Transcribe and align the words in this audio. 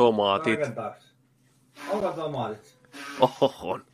tomaatit. 0.00 0.60
Onko 1.90 2.12
tomaatit? 2.12 2.78
Oho, 3.20 3.54
on. 3.62 3.84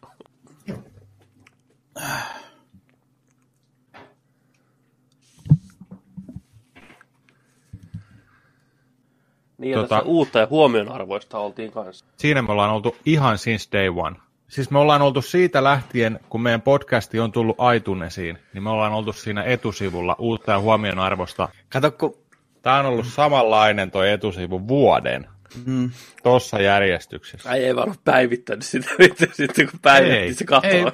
Niin, 9.58 9.72
ja 9.72 9.78
Tota- 9.78 9.88
tota... 9.88 10.02
uutta 10.04 10.38
ja 10.38 10.46
huomionarvoista 10.50 11.38
oltiin 11.38 11.72
kanssa. 11.72 12.04
Siinä 12.16 12.42
me 12.42 12.52
ollaan 12.52 12.70
oltu 12.70 12.96
ihan 13.06 13.38
since 13.38 13.68
day 13.72 13.88
one. 13.96 14.16
Siis 14.48 14.70
me 14.70 14.78
ollaan 14.78 15.02
oltu 15.02 15.22
siitä 15.22 15.64
lähtien, 15.64 16.20
kun 16.28 16.42
meidän 16.42 16.62
podcasti 16.62 17.20
on 17.20 17.32
tullut 17.32 17.56
iTunesiin, 17.76 18.38
niin 18.54 18.62
me 18.62 18.70
ollaan 18.70 18.92
oltu 18.92 19.12
siinä 19.12 19.42
etusivulla 19.42 20.16
uutta 20.18 20.52
ja 20.52 20.60
huomionarvosta. 20.60 21.48
Kato, 21.68 21.90
kun 21.90 22.26
Tämä 22.66 22.78
on 22.78 22.86
ollut 22.86 23.06
samanlainen 23.06 23.90
toi 23.90 24.10
etusivu 24.10 24.68
vuoden. 24.68 25.28
Mm, 25.64 25.90
Tossa 26.22 26.60
järjestyksessä. 26.60 27.50
Ai 27.50 27.64
ei 27.64 27.76
varmaan 27.76 27.98
päivittänyt 28.04 28.64
sitä, 28.64 28.88
sitten 29.32 29.70
kun 29.70 29.80
päivitti, 29.80 30.16
Ei, 30.16 30.34
se 30.34 30.44
katsoo. 30.44 30.70
ei. 30.70 30.84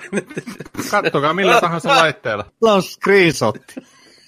Kattokaa 0.90 1.34
millä 1.34 1.60
tahansa 1.60 1.88
laitteella. 2.02 2.44
Sulla 2.58 2.72
on 2.74 2.82
screenshot. 2.82 3.58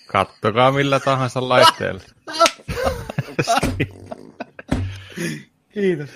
Kattokaa 0.06 0.73
millä 0.73 1.00
tahansa 1.00 1.48
laitteella. 1.48 2.00
Kiitos. 5.74 6.10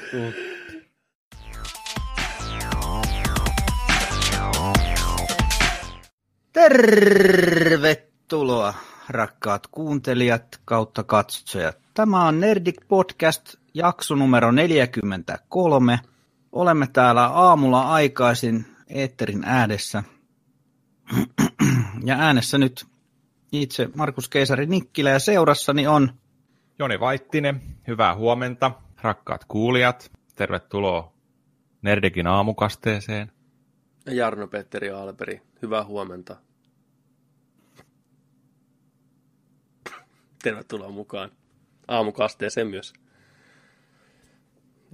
Tervetuloa, 7.48 8.74
rakkaat 9.08 9.66
kuuntelijat 9.66 10.60
kautta 10.64 11.02
katsojat. 11.04 11.78
Tämä 11.94 12.24
on 12.28 12.40
Nerdik 12.40 12.76
Podcast, 12.88 13.54
jakso 13.78 14.14
numero 14.14 14.52
43. 14.52 16.00
Olemme 16.52 16.86
täällä 16.92 17.26
aamulla 17.26 17.82
aikaisin 17.82 18.66
Eetterin 18.88 19.44
äänessä. 19.44 20.02
Ja 22.04 22.16
äänessä 22.18 22.58
nyt 22.58 22.86
itse 23.52 23.88
Markus 23.94 24.28
Keisari 24.28 24.66
Nikkilä 24.66 25.10
ja 25.10 25.18
seurassani 25.18 25.86
on 25.86 26.12
Joni 26.78 27.00
Vaittinen, 27.00 27.60
hyvää 27.86 28.14
huomenta. 28.14 28.70
Rakkaat 29.02 29.44
kuulijat, 29.44 30.12
tervetuloa 30.34 31.12
Nerdikin 31.82 32.26
aamukasteeseen. 32.26 33.32
Ja 34.06 34.14
Jarno 34.14 34.48
Petteri 34.48 34.90
Alperi, 34.90 35.42
hyvää 35.62 35.84
huomenta. 35.84 36.36
Tervetuloa 40.42 40.90
mukaan 40.90 41.30
aamukasteeseen 41.88 42.66
myös. 42.66 42.92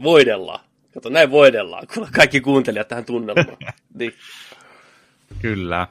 Voidellaan. 0.03 0.61
Kato, 0.95 1.09
näin 1.09 1.31
voidellaan, 1.31 1.87
kun 1.95 2.09
kaikki 2.13 2.41
kuuntelijat 2.41 2.89
tähän 2.89 3.05
tunnelmaan. 3.05 3.57
niin. 3.99 4.15
Kyllä. 5.43 5.89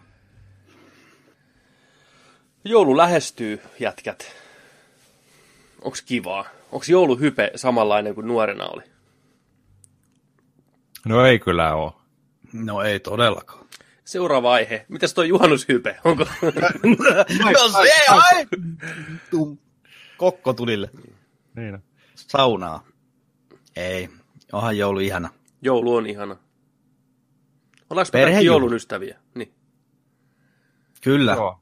Joulu 2.66 2.98
lähestyy, 2.98 3.62
jätkät. 3.80 4.36
Onks 5.82 6.02
kivaa? 6.02 6.46
Onks 6.72 6.90
jouluhype 6.90 7.52
samanlainen 7.56 8.16
kuin 8.16 8.28
nuorena 8.28 8.66
oli? 8.66 8.84
No 11.06 11.26
ei 11.26 11.40
kyllä 11.40 11.76
ole. 11.76 11.92
No 12.54 12.82
ei 12.82 13.00
todellakaan. 13.00 13.66
Seuraava 14.06 14.54
aihe. 14.54 14.86
Mitäs 14.90 15.14
toi 15.14 15.28
juhannushype? 15.28 16.00
Onko... 16.04 16.26
No 17.44 17.84
se 17.84 17.94
ai! 18.10 18.46
Kokko 20.18 20.54
tulille. 20.54 20.90
Niin. 21.56 21.80
Saunaa. 22.16 22.84
Ei. 23.76 24.10
Onhan 24.52 24.78
joulu 24.78 25.00
ihana. 25.00 25.30
Joulu 25.62 25.96
on 25.96 26.06
ihana. 26.06 26.36
Ollaanko 27.90 28.08
me 28.08 28.12
Perhejuhla. 28.12 28.34
kaikki 28.34 28.46
joulun 28.46 28.74
ystäviä? 28.74 29.20
Niin. 29.36 29.54
Kyllä. 31.04 31.34
Joo. 31.34 31.60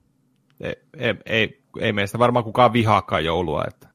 Ei, 0.60 0.76
ei, 0.98 1.16
ei, 1.26 1.64
ei 1.80 1.94
meistä 1.94 2.20
varmaan 2.20 2.46
kukaan 2.46 2.74
vihaakaan 2.74 3.26
joulua, 3.26 3.64
että 3.68 3.92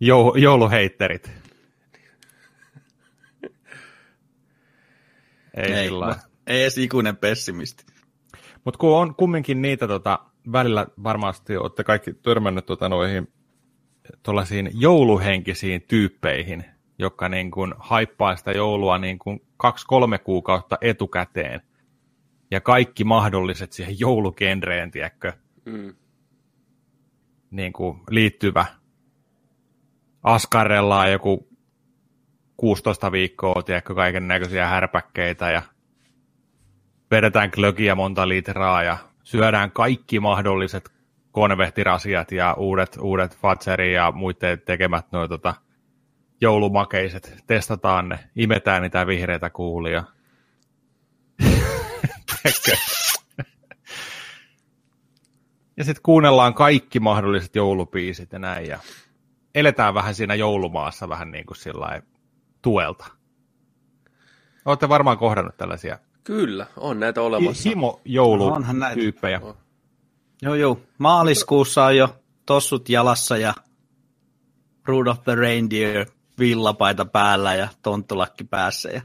Jou, 0.00 0.36
jouluheitterit. 0.36 1.30
Ei, 5.56 5.72
Ei, 5.72 5.84
sillä 5.88 6.16
ei 6.46 6.62
edes 6.62 6.78
ikuinen 6.78 7.16
pessimisti. 7.16 7.84
Mutta 8.64 8.78
kun 8.78 8.96
on 8.96 9.14
kumminkin 9.14 9.62
niitä 9.62 9.88
tota, 9.88 10.18
välillä 10.52 10.86
varmasti 11.02 11.56
olette 11.56 11.84
kaikki 11.84 12.14
törmännyt 12.14 12.66
tota, 12.66 12.88
noihin 12.88 13.32
tuollaisiin 14.22 14.70
jouluhenkisiin 14.74 15.82
tyyppeihin, 15.88 16.64
jotka 16.98 17.28
niin 17.28 17.50
kuin 17.50 17.74
haippaa 17.78 18.36
sitä 18.36 18.52
joulua 18.52 18.98
niin 18.98 19.18
kuin 19.18 19.40
kaksi-kolme 19.56 20.18
kuukautta 20.18 20.78
etukäteen. 20.80 21.60
Ja 22.50 22.60
kaikki 22.60 23.04
mahdolliset 23.04 23.72
siihen 23.72 24.00
joulugenreen, 24.00 24.90
tiedätkö, 24.90 25.32
Mm. 25.64 25.94
niin 27.50 27.72
kuin 27.72 28.00
liittyvä. 28.10 28.64
Askarellaan 30.22 31.12
joku 31.12 31.48
16 32.56 33.12
viikkoa, 33.12 33.62
tiedätkö, 33.62 33.94
kaiken 33.94 34.28
näköisiä 34.28 34.66
härpäkkeitä 34.66 35.50
ja 35.50 35.62
vedetään 37.10 37.50
glögiä 37.52 37.94
monta 37.94 38.28
litraa 38.28 38.82
ja 38.82 38.96
syödään 39.24 39.70
kaikki 39.70 40.20
mahdolliset 40.20 40.90
konvehtirasiat 41.32 42.32
ja 42.32 42.54
uudet, 42.54 42.98
uudet 43.00 43.38
Fatseri 43.38 43.94
ja 43.94 44.12
muiden 44.12 44.60
tekemät 44.60 45.12
noin 45.12 45.28
tota, 45.28 45.54
joulumakeiset. 46.40 47.36
Testataan 47.46 48.08
ne, 48.08 48.18
imetään 48.36 48.82
niitä 48.82 49.06
vihreitä 49.06 49.50
kuulia. 49.50 50.04
Ja 55.76 55.84
sitten 55.84 56.02
kuunnellaan 56.02 56.54
kaikki 56.54 57.00
mahdolliset 57.00 57.56
joulupiisit 57.56 58.32
ja 58.32 58.38
näin. 58.38 58.66
Ja 58.66 58.78
eletään 59.54 59.94
vähän 59.94 60.14
siinä 60.14 60.34
joulumaassa 60.34 61.08
vähän 61.08 61.30
niin 61.30 61.46
kuin 61.46 61.56
sillä 61.56 62.02
tuelta. 62.62 63.06
Olette 64.64 64.88
varmaan 64.88 65.18
kohdannut 65.18 65.56
tällaisia 65.56 65.98
Kyllä, 66.24 66.66
on 66.76 67.00
näitä 67.00 67.22
olemassa. 67.22 67.70
Onhan 67.70 68.78
näitä. 68.78 69.00
himo-joulutyyppejä. 69.00 69.40
Joo, 70.42 70.54
joo. 70.54 70.80
Maaliskuussa 70.98 71.84
on 71.84 71.96
jo 71.96 72.16
tossut 72.46 72.88
jalassa 72.88 73.36
ja 73.36 73.54
Rudolph 74.84 75.22
the 75.24 75.34
Reindeer 75.34 76.06
villapaita 76.38 77.04
päällä 77.04 77.54
ja 77.54 77.68
tonttulakki 77.82 78.44
päässä 78.44 78.88
ja 78.90 79.02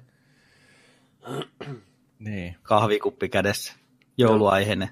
Niin. 2.19 2.55
kahvikuppi 2.63 3.29
kädessä. 3.29 3.73
Jouluaiheinen. 4.17 4.89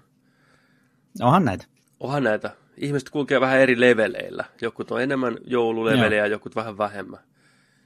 Onhan 1.21 1.45
näitä. 1.45 1.65
Onhan 1.99 2.23
näitä. 2.23 2.51
Ihmiset 2.77 3.09
kulkee 3.09 3.41
vähän 3.41 3.59
eri 3.59 3.79
leveleillä. 3.79 4.45
Jokut 4.61 4.91
on 4.91 5.01
enemmän 5.01 5.37
joululevelejä, 5.45 6.25
jokut 6.25 6.55
vähän 6.55 6.77
vähemmän. 6.77 7.19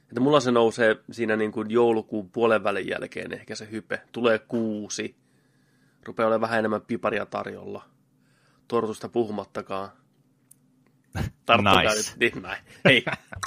Että 0.02 0.20
mulla 0.20 0.40
se 0.40 0.50
nousee 0.50 0.96
siinä 1.10 1.36
niin 1.36 1.52
kuin 1.52 1.70
joulukuun 1.70 2.30
puolen 2.30 2.64
välin 2.64 2.88
jälkeen 2.88 3.32
ehkä 3.32 3.54
se 3.54 3.68
hype. 3.70 4.02
Tulee 4.12 4.38
kuusi. 4.38 5.16
Rupeaa 6.04 6.26
olemaan 6.26 6.40
vähän 6.40 6.58
enemmän 6.58 6.82
piparia 6.82 7.26
tarjolla. 7.26 7.84
Tortusta 8.68 9.08
puhumattakaan. 9.08 9.88
Tarttukaa 11.46 11.82
Nice. 11.82 11.96
nyt. 11.96 12.16
Niin, 12.34 12.42
näin. 12.42 12.62
Hei. 12.84 13.04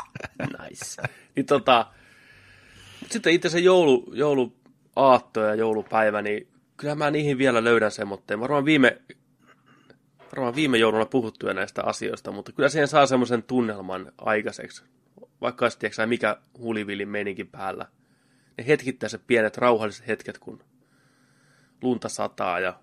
nice. 0.69 1.01
Niin 1.35 1.45
tota, 1.45 1.87
sitten 3.11 3.33
itse 3.33 3.49
se 3.49 3.59
joulu, 3.59 4.11
jouluaatto 4.13 5.41
ja 5.41 5.55
joulupäivä, 5.55 6.21
niin 6.21 6.47
kyllä 6.77 6.95
mä 6.95 7.11
niihin 7.11 7.37
vielä 7.37 7.63
löydän 7.63 7.91
semmoitteen. 7.91 8.39
Varmaan 8.39 8.65
viime, 8.65 9.01
varmaan 10.31 10.55
viime 10.55 10.77
jouluna 10.77 11.05
puhuttu 11.05 11.47
jo 11.47 11.53
näistä 11.53 11.83
asioista, 11.83 12.31
mutta 12.31 12.51
kyllä 12.51 12.69
siihen 12.69 12.88
saa 12.88 13.05
semmoisen 13.05 13.43
tunnelman 13.43 14.11
aikaiseksi. 14.17 14.83
Vaikka 15.41 15.65
olisi 15.65 15.79
tiedätkö, 15.79 16.06
mikä 16.07 16.38
hulivillin 16.59 17.09
meininkin 17.09 17.47
päällä. 17.47 17.85
Ne 18.57 18.67
hetkittäiset 18.67 19.21
pienet 19.27 19.57
rauhalliset 19.57 20.07
hetket, 20.07 20.38
kun 20.38 20.63
lunta 21.81 22.09
sataa 22.09 22.59
ja 22.59 22.79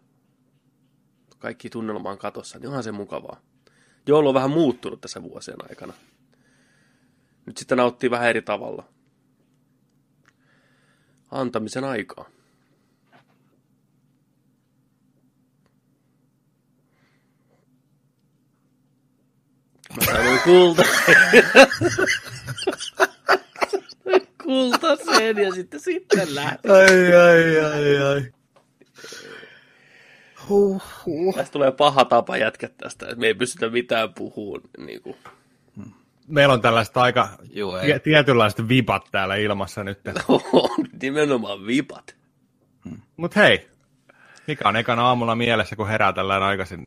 kaikki 1.39 1.71
tunnelma 1.71 2.11
on 2.11 2.19
katossa, 2.19 2.59
niin 2.59 2.69
onhan 2.69 2.85
se 2.85 2.93
mukavaa. 2.93 3.41
Joulu 4.07 4.29
on 4.29 4.35
vähän 4.35 4.51
muuttunut 4.51 5.01
tässä 5.01 5.23
vuosien 5.23 5.57
aikana. 5.69 5.93
Nyt 7.47 7.57
sitten 7.57 7.79
nauttii 7.79 8.11
vähän 8.11 8.29
eri 8.29 8.43
tavalla. 8.43 8.85
Antamisen 11.31 11.85
aikaa. 11.85 12.29
Mä 19.97 20.05
sanoin 20.05 20.41
kulta. 20.45 20.83
Kultaseen 24.43 25.39
ja 25.39 25.53
sitten 25.55 25.81
sitten 25.81 26.35
lähti. 26.35 26.69
Ai, 26.69 27.15
ai, 27.15 27.61
ai, 27.61 27.99
ai. 27.99 28.33
Huh, 30.49 30.83
huh. 31.07 31.35
Tästä 31.35 31.53
tulee 31.53 31.73
paha 31.73 32.05
tapa 32.05 32.37
jätkä 32.37 32.69
tästä, 32.79 33.07
että 33.07 33.21
me 33.21 33.27
ei 33.27 33.35
pystytä 33.35 33.69
mitään 33.69 34.15
puhumaan. 34.15 34.63
Niin 34.87 35.03
kuin. 35.03 35.17
meillä 36.29 36.55
on 36.55 36.61
tällaista 36.61 37.01
aika 37.03 37.29
Joo, 37.53 37.79
ei. 37.79 37.87
tie- 37.87 37.99
tietynlaiset 37.99 38.69
vipat 38.69 39.09
täällä 39.13 39.37
ilmassa 39.37 39.85
nyt. 39.85 40.01
Nimenomaan 41.03 41.67
vipat. 41.67 42.17
Mutta 43.17 43.41
hei, 43.41 43.69
mikä 44.47 44.69
on 44.69 44.77
ekana 44.77 45.07
aamulla 45.07 45.35
mielessä, 45.35 45.77
kun 45.77 45.89
herää 45.89 46.13
tällä 46.13 46.47
aikaisin? 46.47 46.87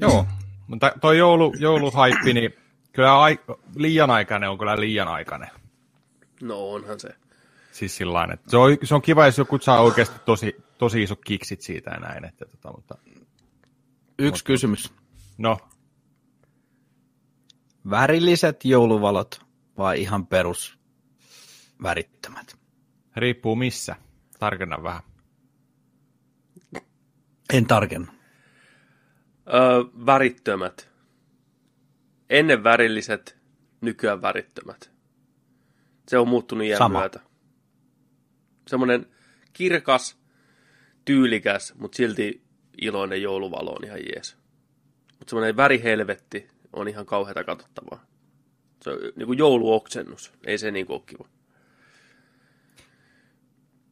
Joo, 0.00 0.26
mutta 0.66 0.92
toi 1.00 1.18
joulu, 1.18 1.54
jouluhaippi, 1.58 2.32
niin 2.32 2.54
kyllä 2.98 3.20
ai, 3.22 3.38
liian 3.74 4.10
aikainen 4.10 4.50
on 4.50 4.58
kyllä 4.58 4.80
liian 4.80 5.08
aikainen. 5.08 5.48
No 6.42 6.70
onhan 6.70 7.00
se. 7.00 7.08
Siis 7.72 7.96
sillain, 7.96 8.32
että 8.32 8.50
se 8.50 8.56
on, 8.56 8.76
se 8.84 8.94
on 8.94 9.02
kiva, 9.02 9.26
jos 9.26 9.38
joku 9.38 9.58
saa 9.58 9.80
oikeasti 9.80 10.18
tosi, 10.24 10.56
tosi 10.78 11.02
iso 11.02 11.16
kiksit 11.16 11.60
siitä 11.60 11.90
ja 11.90 12.00
näin. 12.00 12.24
Että, 12.24 12.44
tota, 12.46 12.72
mutta, 12.76 12.98
Yksi 14.18 14.44
kysymys. 14.44 14.92
no, 15.38 15.58
Värilliset 17.90 18.64
jouluvalot 18.64 19.40
vai 19.78 20.00
ihan 20.00 20.26
perus 20.26 20.78
värittömät? 21.82 22.58
riippuu 23.16 23.56
missä. 23.56 23.96
Tarkenna 24.38 24.82
vähän. 24.82 25.02
En 27.52 27.66
tarkenna. 27.66 28.12
Öö, 29.54 29.84
värittömät. 30.06 30.87
Ennen 32.30 32.64
värilliset, 32.64 33.38
nykyään 33.80 34.22
värittömät. 34.22 34.90
Se 36.08 36.18
on 36.18 36.28
muuttunut 36.28 36.66
iän 36.66 36.78
Sama. 36.78 36.98
myötä. 36.98 37.20
Semmoinen 38.66 39.06
kirkas, 39.52 40.18
tyylikäs, 41.04 41.74
mutta 41.74 41.96
silti 41.96 42.42
iloinen 42.82 43.22
jouluvalo 43.22 43.70
on 43.72 43.84
ihan 43.84 43.98
jees. 43.98 44.36
Mutta 45.18 45.30
semmoinen 45.30 45.56
värihelvetti 45.56 46.48
on 46.72 46.88
ihan 46.88 47.06
kauheata 47.06 47.44
katsottavaa. 47.44 48.04
Se 48.82 48.90
on 48.90 48.98
niin 49.16 49.26
kuin 49.26 49.38
jouluoksennus. 49.38 50.32
Ei 50.46 50.58
se 50.58 50.70
niin 50.70 50.86
kuin 50.86 50.94
ole 50.94 51.02
kiva. 51.06 51.28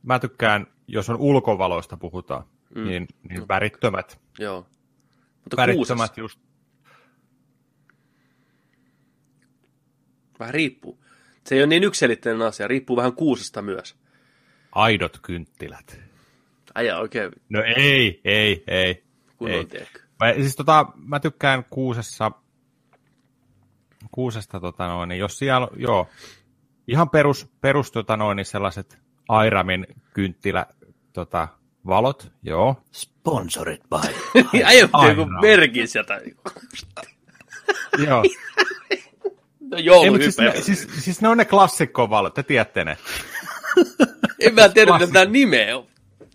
Mä 0.03 0.19
tykkään, 0.19 0.67
jos 0.89 1.11
on 1.11 1.17
ulkovaloista 1.17 1.97
puhutaan, 1.97 2.45
mm. 2.75 2.85
niin, 2.85 3.09
niin 3.29 3.49
värittömät. 3.49 4.21
Joo. 4.39 4.67
Mutta 5.45 5.57
Värittömät 5.57 5.97
kuusessa 5.99 6.21
just. 6.21 6.46
Vähän 10.41 10.55
riippuu. 10.55 11.05
Se 11.45 11.55
ei 11.55 11.61
ole 11.61 11.67
niin 11.67 11.85
yksilitteinen 11.85 12.47
asia. 12.47 12.69
Riippuu 12.69 12.97
vähän 12.97 13.13
kuusesta 13.13 13.63
myös. 13.63 13.97
Aidot 14.73 15.19
kynttilät. 15.23 16.01
Äijä 16.75 16.99
oikein 16.99 17.33
No 17.49 17.63
ei, 17.77 18.21
ei, 18.25 18.65
ei. 18.67 19.05
kunnon, 19.37 19.67
ei. 19.73 19.87
Mä, 20.21 20.35
siis 20.35 20.57
tota, 20.57 20.87
mä 20.97 21.21
tykkään 21.21 21.65
kuusessa, 21.71 22.33
kuusesta, 24.11 24.61
tota 24.61 24.87
noin, 24.87 25.09
niin 25.09 25.19
jos 25.19 25.39
siellä, 25.39 25.69
joo, 25.77 26.09
ihan 26.89 27.11
perus, 27.11 27.49
perus 27.61 27.93
tota 27.93 28.17
noin, 28.17 28.37
niin 28.37 28.45
sellaiset 28.45 28.99
Airamin 29.29 29.87
kynttilä, 30.15 30.67
tota, 31.13 31.49
valot, 31.87 32.33
joo. 32.43 32.83
Sponsored 32.93 33.81
by. 33.91 34.15
Aina. 34.93 35.09
joku 35.09 35.31
merkin 35.41 35.89
sieltä. 35.89 36.21
joo. 38.07 38.23
No 39.71 39.77
Ei, 39.77 39.85
jouluhype. 39.85 40.23
siis, 40.25 40.39
ne, 40.39 40.61
siis, 40.61 40.89
siis, 41.05 41.21
ne 41.21 41.29
on 41.29 41.37
ne 41.39 41.45
klassikkovalot, 41.45 42.35
te 42.35 42.43
tiedätte 42.43 42.85
ne. 42.85 42.97
En 44.41 44.55
mä 44.55 44.69
tiedä, 44.69 44.93
mitä 44.93 45.13
tämä 45.13 45.25
nimeä 45.25 45.79
on. 45.79 45.87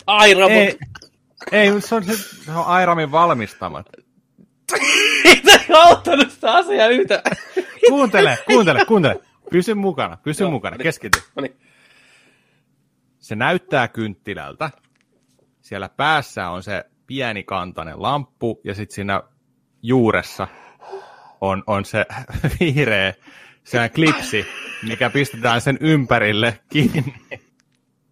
Aira, 0.07 0.47
Ei, 0.47 0.77
ei 1.51 1.81
se 1.81 1.95
on, 1.95 2.03
se, 2.03 2.17
se 2.45 2.51
on 2.51 2.65
Airamin 2.65 3.11
valmistamat. 3.11 3.85
ei 5.25 5.41
auttanut 5.75 6.31
sitä 6.31 6.51
asiaa 6.51 6.87
yhtä. 6.87 7.23
Kuuntele, 7.89 8.37
kuuntele, 8.45 8.85
kuuntele. 8.85 9.19
Pysy 9.51 9.73
mukana, 9.73 10.17
pysy 10.23 10.43
Joo, 10.43 10.51
mukana, 10.51 10.77
keskity. 10.77 11.21
Se 13.19 13.35
näyttää 13.35 13.87
kynttilältä. 13.87 14.69
Siellä 15.61 15.89
päässä 15.89 16.49
on 16.49 16.63
se 16.63 16.83
pieni 17.07 17.43
kantainen 17.43 18.01
lamppu 18.01 18.61
ja 18.63 18.75
sitten 18.75 18.95
siinä 18.95 19.21
juuressa 19.83 20.47
on, 21.41 21.63
on 21.67 21.85
se 21.85 22.05
vihreä 22.59 23.13
se 23.63 23.89
klipsi, 23.89 24.45
mikä 24.87 25.09
pistetään 25.09 25.61
sen 25.61 25.77
ympärille 25.81 26.59
kiinni. 26.69 27.13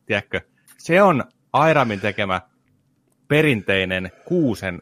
Tiedätkö? 0.05 0.41
Se 0.77 1.01
on 1.01 1.23
Airamin 1.53 1.99
tekemä 1.99 2.41
perinteinen 3.27 4.11
kuusen 4.25 4.81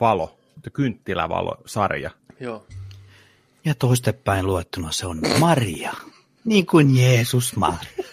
valo, 0.00 0.38
kynttilävalo-sarja. 0.72 2.10
Joo. 2.40 2.66
Ja 3.64 3.74
toistepäin 3.74 4.46
luettuna 4.46 4.92
se 4.92 5.06
on 5.06 5.20
Maria. 5.40 5.92
Niin 6.44 6.66
kuin 6.66 6.96
Jeesus 6.96 7.56
Maria. 7.56 8.04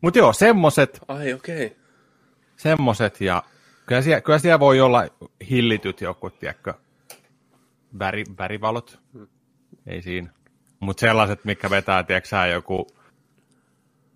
Mutta 0.00 0.18
joo, 0.18 0.32
semmoset, 0.32 1.00
Ai 1.08 1.32
okei. 1.32 1.66
Okay. 1.66 1.78
semmoset 2.56 3.20
ja 3.20 3.42
kyllä 3.86 4.02
siellä, 4.02 4.20
kyllä 4.20 4.38
siellä 4.38 4.60
voi 4.60 4.80
olla 4.80 5.04
hillityt 5.50 6.00
joku, 6.00 6.30
tiedätkö, 6.30 6.74
väri, 7.98 8.24
värivalot. 8.38 9.00
Ei 9.86 10.02
siinä. 10.02 10.30
Mutta 10.80 11.00
sellaiset, 11.00 11.44
mikä 11.44 11.70
vetää, 11.70 12.02
tiedätkö 12.02 12.36
joku 12.52 12.86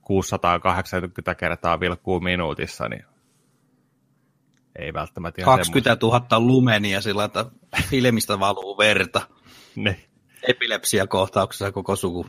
680 0.03 1.35
kertaa 1.35 1.81
vilkkuu 1.81 2.21
minuutissa, 2.21 2.89
niin 2.89 3.05
ei 4.79 4.93
välttämättä 4.93 5.43
ihan 5.43 5.59
20 5.59 5.97
000 6.03 6.41
lumenia 6.41 7.01
sillä, 7.01 7.25
että 7.25 7.47
filmistä 7.91 8.41
valuu 8.41 8.79
verta. 8.79 9.19
semmoista. 9.21 9.39
Niin. 9.77 9.97
Epilepsiakohtauksessa 10.43 11.73
koko 11.73 11.97
suku. 11.97 12.27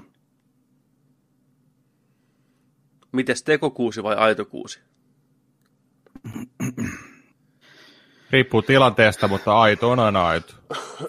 Mites 3.12 3.44
tekokuusi 3.44 4.04
vai 4.04 4.16
aitokuusi? 4.16 4.80
Riippuu 8.32 8.62
tilanteesta, 8.62 9.28
mutta 9.28 9.60
aito 9.62 9.92
on 9.92 10.00
aina 10.00 10.28
aito. 10.28 10.54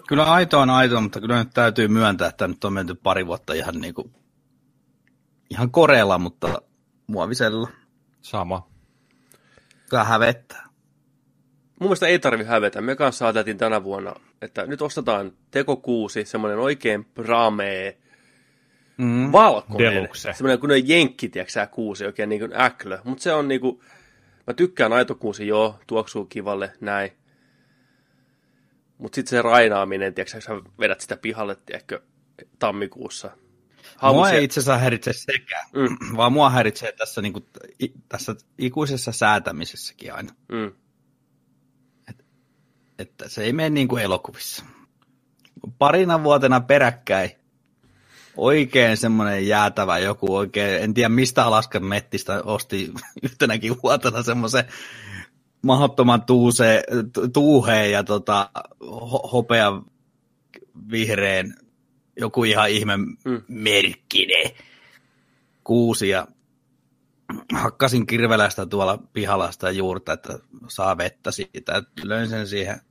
Kyllä 0.07 0.23
aito 0.23 0.59
on 0.59 0.69
aito, 0.69 1.01
mutta 1.01 1.21
kyllä 1.21 1.39
nyt 1.39 1.53
täytyy 1.53 1.87
myöntää, 1.87 2.27
että 2.27 2.47
nyt 2.47 2.63
on 2.63 2.73
menty 2.73 2.95
pari 2.95 3.27
vuotta 3.27 3.53
ihan 3.53 3.75
niin 3.81 3.93
kuin, 3.93 4.13
ihan 5.49 5.71
koreella, 5.71 6.17
mutta 6.17 6.61
muovisella. 7.07 7.69
Sama. 8.21 8.67
Kyllä 9.89 10.03
hävettää. 10.03 10.63
Mun 11.79 11.87
mielestä 11.87 12.07
ei 12.07 12.19
tarvi 12.19 12.43
hävetä. 12.43 12.81
Me 12.81 12.95
kanssa 12.95 13.25
ajateltiin 13.25 13.57
tänä 13.57 13.83
vuonna, 13.83 14.13
että 14.41 14.67
nyt 14.67 14.81
ostetaan 14.81 15.31
tekokuusi, 15.51 16.25
semmoinen 16.25 16.59
oikein 16.59 17.05
pramee, 17.05 17.97
Mm. 18.97 19.31
valkoinen. 19.31 19.93
Deluxe. 19.95 20.33
Semmoinen 20.33 20.59
kunnon 20.59 20.87
jenkki, 20.87 21.29
tiedätkö 21.29 21.51
sä, 21.51 21.67
kuusi, 21.67 22.05
oikein 22.05 22.29
niin 22.29 22.41
kuin 22.41 22.61
äklö. 22.61 22.99
Mutta 23.03 23.23
se 23.23 23.33
on 23.33 23.47
niinku, 23.47 23.83
mä 24.47 24.53
tykkään 24.53 24.93
aitokuusi, 24.93 25.47
joo, 25.47 25.79
tuoksuu 25.87 26.25
kivalle, 26.25 26.73
näin. 26.81 27.11
Mutta 29.01 29.15
sitten 29.15 29.29
se 29.29 29.41
rainaaminen, 29.41 30.13
tiedätkö 30.13 30.41
sä 30.41 30.51
vedät 30.79 31.01
sitä 31.01 31.17
pihalle, 31.17 31.55
tiedätkö, 31.65 32.01
tammikuussa. 32.59 33.27
Mua 33.27 33.35
Halusi- 33.95 34.35
ei 34.35 34.43
itse 34.43 34.59
asiassa 34.59 34.77
häiritse 34.77 35.13
sekään, 35.13 35.65
Mm. 35.73 35.97
vaan 36.17 36.33
mua 36.33 36.49
häiritsee 36.49 36.91
tässä, 36.91 37.21
niin 37.21 37.33
kuin, 37.33 37.45
tässä 38.09 38.35
ikuisessa 38.57 39.11
säätämisessäkin 39.11 40.13
aina. 40.13 40.33
Mm. 40.51 40.71
Että 42.99 43.29
se 43.29 43.43
ei 43.43 43.53
mene 43.53 43.69
niin 43.69 43.87
kuin 43.87 44.03
elokuvissa. 44.03 44.65
Parina 45.77 46.23
vuotena 46.23 46.61
peräkkäin 46.61 47.31
oikein 48.37 48.97
semmoinen 48.97 49.47
jäätävä 49.47 49.97
joku 49.97 50.35
oikein, 50.35 50.83
en 50.83 50.93
tiedä 50.93 51.09
mistä 51.09 51.45
Alaskan 51.45 51.85
mettistä 51.85 52.41
osti 52.43 52.91
yhtenäkin 53.23 53.75
vuotena 53.83 54.23
semmoisen 54.23 54.63
mahdottoman 55.61 56.21
tuuse, 56.21 56.83
tu- 57.13 57.27
tuuheen 57.29 57.91
ja 57.91 58.03
tota, 58.03 58.49
ho- 58.83 59.29
hopea 59.31 59.71
vihreän 60.91 61.53
joku 62.19 62.43
ihan 62.43 62.69
ihme 62.69 62.97
Mm. 62.97 63.41
merkkinen 63.47 64.51
kuusi 65.63 66.09
ja 66.09 66.27
hakkasin 67.53 68.07
kirvelästä 68.07 68.65
tuolla 68.65 68.99
pihalla 69.13 69.51
sitä 69.51 69.69
juurta, 69.71 70.13
että 70.13 70.39
saa 70.67 70.97
vettä 70.97 71.31
siitä. 71.31 71.75
Et 71.77 71.87
löin 72.03 72.29
sen 72.29 72.47
siihen 72.47 72.81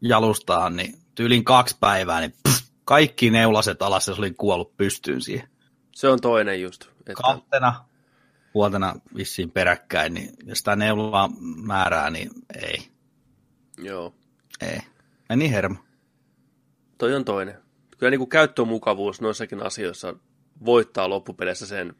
jalustaan, 0.00 0.76
niin 0.76 0.94
tyylin 1.14 1.44
kaksi 1.44 1.76
päivää, 1.80 2.20
niin 2.20 2.32
pff, 2.48 2.68
kaikki 2.84 3.30
neulaset 3.30 3.82
alas 3.82 4.08
ja 4.08 4.14
se 4.14 4.20
oli 4.20 4.30
kuollut 4.30 4.76
pystyyn 4.76 5.20
siihen. 5.22 5.48
Se 5.94 6.08
on 6.08 6.20
toinen 6.20 6.62
just. 6.62 6.84
Että, 6.84 7.14
Kahtena 7.22 7.84
vuotena 8.58 8.94
vissiin 9.16 9.50
peräkkäin, 9.50 10.14
niin 10.14 10.30
jos 10.46 10.58
sitä 10.58 10.76
neulaa 10.76 11.28
määrää, 11.56 12.10
niin 12.10 12.30
ei, 12.62 12.88
joo, 13.78 14.14
ei. 14.60 14.78
Meni 15.28 15.50
hermo. 15.50 15.76
toi 16.98 17.14
on 17.14 17.24
toinen. 17.24 17.54
Kyllä 17.98 18.10
niin 18.10 18.18
kuin 18.18 18.28
käyttömukavuus 18.28 19.20
noissakin 19.20 19.62
asioissa 19.62 20.14
voittaa 20.64 21.08
loppupeleissä 21.08 21.66
sen, 21.66 21.94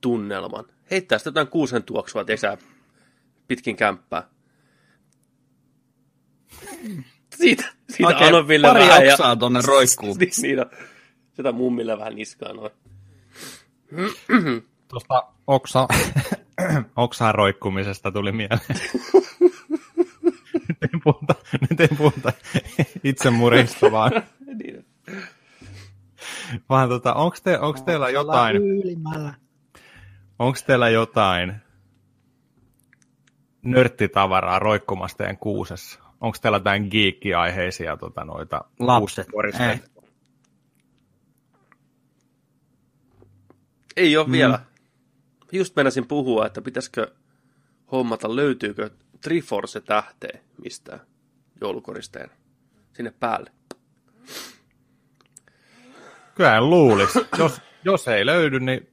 tunnelman. 0.00 0.64
Heittää 0.90 1.18
sitä 1.18 1.28
jotain 1.28 1.48
kuusen 1.48 1.82
tuoksua, 1.82 2.24
tiedätkö 2.24 2.56
pitkin 3.48 3.76
kämppää. 3.76 4.28
Siitä, 7.36 7.64
siitä 7.90 8.06
Oikein 8.06 8.26
annoin 8.26 8.48
Ville 8.48 8.66
pari 8.68 8.80
vähän. 8.80 9.08
oksaa 9.08 9.36
tonne 9.36 9.60
roikkuu. 9.64 10.16
niin, 10.18 10.30
niin. 10.42 10.58
Sitä 11.34 11.52
mummille 11.52 11.98
vähän 11.98 12.14
niskaa 12.14 12.52
noin. 12.52 12.72
Tuosta 14.88 15.26
oksa, 15.46 15.88
oksaan 16.96 17.34
roikkumisesta 17.34 18.12
tuli 18.12 18.32
mieleen. 18.32 18.60
nyt 20.68 20.82
en 20.82 21.00
puhuta, 21.04 21.34
nyt 21.70 21.80
en 21.80 21.96
puhuta 21.96 22.32
itsemurista, 23.04 23.92
vaan, 23.92 24.12
niin. 24.62 24.86
vaan 26.68 26.88
tota, 26.88 27.14
onko 27.14 27.36
te, 27.44 27.58
onks 27.58 27.82
teillä 27.82 28.10
jotain, 28.10 28.56
onko 30.38 30.58
teillä 30.66 30.88
jotain 30.88 31.54
nörttitavaraa 33.62 34.58
roikkumassa 34.58 35.16
teidän 35.16 35.38
kuusessa? 35.38 36.00
Onko 36.20 36.38
teillä 36.42 36.56
jotain 36.56 36.88
geekki-aiheisia 36.90 37.96
tota, 37.96 38.24
noita 38.24 38.64
Lapset. 38.78 39.26
kuusikoristeita? 39.26 39.90
Ei 43.96 44.16
ole 44.16 44.26
mm. 44.26 44.32
vielä. 44.32 44.60
Just 45.52 45.76
meinasin 45.76 46.06
puhua, 46.06 46.46
että 46.46 46.62
pitäisikö 46.62 47.12
hommata, 47.92 48.36
löytyykö 48.36 48.90
Triforce 49.20 49.80
tähteä 49.80 50.38
mistään 50.64 51.00
joulukoristeena 51.60 52.32
sinne 52.92 53.12
päälle. 53.20 53.50
Kyllä 56.34 56.56
en 56.56 56.70
luulisi. 56.70 57.18
Jos, 57.38 57.60
jos 57.84 58.08
ei 58.08 58.26
löydy, 58.26 58.60
niin 58.60 58.88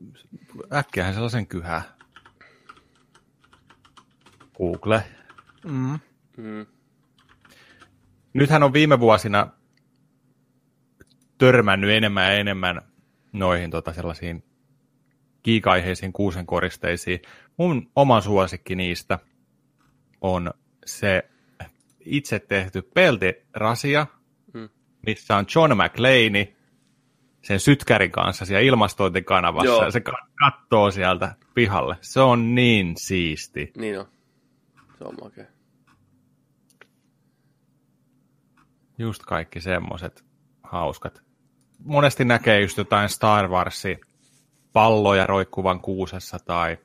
äkkiähän 0.74 1.14
sellaisen 1.14 1.48
kyhää. 1.48 1.82
Google. 4.58 5.04
Mm. 5.66 6.00
Mm. 6.38 6.66
Nythän 8.34 8.64
on 8.64 8.74
viime 8.74 9.00
vuosina 9.00 9.48
törmännyt 11.38 11.90
enemmän 11.90 12.24
ja 12.24 12.34
enemmän 12.34 12.82
noihin 13.34 13.72
tota, 13.72 13.94
sellaisiin 13.94 14.44
kiikaiheisiin 15.44 16.14
kuusen 16.14 16.46
koristeisiin. 16.46 17.20
Mun 17.58 17.92
oma 17.96 18.22
suosikki 18.22 18.76
niistä 18.76 19.20
on 20.22 20.54
se 20.86 21.30
itse 22.06 22.40
tehty 22.40 22.82
peltirasia, 22.82 24.08
Mm. 24.54 24.70
missä 25.08 25.36
on 25.38 25.46
John 25.56 25.72
McLean 25.74 26.34
sen 27.42 27.60
sytkärin 27.60 28.12
kanssa 28.12 28.46
siellä 28.46 28.62
ilmastointikanavassa 28.62 29.66
Joo. 29.68 29.84
ja 29.84 29.92
se 29.92 30.00
ka- 30.02 30.28
kattoo 30.40 30.92
sieltä 30.92 31.36
pihalle. 31.54 31.98
Se 32.02 32.20
on 32.20 32.56
niin 32.56 32.98
siisti. 32.98 33.72
Niin 33.78 34.00
on. 34.00 34.06
Se 34.98 35.04
on 35.04 35.16
makea. 35.24 35.46
Just 38.98 39.24
kaikki 39.24 39.62
semmoiset 39.62 40.26
hauskat. 40.64 41.24
Monesti 41.86 42.26
näkee 42.26 42.62
just 42.62 42.78
jotain 42.78 43.10
Star 43.10 43.48
Warsi 43.48 44.00
palloja 44.74 45.26
roikkuvan 45.28 45.80
kuusessa 45.80 46.40
tai 46.40 46.78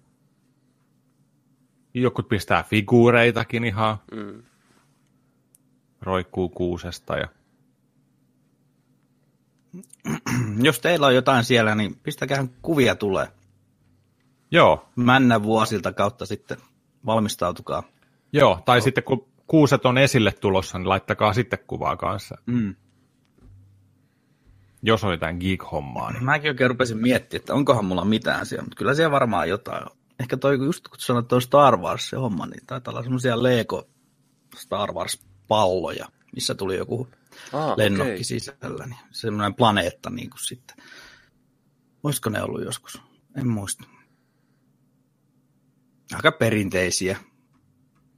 jokut 1.95 2.29
pistää 2.29 2.63
figuureitakin 2.63 3.65
ihan 3.65 3.97
Mm. 4.13 4.43
roikkuu 6.03 6.49
kuusesta 6.49 7.17
ja 7.17 7.29
Jos 10.63 10.81
teillä 10.81 11.07
on 11.07 11.15
jotain 11.15 11.45
siellä, 11.45 11.75
niin 11.75 11.97
pistäkää 12.03 12.47
kuvia 12.63 12.95
tulee. 12.95 13.29
joo, 14.51 14.89
Männä 14.97 15.43
vuosilta 15.43 15.93
kautta 15.93 16.27
sitten 16.27 16.59
valmistautukaa. 17.07 17.83
joo, 18.33 18.61
tai 18.65 18.81
sitten 18.83 19.05
kun 19.05 19.27
kuuset 19.47 19.87
on 19.87 19.99
esille 19.99 20.33
tulossa, 20.33 20.79
niin 20.79 20.89
laittakaa 20.89 21.33
sitten 21.33 21.59
kuvaa 21.67 21.97
kanssa, 21.97 22.39
Mm. 22.47 22.75
Jos 24.83 25.05
on 25.05 25.11
jotain 25.11 25.37
geek-hommaa. 25.37 26.13
Niin. 26.13 26.25
Mäkin 26.25 26.51
oikein 26.51 26.71
rupesin 26.71 26.99
miettimään, 26.99 27.41
että 27.41 27.55
onkohan 27.55 27.85
mulla 27.85 28.05
mitään 28.05 28.47
siellä, 28.47 28.65
mutta 28.65 28.77
kyllä 28.77 28.95
siellä 28.95 29.11
varmaan 29.11 29.49
jotain 29.49 29.85
on. 29.91 29.97
Ehkä 30.21 30.37
toi, 30.37 30.59
just 30.59 30.89
kun 30.89 30.99
sanoit, 30.99 31.25
että 31.25 31.35
on 31.35 31.43
Star 31.43 31.77
Wars 31.77 32.09
se 32.09 32.17
homma, 32.17 32.47
niin 32.47 32.67
taitaa 32.67 32.93
olla 32.93 33.03
semmoisia 33.03 33.43
Lego 33.43 33.89
Star 34.57 34.93
Wars-palloja, 34.93 36.09
missä 36.35 36.55
tuli 36.55 36.77
joku 36.77 37.09
Ah, 37.53 37.75
lennokki 37.77 38.13
okei. 38.13 38.25
sisällä, 38.25 38.87
niin 38.87 38.99
semmoinen 39.11 39.55
planeetta 39.55 40.11
niin 40.11 40.31
kuin 40.31 40.41
sitten. 40.47 40.77
Olisiko 42.03 42.31
ne 42.31 42.43
ollut 42.43 42.65
joskus? 42.65 43.03
En 43.37 43.49
muista. 43.49 43.85
Aika 46.15 46.33
perinteisiä. 46.33 47.19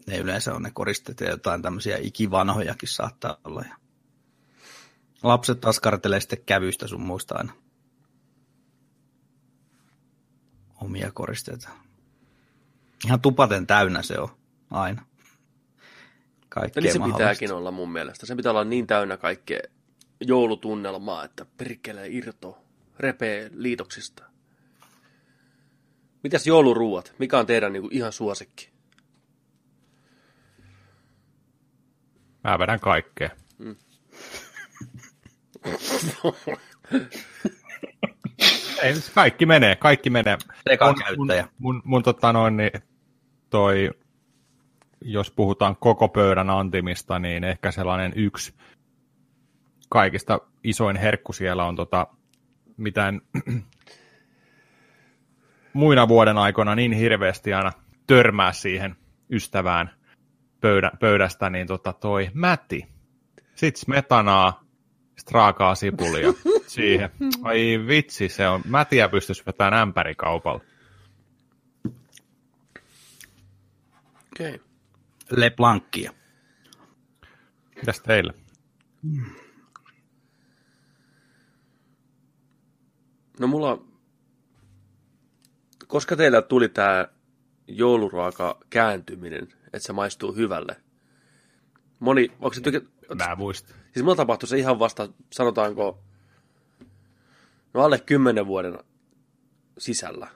Ne 0.07 0.17
yleensä 0.19 0.55
on 0.55 0.63
ne 0.63 0.71
koristeet 0.71 1.21
ja 1.21 1.31
jotain 1.31 1.63
tämmöisiä 1.63 1.99
ikivanhojakin 2.01 2.89
saattaa 2.89 3.37
olla. 3.45 3.63
Ja 3.69 3.77
lapset 5.23 5.61
taas 5.61 5.81
kartelee 5.81 6.21
sitten 6.21 6.45
kävystä 6.47 6.87
sun 6.87 7.03
muista 7.03 7.35
aina. 7.39 7.53
Omia 10.81 11.13
koristeita. 11.13 11.69
Ihan 13.05 13.21
tupaten 13.21 13.67
täynnä 13.67 14.03
se 14.03 14.19
on 14.19 14.29
aina. 14.71 15.07
Kaikkea 16.49 16.83
niin 16.83 16.93
se 16.93 16.99
pitääkin 16.99 17.53
olla 17.53 17.71
mun 17.71 17.93
mielestä. 17.93 18.27
Se 18.27 18.37
pitää 18.37 18.53
olla 18.53 18.65
niin 18.65 18.87
täynnä 18.87 19.17
kaikkea 19.17 19.61
joulutunnelmaa, 20.21 21.25
että 21.25 21.47
perkele 21.57 22.09
irto, 22.09 22.65
repee 22.99 23.51
liitoksista. 23.55 24.23
Mitäs 26.23 26.47
jouluruuat? 26.47 27.15
Mikä 27.19 27.39
on 27.39 27.47
teidän 27.47 27.73
niin 27.73 27.83
kuin, 27.83 27.95
ihan 27.95 28.13
suosikki? 28.13 28.71
Mä 32.45 32.59
vedän 32.59 32.81
kaikkea. 32.81 33.31
Ei, 38.83 38.93
siis 38.95 39.11
kaikki 39.11 39.47
menee, 39.47 39.77
kaikki 39.77 40.11
menee. 40.11 40.39
Sekakäyttäjä. 40.69 41.43
Mun, 41.43 41.75
mun, 41.75 41.83
mun 41.85 42.03
tota 42.03 42.33
noin, 42.33 42.57
niin 42.57 42.71
toi, 43.51 43.91
jos 45.01 45.31
puhutaan 45.31 45.77
koko 45.77 46.09
pöydän 46.09 46.51
antimista, 46.51 47.19
niin 47.19 47.45
ehkä 47.45 47.71
sellainen 47.71 48.13
yksi 48.17 48.55
kaikista 49.89 50.41
isoin 50.65 50.97
herkku 50.97 51.33
siellä 51.33 51.65
on 51.65 51.77
tota, 51.77 52.07
mitään 52.77 53.21
muina 55.73 56.09
vuoden 56.09 56.39
aikoina 56.39 56.75
niin 56.75 56.93
hirveästi 56.93 57.53
aina 57.55 57.73
törmää 58.07 58.53
siihen 58.53 58.97
ystävään 59.31 59.91
pöydä, 60.61 60.91
pöydästä, 61.01 61.51
niin 61.51 61.67
tota 61.67 61.93
toi 61.93 62.31
mäti. 62.35 62.87
Sitten 63.55 63.81
smetanaa, 63.81 64.65
straakaa 65.21 65.75
sipulia 65.75 66.33
siihen. 66.67 67.11
Ai 67.43 67.85
vitsi, 67.87 68.29
se 68.29 68.49
on. 68.49 68.63
Mätiä 68.65 69.09
pystyisi 69.09 69.43
vetämään 69.47 69.75
ämpärikaupalla. 69.75 70.61
Okei. 74.33 74.55
Okay. 74.55 74.59
Le 75.31 75.51
Blancia. 75.51 76.13
Mitäs 77.77 78.01
teillä? 78.01 78.33
No 83.41 83.47
mulla, 83.47 83.85
koska 85.87 86.17
teillä 86.17 86.43
tuli 86.43 86.69
tämä 86.69 87.09
jouluruoka 87.67 88.59
kääntyminen, 88.71 89.49
että 89.65 89.79
se 89.79 89.93
maistuu 89.93 90.33
hyvälle. 90.33 90.77
Moni, 91.99 92.33
onko 92.41 92.55
se 92.55 92.61
tykä... 92.61 92.81
Mä 93.15 93.37
muistan. 93.37 93.80
Siis 93.93 94.05
mulla 94.05 94.17
tapahtui 94.17 94.49
se 94.49 94.59
ihan 94.59 94.79
vasta, 94.79 95.09
sanotaanko, 95.33 96.03
no 97.75 97.83
alle 97.83 98.01
kymmenen 98.01 98.47
vuoden 98.47 98.79
sisällä. 99.79 100.29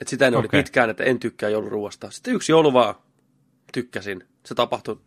Et 0.00 0.08
sitä 0.08 0.26
ennen 0.26 0.38
okay. 0.38 0.58
Oli 0.58 0.62
pitkään, 0.62 0.90
että 0.90 1.04
en 1.04 1.18
tykkää 1.18 1.48
jouluruuasta. 1.48 2.10
Sitten 2.10 2.34
yksi 2.34 2.52
joulu 2.52 2.72
vaan 2.72 2.94
tykkäsin. 3.72 4.28
Se 4.46 4.54
tapahtui, 4.54 5.00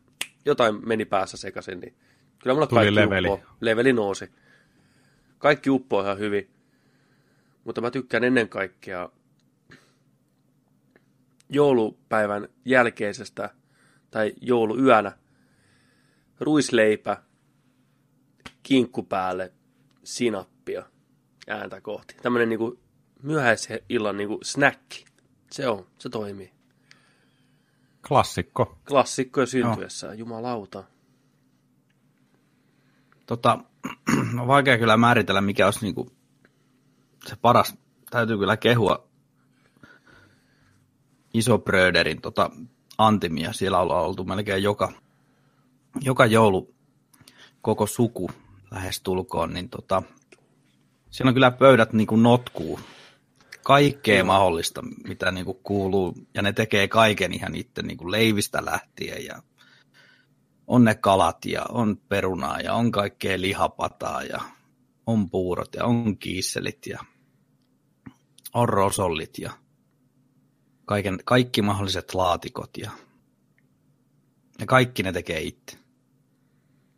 jotain 0.46 0.88
meni 0.88 1.06
päässä 1.06 1.38
sekaisin, 1.38 1.80
niin 1.80 1.96
kyllä 2.40 2.54
mulla 2.54 2.68
Tuli 2.68 2.80
kaikki 2.80 2.96
leveli. 2.96 3.28
uppoo. 3.28 3.56
Leveli 3.62 3.94
nousi. 3.94 4.32
Kaikki 5.38 5.70
uppoo 5.70 6.02
ihan 6.02 6.20
hyvin. 6.20 6.50
Mutta 7.64 7.82
mä 7.82 7.92
tykkään 7.92 8.24
ennen 8.24 8.50
kaikkea 8.50 9.10
joulupäivän 11.50 12.48
jälkeisestä 12.66 13.50
tai 14.12 14.34
jouluyönä 14.42 15.18
ruisleipä, 16.40 17.18
kinkku 18.64 19.04
päälle, 19.04 19.54
sinappia 20.04 20.84
ääntä 21.48 21.82
kohti. 21.82 22.16
Tämmönen 22.22 22.50
niinku 22.50 22.80
myöhäisillan 23.24 24.18
niinku 24.18 24.40
snacki. 24.44 25.06
Se 25.52 25.68
on, 25.68 25.86
se 25.98 26.10
toimii. 26.10 26.52
Klassikko. 28.08 28.78
Klassikkoja 28.88 29.46
syntyessään, 29.46 30.18
jumalauta. 30.18 30.84
Tota, 33.26 33.60
on 34.40 34.48
vaikea 34.48 34.78
kyllä 34.78 34.98
määritellä, 34.98 35.42
mikä 35.42 35.66
olisi 35.66 35.80
niinku 35.82 36.12
se 37.28 37.36
paras. 37.36 37.76
Täytyy 38.10 38.38
kyllä 38.38 38.58
kehua 38.58 39.08
iso 41.34 41.58
Bröderin 41.58 42.22
tota, 42.22 42.50
antimia. 42.98 43.54
Siellä 43.54 43.80
ollaan 43.80 44.06
oltu 44.06 44.24
melkein 44.24 44.64
joka, 44.64 44.92
joka 46.02 46.26
joulu 46.26 46.74
koko 47.62 47.88
suku 47.88 48.32
lähestulkoon, 48.72 49.54
niin 49.54 49.70
tota, 49.70 50.04
siellä 51.10 51.30
on 51.30 51.34
kyllä 51.34 51.52
pöydät 51.52 51.94
niin 51.94 52.08
kuin 52.08 52.24
notkuu. 52.24 52.80
Kaikkea 53.64 54.24
mahdollista, 54.24 54.82
mitä 55.08 55.32
niin 55.32 55.46
kuin 55.46 55.60
kuuluu, 55.64 56.14
ja 56.34 56.42
ne 56.42 56.54
tekee 56.54 56.88
kaiken 56.88 57.34
ihan 57.34 57.56
itse 57.56 57.82
niin 57.82 57.98
kuin 57.98 58.12
leivistä 58.12 58.66
lähtien, 58.66 59.26
ja 59.26 59.44
on 60.68 60.84
ne 60.84 60.96
kalat, 60.96 61.46
ja 61.46 61.66
on 61.70 61.98
perunaa, 61.98 62.62
ja 62.62 62.74
on 62.74 62.92
kaikkea 62.92 63.42
lihapataa, 63.42 64.24
ja 64.24 64.42
on 65.06 65.30
puurot, 65.30 65.76
ja 65.76 65.86
on 65.86 66.18
kiisselit, 66.18 66.88
ja 66.88 67.00
on 68.54 68.70
rosollit, 68.70 69.38
ja 69.38 69.52
kaiken, 70.86 71.20
kaikki 71.26 71.62
mahdolliset 71.62 72.14
laatikot, 72.14 72.78
ja, 72.78 72.92
ja 74.60 74.66
kaikki 74.66 75.04
ne 75.04 75.12
tekee 75.12 75.42
itse. 75.42 75.78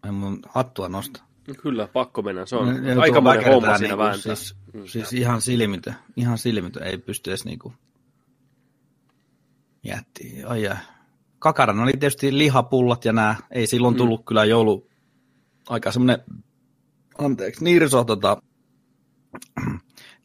En 0.07 0.13
mun 0.13 0.39
hattua 0.49 0.89
nosta. 0.89 1.32
Kyllä, 1.61 1.87
pakko 1.87 2.21
mennä. 2.21 2.45
Se 2.45 2.55
on 2.55 2.83
Ne- 2.83 2.95
aika 2.95 3.21
monen 3.21 3.45
homma 3.45 3.77
siinä 3.77 3.79
niinku 3.87 4.03
vääntää. 4.03 4.35
Siis, 4.35 4.55
Mm, 4.73 4.85
siis 4.85 5.13
ihan 5.13 5.41
silmitön, 5.41 5.95
ihan 6.15 6.37
silmitön, 6.37 6.83
ei 6.83 6.97
pysty 6.97 7.29
edes 7.29 7.45
niinku 7.45 7.73
jätti. 9.83 10.43
Ai 10.43 10.67
ai. 10.67 10.77
Kakaran 11.39 11.79
oli 11.79 11.91
tietysti 11.91 12.37
lihapullat 12.37 13.05
ja 13.05 13.13
nää, 13.13 13.35
ei 13.51 13.67
silloin 13.67 13.95
tullut 13.95 14.21
mm. 14.21 14.25
kyllä 14.25 14.45
joulu, 14.45 14.89
aika 15.69 15.91
semmonen, 15.91 16.17
anteeksi, 17.17 17.63
Nirso, 17.63 18.03
tota, 18.03 18.37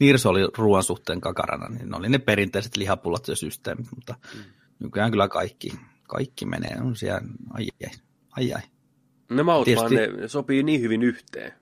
Nirso 0.00 0.28
oli 0.28 0.40
ruoan 0.58 0.82
suhteen 0.82 1.20
kakarana, 1.20 1.68
niin 1.68 1.88
ne 1.90 1.96
oli 1.96 2.08
ne 2.08 2.18
perinteiset 2.18 2.76
lihapullat 2.76 3.28
ja 3.28 3.37
systeemit, 3.37 3.87
mutta 3.94 4.14
mm. 4.34 4.40
nykyään 4.78 5.10
kyllä 5.10 5.28
kaikki, 5.28 5.72
kaikki 6.08 6.46
menee, 6.46 6.76
on 6.80 6.96
siellä, 6.96 7.20
ai 7.50 7.68
ai, 7.84 7.90
ai 8.30 8.52
ai. 8.52 8.62
Ne 9.30 9.42
maut 9.42 9.64
Tietysti- 9.64 9.94
vaan, 9.97 10.20
ne 10.20 10.28
sopii 10.28 10.62
niin 10.62 10.80
hyvin 10.80 11.02
yhteen. 11.02 11.52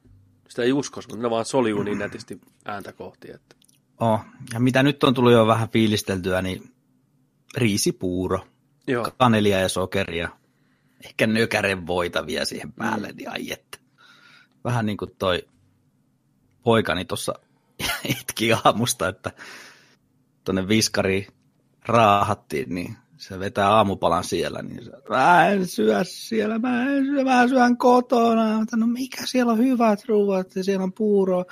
Sitä 0.49 0.63
ei 0.63 0.73
uskoisi, 0.73 1.09
mutta 1.09 1.23
ne 1.23 1.31
vaan 1.31 1.45
soljuu 1.45 1.83
niin 1.83 1.99
nätisti 1.99 2.41
ääntä 2.65 2.93
kohti. 2.93 3.31
Että. 3.35 3.57
Oh, 4.01 4.21
ja 4.53 4.61
mitä 4.61 4.83
nyt 4.83 5.05
on 5.05 5.15
tullut 5.15 5.33
jo 5.33 5.47
vähän 5.47 5.69
fiilisteltyä, 5.69 6.43
niin 6.43 6.73
riisipuuro, 7.57 8.47
Joo, 8.87 9.11
kanelia 9.19 9.61
ja 9.61 9.69
sokeria, 9.69 10.29
ehkä 11.05 11.27
nökären 11.27 11.87
voita 11.87 12.27
vielä 12.27 12.45
siihen 12.45 12.73
päälle, 12.73 13.13
niin 13.13 13.31
ai 13.31 13.53
että. 13.53 13.79
Vähän 14.65 14.87
niin 14.87 14.97
kuin 14.97 15.11
toi 15.19 15.49
poikani 16.63 17.05
tuossa 17.05 17.35
itki 18.21 18.53
aamusta, 18.53 19.09
että 19.09 19.31
tuonne 20.45 20.69
viskari 20.69 21.27
raahattiin, 21.85 22.75
niin 22.75 22.97
se 23.17 23.39
vetää 23.39 23.71
aamupalan 23.71 24.25
siellä, 24.25 24.63
niin 24.63 24.85
se, 24.85 24.91
mä 25.09 25.49
en 25.49 25.67
syö 25.67 26.05
siellä, 26.05 26.59
mä 26.59 26.83
en 26.83 27.05
syö, 27.05 27.25
mä 27.25 27.49
syön 27.49 27.77
kotona. 27.77 28.59
Mä, 28.59 28.65
no 28.77 28.87
mikä 28.87 29.23
siellä 29.25 29.53
on 29.53 29.59
hyvät 29.59 30.01
ruuat 30.09 30.57
ja 30.57 30.65
siellä 30.65 30.85
on 30.85 30.93
puuroa. 30.93 31.45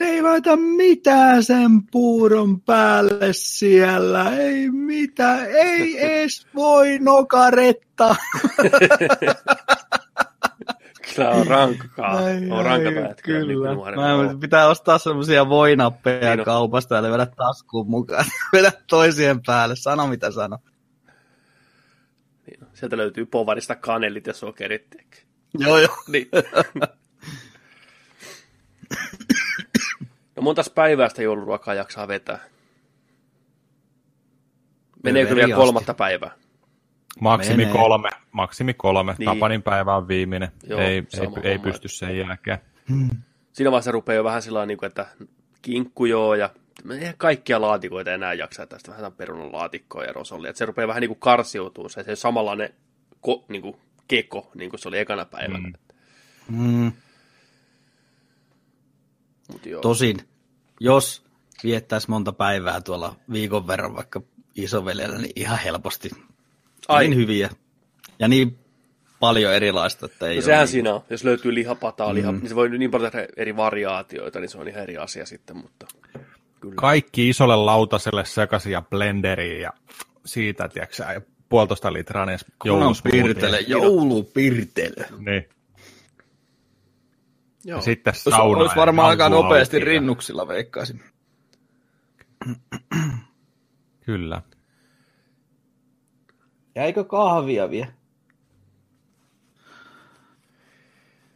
Ne 0.00 0.06
ei 0.06 0.22
laita 0.22 0.56
mitään 0.56 1.44
sen 1.44 1.82
puuron 1.90 2.60
päälle 2.60 3.28
siellä, 3.32 4.36
ei 4.36 4.70
mitään, 4.70 5.46
ei 5.46 6.04
edes 6.04 6.46
voi 6.54 6.98
nokaretta. 6.98 8.16
kyllä 11.14 11.30
on 11.30 11.46
rankkaa. 11.46 12.16
Ai, 12.16 12.50
on 12.50 12.64
rankka 12.64 12.90
pätkä. 12.90 13.22
Kyllä. 13.22 13.74
Niin 13.74 13.96
Mä 13.96 14.30
en- 14.30 14.40
pitää 14.40 14.68
ostaa 14.68 14.98
semmosia 14.98 15.48
voinappeja 15.48 16.36
Niin 16.36 16.44
kaupasta 16.44 16.94
ja 16.94 17.02
vedä 17.02 17.26
taskuun 17.26 17.90
mukaan. 17.90 18.24
vedä 18.52 18.72
toisien 18.90 19.40
päälle. 19.46 19.76
Sano 19.76 20.06
mitä 20.06 20.30
sano. 20.30 20.58
Sieltä 22.78 22.96
löytyy 22.96 23.26
povarista 23.26 23.76
kanelit 23.76 24.26
ja 24.26 24.32
sokerit. 24.32 24.96
Joo, 25.58 25.78
joo. 25.78 25.96
Niin. 26.08 26.28
no 30.36 30.42
montas 30.42 30.70
päivää 30.70 31.08
sitä 31.08 31.22
jouluruokaa 31.22 31.74
jaksaa 31.74 32.08
vetää? 32.08 32.38
Meneekö 35.02 35.34
vielä 35.34 35.56
kolmatta 35.56 35.94
päivää? 35.94 36.30
Maksimi 37.20 37.56
Menee. 37.56 37.72
kolme, 37.72 38.08
maksimi 38.32 38.74
kolme. 38.74 39.14
Niin. 39.18 39.26
Tapanin 39.26 39.62
päivä 39.62 39.96
on 39.96 40.08
viimeinen. 40.08 40.48
Joo, 40.62 40.80
ei, 40.80 40.88
ei, 40.96 41.04
ei 41.42 41.58
pysty 41.58 41.88
sen 41.88 42.18
jälkeen. 42.18 42.58
Siinä 43.52 43.70
vaiheessa 43.70 43.92
rupeaa 43.92 44.16
jo 44.16 44.24
vähän 44.24 44.42
sillä 44.42 44.66
niin 44.66 44.84
että 44.84 45.06
kinkku 45.62 46.04
joo 46.04 46.34
ja 46.34 46.50
ei 47.00 47.12
kaikkia 47.16 47.60
laatikoita 47.60 48.12
enää 48.12 48.32
jaksaa 48.34 48.66
tästä 48.66 48.90
vähän 48.92 49.12
perunan 49.12 49.52
laatikkoa 49.52 50.04
ja 50.04 50.12
rosollia. 50.12 50.50
Että 50.50 50.58
se 50.58 50.66
rupeaa 50.66 50.88
vähän 50.88 51.00
niin 51.00 51.08
kuin 51.08 51.20
karsiutumaan 51.20 51.90
se, 51.90 52.02
se 52.02 52.16
samanlainen 52.16 52.74
ko, 53.20 53.44
niin 53.48 53.62
kuin 53.62 53.76
keko, 54.08 54.50
niin 54.54 54.70
kuin 54.70 54.80
se 54.80 54.88
oli 54.88 54.98
ekana 54.98 55.24
päivänä. 55.24 55.68
Mm. 55.68 55.74
Mm, 56.62 56.92
Mut 59.52 59.66
joo. 59.66 59.80
tosin, 59.82 60.16
jos 60.80 61.24
viettäisi 61.64 62.10
monta 62.10 62.32
päivää 62.32 62.80
tuolla 62.80 63.16
viikon 63.32 63.66
verran 63.66 63.96
vaikka 63.96 64.22
isoveljellä, 64.54 65.18
niin 65.18 65.32
ihan 65.36 65.58
helposti. 65.58 66.10
Ai. 66.88 67.08
Niin 67.08 67.18
hyviä. 67.18 67.50
Ja 68.18 68.28
niin 68.28 68.58
paljon 69.20 69.52
erilaista, 69.54 70.06
että 70.06 70.26
ei 70.26 70.36
No 70.36 70.42
sehän 70.42 70.60
niin- 70.60 70.68
siinä 70.68 70.94
on. 70.94 71.02
Jos 71.10 71.24
löytyy 71.24 71.54
lihapataa, 71.54 72.14
liha, 72.14 72.32
niin 72.32 72.48
se 72.48 72.54
voi 72.54 72.78
niin 72.78 72.90
paljon 72.90 73.12
tehdä 73.12 73.28
eri 73.36 73.56
variaatioita, 73.56 74.40
niin 74.40 74.48
se 74.48 74.58
on 74.58 74.68
ihan 74.68 74.82
eri 74.82 74.96
asia 74.96 75.26
sitten, 75.26 75.56
mutta 75.56 75.86
kyllä. 76.60 76.74
Kaikki 76.76 77.28
isolle 77.28 77.56
lautaselle 77.56 78.24
sekaisin 78.24 78.72
ja 78.72 78.82
blenderiin 78.82 79.60
ja 79.62 79.72
siitä, 80.24 80.68
tiedätkö 80.68 81.02
ja 81.02 81.20
puolitoista 81.48 81.92
litraa 81.92 82.24
edes 82.24 82.44
Kunnon 82.58 82.94
pirtele, 83.12 83.60
joulupirtele. 83.60 85.06
Niin. 85.18 85.48
Joo. 87.64 87.78
Ja 87.78 87.82
sitten 87.82 88.10
Olisi, 88.10 88.30
sauna. 88.30 88.60
olisi 88.60 88.76
varmaan 88.76 89.08
aika 89.08 89.28
nopeasti 89.28 89.76
auki 89.76 89.86
ja- 89.86 89.90
rinnuksilla 89.92 90.48
veikkaisin. 90.48 91.02
Kyllä. 94.00 94.42
Jäikö 96.74 97.04
kahvia 97.04 97.70
vielä? 97.70 97.92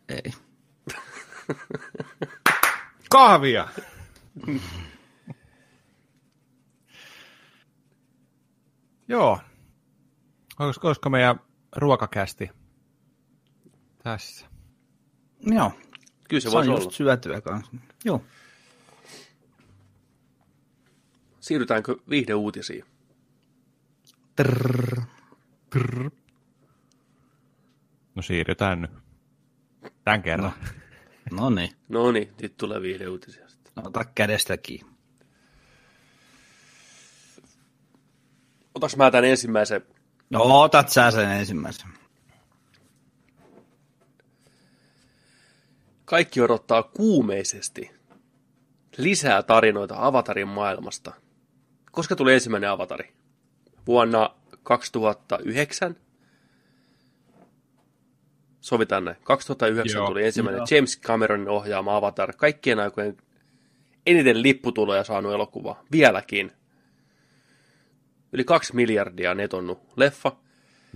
Ei. 0.08 0.32
Kahvia! 3.10 3.68
Joo. 9.08 9.40
Olisiko, 10.58 10.86
olisiko 10.88 11.10
meidän 11.10 11.40
ruokakästi 11.76 12.50
tässä? 14.02 14.46
Joo, 15.40 15.72
Kyllä 16.28 16.40
se 16.40 16.50
se 16.50 16.56
on 16.56 16.66
voisi 16.66 16.70
olla. 16.82 16.90
syötyä 16.90 17.40
kanssa. 17.40 17.72
Joo. 18.04 18.24
Siirrytäänkö 21.40 21.96
viihdeuutisiin? 22.10 22.84
Trrr. 24.36 25.00
No 28.14 28.22
siirrytään 28.22 28.80
nyt. 28.82 28.90
Tämän 30.04 30.22
kerran. 30.22 30.52
No 31.30 31.50
niin, 31.50 31.70
No 31.88 32.12
niin, 32.12 32.32
nyt 32.42 32.56
tulee 32.56 32.82
viihdeuutisia 32.82 33.48
sitten. 33.48 33.72
ota 33.86 34.04
kädestä 34.04 34.56
kiinni. 34.56 34.91
Otaks 38.74 38.96
mä 38.96 39.10
tämän 39.10 39.24
ensimmäisen? 39.24 39.82
No, 40.30 40.60
otat 40.60 40.88
sä 40.88 41.10
sen 41.10 41.30
ensimmäisen. 41.30 41.88
Kaikki 46.04 46.40
odottaa 46.40 46.82
kuumeisesti 46.82 47.90
lisää 48.96 49.42
tarinoita 49.42 49.94
Avatarin 49.98 50.48
maailmasta. 50.48 51.12
Koska 51.92 52.16
tuli 52.16 52.34
ensimmäinen 52.34 52.70
Avatari? 52.70 53.12
Vuonna 53.86 54.34
2009? 54.62 55.96
Sovitaan 58.60 59.04
näin. 59.04 59.16
2009 59.22 59.98
Joo. 59.98 60.06
tuli 60.06 60.26
ensimmäinen 60.26 60.58
Joo. 60.58 60.66
James 60.70 61.00
Cameronin 61.00 61.48
ohjaama 61.48 61.96
Avatar. 61.96 62.32
Kaikkien 62.36 62.78
aikojen 62.78 63.16
eniten 64.06 64.42
lipputuloja 64.42 65.04
saanut 65.04 65.32
elokuva. 65.32 65.84
Vieläkin. 65.92 66.52
Yli 68.32 68.44
kaksi 68.44 68.74
miljardia 68.74 69.34
netonnut 69.34 69.82
leffa. 69.96 70.32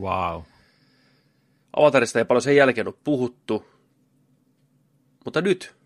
Wow. 0.01 0.43
Avatarista 1.77 2.19
ei 2.19 2.25
paljon 2.25 2.43
sen 2.43 2.57
jälkeen 2.57 2.87
ole 2.87 2.95
puhuttu. 3.05 3.67
Mutta 5.25 5.41
nyt 5.41 5.77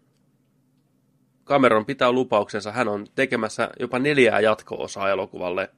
Cameron 1.45 1.87
pitää 1.87 2.13
lupauksensa. 2.13 2.73
Hän 2.73 2.89
on 2.89 3.07
tekemässä 3.15 3.71
jopa 3.81 3.99
neljää 3.99 4.41
jatko-osaa 4.41 5.11
elokuvalle. 5.11 5.71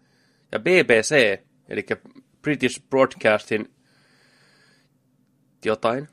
Ja 0.52 0.58
BBC, 0.58 1.40
eli 1.68 1.87
British 2.42 2.82
Broadcasting 2.90 3.64
jotain, 5.64 6.08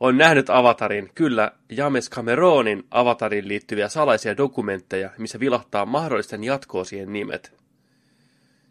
on 0.00 0.18
nähnyt 0.18 0.50
Avatarin, 0.50 1.10
kyllä 1.14 1.52
James 1.68 2.10
Cameronin 2.10 2.84
Avatarin 2.90 3.48
liittyviä 3.48 3.88
salaisia 3.88 4.36
dokumentteja, 4.36 5.10
missä 5.18 5.40
vilahtaa 5.40 5.86
mahdollisten 5.86 6.44
jatko-osien 6.44 7.12
nimet. 7.12 7.58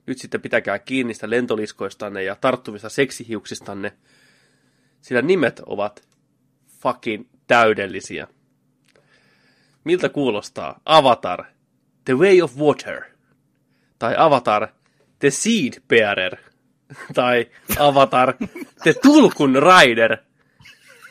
Nyt 0.08 0.18
sitten 0.18 0.42
pitäkää 0.42 0.80
kiinni 0.80 1.14
sitä 1.14 1.30
lentoliskoistanne 1.30 2.24
ja 2.24 2.36
tarttuvista 2.36 2.90
seksihiuksistanne, 2.90 3.94
sillä 5.02 5.22
nimet 5.22 5.62
ovat 5.66 6.08
fucking 6.82 7.26
täydellisiä. 7.48 8.28
Miltä 9.84 10.10
kuulostaa 10.10 10.80
Avatar, 10.86 11.44
The 12.06 12.14
Way 12.14 12.42
of 12.42 12.58
Water, 12.58 13.04
tai 14.00 14.16
Avatar, 14.18 14.68
The 15.20 15.30
Seed 15.30 15.74
Bearer, 15.88 16.38
tai 17.14 17.48
Avatar, 17.80 18.34
The 18.84 18.94
Tulkun 18.94 19.56
Rider, 19.56 20.18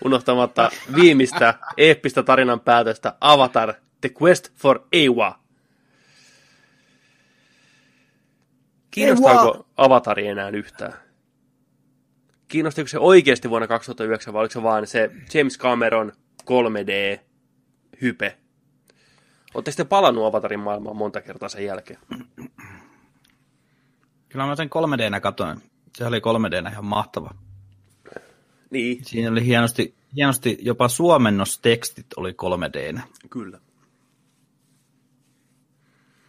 unohtamatta 0.04 0.70
viimeistä 0.94 1.54
eeppistä 1.76 2.22
tarinan 2.22 2.60
päätöstä 2.60 3.14
Avatar, 3.20 3.74
The 4.00 4.10
Quest 4.22 4.52
for 4.54 4.80
Ewa. 4.92 5.45
Kiinnostaako 8.96 9.66
Avatari 9.76 10.26
enää 10.26 10.48
yhtään? 10.48 10.92
Kiinnostiko 12.48 12.88
se 12.88 12.98
oikeasti 12.98 13.50
vuonna 13.50 13.66
2009 13.66 14.34
vai 14.34 14.40
oliko 14.40 14.52
se 14.52 14.62
vaan 14.62 14.86
se 14.86 15.10
James 15.34 15.58
Cameron 15.58 16.12
3D-hype? 16.42 18.32
Oletteko 19.54 19.72
sitten 19.72 19.86
palannut 19.88 20.24
Avatarin 20.26 20.60
maailmaan 20.60 20.96
monta 20.96 21.20
kertaa 21.20 21.48
sen 21.48 21.64
jälkeen? 21.64 21.98
Kyllä 24.28 24.46
mä 24.46 24.56
sen 24.56 24.68
3D-nä 24.68 25.20
katoin. 25.20 25.62
Se 25.96 26.06
oli 26.06 26.18
3D-nä 26.18 26.70
ihan 26.70 26.84
mahtava. 26.84 27.30
Niin, 28.70 29.04
Siinä 29.04 29.30
oli 29.30 29.44
hienosti, 29.44 29.94
hienosti 30.16 30.58
jopa 30.60 30.88
suomennostekstit 30.88 32.06
oli 32.16 32.30
3D-nä. 32.32 33.02
kyllä. 33.30 33.60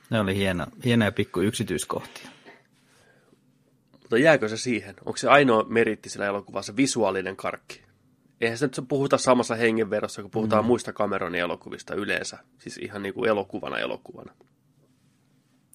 Ne 0.09 0.19
oli 0.19 0.35
hieno, 0.35 0.65
hienoja 0.85 1.11
pikku 1.11 1.41
yksityiskohtia. 1.41 2.29
Mutta 4.07 4.17
jääkö 4.17 4.49
se 4.49 4.57
siihen? 4.57 4.95
Onko 5.05 5.17
se 5.17 5.29
ainoa 5.29 5.63
meritti 5.63 6.09
sillä 6.09 6.25
elokuvassa 6.25 6.75
visuaalinen 6.75 7.35
karkki? 7.35 7.81
Eihän 8.41 8.57
se 8.57 8.65
nyt 8.65 8.87
puhuta 8.87 9.17
samassa 9.17 9.55
hengenvedossa, 9.55 10.21
kun 10.21 10.31
puhutaan 10.31 10.63
mm. 10.63 10.67
muista 10.67 10.93
Cameronin 10.93 11.41
elokuvista 11.41 11.95
yleensä. 11.95 12.37
Siis 12.59 12.77
ihan 12.77 13.03
niin 13.03 13.13
kuin 13.13 13.29
elokuvana 13.29 13.77
elokuvana. 13.77 14.33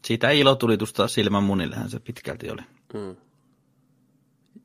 Siitä 0.05 0.31
ilotulitusta 0.31 1.09
silmän 1.09 1.43
munillehän 1.43 1.91
se 1.91 2.01
pitkälti 2.01 2.51
oli. 2.51 2.63
Mm. 2.95 3.17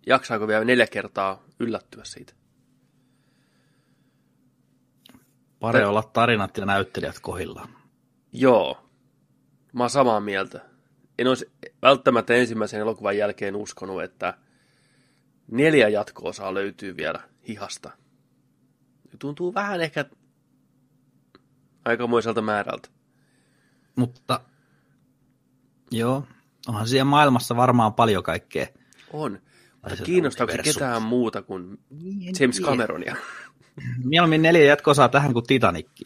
Jaksaako 0.06 0.48
vielä 0.48 0.66
neljä 0.66 0.88
kertaa 0.88 1.44
yllättyä 1.60 2.04
siitä? 2.04 2.34
Pare 5.60 5.86
olla 5.86 6.04
tarinat 6.04 6.58
ja 6.58 6.66
näyttelijät 6.66 7.20
kohillaan. 7.20 7.70
Joo, 8.32 8.90
mä 9.74 9.84
oon 9.84 9.90
samaa 9.90 10.20
mieltä. 10.20 10.77
En 11.20 11.28
olisi 11.28 11.52
välttämättä 11.82 12.34
ensimmäisen 12.34 12.80
elokuvan 12.80 13.18
jälkeen 13.18 13.56
uskonut, 13.56 14.04
että 14.04 14.38
neljä 15.52 15.90
jatko-osaa 15.90 16.54
löytyy 16.54 16.98
vielä 16.98 17.20
hihasta. 17.48 17.92
Tuntuu 19.20 19.54
vähän 19.54 19.82
ehkä 19.82 20.06
aikamoiselta 21.86 22.42
määrältä. 22.42 22.90
Mutta 23.96 24.40
joo, 25.92 26.28
onhan 26.68 26.88
siellä 26.88 27.06
maailmassa 27.06 27.56
varmaan 27.56 27.94
paljon 27.94 28.24
kaikkea. 28.24 28.68
On. 29.14 29.42
Mutta 29.90 30.04
kiinnostaako 30.04 30.52
se 30.52 30.64
ketään 30.64 31.02
muuta 31.02 31.42
kuin 31.42 31.78
En 31.92 32.34
James. 32.40 32.62
Cameronia? 32.62 33.16
Mieluummin 34.04 34.42
neljä 34.42 34.64
jatko-osaa 34.64 35.10
tähän 35.10 35.34
kuin 35.34 35.48
Titanikki. 35.48 36.06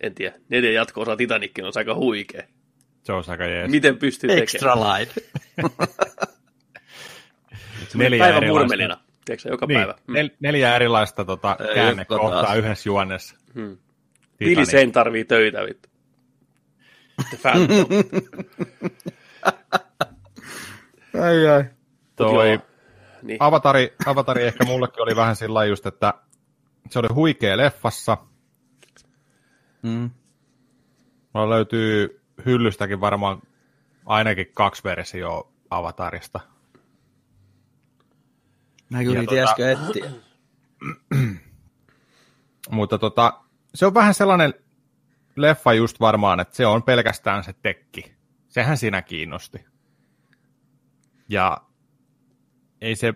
En 0.00 0.14
tiedä. 0.14 0.38
Neljä 0.48 0.70
jatko-osaa 0.70 1.16
Titanickin 1.16 1.64
on 1.64 1.72
aika 1.74 1.94
huikea. 1.94 2.42
Se 3.06 3.12
on 3.12 3.24
aika 3.28 3.44
jees. 3.44 3.70
Miten 3.70 3.98
pystyy 3.98 4.28
tekemään? 4.28 4.42
Extra 4.42 4.74
life. 4.76 5.20
Neljä 7.94 8.18
Päivän 8.24 8.42
erilaista- 8.42 8.48
murmelina. 8.60 9.00
Tiedätkö 9.24 9.48
joka 9.48 9.66
Niin, 9.66 9.78
päivä? 9.78 9.94
Mm. 10.06 10.14
nel, 10.14 10.30
neljä 10.40 10.76
erilaista 10.76 11.24
tota, 11.24 11.56
käännekohtaa 11.74 12.54
yhdessä 12.54 12.88
juonnessa. 12.88 13.36
Hmm. 13.54 13.76
Zane 14.64 14.90
tarvii 14.90 15.24
töitä, 15.24 15.64
vittu. 15.64 15.88
The 17.30 17.38
Phantom. 17.42 17.86
ai 21.24 21.48
ai. 21.48 21.64
Toi 22.16 22.48
Joo. 22.52 22.58
Niin. 23.22 23.36
Avatari, 23.40 23.94
Avatari 24.06 24.42
ehkä 24.44 24.64
mullekin 24.64 25.02
oli 25.02 25.16
vähän 25.16 25.36
sillä 25.36 25.64
just, 25.64 25.86
että 25.86 26.14
se 26.90 26.98
oli 26.98 27.08
huikea 27.14 27.56
leffassa. 27.56 28.16
Mm. 29.82 30.10
Mulla 31.34 31.50
löytyy 31.50 32.20
hyllystäkin 32.44 33.00
varmaan 33.00 33.42
ainakin 34.06 34.50
kaksi 34.54 34.84
versioa 34.84 35.52
Avatarista. 35.70 36.40
Mä 38.90 39.04
kyllä 39.04 39.22
tota- 39.22 39.48
äsken 39.48 39.68
etsiä. 39.68 40.10
Mutta 42.70 42.98
tota, 42.98 43.40
se 43.74 43.86
on 43.86 43.94
vähän 43.94 44.14
sellainen 44.14 44.54
leffa 45.36 45.72
just 45.72 46.00
varmaan, 46.00 46.40
että 46.40 46.56
se 46.56 46.66
on 46.66 46.82
pelkästään 46.82 47.44
se 47.44 47.52
tekki. 47.62 48.16
Sehän 48.48 48.78
siinä 48.78 49.02
kiinnosti. 49.02 49.64
Ja 51.28 51.60
ei 52.80 52.96
se 52.96 53.14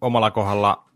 omalla 0.00 0.30
kohdalla, 0.30 0.90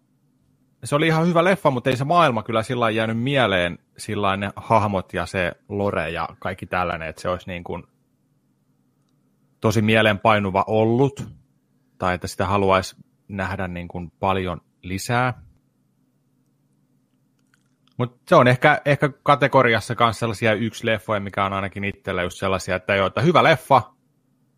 se 0.84 0.94
oli 0.94 1.06
ihan 1.06 1.26
hyvä 1.26 1.44
leffa, 1.44 1.70
mutta 1.70 1.90
ei 1.90 1.96
se 1.96 2.04
maailma 2.04 2.42
kyllä 2.42 2.62
sillä 2.62 2.90
jäänyt 2.90 3.18
mieleen, 3.18 3.78
sillä 3.98 4.36
ne 4.36 4.50
hahmot 4.56 5.14
ja 5.14 5.26
se 5.26 5.52
lore 5.68 6.10
ja 6.10 6.28
kaikki 6.38 6.66
tällainen, 6.66 7.08
että 7.08 7.22
se 7.22 7.28
olisi 7.28 7.50
niin 7.50 7.64
kuin 7.64 7.84
tosi 9.60 9.82
mieleenpainuva 9.82 10.64
ollut, 10.66 11.28
tai 11.98 12.14
että 12.14 12.26
sitä 12.26 12.46
haluaisi 12.46 12.96
nähdä 13.28 13.68
niin 13.68 13.88
kuin 13.88 14.10
paljon 14.20 14.60
lisää. 14.82 15.42
Mutta 17.96 18.16
se 18.28 18.36
on 18.36 18.48
ehkä, 18.48 18.80
ehkä 18.84 19.10
kategoriassa 19.22 19.94
myös 20.00 20.18
sellaisia 20.18 20.54
yksi 20.54 20.86
leffoja, 20.86 21.20
mikä 21.20 21.44
on 21.44 21.52
ainakin 21.52 21.84
itsellä 21.84 22.22
just 22.22 22.38
sellaisia, 22.38 22.76
että 22.76 22.94
joo, 22.94 23.06
että 23.06 23.20
hyvä 23.20 23.42
leffa 23.42 23.82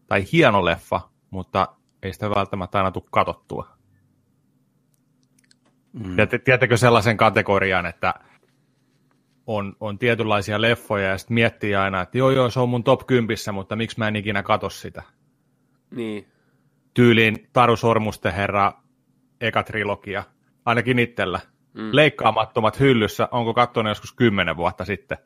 tai 0.07 0.25
hieno 0.33 0.65
leffa, 0.65 1.01
mutta 1.31 1.69
ei 2.03 2.13
sitä 2.13 2.31
välttämättä 2.31 2.79
aina 2.79 2.91
tule 2.91 3.05
katottua. 3.11 3.69
Mm. 5.93 6.17
Tiedättekö 6.45 6.77
sellaisen 6.77 7.17
kategorian, 7.17 7.87
että 7.87 8.15
on, 9.57 9.77
on 9.81 9.99
tietynlaisia 9.99 10.61
leffoja 10.61 11.09
ja 11.09 11.19
sitten 11.19 11.35
miettii 11.35 11.75
aina, 11.75 12.01
että 12.01 12.19
joo 12.19 12.31
joo, 12.31 12.51
se 12.51 12.61
on 12.61 12.69
mun 12.69 12.85
top 12.85 13.07
10, 13.07 13.37
mutta 13.53 13.77
miksi 13.77 13.99
mä 13.99 14.09
en 14.09 14.17
ikinä 14.17 14.43
katso 14.43 14.71
sitä. 14.71 15.03
Niin. 15.91 16.27
Tyyliin 16.95 17.49
Taru 17.53 17.77
Sormusten 17.77 18.33
herra, 18.33 18.73
eka 19.41 19.63
trilogia, 19.63 20.25
ainakin 20.65 20.99
itsellä. 20.99 21.41
Mm. 21.75 21.89
Leikkaamattomat 21.93 22.81
hyllyssä, 22.81 23.29
onko 23.31 23.55
katsonut 23.55 23.91
joskus 23.91 24.13
kymmenen 24.13 24.57
vuotta 24.57 24.85
sitten. 24.85 25.19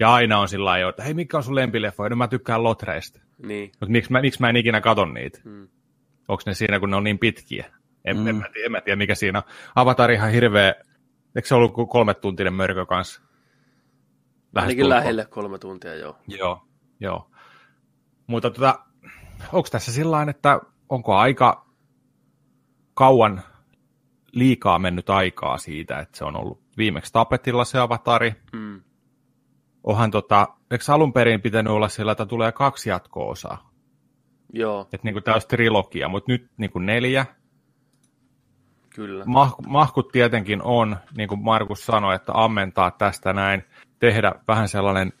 Ja 0.00 0.12
aina 0.14 0.38
on 0.38 0.48
sillä 0.48 0.64
lailla, 0.64 0.90
että 0.90 1.02
hei, 1.02 1.14
mikä 1.14 1.36
on 1.36 1.42
sun 1.42 1.54
lempileffoja? 1.54 2.10
No 2.10 2.16
mä 2.16 2.28
tykkään 2.28 2.62
Lotreista. 2.64 3.20
Niin. 3.46 3.72
Mutta 3.80 3.92
miksi 3.92 4.12
mä, 4.12 4.20
miksi 4.20 4.40
mä 4.40 4.48
en 4.48 4.56
ikinä 4.56 4.80
katon 4.80 5.14
niitä? 5.14 5.40
Mm. 5.44 5.68
Onko 6.28 6.42
ne 6.46 6.54
siinä, 6.54 6.80
kun 6.80 6.90
ne 6.90 6.96
on 6.96 7.04
niin 7.04 7.18
pitkiä? 7.18 7.66
En, 8.04 8.16
Mm. 8.16 8.26
en, 8.28 8.36
mä, 8.36 8.44
tiedä, 8.52 8.66
en 8.66 8.72
mä 8.72 8.80
tiedä, 8.80 8.96
mikä 8.96 9.14
siinä 9.14 9.38
on. 9.38 9.44
Avatar 9.74 10.10
ihan 10.10 10.30
hirveä, 10.30 10.74
eikö 11.36 11.48
se 11.48 11.54
ollut 11.54 11.72
kolme 11.90 12.14
tuntinen 12.14 12.54
mörkö 12.54 12.86
kanssa? 12.86 13.22
Ainakin 14.54 14.76
tulkoon. 14.76 14.98
lähelle 14.98 15.24
kolme 15.24 15.58
tuntia, 15.58 15.94
joo. 15.94 16.16
Joo, 16.28 16.62
joo. 17.00 17.30
Mutta 18.26 18.50
tota, 18.50 18.78
onko 19.52 19.68
tässä 19.72 19.92
sillä 19.92 20.26
että 20.30 20.60
onko 20.88 21.16
aika 21.16 21.66
kauan 22.94 23.42
liikaa 24.32 24.78
mennyt 24.78 25.10
aikaa 25.10 25.58
siitä, 25.58 25.98
että 25.98 26.18
se 26.18 26.24
on 26.24 26.36
ollut 26.36 26.62
viimeksi 26.76 27.12
tapetilla 27.12 27.64
se 27.64 27.78
avatari? 27.78 28.34
Mm. 28.52 28.82
Onhan 29.84 30.10
tota, 30.10 30.48
eikö 30.70 30.84
alun 30.88 31.12
perin 31.12 31.40
pitänyt 31.42 31.72
olla 31.72 31.88
sillä, 31.88 32.12
että 32.12 32.26
tulee 32.26 32.52
kaksi 32.52 32.90
jatko-osaa? 32.90 33.72
Joo, 34.52 34.80
Että 34.92 35.10
niin 35.10 35.22
tämä 35.22 35.34
olisi 35.34 35.48
trilogia, 35.48 36.08
mutta 36.08 36.32
nyt 36.32 36.50
niin 36.56 36.70
kuin 36.70 36.86
neljä. 36.86 37.26
kyllä. 38.94 39.24
Mah, 39.24 39.54
mahkut 39.66 40.08
tietenkin 40.08 40.62
on, 40.62 40.96
niin 41.16 41.28
kuin 41.28 41.42
Markus 41.44 41.86
sanoi, 41.86 42.14
että 42.14 42.32
ammentaa 42.34 42.90
tästä 42.90 43.32
näin, 43.32 43.64
tehdä 44.02 44.32
vähän 44.48 44.68
sellainen, 44.68 45.12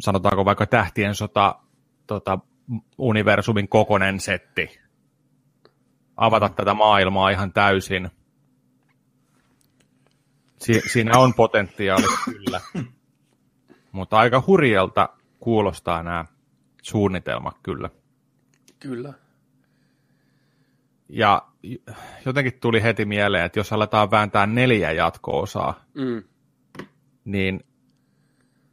sanotaanko 0.00 0.44
vaikka 0.44 0.66
tähtien 0.66 1.14
sota, 1.14 1.54
tota, 2.06 2.38
universumin 2.98 3.68
kokonen 3.68 4.20
setti. 4.20 4.80
Avata 6.16 6.48
tätä 6.48 6.74
maailmaa 6.74 7.30
ihan 7.30 7.52
täysin. 7.52 8.10
Si- 10.58 10.82
siinä 10.92 11.18
on 11.18 11.34
potentiaali 11.34 12.06
kyllä. 12.24 12.60
Mutta 13.92 14.16
aika 14.16 14.42
hurjalta 14.46 15.08
kuulostaa 15.40 16.02
nämä 16.02 16.24
suunnitelmat 16.82 17.56
kyllä. 17.62 17.90
Kyllä. 18.80 19.12
Ja 21.08 21.42
jotenkin 22.26 22.60
tuli 22.60 22.82
heti 22.82 23.04
mieleen, 23.04 23.44
että 23.44 23.58
jos 23.58 23.72
aletaan 23.72 24.10
vääntää 24.10 24.46
neljä 24.46 24.92
jatko-osaa, 24.92 25.84
Mm. 25.94 26.22
Niin 27.24 27.60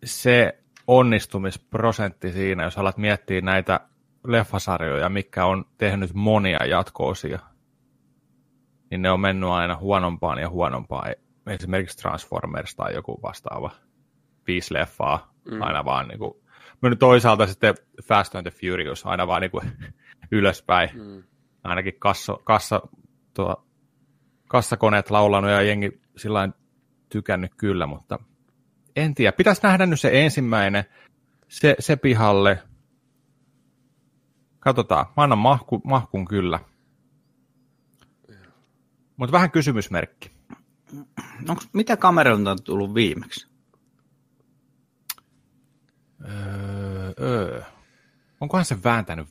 se 0.03 0.59
onnistumisprosentti 0.87 2.31
siinä, 2.31 2.63
jos 2.63 2.77
alat 2.77 2.97
miettiä 2.97 3.41
näitä 3.41 3.79
leffasarjoja, 4.27 5.09
mikä 5.09 5.45
on 5.45 5.65
tehnyt 5.77 6.13
monia 6.13 6.65
jatkoosia, 6.65 7.39
niin 8.89 9.01
ne 9.01 9.11
on 9.11 9.19
mennyt 9.19 9.49
aina 9.49 9.77
huonompaan 9.77 10.39
ja 10.39 10.49
huonompaan. 10.49 11.15
Esimerkiksi 11.47 11.97
Transformers 11.97 12.75
tai 12.75 12.93
joku 12.93 13.19
vastaava 13.23 13.71
viisi 14.47 14.73
leffaa, 14.73 15.33
mm. 15.51 15.61
aina 15.61 15.85
vaan 15.85 16.07
niin 16.07 16.19
kuin, 16.19 16.33
mennyt 16.81 16.99
toisaalta 16.99 17.47
sitten 17.47 17.75
Fast 18.03 18.35
and 18.35 18.51
the 18.51 18.59
Furious, 18.61 19.05
aina 19.05 19.27
vaan 19.27 19.41
niin 19.41 19.51
kuin 19.51 19.71
ylöspäin. 20.31 20.89
Mm. 20.93 21.23
Ainakin 21.63 21.93
kassa, 21.99 22.37
kassa, 22.43 22.81
tuo, 23.33 23.65
kassakoneet 24.47 25.09
laulanut 25.09 25.51
ja 25.51 25.61
jengi 25.61 26.01
sillä 26.17 26.49
tykännyt 27.09 27.51
kyllä, 27.57 27.85
mutta 27.85 28.19
en 28.95 29.15
tiedä. 29.15 29.31
Pitäisi 29.31 29.61
nähdä 29.63 29.85
nyt 29.85 29.99
se 29.99 30.23
ensimmäinen, 30.23 30.83
se, 31.47 31.75
se 31.79 31.95
pihalle. 31.95 32.63
Katsotaan, 34.59 35.05
mä 35.17 35.23
annan 35.23 35.37
mahku, 35.37 35.81
mahkun 35.83 36.25
kyllä. 36.25 36.59
Mutta 39.17 39.31
vähän 39.31 39.51
kysymysmerkki. 39.51 40.31
Onko, 41.49 41.61
mitä 41.73 41.97
kameroilta 41.97 42.51
on 42.51 42.63
tullut 42.63 42.93
viimeksi? 42.93 43.47
Öö, 46.25 47.13
öö. 47.19 47.61
Onkohan 48.41 48.65
se 48.65 48.83
vääntänyt? 48.83 49.27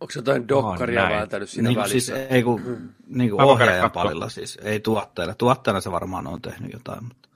Onko 0.00 0.12
se 0.12 0.18
jotain 0.18 0.48
dokkaria 0.48 1.04
oh, 1.04 1.10
vääntänyt 1.10 1.50
siinä 1.50 1.68
niin, 1.68 1.78
välissä? 1.78 2.14
Siis, 2.14 2.26
ei 2.30 2.42
kun, 2.42 2.62
hmm. 2.62 2.88
niin 3.06 3.30
kuin 3.30 3.42
ohjaajan 3.42 3.90
palilla 3.90 4.28
siis, 4.28 4.58
ei 4.62 4.80
tuottajalla. 4.80 5.34
Tuottajana 5.34 5.80
se 5.80 5.92
varmaan 5.92 6.26
on 6.26 6.42
tehnyt 6.42 6.72
jotain, 6.72 7.04
mutta... 7.04 7.27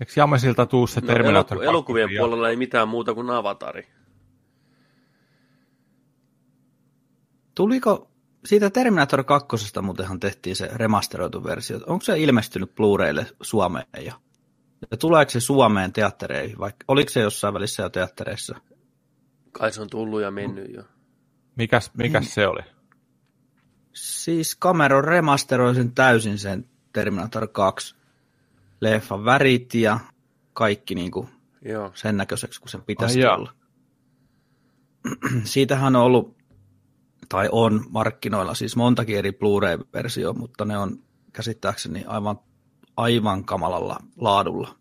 Eikö 0.00 0.12
Jamesilta 0.16 0.66
tuu 0.66 0.86
se 0.86 1.00
no, 1.00 1.06
Terminator 1.06 1.58
eloku- 1.58 1.68
Elokuvien 1.68 2.08
puolella 2.18 2.50
ei 2.50 2.56
mitään 2.56 2.88
muuta 2.88 3.14
kuin 3.14 3.30
avatari. 3.30 3.88
Tuliko 7.54 8.10
siitä 8.44 8.70
Terminator 8.70 9.24
2. 9.24 9.56
muutenhan 9.82 10.20
tehtiin 10.20 10.56
se 10.56 10.70
remasteroitu 10.74 11.44
versio. 11.44 11.80
Onko 11.86 12.04
se 12.04 12.18
ilmestynyt 12.18 12.74
Blu-raylle 12.74 13.26
Suomeen 13.42 13.86
jo? 14.06 14.12
Ja 14.90 14.96
tuleeko 14.96 15.30
se 15.30 15.40
Suomeen 15.40 15.92
teattereihin, 15.92 16.58
vaikka 16.58 16.84
oliko 16.88 17.10
se 17.10 17.20
jossain 17.20 17.54
välissä 17.54 17.82
jo 17.82 17.88
teattereissa? 17.88 18.60
Kai 19.52 19.72
se 19.72 19.82
on 19.82 19.90
tullut 19.90 20.22
ja 20.22 20.30
mennyt 20.30 20.74
jo. 20.74 20.82
Mikäs, 21.56 21.90
mikäs 21.94 22.34
se 22.34 22.46
oli? 22.46 22.60
Siis 23.92 24.58
Cameron 24.58 25.04
remasteroi 25.04 25.74
sen 25.74 25.92
täysin 25.92 26.38
sen 26.38 26.68
Terminator 26.92 27.48
2 27.48 27.97
leffan 28.80 29.24
värit 29.24 29.74
ja 29.74 30.00
kaikki 30.52 30.94
niin 30.94 31.10
kuin 31.10 31.28
Joo. 31.62 31.90
sen 31.94 32.16
näköiseksi, 32.16 32.60
kun 32.60 32.68
sen 32.68 32.82
pitäisi 32.82 33.24
Ai 33.24 33.34
olla. 33.34 33.52
Siitähän 35.44 35.96
on 35.96 36.02
ollut, 36.02 36.36
tai 37.28 37.48
on 37.52 37.84
markkinoilla 37.90 38.54
siis 38.54 38.76
montakin 38.76 39.18
eri 39.18 39.32
Blu-ray-versio, 39.32 40.32
mutta 40.32 40.64
ne 40.64 40.78
on 40.78 41.02
käsittääkseni 41.32 42.04
aivan, 42.04 42.40
aivan 42.96 43.44
kamalalla 43.44 43.98
laadulla. 44.16 44.78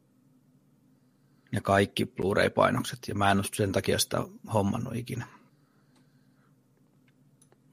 Ja 1.52 1.62
kaikki 1.62 2.06
Blu-ray-painokset, 2.06 3.00
ja 3.08 3.16
mä 3.16 3.32
en 3.32 3.38
ole 3.38 3.46
sen 3.54 3.72
takia 3.72 4.00
sitä 4.00 4.24
hommannut 4.54 4.96
ikinä. 4.96 5.28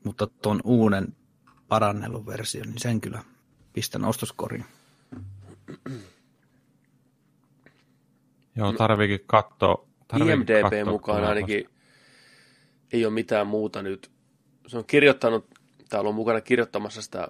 Mutta 0.04 0.26
tuon 0.26 0.60
uuden 0.64 1.16
parannellun 1.68 2.26
version, 2.26 2.66
niin 2.66 2.80
sen 2.80 3.00
kyllä 3.00 3.24
pistän 3.72 4.04
ostoskoriin. 4.04 4.64
Joo, 8.56 8.72
tarviikin 8.72 9.20
katsoa. 9.26 9.86
IMDB 10.16 10.88
mukaan 10.88 11.24
ainakin 11.24 11.68
ei 12.92 13.04
ole 13.06 13.14
mitään 13.14 13.46
muuta 13.46 13.82
nyt. 13.82 14.10
Se 14.66 14.78
on 14.78 14.84
kirjoittanut, 14.84 15.46
täällä 15.88 16.08
on 16.08 16.14
mukana 16.14 16.40
kirjoittamassa 16.40 17.02
sitä 17.02 17.28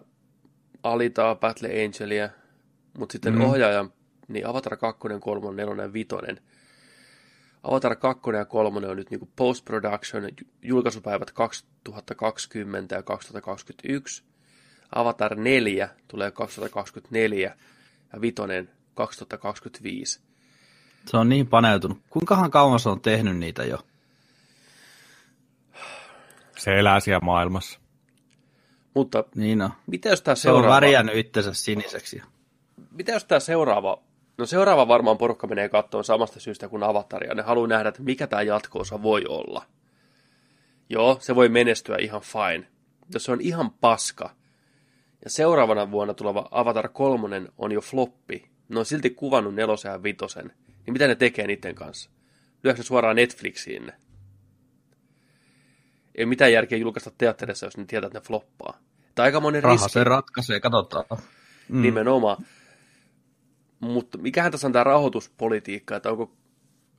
Alitaa, 0.83 1.35
Battle 1.35 1.69
Angelia, 1.85 2.29
mutta 2.99 3.13
sitten 3.13 3.35
mm. 3.35 3.41
ohjaaja, 3.41 3.85
niin 4.29 4.47
Avatar 4.47 4.77
2, 4.77 5.01
3, 5.21 5.63
4 5.65 5.83
ja 5.85 5.93
5. 5.93 6.09
Avatar 7.63 7.97
2 7.97 8.31
ja 8.31 8.45
3 8.45 8.87
on 8.87 8.97
nyt 8.97 9.11
niin 9.11 9.31
post-production, 9.37 10.29
julkaisupäivät 10.63 11.31
2020 11.31 12.95
ja 12.95 13.03
2021. 13.03 14.25
Avatar 14.95 15.35
4 15.35 15.89
tulee 16.09 16.31
2024 16.31 17.57
ja 18.13 18.21
5 18.21 18.35
2025. 18.95 20.34
Se 21.07 21.17
on 21.17 21.29
niin 21.29 21.47
paneutunut. 21.47 21.99
Kuinkahan 22.11 22.51
kauan 22.51 22.81
se 22.81 22.89
on 22.89 23.01
tehnyt 23.01 23.37
niitä 23.37 23.65
jo? 23.65 23.79
Se 26.57 26.79
elää 26.79 27.01
siellä 27.01 27.25
maailmassa. 27.25 27.81
Mutta 28.95 29.25
niin 29.35 29.63
on. 29.63 29.71
mitä 29.87 30.09
jos 30.09 30.23
tämä 30.23 30.35
seuraava... 30.35 30.63
Se 30.63 30.69
on 30.69 30.75
värjännyt 30.75 31.17
itsensä 31.17 31.53
siniseksi. 31.55 32.23
Mitä 32.91 33.13
jos 33.13 33.25
tämä 33.25 33.41
seuraava... 33.41 34.03
No 34.39 34.47
seuraava 34.47 34.89
varmaan 34.89 35.19
porukka 35.19 35.47
menee 35.47 35.69
kattoon 35.69 36.05
samasta 36.05 36.41
syystä 36.41 36.69
kuin 36.69 36.83
Avataria. 36.83 37.35
Ne 37.35 37.43
haluaa 37.43 37.69
nähdä, 37.69 37.89
että 37.89 38.03
mikä 38.03 38.27
tämä 38.27 38.43
jatkoosa 38.43 39.03
voi 39.03 39.25
olla. 39.29 39.65
Joo, 40.89 41.17
se 41.21 41.35
voi 41.35 41.49
menestyä 41.49 41.97
ihan 42.01 42.21
fine. 42.21 42.69
Jos 43.15 43.25
se 43.25 43.33
on 43.33 43.41
ihan 43.41 43.71
paska, 43.71 44.31
ja 45.25 45.31
seuraavana 45.31 45.91
vuonna 45.91 46.15
tuleva 46.15 46.49
Avatar 46.51 46.89
3 46.89 47.43
on 47.59 47.73
jo 47.73 47.81
floppi, 47.81 48.49
ne 48.69 48.79
on 48.79 48.87
silti 48.87 49.11
kuvannut 49.11 49.55
nelosen 49.55 49.93
ja 49.93 50.03
vitosen, 50.03 50.53
niin 50.87 50.93
mitä 50.93 51.07
ne 51.07 51.15
tekee 51.15 51.47
niiden 51.47 51.75
kanssa? 51.75 52.11
Lyökö 52.65 52.79
ne 52.79 52.85
suoraan 52.85 53.17
Netflixiin 53.17 53.87
ne? 53.87 53.95
Ei 56.15 56.27
mitään 56.27 56.53
järkeä 56.53 56.79
julkaista 56.79 57.11
teatterissa, 57.19 57.67
jos 57.67 57.77
ne 57.77 57.85
tietää, 57.85 58.07
että 58.07 58.19
ne 58.19 58.25
floppaa. 58.25 58.79
Tämä 59.15 59.25
aika 59.25 59.41
monen 59.41 59.63
Raha 59.63 59.75
riski. 59.75 59.93
se 59.93 60.05
ratkaisee, 60.05 60.61
katsotaan. 60.61 61.05
Mm. 61.69 61.83
Nimenomaan. 61.83 62.45
Mutta 63.81 64.19
mikähän 64.19 64.53
tässä 64.53 64.67
on 64.67 64.73
tämä 64.73 64.85
rahoituspolitiikka, 64.85 65.97
että 65.97 66.11
onko 66.11 66.37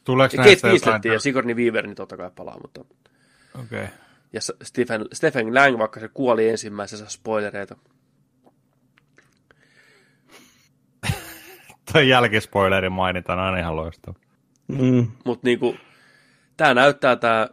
Tuleeko 0.04 0.36
ja 0.38 0.44
Kate 0.44 0.68
Winslet 0.68 1.06
ja 1.06 1.20
Sigourney 1.20 1.56
Weaver, 1.56 1.88
niin 1.88 1.96
totta 1.96 2.18
kai 2.18 2.32
palaa, 2.36 2.60
mutta... 2.62 2.82
Okei. 2.82 3.84
Okay. 3.84 3.88
Ja 4.34 4.42
Stephen, 4.64 5.06
Stephen 5.14 5.56
Lang, 5.56 5.78
vaikka 5.78 6.00
se 6.00 6.08
kuoli 6.08 6.50
ensimmäisessä 6.50 7.06
spoilereita. 7.10 7.76
Toi 11.94 12.10
jälkispoilerin 12.10 12.92
mainitaan 12.92 13.40
aina 13.40 13.58
ihan 13.58 13.76
loistava. 13.76 14.20
Mm. 14.68 15.12
Mutta 15.26 15.48
niinku, 15.48 15.76
tää 16.58 16.74
näyttää 16.74 17.16
tää 17.16 17.50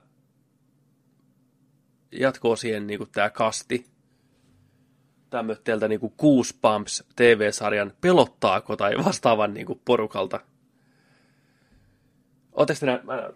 jatko-osien 2.13 2.87
niinku 2.87 3.07
tää 3.07 3.31
kasti, 3.31 3.87
tämmöiltä 5.35 5.89
niin 5.89 6.01
Goosebumps 6.19 7.05
TV-sarjan 7.17 7.93
pelottaako 8.01 8.77
tai 8.77 8.97
vastaavan 9.05 9.55
niin 9.55 9.67
kuin 9.67 9.81
porukalta. 9.85 10.41
Oletteko 12.53 12.81
te 12.81 12.87
nä- 12.87 13.01
mä 13.03 13.31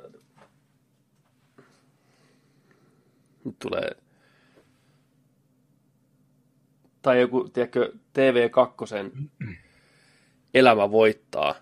Nyt 3.44 3.58
tulee... 3.58 3.90
Tai 7.02 7.20
joku, 7.20 7.48
tiedätkö, 7.48 7.92
TV2 7.92 9.56
Elämä 10.54 10.90
voittaa. 10.90 11.54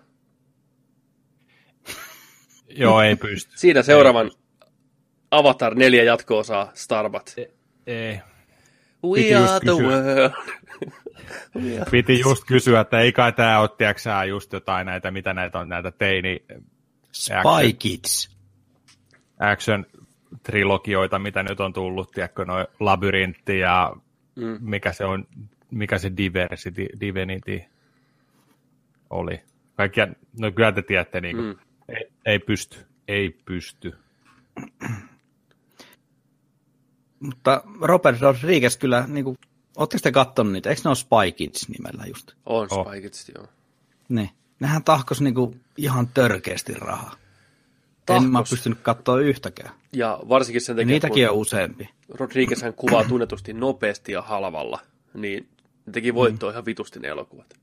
Joo, 2.69 3.01
ei 3.01 3.15
pysty. 3.15 3.57
Siinä 3.57 3.83
seuraavan 3.83 4.31
Avatar 5.31 5.75
4 5.75 6.03
jatko-osaa 6.03 6.71
Starbat. 6.73 7.35
Ei. 7.87 8.19
We 9.13 9.35
are 9.35 9.59
the 9.59 9.71
world. 9.71 10.31
Piti 11.91 12.19
just 12.19 12.43
kysyä, 12.47 12.79
että 12.79 12.99
ei 12.99 13.11
kai 13.11 13.33
tämä 13.33 13.59
ole, 13.59 13.69
tiedätkö 13.77 14.25
just 14.27 14.53
jotain 14.53 14.85
näitä, 14.85 15.11
mitä 15.11 15.33
näitä 15.33 15.59
on, 15.59 15.69
näitä 15.69 15.91
teini 15.91 16.43
Spy 17.11 17.73
Kids. 17.79 18.37
action 19.39 19.85
trilogioita, 20.43 21.19
mitä 21.19 21.43
nyt 21.43 21.59
on 21.59 21.73
tullut, 21.73 22.11
tiedätkö, 22.11 22.45
noin 22.45 22.67
labyrintti 22.79 23.59
ja 23.59 23.93
mm. 24.35 24.57
mikä 24.59 24.93
se 24.93 25.05
on, 25.05 25.27
mikä 25.71 25.97
se 25.97 26.11
diversity, 26.17 26.87
divinity 26.99 27.61
oli. 29.09 29.41
Kaikkia, 29.75 30.07
no 30.39 30.51
kyllä 30.51 30.71
te 30.71 30.81
tiedätte, 30.81 31.21
niin 31.21 31.37
mm. 31.37 31.55
ei, 31.89 32.11
ei 32.25 32.39
pysty, 32.39 32.77
ei 33.07 33.37
pysty. 33.45 33.95
Mutta 37.19 37.61
Robert 37.81 38.21
Rodriguez 38.21 38.77
kyllä, 38.77 39.05
niin 39.07 39.23
kuin, 39.23 39.37
ootteko 39.77 40.01
te 40.03 40.11
katsonut 40.11 40.53
niitä? 40.53 40.69
Eikö 40.69 40.81
ne 40.85 40.89
ole 40.89 40.95
Spy 40.95 41.31
Kids 41.35 41.69
nimellä 41.69 42.03
just? 42.07 42.31
On 42.45 42.67
Oh. 42.71 42.87
Spy 42.87 43.01
Kids, 43.01 43.31
joo. 43.35 43.47
Niin. 44.09 44.29
Nehän 44.59 44.83
tahkos 44.83 45.21
niinku 45.21 45.55
ihan 45.77 46.07
törkeästi 46.07 46.73
rahaa. 46.73 47.15
En 48.09 48.23
mä 48.23 48.37
Tahkos. 48.37 48.49
pystynyt 48.49 48.79
katsoa 48.81 49.19
yhtäkään. 49.19 49.71
Ja 49.93 50.19
varsinkin 50.29 50.61
sen 50.61 50.73
Ja 50.73 50.77
takia, 50.77 50.93
niitäkin 50.93 51.29
on 51.29 51.35
useampi. 51.35 51.89
Rodriguez 52.09 52.61
hän 52.61 52.73
kuvaa 52.73 53.03
tunnetusti 53.03 53.53
nopeasti 53.53 54.11
ja 54.11 54.21
halvalla, 54.21 54.79
niin 55.13 55.49
ne 55.85 55.93
teki 55.93 56.13
voittoa 56.13 56.49
mm. 56.49 56.53
ihan 56.53 56.65
vitusti 56.65 56.99
ne 56.99 57.07
elokuvat. 57.07 57.53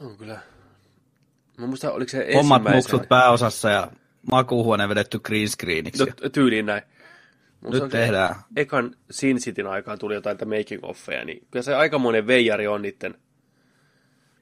On 0.00 0.16
kyllä. 0.16 0.40
Mä 1.56 1.66
muistan, 1.66 1.92
oliko 1.92 2.10
se 2.10 2.18
Hommat 2.34 2.56
ensimmäisenä... 2.56 2.76
muksut 2.76 3.08
pääosassa 3.08 3.70
ja 3.70 3.90
makuuhuone 4.30 4.88
vedetty 4.88 5.18
green 5.18 5.48
screeniksi. 5.48 6.04
No, 6.04 6.28
tyyliin 6.28 6.66
näin. 6.66 6.82
Mun 7.60 7.72
Nyt 7.72 7.82
se 7.82 7.88
tehdään. 7.88 8.34
Ekan 8.56 8.94
Sin 9.10 9.36
Cityn 9.36 9.66
aikaan 9.66 9.98
tuli 9.98 10.14
jotain 10.14 10.38
making 10.58 10.84
offeja, 10.84 11.24
niin 11.24 11.46
kyllä 11.50 11.62
se 11.62 11.74
aikamoinen 11.74 12.26
veijari 12.26 12.66
on 12.66 12.82
niiden, 12.82 13.14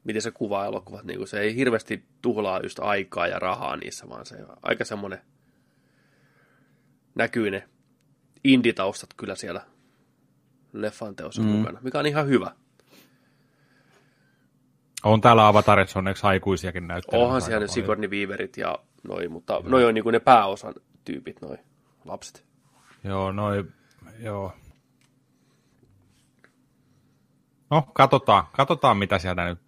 miten 0.04 0.22
se 0.22 0.30
kuvaa 0.30 0.66
elokuvat. 0.66 1.04
Niin 1.04 1.18
kuin 1.18 1.28
se 1.28 1.40
ei 1.40 1.56
hirveästi 1.56 2.04
tuhlaa 2.22 2.60
just 2.62 2.78
aikaa 2.78 3.26
ja 3.26 3.38
rahaa 3.38 3.76
niissä, 3.76 4.08
vaan 4.08 4.26
se 4.26 4.36
on 4.36 4.56
aika 4.62 4.84
semmoinen 4.84 5.20
näkyy 7.14 7.50
ne 7.50 7.68
inditaustat 8.44 9.10
kyllä 9.16 9.34
siellä 9.34 9.60
leffan 10.72 11.16
teossa 11.16 11.42
mm. 11.42 11.48
mukana, 11.48 11.78
mikä 11.82 11.98
on 11.98 12.06
ihan 12.06 12.26
hyvä. 12.28 12.52
On 15.04 15.20
täällä 15.20 15.48
Avatarissa 15.48 15.98
onneksi 15.98 16.26
aikuisiakin 16.26 16.88
näyttelyitä. 16.88 17.26
Onhan 17.26 17.42
siellä 17.42 17.60
ne. 17.60 17.68
Sigourney 17.68 18.10
Weaverit 18.10 18.56
ja 18.56 18.78
noi, 19.08 19.28
mutta 19.28 19.60
noi 19.64 19.84
on 19.84 19.94
niinku 19.94 20.10
ne 20.10 20.20
pääosan 20.20 20.74
tyypit, 21.04 21.40
noi 21.40 21.56
lapset. 22.04 22.44
Joo, 23.04 23.32
noin, 23.32 23.72
joo. 24.18 24.52
No, 27.70 27.88
katsotaan, 27.92 28.44
katsotaan 28.52 28.96
mitä 28.96 29.18
sieltä 29.18 29.44
nyt 29.44 29.58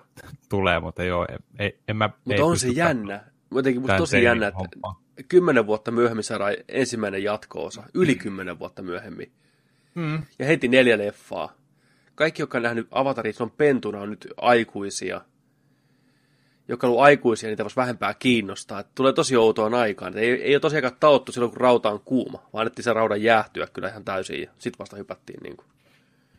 tulee, 0.49 0.81
mutta 0.81 1.05
joo, 1.05 1.27
ei, 1.59 1.79
en 1.89 1.97
mä... 1.97 2.11
Mutta 2.25 2.45
on 2.45 2.59
se 2.59 2.69
jännä. 2.69 3.25
Jotenkin 3.55 3.83
musta 3.83 3.97
tosi 3.97 4.23
jännä, 4.23 4.47
että 4.47 4.59
hommaa. 4.59 5.03
kymmenen 5.29 5.67
vuotta 5.67 5.91
myöhemmin 5.91 6.25
saadaan 6.25 6.55
ensimmäinen 6.69 7.23
jatko-osa. 7.23 7.83
Yli 7.95 8.15
kymmenen 8.15 8.59
vuotta 8.59 8.83
myöhemmin. 8.83 9.33
Mm. 9.95 10.23
Ja 10.39 10.47
heti 10.47 10.69
neljä 10.69 10.99
leffaa. 10.99 11.53
Kaikki, 12.15 12.43
jotka 12.43 12.59
on 12.59 12.63
nähnyt 12.63 12.89
Avatarit 12.91 13.37
silloin 13.37 13.55
pentuna, 13.57 14.01
on 14.01 14.11
nyt 14.11 14.29
aikuisia. 14.37 15.21
Jotka 16.69 16.87
on 16.87 16.91
ollut 16.91 17.05
aikuisia, 17.05 17.49
niitä 17.49 17.65
voisi 17.65 17.77
vähempää 17.77 18.15
kiinnostaa. 18.15 18.81
Et 18.81 18.87
tulee 18.95 19.13
tosi 19.13 19.37
outoon 19.37 19.75
aikaan. 19.75 20.13
Et 20.13 20.19
ei, 20.19 20.31
ei 20.31 20.55
ole 20.55 20.61
tosiaankaan 20.61 20.97
taottu 21.01 21.33
silloin, 21.33 21.51
kun 21.51 21.61
rauta 21.61 21.91
on 21.91 22.01
kuuma, 22.05 22.39
vaan 22.53 22.61
annettiin 22.61 22.85
se 22.85 22.93
raudan 22.93 23.23
jäähtyä 23.23 23.67
kyllä 23.67 23.89
ihan 23.89 24.05
täysin. 24.05 24.41
Ja 24.41 24.51
sitten 24.59 24.79
vasta 24.79 24.97
hypättiin. 24.97 25.41
Niin 25.43 25.57
kuin. 25.57 25.67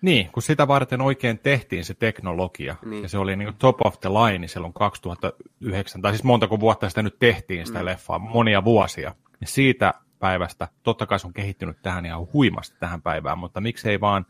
Niin, 0.02 0.30
kun 0.32 0.44
sitä 0.44 0.68
varten 0.68 1.02
oikein 1.02 1.39
tehtiin 1.39 1.86
se 1.86 1.94
teknologia, 1.94 2.76
Niin. 2.86 3.04
ja 3.04 3.10
se 3.10 3.18
oli 3.18 3.36
niin 3.36 3.54
top 3.60 3.86
of 3.86 4.00
the 4.00 4.10
line 4.10 4.48
silloin 4.48 4.74
2009, 4.74 6.02
tai 6.02 6.12
siis 6.12 6.24
montako 6.24 6.60
vuotta 6.60 6.89
sitä 6.89 7.04
nyt 7.04 7.20
tehtiin 7.20 7.65
sitä 7.65 7.80
mm. 7.80 7.86
leffaa, 7.86 8.20
monia 8.20 8.63
vuosia. 8.63 9.15
Ja 9.42 9.48
siitä 9.48 9.94
päivästä, 10.20 10.68
totta 10.84 11.06
kai 11.06 11.20
se 11.20 11.28
on 11.28 11.34
kehittynyt 11.34 11.82
tähän 11.82 12.06
ihan 12.06 12.28
huimasti 12.34 12.78
tähän 12.80 13.02
päivään, 13.02 13.38
mutta 13.38 13.62
miksei 13.62 14.02
vaan 14.02 14.26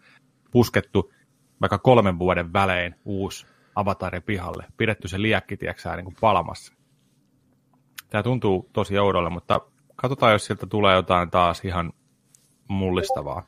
puskettu 0.51 1.13
vaikka 1.61 1.77
kolmen 1.77 2.19
vuoden 2.19 2.53
välein 2.53 2.95
uusi 3.05 3.45
avatari 3.79 4.21
pihalle, 4.21 4.65
pidetty 4.77 5.07
se 5.07 5.21
liekki, 5.21 5.57
tiedätkö, 5.57 5.95
niin 5.95 6.05
kuin 6.05 6.17
palamassa. 6.21 6.73
Tämä 8.09 8.23
tuntuu 8.23 8.69
tosi 8.73 8.97
oudolle, 8.97 9.29
mutta 9.29 9.61
katsotaan, 9.95 10.33
jos 10.33 10.45
sieltä 10.45 10.67
tulee 10.67 10.95
jotain 10.95 11.29
taas 11.29 11.65
ihan 11.65 11.93
mullistavaa. 12.67 13.47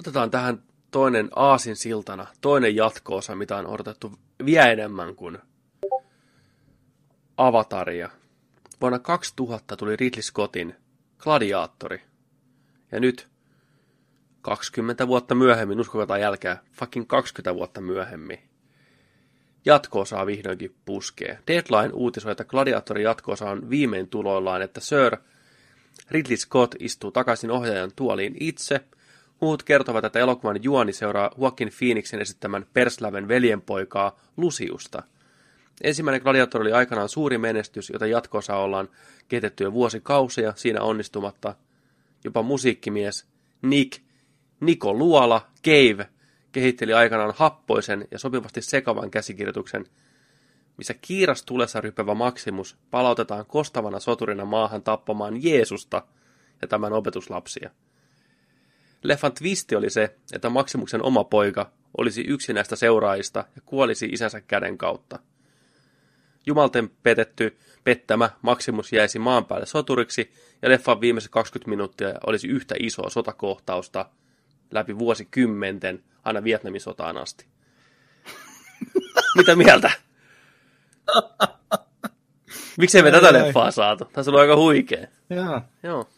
Otetaan 0.00 0.30
tähän 0.30 0.62
toinen 0.90 1.28
Aasin 1.36 1.76
siltana, 1.76 2.26
toinen 2.40 2.76
jatko-osa, 2.76 3.34
mitä 3.34 3.56
on 3.56 3.66
odotettu 3.66 4.12
vielä 4.44 4.66
enemmän 4.66 5.14
kuin 5.14 5.38
Avataria. 7.36 8.10
Vuonna 8.80 8.98
2000 8.98 9.76
tuli 9.76 9.96
Ridley 9.96 10.22
Scottin 10.22 10.74
Gladiaattori. 11.18 12.02
Ja 12.92 13.00
nyt 13.00 13.28
20 14.44 15.08
vuotta 15.08 15.34
myöhemmin, 15.34 15.80
uskokaa 15.80 16.06
tai 16.06 16.20
jälkeen, 16.20 16.56
fucking 16.72 17.06
20 17.08 17.54
vuotta 17.54 17.80
myöhemmin, 17.80 18.38
jatko-osaa 19.64 20.26
vihdoinkin 20.26 20.74
puskee. 20.84 21.38
Deadline 21.46 21.90
uutisoi, 21.92 22.32
että 22.32 22.44
Gladiatorin 22.44 23.04
jatko-osa 23.04 23.50
on 23.50 23.70
viimein 23.70 24.08
tuloillaan, 24.08 24.62
että 24.62 24.80
Sir 24.80 25.16
Ridley 26.10 26.36
Scott 26.36 26.74
istuu 26.78 27.10
takaisin 27.10 27.50
ohjaajan 27.50 27.92
tuoliin 27.96 28.36
itse. 28.40 28.80
Huhut 29.40 29.62
kertovat, 29.62 30.04
että 30.04 30.18
elokuvan 30.18 30.62
juoni 30.62 30.92
seuraa 30.92 31.30
Joaquin 31.38 31.70
Phoenixin 31.78 32.20
esittämän 32.20 32.66
Persläven 32.72 33.28
veljenpoikaa 33.28 34.20
Luciusta. 34.36 35.02
Ensimmäinen 35.82 36.22
Gladiator 36.22 36.60
oli 36.60 36.72
aikanaan 36.72 37.08
suuri 37.08 37.38
menestys, 37.38 37.90
jota 37.90 38.06
jatkoosa 38.06 38.56
ollaan 38.56 38.88
kehitetty 39.28 39.64
jo 39.64 39.72
vuosikausia 39.72 40.52
siinä 40.56 40.80
onnistumatta. 40.80 41.54
Jopa 42.24 42.42
musiikkimies 42.42 43.26
Nick 43.62 44.03
Niko 44.66 44.94
Luola, 44.94 45.46
Cave, 45.64 46.08
kehitteli 46.52 46.92
aikanaan 46.92 47.34
happoisen 47.36 48.08
ja 48.10 48.18
sopivasti 48.18 48.62
sekavan 48.62 49.10
käsikirjoituksen, 49.10 49.86
missä 50.76 50.94
kiiras 50.94 51.42
tulessa 51.42 51.80
rypevä 51.80 52.14
Maximus 52.14 52.76
palautetaan 52.90 53.46
kostavana 53.46 54.00
soturina 54.00 54.44
maahan 54.44 54.82
tappamaan 54.82 55.42
Jeesusta 55.42 56.02
ja 56.62 56.68
tämän 56.68 56.92
opetuslapsia. 56.92 57.70
Leffan 59.02 59.32
twisti 59.32 59.76
oli 59.76 59.90
se, 59.90 60.16
että 60.32 60.50
Maximuksen 60.50 61.02
oma 61.02 61.24
poika 61.24 61.70
olisi 61.98 62.24
yksi 62.28 62.52
näistä 62.52 62.76
seuraajista 62.76 63.44
ja 63.56 63.62
kuolisi 63.64 64.06
isänsä 64.06 64.40
käden 64.40 64.78
kautta. 64.78 65.18
Jumalten 66.46 66.90
petetty, 67.02 67.56
pettämä 67.84 68.30
Maximus 68.42 68.92
jäisi 68.92 69.18
maan 69.18 69.44
päälle 69.44 69.66
soturiksi 69.66 70.32
ja 70.62 70.70
leffan 70.70 71.00
viimeiset 71.00 71.30
20 71.30 71.70
minuuttia 71.70 72.14
olisi 72.26 72.48
yhtä 72.48 72.74
isoa 72.78 73.10
sotakohtausta 73.10 74.06
läpi 74.74 74.98
vuosikymmenten 74.98 76.04
aina 76.24 76.44
Vietnamin 76.44 76.80
sotaan 76.80 77.16
asti. 77.16 77.46
Mitä 79.36 79.56
mieltä? 79.56 79.90
Miksei 82.78 83.02
me 83.02 83.10
tätä 83.10 83.26
Ai, 83.26 83.36
ai. 83.36 83.42
leffaa 83.46 83.70
saatu? 83.70 84.04
Tässä 84.04 84.30
on 84.30 84.40
aika 84.40 84.56
huikea. 84.56 85.06
Joo. 85.30 85.60
Joo. 85.82 86.08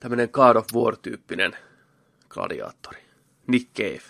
Tämmönen 0.00 0.28
God 0.32 0.56
of 0.56 0.66
War-tyyppinen 0.74 1.56
gladiaattori. 2.28 3.02
Nick 3.46 3.72
Cave. 3.76 4.02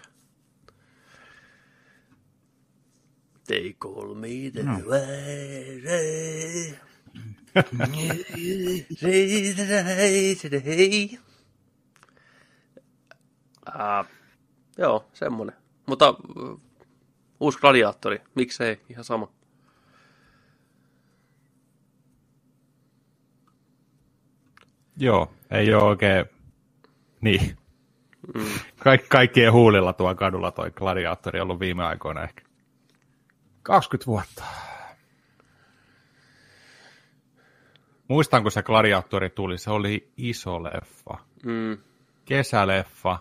They 3.46 3.72
call 3.72 4.14
me 4.14 4.28
the 4.52 4.62
no. 4.62 4.80
Uh, 13.74 14.06
joo, 14.78 15.08
semmonen. 15.12 15.56
Mutta 15.86 16.10
uh, 16.10 16.60
uusi 17.40 17.58
gladiaattori, 17.58 18.22
miksei, 18.34 18.80
ihan 18.88 19.04
sama. 19.04 19.28
Joo, 24.96 25.32
ei 25.50 25.74
ole 25.74 25.82
oikein... 25.82 26.26
Niin. 27.20 27.56
Kaik, 28.78 29.08
kaikkien 29.08 29.52
huulilla 29.52 29.92
tuo 29.92 30.14
kadulla 30.14 30.50
toi 30.50 30.70
gladiaattori 30.70 31.40
ollut 31.40 31.60
viime 31.60 31.84
aikoina 31.84 32.22
ehkä. 32.22 32.42
20 33.62 34.06
vuotta. 34.06 34.44
Muistan, 38.08 38.42
kun 38.42 38.52
se 38.52 38.62
gladiaattori 38.62 39.30
tuli, 39.30 39.58
se 39.58 39.70
oli 39.70 40.12
iso 40.16 40.62
leffa. 40.62 41.18
Mm. 41.44 41.78
Kesäleffa. 42.24 43.18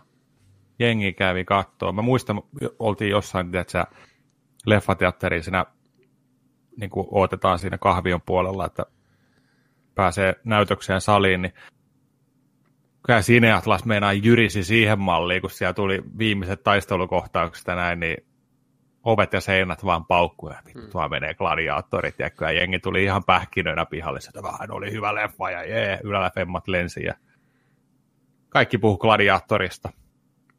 Jengi 0.79 1.13
kävi 1.13 1.45
kattoo. 1.45 1.91
Mä 1.91 2.01
muistan, 2.01 2.41
oltiin 2.79 3.11
jossain, 3.11 3.51
tiedätkö, 3.51 3.85
leffateatteriin 4.65 5.43
siinä, 5.43 5.65
niin 6.77 6.89
kuin 6.89 7.07
odotetaan 7.11 7.59
siinä 7.59 7.77
kahvion 7.77 8.21
puolella, 8.25 8.65
että 8.65 8.85
pääsee 9.95 10.35
näytökseen 10.43 11.01
saliin, 11.01 11.41
niin 11.41 11.53
kyllä 13.05 13.21
Sineatlas 13.21 13.85
meinaa 13.85 14.13
jyrisi 14.13 14.63
siihen 14.63 14.99
malliin, 14.99 15.41
kun 15.41 15.49
siellä 15.49 15.73
tuli 15.73 16.03
viimeiset 16.17 16.63
taistelukohtaukset 16.63 17.67
ja 17.67 17.75
näin, 17.75 17.99
niin 17.99 18.17
ovet 19.03 19.33
ja 19.33 19.41
seinät 19.41 19.85
vaan 19.85 20.05
paukkuja. 20.05 20.61
Vittu, 20.65 20.81
mm. 20.81 20.93
vaan 20.93 21.09
menee 21.09 21.33
gladiaattorit, 21.33 22.19
ja 22.19 22.29
kyllä 22.29 22.51
jengi 22.51 22.79
tuli 22.79 23.03
ihan 23.03 23.23
pähkinöinä 23.23 23.85
pihalle, 23.85 24.19
että 24.27 24.43
vähän 24.43 24.71
oli 24.71 24.91
hyvä 24.91 25.15
leffa, 25.15 25.51
ja 25.51 25.63
jee, 25.63 25.99
ylällä 26.03 26.31
femmat 26.35 26.67
lensi, 26.67 27.03
ja 27.03 27.13
kaikki 28.49 28.77
puhu 28.77 28.97
gladiaattorista. 28.97 29.89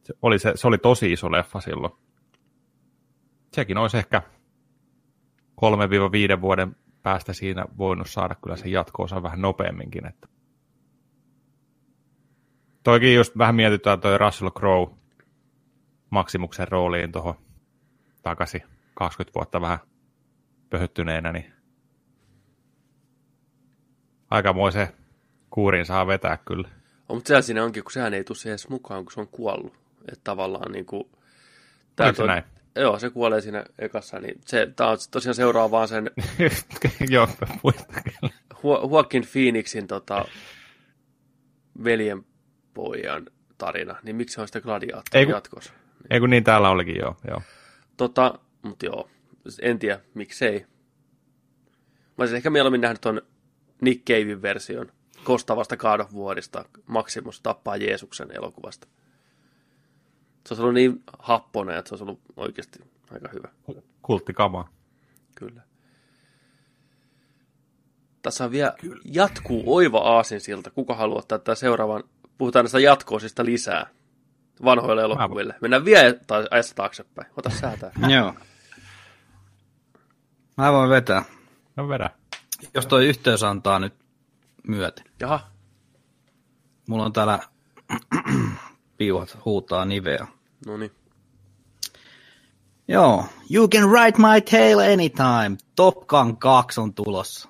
Se 0.02 0.14
oli, 0.22 0.38
se, 0.38 0.52
se 0.54 0.66
oli 0.66 0.78
tosi 0.78 1.12
iso 1.12 1.32
leffa 1.32 1.60
silloin. 1.60 1.92
Sekin 3.52 3.78
olisi 3.78 3.98
ehkä 3.98 4.22
3-5 6.36 6.40
vuoden 6.40 6.76
päästä 7.02 7.32
siinä 7.32 7.64
voinut 7.78 8.10
saada 8.10 8.34
kyllä 8.34 8.56
sen 8.56 8.72
jatko 8.72 9.06
vähän 9.22 9.42
nopeamminkin. 9.42 10.06
Että. 10.06 10.28
Toikin 12.82 13.14
just 13.14 13.38
vähän 13.38 13.54
mietitään 13.54 14.00
toi 14.00 14.18
Russell 14.18 14.50
Crowe 14.50 14.94
Maksimuksen 16.10 16.68
rooliin 16.68 17.12
tuohon 17.12 17.34
takaisin 18.22 18.62
20 18.94 19.34
vuotta 19.34 19.60
vähän 19.60 19.78
pöhöttyneenä, 20.70 21.32
niin 21.32 21.52
aikamoisen 24.30 24.88
kuurin 25.50 25.86
saa 25.86 26.06
vetää 26.06 26.36
kyllä. 26.36 26.68
On, 27.08 27.16
mutta 27.16 27.28
sehän 27.28 27.42
siinä 27.42 27.64
onkin, 27.64 27.82
kun 27.82 27.92
sehän 27.92 28.14
ei 28.14 28.24
tule 28.24 28.50
edes 28.50 28.68
mukaan, 28.68 29.04
kun 29.04 29.12
se 29.12 29.20
on 29.20 29.28
kuollut. 29.28 29.79
Että 30.08 30.20
tavallaan 30.24 30.72
niin 30.72 30.86
kuin... 30.86 31.10
Tää 31.96 32.12
toi, 32.12 32.26
näin? 32.26 32.42
Joo, 32.76 32.98
se 32.98 33.10
kuolee 33.10 33.40
siinä 33.40 33.64
ekassa, 33.78 34.18
niin 34.18 34.40
se 34.46 34.72
tää 34.76 34.86
on 34.86 34.98
tosiaan 35.10 35.34
seuraa 35.34 35.70
vaan 35.70 35.88
sen... 35.88 36.10
joo, 37.08 37.28
Joaquin 38.64 39.26
Phoenixin 39.32 39.86
tota, 39.86 40.24
veljen 41.84 42.24
pojan 42.74 43.26
tarina, 43.58 43.96
niin 44.02 44.16
miksi 44.16 44.34
se 44.34 44.40
on 44.40 44.48
sitä 44.48 44.60
gladiaattoria 44.60 45.30
jatkossa? 45.30 45.72
Ei 46.10 46.20
kun 46.20 46.30
niin 46.30 46.44
täällä 46.44 46.70
olikin, 46.70 46.96
joo. 46.96 47.16
joo. 47.28 47.42
Tota, 47.96 48.38
mutta 48.62 48.86
joo, 48.86 49.08
en 49.62 49.78
tiedä, 49.78 50.00
miksei. 50.14 50.66
Mä 52.18 52.22
olisin 52.22 52.36
ehkä 52.36 52.50
mieluummin 52.50 52.80
nähnyt 52.80 53.00
ton 53.00 53.22
Nick 53.80 54.04
Cavein 54.04 54.42
version 54.42 54.92
kostavasta 55.24 55.76
God 55.76 56.00
of 56.00 56.14
Warista, 56.14 56.64
Maximus 56.86 57.40
tappaa 57.40 57.76
Jeesuksen 57.76 58.36
elokuvasta. 58.36 58.88
Se 60.46 60.54
olisi 60.54 60.62
ollut 60.62 60.74
niin 60.74 61.02
happonen, 61.18 61.78
että 61.78 61.88
se 61.88 61.94
olisi 61.94 62.04
ollut 62.04 62.20
oikeasti 62.36 62.78
aika 63.10 63.28
hyvä. 63.32 63.48
Kulttikama. 64.02 64.68
Kyllä. 65.34 65.62
Tässä 68.22 68.44
on 68.44 68.50
vielä 68.50 68.74
Kyllä. 68.80 69.02
jatkuu 69.04 69.62
oiva 69.74 69.98
aasinsilta. 69.98 70.70
Kuka 70.70 70.94
haluaa 70.94 71.22
ottaa 71.32 71.54
seuraavan? 71.54 72.04
Puhutaan 72.38 72.64
näistä 72.64 72.80
jatkoosista 72.80 73.44
lisää 73.44 73.86
vanhoille 74.64 75.02
elokuville. 75.02 75.54
Mennään 75.60 75.84
vielä 75.84 76.14
ajassa 76.50 76.74
taaksepäin. 76.74 77.28
Ota 77.36 77.50
säätää. 77.50 77.90
Joo. 78.14 78.34
Mä 80.56 80.72
voin 80.72 80.90
vetää. 80.90 81.24
No 81.76 81.88
vedä. 81.88 82.10
Jos 82.74 82.86
toi 82.86 83.08
yhteys 83.08 83.42
antaa 83.42 83.78
nyt 83.78 83.94
myöten. 84.68 85.04
Jaha. 85.20 85.40
Mulla 86.88 87.04
on 87.04 87.12
täällä 87.12 87.38
piuhat 89.00 89.38
huutaa 89.44 89.84
niveä. 89.84 90.26
No 90.66 90.76
niin. 90.76 90.90
Joo. 92.88 93.24
You 93.50 93.68
can 93.68 93.88
write 93.88 94.18
my 94.18 94.40
tale 94.40 94.92
anytime. 94.92 95.56
Top 95.76 96.06
Gun 96.06 96.36
2 96.36 96.80
on 96.80 96.94
tulossa. 96.94 97.48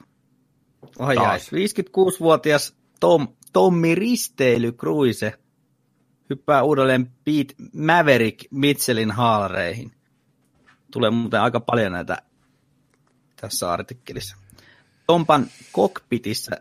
Ai 0.98 1.16
ai. 1.16 1.38
56-vuotias 1.38 2.74
Tom, 3.00 3.28
Tommi 3.52 3.94
Risteily 3.94 4.72
Cruise 4.72 5.32
hyppää 6.30 6.62
uudelleen 6.62 7.06
Pete 7.06 7.54
Maverick 7.72 8.44
Mitchellin 8.50 9.10
haalareihin. 9.10 9.92
Tulee 10.90 11.10
muuten 11.10 11.40
aika 11.40 11.60
paljon 11.60 11.92
näitä 11.92 12.22
tässä 13.36 13.72
artikkelissa. 13.72 14.36
Tompan 15.06 15.46
cockpitissa 15.74 16.56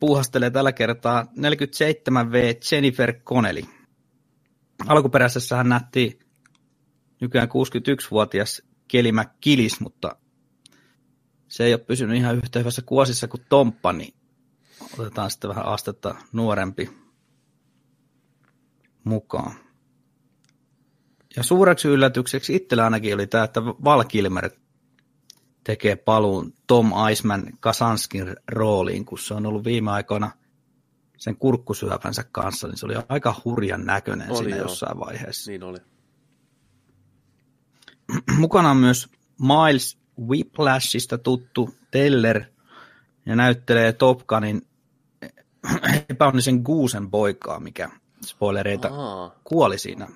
puuhastelee 0.00 0.50
tällä 0.50 0.72
kertaa 0.72 1.22
47V 1.22 2.36
Jennifer 2.72 3.12
Connelly. 3.12 3.75
Alkuperäisessä 4.86 5.56
hän 5.56 5.68
nähtiin 5.68 6.18
nykyään 7.20 7.48
61-vuotias 7.48 8.62
Kelly 8.88 9.12
McKillis, 9.12 9.80
mutta 9.80 10.16
se 11.48 11.64
ei 11.64 11.72
ole 11.74 11.80
pysynyt 11.80 12.16
ihan 12.16 12.36
yhtä 12.36 12.58
hyvässä 12.58 12.82
kuosissa 12.82 13.28
kuin 13.28 13.42
Tomppa, 13.48 13.92
niin 13.92 14.14
otetaan 14.98 15.30
sitten 15.30 15.50
vähän 15.50 15.66
astetta 15.66 16.14
nuorempi 16.32 16.90
mukaan. 19.04 19.54
Ja 21.36 21.42
suureksi 21.42 21.88
yllätykseksi 21.88 22.56
itsellä 22.56 22.84
ainakin 22.84 23.14
oli 23.14 23.26
tämä, 23.26 23.44
että 23.44 23.64
Val 23.64 24.04
Kilmer 24.04 24.50
tekee 25.64 25.96
paluun 25.96 26.52
Tom 26.66 26.92
Eisman 27.08 27.46
Kasanskin 27.60 28.36
rooliin, 28.48 29.04
kun 29.04 29.18
se 29.18 29.34
on 29.34 29.46
ollut 29.46 29.64
viime 29.64 29.90
aikoina 29.90 30.30
sen 31.16 31.36
kurkkusyöpänsä 31.36 32.24
kanssa, 32.32 32.68
niin 32.68 32.76
se 32.76 32.86
oli 32.86 32.94
aika 33.08 33.40
hurjan 33.44 33.84
näköinen 33.84 34.30
oli 34.30 34.38
siinä 34.38 34.56
joo. 34.56 34.64
jossain 34.64 34.98
vaiheessa. 34.98 35.50
Niin 35.50 35.62
oli. 35.62 35.78
Mukana 38.38 38.70
on 38.70 38.76
myös 38.76 39.08
Miles 39.40 39.98
Whiplashista 40.28 41.18
tuttu 41.18 41.74
Teller 41.90 42.42
ja 43.26 43.36
näyttelee 43.36 43.92
Top 43.92 44.20
Gunin 44.26 44.66
epäonnisen 46.10 46.60
Guusen 46.64 47.10
poikaa, 47.10 47.60
mikä 47.60 47.90
spoilereita, 48.24 48.88
Aha. 48.88 49.36
kuoli 49.44 49.78
siinä 49.78 50.08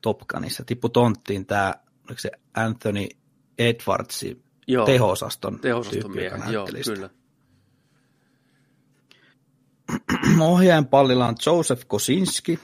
Top 0.00 0.18
Gunissa. 0.18 0.64
Tippu 0.64 0.88
tonttiin 0.88 1.46
tämä, 1.46 1.74
oliko 2.08 2.20
se 2.20 2.30
Anthony 2.54 3.08
Edwardsi 3.58 4.44
joo, 4.66 4.86
teho-osaston 4.86 5.60
tyyppi, 5.60 6.08
miehen, 6.08 6.52
joo, 6.52 6.66
kyllä. 6.84 7.10
Ohjaajan 10.38 10.86
pallilla 10.86 11.26
on 11.26 11.36
Joseph 11.46 11.84
Kosinski, 11.86 12.58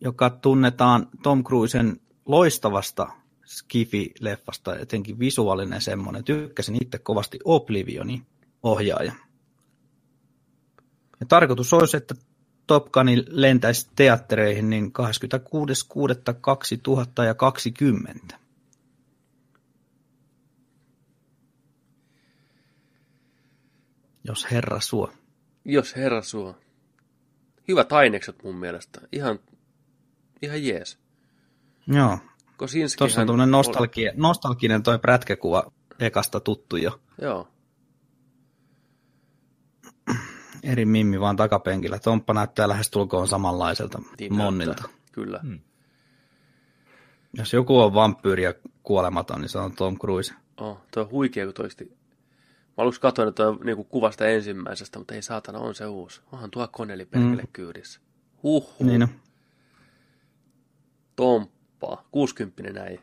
joka 0.00 0.30
tunnetaan 0.30 1.08
Tom 1.22 1.44
Cruisen 1.44 2.00
loistavasta 2.26 3.08
Skifi-leffasta, 3.46 4.78
etenkin 4.78 5.18
visuaalinen 5.18 5.80
semmoinen. 5.80 6.24
Tykkäsin 6.24 6.82
itse 6.82 6.98
kovasti 6.98 7.38
Oblivionin 7.44 8.26
ohjaaja. 8.62 9.12
Ja 11.20 11.26
tarkoitus 11.26 11.72
olisi, 11.72 11.96
että 11.96 12.14
Top 12.66 12.92
Gunin 12.92 13.24
lentäisi 13.28 13.90
teattereihin 13.96 14.70
niin 14.70 14.92
26.6.2020. 18.30 18.36
Jos 24.24 24.50
herra 24.50 24.80
suo. 24.80 25.12
Jos 25.64 25.96
herra 25.96 26.22
suo. 26.22 26.58
Hyvät 27.68 27.92
ainekset 27.92 28.42
mun 28.42 28.56
mielestä. 28.56 29.00
Ihan, 29.12 29.38
ihan 30.42 30.64
jees. 30.64 30.98
Joo. 31.86 32.18
Tuossa 32.98 33.20
on 33.20 33.26
tuommoinen 33.26 33.50
nostalgia, 33.50 34.12
nostalginen 34.16 34.82
toi 34.82 34.98
prätkäkuva 34.98 35.72
ekasta 36.00 36.40
tuttu 36.40 36.76
jo. 36.76 37.00
Joo 37.20 37.48
eri 40.62 40.84
mimmi 40.84 41.20
vaan 41.20 41.36
takapenkillä. 41.36 41.98
Tomppa 41.98 42.34
näyttää 42.34 42.68
lähestulkoon 42.68 43.28
samanlaiselta 43.28 44.02
niin 44.18 44.34
Monnilta. 44.34 44.82
Näyttää. 44.82 45.02
Kyllä. 45.12 45.40
Hmm. 45.42 45.60
Jos 47.34 47.52
joku 47.52 47.80
on 47.80 47.94
vampyyri 47.94 48.42
ja 48.42 48.54
kuolematon, 48.82 49.40
niin 49.40 49.48
se 49.48 49.58
on 49.58 49.72
Tom 49.72 49.98
Cruise. 49.98 50.34
Oh, 50.56 50.78
tuo 50.90 51.02
on 51.02 51.10
huikea, 51.10 51.44
kun 51.44 51.54
toisti. 51.54 51.96
Mä 52.78 52.82
aluksi 52.82 53.00
katsoin 53.00 53.28
että 53.28 53.42
niin 53.64 53.84
kuvasta 53.84 54.26
ensimmäisestä, 54.26 54.98
mutta 54.98 55.14
ei 55.14 55.22
saatana, 55.22 55.58
on 55.58 55.74
se 55.74 55.86
uusi. 55.86 56.20
Onhan 56.32 56.50
tuo 56.50 56.68
koneli 56.72 57.04
perkele 57.04 57.42
mm. 57.42 57.48
kyydissä. 57.52 58.00
Huhhuh. 58.42 58.86
Niin. 58.86 59.08
Tomppa, 61.16 62.04
60 62.10 62.72
näin. 62.72 63.00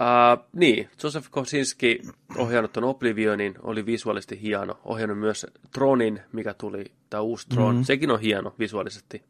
Uh, 0.00 0.44
niin, 0.52 0.90
Joseph 1.02 1.30
Kosinski 1.30 2.02
ohjannut 2.36 2.72
tuon 2.72 2.84
Oblivionin, 2.84 3.54
oli 3.62 3.86
visuaalisesti 3.86 4.42
hieno. 4.42 4.80
Ohjannut 4.84 5.18
myös 5.18 5.46
Tronin, 5.72 6.20
mikä 6.32 6.54
tuli, 6.54 6.84
tämä 7.10 7.20
uusi 7.20 7.48
Tron, 7.48 7.74
mm-hmm. 7.74 7.84
sekin 7.84 8.10
on 8.10 8.20
hieno 8.20 8.54
visuaalisesti. 8.58 9.22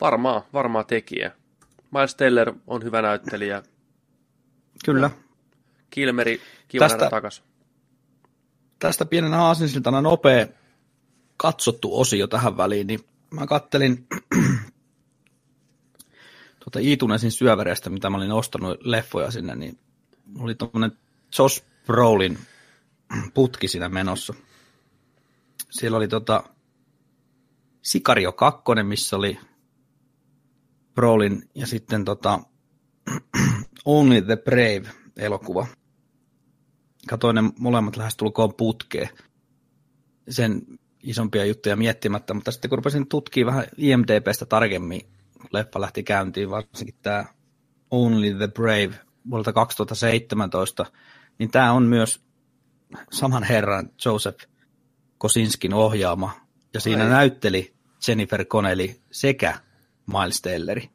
Varmaa, 0.00 0.46
varmaa 0.52 0.84
tekijä. 0.84 1.32
Miles 1.90 2.14
Teller 2.14 2.52
on 2.66 2.84
hyvä 2.84 3.02
näyttelijä. 3.02 3.62
Kyllä. 4.84 5.10
Kilmeri, 5.90 6.40
kiva 6.68 6.88
tästä, 6.88 7.10
takas. 7.10 7.42
Tästä 8.78 9.04
pienen 9.04 9.34
aasinsiltana 9.34 10.00
nopea 10.00 10.46
katsottu 11.36 12.00
osio 12.00 12.26
tähän 12.26 12.56
väliin, 12.56 12.86
niin 12.86 13.00
mä 13.30 13.46
kattelin 13.46 14.06
tuota 16.64 16.78
Iitunesin 16.78 17.32
syövereistä, 17.32 17.90
mitä 17.90 18.10
mä 18.10 18.16
olin 18.16 18.32
ostanut 18.32 18.78
leffoja 18.84 19.30
sinne, 19.30 19.56
niin 19.56 19.78
oli 20.38 20.54
tuommoinen 20.54 20.98
Josh 21.38 21.64
Brolin 21.86 22.38
putki 23.34 23.68
siinä 23.68 23.88
menossa. 23.88 24.34
siellä 25.70 25.96
oli 25.96 26.08
tota 26.08 26.44
Sikario 27.82 28.32
2, 28.32 28.62
missä 28.82 29.16
oli 29.16 29.38
Brolin 30.94 31.50
ja 31.54 31.66
sitten 31.66 32.04
tota 32.04 32.40
Only 33.84 34.22
the 34.22 34.36
Brave 34.36 34.82
elokuva. 35.16 35.66
Katoin 37.08 37.34
ne 37.34 37.42
molemmat 37.58 37.96
lähestulkoon 37.96 38.54
putkeen 38.54 39.08
sen 40.28 40.62
isompia 41.02 41.44
juttuja 41.44 41.76
miettimättä, 41.76 42.34
mutta 42.34 42.50
sitten 42.50 42.68
kun 42.68 42.78
rupesin 42.78 43.08
tutkimaan 43.08 43.56
vähän 43.56 43.68
IMDBstä 43.76 44.46
tarkemmin, 44.46 45.00
leffa 45.52 45.80
lähti 45.80 46.02
käyntiin, 46.02 46.50
varsinkin 46.50 46.94
tämä 47.02 47.24
Only 47.90 48.34
the 48.34 48.48
Brave 48.48 48.94
vuodelta 49.30 49.52
2017, 49.52 50.86
niin 51.38 51.50
tämä 51.50 51.72
on 51.72 51.82
myös 51.82 52.20
saman 53.12 53.42
herran 53.42 53.90
Joseph 54.04 54.44
Kosinskin 55.18 55.74
ohjaama, 55.74 56.32
ja 56.74 56.80
siinä 56.80 57.04
Ai. 57.04 57.10
näytteli 57.10 57.74
Jennifer 58.08 58.44
Connelly 58.44 58.88
sekä 59.10 59.60
Miles 60.06 60.42
Telleri. 60.42 60.90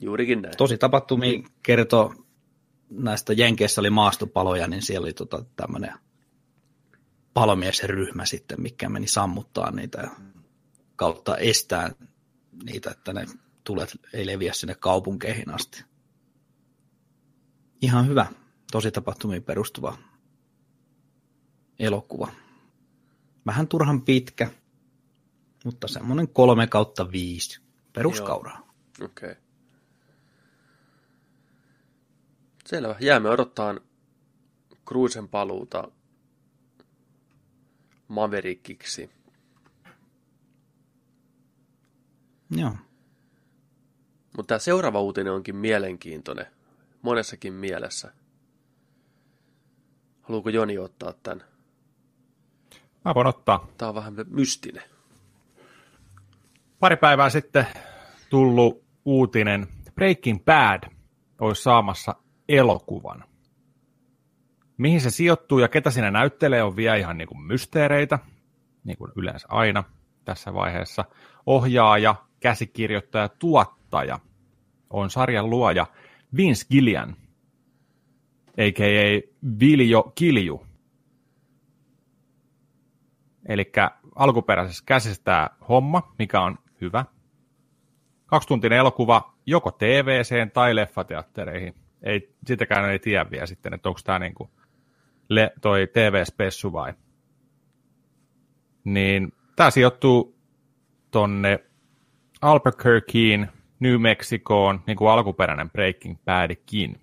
Juurikin 0.00 0.42
näin. 0.42 0.56
Tosi 0.56 0.78
tapahtumia 0.78 1.42
kertoo 1.62 2.14
näistä 2.90 3.32
Jenkeissä 3.32 3.80
oli 3.80 3.90
maastopaloja, 3.90 4.68
niin 4.68 4.82
siellä 4.82 5.04
oli 5.04 5.12
tota 5.12 5.44
tämmöinen 5.56 5.92
palomiesryhmä 7.34 8.24
sitten, 8.24 8.62
mikä 8.62 8.88
meni 8.88 9.06
sammuttaa 9.06 9.70
niitä 9.70 10.10
kautta 10.96 11.36
estää 11.36 11.90
niitä, 12.64 12.90
että 12.90 13.12
ne 13.12 13.26
tulet 13.64 13.98
ei 14.12 14.26
leviä 14.26 14.52
sinne 14.52 14.74
kaupunkeihin 14.74 15.54
asti. 15.54 15.84
Ihan 17.82 18.08
hyvä, 18.08 18.26
tosi 18.72 18.90
tapahtumiin 18.90 19.42
perustuva 19.42 19.98
elokuva. 21.78 22.32
Vähän 23.46 23.68
turhan 23.68 24.02
pitkä, 24.02 24.50
mutta 25.64 25.88
semmoinen 25.88 26.28
kolme 26.28 26.66
kautta 26.66 27.12
viisi 27.12 27.60
peruskauraa. 27.92 28.72
Okei. 29.02 29.30
Okay. 29.30 29.49
Selvä. 32.70 32.96
Jäämme 33.00 33.28
odottaa 33.28 33.74
Cruisen 34.86 35.28
paluuta 35.28 35.88
Maverickiksi. 38.08 39.10
Joo. 42.50 42.70
Mutta 44.36 44.48
tämä 44.48 44.58
seuraava 44.58 45.00
uutinen 45.00 45.32
onkin 45.32 45.56
mielenkiintoinen. 45.56 46.46
Monessakin 47.02 47.52
mielessä. 47.52 48.12
Haluuko 50.22 50.50
Joni 50.50 50.78
ottaa 50.78 51.12
tämän? 51.22 51.44
Mä 53.04 53.14
voin 53.14 53.26
ottaa. 53.26 53.68
Tämä 53.78 53.88
on 53.88 53.94
vähän 53.94 54.14
mystinen. 54.26 54.84
Pari 56.80 56.96
päivää 56.96 57.30
sitten 57.30 57.66
tullut 58.28 58.84
uutinen. 59.04 59.68
Breaking 59.94 60.44
Bad 60.44 60.90
olisi 61.40 61.62
saamassa 61.62 62.14
elokuvan. 62.50 63.24
Mihin 64.78 65.00
se 65.00 65.10
sijoittuu 65.10 65.58
ja 65.58 65.68
ketä 65.68 65.90
siinä 65.90 66.10
näyttelee 66.10 66.62
on 66.62 66.76
vielä 66.76 66.96
ihan 66.96 67.18
niin 67.18 67.28
kuin 67.28 67.42
mysteereitä, 67.42 68.18
niin 68.84 68.98
kuin 68.98 69.12
yleensä 69.16 69.48
aina 69.50 69.84
tässä 70.24 70.54
vaiheessa. 70.54 71.04
Ohjaaja, 71.46 72.14
käsikirjoittaja, 72.40 73.28
tuottaja 73.28 74.18
on 74.90 75.10
sarjan 75.10 75.50
luoja 75.50 75.86
Vince 76.36 76.66
Gillian, 76.70 77.16
a.k.a. 78.58 79.30
Viljo 79.60 80.12
Kilju. 80.14 80.66
Eli 83.48 83.72
alkuperäisessä 84.14 84.84
käsissä 84.86 85.24
tämä 85.24 85.50
homma, 85.68 86.14
mikä 86.18 86.40
on 86.40 86.58
hyvä. 86.80 87.04
Kaksituntinen 88.26 88.78
elokuva 88.78 89.34
joko 89.46 89.70
TVC 89.70 90.52
tai 90.52 90.76
leffateattereihin. 90.76 91.74
Ei, 92.02 92.34
sitäkään 92.46 92.90
ei 92.90 92.98
tiedä 92.98 93.30
vielä 93.30 93.46
sitten, 93.46 93.74
että 93.74 93.88
onko 93.88 94.00
tämä 94.04 94.18
niinku 94.18 94.50
le, 95.28 95.52
toi 95.60 95.86
TV-spessu 95.92 96.72
vai. 96.72 96.94
Niin 98.84 99.32
tämä 99.56 99.70
sijoittuu 99.70 100.38
tonne 101.10 101.64
Albuquerqueen, 102.40 103.52
New 103.80 104.00
Mexicoon, 104.00 104.80
niin 104.86 104.96
kuin 104.96 105.10
alkuperäinen 105.10 105.70
Breaking 105.70 106.16
Badkin. 106.24 107.00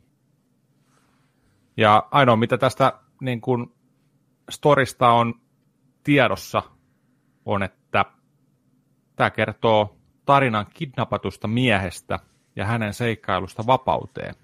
Ja 1.77 2.07
ainoa, 2.11 2.35
mitä 2.35 2.57
tästä 2.57 2.93
niin 3.21 3.41
kuin 3.41 3.67
storista 4.49 5.09
on 5.09 5.41
tiedossa, 6.03 6.63
on, 7.45 7.63
että 7.63 8.05
tämä 9.15 9.29
kertoo 9.29 9.97
tarinan 10.25 10.65
kidnappatusta 10.73 11.47
miehestä 11.47 12.19
ja 12.55 12.65
hänen 12.65 12.93
seikkailusta 12.93 13.63
vapauteen. 13.67 14.35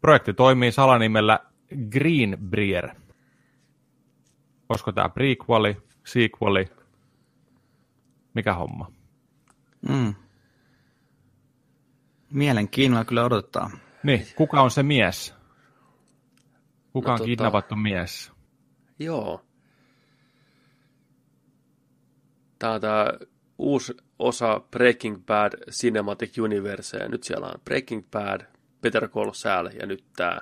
Projekti 0.00 0.34
toimii 0.34 0.72
salanimellä 0.72 1.40
Greenbrier. 1.90 2.88
Olisiko 4.68 4.92
tämä 4.92 5.08
prequeli, 5.08 5.76
sequeli, 6.06 6.66
mikä 8.34 8.54
homma? 8.54 8.92
Mm. 9.88 10.14
Mielenkiinnolla 12.32 13.04
kyllä 13.04 13.24
odottaa. 13.24 13.70
Niin, 14.02 14.26
kuka 14.36 14.62
on 14.62 14.70
se 14.70 14.82
mies? 14.82 15.34
Kuka 16.92 17.08
No 17.08 17.14
on 17.14 17.20
tota- 17.20 17.24
kidnappattu 17.24 17.76
mies? 17.76 18.32
Joo. 18.98 19.44
Tämä 22.58 22.72
on 22.72 22.80
tämä 22.80 23.06
uusi 23.58 23.96
osa 24.18 24.60
Breaking 24.70 25.26
Bad 25.26 25.52
Cinematic 25.70 26.38
Universe. 26.38 26.96
Ja 26.96 27.08
nyt 27.08 27.22
siellä 27.22 27.46
on 27.46 27.60
Breaking 27.64 28.10
Bad, 28.10 28.40
Better 28.82 29.08
Call 29.08 29.32
Saul 29.32 29.66
ja 29.80 29.86
nyt 29.86 30.04
tämä. 30.16 30.40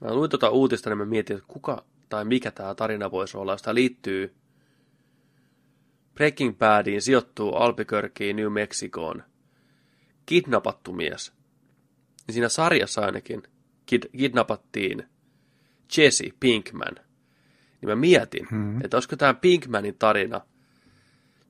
Mä 0.00 0.14
luin 0.14 0.30
tuota 0.30 0.50
uutista, 0.50 0.90
niin 0.90 0.98
mä 0.98 1.04
mietin, 1.04 1.36
että 1.36 1.48
kuka 1.48 1.84
tai 2.08 2.24
mikä 2.24 2.50
tämä 2.50 2.74
tarina 2.74 3.10
voisi 3.10 3.36
olla. 3.36 3.56
Sitä 3.56 3.74
liittyy 3.74 4.34
Breaking 6.14 6.58
Badiin, 6.58 7.02
sijoittuu 7.02 7.54
Albuquerqueen, 7.54 8.36
New 8.36 8.52
Mexicoon. 8.52 9.22
Kidnappattu 10.26 10.92
mies. 10.92 11.32
Ja 12.26 12.32
siinä 12.32 12.48
sarjassa 12.48 13.00
ainakin 13.00 13.42
kid, 13.86 14.02
kidnappattiin 14.18 15.08
Jesse 15.96 16.24
Pinkman. 16.40 16.94
Niin 17.80 17.88
mä 17.88 17.96
mietin, 17.96 18.48
hmm. 18.50 18.84
että 18.84 18.96
olisiko 18.96 19.16
tämä 19.16 19.34
Pinkmanin 19.34 19.96
tarina 19.98 20.40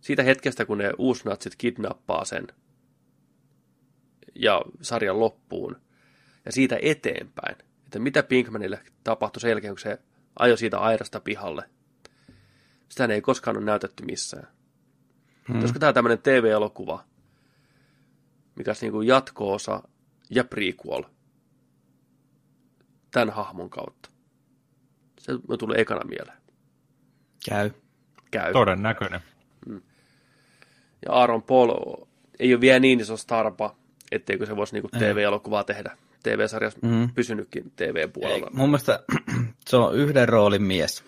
siitä 0.01 0.23
hetkestä, 0.23 0.65
kun 0.65 0.79
ne 0.79 0.93
uusnatsit 0.99 1.57
kidnappaa 1.57 2.25
sen 2.25 2.47
ja 4.35 4.63
sarjan 4.83 5.21
loppuun, 5.21 5.81
ja 6.45 6.53
siitä 6.53 6.79
eteenpäin, 6.83 7.57
että 7.85 7.99
mitä 7.99 8.23
Pinkmanille 8.23 8.81
tapahtui 9.05 9.41
sen 9.41 9.49
jälkeen, 9.49 9.75
kun 9.75 9.81
se 9.81 9.99
ajoi 10.39 10.59
siitä 10.59 10.79
airasta 10.79 11.21
pihalle. 11.21 11.71
Sitä 12.89 13.05
ei 13.05 13.21
koskaan 13.21 13.57
ole 13.57 13.65
näytetty 13.65 14.05
missään. 14.05 14.49
Hmm. 15.49 15.61
Olisiko 15.61 15.79
tämä 15.79 15.93
tämmöinen 15.93 16.19
TV-elokuva, 16.19 17.05
mikä 18.57 18.71
olisi 18.71 18.85
niin 18.85 18.93
kuin 18.93 19.09
jatko-osa 19.09 19.83
ja 20.31 20.45
prequel 20.45 21.03
tämän 23.11 23.31
hahmon 23.31 23.71
kautta. 23.71 24.11
Se 25.19 25.33
on 25.33 25.59
tullut 25.59 25.79
ekana 25.79 26.05
mieleen. 26.05 26.39
Käy. 27.49 27.71
Käy. 28.31 28.53
Todennäköinen. 28.53 29.21
Ja 31.07 31.13
Aaron 31.13 31.43
Paul 31.43 31.71
ei 32.39 32.55
ole 32.55 32.61
vielä 32.61 32.79
niin 32.79 33.01
iso 33.01 33.17
starpa, 33.17 33.77
etteikö 34.13 34.47
se 34.47 34.57
voisi 34.57 34.75
niinku 34.75 34.89
TV-elokuvaa 34.99 35.65
tehdä. 35.65 35.97
TV-sarjassa 36.23 36.79
mm. 36.83 37.11
pysynytkin 37.15 37.73
TV-puolella. 37.77 38.47
Ei, 38.47 38.53
mun 38.53 38.69
mielestä 38.69 39.03
se 39.69 39.77
on 39.77 39.95
yhden 39.95 40.29
roolin 40.29 40.63
mies. 40.63 41.05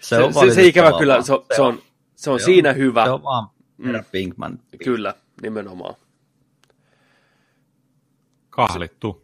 Se, 0.00 0.16
se, 0.16 0.48
se, 0.48 0.54
se 0.54 0.62
ikävä 0.62 0.98
kyllä, 0.98 1.22
se, 1.22 1.32
on, 1.32 1.44
se 1.56 1.62
on, 1.62 1.82
se 2.16 2.30
on 2.30 2.40
se 2.40 2.44
siinä 2.44 2.70
on, 2.70 2.76
hyvä. 2.76 3.04
Se 3.04 3.10
on 3.10 3.22
vaan 3.22 3.48
mm. 3.78 4.04
Pinkman. 4.12 4.58
Kyllä, 4.84 5.14
nimenomaan. 5.42 5.94
Kahlittu. 8.50 9.22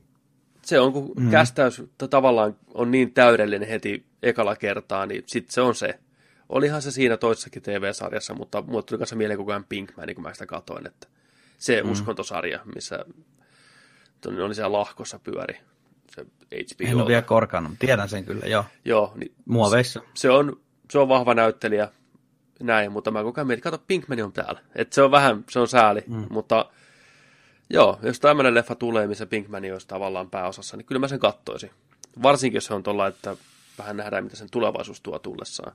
Se 0.63 0.81
on, 0.81 0.93
kun 0.93 1.13
mm. 1.17 1.31
kästäys 1.31 1.83
tavallaan 2.11 2.57
on 2.75 2.91
niin 2.91 3.13
täydellinen 3.13 3.69
heti 3.69 4.07
ekalla 4.23 4.57
kertaa, 4.57 5.07
niin 5.07 5.23
sitten 5.27 5.53
se 5.53 5.61
on 5.61 5.75
se. 5.75 5.99
Olihan 6.49 6.83
se 6.83 6.91
siinä 6.91 7.17
toisessakin 7.17 7.63
TV-sarjassa, 7.63 8.35
mutta 8.35 8.63
mulle 8.63 8.83
tuli 8.83 8.99
kanssa 8.99 9.17
mieleen 9.17 9.39
koko 9.39 9.53
ajan 9.53 9.65
Pinkman, 9.69 10.15
kun 10.15 10.23
mä 10.23 10.33
sitä 10.33 10.47
katoin, 10.47 10.87
että 10.87 11.09
se 11.59 11.83
mm. 11.83 11.91
uskontosarja, 11.91 12.61
missä 12.75 13.05
oli 14.45 14.55
siellä 14.55 14.79
lahkossa 14.79 15.19
pyöri, 15.19 15.61
se 16.11 16.23
HBO. 16.23 16.89
En 16.89 16.97
ole 16.97 17.07
vielä 17.07 17.23
korkannut, 17.23 17.73
tiedän 17.79 18.09
sen 18.09 18.25
kyllä, 18.25 18.47
joo. 18.47 18.65
Joo, 18.85 19.13
niin 19.15 19.35
Muoveissa. 19.45 20.01
se 20.15 20.31
on, 20.31 20.61
se 20.91 20.99
on 20.99 21.09
vahva 21.09 21.35
näyttelijä, 21.35 21.89
näin, 22.61 22.93
mutta 22.93 23.11
mä 23.11 23.23
koko 23.23 23.41
ajan 23.41 23.47
mietin, 23.47 23.63
kato, 23.63 23.79
Pinkman 23.87 24.23
on 24.23 24.33
täällä. 24.33 24.61
Et 24.75 24.93
se 24.93 25.03
on 25.03 25.11
vähän, 25.11 25.45
se 25.51 25.59
on 25.61 25.69
sääli, 25.69 26.05
mm. 26.07 26.27
mutta 26.31 26.71
joo, 27.71 27.99
jos 28.03 28.21
tämmöinen 28.21 28.55
leffa 28.55 28.75
tulee, 28.75 29.07
missä 29.07 29.27
Pinkman 29.27 29.73
olisi 29.73 29.89
tavallaan 29.89 30.31
pääosassa, 30.31 30.77
niin 30.77 30.87
kyllä 30.87 30.99
mä 30.99 31.09
sen 31.09 31.19
kattoisin. 31.19 31.71
Varsinkin, 32.23 32.57
jos 32.57 32.67
se 32.67 32.75
on 32.75 32.83
tuolla, 32.83 33.07
että 33.07 33.37
vähän 33.79 33.97
nähdään, 33.97 34.25
mitä 34.25 34.37
sen 34.37 34.51
tulevaisuus 34.51 35.01
tuo 35.01 35.19
tullessaan. 35.19 35.73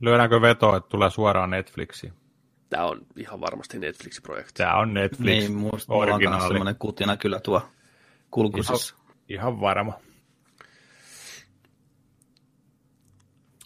Lyödäänkö 0.00 0.40
veto, 0.40 0.76
että 0.76 0.88
tulee 0.88 1.10
suoraan 1.10 1.50
Netflixiin? 1.50 2.12
Tämä 2.70 2.84
on 2.84 3.06
ihan 3.16 3.40
varmasti 3.40 3.78
Netflix-projekti. 3.78 4.52
Tämä 4.56 4.76
on 4.76 4.94
Netflix 4.94 5.26
Niin, 5.40 5.54
mulla 5.54 6.04
on 6.34 6.40
semmoinen 6.48 6.76
kutina 6.78 7.16
kyllä 7.16 7.40
tuo 7.40 7.68
kulkusessa. 8.30 8.94
Ihan 9.28 9.60
varma. 9.60 9.92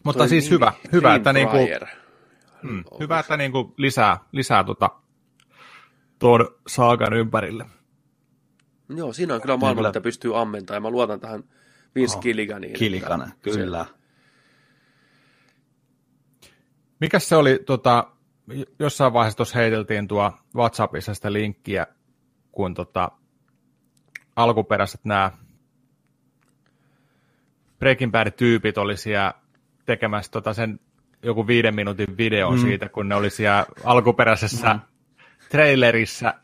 Mutta 0.05 0.18
Toi 0.18 0.28
siis 0.28 0.44
nimi- 0.44 0.50
hyvä, 0.50 0.72
hyvä, 0.92 1.14
että, 1.14 1.32
niinku, 1.32 1.50
Greenbrier. 1.52 1.86
mm, 2.62 2.84
hyvä, 3.00 3.18
että 3.18 3.36
niinku 3.36 3.74
lisää, 3.76 4.18
lisää 4.32 4.64
tota, 4.64 4.90
tuon 6.18 6.48
saagan 6.66 7.12
ympärille. 7.12 7.66
Joo, 8.88 9.12
siinä 9.12 9.34
on 9.34 9.40
kyllä 9.40 9.57
maailma, 9.57 9.78
Kyllä. 9.78 9.88
mitä 9.88 10.00
pystyy 10.00 10.40
ammentamaan. 10.40 10.82
Mä 10.82 10.90
luotan 10.90 11.20
tähän 11.20 11.44
Vince 11.94 12.16
Oh, 12.16 12.22
Gilliganiin. 12.22 12.76
kyllä. 13.42 13.86
Mikäs 17.00 17.28
se 17.28 17.36
oli, 17.36 17.59
tota, 17.66 18.11
jossain 18.78 19.12
vaiheessa 19.12 19.36
tuossa 19.36 19.59
heiteltiin 19.59 20.09
tuo 20.09 20.32
WhatsAppissa 20.57 21.14
sitä 21.14 21.32
linkkiä, 21.32 21.86
kun 22.53 22.74
tota, 22.74 23.11
alkuperäiset 24.36 25.05
nämä 25.05 25.30
Breaking 27.78 28.12
Bad-tyypit 28.12 28.78
oli 28.78 28.97
siellä 28.97 29.34
tekemässä 29.84 30.32
tota 30.32 30.53
sen 30.55 30.80
joku 31.22 31.47
viiden 31.47 31.74
minuutin 31.74 32.16
video 32.16 32.51
mm. 32.51 32.59
siitä, 32.59 32.88
kun 32.88 33.09
ne 33.09 33.14
oli 33.14 33.30
siellä 33.30 33.66
alkuperäisessä 33.84 34.74
mm. 34.74 34.80
trailerissa, 35.51 36.34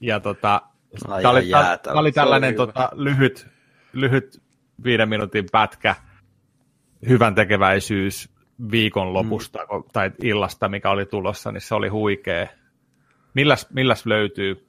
ja 0.00 0.20
tota, 0.20 0.62
tämä 1.06 1.30
oli, 1.30 1.50
tää, 1.50 1.78
tää 1.78 1.94
oli 1.94 2.12
tällainen 2.12 2.54
tota, 2.54 2.90
lyhyt, 2.92 3.48
lyhyt 3.92 4.42
viiden 4.84 5.08
minuutin 5.08 5.46
pätkä, 5.52 5.94
hyvän 7.08 7.34
tekeväisyys 7.34 8.37
viikonlopusta 8.70 9.58
mm. 9.58 9.82
tai 9.92 10.10
illasta, 10.22 10.68
mikä 10.68 10.90
oli 10.90 11.06
tulossa, 11.06 11.52
niin 11.52 11.60
se 11.60 11.74
oli 11.74 11.88
huikea. 11.88 12.46
Milläs, 13.34 13.66
milläs 13.70 14.06
löytyy, 14.06 14.68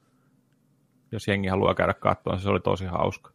jos 1.12 1.28
jengi 1.28 1.48
haluaa 1.48 1.74
käydä 1.74 1.94
katsoa, 1.94 2.38
se 2.38 2.48
oli 2.48 2.60
tosi 2.60 2.84
hauska. 2.84 3.30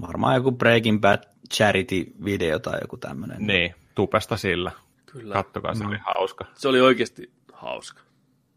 Varmaan 0.00 0.34
joku 0.34 0.52
Breaking 0.52 1.00
Bad 1.00 1.22
charity-video 1.54 2.58
tai 2.58 2.78
joku 2.80 2.96
tämmöinen. 2.96 3.46
Niin, 3.46 3.74
tupesta 3.94 4.36
sillä. 4.36 4.72
Kyllä. 5.12 5.34
Kattokaa, 5.34 5.74
se 5.74 5.84
oli 5.84 5.98
hauska. 6.14 6.44
Se 6.54 6.68
oli 6.68 6.80
oikeasti 6.80 7.32
hauska. 7.52 8.02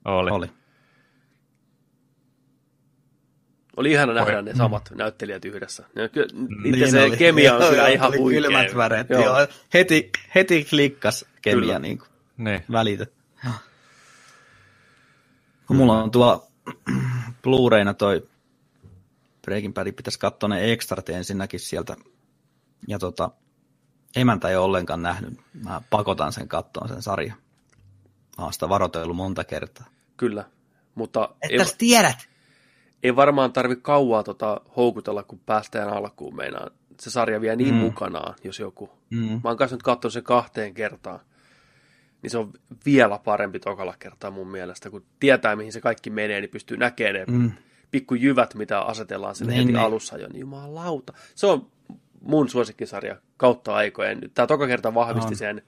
Oli. 0.06 0.32
Oli. 0.32 0.48
Oli 3.78 3.92
ihana 3.92 4.14
nähdä 4.14 4.42
ne 4.42 4.56
samat 4.56 4.92
näyttelijät 4.96 5.46
yhdessä. 5.46 5.84
Ja 5.96 6.10
ky- 6.10 6.28
niiden 6.64 6.80
Niin 6.80 6.92
se 6.92 7.04
oli. 7.04 7.18
kemia 7.18 7.56
on 7.56 7.62
Joo, 7.62 7.70
kyllä 7.70 7.84
joo, 7.84 7.94
ihan 7.94 8.18
huikea. 8.18 8.42
Kylmät 8.42 8.76
väreet, 8.76 9.10
Joo. 9.10 9.22
joo. 9.24 9.48
Heti, 9.74 10.12
heti 10.36 10.66
klikkas 10.70 11.26
kemia 11.42 11.62
Kyllä. 11.62 11.80
niin 11.80 11.98
kuin 11.98 12.10
Niin. 12.38 12.64
välitä. 12.72 13.06
Kun 15.68 15.76
mulla 15.78 16.04
on 16.04 16.12
tuo 16.12 16.48
Blu-rayna 17.42 17.94
toi 17.98 18.28
Breaking 19.42 19.74
Bad, 19.74 19.92
pitäisi 19.92 20.20
katsoa 20.20 20.50
ne 20.50 20.72
ekstrat 20.74 21.10
ensinnäkin 21.10 21.60
sieltä. 21.60 21.96
Ja 22.88 23.00
tota, 23.00 23.32
emäntä 24.16 24.50
ei 24.50 24.56
ole 24.56 24.66
ollenkaan 24.66 25.02
nähnyt. 25.02 25.40
Mä 25.64 25.82
pakotan 25.90 26.34
sen 26.34 26.48
kattoon 26.48 26.88
sen 26.90 27.02
sarjan. 27.02 27.38
Mä 28.38 28.44
oon 28.44 28.54
sitä 28.54 28.70
varoitellut 28.70 29.16
monta 29.16 29.44
kertaa. 29.44 29.86
Kyllä. 30.18 30.46
Mutta 30.96 31.30
ei, 31.42 31.50
Että 31.56 31.64
sä 31.72 31.76
tiedät! 31.78 32.30
Ei 33.04 33.16
varmaan 33.16 33.54
tarvi 33.54 33.76
kauaa 33.76 34.24
tota 34.24 34.62
houkutella, 34.78 35.24
kun 35.24 35.40
päästään 35.46 35.90
alkuun 35.90 36.36
meinaan. 36.36 36.72
Se 37.00 37.10
sarja 37.10 37.42
vie 37.42 37.56
niin 37.56 37.74
mm. 37.74 37.80
mukanaan, 37.80 38.36
jos 38.44 38.60
joku. 38.60 38.90
Mm. 39.10 39.20
Mä 39.20 39.50
oon 39.50 39.58
kanssa 39.58 39.76
nyt 39.76 39.84
katsonut 39.84 40.14
sen 40.14 40.24
kahteen 40.24 40.74
kertaan. 40.74 41.20
Niin 42.22 42.32
se 42.32 42.38
on 42.38 42.54
vielä 42.86 43.20
parempi 43.24 43.60
tokalla 43.60 43.96
kertaa 44.00 44.32
mun 44.32 44.48
mielestä, 44.48 44.90
kun 44.90 45.06
tietää, 45.20 45.56
mihin 45.56 45.74
se 45.74 45.82
kaikki 45.82 46.10
menee, 46.10 46.42
niin 46.42 46.50
pystyy 46.50 46.78
näkemään 46.78 47.16
ne 47.16 47.38
mm. 47.38 47.52
pikku 47.92 48.16
jyvät, 48.16 48.56
mitä 48.56 48.80
asetellaan 48.80 49.36
sinne 49.36 49.54
Niin, 49.54 49.62
heti 49.62 49.72
niin. 49.72 49.86
alussa 49.86 50.18
jo. 50.18 50.28
Niin 50.28 50.40
jumalauta. 50.40 51.14
Se 51.36 51.48
on 51.48 51.68
mun 52.22 52.50
suosikkisarja 52.50 53.16
kautta 53.38 53.76
aikojen. 53.76 54.20
Tää 54.34 54.48
toka 54.48 54.68
kerta 54.68 54.94
vahvisti 54.94 55.34
On. 55.34 55.36
sen 55.36 55.62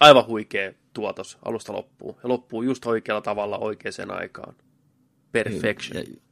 aivan 0.00 0.26
huikea 0.26 0.72
tuotos 0.92 1.38
alusta 1.44 1.72
loppuun. 1.72 2.16
Ja 2.22 2.28
loppuu 2.28 2.62
just 2.62 2.86
oikealla 2.86 3.22
tavalla 3.22 3.58
oikeaan 3.58 4.10
aikaan. 4.10 4.54
Perfection. 5.32 6.04
Ja- 6.04 6.25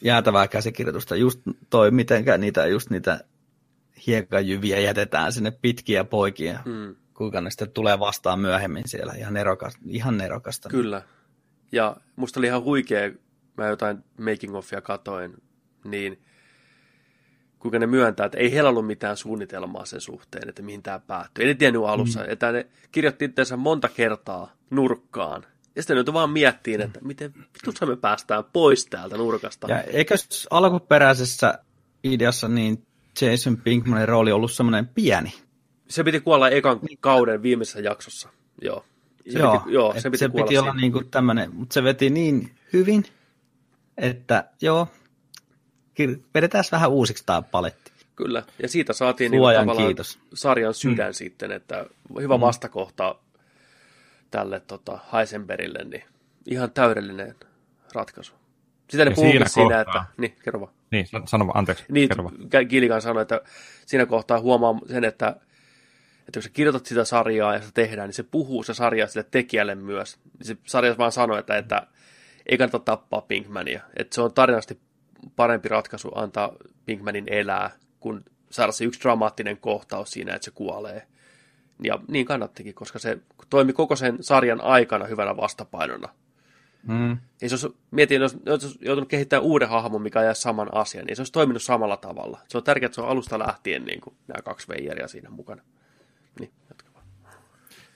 Jäätävää 0.00 0.48
käsikirjoitusta. 0.48 1.16
Just 1.16 1.40
toi, 1.70 1.90
mitenkä 1.90 2.38
niitä, 2.38 2.66
just 2.66 2.90
niitä 2.90 3.20
hiekkajyviä 4.06 4.78
jätetään 4.78 5.32
sinne 5.32 5.50
pitkiä 5.50 6.04
poikia. 6.04 6.60
Mm. 6.64 6.96
Kuinka 7.14 7.40
ne 7.40 7.50
sitten 7.50 7.70
tulee 7.70 7.98
vastaan 7.98 8.40
myöhemmin 8.40 8.84
siellä. 8.86 9.12
Ihan, 9.12 9.34
nerokas, 9.34 9.78
ihan 9.86 10.18
nerokasta. 10.18 10.68
Kyllä. 10.68 11.02
Ja 11.72 11.96
musta 12.16 12.40
oli 12.40 12.46
ihan 12.46 12.62
huikea, 12.62 13.10
mä 13.56 13.66
jotain 13.66 14.04
making 14.18 14.54
offia 14.54 14.80
katoin, 14.80 15.42
niin 15.84 16.22
kuinka 17.58 17.78
ne 17.78 17.86
myöntää, 17.86 18.26
että 18.26 18.38
ei 18.38 18.52
heillä 18.52 18.70
ollut 18.70 18.86
mitään 18.86 19.16
suunnitelmaa 19.16 19.84
sen 19.84 20.00
suhteen, 20.00 20.48
että 20.48 20.62
mihin 20.62 20.82
tämä 20.82 20.98
päättyy. 20.98 21.42
Ei 21.42 21.48
ne 21.48 21.54
tiennyt 21.54 21.82
alussa, 21.84 22.20
mm. 22.20 22.26
että 22.28 22.52
ne 22.52 22.66
kirjoitti 22.92 23.24
itseensä 23.24 23.56
monta 23.56 23.88
kertaa 23.88 24.52
nurkkaan. 24.70 25.46
Ja 25.78 25.82
sitten 25.82 25.96
joutui 25.96 26.14
vaan 26.14 26.30
miettimään, 26.30 26.86
että 26.86 27.00
miten 27.02 27.34
vitussa 27.54 27.86
me 27.86 27.96
päästään 27.96 28.44
pois 28.52 28.86
täältä 28.86 29.16
nurkasta. 29.16 29.66
Ja 29.70 29.82
eikö 29.82 30.14
alkuperäisessä 30.50 31.58
ideassa 32.04 32.48
niin 32.48 32.86
Jason 33.20 33.56
Pinkmanin 33.56 34.08
rooli 34.08 34.32
ollut 34.32 34.52
semmoinen 34.52 34.88
pieni? 34.88 35.34
Se 35.88 36.04
piti 36.04 36.20
kuolla 36.20 36.48
ekan 36.48 36.80
kauden 37.00 37.42
viimeisessä 37.42 37.80
jaksossa. 37.80 38.28
Joo. 38.62 38.84
Se 39.32 39.38
joo, 39.38 39.58
piti, 39.58 39.74
joo, 39.74 39.94
se 39.98 40.10
piti, 40.10 40.18
se 40.18 40.28
kuolla 40.28 40.46
piti 40.46 40.58
olla 40.58 40.74
niin 40.74 40.92
kuin 40.92 41.10
tämmöinen, 41.10 41.54
mutta 41.54 41.74
se 41.74 41.82
veti 41.82 42.10
niin 42.10 42.50
hyvin, 42.72 43.04
että 43.98 44.44
joo, 44.62 44.88
vedetään 46.34 46.64
vähän 46.72 46.90
uusiksi 46.90 47.26
tämä 47.26 47.42
paletti. 47.42 47.92
Kyllä, 48.16 48.42
ja 48.62 48.68
siitä 48.68 48.92
saatiin 48.92 49.30
niin 49.30 49.42
tavallaan 49.42 49.86
kiitos. 49.86 50.18
sarjan 50.34 50.74
sydän 50.74 51.10
mm. 51.10 51.14
sitten, 51.14 51.52
että 51.52 51.86
hyvä 52.20 52.40
vastakohta 52.40 53.14
tälle 54.30 54.60
tota, 54.60 54.98
Heisenbergille, 55.12 55.84
niin 55.84 56.04
ihan 56.46 56.70
täydellinen 56.70 57.34
ratkaisu. 57.94 58.32
Sitä 58.90 59.04
ne 59.04 59.10
Ja 59.10 59.14
puhukin 59.14 59.32
siinä 59.32 59.48
siinä, 59.48 59.84
kohtaa- 59.84 60.02
että... 60.02 60.12
Niin, 60.16 60.36
kerro 60.44 60.60
vaan. 60.60 60.72
Niin, 60.90 61.06
san- 61.06 61.28
sano 61.28 61.46
vaan, 61.46 61.58
anteeksi. 61.58 61.84
Niin, 61.88 62.08
kerro 62.08 62.24
vaan. 62.24 62.66
Gilligan 62.68 63.02
sanoi, 63.02 63.22
että 63.22 63.40
siinä 63.86 64.06
kohtaa 64.06 64.40
huomaa 64.40 64.74
sen, 64.88 65.04
että, 65.04 65.28
että 66.18 66.32
kun 66.34 66.42
sä 66.42 66.48
kirjoitat 66.48 66.86
sitä 66.86 67.04
sarjaa 67.04 67.54
ja 67.54 67.60
se 67.60 67.72
tehdään, 67.74 68.08
niin 68.08 68.14
se 68.14 68.22
puhuu 68.22 68.62
se 68.62 68.74
sarja 68.74 69.06
sille 69.06 69.26
tekijälle 69.30 69.74
myös. 69.74 70.18
Se 70.42 70.56
sarja 70.66 70.98
vaan 70.98 71.12
sanoi, 71.12 71.38
että, 71.38 71.56
että 71.56 71.86
ei 72.46 72.58
kannata 72.58 72.78
tappaa 72.78 73.20
Pinkmania. 73.20 73.80
Että 73.96 74.14
se 74.14 74.22
on 74.22 74.32
tarinasti 74.32 74.80
parempi 75.36 75.68
ratkaisu 75.68 76.10
antaa 76.14 76.52
Pinkmanin 76.86 77.24
elää, 77.32 77.70
kun 78.00 78.24
saada 78.50 78.72
se 78.72 78.84
yksi 78.84 79.00
dramaattinen 79.00 79.56
kohtaus 79.56 80.10
siinä, 80.10 80.34
että 80.34 80.44
se 80.44 80.50
kuolee. 80.50 81.06
Ja 81.82 81.98
niin 82.08 82.26
kannattikin, 82.26 82.74
koska 82.74 82.98
se 82.98 83.18
toimi 83.50 83.72
koko 83.72 83.96
sen 83.96 84.16
sarjan 84.20 84.60
aikana 84.60 85.06
hyvänä 85.06 85.36
vastapainona. 85.36 86.08
Mm. 86.86 87.18
Ei 87.42 87.48
se 87.48 87.54
olisi, 87.54 87.78
mietin, 87.90 88.20
jos 88.20 88.36
olisi 88.46 88.78
joutunut 88.80 89.08
kehittämään 89.08 89.44
uuden 89.44 89.68
hahmon, 89.68 90.02
mikä 90.02 90.18
ajaa 90.18 90.34
saman 90.34 90.74
asian, 90.74 91.06
niin 91.06 91.16
se 91.16 91.20
olisi 91.20 91.32
toiminut 91.32 91.62
samalla 91.62 91.96
tavalla. 91.96 92.40
Se 92.48 92.58
on 92.58 92.64
tärkeää, 92.64 92.86
että 92.86 92.94
se 92.94 93.00
on 93.00 93.08
alusta 93.08 93.38
lähtien 93.38 93.84
niin 93.84 94.00
kuin, 94.00 94.16
nämä 94.28 94.42
kaksi 94.42 94.68
veijaria 94.68 95.08
siinä 95.08 95.30
mukana. 95.30 95.62
Niin, 96.40 96.50
jatka 96.68 96.90
vaan. 96.94 97.04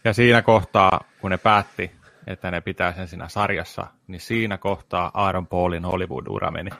Ja 0.04 0.12
siinä 0.12 0.42
kohtaa, 0.42 1.04
kun 1.20 1.30
ne 1.30 1.38
päätti, 1.38 1.90
että 2.26 2.50
ne 2.50 2.60
pitää 2.60 2.92
sen 2.92 3.08
siinä 3.08 3.28
sarjassa, 3.28 3.86
niin 4.06 4.20
siinä 4.20 4.58
kohtaa 4.58 5.10
Aaron 5.14 5.46
Paulin 5.46 5.84
Hollywood-ura 5.84 6.50
meni. 6.50 6.70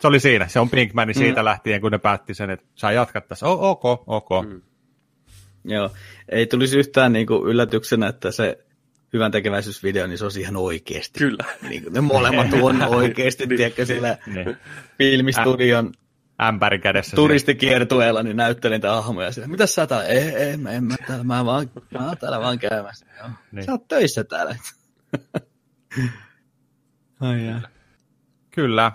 Se 0.00 0.06
oli 0.08 0.20
siinä. 0.20 0.48
Se 0.48 0.60
on 0.60 0.70
Pinkmani 0.70 1.14
siitä 1.14 1.40
mm. 1.40 1.44
lähtien, 1.44 1.80
kun 1.80 1.92
ne 1.92 1.98
päätti 1.98 2.34
sen, 2.34 2.50
että 2.50 2.66
saa 2.74 2.92
jatkaa 2.92 3.22
tässä. 3.22 3.46
O- 3.46 3.70
ok, 3.70 3.84
ok. 4.06 4.28
Mm. 4.48 4.62
Joo, 5.64 5.90
ei 6.28 6.46
tulisi 6.46 6.78
yhtään 6.78 7.12
niin 7.12 7.26
kuin 7.26 7.48
yllätyksenä, 7.50 8.08
että 8.08 8.30
se 8.30 8.58
hyvän 9.12 9.30
tekeväisyysvideo, 9.32 10.06
niin 10.06 10.18
se 10.18 10.24
olisi 10.24 10.40
ihan 10.40 10.56
oikeasti. 10.56 11.18
Kyllä. 11.18 11.44
Niin 11.68 11.82
kuin 11.82 11.92
ne 11.94 12.00
molemmat 12.00 12.46
on 12.62 12.82
oikeasti, 12.94 13.46
tiedätkö, 13.46 13.86
sillä 13.86 14.18
Niin. 14.26 14.56
filmistudion 14.98 15.92
Ämpäri 16.42 16.78
kädessä. 16.78 17.16
turistikiertueella, 17.16 18.22
niin 18.22 18.36
näyttelin 18.36 18.74
niitä 18.74 18.92
hahmoja 18.92 19.32
siellä. 19.32 19.48
Mitä 19.48 19.66
sä 19.66 19.86
täällä? 19.86 20.06
Ei, 20.06 20.18
ei, 20.18 20.56
mä, 20.56 20.70
en 20.70 20.84
mä 20.84 20.96
täällä, 21.06 21.24
mä, 21.24 21.44
vaan, 21.44 21.70
mä 21.98 22.06
oon 22.06 22.18
täällä 22.18 22.40
vaan 22.40 22.58
käymässä. 22.58 23.06
Joo. 23.18 23.28
Niin. 23.28 23.36
Niin. 23.52 23.64
Sä 23.64 23.72
oot 23.72 23.88
töissä 23.88 24.24
täällä. 24.24 24.56
Ai 27.20 27.46
jaa. 27.46 27.60
Kyllä. 28.50 28.92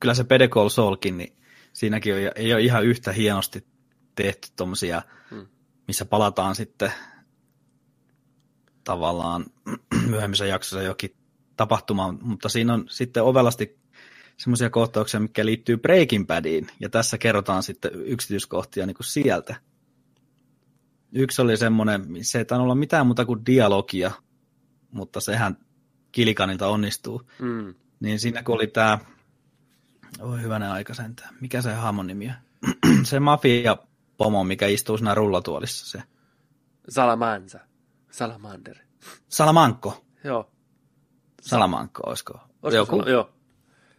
Kyllä 0.00 0.14
se 0.14 0.24
Call 0.50 0.68
Saulkin, 0.68 1.18
niin 1.18 1.36
siinäkin 1.72 2.14
on, 2.14 2.20
ei 2.34 2.52
ole 2.54 2.62
ihan 2.62 2.84
yhtä 2.84 3.12
hienosti 3.12 3.64
tehty 4.16 4.48
tommosia, 4.56 5.02
Hmm. 5.30 5.46
missä 5.88 6.04
palataan 6.04 6.54
sitten 6.54 6.92
tavallaan 8.84 9.44
myöhemmissä 10.10 10.46
jaksossa 10.46 10.82
jokin 10.82 11.16
tapahtumaan, 11.56 12.18
mutta 12.22 12.48
siinä 12.48 12.74
on 12.74 12.84
sitten 12.88 13.22
ovelasti 13.22 13.78
semmoisia 14.36 14.70
kohtauksia, 14.70 15.20
mikä 15.20 15.46
liittyy 15.46 15.76
Breaking 15.76 16.26
Badiin, 16.26 16.66
ja 16.80 16.88
tässä 16.88 17.18
kerrotaan 17.18 17.62
sitten 17.62 17.90
yksityiskohtia 17.94 18.86
niin 18.86 18.96
kuin 18.96 19.06
sieltä. 19.06 19.56
Yksi 21.12 21.42
oli 21.42 21.56
semmoinen, 21.56 22.06
se 22.22 22.38
ei 22.38 22.44
tainnut 22.44 22.64
olla 22.64 22.74
mitään 22.74 23.06
muuta 23.06 23.24
kuin 23.24 23.46
dialogia, 23.46 24.10
mutta 24.90 25.20
sehän 25.20 25.56
Kilikanilta 26.12 26.68
onnistuu. 26.68 27.22
Mm. 27.38 27.74
Niin 28.00 28.20
siinä 28.20 28.42
kun 28.42 28.54
oli 28.54 28.66
tämä, 28.66 28.98
oi 30.20 30.42
hyvänen 30.42 30.70
aika 30.70 30.94
sentään, 30.94 31.36
mikä 31.40 31.62
se 31.62 31.72
hahmon 31.74 32.06
nimi 32.06 32.28
on? 32.28 32.34
se 33.06 33.20
mafia 33.20 33.76
pomo, 34.16 34.44
mikä 34.44 34.66
istuu 34.66 34.96
siinä 34.96 35.14
rullatuolissa, 35.14 35.86
se 35.98 36.02
Salamansa. 36.88 37.58
Salamander. 38.10 38.76
Salamanko. 39.28 40.04
Joo. 40.24 40.50
Salamanko, 41.42 42.02
olisiko? 42.06 42.32
Olisiko 42.62 42.76
Joku. 42.82 42.96
Sala- 42.96 43.10
joo. 43.10 43.30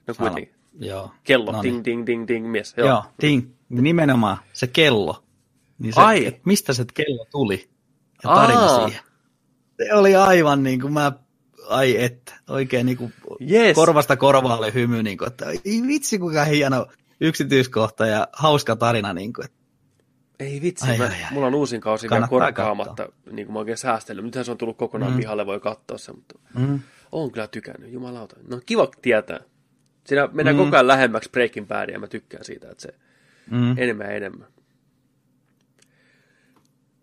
No 0.08 0.14
Sala- 0.14 0.30
kuitenkin. 0.30 0.56
Joo. 0.80 1.12
Kello. 1.24 1.52
No 1.52 1.64
ding, 1.64 1.74
niin. 1.76 1.86
ding, 1.86 2.06
ding, 2.06 2.28
ding, 2.28 2.52
mies. 2.52 2.74
Joo, 2.78 2.88
Joo. 2.88 3.04
Ting, 3.20 3.50
nimenomaan 3.70 4.38
se 4.54 4.68
kello. 4.68 5.24
Niin 5.80 5.94
se, 5.94 6.02
Ai. 6.02 6.26
et 6.26 6.46
mistä 6.46 6.74
se 6.74 6.86
kello 6.94 7.26
tuli? 7.32 7.70
Ja 8.24 8.36
tarina 8.36 8.60
Aa. 8.60 8.86
siihen. 8.88 9.04
Se 9.78 9.94
oli 9.94 10.16
aivan 10.16 10.64
niin 10.64 10.82
kuin 10.82 10.94
mä, 10.94 11.12
ai 11.70 12.04
että, 12.04 12.34
oikein 12.50 12.86
niin 12.86 12.98
kuin 12.98 13.14
Yes. 13.52 13.76
korvasta 13.76 14.18
korvaalle 14.18 14.74
hymy, 14.74 15.04
niin 15.04 15.18
kuin, 15.18 15.28
että 15.28 15.46
vitsi 15.88 16.20
kuinka 16.20 16.44
hieno 16.44 16.88
yksityiskohta 17.22 18.06
ja 18.06 18.28
hauska 18.34 18.76
tarina. 18.76 19.14
Niin 19.14 19.34
kuin, 19.34 19.46
että, 19.46 19.57
Ei 20.40 20.62
vitsi, 20.62 20.90
Ai, 20.92 20.98
mä, 20.98 21.04
ai, 21.04 21.10
ai. 21.24 21.32
mulla 21.32 21.48
on 21.48 21.56
uusin 21.56 21.82
kausi 21.82 22.10
vielä 22.10 22.28
korkkaamatta, 22.28 23.10
niin 23.32 23.46
kuin 23.46 23.54
mä 23.54 23.60
oikein 23.60 23.78
säästellyt. 23.78 24.26
Nythän 24.26 24.46
se 24.46 24.52
on 24.52 24.58
tullut 24.58 24.78
kokonaan 24.78 25.12
Mm. 25.12 25.18
pihalle, 25.18 25.46
voi 25.46 25.60
katsoa 25.60 25.98
se, 25.98 26.12
mutta 26.12 26.40
mm, 26.60 26.80
on 27.12 27.32
kyllä 27.32 27.48
tykännyt, 27.48 27.92
jumalauta. 27.92 28.36
No 28.48 28.62
kiva 28.66 28.88
tietää. 29.02 29.40
Siinä 30.06 30.30
mennään 30.34 30.58
Mm. 30.58 30.64
koko 30.64 30.76
ajan 30.76 30.88
lähemmäksi 30.88 31.30
Breaking 31.30 31.68
Badia 31.68 31.96
ja 31.96 32.00
mä 32.00 32.08
tykkään 32.08 32.46
siitä, 32.46 32.70
että 32.72 32.82
se 32.82 32.94
mm, 33.52 33.78
enemmän 33.78 34.08
ja 34.08 34.14
enemmän. 34.14 34.48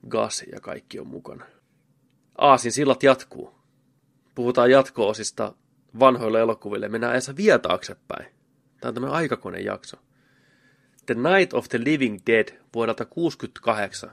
Gas 0.08 0.44
ja 0.52 0.60
kaikki 0.60 1.00
on 1.00 1.06
mukana. 1.06 1.44
Aasin 2.38 2.72
sillat 2.72 3.02
jatkuu. 3.02 3.54
Puhutaan 4.34 4.70
jatko-osista 4.70 5.54
vanhoille 6.00 6.40
elokuville. 6.40 6.88
Mennään 6.88 7.12
ajassa 7.12 7.36
vielä 7.36 7.58
taaksepäin. 7.58 8.26
Tämä 8.80 8.88
on 8.88 8.94
tämmöinen 8.94 9.16
aikakonejakso. 9.16 9.96
The 11.06 11.14
Night 11.14 11.54
of 11.54 11.68
the 11.68 11.78
Living 11.84 12.18
Dead 12.26 12.48
vuodelta 12.74 13.04
1968. 13.04 14.10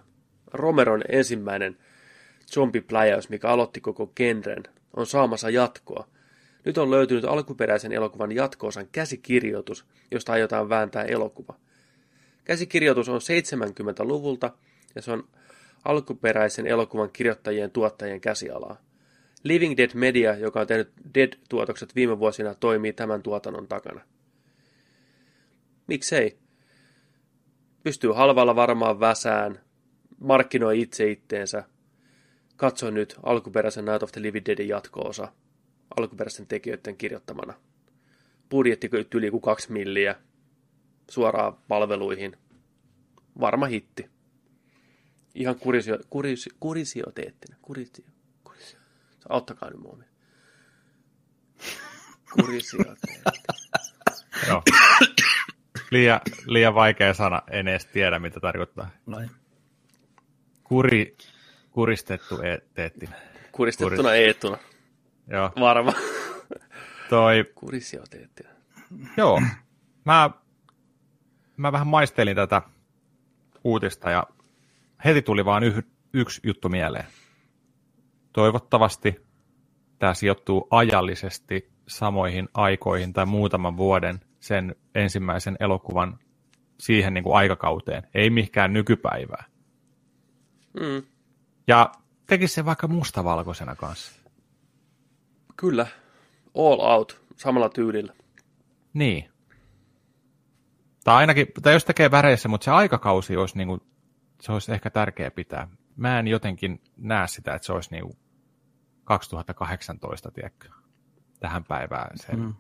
Romeron 0.54 1.02
ensimmäinen 1.10 1.78
zombipläjäys, 2.54 3.30
mikä 3.30 3.48
aloitti 3.48 3.82
koko 3.82 4.08
genren, 4.08 4.64
on 4.94 5.06
saamassa 5.06 5.50
jatkoa. 5.50 6.08
Nyt 6.66 6.78
on 6.78 6.92
löytynyt 6.92 7.26
alkuperäisen 7.26 7.92
elokuvan 7.92 8.32
jatkoosan 8.32 8.88
käsikirjoitus, 8.92 9.86
josta 10.12 10.34
aiotaan 10.34 10.70
vääntää 10.70 11.04
elokuva. 11.04 11.56
Käsikirjoitus 12.44 13.10
on 13.10 13.20
70-luvulta 13.22 14.52
ja 14.96 15.02
se 15.02 15.12
on 15.12 15.28
alkuperäisen 15.86 16.68
elokuvan 16.68 17.10
kirjoittajien 17.14 17.72
tuottajien 17.72 18.22
käsialaa. 18.22 18.82
Living 19.44 19.78
Dead 19.78 19.89
Media, 19.94 20.36
joka 20.36 20.62
on 20.62 20.68
tehnyt 20.68 20.92
Dead-tuotokset 21.16 21.96
viime 21.96 22.20
vuosina, 22.20 22.56
toimii 22.56 22.94
tämän 22.94 23.24
tuotannon 23.24 23.68
takana. 23.68 24.02
Miksei? 25.88 26.38
Pystyy 27.84 28.11
halvalla 28.11 28.55
varmaan 28.55 28.99
väsään, 28.99 29.59
markkinoi 30.19 30.82
itse 30.82 31.11
itteensä. 31.11 31.63
Katso 32.55 32.91
nyt 32.91 33.15
alkuperäisen 33.23 33.86
Night 33.86 34.03
of 34.03 34.11
the 34.11 34.21
Living 34.21 34.45
Deadin 34.45 34.67
jatko-osa 34.67 35.34
alkuperäisten 35.97 36.47
tekijöiden 36.47 36.97
kirjoittamana. 36.97 37.53
Budjetti 38.49 38.89
yli 39.13 39.32
kuin 39.32 39.41
kaksi 39.41 39.71
milliä 39.71 40.15
suoraan 41.11 41.57
palveluihin. 41.67 42.38
Varma 43.39 43.65
hitti. 43.65 44.09
Ihan 45.36 45.55
kurisio, 45.55 45.97
kuris, 46.09 46.49
kurisioteettina. 46.59 47.57
Kurisio, 47.61 48.05
kurisio. 48.43 48.79
Auttakaa 49.29 49.69
nyt 49.69 49.79
mua. 49.79 49.97
Kurisioteetti. 52.41 53.07
Joo. 54.47 54.63
Liian, 55.92 56.20
liian 56.46 56.76
vaikea 56.76 57.14
sana, 57.14 57.42
en 57.52 57.68
edes 57.68 57.86
tiedä 57.86 58.20
mitä 58.20 58.39
tarkoittaa. 58.39 58.89
noin. 59.06 59.32
Kuri, 60.64 61.16
kuristettu 61.72 62.42
e- 62.42 62.62
teettinen. 62.74 63.16
Kuristettuna 63.52 64.14
Eettuna. 64.14 64.58
Joo, 65.28 65.52
Varma. 65.60 65.94
toi, 67.10 67.46
Kurisioteettina. 67.56 68.50
joo. 69.18 69.42
Mä, 70.06 70.30
mä 71.58 71.72
vähän 71.72 71.88
maistelin 71.88 72.36
tätä 72.36 72.62
uutista 73.64 74.10
ja 74.10 74.24
heti 75.06 75.22
tuli 75.22 75.46
vaan 75.46 75.64
yh, 75.64 75.84
yksi 76.14 76.42
juttu 76.44 76.70
mieleen. 76.70 77.06
Toivottavasti 78.34 79.16
tämä 80.00 80.14
sijoittuu 80.14 80.68
ajallisesti 80.70 81.72
samoihin 81.88 82.50
aikoihin 82.54 83.14
tai 83.14 83.26
muutaman 83.26 83.78
vuoden 83.78 84.20
sen 84.42 84.76
ensimmäisen 84.96 85.58
elokuvan 85.60 86.20
siihen 86.80 87.14
niin 87.14 87.24
kuin 87.24 87.36
aikakauteen, 87.36 88.04
ei 88.14 88.30
mihinkään 88.30 88.74
nykypäivää. 88.74 89.44
Mm, 90.80 91.04
Ja 91.68 91.92
tekisi 92.28 92.54
se 92.54 92.66
vaikka 92.66 92.88
mustavalkoisena 92.88 93.76
kanssa. 93.76 94.12
kyllä. 95.58 95.88
All 96.58 96.80
out. 96.80 97.22
Samalla 97.36 97.70
tyylillä. 97.70 98.14
Niin. 98.94 99.30
Tai 101.04 101.16
ainakin, 101.16 101.48
tai 101.62 101.74
jos 101.74 101.86
tekee 101.86 102.12
väreissä, 102.12 102.50
mutta 102.50 102.66
se 102.66 102.72
aikakausi 102.72 103.38
olisi, 103.38 103.58
niin 103.58 103.68
kuin, 103.68 103.82
se 104.42 104.52
olisi 104.52 104.72
ehkä 104.72 104.89
tärkeä 104.89 105.32
pitää. 105.32 105.68
Mä 105.96 106.20
en 106.20 106.28
jotenkin 106.28 106.82
näe 106.98 107.28
sitä, 107.28 107.54
että 107.56 107.66
se 107.66 107.74
olisi 107.74 107.92
niin 107.92 108.04
kuin 108.04 108.18
2018, 109.04 110.32
tiedätkö, 110.32 110.70
tähän 111.39 111.64
päivään. 111.64 112.18
Se, 112.18 112.36
mm. 112.36 112.54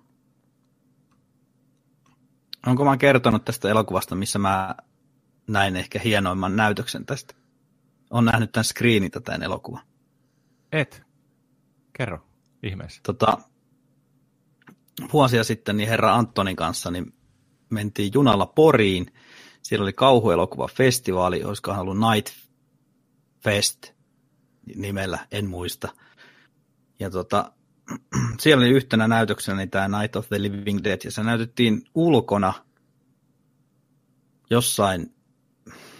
Onko 2.65 2.85
mä 2.85 2.97
kertonut 2.97 3.45
tästä 3.45 3.69
elokuvasta, 3.69 4.15
missä 4.15 4.39
mä 4.39 4.75
näin 5.47 5.75
ehkä 5.75 5.99
hienoimman 5.99 6.55
näytöksen 6.55 7.05
tästä? 7.05 7.33
On 8.09 8.25
nähnyt 8.25 8.51
tämän 8.51 8.65
screenitä 8.65 9.19
tämän 9.19 9.43
elokuvan. 9.43 9.81
Et. 10.71 11.03
Kerro, 11.93 12.27
ihmeessä. 12.63 13.01
Tota, 13.03 13.37
vuosia 15.13 15.43
sitten 15.43 15.77
niin 15.77 15.89
herra 15.89 16.15
Antonin 16.15 16.55
kanssa 16.55 16.91
niin 16.91 17.13
mentiin 17.69 18.11
junalla 18.13 18.45
Poriin. 18.45 19.13
Siellä 19.61 19.83
oli 19.83 19.93
kauhuelokuva 19.93 20.67
festivaali, 20.67 21.43
olisikohan 21.43 21.81
ollut 21.81 21.97
Night 22.11 22.33
Fest 23.43 23.91
nimellä, 24.75 25.27
en 25.31 25.49
muista. 25.49 25.89
Ja 26.99 27.09
tota, 27.09 27.51
siellä 28.39 28.61
oli 28.61 28.71
yhtenä 28.71 29.07
näytöksenä 29.07 29.57
niin 29.57 29.69
tämä 29.69 29.99
Night 29.99 30.15
of 30.15 30.27
the 30.27 30.41
Living 30.41 30.79
Dead, 30.83 30.99
ja 31.03 31.11
se 31.11 31.23
näytettiin 31.23 31.81
ulkona 31.95 32.53
jossain, 34.49 35.15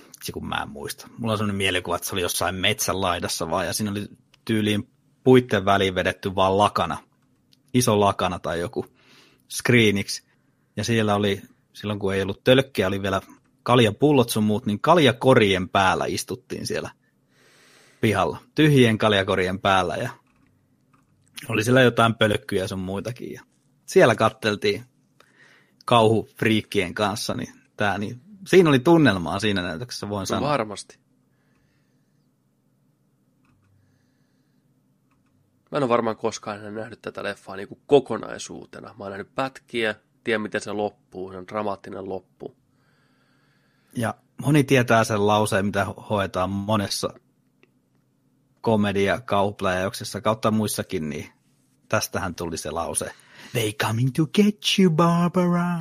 itse 0.07 0.31
kun 0.33 0.47
mä 0.47 0.61
en 0.61 0.69
muista. 0.69 1.07
Mulla 1.17 1.31
on 1.31 1.37
sellainen 1.37 1.57
mielikuva, 1.57 1.95
että 1.95 2.07
se 2.07 2.15
oli 2.15 2.21
jossain 2.21 2.55
metsän 2.55 3.01
laidassa 3.01 3.49
vaan, 3.49 3.65
ja 3.65 3.73
siinä 3.73 3.91
oli 3.91 4.07
tyyliin 4.45 4.89
puitten 5.23 5.65
väliin 5.65 5.95
vedetty 5.95 6.35
vaan 6.35 6.57
lakana, 6.57 6.97
iso 7.73 7.99
lakana 7.99 8.39
tai 8.39 8.59
joku 8.59 8.85
screeniksi. 9.49 10.23
Ja 10.77 10.83
siellä 10.83 11.15
oli, 11.15 11.41
silloin 11.73 11.99
kun 11.99 12.13
ei 12.13 12.21
ollut 12.21 12.43
tölkkiä, 12.43 12.87
oli 12.87 13.01
vielä 13.01 13.21
kaljapullot 13.63 14.29
sun 14.29 14.43
muut, 14.43 14.65
niin 14.65 14.81
kaljakorien 14.81 15.69
päällä 15.69 16.05
istuttiin 16.05 16.67
siellä 16.67 16.91
pihalla. 18.01 18.37
Tyhjien 18.55 18.97
kaljakorien 18.97 19.59
päällä 19.59 19.95
ja 19.95 20.09
oli 21.49 21.63
siellä 21.63 21.81
jotain 21.81 22.15
pölkkyjä 22.15 22.67
sun 22.67 22.79
muitakin. 22.79 23.33
Ja 23.33 23.41
siellä 23.85 24.15
katteltiin 24.15 24.85
kauhufriikkien 25.85 26.93
kanssa, 26.93 27.33
niin, 27.33 27.53
tää, 27.77 27.97
niin 27.97 28.21
siinä 28.47 28.69
oli 28.69 28.79
tunnelmaa 28.79 29.39
siinä 29.39 29.61
näytöksessä, 29.61 30.09
voin 30.09 30.19
No 30.21 30.25
sanoa. 30.25 30.49
varmasti. 30.49 30.99
Mä 35.71 35.77
en 35.77 35.83
ole 35.83 35.89
varmaan 35.89 36.17
koskaan 36.17 36.75
nähnyt 36.75 37.01
tätä 37.01 37.23
leffaa 37.23 37.55
niin 37.55 37.67
kuin 37.67 37.81
kokonaisuutena. 37.87 38.87
Mä 38.97 39.03
oon 39.03 39.11
nähnyt 39.11 39.35
pätkiä, 39.35 39.95
tiedän 40.23 40.41
miten 40.41 40.61
se 40.61 40.71
loppuu, 40.71 41.31
se 41.31 41.37
on 41.37 41.47
dramaattinen 41.47 42.09
loppu. 42.09 42.55
Ja 43.95 44.13
moni 44.41 44.63
tietää 44.63 45.03
sen 45.03 45.27
lauseen, 45.27 45.65
mitä 45.65 45.85
hoetaan 46.09 46.49
monessa 46.49 47.13
komedia 48.61 49.21
kaupläjäyksessä 49.21 50.21
kautta 50.21 50.51
muissakin, 50.51 51.09
niin 51.09 51.29
tästähän 51.89 52.35
tuli 52.35 52.57
se 52.57 52.71
lause. 52.71 53.11
They 53.51 53.71
coming 53.73 54.09
to 54.15 54.25
get 54.25 54.57
you, 54.79 54.91
Barbara. 54.91 55.79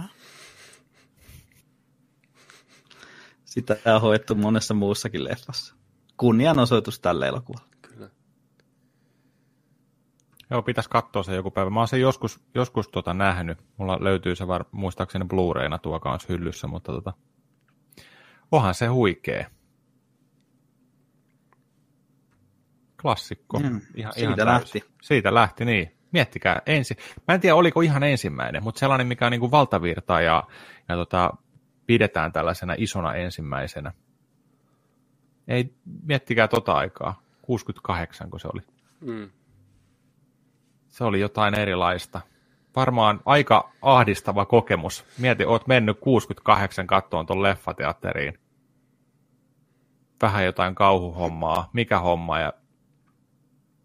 Sitä 3.45 3.77
on 3.95 4.01
hoettu 4.01 4.35
monessa 4.35 4.75
muussakin 4.75 5.25
leffassa. 5.25 5.75
Kunnianosoitus 6.17 7.01
tälle 7.01 7.27
elokuvalle. 7.27 7.77
Kyllä. 7.83 8.11
Joo, 10.51 10.63
pitäisi 10.63 10.91
katsoa 10.91 11.23
se 11.23 11.35
joku 11.35 11.51
päivä. 11.51 11.71
Mä 11.71 11.81
oon 11.81 11.89
sen 11.89 12.01
joskus, 12.01 12.41
joskus 12.55 12.89
tota 12.89 13.15
nähnyt. 13.15 13.59
Mulla 13.77 13.99
löytyy 14.01 14.37
se 14.37 14.47
var, 14.47 14.65
muistaakseni 14.73 15.25
Blu-rayna 15.25 15.79
tuo 15.79 16.01
kanssa 16.01 16.33
hyllyssä, 16.33 16.67
mutta 16.67 16.93
tota, 16.93 17.13
onhan 18.53 18.75
se 18.75 18.87
huikee. 18.87 19.47
Klassikko. 23.03 23.59
Mm, 23.59 23.81
ihan, 23.95 24.13
siitä 24.13 24.27
ihan 24.27 24.37
täysin. 24.37 24.53
lähti. 24.53 24.85
Siitä 25.03 25.35
lähti, 25.35 25.65
niin. 25.65 25.97
Miettikää 26.13 26.63
ensin. 26.67 26.97
Mä 27.29 27.35
en 27.35 27.41
tiedä, 27.41 27.55
oliko 27.55 27.81
ihan 27.81 28.03
ensimmäinen, 28.03 28.63
mutta 28.63 28.79
sellainen, 28.79 29.07
mikä 29.07 29.27
on 29.27 29.33
niin 29.33 29.41
kuin 29.41 29.51
valtavirta 29.51 30.21
ja, 30.21 30.43
ja 30.89 30.97
tota, 30.97 31.31
pidetään 31.87 32.33
tällaisena 32.33 32.75
isona 32.79 33.15
ensimmäisenä. 33.15 33.93
Ei, 35.49 35.75
miettikää 36.03 36.49
tota 36.49 36.73
aikaa. 36.73 37.23
68, 37.43 38.31
kun 38.31 38.41
se 38.41 38.49
oli. 38.55 38.61
Mm. 39.01 39.31
Se 40.89 41.05
oli 41.05 41.21
jotain 41.21 41.55
erilaista. 41.55 42.21
Varmaan 42.77 43.21
aika 43.25 43.73
ahdistava 43.83 44.45
kokemus. 44.45 45.05
Mieti, 45.19 45.45
oot 45.45 45.67
mennyt 45.67 46.01
68 46.01 46.87
kattoon 46.87 47.27
tuon 47.27 47.43
leffateatteriin. 47.43 48.39
Vähän 50.23 50.45
jotain 50.45 50.75
kauhuhommaa, 50.75 51.71
mikä 51.73 51.99
homma 51.99 52.39
ja 52.39 52.53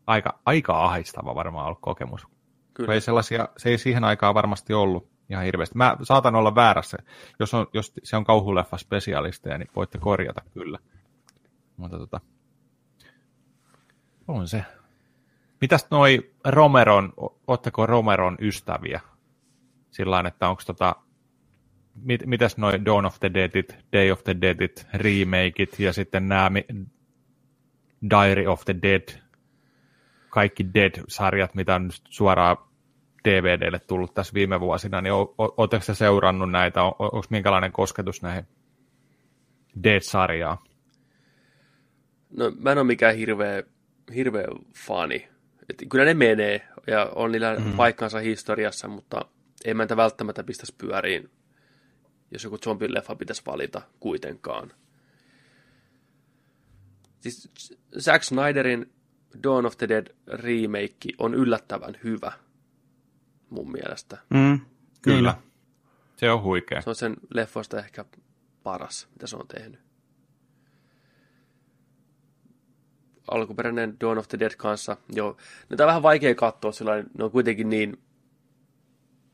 aika, 0.08 0.40
aika 0.46 0.86
ahdistava 0.86 1.36
varmaan 1.36 1.66
ollut 1.66 1.80
kokemus. 1.82 2.28
Kyllä. 2.74 2.94
Ei 2.94 3.02
sellaisia, 3.02 3.50
se 3.58 3.70
ei 3.70 3.78
siihen 3.78 4.04
aikaan 4.04 4.36
varmasti 4.36 4.74
ollut 4.74 5.10
ihan 5.30 5.44
hirveästi. 5.44 5.78
Mä 5.78 5.98
saatan 6.04 6.36
olla 6.36 6.56
väärässä. 6.56 6.98
Jos, 7.40 7.54
on, 7.54 7.68
jos 7.74 7.94
se 8.04 8.18
on 8.18 8.24
kauhuleffa 8.24 8.78
spesialisteja, 8.78 9.58
niin 9.58 9.70
voitte 9.76 9.98
korjata 9.98 10.42
kyllä. 10.54 10.80
Mutta 11.78 11.98
tota, 11.98 12.22
on 14.28 14.48
se. 14.48 14.66
Mitäs 15.62 15.88
noi 15.92 16.32
Romeron, 16.46 17.14
ootteko 17.48 17.86
Romeron 17.86 18.38
ystäviä? 18.42 19.02
Sillä 19.92 20.24
että 20.28 20.50
onko 20.50 20.62
tota, 20.66 20.96
mit, 21.96 22.26
mitäs 22.26 22.58
noi 22.58 22.86
Dawn 22.86 23.06
of 23.06 23.20
the 23.20 23.34
Deadit, 23.34 23.78
Day 23.94 24.12
of 24.12 24.24
the 24.24 24.36
Deadit, 24.42 24.88
remakeit 24.94 25.80
ja 25.80 25.94
sitten 25.94 26.28
nämä 26.28 26.52
Diary 28.10 28.48
of 28.48 28.66
the 28.66 28.76
Dead, 28.82 29.25
kaikki 30.36 30.74
Dead-sarjat, 30.74 31.56
mitä 31.56 31.76
on 31.76 31.84
nyt 31.84 32.02
suoraan 32.10 32.58
DVDlle 33.24 33.80
tullut 33.80 34.14
tässä 34.14 34.34
viime 34.34 34.60
vuosina, 34.60 35.02
niin 35.02 35.14
oletteko 35.38 35.84
se 35.84 35.96
seurannut 35.96 36.52
näitä, 36.52 36.84
on, 36.84 36.94
onko 37.00 37.26
minkälainen 37.30 37.72
kosketus 37.72 38.22
näihin 38.22 38.48
Dead-sarjaan? 39.84 40.58
No 42.38 42.52
mä 42.60 42.72
en 42.72 42.78
ole 42.78 42.88
mikään 42.88 43.16
hirveä, 43.16 43.64
hirveä 44.16 44.46
fani. 44.88 45.28
Et 45.70 45.84
kyllä 45.90 46.06
ne 46.06 46.14
menee 46.14 46.68
ja 46.88 47.12
on 47.16 47.32
niillä 47.32 47.56
mm. 47.56 47.72
paikkansa 47.72 48.20
historiassa, 48.20 48.88
mutta 48.88 49.26
ei 49.66 49.74
mä 49.74 49.84
niitä 49.84 49.98
välttämättä 49.98 50.44
pistäisi 50.44 50.76
pyöriin, 50.78 51.30
jos 52.32 52.44
joku 52.44 52.58
zombileffa 52.58 53.16
pitäisi 53.16 53.42
valita 53.46 53.82
kuitenkaan. 54.00 54.72
Siis 57.20 57.52
Zack 58.00 58.24
Snyderin 58.24 58.95
Dawn 59.44 59.66
of 59.66 59.78
the 59.78 59.90
Dead 59.90 60.08
remake 60.28 61.10
on 61.18 61.34
yllättävän 61.34 61.98
hyvä 62.04 62.32
mun 63.50 63.72
mielestä. 63.72 64.18
Mm, 64.30 64.60
Kyllä. 65.02 65.38
Se 66.18 66.32
on 66.32 66.44
huikea. 66.44 66.82
Se 66.82 66.90
on 66.90 66.96
sen 66.96 67.16
leffoista 67.34 67.80
ehkä 67.80 68.06
paras, 68.64 69.08
mitä 69.12 69.28
se 69.28 69.36
on 69.36 69.48
tehnyt. 69.48 69.80
Alkuperäinen 73.32 73.98
Dawn 74.00 74.18
of 74.18 74.28
the 74.28 74.40
Dead 74.40 74.56
kanssa, 74.58 74.98
joo. 75.14 75.38
Niitä 75.70 75.84
on 75.84 75.88
vähän 75.88 76.04
vaikea 76.04 76.36
katsoa, 76.36 76.72
sillä 76.72 77.04
ne 77.18 77.24
on 77.24 77.32
kuitenkin 77.32 77.70
niin 77.70 77.98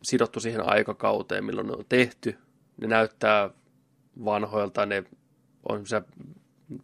sidottu 0.04 0.40
siihen 0.40 0.70
aikakauteen, 0.70 1.46
milloin 1.46 1.68
ne 1.68 1.74
on 1.74 1.86
tehty. 1.90 2.38
Ne 2.82 2.88
näyttää 2.88 3.50
vanhoilta, 4.26 4.86
ne 4.86 5.04
on 5.70 5.88
se 5.88 6.02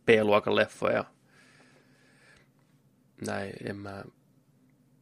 B-luokan 0.06 0.56
leffoja. 0.56 1.04
Näin, 3.28 3.54
en 3.70 3.76
mä... 3.78 4.04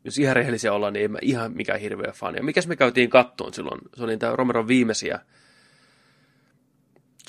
Jos 0.03 0.17
ihan 0.19 0.35
rehellisiä 0.35 0.73
ollaan, 0.73 0.93
niin 0.93 1.05
en 1.05 1.11
mä 1.11 1.17
ihan 1.21 1.51
mikään 1.51 1.79
hirveä 1.79 2.11
fani. 2.11 2.37
Ja 2.37 2.43
mikäs 2.43 2.67
me 2.67 2.75
käytiin 2.75 3.09
kattoon 3.09 3.53
silloin? 3.53 3.81
Se 3.95 4.03
oli 4.03 4.17
tämä 4.17 4.35
Romeron 4.35 4.67
viimeisiä 4.67 5.19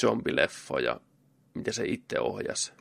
zombileffoja, 0.01 1.01
mitä 1.55 1.72
se 1.72 1.84
itse 1.87 2.20
ohjasi. 2.20 2.72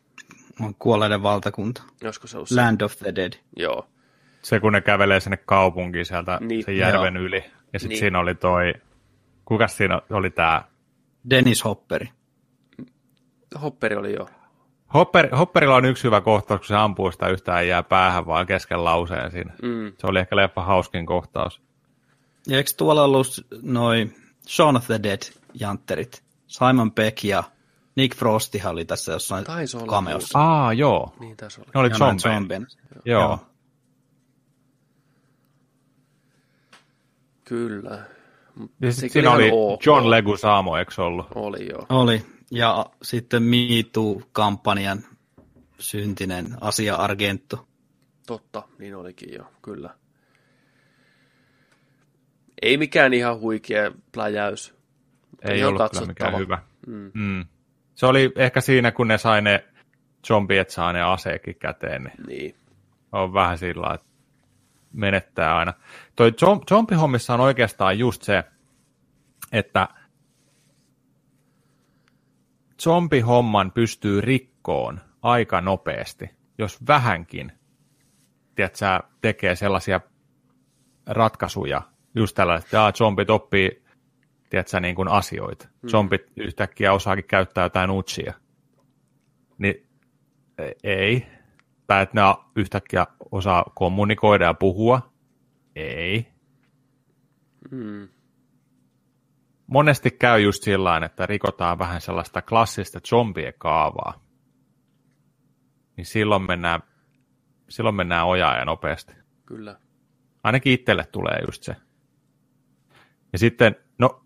On 0.62 0.76
kuolleiden 0.80 1.24
valtakunta. 1.24 1.84
Olisiko 2.04 2.28
se 2.28 2.38
ollut 2.38 2.50
se? 2.50 2.56
Land 2.56 2.82
of 2.82 2.96
the 2.98 3.16
Dead. 3.16 3.34
Joo. 3.58 3.88
Se, 4.42 4.60
kun 4.60 4.74
ne 4.74 4.82
kävelee 4.82 5.20
sinne 5.20 5.38
kaupunkiin 5.38 6.06
sieltä 6.06 6.38
Niin, 6.42 6.66
sen 6.66 6.78
järven 6.78 7.16
joo. 7.16 7.24
yli. 7.24 7.44
Ja 7.74 7.80
sitten 7.80 7.90
Niin. 7.90 8.00
siinä 8.00 8.20
oli 8.20 8.36
toi, 8.36 8.74
kukas 9.46 9.78
siinä 9.78 10.02
oli 10.10 10.30
tää? 10.30 10.68
Dennis 11.30 11.64
Hopperi. 11.66 12.10
Hopperi 13.62 13.96
oli 13.96 14.14
jo. 14.14 14.30
Hopper, 14.96 15.36
Hopperilla 15.36 15.76
on 15.76 15.86
yksi 15.86 16.04
hyvä 16.04 16.22
kohtaus, 16.22 16.60
kun 16.60 16.68
se 16.68 16.76
ampuu 16.76 17.12
sitä 17.12 17.28
yhtään 17.28 17.68
jää 17.68 17.84
päähän 17.84 18.26
vaan 18.26 18.46
kesken 18.46 18.84
lauseen 18.84 19.32
siinä. 19.32 19.54
Mm. 19.62 19.94
Se 19.98 20.08
oli 20.08 20.20
ehkä 20.20 20.36
leffa 20.36 20.62
hauskin 20.62 21.06
kohtaus. 21.06 21.62
Ja 22.48 22.58
eikö 22.58 22.72
tuolla 22.78 23.04
ollut 23.04 23.28
noi 23.62 24.10
Shaun 24.48 24.76
of 24.76 24.86
the 24.86 25.00
Dead 25.04 25.20
jantterit? 25.54 26.24
Simon 26.48 26.92
Peck 26.92 27.24
ja 27.24 27.44
Nick 27.96 28.18
Frostihan 28.18 28.72
oli 28.72 28.86
tässä 28.86 29.12
jossain 29.12 29.46
Taisi 29.46 29.78
olla 29.78 29.92
cameossa. 29.92 30.40
Aa, 30.40 30.74
joo. 30.74 31.14
Niin 31.20 31.38
taisi 31.38 31.62
olla. 31.62 31.72
Ne 31.74 31.80
oli 31.80 32.20
zombien. 32.20 32.68
Joo. 33.06 33.22
Joo. 33.22 33.40
Kyllä. 37.44 38.04
Ja 38.82 38.92
sit 38.92 39.12
siinä 39.12 39.32
oli. 39.32 39.52
John 39.86 40.10
Leguizamo, 40.10 40.78
eikö 40.78 41.04
ollut? 41.04 41.28
Oli 41.36 41.70
joo. 41.70 41.86
Oli. 41.90 42.35
Ja 42.52 42.86
sitten 43.02 43.44
Me 43.44 43.58
Too-kampanjan 43.94 45.00
syntinen 45.80 46.48
asia 46.62 46.96
Argento. 46.96 47.68
Totta, 48.28 48.64
niin 48.80 48.96
olikin 48.96 49.34
jo, 49.34 49.52
kyllä. 49.62 49.90
Ei 52.62 52.78
mikään 52.78 53.14
ihan 53.14 53.40
huikea 53.40 53.92
pläjäys. 54.12 54.76
Ei 55.42 55.64
ollut 55.64 55.82
kyllä 55.92 56.06
mikään 56.08 56.38
hyvä. 56.38 56.62
Mm. 56.88 57.12
Mm. 57.14 57.46
Se 57.96 58.06
oli 58.06 58.32
ehkä 58.36 58.62
siinä, 58.62 58.92
kun 58.92 59.08
ne 59.08 59.18
sai 59.18 59.42
ne 59.42 59.66
zombiet 60.28 60.70
saa 60.70 60.94
ne 60.94 61.02
aseekin 61.02 61.56
käteen, 61.56 62.04
niin 62.04 62.28
Niin. 62.28 62.56
on 63.12 63.34
vähän 63.34 63.58
sillä 63.58 63.94
että 63.94 64.08
menettää 64.94 65.58
aina. 65.58 65.74
Toi 66.16 66.30
zom- 66.32 66.64
zombihommissa 66.70 67.34
on 67.34 67.40
oikeastaan 67.40 68.00
just 68.00 68.22
se, 68.22 68.44
että 69.52 69.88
zombihomman 72.82 73.72
pystyy 73.72 74.22
rikkoon 74.22 75.02
aika 75.22 75.62
nopeasti, 75.62 76.30
jos 76.58 76.88
vähänkin 76.88 77.52
tiedät, 78.56 78.76
sä, 78.76 79.00
tekee 79.22 79.56
sellaisia 79.56 80.02
ratkaisuja, 81.06 81.82
just 82.16 82.36
tällä, 82.36 82.56
että 82.56 82.78
jaa, 82.78 82.92
zombit 82.92 83.30
oppii 83.30 83.84
tiedät, 84.50 84.68
sä, 84.68 84.80
niin 84.80 84.96
kuin 84.96 85.08
asioita. 85.08 85.68
Zombit 85.92 86.32
yhtäkkiä 86.38 86.94
osaakin 86.94 87.26
käyttää 87.26 87.64
jotain 87.64 87.92
utsia. 87.92 88.34
Niin 89.58 89.88
ei. 90.84 91.28
Tai 91.88 92.04
että 92.04 92.22
ne 92.22 92.44
yhtäkkiä 92.56 93.08
osaa 93.32 93.72
kommunikoida 93.76 94.46
ja 94.46 94.54
puhua. 94.54 95.14
Ei. 95.76 96.28
Mm. 97.72 98.08
Monesti 99.68 100.12
käy 100.12 100.40
just 100.42 100.64
sillä 100.64 100.98
että 101.06 101.26
rikotaan 101.26 101.80
vähän 101.80 102.02
sellaista 102.02 102.42
klassista 102.42 103.00
zombien 103.00 103.54
kaavaa. 103.58 104.26
Niin 105.98 106.06
silloin 106.06 106.44
mennään, 106.44 106.82
silloin 107.70 107.96
mennään 107.96 108.26
ojaa 108.28 108.58
ja 108.58 108.66
nopeasti. 108.66 109.14
Kyllä. 109.46 109.80
Ainakin 110.44 110.74
itselle 110.74 111.06
tulee 111.06 111.40
just 111.48 111.64
se. 111.64 111.76
Ja 113.34 113.40
sitten, 113.40 113.76
no, 114.00 114.26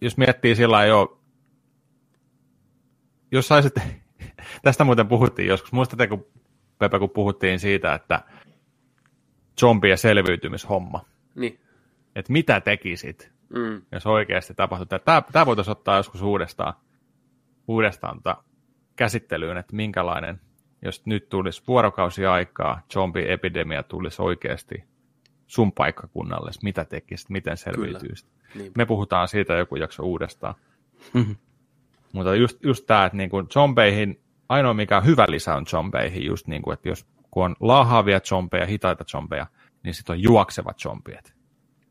jos 0.00 0.16
miettii 0.16 0.56
sillä 0.56 0.84
jo, 0.84 1.20
jos 3.32 3.48
saisit, 3.48 3.72
tästä 4.62 4.84
muuten 4.84 5.08
puhuttiin 5.08 5.48
joskus, 5.48 5.72
muistatte, 5.72 6.06
kun 6.06 6.26
Pepe, 6.78 6.98
kun 6.98 7.10
puhuttiin 7.10 7.60
siitä, 7.60 7.94
että 7.94 8.24
zombien 9.60 9.98
selviytymishomma, 9.98 11.04
Niin. 11.34 11.60
että 12.14 12.32
mitä 12.32 12.60
tekisit, 12.60 13.33
Mm. 13.48 13.82
jos 13.92 14.06
oikeasti 14.06 14.54
tapahtuu. 14.54 14.98
Tämä, 15.04 15.22
tämä 15.32 15.46
voitaisiin 15.46 15.72
ottaa 15.72 15.96
joskus 15.96 16.22
uudestaan, 16.22 16.74
uudestaan 17.68 18.16
tota 18.16 18.42
käsittelyyn, 18.96 19.56
että 19.56 19.76
minkälainen, 19.76 20.40
jos 20.82 21.06
nyt 21.06 21.28
tulisi 21.28 21.62
vuorokausi 21.68 22.26
aikaa, 22.26 22.80
zombiepidemia 22.92 23.82
tulisi 23.82 24.22
oikeasti 24.22 24.84
sun 25.46 25.72
paikkakunnalle, 25.72 26.50
mitä 26.62 26.84
tekisit, 26.84 27.30
miten 27.30 27.56
selviytyisit. 27.56 28.28
Niin. 28.54 28.72
Me 28.76 28.86
puhutaan 28.86 29.28
siitä 29.28 29.54
joku 29.54 29.76
jakso 29.76 30.02
uudestaan. 30.02 30.54
Mhm. 31.14 31.30
Mutta 32.12 32.34
just, 32.34 32.64
just 32.64 32.86
tämä, 32.86 33.04
että 33.04 33.16
niin 33.16 33.30
kuin 33.30 33.46
zombeihin, 33.52 34.20
ainoa 34.48 34.74
mikä 34.74 34.96
on 34.96 35.04
hyvä 35.04 35.26
lisä 35.28 35.54
on 35.54 35.66
zombeihin, 35.66 36.24
just 36.24 36.46
niin 36.46 36.62
kuin, 36.62 36.74
että 36.74 36.88
jos 36.88 37.06
kun 37.30 37.44
on 37.44 37.56
laahaavia 37.60 38.20
zombeja, 38.20 38.66
hitaita 38.66 39.04
zombeja, 39.04 39.46
niin 39.82 39.94
sitten 39.94 40.12
on 40.12 40.22
juoksevat 40.22 40.78
zombiet. 40.78 41.33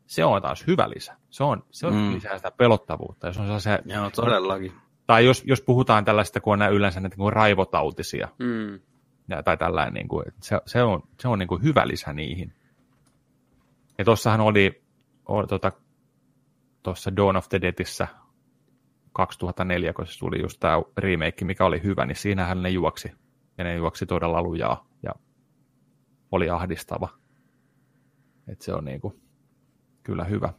Se 0.06 0.24
on 0.24 0.42
taas 0.42 0.66
hyvä 0.66 0.90
lisä. 0.90 1.16
Se 1.30 1.44
on, 1.44 1.64
se 1.70 1.86
on 1.86 1.94
mm. 1.94 2.14
lisää 2.14 2.36
sitä 2.36 2.50
pelottavuutta. 2.50 3.26
Jos 3.26 3.38
on 3.38 3.60
se, 3.60 3.78
Joo, 3.84 4.10
todellakin. 4.10 4.72
Tai 5.06 5.24
jos, 5.24 5.42
jos 5.46 5.60
puhutaan 5.60 6.04
tällaista, 6.04 6.40
kun 6.40 6.52
on 6.52 6.58
nämä 6.58 6.68
yleensä 6.68 7.00
näitä 7.00 7.16
niin 7.18 7.32
raivotautisia, 7.32 8.28
Mm. 8.38 8.80
ja, 9.28 9.42
tai 9.42 9.56
tällainen, 9.56 9.94
niin 9.94 10.08
kuin, 10.08 10.24
se, 10.40 10.60
se 10.66 10.82
on, 10.82 11.02
se 11.20 11.28
on 11.28 11.38
niin 11.38 11.48
kuin 11.48 11.62
hyvä 11.62 11.88
lisä 11.88 12.12
niihin. 12.12 12.52
Ja 13.98 14.04
tuossahan 14.04 14.40
oli, 14.40 14.82
oli 15.28 15.46
tota, 15.46 15.72
tuossa 16.82 17.16
Dawn 17.16 17.36
of 17.36 17.48
the 17.48 17.60
Deadissä 17.60 18.08
2004, 19.12 19.92
kun 19.92 20.06
se 20.06 20.18
tuli 20.18 20.42
just 20.42 20.60
tämä 20.60 20.82
remake, 20.98 21.44
mikä 21.44 21.64
oli 21.64 21.82
hyvä, 21.82 22.06
niin 22.06 22.16
siinähän 22.16 22.62
ne 22.62 22.68
juoksi. 22.68 23.12
Ja 23.58 23.64
ne 23.64 23.74
juoksi 23.74 24.06
todella 24.06 24.42
lujaa 24.42 24.86
ja 25.02 25.10
oli 26.32 26.50
ahdistava. 26.50 27.08
Et 28.48 28.60
se 28.60 28.74
on 28.74 28.84
niinku 28.84 29.23
kyllä 30.04 30.24
hyvä. 30.24 30.52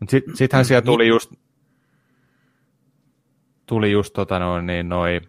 Mutta 0.00 0.10
sitten 0.10 0.36
sittenhän 0.38 0.64
siellä 0.64 0.82
tuli 0.82 1.08
just 1.08 1.32
tuli 3.66 3.92
just 3.92 4.12
tota 4.12 4.38
noin, 4.38 4.66
niin 4.66 4.88
noi, 4.88 5.20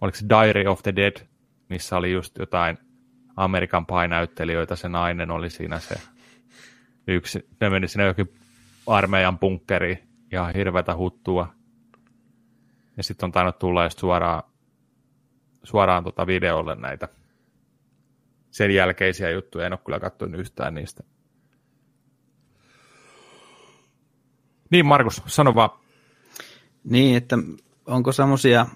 oliko 0.00 0.16
se 0.16 0.26
Diary 0.28 0.66
of 0.66 0.82
the 0.82 0.96
Dead, 0.96 1.26
missä 1.68 1.96
oli 1.96 2.12
just 2.12 2.38
jotain 2.38 2.78
Amerikan 3.36 3.86
Pie-näyttelijöitä, 3.86 4.76
se 4.76 4.88
nainen 4.88 5.30
oli 5.30 5.50
siinä 5.50 5.78
se 5.78 5.94
yksi, 7.06 7.48
ne 7.60 7.70
meni 7.70 7.88
sinne 7.88 8.06
jokin 8.06 8.34
armeijan 8.86 9.38
bunkkeriin, 9.38 9.98
ihan 10.32 10.54
hirveätä 10.54 10.96
huttua. 10.96 11.54
Ja 12.96 13.02
sitten 13.02 13.26
on 13.26 13.32
tainnut 13.32 13.58
tulla 13.58 13.84
just 13.84 13.98
suoraan, 13.98 14.42
suoraan 15.62 16.04
tota 16.04 16.26
videolle 16.26 16.74
näitä 16.74 17.08
sen 18.50 18.70
jälkeisiä 18.70 19.30
juttuja. 19.30 19.66
En 19.66 19.72
ole 19.72 19.80
kyllä 19.84 20.00
katsonut 20.00 20.40
yhtään 20.40 20.74
niistä. 20.74 21.04
Niin 24.70 24.86
Markus, 24.86 25.22
sano 25.26 25.54
vaan. 25.54 25.70
Niin, 26.84 27.16
että 27.16 27.38
onko 27.86 28.12
semmoisia 28.12 28.66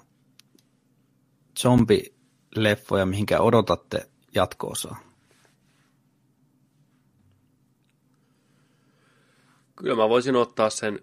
zombileffoja, 1.59 3.05
mihinkä 3.05 3.39
odotatte 3.39 4.09
jatko-osaa? 4.35 5.13
Kyllä 9.75 9.95
mä 9.95 10.09
voisin 10.09 10.35
ottaa 10.35 10.69
sen 10.69 10.99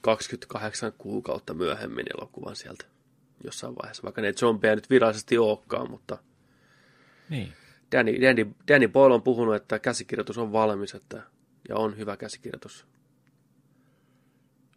28 0.00 0.92
kuukautta 0.98 1.54
myöhemmin 1.54 2.06
elokuvan 2.18 2.56
sieltä 2.56 2.84
jossain 3.44 3.74
vaiheessa, 3.74 4.02
vaikka 4.02 4.22
ne 4.22 4.32
zombeja 4.32 4.74
nyt 4.74 4.90
virallisesti 4.90 5.38
olekaan, 5.38 5.90
mutta 5.90 6.18
Niin. 7.28 7.52
Danny, 7.92 8.20
Danny, 8.20 8.50
Danny 8.68 8.88
Boyle 8.88 9.14
on 9.14 9.22
puhunut, 9.22 9.54
että 9.54 9.78
käsikirjoitus 9.78 10.38
on 10.38 10.52
valmis 10.52 10.94
että, 10.94 11.22
ja 11.68 11.76
on 11.76 11.96
hyvä 11.98 12.16
käsikirjoitus. 12.16 12.86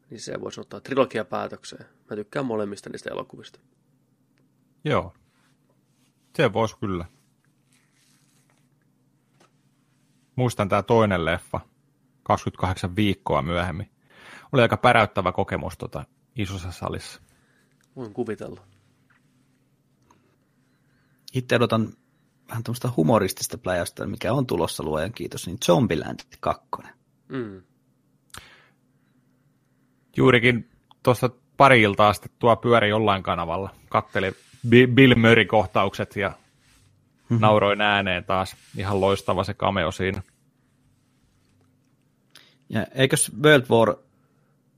Niin 0.10 0.20
se 0.22 0.42
voisi 0.42 0.62
ottaa 0.62 0.82
trilogia 0.82 1.26
päätökseen. 1.26 1.86
Mä 2.10 2.16
tykkään 2.16 2.46
molemmista 2.46 2.90
niistä 2.90 3.10
elokuvista. 3.10 3.60
Joo. 4.86 5.14
Se 6.36 6.54
voisi 6.54 6.78
kyllä. 6.78 7.06
Muistan 10.36 10.70
tämä 10.70 10.84
toinen 10.84 11.26
leffa, 11.26 11.60
28 12.24 12.96
viikkoa 12.96 13.42
myöhemmin. 13.42 13.92
Oli 14.52 14.62
aika 14.62 14.78
päräyttävä 14.78 15.32
kokemus 15.32 15.78
tota, 15.78 16.06
isossa 16.36 16.72
salissa. 16.72 17.22
Voin 17.96 18.14
kuvitella. 18.14 18.68
Itse 21.34 21.56
odotan 21.56 21.94
vähän 22.50 22.64
tämmöistä 22.64 22.90
humoristista 22.98 23.58
pläjästä, 23.58 24.06
mikä 24.06 24.34
on 24.34 24.48
tulossa 24.48 24.84
luojan 24.84 25.14
kiitos, 25.14 25.48
niin 25.48 25.58
Zombieland 25.66 26.20
2. 26.40 26.68
Mm. 27.30 27.64
Juurikin 30.18 30.70
tuossa 31.04 31.30
pari 31.58 31.82
iltaa 31.82 32.14
sitten 32.14 32.32
tuo 32.40 32.56
pyöri 32.56 32.90
jollain 32.90 33.24
kanavalla. 33.24 33.70
Katteli 33.90 34.32
Bi- 34.70 34.88
Bill 34.94 35.16
Murray-kohtaukset 35.16 36.16
ja 36.16 36.32
Mhm. 37.30 37.42
nauroin 37.42 37.82
ääneen 37.82 38.24
taas. 38.24 38.56
Ihan 38.78 39.02
loistava 39.02 39.44
se 39.44 39.54
cameo 39.54 39.92
siinä. 39.92 40.22
Ja 42.70 42.86
eikös 42.96 43.32
World 43.44 43.66
War 43.70 43.96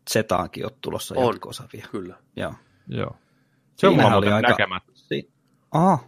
Zetaankin 0.10 0.66
ole 0.66 0.72
tulossa 0.82 1.16
On. 1.18 1.26
jatko-osa 1.34 1.64
vielä? 1.74 1.88
Kyllä. 1.92 2.16
Joo. 2.36 2.54
Joo. 2.88 3.16
Se 3.76 3.88
on 3.88 3.94
mulla 3.94 4.08
oli 4.08 4.14
muuten 4.14 4.34
aika- 4.34 4.50
näkemättä. 4.50 4.92
Si- 4.96 5.32
Aha, 5.72 6.00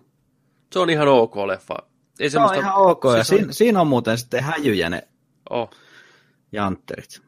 Se 0.73 0.79
on 0.79 0.89
ihan 0.89 1.07
ok 1.07 1.35
leffa. 1.35 1.75
Ei 2.19 2.29
se 2.29 2.39
on 2.39 2.55
ihan 2.55 2.75
ok. 2.75 3.03
Ja 3.05 3.11
siis 3.23 3.27
siinä, 3.27 3.53
siinä 3.53 3.81
on 3.81 3.87
muuten 3.87 4.17
sitten 4.17 4.43
häjyjä 4.43 4.89
ne 4.89 5.07
Oh, 5.49 5.69
jantterit. 6.51 7.21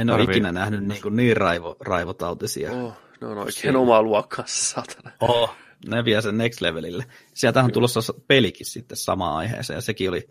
En 0.00 0.10
ole 0.10 0.22
ikinä 0.22 0.52
nähnyt 0.52 0.84
niin, 0.84 1.02
kuin 1.02 1.16
niin 1.16 1.36
raivo, 1.36 1.76
raivotautisia. 1.80 2.72
oh, 2.72 2.96
ne 3.20 3.26
on 3.26 3.38
oikein 3.38 3.76
omaa 3.76 4.02
luokkaansa, 4.02 4.54
saatana. 4.70 5.10
Oh, 5.20 5.54
ne 5.88 6.04
vie 6.04 6.22
sen 6.22 6.38
next 6.38 6.60
levelille. 6.60 7.04
Sieltä 7.34 7.62
on 7.64 7.72
tulossa 7.72 8.14
pelikin 8.26 8.66
sitten 8.66 8.96
samaan 8.96 9.36
aiheeseen, 9.36 9.76
ja 9.76 9.80
sekin 9.80 10.08
oli 10.10 10.28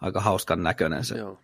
aika 0.00 0.20
hauskan 0.20 0.62
näköinen 0.62 1.04
se, 1.04 1.18
Joo. 1.18 1.38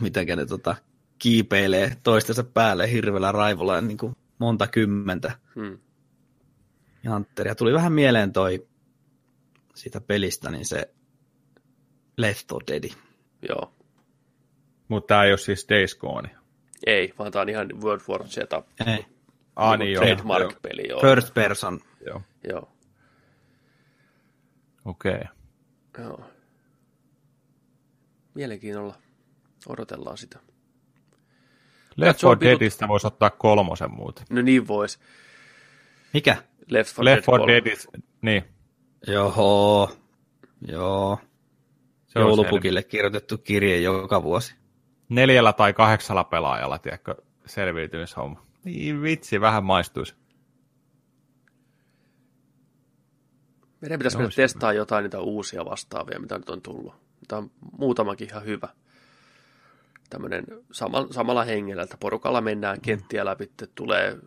miten 0.00 0.26
ne 0.26 0.46
tota, 0.46 0.76
kiipeilee 1.18 1.96
toistensa 2.02 2.44
päälle 2.44 2.92
hirveällä 2.92 3.32
raivolla 3.32 3.74
ja 3.74 3.80
niin 3.80 3.98
kuin 3.98 4.16
monta 4.38 4.66
kymmentä 4.66 5.32
Hmm. 5.54 5.78
jantteria. 7.04 7.54
Tuli 7.54 7.72
vähän 7.72 7.92
mieleen 7.92 8.32
toi 8.32 8.66
siitä 9.74 10.00
pelistä, 10.00 10.50
niin 10.50 10.66
se 10.66 10.94
Left 12.16 12.46
4 12.52 12.82
Dead. 12.82 12.94
Joo. 13.48 13.74
Mutta 14.88 15.06
tämä 15.08 15.24
ei 15.24 15.32
ole 15.32 15.38
siis 15.38 15.66
Days 15.68 15.94
Gone. 15.94 16.30
Ei, 16.86 17.14
vaan 17.18 17.32
tää 17.32 17.42
on 17.42 17.48
ihan 17.48 17.68
World 17.82 18.02
War 18.08 18.28
Z. 18.28 18.38
Ei. 18.86 19.06
Ah, 19.56 19.78
niin 19.78 19.92
joo. 19.92 20.04
Trademark-peli, 20.04 20.88
joo. 20.88 21.00
First 21.00 21.34
person. 21.34 21.80
Joo. 22.06 22.22
Joo. 22.48 22.72
Okei. 24.84 25.12
Okay. 25.14 26.04
joo. 26.04 26.24
Mielenkiinnolla 28.34 28.94
odotellaan 29.68 30.18
sitä. 30.18 30.38
Left 31.96 32.20
se 32.20 32.26
on 32.26 32.38
4 32.38 32.50
Deadistä 32.50 32.88
voisi 32.88 33.06
ottaa 33.06 33.30
kolmosen 33.30 33.90
muuten. 33.90 34.24
No 34.30 34.42
niin 34.42 34.68
vois. 34.68 35.00
Mikä? 36.14 36.36
Left 36.68 36.98
4 36.98 37.14
Left 37.14 37.26
4 37.26 37.38
kolme. 37.38 37.52
Deadis, 37.52 37.88
niin. 38.22 38.44
Joo. 39.06 39.90
Joo. 40.68 41.18
Se 42.06 42.18
on 42.18 42.24
Joulupukille 42.24 42.82
kirjoitettu 42.82 43.38
kirje 43.38 43.80
joka 43.80 44.22
vuosi. 44.22 44.54
Neljällä 45.10 45.52
tai 45.52 45.72
kahdeksalla 45.72 46.24
pelaajalla, 46.24 46.78
tiedätkö, 46.78 47.14
selviytymishomma. 47.46 48.42
Niin 48.64 49.02
vitsi, 49.02 49.40
vähän 49.40 49.64
maistuisi. 49.64 50.14
Meidän 53.80 53.98
pitäisi 53.98 54.16
mennä 54.16 54.30
testaa 54.36 54.72
jotain 54.72 55.02
niitä 55.02 55.20
uusia 55.20 55.64
vastaavia, 55.64 56.20
mitä 56.20 56.38
nyt 56.38 56.50
on 56.50 56.62
tullut. 56.62 56.94
Tämä 57.28 57.38
on 57.38 57.50
muutamakin 57.78 58.28
ihan 58.28 58.44
hyvä. 58.44 58.68
Tämmöinen 60.10 60.44
sama, 60.72 61.06
samalla 61.10 61.44
hengellä, 61.44 61.82
että 61.82 61.96
porukalla 62.00 62.40
mennään 62.40 62.80
kenttiä 62.80 63.24
läpi, 63.24 63.44
että 63.44 63.66
tulee 63.74 64.18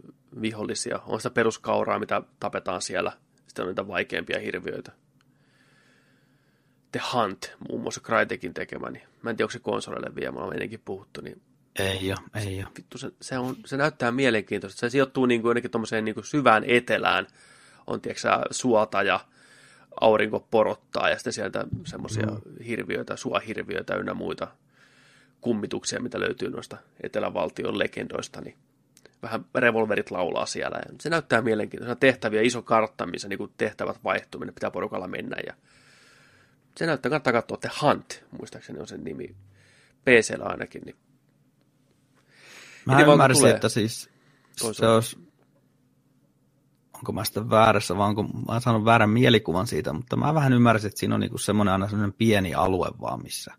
vihollisia. 0.42 1.00
On 1.08 1.20
sitä 1.20 1.30
peruskauraa, 1.30 2.00
mitä 2.00 2.22
tapetaan 2.40 2.82
siellä. 2.82 3.12
Sitten 3.48 3.64
on 3.64 3.70
niitä 3.70 3.88
vaikeampia 3.88 4.40
hirviöitä. 4.40 4.92
The 6.94 7.02
Hunt, 7.14 7.52
muun 7.70 7.82
muassa 7.82 8.02
Crytekin 8.02 8.54
tekemä, 8.54 8.90
niin 8.90 9.04
mä 9.22 9.30
en 9.30 9.36
tiedä, 9.36 9.46
onko 9.46 9.52
se 9.52 9.60
konsoleille 9.60 10.16
vielä, 10.16 10.32
me 10.32 10.38
ollaan 10.38 10.54
ennenkin 10.54 10.82
puhuttu, 10.86 11.22
niin 11.22 11.42
Ei 11.80 12.12
ole, 12.12 12.46
ei 12.46 12.60
ole. 12.60 12.72
vittu, 12.78 12.98
se, 12.98 13.12
se, 13.22 13.38
on, 13.38 13.56
se 13.66 13.78
näyttää 13.78 14.12
mielenkiintoista. 14.12 14.80
Se 14.80 14.90
sijoittuu 14.90 15.26
niin 15.26 15.42
kuin 15.42 15.50
jonnekin 15.50 16.06
niin 16.06 16.16
kuin 16.16 16.26
syvään 16.26 16.64
etelään. 16.68 17.28
On, 17.88 18.02
tiedätkö 18.02 18.28
suota 18.52 19.04
ja 19.04 19.20
aurinko 20.02 20.48
porottaa 20.52 21.10
ja 21.10 21.16
sitten 21.16 21.34
sieltä 21.34 21.68
semmoisia 21.86 22.26
mm. 22.26 22.64
hirviöitä, 22.66 23.16
suahirviöitä 23.16 23.96
ynnä 23.96 24.14
muita 24.14 24.48
kummituksia, 25.42 26.00
mitä 26.00 26.20
löytyy 26.20 26.50
noista 26.50 26.78
etelävaltion 27.04 27.80
legendoista, 27.80 28.42
niin 28.42 28.56
vähän 29.22 29.46
revolverit 29.56 30.12
laulaa 30.12 30.46
siellä. 30.46 30.78
Ja 30.78 30.96
se 31.02 31.10
näyttää 31.10 31.42
mielenkiintoista. 31.42 31.96
Tehtäviä, 31.96 32.42
iso 32.42 32.62
kartta, 32.62 33.06
missä 33.06 33.28
niin 33.28 33.38
kuin 33.38 33.52
tehtävät 33.58 34.04
vaihtuu, 34.04 34.40
minne 34.40 34.54
pitää 34.54 34.72
porukalla 34.72 35.08
mennä. 35.08 35.38
Ja 35.48 35.54
se 36.78 36.86
näyttää, 36.86 37.10
kannattaa 37.10 37.34
katsoa 37.34 37.58
The 37.58 37.70
Hunt, 37.82 38.24
muistaakseni 38.40 38.80
on 38.80 38.88
sen 38.88 39.04
nimi. 39.04 39.36
PCllä 40.06 40.46
ainakin, 40.46 40.82
niin 40.86 40.96
Mä 42.86 42.94
Miten 42.94 43.08
vaan 43.08 43.16
ymmärsin, 43.16 43.42
tulee? 43.42 43.56
että 43.56 43.70
siis 43.70 44.10
se 44.72 44.88
olisi, 44.88 45.20
onko 46.94 47.12
mä 47.12 47.24
sitten 47.24 47.50
väärässä, 47.50 47.98
vai 47.98 48.08
onko 48.08 48.24
mä 48.24 48.60
saanut 48.60 48.86
väärän 48.86 49.10
mielikuvan 49.10 49.68
siitä, 49.68 49.94
mutta 49.94 50.16
mä 50.16 50.34
vähän 50.34 50.54
ymmärsin, 50.54 50.88
että 50.88 51.00
siinä 51.00 51.16
on 51.16 51.22
niinku 51.22 51.38
semmoinen 51.38 51.72
aina 51.72 51.88
semmoinen 51.88 52.14
pieni 52.14 52.54
alue 52.54 52.92
vaan, 53.02 53.24
missä 53.24 53.54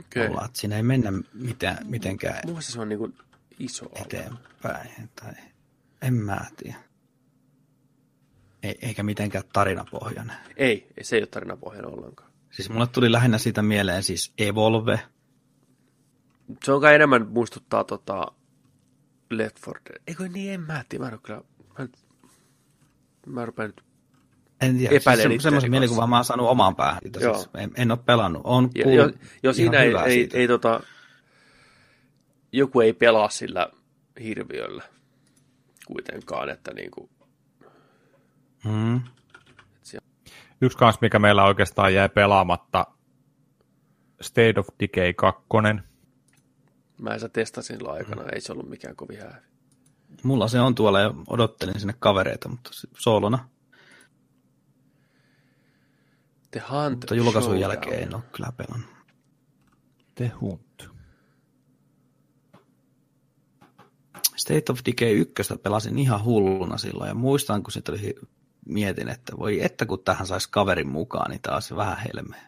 okay. 0.00 0.28
ollaan, 0.28 0.46
että 0.46 0.60
siinä 0.60 0.76
ei 0.76 0.82
mennä 0.82 1.12
mitään, 1.34 1.78
mitenkään 1.84 2.40
Mun 2.44 2.52
mielestä 2.52 2.72
se 2.72 2.80
on 2.80 2.88
niin 2.88 2.98
kuin 2.98 3.14
iso 3.58 3.86
alue. 3.86 4.02
eteenpäin, 4.02 5.10
tai 5.20 5.32
en 6.02 6.14
mä 6.14 6.40
tiedä. 6.56 6.78
Ei, 8.62 8.78
eikä 8.82 9.02
mitenkään 9.02 9.44
tarinapohjainen. 9.52 10.36
Ei, 10.56 10.86
se 11.02 11.16
ei 11.16 11.22
ole 11.22 11.26
tarinapohjainen 11.26 11.90
ollenkaan. 11.90 12.32
Siis 12.50 12.70
mulle 12.70 12.86
tuli 12.86 13.12
lähinnä 13.12 13.38
siitä 13.38 13.62
mieleen 13.62 14.02
siis 14.02 14.32
Evolve. 14.38 15.00
Se 16.64 16.72
on 16.72 16.80
kai 16.80 16.94
enemmän 16.94 17.28
muistuttaa 17.28 17.84
tota 17.84 18.26
Left 19.30 19.56
4 19.66 19.80
Dead. 19.88 20.02
Eikö 20.06 20.28
niin, 20.28 20.52
en 20.52 20.60
mä 20.60 20.84
tiedä. 20.88 21.04
Mä 21.04 21.10
en 21.10 21.18
kyllä... 21.22 21.42
Mä, 21.78 21.88
mä 23.26 23.46
rupean 23.46 23.68
nyt... 23.68 23.82
En 24.60 24.78
tiedä, 24.78 24.98
siis 24.98 25.42
semmoisen 25.42 25.70
mielikuvan 25.70 26.10
mä 26.10 26.16
oon 26.16 26.24
saanut 26.24 26.48
omaan 26.48 26.76
päähän. 26.76 27.00
Siis 27.02 27.48
en, 27.54 27.70
en 27.76 27.90
ole 27.90 27.98
pelannut. 28.06 28.42
On 28.44 28.70
Jo, 28.74 28.90
jo, 28.90 29.10
jo 29.42 29.52
siinä 29.52 29.78
ei, 29.78 29.94
ei, 30.06 30.12
siitä. 30.12 30.38
ei, 30.38 30.48
tota... 30.48 30.80
Joku 32.52 32.80
ei 32.80 32.92
pelaa 32.92 33.28
sillä 33.28 33.68
hirviöllä 34.22 34.82
kuitenkaan, 35.86 36.48
että 36.48 36.74
niinku... 36.74 37.10
Mm. 38.64 39.00
Yksi 40.60 40.78
kans, 40.78 41.00
mikä 41.00 41.18
meillä 41.18 41.44
oikeastaan 41.44 41.94
jäi 41.94 42.08
pelaamatta, 42.08 42.86
State 44.20 44.54
of 44.60 44.68
Decay 44.80 45.12
2. 45.12 45.42
Mä 46.98 47.10
en 47.14 47.20
sä 47.20 47.28
testasin 47.28 47.76
silloin 47.76 47.94
aikana, 47.98 48.22
ei 48.32 48.40
se 48.40 48.52
ollut 48.52 48.68
mikään 48.68 48.96
kovin 48.96 49.18
häävi. 49.20 49.46
Mulla 50.22 50.48
se 50.48 50.60
on 50.60 50.74
tuolla 50.74 51.00
ja 51.00 51.14
odottelin 51.26 51.80
sinne 51.80 51.94
kavereita, 51.98 52.48
mutta 52.48 52.70
se- 52.72 52.88
soolona. 52.98 53.48
The 56.50 56.62
Hunt 56.70 56.90
Mutta 56.96 57.14
julkaisun 57.14 57.42
Showdown. 57.50 57.60
jälkeen 57.60 58.02
en 58.02 58.14
ole 58.14 58.22
kyllä 58.32 58.52
pelannut. 58.56 58.90
The 60.14 60.28
Hunt. 60.40 60.88
State 64.36 64.72
of 64.72 64.80
Decay 64.86 65.12
1 65.12 65.34
pelasin 65.62 65.98
ihan 65.98 66.24
hulluna 66.24 66.78
silloin 66.78 67.08
ja 67.08 67.14
muistan, 67.14 67.62
kun 67.62 67.72
sitten 67.72 67.94
oli, 67.94 68.14
mietin, 68.66 69.08
että 69.08 69.38
voi 69.38 69.64
että 69.64 69.86
kun 69.86 70.04
tähän 70.04 70.26
saisi 70.26 70.50
kaverin 70.50 70.88
mukaan, 70.88 71.30
niin 71.30 71.42
taas 71.42 71.76
vähän 71.76 71.98
helmeä. 71.98 72.42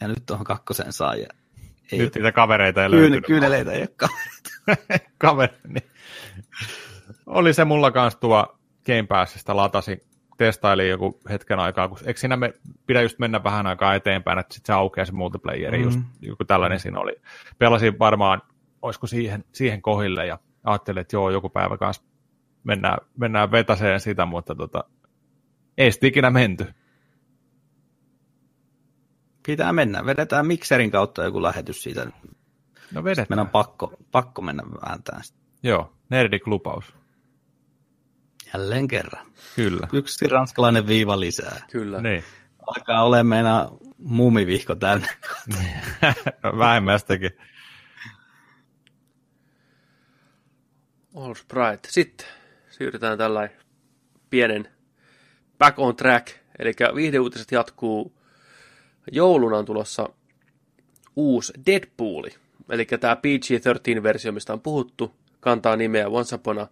Ja 0.00 0.08
nyt 0.08 0.26
tuohon 0.26 0.46
kakkosen 0.46 0.92
saa 0.92 1.14
ja 1.14 1.26
ei 1.92 1.98
Nyt 1.98 2.14
niitä 2.14 2.32
kavereita 2.32 2.82
ei 2.82 2.90
kyyn, 2.90 3.00
löytynyt. 3.00 3.26
kyyneleitä 3.26 3.72
ei 3.72 3.80
ole 3.80 3.88
kavereita. 3.96 4.50
Kaveri. 5.18 5.56
Niin. 5.68 5.90
Oli 7.26 7.54
se 7.54 7.64
mulla 7.64 7.90
kanssa 7.90 8.20
tuo 8.20 8.58
Game 8.86 9.06
Passista 9.08 9.56
latasi, 9.56 10.00
testailin 10.36 10.88
joku 10.88 11.20
hetken 11.30 11.58
aikaa, 11.58 11.88
kun 11.88 11.98
eikö 12.04 12.20
siinä 12.20 12.36
me, 12.36 12.54
pidä 12.86 13.02
just 13.02 13.18
mennä 13.18 13.44
vähän 13.44 13.66
aikaa 13.66 13.94
eteenpäin, 13.94 14.38
että 14.38 14.54
sitten 14.54 14.66
se 14.66 14.72
aukeaa 14.72 15.04
se 15.04 15.12
multiplayeri, 15.12 15.78
mm. 15.78 15.84
just 15.84 16.00
joku 16.20 16.44
tällainen 16.44 16.80
siinä 16.80 17.00
oli. 17.00 17.12
Pelasin 17.58 17.98
varmaan, 17.98 18.42
olisiko 18.82 19.06
siihen, 19.06 19.44
siihen 19.52 19.82
kohille 19.82 20.26
ja 20.26 20.38
ajattelin, 20.64 21.00
että 21.00 21.16
joo, 21.16 21.30
joku 21.30 21.48
päivä 21.48 21.76
kanssa 21.76 22.02
mennään, 22.64 22.98
mennään 23.16 23.50
vetäseen 23.50 24.00
sitä, 24.00 24.26
mutta 24.26 24.54
tota, 24.54 24.84
ei 25.78 25.92
sitten 25.92 26.08
ikinä 26.08 26.30
menty. 26.30 26.66
Pitää 29.46 29.72
mennä. 29.72 30.06
Vedetään 30.06 30.46
mikserin 30.46 30.90
kautta 30.90 31.24
joku 31.24 31.42
lähetys 31.42 31.82
siitä. 31.82 32.06
No 32.92 33.04
vedetään. 33.04 33.26
Meidän 33.30 33.46
on 33.46 33.50
pakko, 33.50 33.92
pakko 34.12 34.42
mennä 34.42 34.62
vääntämään 34.62 35.24
sitä. 35.24 35.38
Joo, 35.62 35.92
nerdiklupaus. 36.10 36.94
Jälleen 38.54 38.88
kerran. 38.88 39.26
Kyllä. 39.56 39.88
Yksi 39.92 40.28
ranskalainen 40.28 40.86
viiva 40.86 41.20
lisää. 41.20 41.66
Kyllä. 41.70 42.00
Niin. 42.00 42.24
Alkaa 42.66 43.04
olla 43.04 43.24
meidän 43.24 43.68
mumivihko 43.98 44.74
täynnä. 44.74 45.08
no, 46.42 46.58
vähemmästäkin. 46.58 47.30
All 51.14 51.34
right. 51.52 51.84
Sitten 51.88 52.26
siirrytään 52.70 53.18
tällainen 53.18 53.56
pienen 54.30 54.75
back 55.58 55.78
on 55.78 55.96
track. 55.96 56.28
Eli 56.58 56.72
viihdeuutiset 56.94 57.52
jatkuu. 57.52 58.12
Jouluna 59.12 59.58
on 59.58 59.64
tulossa 59.64 60.08
uusi 61.16 61.52
Deadpooli. 61.66 62.30
Eli 62.70 62.84
tämä 62.84 63.14
PG-13-versio, 63.16 64.32
mistä 64.32 64.52
on 64.52 64.60
puhuttu, 64.60 65.14
kantaa 65.40 65.76
nimeä 65.76 66.08
Once 66.08 66.34
Upon 66.34 66.58
a 66.58 66.66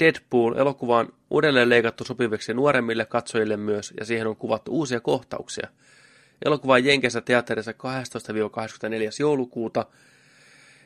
Deadpool. 0.00 0.54
Elokuva 0.54 0.98
on 0.98 1.12
uudelleen 1.30 1.68
leikattu 1.68 2.04
sopiviksi 2.04 2.54
nuoremmille 2.54 3.06
katsojille 3.06 3.56
myös, 3.56 3.94
ja 3.98 4.04
siihen 4.04 4.26
on 4.26 4.36
kuvattu 4.36 4.72
uusia 4.72 5.00
kohtauksia. 5.00 5.68
Elokuva 6.44 6.74
on 6.74 6.84
Jenkessä 6.84 7.20
teatterissa 7.20 7.72
12-24. 7.72 7.74
joulukuuta, 9.20 9.86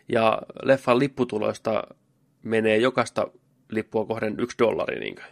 ja 0.09 0.43
leffan 0.63 0.99
lipputuloista 0.99 1.85
menee 2.43 2.77
jokaista 2.77 3.29
lippua 3.69 4.07
kohden 4.07 4.41
yksi 4.41 4.59
dollari. 4.59 5.01
Niinkö? 5.01 5.23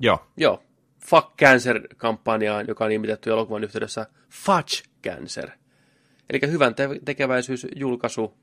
Joo. 0.00 0.26
Joo. 0.36 0.62
Fuck 1.06 1.36
Cancer-kampanjaan, 1.38 2.66
joka 2.68 2.84
on 2.84 2.90
nimitetty 2.90 3.30
elokuvan 3.30 3.64
yhteydessä 3.64 4.06
Fudge 4.30 4.82
Cancer. 5.04 5.50
Eli 6.30 6.40
hyvän 6.52 6.74
te- 6.74 7.00
tekeväisyysjulkaisu. 7.04 8.34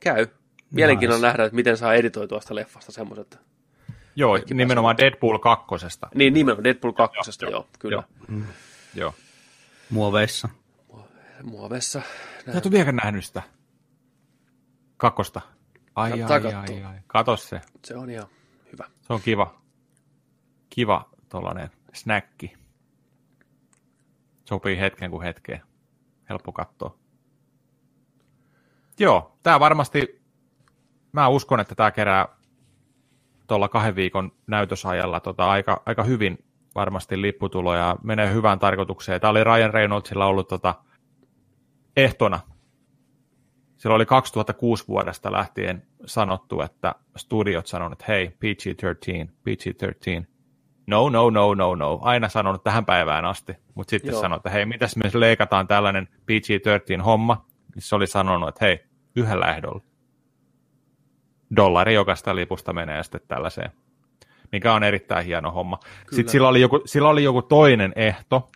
Käy. 0.00 0.26
Mielenkiintoinen 0.70 1.20
Nice. 1.22 1.26
nähdä, 1.28 1.44
että 1.44 1.56
miten 1.56 1.76
saa 1.76 1.94
editoitua 1.94 2.40
sitä 2.40 2.54
leffasta 2.54 2.92
semmoiset. 2.92 3.38
Joo, 4.16 4.32
Kaikki 4.32 4.54
nimenomaan 4.54 4.98
Deadpool 4.98 5.38
2. 5.38 5.66
Niin, 6.14 6.34
nimenomaan 6.34 6.64
Deadpool 6.64 6.92
2, 6.92 7.30
joo, 7.42 7.50
joo, 7.50 7.68
kyllä. 7.78 8.02
Joo. 8.28 8.42
Joo. 8.94 9.14
Muoveissa. 9.90 10.48
Muovessa. 11.42 12.02
Sä 12.52 12.58
et 12.58 12.66
ole 12.66 12.72
vieläkään 12.72 12.96
nähnyt 12.96 13.24
sitä. 13.24 13.42
Kakkosta. 14.96 15.40
Ai, 15.94 16.12
ai, 16.12 16.22
ai, 16.22 16.54
ai, 16.54 16.82
ai. 16.84 16.96
Kato 17.06 17.36
se. 17.36 17.60
Se 17.84 17.96
on 17.96 18.10
ihan 18.10 18.26
hyvä. 18.72 18.84
Se 19.06 19.12
on 19.12 19.20
kiva. 19.20 19.60
Kiva 20.70 21.10
tollanen 21.28 21.70
snäkki. 21.92 22.52
Sopii 24.44 24.78
hetken 24.78 25.10
kuin 25.10 25.22
hetkeen. 25.22 25.62
Helppo 26.28 26.52
katsoa. 26.52 26.98
Joo, 28.98 29.38
tämä 29.42 29.60
varmasti, 29.60 30.22
mä 31.12 31.28
uskon, 31.28 31.60
että 31.60 31.74
tämä 31.74 31.90
kerää 31.90 32.28
tuolla 33.46 33.68
kahden 33.68 33.96
viikon 33.96 34.32
näytösajalla 34.46 35.20
tota, 35.20 35.50
aika, 35.50 35.82
aika 35.86 36.04
hyvin 36.04 36.38
varmasti 36.74 37.22
lipputuloja. 37.22 37.96
Menee 38.02 38.32
hyvään 38.32 38.58
tarkoitukseen. 38.58 39.20
Tämä 39.20 39.30
oli 39.30 39.44
Ryan 39.44 39.74
Reynoldsilla 39.74 40.26
ollut 40.26 40.48
tota, 40.48 40.74
ehtona. 41.96 42.40
Sillä 43.76 43.94
oli 43.94 44.06
2006 44.06 44.84
vuodesta 44.88 45.32
lähtien 45.32 45.86
sanottu, 46.06 46.60
että 46.60 46.94
studiot 47.16 47.66
sanonut, 47.66 47.92
että 48.00 48.12
hei, 48.12 48.26
PG-13, 48.28 49.28
PG-13. 49.28 50.37
No, 50.88 51.08
no, 51.08 51.30
no, 51.30 51.54
no, 51.54 51.74
no. 51.74 51.98
Aina 52.02 52.28
sanonut 52.28 52.64
tähän 52.64 52.84
päivään 52.84 53.24
asti. 53.24 53.52
Mutta 53.74 53.90
sitten 53.90 54.12
Joo. 54.12 54.20
sanoi, 54.20 54.36
että 54.36 54.50
hei, 54.50 54.66
mitäs 54.66 54.96
me 54.96 55.10
leikataan 55.14 55.66
tällainen 55.66 56.06
PG-13-homma. 56.06 57.46
Niin 57.74 57.82
se 57.82 57.96
oli 57.96 58.06
sanonut, 58.06 58.48
että 58.48 58.64
hei, 58.64 58.84
yhdellä 59.16 59.46
ehdolla. 59.46 59.82
Dollari 61.56 61.94
jokaista 61.94 62.36
lipusta 62.36 62.72
menee 62.72 63.02
sitten 63.02 63.20
tällaiseen. 63.28 63.70
Mikä 64.52 64.72
on 64.72 64.84
erittäin 64.84 65.26
hieno 65.26 65.50
homma. 65.50 65.78
Kyllä. 65.78 66.16
Sitten 66.16 66.32
sillä 66.32 66.48
oli, 66.48 66.60
joku, 66.60 66.82
sillä 66.84 67.08
oli 67.08 67.24
joku 67.24 67.42
toinen 67.42 67.92
ehto. 67.96 68.50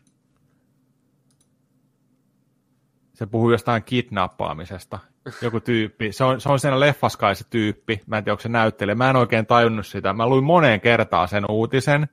Se 3.12 3.26
puhuu 3.26 3.50
jostain 3.50 3.82
kidnappaamisesta. 3.82 4.98
Joku 5.42 5.60
tyyppi. 5.60 6.12
Se 6.12 6.24
on, 6.24 6.40
se 6.40 6.48
on 6.48 6.60
siinä 6.60 6.80
leffaskai 6.80 7.36
se 7.36 7.44
tyyppi. 7.50 8.00
Mä 8.06 8.18
en 8.18 8.24
tiedä, 8.24 8.32
onko 8.32 8.42
se 8.42 8.48
näyttelijä. 8.48 8.94
Mä 8.94 9.10
en 9.10 9.16
oikein 9.16 9.46
tajunnut 9.46 9.86
sitä. 9.86 10.12
Mä 10.12 10.28
luin 10.28 10.44
moneen 10.44 10.80
kertaan 10.80 11.28
sen 11.28 11.44
uutisen. 11.50 12.08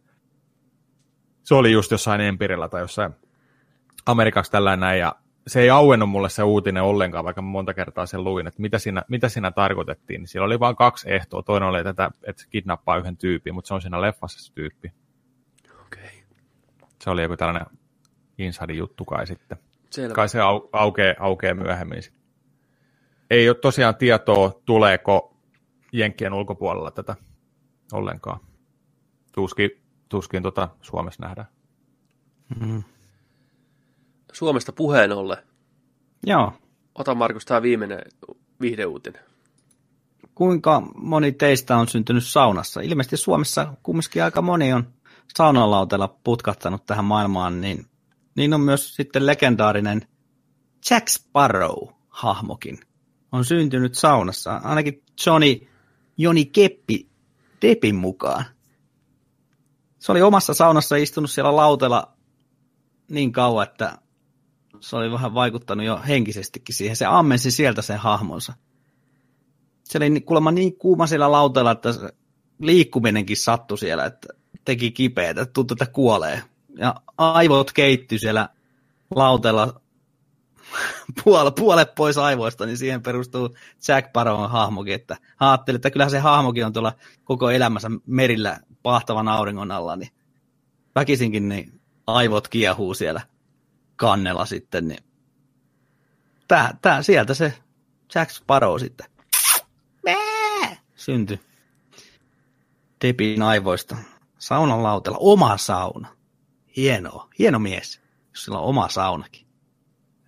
Se 1.49 1.55
oli 1.55 1.71
just 1.71 1.91
jossain 1.91 2.21
Empirillä 2.21 2.69
tai 2.69 2.81
jossain 2.81 3.13
Amerikaksi 4.05 4.51
tällainen 4.51 4.79
näin. 4.79 4.99
Ja 4.99 5.15
se 5.47 5.61
ei 5.61 5.69
auennut 5.69 6.09
mulle 6.09 6.29
se 6.29 6.43
uutinen 6.43 6.83
ollenkaan, 6.83 7.25
vaikka 7.25 7.41
monta 7.41 7.73
kertaa 7.73 8.05
sen 8.05 8.23
luin, 8.23 8.47
että 8.47 8.61
mitä 8.61 8.79
siinä, 8.79 9.03
mitä 9.07 9.29
siinä 9.29 9.51
tarkoitettiin. 9.51 10.27
Siellä 10.27 10.45
oli 10.45 10.59
vain 10.59 10.75
kaksi 10.75 11.11
ehtoa. 11.11 11.43
Toinen 11.43 11.69
oli, 11.69 11.83
tätä, 11.83 12.11
että 12.23 12.41
se 12.41 12.49
kidnappaa 12.49 12.97
yhden 12.97 13.17
tyypin, 13.17 13.53
mutta 13.53 13.67
se 13.67 13.73
on 13.73 13.81
siinä 13.81 14.01
leffassa 14.01 14.39
se 14.39 14.53
tyyppi. 14.53 14.91
Okei. 15.85 16.01
Okay. 16.03 16.89
Se 17.03 17.09
oli 17.09 17.21
joku 17.21 17.37
tällainen 17.37 17.65
inside 18.37 18.73
juttu 18.73 19.05
kai 19.05 19.27
sitten. 19.27 19.57
Selvä. 19.89 20.13
Kai 20.13 20.29
se 20.29 20.41
au, 20.41 20.69
aukeaa, 20.71 21.15
aukeaa 21.19 21.55
myöhemmin. 21.55 22.03
sitten. 22.03 22.21
Ei 23.29 23.49
ole 23.49 23.57
tosiaan 23.57 23.95
tietoa, 23.95 24.61
tuleeko 24.65 25.37
Jenkkien 25.93 26.33
ulkopuolella 26.33 26.91
tätä 26.91 27.15
ollenkaan. 27.93 28.39
Tuskin, 29.31 29.71
tuskin 30.09 30.43
tota 30.43 30.69
Suomessa 30.81 31.23
nähdään. 31.23 31.47
Mm. 32.59 32.83
Suomesta 34.33 34.71
puheen 34.71 35.11
ollen. 35.11 35.37
Joo. 36.25 36.53
Ota 36.95 37.15
Markus 37.15 37.45
tämä 37.45 37.61
viimeinen 37.61 38.01
viihdeuutinen. 38.61 39.21
Kuinka 40.35 40.81
moni 40.95 41.31
teistä 41.31 41.77
on 41.77 41.87
syntynyt 41.87 42.25
saunassa? 42.25 42.81
Ilmeisesti 42.81 43.17
Suomessa 43.17 43.73
kumminkin 43.83 44.23
aika 44.23 44.41
moni 44.41 44.73
on 44.73 44.93
saunalautella 45.37 46.19
putkahtanut 46.23 46.85
tähän 46.85 47.05
maailmaan, 47.05 47.61
niin, 47.61 47.85
niin 48.35 48.53
on 48.53 48.61
myös 48.61 48.95
sitten 48.95 49.25
legendaarinen 49.25 50.01
Jack 50.89 51.07
Sparrow-hahmokin. 51.07 52.79
On 53.31 53.45
syntynyt 53.45 53.95
saunassa, 53.95 54.61
ainakin 54.63 55.03
Johnny, 55.25 55.67
Joni 56.17 56.45
Keppi 56.45 57.09
Depin 57.61 57.95
mukaan. 57.95 58.45
Se 59.99 60.11
oli 60.11 60.21
omassa 60.21 60.53
saunassa 60.53 60.95
istunut 60.95 61.31
siellä 61.31 61.55
lautella 61.55 62.13
niin 63.09 63.31
kauan, 63.31 63.67
että 63.67 63.97
se 64.79 64.95
oli 64.95 65.11
vähän 65.11 65.33
vaikuttanut 65.33 65.85
jo 65.85 65.99
henkisestikin 66.07 66.75
siihen. 66.75 66.95
Se 66.95 67.05
ammensi 67.05 67.51
sieltä 67.51 67.81
sen 67.81 67.97
hahmonsa. 67.97 68.53
Se 69.83 69.97
oli 69.97 70.21
kuulemma 70.21 70.51
niin 70.51 70.77
kuuma 70.77 71.07
siellä 71.07 71.31
lautella, 71.31 71.71
että 71.71 71.89
liikkuminenkin 72.59 73.37
sattui 73.37 73.77
siellä, 73.77 74.05
että 74.05 74.27
teki 74.65 74.91
kipeätä, 74.91 75.41
että 75.41 75.53
tuntui, 75.53 75.75
että 75.75 75.93
kuolee. 75.93 76.43
Ja 76.77 76.95
aivot 77.17 77.71
keitty 77.71 78.17
siellä 78.17 78.49
lautella 79.15 79.81
puolet, 81.23 81.55
puolet 81.55 81.95
pois 81.95 82.17
aivoista, 82.17 82.65
niin 82.65 82.77
siihen 82.77 83.03
perustuu 83.03 83.55
Jack 83.87 84.13
Barrown 84.13 84.49
hahmokin, 84.49 84.93
että 84.93 85.17
ajattelin, 85.39 85.75
että 85.75 85.91
kyllähän 85.91 86.11
se 86.11 86.19
hahmokin 86.19 86.65
on 86.65 86.73
tuolla 86.73 86.93
koko 87.23 87.49
elämänsä 87.49 87.89
merillä 88.05 88.59
pahtavan 88.89 89.27
auringon 89.27 89.71
alla, 89.71 89.95
niin 89.95 90.09
väkisinkin 90.95 91.49
niin 91.49 91.81
aivot 92.07 92.47
kiehuu 92.47 92.93
siellä 92.93 93.21
kannella 93.95 94.45
sitten, 94.45 94.87
niin 94.87 95.03
tää, 96.47 96.77
tää, 96.81 97.01
sieltä 97.01 97.33
se 97.33 97.53
Jack 98.15 98.31
Sparrow 98.31 98.79
sitten 98.79 99.07
syntyi 100.95 101.39
Depin 103.03 103.41
aivoista. 103.41 103.95
Saunan 104.39 104.83
lautella. 104.83 105.17
Oma 105.21 105.57
sauna. 105.57 106.07
Hienoa. 106.77 107.29
Hieno 107.39 107.59
mies, 107.59 108.01
jos 108.29 108.43
sillä 108.45 108.59
on 108.59 108.65
oma 108.65 108.89
saunakin. 108.89 109.47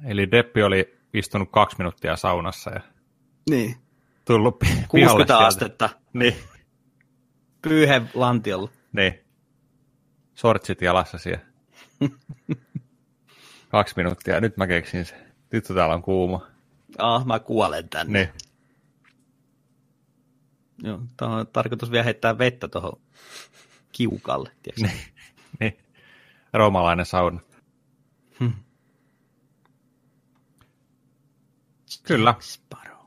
Eli 0.06 0.32
Deppi 0.32 0.64
oli 0.64 0.98
istunut 1.14 1.50
kaksi 1.52 1.78
minuuttia 1.78 2.16
saunassa 2.16 2.72
ja 2.72 2.82
Niin. 3.50 3.76
tullut 4.26 4.60
pi- 4.60 4.66
pihalle 4.68 4.88
60 4.88 5.34
sieltä. 5.34 5.48
astetta. 5.48 5.90
Niin, 6.14 6.36
Pyyhe 7.62 8.02
lantiolla. 8.14 8.70
niin. 8.94 9.20
Sortsit 10.34 10.82
jalassa 10.82 11.18
siellä. 11.18 11.46
kaksi 13.70 13.94
minuuttia. 13.98 14.42
Nyt 14.42 14.58
mä 14.58 14.68
keksin 14.68 15.06
se. 15.06 15.16
Nyt 15.52 15.64
täällä 15.64 15.96
on 15.96 16.02
kuuma. 16.02 16.48
Ah, 16.98 17.26
mä 17.26 17.40
kuolen 17.40 17.90
tänne. 17.90 18.20
Niin. 18.20 18.30
Joo, 20.84 21.00
tuohon 21.18 21.40
on 21.40 21.48
tarkoitus 21.48 21.92
vielä 21.92 22.04
heittää 22.04 22.38
vettä 22.38 22.68
tuohon 22.68 23.02
kiukalle. 23.92 24.52
tiedätkö? 24.64 24.88
Niin. 24.88 25.14
niin. 25.60 25.78
Roomalainen 26.54 27.06
sauna. 27.06 27.40
Hmm. 28.40 28.54
Kyllä, 32.04 32.36
Sparrow. 32.40 33.06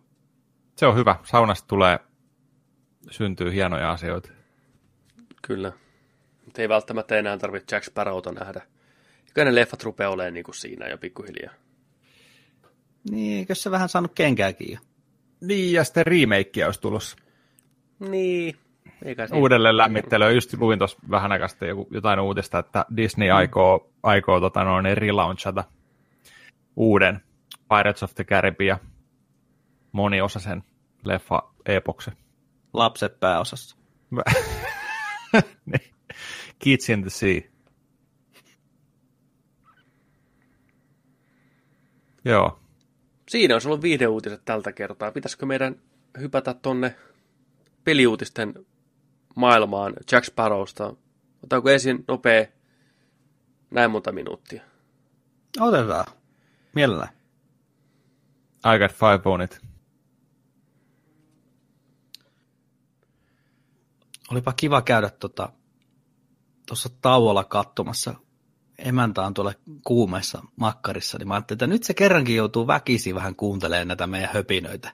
se 0.77 0.87
on 0.87 0.97
hyvä. 0.97 1.17
Saunasta 1.25 1.69
tulee, 1.69 1.99
syntyy 3.11 3.53
hienoja 3.53 3.91
asioita. 3.93 4.29
Kyllä. 5.47 5.73
Mutta 6.45 6.63
ei 6.63 6.69
välttämättä 6.69 7.17
enää 7.19 7.39
tarvitse 7.39 7.77
Jack 7.77 7.85
Sparrowta 7.85 8.33
nähdä. 8.33 8.61
Kyllä 9.35 9.45
ne 9.51 9.55
leffat 9.55 9.83
rupeaa 9.83 10.11
olemaan 10.11 10.35
niin 10.35 10.45
kuin 10.45 10.55
siinä 10.55 10.89
jo 10.89 10.99
pikkuhiljaa. 10.99 11.53
Niin, 13.11 13.39
eikö 13.39 13.55
se 13.55 13.71
vähän 13.71 13.89
saanut 13.89 14.13
kenkääkin 14.15 14.73
jo? 14.73 14.79
Niin, 15.41 15.73
ja 15.73 15.85
sitten 15.85 16.07
remakea 16.07 16.67
olisi 16.67 16.81
tulossa. 16.81 17.17
Niin. 17.99 18.57
Eikä 19.05 19.27
siinä- 19.27 19.41
Uudelleen 19.41 19.77
lämmittelyä. 19.77 20.31
Just 20.31 20.53
luin 20.59 20.79
tuossa 20.79 20.99
vähän 21.11 21.33
aikaa 21.33 21.49
sitten 21.49 21.69
joku- 21.69 21.89
jotain 21.91 22.21
uutista, 22.21 22.59
että 22.59 22.85
Disney 22.97 23.31
aikoo, 23.31 23.91
aikoo 24.03 24.41
tota 24.41 24.65
noin, 24.65 24.97
relaunchata 24.97 25.65
uuden 26.77 27.21
Pirates 27.69 28.03
of 28.03 28.15
the 28.15 28.25
Caribbean 28.25 28.79
moniosaisen 29.93 30.63
leffa 31.05 31.43
epoksen. 31.67 32.17
Lapset 32.73 33.21
pääosassa. 33.21 33.77
Kids 36.59 36.89
in 36.89 37.01
the 37.01 37.11
Sea. 37.11 37.41
Joo. 42.25 42.61
Siinä 43.29 43.55
olisi 43.55 43.69
ollut 43.69 43.83
viihdeuutiset 43.83 44.45
tältä 44.45 44.73
kertaa. 44.73 45.13
Pitäisikö 45.13 45.47
meidän 45.47 45.77
hypätä 46.19 46.55
tonne 46.55 46.97
peliuutisten 47.85 48.67
maailmaan 49.37 49.95
Jack 50.13 50.25
Sparrowsta? 50.25 50.95
Otetaanko 51.39 51.71
ensin 51.71 52.05
nopea 52.09 52.47
näin 53.71 53.91
monta 53.91 54.13
minuuttia? 54.13 54.63
Otetaan. 55.61 56.07
Mielellään. 56.75 57.09
I 58.75 58.79
got 58.79 58.93
five 58.93 59.21
on 59.25 59.43
it. 59.43 59.61
Olipa 64.31 64.53
kiva 64.53 64.83
käydä 64.83 65.11
tuossa 65.11 66.89
tota, 66.89 66.99
tauolla 67.01 67.45
katsomassa. 67.45 68.15
Emäntä 68.79 69.23
on 69.23 69.35
tuolla 69.35 69.53
kuumeessa 69.85 70.43
makkarissa, 70.57 71.19
niin 71.19 71.29
mä 71.29 71.35
ajattelin, 71.35 71.57
että 71.57 71.67
nyt 71.67 71.83
se 71.83 71.95
kerrankin 71.95 72.37
joutuu 72.37 72.67
väkisin 72.67 73.15
vähän 73.15 73.37
kuuntelemaan 73.37 73.89
näitä 73.89 74.07
meidän 74.07 74.31
höpinöitä. 74.35 74.93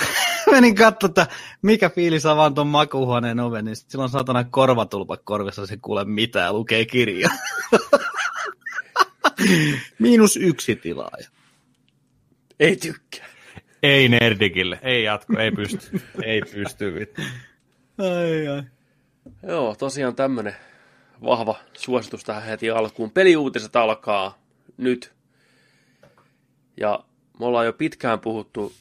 Menin 0.50 0.74
katsoa, 0.74 1.08
että 1.08 1.26
mikä 1.62 1.90
fiilis 1.90 2.26
avaan 2.26 2.54
tuon 2.54 2.66
makuuhuoneen 2.66 3.40
oven, 3.40 3.64
niin 3.64 3.76
silloin 3.76 4.10
satana 4.10 4.44
korvatulpa 4.44 5.16
korvissa, 5.16 5.66
se 5.66 5.76
kuule 5.76 6.04
mitään 6.04 6.46
ja 6.46 6.52
lukee 6.52 6.84
kirjaa. 6.84 7.32
Miinus 9.98 10.36
yksi 10.36 10.76
tilaaja. 10.76 11.28
Ei 12.60 12.76
tykkää. 12.76 13.26
Ei 13.82 14.08
Nerdikille, 14.08 14.78
ei 14.82 15.04
jatko, 15.04 15.38
ei 15.38 15.50
pysty. 15.50 16.00
ei 16.24 16.42
pysty. 16.42 16.94
vittu. 16.94 17.22
Ai, 18.00 18.48
ai. 18.48 18.62
Joo, 19.42 19.74
tosiaan 19.74 20.16
tämmönen 20.16 20.56
vahva 21.24 21.58
suositus 21.72 22.24
tähän 22.24 22.42
heti 22.42 22.70
alkuun. 22.70 23.10
Peliuutiset 23.10 23.76
alkaa 23.76 24.38
nyt. 24.76 25.12
Ja 26.76 27.04
me 27.38 27.46
ollaan 27.46 27.66
jo 27.66 27.72
pitkään 27.72 28.20
puhuttu 28.20 28.72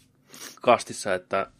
kastissa, 0.61 1.13
että 1.13 1.51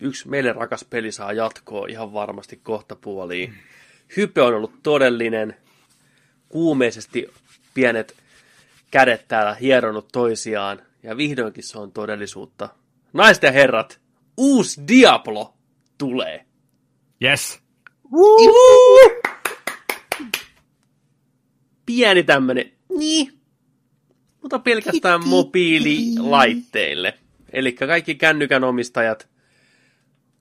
yksi 0.00 0.28
meille 0.28 0.52
rakas 0.52 0.84
peli 0.84 1.12
saa 1.12 1.32
jatkoa 1.32 1.86
ihan 1.88 2.12
varmasti 2.12 2.56
kohta 2.56 2.96
puoliin. 2.96 3.54
Hype 4.16 4.42
on 4.42 4.54
ollut 4.54 4.82
todellinen. 4.82 5.56
Kuumeisesti 6.48 7.32
pienet 7.74 8.16
kädet 8.90 9.28
täällä 9.28 9.54
hieronut 9.54 10.08
toisiaan. 10.12 10.82
Ja 11.02 11.16
vihdoinkin 11.16 11.64
se 11.64 11.78
on 11.78 11.92
todellisuutta. 11.92 12.68
Naiset 13.12 13.42
ja 13.42 13.52
herrat, 13.52 14.00
uusi 14.36 14.80
Diablo 14.88 15.54
tulee. 15.98 16.47
Yes. 17.24 17.60
pieni 21.86 22.22
tämmönen, 22.22 22.72
niin, 22.98 23.40
mutta 24.42 24.58
pelkästään 24.58 25.28
mobiililaitteille. 25.28 27.18
Eli 27.52 27.72
kaikki 27.72 28.14
kännykän 28.14 28.64
omistajat, 28.64 29.28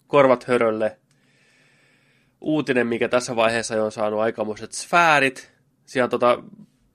korvat 0.08 0.44
hörölle. 0.44 0.98
Uutinen, 2.42 2.88
mikä 2.88 3.10
tässä 3.10 3.36
vaiheessa 3.36 3.84
on 3.84 3.92
saanut 3.92 4.20
aikamoiset 4.20 4.72
sfäärit. 4.72 5.52
Siellä 5.86 6.06
on 6.06 6.10
tota 6.10 6.44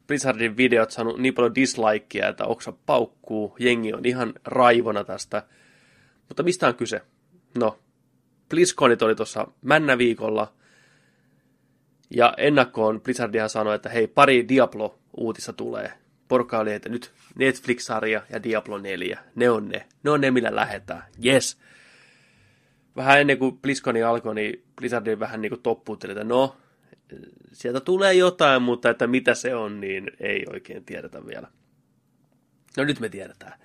Blizzardin 0.07 0.57
videot 0.57 0.91
saanut 0.91 1.19
niin 1.19 1.35
paljon 1.35 1.55
dislikeja, 1.55 2.29
että 2.29 2.45
oksa 2.45 2.73
paukkuu. 2.87 3.57
Jengi 3.59 3.93
on 3.93 4.05
ihan 4.05 4.33
raivona 4.45 5.05
tästä. 5.05 5.43
Mutta 6.29 6.43
mistä 6.43 6.69
on 6.69 6.75
kyse? 6.75 7.01
No, 7.59 7.79
BlizzConit 8.53 9.03
oli 9.03 9.15
tuossa 9.15 9.47
männäviikolla. 9.63 10.53
Ja 12.11 12.35
ennakkoon 12.37 13.01
Blizzardihan 13.01 13.51
sanoi, 13.51 13.75
että 13.75 13.89
hei, 13.89 14.07
pari 14.07 14.49
Diablo-uutista 14.49 15.53
tulee. 15.53 15.93
Porukka 16.29 16.59
oli, 16.59 16.73
että 16.73 16.89
nyt 16.89 17.13
Netflix-sarja 17.35 18.23
ja 18.31 18.43
Diablo 18.43 18.79
4. 18.79 19.19
Ne 19.35 19.51
on 19.51 19.69
ne. 19.69 19.87
Ne 20.03 20.11
on 20.11 20.21
ne, 20.21 20.31
millä 20.31 20.57
lähetään. 20.57 21.03
Yes. 21.25 21.59
Vähän 22.97 23.21
ennen 23.21 23.39
kuin 23.39 23.59
BlizzConi 23.59 24.03
alkoi, 24.03 24.35
niin 24.35 24.65
Blizzardin 24.77 25.21
vähän 25.21 25.41
niin 25.41 25.51
kuin 25.51 25.63
toppuutteli, 25.63 26.13
että 26.13 26.25
no, 26.25 26.57
sieltä 27.53 27.81
tulee 27.81 28.15
jotain, 28.15 28.63
mutta 28.63 28.91
että 28.91 29.07
mitä 29.07 29.35
se 29.35 29.55
on, 29.55 29.81
niin 29.81 30.11
ei 30.21 30.45
oikein 30.53 30.85
tiedetä 30.85 31.27
vielä. 31.27 31.49
No 32.77 32.85
nyt 32.85 33.01
me 33.01 33.09
tiedetään. 33.09 33.61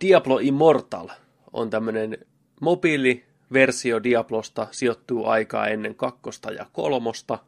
Diablo 0.00 0.38
Immortal 0.38 1.08
on 1.52 1.70
tämmöinen 1.70 2.18
mobiiliversio 3.50 4.02
Diablosta, 4.02 4.66
sijoittuu 4.70 5.26
aikaa 5.26 5.68
ennen 5.68 5.94
kakkosta 5.94 6.52
ja 6.52 6.66
kolmosta. 6.72 7.38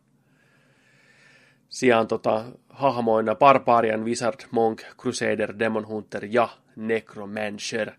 On 1.98 2.08
tota, 2.08 2.44
hahmoina 2.68 3.34
Barbarian, 3.34 4.04
Wizard, 4.04 4.40
Monk, 4.50 4.82
Crusader, 5.00 5.54
Demon 5.58 5.88
Hunter 5.88 6.24
ja 6.30 6.48
Necromancer. 6.76 7.90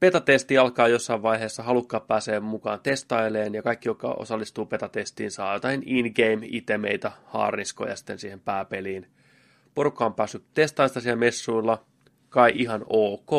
Betatesti 0.00 0.58
alkaa 0.58 0.88
jossain 0.88 1.22
vaiheessa, 1.22 1.62
halukkaat 1.62 2.06
pääsee 2.06 2.40
mukaan 2.40 2.80
testaileen 2.80 3.54
ja 3.54 3.62
kaikki, 3.62 3.88
jotka 3.88 4.08
osallistuu 4.08 4.66
betatestiin, 4.66 5.30
saa 5.30 5.54
jotain 5.54 5.82
in-game 5.86 6.46
itemeitä, 6.50 7.12
haarniskoja 7.24 7.96
sitten 7.96 8.18
siihen 8.18 8.40
pääpeliin. 8.40 9.06
Porukka 9.74 10.06
on 10.06 10.14
päässyt 10.14 10.44
testailemaan 10.54 11.02
siellä 11.02 11.16
messuilla, 11.18 11.84
kai 12.28 12.52
ihan 12.54 12.84
ok, 12.88 13.30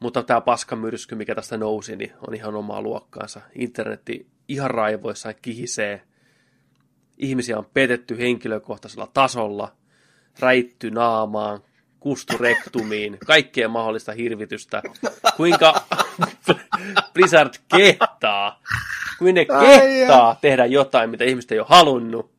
mutta 0.00 0.22
tämä 0.22 0.40
paskamyrsky, 0.40 1.14
mikä 1.14 1.34
tästä 1.34 1.56
nousi, 1.56 1.96
niin 1.96 2.12
on 2.28 2.34
ihan 2.34 2.54
omaa 2.54 2.82
luokkaansa. 2.82 3.40
Internetti 3.54 4.26
ihan 4.48 4.70
raivoissaan 4.70 5.34
kihisee. 5.42 6.02
Ihmisiä 7.18 7.58
on 7.58 7.66
petetty 7.74 8.18
henkilökohtaisella 8.18 9.10
tasolla, 9.14 9.76
räitty 10.38 10.90
naamaan, 10.90 11.60
kustu 12.00 12.38
rektumiin, 12.38 13.18
kaikkea 13.26 13.68
mahdollista 13.68 14.12
hirvitystä. 14.12 14.82
Kuinka 15.36 15.82
Blizzard 17.14 17.54
kehtaa, 17.76 18.62
kuin 19.18 19.34
ne 19.34 19.44
kehtaa 19.44 20.38
tehdä 20.40 20.66
jotain, 20.66 21.10
mitä 21.10 21.24
ihmiset 21.24 21.52
ei 21.52 21.58
ole 21.58 21.66
halunnut 21.70 22.30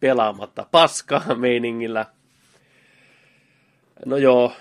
pelaamatta 0.00 0.66
paskaa 0.70 1.34
meiningillä. 1.34 2.06
No 4.06 4.16
joo, 4.16 4.52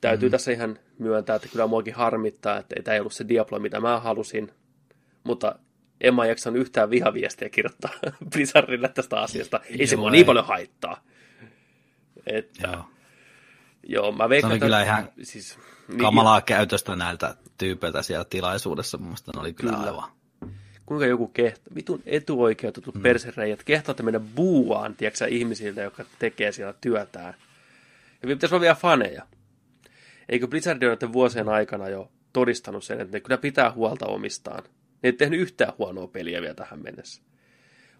täytyy 0.00 0.28
mm. 0.28 0.30
tässä 0.30 0.52
ihan 0.52 0.78
myöntää, 0.98 1.36
että 1.36 1.48
kyllä 1.48 1.66
muakin 1.66 1.94
harmittaa, 1.94 2.58
että 2.58 2.74
ei 2.76 2.82
tämä 2.82 2.94
ei 2.94 3.00
ollut 3.00 3.12
se 3.12 3.28
Diablo, 3.28 3.58
mitä 3.58 3.80
mä 3.80 4.00
halusin. 4.00 4.52
Mutta 5.24 5.58
en 6.00 6.14
mä 6.14 6.26
jaksanut 6.26 6.60
yhtään 6.60 6.90
vihaviestiä 6.90 7.48
kirjoittaa 7.48 7.90
Blizzardille 8.32 8.88
tästä 8.88 9.20
asiasta. 9.20 9.60
Ei 9.64 9.78
joo, 9.78 9.86
se 9.86 9.96
mua 9.96 10.10
niin 10.10 10.26
paljon 10.26 10.46
haittaa. 10.46 11.04
Että, 12.26 12.68
joo. 12.68 12.84
joo, 13.88 14.12
mä 14.12 14.28
veikkaan, 14.28 14.50
se 14.50 14.54
oli 14.54 14.60
kyllä 14.60 14.82
ihan 14.82 15.08
siis, 15.22 15.58
niin, 15.88 15.98
kamalaa 16.00 16.40
käytöstä 16.40 16.96
näiltä 16.96 17.34
tyypeiltä 17.58 18.02
siellä 18.02 18.24
tilaisuudessa. 18.24 18.98
Mun 18.98 19.06
mielestä 19.06 19.32
ne 19.34 19.40
oli 19.40 19.52
kyllä, 19.52 19.72
kyllä. 19.72 19.86
aivan 19.86 20.18
kuinka 20.88 21.06
joku 21.06 21.28
kehtaa, 21.28 21.74
vitun 21.74 22.02
etuoikeutetut 22.06 22.94
mm. 22.94 23.02
persereijät 23.02 23.64
kehtaatte 23.64 24.02
mennä 24.02 24.20
buuaan, 24.20 24.94
tiedätkö 24.94 25.26
ihmisiltä, 25.26 25.82
jotka 25.82 26.04
tekee 26.18 26.52
siellä 26.52 26.74
työtään. 26.80 27.34
Ja 28.22 28.28
pitäisi 28.28 28.54
olla 28.54 28.60
vielä 28.60 28.74
faneja. 28.74 29.26
Eikö 30.28 30.48
Blizzard 30.48 30.82
ole 30.82 31.12
vuosien 31.12 31.48
aikana 31.48 31.88
jo 31.88 32.12
todistanut 32.32 32.84
sen, 32.84 33.00
että 33.00 33.16
ne 33.16 33.20
kyllä 33.20 33.38
pitää 33.38 33.72
huolta 33.72 34.06
omistaan. 34.06 34.64
Ne 34.64 35.08
ei 35.08 35.12
tehnyt 35.12 35.40
yhtään 35.40 35.72
huonoa 35.78 36.06
peliä 36.06 36.40
vielä 36.40 36.54
tähän 36.54 36.82
mennessä. 36.82 37.22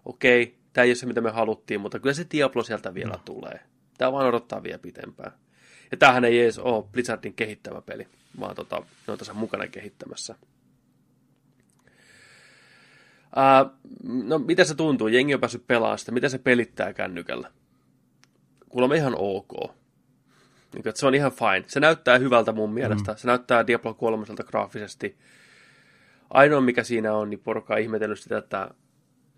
Okei, 0.05 0.57
tämä 0.73 0.83
ei 0.83 0.89
ole 0.89 0.95
se, 0.95 1.05
mitä 1.05 1.21
me 1.21 1.29
haluttiin, 1.29 1.81
mutta 1.81 1.99
kyllä 1.99 2.13
se 2.13 2.25
Diablo 2.31 2.63
sieltä 2.63 2.93
vielä 2.93 3.13
mm. 3.13 3.23
tulee. 3.25 3.59
Tämä 3.97 4.11
vaan 4.11 4.27
odottaa 4.27 4.63
vielä 4.63 4.79
pitempään. 4.79 5.31
Ja 5.91 5.97
tämähän 5.97 6.25
ei 6.25 6.41
edes 6.41 6.59
ole 6.59 6.85
Blizzardin 6.91 7.33
kehittämä 7.33 7.81
peli, 7.81 8.07
vaan 8.39 8.55
tota, 8.55 8.83
ne 9.07 9.11
on 9.11 9.17
tässä 9.17 9.33
mukana 9.33 9.67
kehittämässä. 9.67 10.35
Uh, 13.29 13.71
no, 14.03 14.39
mitä 14.39 14.63
se 14.63 14.75
tuntuu? 14.75 15.07
Jengi 15.07 15.33
on 15.33 15.39
päässyt 15.39 15.67
pelaamaan 15.67 15.99
sitä. 15.99 16.11
Miten 16.11 16.29
se 16.29 16.37
pelittää 16.37 16.93
kännykällä? 16.93 17.51
Kuulemma 18.69 18.95
ihan 18.95 19.15
ok. 19.17 19.75
Niin, 20.73 20.87
että 20.87 20.99
se 20.99 21.07
on 21.07 21.15
ihan 21.15 21.31
fine. 21.31 21.63
Se 21.67 21.79
näyttää 21.79 22.17
hyvältä 22.17 22.51
mun 22.51 22.73
mielestä. 22.73 23.11
Mm. 23.11 23.17
Se 23.17 23.27
näyttää 23.27 23.67
Diablo 23.67 23.93
3 23.93 24.25
graafisesti. 24.45 25.17
Ainoa 26.29 26.61
mikä 26.61 26.83
siinä 26.83 27.13
on, 27.13 27.29
niin 27.29 27.39
porukka 27.39 27.73
on 27.73 27.79
ihmetellyt 27.79 28.19
sitä, 28.19 28.37
että 28.37 28.69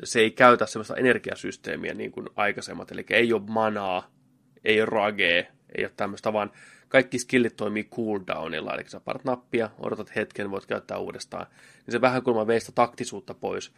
se 0.03 0.19
ei 0.19 0.31
käytä 0.31 0.65
sellaista 0.65 0.95
energiasysteemiä 0.95 1.93
niin 1.93 2.11
kuin 2.11 2.29
aikaisemmat. 2.35 2.91
Eli 2.91 3.05
ei 3.09 3.33
ole 3.33 3.41
manaa, 3.49 4.11
ei 4.63 4.81
ole 4.81 4.89
ragea, 4.89 5.43
ei 5.77 5.85
ole 5.85 5.91
tämmöistä, 5.97 6.33
vaan 6.33 6.51
kaikki 6.89 7.19
skillit 7.19 7.55
toimii 7.55 7.83
cooldownilla, 7.83 8.73
eli 8.73 8.83
sä 8.89 8.99
parat 8.99 9.23
nappia, 9.23 9.69
odotat 9.79 10.15
hetken, 10.15 10.51
voit 10.51 10.65
käyttää 10.65 10.97
uudestaan. 10.97 11.45
Niin 11.85 11.91
se 11.91 12.01
vähän 12.01 12.23
kulma 12.23 12.47
veistä 12.47 12.71
taktisuutta 12.71 13.33
pois. 13.33 13.73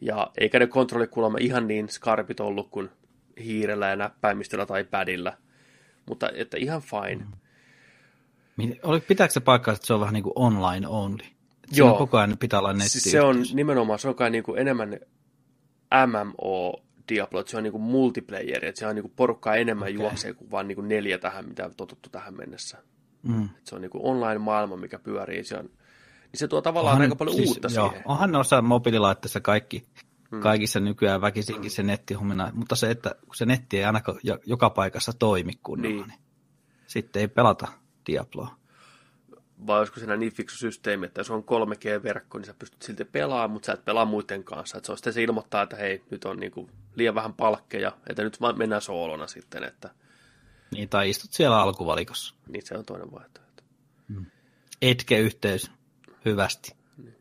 Ja 0.00 0.30
eikä 0.38 0.58
ne 0.58 0.66
kontrollikulma 0.66 1.38
ihan 1.40 1.68
niin 1.68 1.88
skarpit 1.88 2.40
ollut 2.40 2.68
kuin 2.70 2.90
hiirellä 3.44 3.88
ja 3.88 3.96
näppäimistöllä 3.96 4.66
tai 4.66 4.84
pädillä. 4.84 5.36
Mutta 6.06 6.30
että 6.34 6.56
ihan 6.56 6.82
fine. 6.82 7.26
Mm. 8.56 8.72
Pitääkö 9.08 9.32
se 9.32 9.40
paikkaa, 9.40 9.74
että 9.74 9.86
se 9.86 9.94
on 9.94 10.00
vähän 10.00 10.14
niin 10.14 10.24
kuin 10.24 10.32
online 10.36 10.88
only? 10.88 11.24
Joo. 11.72 11.98
koko 11.98 12.18
ajan 12.18 12.36
pitää 12.40 12.58
olla 12.58 12.72
netti. 12.72 12.88
Siis 12.88 13.12
se 13.12 13.20
on 13.20 13.44
nimenomaan, 13.52 13.98
se 13.98 14.08
on 14.08 14.14
kai 14.14 14.30
niin 14.30 14.44
kuin 14.44 14.58
enemmän 14.58 15.00
MMO 16.06 16.82
Diablo, 17.08 17.40
että 17.40 17.50
se 17.50 17.56
on 17.56 17.62
niin 17.62 17.72
kuin 17.72 17.82
multiplayer, 17.82 18.64
että 18.64 18.78
se 18.78 18.86
on 18.86 18.94
niin 18.94 19.02
kuin 19.02 19.12
porukkaa 19.16 19.56
enemmän 19.56 19.88
okay. 19.88 20.02
juoksee 20.02 20.34
kuin 20.34 20.50
vain 20.50 20.68
niin 20.68 20.76
kuin 20.76 20.88
neljä 20.88 21.18
tähän, 21.18 21.48
mitä 21.48 21.64
on 21.64 21.74
totuttu 21.76 22.08
tähän 22.10 22.36
mennessä. 22.36 22.78
Mm. 23.22 23.44
Että 23.44 23.56
se 23.64 23.74
on 23.74 23.80
niin 23.80 23.90
kuin 23.90 24.04
online-maailma, 24.04 24.76
mikä 24.76 24.98
pyörii. 24.98 25.44
Se 25.44 25.56
on, 25.56 25.64
niin 25.64 26.38
se 26.38 26.48
tuo 26.48 26.62
tavallaan 26.62 26.94
onhan, 26.94 27.06
aika 27.06 27.16
paljon 27.16 27.36
siis, 27.36 27.48
uutta 27.48 27.68
joo, 27.74 27.88
siihen. 27.88 28.06
Onhan 28.08 28.36
osa 28.36 28.62
mobiililaitteessa 28.62 29.40
kaikki. 29.40 29.84
Kaikissa 30.42 30.80
nykyään 30.80 31.20
väkisinkin 31.20 31.70
se 31.70 31.82
nettihommina, 31.82 32.50
mutta 32.54 32.76
se, 32.76 32.90
että 32.90 33.14
se 33.34 33.46
netti 33.46 33.78
ei 33.78 33.84
ainakaan 33.84 34.18
joka 34.46 34.70
paikassa 34.70 35.12
toimi 35.18 35.52
kunnolla, 35.62 35.96
niin. 35.96 36.08
niin 36.08 36.20
sitten 36.86 37.20
ei 37.20 37.28
pelata 37.28 37.68
Diabloa 38.06 38.56
vai 39.66 39.78
olisiko 39.78 39.98
siinä 39.98 40.16
niin 40.16 40.32
fiksu 40.32 40.56
systeemi, 40.56 41.06
että 41.06 41.20
jos 41.20 41.30
on 41.30 41.44
3G-verkko, 41.44 42.38
niin 42.38 42.46
sä 42.46 42.54
pystyt 42.58 42.82
silti 42.82 43.04
pelaamaan, 43.04 43.50
mutta 43.50 43.66
sä 43.66 43.72
et 43.72 43.84
pelaa 43.84 44.04
muiden 44.04 44.44
kanssa. 44.44 44.76
Että 44.76 44.86
se, 44.86 44.92
on 44.92 44.98
sitten 44.98 45.12
se 45.12 45.22
ilmoittaa, 45.22 45.62
että 45.62 45.76
hei, 45.76 46.04
nyt 46.10 46.24
on 46.24 46.40
niinku 46.40 46.70
liian 46.94 47.14
vähän 47.14 47.34
palkkeja, 47.34 47.92
että 48.08 48.22
nyt 48.22 48.40
vaan 48.40 48.58
mennään 48.58 48.82
soolona 48.82 49.26
sitten. 49.26 49.64
Että... 49.64 49.90
Niin, 50.70 50.88
tai 50.88 51.10
istut 51.10 51.32
siellä 51.32 51.62
alkuvalikossa. 51.62 52.34
Niin, 52.48 52.66
se 52.66 52.78
on 52.78 52.84
toinen 52.84 53.12
vaihtoehto. 53.12 53.62
Hmm. 54.08 54.26
Etke-yhteys, 54.82 55.70
hyvästi. 56.24 56.74
Niin. 56.96 57.16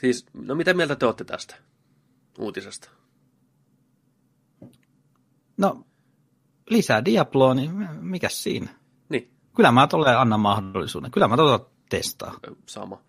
Siis, 0.00 0.26
no 0.32 0.54
mitä 0.54 0.74
mieltä 0.74 0.96
te 0.96 1.06
olette 1.06 1.24
tästä 1.24 1.56
uutisesta? 2.38 2.90
No, 5.56 5.86
lisää 6.70 7.04
Diabloa, 7.04 7.54
niin 7.54 7.70
mikä 8.00 8.28
siinä? 8.28 8.68
Niin. 9.08 9.30
Kyllä 9.56 9.72
mä 9.72 9.86
tulee 9.86 10.16
annan 10.16 10.40
mahdollisuuden. 10.40 11.10
Kyllä 11.10 11.28
mä 11.28 11.36
tuota 11.36 11.70
testaa. 11.88 12.38
Sama. 12.66 13.00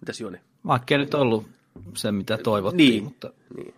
Mitäs 0.00 0.20
Joni? 0.20 0.40
Vaikka 0.66 0.94
ei 0.94 0.98
nyt 0.98 1.14
ollut 1.14 1.50
se, 1.94 2.12
mitä 2.12 2.38
toivottiin, 2.38 2.90
niin. 2.90 3.04
mutta... 3.04 3.32
Niin. 3.56 3.74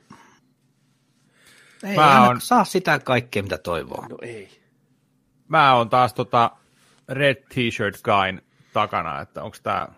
Ei 1.82 1.96
mä 1.96 2.28
on... 2.28 2.40
saa 2.40 2.64
sitä 2.64 2.98
kaikkea, 2.98 3.42
mitä 3.42 3.58
toivoo. 3.58 4.06
No 4.08 4.18
ei. 4.22 4.60
Mä 5.48 5.74
oon 5.74 5.90
taas 5.90 6.14
tota 6.14 6.50
Red 7.08 7.36
T-shirt 7.36 8.02
guyn 8.02 8.42
takana, 8.72 9.20
että 9.20 9.42
onko 9.42 9.56
tää, 9.62 9.92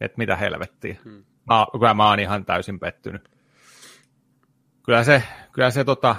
että 0.00 0.18
mitä 0.18 0.36
helvettiä. 0.36 0.96
Hmm. 1.04 1.24
Mä, 1.48 1.66
kyllä 1.72 1.94
mä 1.94 2.08
oon 2.08 2.20
ihan 2.20 2.44
täysin 2.44 2.80
pettynyt. 2.80 3.28
Kyllä 4.84 5.04
se, 5.04 5.22
kyllä 5.52 5.70
se 5.70 5.84
tota, 5.84 6.16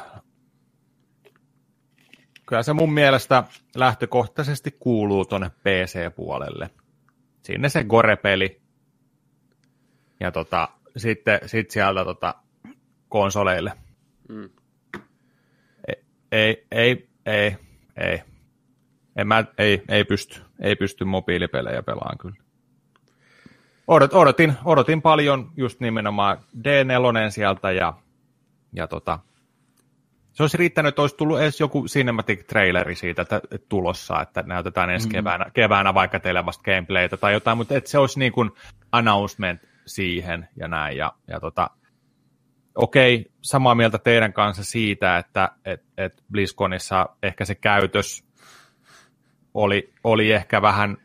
kyllä 2.46 2.64
se 2.64 2.74
mun 2.74 2.94
mielestä 2.94 3.44
lähtökohtaisesti 3.76 4.76
kuuluu 4.80 5.26
tuonne 5.26 5.50
PC-puolelle. 5.50 6.70
Sinne 7.42 7.70
se 7.70 7.84
Gore-peli. 7.84 8.62
Ja 10.20 10.32
tota, 10.32 10.70
sitten 10.98 11.40
sit 11.46 11.72
sieltä 11.72 12.06
tota, 12.06 12.36
konsoleille. 13.10 13.74
Mm. 14.30 14.50
Ei, 15.88 16.04
ei, 16.32 16.68
ei, 16.72 17.10
ei, 17.26 17.56
ei. 17.98 18.22
En 19.16 19.28
mä, 19.28 19.46
ei, 19.58 19.84
ei, 19.90 20.04
pysty, 20.04 20.42
ei 20.62 20.76
pysty 20.76 21.06
mobiilipelejä 21.06 21.84
pelaamaan 21.84 22.18
kyllä. 22.18 22.49
Odot, 23.90 24.14
odotin, 24.14 24.54
odotin 24.66 25.02
paljon 25.02 25.52
just 25.58 25.80
nimenomaan 25.80 26.38
D4 26.58 27.30
sieltä 27.30 27.72
ja, 27.72 27.94
ja 28.74 28.88
tota, 28.88 29.20
se 30.32 30.44
olisi 30.44 30.58
riittänyt, 30.58 30.90
että 30.90 31.02
olisi 31.02 31.16
tullut 31.18 31.40
edes 31.40 31.60
joku 31.60 31.86
cinematic 31.86 32.48
traileri 32.48 32.96
siitä 32.96 33.22
että, 33.22 33.42
että 33.52 33.68
tulossa, 33.70 34.22
että 34.22 34.44
näytetään 34.48 34.90
ensi 34.90 35.08
mm. 35.08 35.12
keväänä, 35.12 35.46
keväänä 35.54 35.94
vaikka 35.94 36.20
teille 36.20 36.46
vasta 36.46 36.64
gameplaytä 36.64 37.18
tai 37.18 37.34
jotain, 37.34 37.58
mutta 37.58 37.78
että 37.78 37.90
se 37.90 37.98
olisi 37.98 38.20
niin 38.20 38.32
kuin 38.32 38.52
announcement 38.92 39.62
siihen 39.86 40.48
ja 40.56 40.68
näin. 40.68 40.98
Ja, 40.98 41.14
ja 41.28 41.40
tota, 41.40 41.70
okei, 42.76 43.32
samaa 43.42 43.76
mieltä 43.76 43.98
teidän 43.98 44.34
kanssa 44.34 44.64
siitä, 44.64 45.18
että 45.18 45.50
et, 45.66 45.84
et 45.98 46.24
BlizzConissa 46.32 47.10
ehkä 47.24 47.46
se 47.46 47.56
käytös 47.56 48.24
oli, 49.54 49.94
oli 50.04 50.32
ehkä 50.32 50.62
vähän 50.62 50.98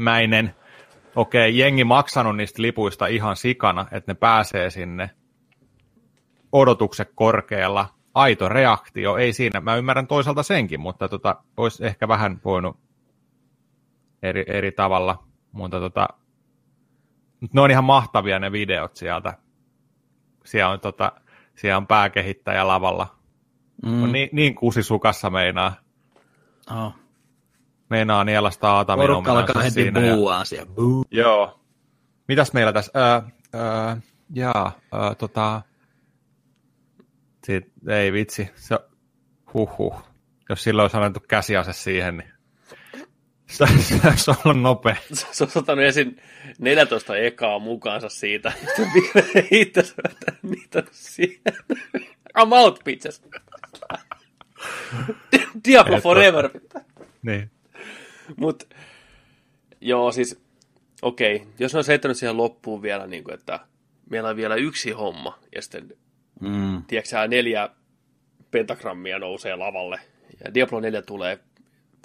disrespect-mäinen. 0.00 0.54
Okei, 1.16 1.58
jengi 1.58 1.84
maksanut 1.84 2.36
niistä 2.36 2.62
lipuista 2.62 3.06
ihan 3.06 3.36
sikana, 3.36 3.86
että 3.92 4.12
ne 4.12 4.14
pääsee 4.14 4.70
sinne, 4.70 5.10
odotukset 6.52 7.12
korkealla, 7.14 7.86
aito 8.14 8.48
reaktio, 8.48 9.16
ei 9.16 9.32
siinä, 9.32 9.60
mä 9.60 9.76
ymmärrän 9.76 10.06
toisaalta 10.06 10.42
senkin, 10.42 10.80
mutta 10.80 11.08
tota, 11.08 11.36
olisi 11.56 11.86
ehkä 11.86 12.08
vähän 12.08 12.40
voinut 12.44 12.76
eri, 14.22 14.44
eri 14.46 14.72
tavalla, 14.72 15.24
mutta 15.52 15.80
tota, 15.80 16.08
ne 17.52 17.60
on 17.60 17.70
ihan 17.70 17.84
mahtavia 17.84 18.38
ne 18.38 18.52
videot 18.52 18.96
sieltä. 18.96 19.34
Siellä 20.44 20.72
on, 20.72 20.80
tota, 20.80 21.12
siellä 21.54 21.76
on 21.76 21.86
pääkehittäjä 21.86 22.68
lavalla. 22.68 23.06
Mm. 23.86 24.02
On 24.02 24.12
niin, 24.12 24.28
niin 24.32 24.54
kusisukassa 24.54 25.30
meinaa. 25.30 25.72
Oh. 26.70 26.94
Meinaa 27.90 28.24
nielasta 28.24 28.70
Aatamin 28.70 29.02
Porukka 29.02 29.32
alkaa 29.32 29.62
heti 29.62 29.92
buuaa 29.92 30.44
siellä. 30.44 30.72
Buu. 30.74 31.04
Joo. 31.10 31.60
Mitäs 32.28 32.52
meillä 32.52 32.72
tässä? 32.72 32.92
Öö, 32.96 33.30
öö, 33.54 33.96
jaa, 34.34 34.78
öö, 34.94 35.14
tota, 35.14 35.62
Siit, 37.44 37.72
ei 37.88 38.12
vitsi, 38.12 38.50
se, 38.54 38.78
huh, 39.54 39.78
huh. 39.78 40.02
Jos 40.48 40.62
silloin 40.62 40.84
olisi 40.84 40.96
annettu 40.96 41.20
käsiase 41.28 41.72
siihen, 41.72 42.16
niin 42.16 42.32
Se, 43.50 43.66
se 43.78 44.08
olisi 44.08 44.30
ollut 44.44 44.62
nopea. 44.62 44.96
Se 45.12 45.44
on 45.44 45.50
ottanut 45.54 45.84
ensin 45.84 46.22
14 46.58 47.16
ekaa 47.16 47.58
mukaansa 47.58 48.08
siitä. 48.08 48.52
Itse 49.50 49.82
niitä 50.42 50.82
siihen. 50.90 51.40
I'm 52.38 52.52
out, 52.52 52.80
bitches. 52.84 53.22
Diablo 55.68 56.00
forever. 56.00 56.50
Niin. 57.22 57.50
Mut, 58.36 58.74
joo, 59.80 60.12
siis, 60.12 60.40
okei, 61.02 61.36
okay. 61.36 61.48
jos 61.58 61.72
ne 61.72 61.78
olisi 61.78 61.88
heittänyt 61.90 62.16
siihen 62.16 62.36
loppuun 62.36 62.82
vielä, 62.82 63.06
niin 63.06 63.24
kuin, 63.24 63.34
että 63.34 63.60
meillä 64.10 64.28
on 64.28 64.36
vielä 64.36 64.54
yksi 64.54 64.90
homma, 64.90 65.38
ja 65.54 65.62
sitten, 65.62 65.88
Mm. 66.40 66.82
tiedätkö 66.86 67.28
neljä 67.28 67.70
pentagrammia 68.50 69.18
nousee 69.18 69.56
lavalle, 69.56 70.00
ja 70.44 70.54
Diablo 70.54 70.80
4 70.80 71.02
tulee 71.02 71.38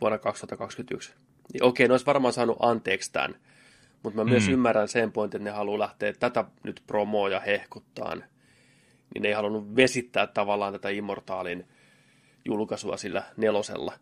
vuonna 0.01 0.17
2021. 0.17 1.13
Niin 1.53 1.63
okei, 1.63 1.87
ne 1.87 1.93
olisi 1.93 2.05
varmaan 2.05 2.33
saanut 2.33 2.57
anteeksi 2.59 3.11
tämän, 3.11 3.35
mutta 4.03 4.23
mä 4.23 4.29
myös 4.29 4.47
Mm. 4.47 4.53
ymmärrän 4.53 4.87
sen 4.87 5.11
pointin, 5.11 5.37
että 5.41 5.49
ne 5.49 5.55
haluaa 5.57 5.79
lähteä 5.79 6.13
tätä 6.13 6.45
nyt 6.63 6.83
promoa 6.87 7.29
ja 7.29 7.39
hehkuttaan, 7.39 8.23
niin 9.13 9.21
ne 9.21 9.27
ei 9.27 9.33
halunnut 9.33 9.75
vesittää 9.75 10.27
tavallaan 10.27 10.73
tätä 10.73 10.89
Immortaalin 10.89 11.67
julkaisua 12.45 12.97
sillä 12.97 13.23
nelosella 13.37 13.93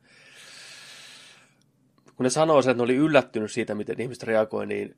kun 2.15 2.23
ne 2.23 2.29
sanoo 2.29 2.61
sen, 2.61 2.71
että 2.71 2.79
ne 2.79 2.83
oli 2.83 2.95
yllättynyt 2.95 3.51
siitä, 3.51 3.75
miten 3.75 4.01
ihmiset 4.01 4.23
reagoi 4.23 4.65
niin 4.65 4.95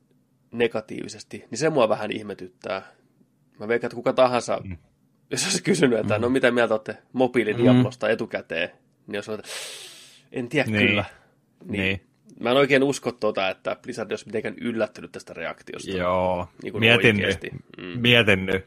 negatiivisesti, 0.52 1.44
niin 1.50 1.58
se 1.58 1.70
mua 1.70 1.88
vähän 1.88 2.12
ihmetyttää. 2.12 2.82
Mä 3.60 3.68
veikkaan, 3.68 3.88
että 3.88 3.96
kuka 3.96 4.12
tahansa, 4.12 4.60
mm. 4.64 4.76
jos 5.30 5.44
olisi 5.44 5.62
kysynyt, 5.62 5.98
että 5.98 6.18
no 6.18 6.28
mitä 6.28 6.50
mieltä 6.50 6.74
olette 6.74 6.98
mobiilidiablosta 7.12 8.08
etukäteen, 8.08 8.70
niin 9.06 9.14
jos 9.14 9.28
että 9.28 9.48
en 10.32 10.48
tiedä 10.48 10.70
Niin. 10.70 10.86
kyllä. 10.86 11.04
Niin. 11.64 12.00
Mä 12.40 12.50
en 12.50 12.56
oikein 12.56 12.82
usko 12.82 13.12
tuota, 13.12 13.50
että 13.50 13.76
Blizzard 13.82 14.10
olisi 14.10 14.26
mitenkään 14.26 14.54
yllättynyt 14.60 15.12
tästä 15.12 15.34
reaktiosta. 15.34 15.90
Joo, 15.90 16.48
Niin 16.62 16.78
mietin 16.80 17.16
nyt. 17.16 17.38
Mm. 17.78 18.00
Mietin 18.00 18.46
nyt. 18.46 18.66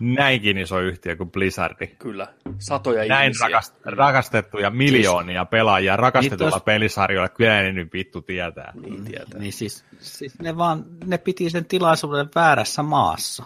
Näinkin 0.00 0.58
iso 0.58 0.80
yhtiö 0.80 1.16
kuin 1.16 1.30
Blizzardi. 1.30 1.86
Kyllä, 1.86 2.26
satoja 2.58 3.08
Näin 3.08 3.24
ihmisiä. 3.24 3.46
rakast, 3.46 3.74
rakastettuja 3.84 4.70
miljoonia 4.70 5.44
pelaajia 5.44 5.96
rakastetulla 5.96 6.50
Niin 6.50 6.60
tos- 6.60 6.64
pelisarjoilla. 6.64 7.28
Kyllä 7.28 7.62
ne 7.62 7.72
nyt 7.72 7.92
vittu 7.92 8.22
tietää. 8.22 8.72
Niin 8.74 9.04
tietää. 9.04 9.40
Niin 9.40 9.52
siis, 9.52 9.84
siis 9.98 10.38
ne 10.38 10.56
vaan, 10.56 10.84
ne 11.04 11.18
piti 11.18 11.50
sen 11.50 11.64
tilaisuuden 11.64 12.28
väärässä 12.34 12.82
maassa. 12.82 13.44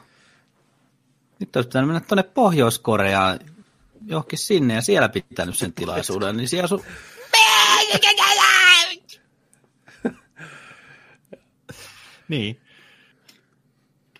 Nyt 1.39 1.57
olisi 1.57 1.69
pitänyt 1.69 1.89
mennä 1.89 2.01
tuonne 2.01 2.23
Pohjois-Koreaan 2.23 3.39
johonkin 4.07 4.39
sinne 4.39 4.75
ja 4.75 4.83
siellä 4.83 5.09
pitänyt 5.09 5.57
sen 5.57 5.73
tilaisuuden, 5.73 6.37
niin 6.37 6.49
siellä 6.49 6.67
sun... 6.69 6.83
Niin. 12.29 12.61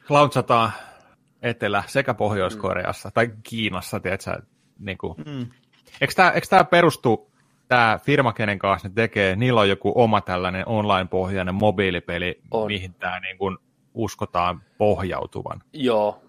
Launchataan 0.09 0.73
Etelä- 1.43 1.85
sekä 1.87 2.15
Pohjois-Koreassa 2.15 3.11
tai 3.15 3.31
Kiinassa, 3.43 4.01
tiedätkö, 4.01 4.43
niin 4.79 4.99
kuin. 4.99 5.15
Mm. 5.27 5.47
Eikö 6.01 6.15
tämä, 6.17 6.31
eikö 6.31 6.47
tämä 6.51 6.65
perustu, 6.65 7.31
tämä 7.69 7.99
firma, 8.03 8.33
kenen 8.33 8.59
kanssa 8.59 8.89
ne 8.89 8.95
tekee, 8.95 9.37
niillä 9.37 9.61
on 9.61 9.69
joku 9.69 9.93
oma 9.95 10.21
tällainen 10.21 10.69
online-pohjainen 10.69 11.55
mobiilipeli, 11.55 12.41
On. 12.51 12.67
mihin 12.67 12.95
tämä 12.95 13.21
niin 13.21 13.39
kuin 13.39 13.57
uskotaan 13.95 14.63
pohjautuvan. 14.79 15.63
Joo, 15.73 16.23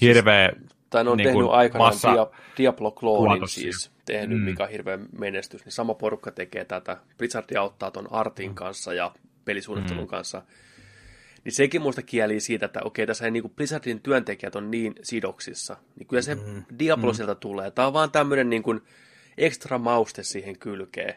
Hirveä 0.00 0.52
Tai 0.90 1.04
ne 1.04 1.10
on 1.10 1.16
niin 1.16 1.28
tehnyt 1.28 1.48
aikanaan 1.50 1.92
massa- 1.92 2.12
Dia- 2.14 2.36
Diablo-kloonin 2.58 3.48
siis, 3.48 3.92
tehnyt, 4.04 4.38
Mm. 4.38 4.44
mikä 4.44 4.62
on 4.64 4.70
hirveä 4.70 4.98
menestys, 5.18 5.64
niin 5.64 5.72
sama 5.72 5.94
porukka 5.94 6.30
tekee 6.30 6.64
tätä. 6.64 6.96
Blizzard 7.18 7.56
auttaa 7.56 7.90
ton 7.90 8.12
Artin 8.12 8.50
Mm. 8.50 8.54
kanssa 8.54 8.94
ja 8.94 9.12
pelisuunnittelun 9.44 10.06
kanssa. 10.06 10.42
Niin 11.46 11.54
sekin 11.54 11.82
muista 11.82 12.02
kieli 12.02 12.40
siitä, 12.40 12.66
että 12.66 12.80
okei, 12.84 13.06
tässä 13.06 13.24
ei 13.24 13.30
niin 13.30 13.50
Blizzardin 13.56 14.00
työntekijät 14.00 14.56
on 14.56 14.70
niin 14.70 14.94
sidoksissa. 15.02 15.76
Niin 15.98 16.06
kyllä 16.06 16.22
se 16.22 16.34
Mm. 16.34 16.64
Diablo 16.78 17.14
sieltä 17.14 17.34
tulee. 17.34 17.70
Tämä 17.70 17.88
on 17.88 17.92
vaan 17.92 18.10
tämmöinen 18.10 18.50
niin 18.50 18.62
kuin 18.62 18.80
ekstra 19.38 19.78
mauste 19.78 20.22
siihen 20.22 20.58
kylkeen. 20.58 21.14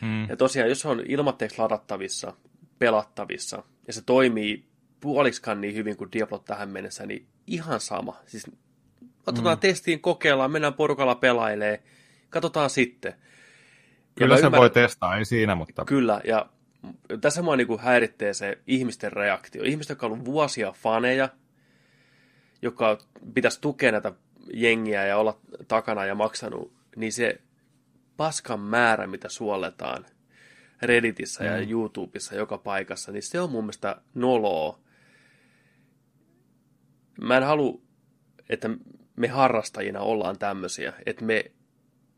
Mm. 0.00 0.28
Ja 0.28 0.36
tosiaan, 0.36 0.68
jos 0.68 0.80
se 0.80 0.88
on 0.88 1.02
ilmatteeksi 1.08 1.58
ladattavissa, 1.58 2.34
pelattavissa, 2.78 3.62
ja 3.86 3.92
se 3.92 4.02
toimii 4.02 4.64
puoliksikaan 5.00 5.60
niin 5.60 5.74
hyvin 5.74 5.96
kuin 5.96 6.12
Diablo 6.12 6.38
tähän 6.38 6.68
mennessä, 6.68 7.06
niin 7.06 7.26
ihan 7.46 7.80
sama. 7.80 8.16
Siis 8.26 8.50
otetaan 9.26 9.56
mm. 9.56 9.60
testiin, 9.60 10.00
kokeillaan, 10.00 10.50
mennään 10.50 10.74
porukalla 10.74 11.14
pelailee, 11.14 11.82
katsotaan 12.30 12.70
sitten. 12.70 13.14
Kyllä 14.14 14.36
se 14.36 14.42
ymmärrän- 14.42 14.60
voi 14.60 14.70
testaa, 14.70 15.16
ei 15.16 15.24
siinä, 15.24 15.54
mutta 15.54 15.84
Kyllä, 15.84 16.20
ja 16.24 16.46
tässä 17.20 17.42
mua 17.42 17.56
niin 17.56 17.80
häiritsee 17.80 18.34
se 18.34 18.58
ihmisten 18.66 19.12
reaktio. 19.12 19.62
Ihmiset, 19.64 19.88
jotka 19.88 20.06
on 20.06 20.12
ollut 20.12 20.24
vuosia 20.24 20.72
faneja, 20.72 21.28
joka 22.62 22.98
pitäisi 23.34 23.60
tukea 23.60 23.92
näitä 23.92 24.12
jengiä 24.54 25.06
ja 25.06 25.16
olla 25.16 25.40
takana 25.68 26.04
ja 26.04 26.14
maksanut, 26.14 26.72
niin 26.96 27.12
se 27.12 27.40
paskan 28.16 28.60
määrä, 28.60 29.06
mitä 29.06 29.28
suoletaan 29.28 30.06
Redditissä 30.82 31.44
mm. 31.44 31.50
ja 31.50 31.58
YouTubessa 31.58 32.34
joka 32.34 32.58
paikassa, 32.58 33.12
niin 33.12 33.22
se 33.22 33.40
on 33.40 33.50
mun 33.50 33.64
mielestä 33.64 34.00
noloa. 34.14 34.78
Mä 37.20 37.36
en 37.36 37.42
halua, 37.42 37.80
että 38.48 38.70
me 39.16 39.28
harrastajina 39.28 40.00
ollaan 40.00 40.38
tämmöisiä, 40.38 40.92
että 41.06 41.24
me 41.24 41.44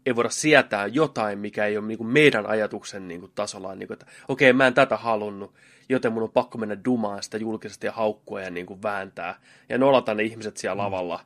ei 0.07 0.17
voida 0.17 0.31
sietää 0.31 0.87
jotain, 0.87 1.39
mikä 1.39 1.67
ei 1.67 1.79
ole 1.79 1.87
niin 1.87 1.99
kuin 1.99 2.09
meidän 2.09 2.47
ajatuksen 2.47 3.09
niin 3.09 3.21
kuin 3.21 3.33
tasolla, 3.35 3.75
niin 3.75 3.87
kuin, 3.87 3.95
että 3.95 4.07
okei, 4.29 4.51
okay, 4.51 4.57
mä 4.57 4.67
en 4.67 4.75
tätä 4.75 4.97
halunnut, 4.97 5.55
joten 5.89 6.13
mun 6.13 6.23
on 6.23 6.31
pakko 6.31 6.59
mennä 6.59 6.77
dumaan 6.85 7.23
sitä 7.23 7.39
julkisesti 7.39 7.87
ja 7.87 7.93
haukkua 7.93 8.41
ja 8.41 8.51
niin 8.51 8.67
kuin 8.67 8.83
vääntää 8.83 9.41
ja 9.69 9.79
nolata 9.79 10.15
ne 10.15 10.23
ihmiset 10.23 10.57
siellä 10.57 10.83
lavalla. 10.83 11.21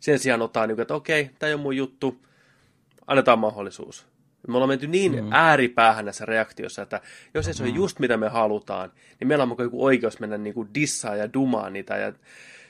Sen 0.00 0.18
sijaan 0.18 0.42
ottaa, 0.42 0.66
niin 0.66 0.76
kuin, 0.76 0.82
että 0.82 0.94
okei, 0.94 1.22
okay, 1.22 1.34
tämä 1.38 1.48
ei 1.48 1.54
ole 1.54 1.62
mun 1.62 1.76
juttu, 1.76 2.20
annetaan 3.06 3.38
mahdollisuus. 3.38 4.06
Me 4.48 4.54
ollaan 4.54 4.68
menty 4.68 4.86
niin 4.86 5.24
mm. 5.24 5.32
ääripäähän 5.32 6.04
näissä 6.04 6.26
reaktioissa, 6.26 6.82
että 6.82 7.00
jos 7.34 7.48
ei 7.48 7.54
se 7.54 7.62
ole 7.62 7.72
just 7.72 7.98
mitä 7.98 8.16
me 8.16 8.28
halutaan, 8.28 8.92
niin 9.20 9.28
meillä 9.28 9.44
on 9.44 9.56
joku 9.58 9.84
oikeus 9.84 10.20
mennä 10.20 10.38
niin 10.38 10.54
kuin 10.54 10.68
dissaa 10.74 11.16
ja 11.16 11.32
dumaa 11.32 11.70
niitä 11.70 11.96
ja 11.96 12.12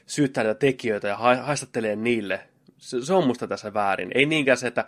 syyttää 0.06 0.44
niitä 0.44 0.58
tekijöitä 0.58 1.08
ja 1.08 1.16
ha- 1.16 1.42
haistattelee 1.42 1.96
niille. 1.96 2.40
Se, 2.80 3.04
se 3.04 3.12
on 3.12 3.26
musta 3.26 3.46
tässä 3.46 3.74
väärin. 3.74 4.10
Ei 4.14 4.26
niinkään 4.26 4.58
se, 4.58 4.66
että 4.66 4.84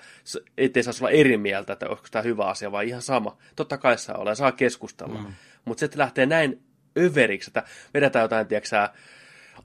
ettei 0.59 0.83
saisi 0.83 1.05
olla 1.05 1.11
eri 1.11 1.37
mieltä, 1.37 1.73
että 1.73 1.89
onko 1.89 2.03
tämä 2.11 2.23
hyvä 2.23 2.45
asia, 2.45 2.73
vaan 2.73 2.85
ihan 2.85 3.03
sama. 3.03 3.37
Totta 3.57 3.79
kai 3.79 3.99
saa 3.99 4.17
olla 4.17 4.31
ja 4.31 4.35
saa 4.35 4.53
keskustella. 4.53 5.21
Mm. 5.21 5.33
Mutta 5.65 5.81
se, 5.81 5.85
että 5.85 5.99
lähtee 5.99 6.27
näin 6.27 6.63
överiksi, 6.99 7.51
että 7.51 7.63
vedetään 7.95 8.23
jotain, 8.23 8.47
tiedätkö 8.47 8.89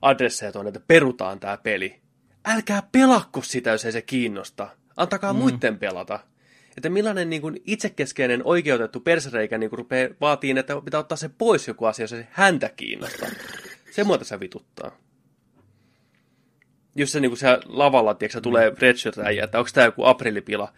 adresseja 0.02 0.52
tuonne, 0.52 0.68
että 0.68 0.80
perutaan 0.86 1.40
tämä 1.40 1.56
peli. 1.56 2.00
Älkää 2.44 2.82
pelakko 2.92 3.42
sitä, 3.42 3.70
jos 3.70 3.84
ei 3.84 3.92
se 3.92 4.02
kiinnosta. 4.02 4.68
Antakaa 4.96 5.32
mm. 5.32 5.38
muiden 5.38 5.78
pelata. 5.78 6.20
Että 6.76 6.88
millainen 6.88 7.30
niin 7.30 7.42
kuin 7.42 7.62
itsekeskeinen 7.64 8.40
oikeutettu 8.44 9.00
persereikä 9.00 9.58
niin 9.58 9.70
kuin 9.70 9.78
rupeaa 9.78 10.10
vaatiin, 10.20 10.58
että 10.58 10.80
pitää 10.84 11.00
ottaa 11.00 11.16
se 11.16 11.30
pois 11.38 11.68
joku 11.68 11.84
asia, 11.84 12.02
jos 12.02 12.12
ei 12.12 12.22
se 12.22 12.28
häntä 12.30 12.68
kiinnosta. 12.68 13.26
Se 13.90 14.04
mua 14.04 14.18
tässä 14.18 14.40
vituttaa. 14.40 15.07
Jos 16.98 17.12
se 17.12 17.20
niin 17.20 17.30
kuin 17.30 17.38
siellä 17.38 17.60
lavalla, 17.66 18.14
tiedätkö, 18.14 18.40
tulee 18.40 18.72
redshirt 18.78 19.18
äijä, 19.18 19.44
että 19.44 19.58
onko 19.58 19.70
tämä 19.74 19.84
joku 19.84 20.04
aprillipila. 20.04 20.72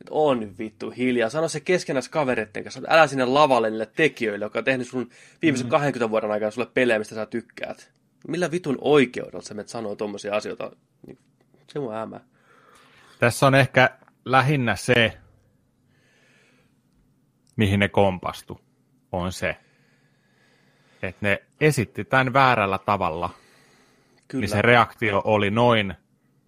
Että 0.00 0.10
on 0.10 0.40
nyt 0.40 0.58
vittu 0.58 0.90
hiljaa. 0.90 1.30
Sano 1.30 1.48
se 1.48 1.60
keskenäs 1.60 2.08
kavereiden 2.08 2.62
kanssa, 2.62 2.80
että 2.80 2.94
älä 2.94 3.06
sinne 3.06 3.24
lavalle 3.24 3.70
niille 3.70 3.86
tekijöille, 3.96 4.44
joka 4.44 4.58
on 4.58 4.64
tehnyt 4.64 4.86
sun 4.88 5.10
viimeisen 5.42 5.68
20 5.68 6.10
vuoden 6.10 6.30
aikana 6.30 6.50
sulle 6.50 6.68
pelejä, 6.74 6.98
mistä 6.98 7.14
sä 7.14 7.26
tykkäät. 7.26 7.92
Millä 8.28 8.50
vitun 8.50 8.78
oikeudella 8.80 9.42
sä 9.42 9.54
menet 9.54 9.68
sanoo 9.68 9.96
tuommoisia 9.96 10.36
asioita? 10.36 10.70
Niin 11.06 11.18
Se 11.72 11.78
mua 11.78 11.94
hämää. 11.94 12.20
tässä 13.18 13.46
on 13.46 13.54
ehkä 13.54 13.90
lähinnä 14.24 14.76
se, 14.76 15.18
mihin 17.56 17.80
ne 17.80 17.88
kompastu, 17.88 18.60
on 19.12 19.32
se, 19.32 19.56
että 21.02 21.18
ne 21.26 21.42
esitti 21.60 22.04
tämän 22.04 22.32
väärällä 22.32 22.78
tavalla, 22.78 23.30
Kyllä, 24.32 24.40
niin 24.42 24.50
se 24.50 24.62
reaktio 24.62 25.22
oli 25.24 25.50
noin 25.50 25.94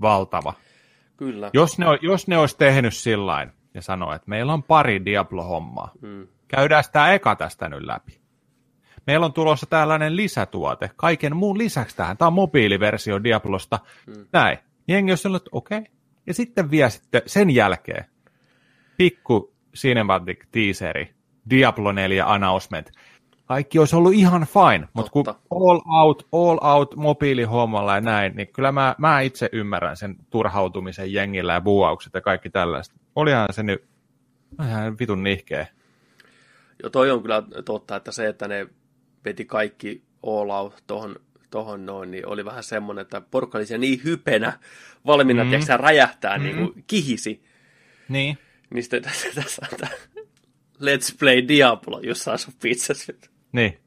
valtava. 0.01 0.55
kyllä. 1.17 1.51
Jos 1.53 1.79
ne, 1.79 1.87
jos 2.03 2.29
ne 2.29 2.39
olisi 2.39 2.59
tehnyt 2.59 2.95
sillain 2.95 3.51
ja 3.75 3.83
sanoo, 3.83 4.13
että 4.15 4.29
meillä 4.31 4.53
on 4.53 4.63
pari 4.63 5.05
Diablo-hommaa, 5.05 5.91
Mm. 6.01 6.27
käydään 6.49 6.85
tämä 6.93 7.13
eka 7.13 7.37
tästä 7.37 7.69
nyt 7.69 7.83
läpi. 7.83 8.21
Meillä 9.07 9.27
on 9.27 9.33
tulossa 9.33 9.67
tällainen 9.67 10.17
lisätuote, 10.17 10.91
kaiken 10.97 11.37
muun 11.37 11.59
lisäksi 11.59 11.97
tähän. 11.97 12.17
Tämä 12.17 12.27
on 12.27 12.33
mobiiliversio 12.33 13.25
Diablosta. 13.25 13.79
Mm. 14.07 14.27
Näin. 14.33 14.59
Jengi 14.89 15.13
on 15.13 15.19
sanonut, 15.19 15.43
että 15.43 15.51
okei. 15.53 15.79
Okay. 15.79 15.93
Ja 16.27 16.35
sitten 16.35 16.71
vielä 16.71 16.89
sitten 16.91 17.23
sen 17.27 17.51
jälkeen 17.51 18.05
pikku 18.97 19.55
cinematic 19.77 20.45
teaseri, 20.51 21.15
Diablo 21.51 21.93
4 21.93 22.27
announcement. 22.33 22.91
Kaikki 23.47 23.79
olisi 23.79 23.97
ollut 23.97 24.15
ihan 24.15 24.47
fine, 24.47 24.89
mutta 24.93 25.13
kun 25.13 25.25
all 25.51 25.81
out, 26.03 26.29
all 26.33 26.59
out 26.63 26.97
mobiilihommalla 26.97 27.95
ja 27.95 28.01
näin, 28.01 28.37
niin 28.37 28.49
kyllä 28.49 28.73
mä, 28.73 28.95
mä 28.99 29.21
itse 29.21 29.49
ymmärrän 29.53 29.97
sen 29.97 30.17
turhautumisen 30.31 31.13
jengillä 31.13 31.53
ja 31.53 31.61
buuaukset 31.61 32.15
ja 32.15 32.21
kaikki 32.21 32.51
tällaista. 32.51 32.95
Olihan 33.17 33.47
se 33.51 33.63
nyt 33.63 33.85
ihan 34.63 34.99
vitun 34.99 35.23
nihkeä. 35.23 35.67
Jo 36.83 36.91
toi 36.91 37.11
on 37.11 37.23
kyllä 37.23 37.43
totta, 37.65 37.97
että 37.97 38.13
se, 38.13 38.29
että 38.29 38.49
ne 38.49 38.67
veti 39.25 39.45
kaikki 39.45 40.03
all 40.23 40.51
out 40.51 40.85
tohon, 40.87 41.17
tohon 41.51 41.87
noin, 41.87 42.11
niin 42.11 42.27
oli 42.27 42.45
vähän 42.45 42.63
semmoinen, 42.63 43.03
että 43.03 43.21
porukka 43.21 43.59
oli 43.59 43.79
niin 43.79 44.01
hypenä 44.05 44.59
valmiina, 45.07 45.45
mm. 45.45 45.51
tiedätkö, 45.51 45.77
räjähtää, 45.77 46.39
mm. 46.39 46.45
niin 46.45 46.57
kuin 46.57 46.85
kihisi. 46.87 47.45
Niin. 48.09 48.39
Niin 48.75 48.83
sitten 48.83 49.03
tässä, 49.03 49.29
tässä 49.35 49.63
tämä 49.81 49.93
Let's 50.81 51.17
Play 51.19 51.49
Diablo, 51.49 52.01
jossa 52.01 52.33
asuu 52.33 52.55
pizzassa. 52.63 53.13
Niin. 53.55 53.79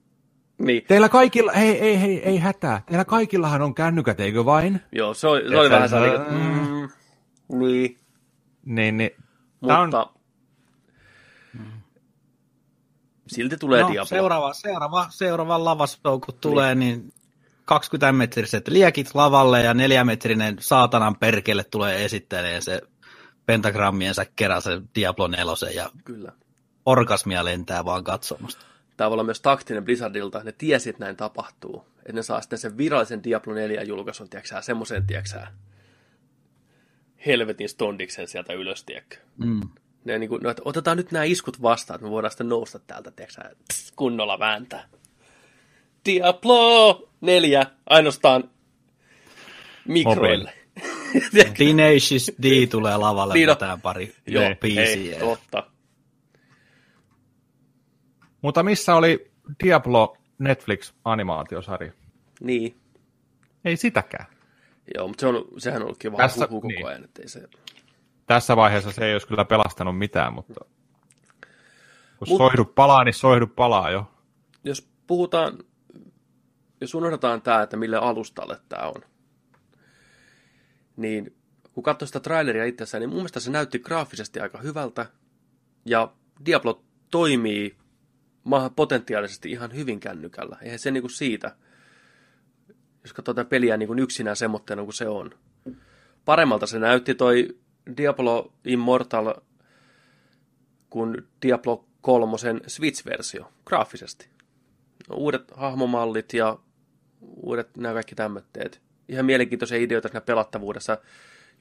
Niin, 0.57 0.83
Teillä 0.87 1.09
kaikilla, 1.09 1.51
hei, 1.51 1.79
ei, 1.79 2.01
hei, 2.01 2.23
ei 2.23 2.37
hätää. 2.37 2.81
Teillä 2.85 3.05
kaikillahan 3.05 3.61
on 3.61 3.75
kännykät, 3.75 4.19
eikö 4.19 4.45
vain? 4.45 4.81
joo, 4.91 5.13
se 5.13 5.27
oli, 5.27 5.49
se 5.49 5.57
oli 5.57 5.69
vähän 5.69 5.89
se- 5.89 5.95
sellainen, 5.95 6.33
mm, 6.33 6.89
niin, 7.59 7.99
Niin, 8.65 8.97
niin. 8.97 9.11
Tää 9.67 9.81
mutta 9.81 10.03
on- 10.03 10.17
silti 13.27 13.57
tulee 13.57 13.81
no, 13.81 13.87
Diablo. 13.91 14.05
seuraava, 14.05 14.53
seuraava, 14.53 15.07
seuraava 15.09 15.65
lavashow, 15.65 16.19
kun 16.21 16.35
tulee, 16.41 16.75
niin 16.75 17.13
20 17.65 18.11
metriset 18.11 18.67
liekit 18.67 19.09
lavalle 19.15 19.61
ja 19.63 19.73
neljämetrinen 19.73 20.55
saatanan 20.59 21.15
perkele 21.15 21.63
tulee 21.63 22.05
esittelemään 22.05 22.61
se 22.61 22.81
pentagrammiensa 23.45 24.25
kerran 24.35 24.61
se 24.61 24.81
Diablo 24.95 25.27
4 25.27 25.69
ja 25.75 25.89
Kyllä. 26.05 26.31
orgasmia 26.85 27.45
lentää 27.45 27.85
vaan 27.85 28.03
katsomasta. 28.03 28.65
Tämä 28.97 29.09
voi 29.09 29.15
olla 29.15 29.23
myös 29.23 29.41
taktinen 29.41 29.85
Blizzardilta. 29.85 30.43
Ne 30.43 30.51
tiesi, 30.51 30.89
että 30.89 31.03
näin 31.03 31.15
tapahtuu. 31.15 31.85
Että 31.99 32.13
ne 32.13 32.23
saa 32.23 32.41
sitten 32.41 32.59
sen 32.59 32.77
virallisen 32.77 33.23
Diablo 33.23 33.53
4 33.53 33.83
julkaisun, 33.83 34.29
tiedätkö 34.29 34.61
semmoisen, 34.61 35.07
tiedätkö 35.07 35.39
helvetin 37.25 37.69
stondiksen 37.69 38.27
sieltä 38.27 38.53
ylös, 38.53 38.83
tiedätkö. 38.83 39.17
Mm. 39.37 39.61
Ne 40.05 40.19
niin 40.19 40.29
kuin, 40.29 40.43
no, 40.43 40.49
että 40.49 40.61
otetaan 40.65 40.97
nyt 40.97 41.11
nämä 41.11 41.23
iskut 41.23 41.61
vastaan, 41.61 41.95
että 41.95 42.05
me 42.05 42.11
voidaan 42.11 42.31
sitten 42.31 42.49
nousta 42.49 42.79
täältä, 42.79 43.11
tiedätkö 43.11 43.41
tss, 43.73 43.91
kunnolla 43.95 44.39
vääntää. 44.39 44.87
Diablo 46.05 47.09
4, 47.21 47.65
ainoastaan 47.89 48.49
mikroille. 49.87 50.53
Tenacious 51.57 52.31
D 52.43 52.67
tulee 52.67 52.97
lavalle 52.97 53.33
Niin 53.33 53.49
pari 53.81 54.15
Joo, 54.27 54.43
joo, 54.43 54.49
ei, 54.49 54.55
biisiä. 54.61 55.19
totta. 55.19 55.76
Mutta 58.47 58.63
missä 58.63 58.95
oli 58.95 59.31
Diablo 59.63 60.17
Netflix-animaatiosarja? 60.39 61.91
Niin, 62.41 62.77
Ei 63.65 63.77
sitäkään. 63.77 64.25
joo, 64.95 65.07
mutta 65.07 65.21
se 65.21 65.27
on, 65.27 65.45
sehän 65.57 65.81
on 65.81 65.85
ollut 65.85 65.97
kiva 65.97 66.17
Tässä- 66.17 66.47
huhu 66.49 66.61
koko 66.61 66.67
niin. 66.67 66.87
ajan, 66.87 67.03
ettei 67.03 67.27
se... 67.27 67.49
Tässä 68.25 68.55
vaiheessa 68.55 68.91
se 68.91 69.05
ei 69.05 69.13
olisi 69.13 69.27
kyllä 69.27 69.45
pelastanut 69.45 69.97
mitään, 69.97 70.33
mutta 70.33 70.65
kun 72.19 72.27
Mut- 72.27 72.37
soihdu 72.37 72.65
palaa, 72.65 73.03
niin 73.03 73.13
soihdu 73.13 73.47
palaa 73.47 73.91
jo. 73.91 74.11
jos 74.63 74.89
puhutaan, 75.07 75.57
jos 76.81 76.95
unohdetaan 76.95 77.41
tämä, 77.41 77.61
että 77.61 77.77
mille 77.77 77.97
alustalle 77.97 78.57
tämä 78.69 78.87
on, 78.87 79.01
niin 80.97 81.35
kun 81.73 81.83
katsoi 81.83 82.07
sitä 82.07 82.19
traileria 82.19 82.65
itsessään, 82.65 83.01
niin 83.01 83.09
mun 83.09 83.17
mielestä 83.17 83.39
se 83.39 83.51
näytti 83.51 83.79
graafisesti 83.79 84.39
aika 84.39 84.57
hyvältä, 84.57 85.05
ja 85.85 86.13
Diablo 86.45 86.83
toimii 87.11 87.77
potentiaalisesti 88.75 89.51
ihan 89.51 89.73
hyvin 89.75 89.99
kännykällä. 89.99 90.57
Eihän 90.61 90.79
se 90.79 90.91
niinku 90.91 91.09
siitä, 91.09 91.55
jos 93.03 93.13
katsoo 93.13 93.33
tätä 93.33 93.49
peliä 93.49 93.77
niinku 93.77 93.95
yksinään 93.97 94.35
semmoitteena 94.35 94.83
kuin 94.83 94.93
se 94.93 95.07
on. 95.07 95.31
Paremmalta 96.25 96.67
se 96.67 96.79
näytti 96.79 97.15
toi 97.15 97.57
Diablo 97.97 98.53
Immortal 98.65 99.33
kuin 100.89 101.27
Diablo 101.41 101.85
3 102.01 102.37
Switch-versio 102.67 103.45
graafisesti. 103.65 104.29
No, 105.09 105.15
uudet 105.15 105.51
hahmomallit 105.51 106.33
ja 106.33 106.59
uudet 107.21 107.77
nämä 107.77 107.93
kaikki 107.93 108.15
tämmöitteet. 108.15 108.81
Ihan 109.09 109.25
mielenkiintoisia 109.25 109.77
ideoita 109.77 110.07
siinä 110.07 110.21
pelattavuudessa. 110.21 110.97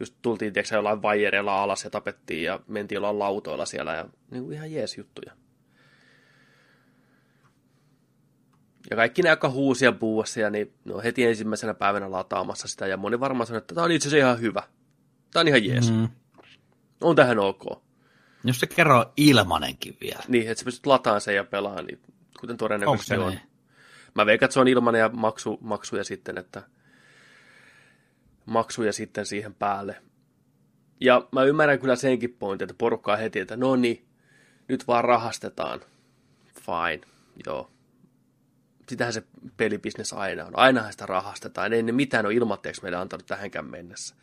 Just 0.00 0.14
tultiin 0.22 0.52
tiedätkö, 0.52 0.74
jollain 0.74 1.02
vaijereilla 1.02 1.62
alas 1.62 1.84
ja 1.84 1.90
tapettiin 1.90 2.42
ja 2.42 2.60
mentiin 2.66 2.96
jollain 2.96 3.18
lautoilla 3.18 3.66
siellä 3.66 3.94
ja 3.94 4.08
niin 4.30 4.44
kuin 4.44 4.54
ihan 4.54 4.72
jees 4.72 4.98
juttuja. 4.98 5.32
Ja 8.90 8.96
kaikki 8.96 9.22
nämä, 9.22 9.32
jotka 9.32 9.50
huusia 9.50 9.92
buuassa, 9.92 10.50
niin 10.50 10.74
ne 10.84 10.94
on 10.94 11.02
heti 11.02 11.24
ensimmäisenä 11.24 11.74
päivänä 11.74 12.10
lataamassa 12.10 12.68
sitä. 12.68 12.86
Ja 12.86 12.96
moni 12.96 13.20
varmaan 13.20 13.46
sanoo, 13.46 13.58
että 13.58 13.74
tämä 13.74 13.84
on 13.84 13.92
itse 13.92 14.08
asiassa 14.08 14.26
ihan 14.26 14.40
hyvä. 14.40 14.62
Tämä 15.32 15.40
on 15.40 15.48
ihan 15.48 15.64
jees. 15.64 15.92
Mm. 15.92 16.08
On 17.00 17.16
tähän 17.16 17.38
ok. 17.38 17.64
Jos 18.44 18.60
se 18.60 18.66
kerro 18.66 19.12
ilmanenkin 19.16 19.96
vielä. 20.00 20.22
Niin, 20.28 20.48
että 20.48 20.60
sä 20.60 20.64
pystyt 20.64 20.86
lataamaan 20.86 21.20
sen 21.20 21.34
ja 21.34 21.44
pelaamaan, 21.44 21.86
niin 21.86 22.00
kuten 22.40 22.56
todennäköisesti 22.56 23.14
on. 23.14 23.32
se 23.32 23.40
Mä 24.14 24.26
veikkaan, 24.26 24.46
että 24.46 24.54
se 24.54 24.60
on 24.60 24.68
ilmanen 24.68 24.98
ja 24.98 25.08
maksu, 25.08 25.58
maksuja 25.60 26.04
sitten, 26.04 26.38
että 26.38 26.62
maksuja 28.46 28.92
sitten 28.92 29.26
siihen 29.26 29.54
päälle. 29.54 30.02
Ja 31.00 31.28
mä 31.32 31.42
ymmärrän 31.42 31.78
kyllä 31.78 31.96
senkin 31.96 32.36
pointin, 32.38 32.64
että 32.64 32.78
porukka 32.78 33.12
on 33.12 33.18
heti, 33.18 33.38
että 33.38 33.56
no 33.56 33.76
niin, 33.76 34.06
nyt 34.68 34.86
vaan 34.86 35.04
rahastetaan. 35.04 35.80
Fine, 36.54 37.00
joo. 37.46 37.70
Sitähän 38.88 39.12
se 39.12 39.22
pelibisnes 39.56 40.12
aina 40.12 40.44
on. 40.44 40.58
Ainahan 40.58 40.92
sitä 40.92 41.06
rahastetaan. 41.06 41.72
Ei 41.72 41.82
ne 41.82 41.92
mitään 41.92 42.26
ole 42.26 42.34
ilmatteeksi 42.34 42.82
meille 42.82 42.98
antanut 42.98 43.26
tähänkään 43.26 43.70
mennessä. 43.70 44.14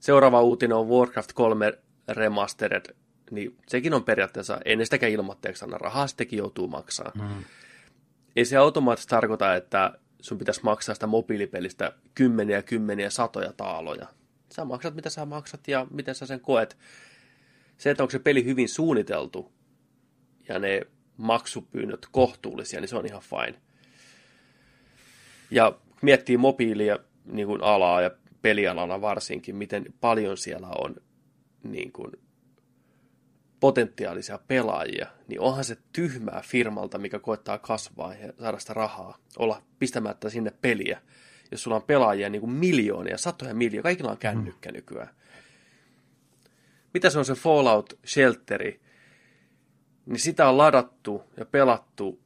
Seuraava 0.00 0.42
uutinen 0.42 0.76
on 0.76 0.88
Warcraft 0.88 1.32
3 1.32 1.72
Remastered, 2.08 2.96
niin 3.30 3.56
sekin 3.68 3.94
on 3.94 4.04
periaatteessa, 4.04 4.60
ei 4.64 4.76
ne 4.76 4.84
sitäkään 4.84 5.12
ilmatteeksi 5.12 5.64
anna 5.64 5.78
rahaa, 5.78 6.06
sitäkin 6.06 6.36
joutuu 6.36 6.68
maksaa. 6.68 7.12
Mm. 7.14 7.44
Ei 8.36 8.44
se 8.44 8.56
automaattisesti 8.56 9.10
tarkoita, 9.10 9.54
että 9.54 9.92
sun 10.20 10.38
pitäisi 10.38 10.60
maksaa 10.64 10.94
sitä 10.94 11.06
mobiilipelistä 11.06 11.92
kymmeniä, 12.14 12.62
kymmeniä, 12.62 13.10
satoja 13.10 13.52
taaloja. 13.52 14.06
Sä 14.52 14.64
maksat, 14.64 14.94
mitä 14.94 15.10
sä 15.10 15.26
maksat 15.26 15.68
ja 15.68 15.86
miten 15.90 16.14
sä 16.14 16.26
sen 16.26 16.40
koet. 16.40 16.76
Se, 17.78 17.90
että 17.90 18.02
onko 18.02 18.10
se 18.10 18.18
peli 18.18 18.44
hyvin 18.44 18.68
suunniteltu 18.68 19.52
ja 20.48 20.58
ne 20.58 20.82
maksupyynnöt 21.16 22.06
kohtuullisia, 22.10 22.80
niin 22.80 22.88
se 22.88 22.96
on 22.96 23.06
ihan 23.06 23.22
fine. 23.22 23.60
Ja 25.50 25.78
miettii 26.02 26.36
mobiilia 26.36 26.98
niin 27.24 27.46
kuin 27.46 27.62
alaa 27.62 28.02
ja 28.02 28.10
pelialalla 28.42 29.00
varsinkin, 29.00 29.56
miten 29.56 29.84
paljon 30.00 30.36
siellä 30.36 30.68
on 30.68 30.96
niin 31.62 31.92
kuin, 31.92 32.12
potentiaalisia 33.60 34.38
pelaajia, 34.48 35.06
niin 35.28 35.40
onhan 35.40 35.64
se 35.64 35.76
tyhmää 35.92 36.42
firmalta, 36.44 36.98
mikä 36.98 37.18
koettaa 37.18 37.58
kasvaa 37.58 38.14
ja 38.14 38.32
saada 38.40 38.58
sitä 38.58 38.74
rahaa, 38.74 39.18
olla 39.38 39.62
pistämättä 39.78 40.30
sinne 40.30 40.52
peliä, 40.62 41.00
jos 41.50 41.62
sulla 41.62 41.76
on 41.76 41.82
pelaajia 41.82 42.28
niin 42.28 42.40
kuin 42.40 42.52
miljoonia, 42.52 43.18
satoja 43.18 43.54
miljoonia, 43.54 43.82
kaikilla 43.82 44.10
on 44.10 44.18
kännykkä 44.18 44.72
nykyään. 44.72 45.14
Mitä 46.94 47.10
se 47.10 47.18
on 47.18 47.24
se 47.24 47.34
Fallout 47.34 47.98
Shelteri, 48.06 48.80
niin 50.06 50.18
sitä 50.18 50.48
on 50.48 50.58
ladattu 50.58 51.22
ja 51.36 51.44
pelattu 51.44 52.19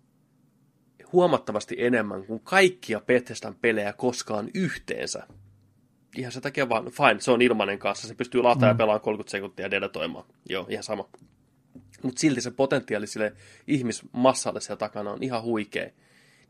huomattavasti 1.15 1.77
enemmän 1.78 2.24
kuin 2.24 2.41
kaikkia 2.41 3.01
Bethesdan 3.01 3.55
pelejä 3.55 3.93
koskaan 3.93 4.51
yhteensä. 4.55 5.27
Ihan 6.16 6.32
se 6.32 6.41
takia 6.41 6.69
vaan, 6.69 6.85
fine, 6.85 7.20
se 7.20 7.31
on 7.31 7.43
ilmanen 7.43 7.78
kanssa, 7.78 8.09
se 8.09 8.15
pystyy 8.15 8.43
lataamaan 8.43 8.70
mm. 8.70 8.74
ja 8.74 8.78
pelaamaan 8.78 9.01
30 9.01 9.31
sekuntia 9.31 9.66
ja 9.66 9.70
deletoimaan. 9.70 10.24
Joo, 10.49 10.66
ihan 10.69 10.82
sama. 10.85 11.09
Mutta 12.03 12.20
silti 12.20 12.41
se 12.41 12.51
potentiaali 12.51 13.07
sille 13.07 13.32
ihmismassalle 13.66 14.61
siellä 14.61 14.78
takana 14.78 15.11
on 15.11 15.23
ihan 15.23 15.43
huikea. 15.43 15.91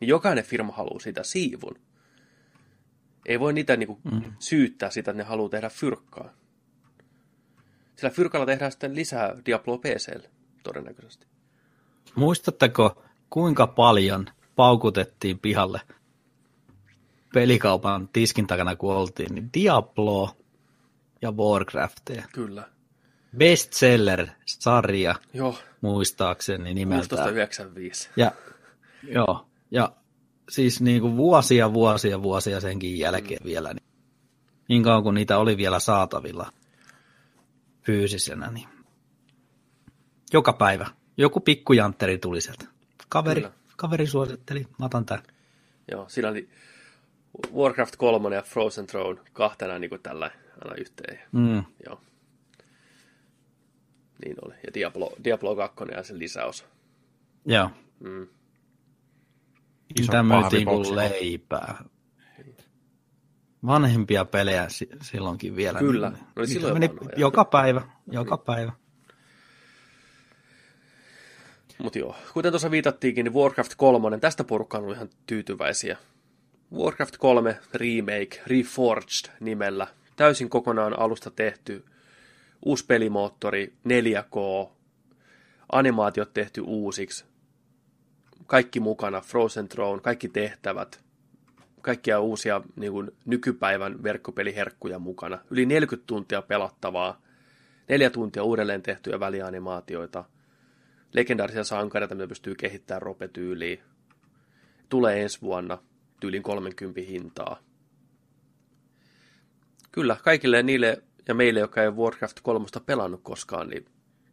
Niin 0.00 0.08
jokainen 0.08 0.44
firma 0.44 0.72
haluaa 0.72 1.00
sitä 1.00 1.22
siivun. 1.22 1.78
Ei 3.26 3.40
voi 3.40 3.52
niitä 3.52 3.76
niinku 3.76 4.00
mm. 4.04 4.22
syyttää 4.38 4.90
sitä, 4.90 5.10
että 5.10 5.22
ne 5.22 5.28
haluaa 5.28 5.48
tehdä 5.48 5.68
fyrkkaa. 5.68 6.34
Sillä 7.96 8.10
fyrkalla 8.10 8.46
tehdään 8.46 8.72
sitten 8.72 8.94
lisää 8.94 9.36
Diablo 9.46 9.78
PClle, 9.78 10.30
todennäköisesti. 10.62 11.26
Muistatteko, 12.14 13.02
kuinka 13.30 13.66
paljon 13.66 14.26
paukutettiin 14.56 15.38
pihalle 15.38 15.80
pelikaupan 17.34 18.08
tiskin 18.12 18.46
takana, 18.46 18.76
kun 18.76 18.96
oltiin, 18.96 19.34
niin 19.34 19.50
Diablo 19.54 20.36
ja 21.22 21.32
Warcraftia. 21.32 22.24
Kyllä. 22.32 22.68
Bestseller-sarja, 23.36 25.14
Joo, 25.32 25.58
muistaakseni 25.80 26.74
nimeltään. 26.74 27.08
1695. 27.08 28.08
Ja, 28.16 28.32
joo, 29.02 29.46
ja 29.70 29.92
siis 30.48 30.80
niin 30.80 31.00
kuin 31.00 31.16
vuosia, 31.16 31.72
vuosia, 31.72 32.22
vuosia 32.22 32.60
senkin 32.60 32.98
jälkeen 32.98 33.42
mm. 33.42 33.46
vielä, 33.46 33.74
niin, 33.74 33.86
niin 34.68 34.82
kauan 34.82 35.02
kuin 35.02 35.14
niitä 35.14 35.38
oli 35.38 35.56
vielä 35.56 35.78
saatavilla 35.78 36.52
fyysisenä, 37.82 38.50
niin 38.50 38.68
joka 40.32 40.52
päivä 40.52 40.86
joku 41.16 41.40
pikkujantteri 41.40 42.18
tuli 42.18 42.40
sieltä. 42.40 42.64
Kaveri, 43.08 43.40
Kyllä. 43.40 43.54
Kaveri 43.76 44.06
suositteli, 44.06 44.66
mä 44.78 44.86
otan 44.86 45.04
tämän. 45.06 45.22
Joo, 45.90 46.08
siinä 46.08 46.28
oli 46.28 46.48
Warcraft 47.54 47.96
3 47.96 48.34
ja 48.36 48.42
Frozen 48.42 48.86
Throne 48.86 49.20
kahtena 49.32 49.78
niin 49.78 49.88
kuin 49.88 50.02
tällä 50.02 50.30
aina 50.60 50.74
yhteen. 50.74 51.18
Mm. 51.32 51.64
Joo. 51.86 52.00
Niin 54.24 54.36
oli. 54.44 54.54
Ja 54.66 54.74
Diablo, 54.74 55.12
Diablo 55.24 55.56
2 55.56 55.84
ja 55.96 56.02
sen 56.02 56.18
lisäosa. 56.18 56.64
Joo. 57.46 57.70
Mm. 58.00 58.26
Iso 60.00 60.12
Mitä 60.12 60.22
myytiin 60.22 60.64
kuin 60.66 60.96
leipää. 60.96 61.84
Vanhempia 63.66 64.24
pelejä 64.24 64.68
si- 64.68 64.88
silloinkin 65.02 65.56
vielä. 65.56 65.78
Kyllä. 65.78 66.10
Niin, 66.10 66.20
Ne 66.20 66.26
oli 66.36 66.46
niitä 66.46 66.60
silloin 66.60 66.74
meni 66.80 66.94
joka 67.16 67.44
päivä, 67.44 67.82
joka 68.12 68.36
päivä. 68.38 68.72
Mutta 71.78 71.98
joo, 71.98 72.16
kuten 72.32 72.52
tuossa 72.52 72.70
viitattiinkin, 72.70 73.24
niin 73.24 73.34
Warcraft 73.34 73.72
3, 73.76 74.18
tästä 74.18 74.44
porukka 74.44 74.78
on 74.78 74.90
ihan 74.90 75.08
tyytyväisiä. 75.26 75.96
Warcraft 76.74 77.16
3 77.16 77.58
Remake, 77.74 78.42
Reforged 78.46 79.30
nimellä, 79.40 79.86
täysin 80.16 80.50
kokonaan 80.50 80.98
alusta 80.98 81.30
tehty, 81.30 81.84
uusi 82.64 82.86
pelimoottori, 82.86 83.72
4K, 83.88 84.68
animaatiot 85.72 86.34
tehty 86.34 86.60
uusiksi, 86.60 87.24
kaikki 88.46 88.80
mukana, 88.80 89.20
Frozen 89.20 89.68
Throne, 89.68 90.00
kaikki 90.00 90.28
tehtävät, 90.28 91.00
kaikkia 91.80 92.20
uusia 92.20 92.60
niin 92.76 92.92
kuin 92.92 93.10
nykypäivän 93.24 94.02
verkkopeliherkkuja 94.02 94.98
mukana. 94.98 95.38
Yli 95.50 95.66
40 95.66 96.06
tuntia 96.06 96.42
pelattavaa, 96.42 97.20
neljä 97.88 98.10
tuntia 98.10 98.42
uudelleen 98.42 98.82
tehtyjä 98.82 99.20
välianimaatioita, 99.20 100.24
legendaarisia 101.14 101.64
sankareita, 101.64 102.14
mitä 102.14 102.28
pystyy 102.28 102.54
kehittämään 102.54 103.02
rope-tyyliin. 103.02 103.82
Tulee 104.88 105.22
ensi 105.22 105.40
vuonna 105.40 105.78
tyylin 106.20 106.42
30 106.42 107.00
hintaa. 107.00 107.58
Kyllä, 109.92 110.16
kaikille 110.22 110.62
niille 110.62 111.02
ja 111.28 111.34
meille, 111.34 111.60
jotka 111.60 111.82
ei 111.82 111.90
Warcraft 111.90 112.40
3 112.42 112.66
pelannut 112.86 113.20
koskaan, 113.22 113.68
niin 113.68 113.86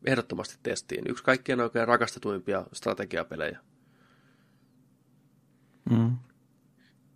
ehdottomasti 0.05 0.57
testiin. 0.63 1.03
Yksi 1.09 1.23
kaikkien 1.23 1.59
oikein 1.59 1.87
rakastetuimpia 1.87 2.65
strategiapelejä. 2.73 3.59
Mm. 5.89 6.17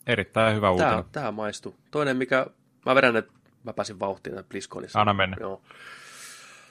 Erittäin 0.07 0.55
hyvä 0.55 0.71
uutinen. 0.71 0.91
Tämä, 0.91 1.03
tämä 1.11 1.31
maistuu. 1.31 1.75
Toinen, 1.91 2.17
mikä... 2.17 2.47
Mä 2.85 2.95
vedän, 2.95 3.15
että 3.15 3.31
mä 3.63 3.73
pääsin 3.73 3.99
vauhtiin 3.99 4.35
tässä 4.35 4.49
BlizzConissa. 4.49 4.99
Anna 4.99 5.13
mennä. 5.13 5.37
Joo. 5.39 5.61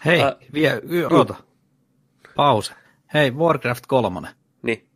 Hei, 0.05 0.23
Ä- 0.23 0.37
vie, 0.53 0.81
y- 0.85 1.07
oota. 1.11 1.35
Pause. 2.37 2.75
Hei, 3.15 3.31
Warcraft 3.31 3.87
3. 3.87 4.29
Niin, 4.63 4.87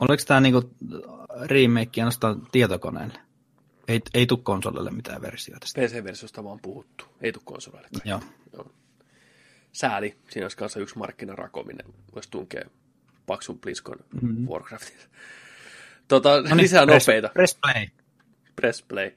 Oliko 0.00 0.22
tämä 0.26 0.40
niinku 0.40 0.70
remake 1.46 2.00
ainoastaan 2.00 2.46
tietokoneelle? 2.52 3.18
Ei, 3.88 4.00
ei 4.14 4.26
tule 4.26 4.40
konsolille 4.42 4.90
mitään 4.90 5.22
versioita. 5.22 5.66
PC-versiosta 5.78 6.44
vaan 6.44 6.60
puhuttu. 6.62 7.04
Ei 7.20 7.32
tule 7.32 7.42
konsoleille. 7.44 7.88
Joo. 8.04 8.20
Sääli. 9.72 10.16
Siinä 10.30 10.44
olisi 10.44 10.56
kanssa 10.56 10.80
yksi 10.80 10.98
markkinarakominen. 10.98 11.86
Voisi 12.14 12.30
tunkea 12.30 12.64
paksun 13.26 13.58
BlizzCon 13.58 13.98
mm-hmm. 14.22 14.48
Warcraftin. 14.48 14.96
Tota, 16.08 16.36
No 16.36 16.42
niin, 16.42 16.56
lisää 16.56 16.86
press, 16.86 17.08
nopeita. 17.08 17.28
Press 17.28 17.58
play. 17.62 17.86
Press 18.56 18.82
play. 18.82 19.10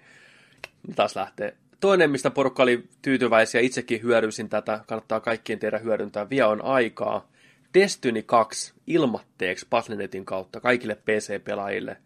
Taas 0.96 1.16
lähtee. 1.16 1.58
Toinen, 1.80 2.12
mistä 2.12 2.32
porukka 2.32 2.64
oli 2.64 2.90
tyytyväisiä, 3.02 3.62
itsekin 3.62 4.02
hyödynsin 4.04 4.50
tätä, 4.50 4.80
kannattaa 4.88 5.20
kaikkien 5.20 5.60
teidän 5.60 5.84
hyödyntää, 5.84 6.30
vielä 6.30 6.50
on 6.50 6.66
aikaa. 6.66 7.28
Destiny 7.76 8.24
2 8.24 8.74
ilmatteeksi 8.88 9.68
Battle.netin 9.70 10.26
kautta 10.26 10.60
kaikille 10.60 10.96
PC-pelaajille. 10.96 11.98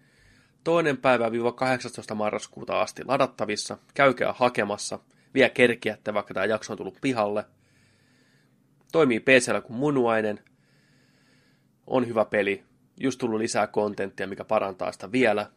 Toinen 0.64 0.98
päivä 0.98 1.32
viiva 1.32 1.52
18. 1.52 2.16
marraskuuta 2.16 2.82
asti 2.82 3.06
ladattavissa. 3.06 3.78
Käykää 3.94 4.34
hakemassa. 4.34 5.00
Vielä 5.34 5.50
kerkiätte, 5.50 6.14
vaikka 6.14 6.34
tämä 6.34 6.46
jakso 6.46 6.74
on 6.74 6.78
tullut 6.78 6.98
pihalle. 7.02 7.46
Toimii 8.92 9.20
PCllä 9.20 9.62
kuin 9.62 9.78
munuainen. 9.78 10.40
On 11.88 12.08
hyvä 12.08 12.26
peli. 12.26 12.64
Just 13.00 13.20
tullut 13.20 13.40
lisää 13.40 13.68
kontenttia, 13.68 14.28
mikä 14.28 14.44
parantaa 14.44 14.92
sitä 14.92 15.12
vielä 15.12 15.52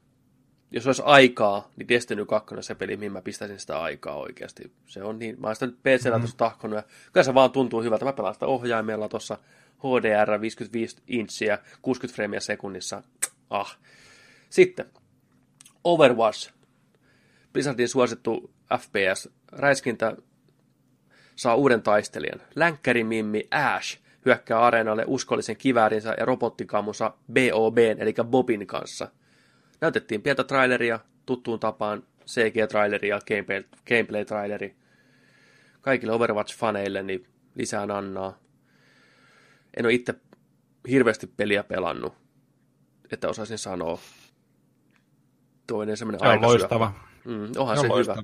jos 0.73 0.87
olisi 0.87 1.03
aikaa, 1.05 1.69
niin 1.77 1.89
Destiny 1.89 2.27
2 2.27 2.55
on 2.55 2.63
se 2.63 2.75
peli, 2.75 2.97
mihin 2.97 3.13
mä 3.13 3.23
pistäisin 3.23 3.59
sitä 3.59 3.81
aikaa 3.81 4.17
oikeasti. 4.17 4.73
Se 4.87 5.03
on 5.03 5.19
niin, 5.19 5.41
mä 5.41 5.47
oon 5.47 5.57
sitä 5.57 5.67
nyt 5.67 5.79
PCllä 5.79 6.11
mm-hmm. 6.11 6.21
tuossa 6.21 6.37
tahkonut, 6.37 6.77
ja 6.77 6.83
kyllä 7.13 7.25
se 7.25 7.35
vaan 7.35 7.51
tuntuu 7.51 7.83
hyvältä. 7.83 8.05
Mä 8.05 8.13
pelaan 8.13 8.35
sitä 8.35 8.47
ohjaimella 8.47 9.09
tuossa 9.09 9.39
HDR 9.79 10.41
55 10.41 10.97
intsiä, 11.07 11.59
60 11.83 12.15
freimiä 12.15 12.41
sekunnissa. 12.41 13.03
Ah. 13.51 13.79
Sitten, 14.51 14.87
Overwatch. 15.85 16.53
Blizzardin 17.53 17.89
suosittu 17.89 18.51
FPS. 18.79 19.29
Räiskintä 19.53 20.17
saa 21.37 21.55
uuden 21.55 21.83
taistelijan. 21.83 22.41
Länkkärimimmi 22.55 23.49
Ash 23.51 23.99
hyökkää 24.25 24.61
areenalle 24.61 25.05
uskollisen 25.07 25.57
kiväärinsä 25.57 26.15
ja 26.19 26.25
robottikammunsa 26.25 27.15
BOBn, 27.33 27.97
eli 27.99 28.15
Bobin 28.25 28.67
kanssa– 28.67 29.09
näytettiin 29.83 30.23
pientä 30.23 30.45
traileria, 30.45 31.01
tuttuun 31.27 31.61
tapaan 31.61 32.03
CG-traileri 32.27 33.09
ja 33.09 33.21
gameplay, 33.29 33.65
gameplay-traileri. 33.89 34.75
Kaikille 35.81 36.13
Overwatch-faneille 36.13 37.03
niin 37.03 37.27
lisää 37.55 37.87
nannaa. 37.87 38.39
En 39.77 39.87
ole 39.87 39.93
itse 39.95 40.15
hirveästi 40.89 41.27
peliä 41.27 41.65
pelannut, 41.65 42.15
että 43.13 43.29
osaisin 43.29 43.59
sanoa. 43.59 43.99
Toinen 45.67 45.97
semmoinen 45.97 46.21
Se 46.21 46.29
on 46.29 46.43
loistava. 46.43 46.93
Mm, 47.25 47.53
onhan 47.57 47.77
Se 47.77 47.81
se, 47.81 47.87
on 47.87 47.99
hyvä. 48.01 48.13
loistava. 48.15 48.23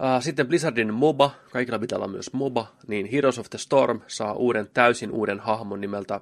Uh, 0.00 0.22
sitten 0.22 0.46
Blizzardin 0.46 0.94
MOBA, 0.94 1.30
kaikilla 1.52 1.78
pitää 1.78 1.96
olla 1.96 2.08
myös 2.08 2.32
MOBA, 2.32 2.72
niin 2.86 3.06
Heroes 3.06 3.38
of 3.38 3.50
the 3.50 3.58
Storm 3.58 4.00
saa 4.06 4.32
uuden 4.32 4.70
täysin 4.74 5.10
uuden 5.10 5.40
hahmon 5.40 5.80
nimeltä 5.80 6.20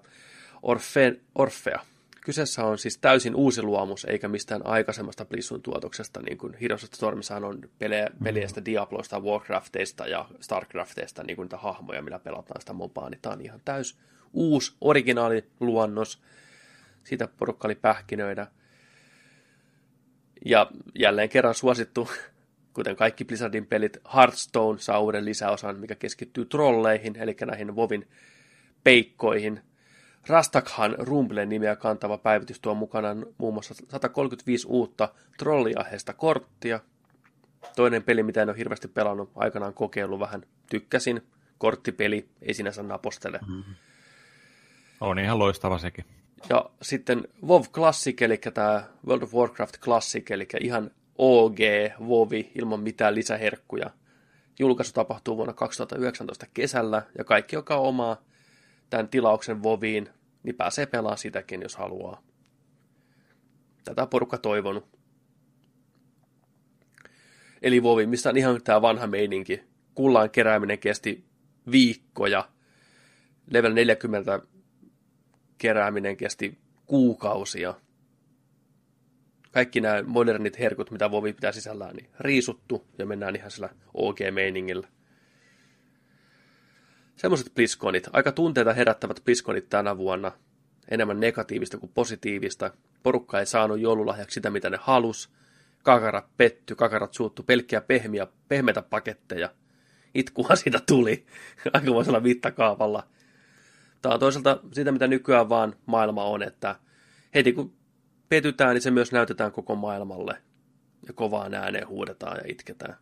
Orfe, 0.62 1.20
Orfea. 1.34 1.80
Kyseessä 2.24 2.64
on 2.64 2.78
siis 2.78 2.98
täysin 2.98 3.34
uusi 3.34 3.62
luomus, 3.62 4.04
eikä 4.04 4.28
mistään 4.28 4.66
aikaisemmasta 4.66 5.24
Blizzun 5.24 5.62
tuotoksesta, 5.62 6.20
niin 6.22 6.38
kuin 6.38 6.54
Heroes 6.60 6.84
of 6.84 6.90
the 6.90 6.96
Stormissahan 6.96 7.44
on 7.44 7.58
pelejä, 7.78 8.08
peleistä 8.24 8.64
Diabloista, 8.64 9.20
Warcrafteista 9.20 10.06
ja 10.06 10.28
Starcrafteista, 10.40 11.22
niin 11.22 11.36
kuin 11.36 11.44
niitä 11.44 11.56
hahmoja, 11.56 12.02
millä 12.02 12.18
pelataan 12.18 12.60
sitä 12.60 12.72
MOBAa, 12.72 13.10
niin 13.10 13.18
tämä 13.22 13.32
on 13.32 13.40
ihan 13.40 13.60
täys 13.64 13.98
uusi, 14.32 14.74
originaali 14.80 15.44
luonnos. 15.60 16.22
Siitä 17.04 17.28
porukka 17.36 17.68
oli 17.68 17.74
pähkinöidä. 17.74 18.46
Ja 20.44 20.70
jälleen 20.94 21.28
kerran 21.28 21.54
suosittu, 21.54 22.08
kuten 22.74 22.96
kaikki 22.96 23.24
Blizzardin 23.24 23.66
pelit, 23.66 23.98
Hearthstone 24.14 24.78
saa 24.78 25.00
uuden 25.00 25.24
lisäosan, 25.24 25.80
mikä 25.80 25.94
keskittyy 25.94 26.44
trolleihin, 26.44 27.16
eli 27.16 27.36
näihin 27.46 27.76
Vovin 27.76 28.08
peikkoihin. 28.84 29.60
Rastakhan 30.26 30.94
Rumblen 30.98 31.48
nimeä 31.48 31.76
kantava 31.76 32.18
päivitys 32.18 32.60
tuo 32.60 32.74
mukanaan 32.74 33.26
muun 33.38 33.54
muassa 33.54 33.74
135 33.74 34.66
uutta 34.68 35.08
trolliaheesta 35.38 36.12
korttia. 36.12 36.80
Toinen 37.76 38.02
peli, 38.02 38.22
mitä 38.22 38.42
en 38.42 38.48
ole 38.48 38.58
hirveästi 38.58 38.88
pelannut, 38.88 39.30
aikanaan 39.34 39.74
kokeillut 39.74 40.20
vähän, 40.20 40.42
tykkäsin. 40.70 41.22
Korttipeli, 41.58 42.28
ei 42.42 42.54
sinänsä 42.54 42.82
napostele. 42.82 43.40
Mm-hmm. 43.48 43.74
On 45.00 45.18
ihan 45.18 45.38
loistava 45.38 45.78
sekin. 45.78 46.04
Ja 46.48 46.70
sitten 46.82 47.28
WoW 47.46 47.62
Classic, 47.62 48.22
eli 48.22 48.36
tämä 48.36 48.84
World 49.06 49.22
of 49.22 49.34
Warcraft 49.34 49.78
Classic, 49.78 50.30
eli 50.30 50.46
ihan 50.60 50.90
OG 51.18 51.58
WoWi 52.00 52.52
ilman 52.54 52.80
mitään 52.80 53.14
lisäherkkuja. 53.14 53.90
Julkaisu 54.58 54.92
tapahtuu 54.92 55.36
vuonna 55.36 55.52
2019 55.52 56.46
kesällä, 56.54 57.02
ja 57.18 57.24
kaikki, 57.24 57.56
joka 57.56 57.76
omaa 57.76 58.22
tämän 58.92 59.08
tilauksen 59.08 59.62
WoWiin, 59.62 60.08
niin 60.42 60.54
pääsee 60.54 60.86
pelaamaan 60.86 61.18
sitäkin, 61.18 61.62
jos 61.62 61.76
haluaa. 61.76 62.22
Tätä 63.84 64.06
porukka 64.06 64.38
toivonut. 64.38 64.98
Eli 67.62 67.80
WoWi, 67.80 68.06
mistä 68.06 68.28
on 68.28 68.36
ihan 68.36 68.62
tämä 68.62 68.82
vanha 68.82 69.06
meininki. 69.06 69.62
Kullaan 69.94 70.30
kerääminen 70.30 70.78
kesti 70.78 71.24
viikkoja. 71.70 72.48
Level 73.50 73.72
40 73.72 74.40
kerääminen 75.58 76.16
kesti 76.16 76.58
kuukausia. 76.86 77.74
Kaikki 79.52 79.80
nämä 79.80 80.02
modernit 80.02 80.58
herkut, 80.58 80.90
mitä 80.90 81.10
Vovi 81.10 81.32
pitää 81.32 81.52
sisällään, 81.52 81.96
niin 81.96 82.10
riisuttu 82.20 82.86
ja 82.98 83.06
mennään 83.06 83.36
ihan 83.36 83.50
sillä 83.50 83.68
OG-meiningillä. 83.94 84.88
Semmoiset 87.22 87.54
BlizzConit, 87.54 88.08
aika 88.12 88.32
tunteita 88.32 88.72
herättävät 88.72 89.20
BlizzConit 89.24 89.68
tänä 89.68 89.96
vuonna. 89.96 90.32
Enemmän 90.90 91.20
negatiivista 91.20 91.78
kuin 91.78 91.92
positiivista. 91.94 92.70
Porukka 93.02 93.40
ei 93.40 93.46
saanut 93.46 93.80
joululahjaksi 93.80 94.34
sitä, 94.34 94.50
mitä 94.50 94.70
ne 94.70 94.78
halus. 94.80 95.30
Kakarat 95.82 96.26
petty, 96.36 96.74
kakarat 96.74 97.14
suuttu, 97.14 97.42
pelkkiä 97.42 97.80
pehmiä, 97.80 98.26
pehmeitä 98.48 98.82
paketteja. 98.82 99.54
Itkuhan 100.14 100.56
siitä 100.56 100.80
tuli 100.86 101.26
aikamoisella 101.74 102.20
mittakaavalla. 102.20 103.06
Tämä 104.02 104.14
on 104.14 104.20
toisaalta 104.20 104.60
sitä, 104.72 104.92
mitä 104.92 105.06
nykyään 105.06 105.48
vaan 105.48 105.76
maailma 105.86 106.24
on, 106.24 106.42
että 106.42 106.76
heti 107.34 107.52
kun 107.52 107.72
petytään, 108.28 108.74
niin 108.74 108.82
se 108.82 108.90
myös 108.90 109.12
näytetään 109.12 109.52
koko 109.52 109.74
maailmalle. 109.74 110.42
Ja 111.06 111.12
kovaan 111.12 111.54
ääneen 111.54 111.88
huudetaan 111.88 112.36
ja 112.36 112.44
itketään. 112.46 112.96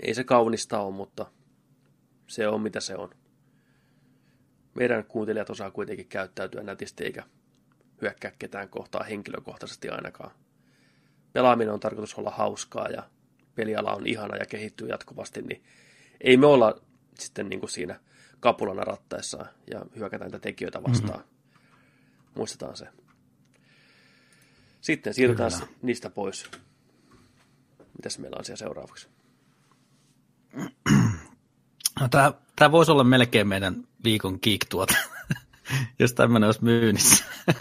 Ei 0.00 0.14
se 0.14 0.24
kaunista 0.24 0.80
ole, 0.80 0.94
mutta 0.94 1.26
se 2.26 2.48
on 2.48 2.60
mitä 2.60 2.80
se 2.80 2.96
on. 2.96 3.10
meidän 4.74 5.04
kuuntelijat 5.04 5.50
osaa 5.50 5.70
kuitenkin 5.70 6.06
käyttäytyä 6.06 6.62
nätisti 6.62 7.04
eikä 7.04 7.22
hyökkää 8.02 8.32
ketään 8.38 8.68
kohtaa 8.68 9.02
henkilökohtaisesti 9.02 9.88
ainakaan. 9.88 10.30
Pelaaminen 11.32 11.74
on 11.74 11.80
tarkoitus 11.80 12.14
olla 12.14 12.30
hauskaa 12.30 12.88
ja 12.88 13.02
peliala 13.54 13.94
on 13.94 14.06
ihana 14.06 14.36
ja 14.36 14.46
kehittyy 14.46 14.88
jatkuvasti, 14.88 15.42
niin 15.42 15.64
ei 16.20 16.36
me 16.36 16.46
olla 16.46 16.80
sitten 17.18 17.48
niin 17.48 17.60
kuin 17.60 17.70
siinä 17.70 18.00
kapulana 18.40 18.84
rattaessa 18.84 19.46
ja 19.70 19.86
hyökätään 19.96 20.30
niitä 20.30 20.38
tekijöitä 20.38 20.82
vastaan. 20.82 21.20
Mm-hmm. 21.20 22.32
Muistetaan 22.34 22.76
se. 22.76 22.88
Sitten 24.80 25.14
siirrytään 25.14 25.52
Kyllä. 25.52 25.66
niistä 25.82 26.10
pois. 26.10 26.50
Mitäs 27.96 28.18
meillä 28.18 28.36
on 28.38 28.44
siellä 28.44 28.58
seuraavaksi? 28.58 29.08
No, 32.00 32.08
tämä, 32.08 32.32
tämä 32.56 32.72
voisi 32.72 32.92
olla 32.92 33.04
melkein 33.04 33.48
meidän 33.48 33.84
viikon 34.04 34.38
geek 34.42 34.66
tuota, 34.68 34.94
jos 35.98 36.12
tämmöinen 36.12 36.46
olisi 36.46 36.64
myynnissä. 36.64 37.24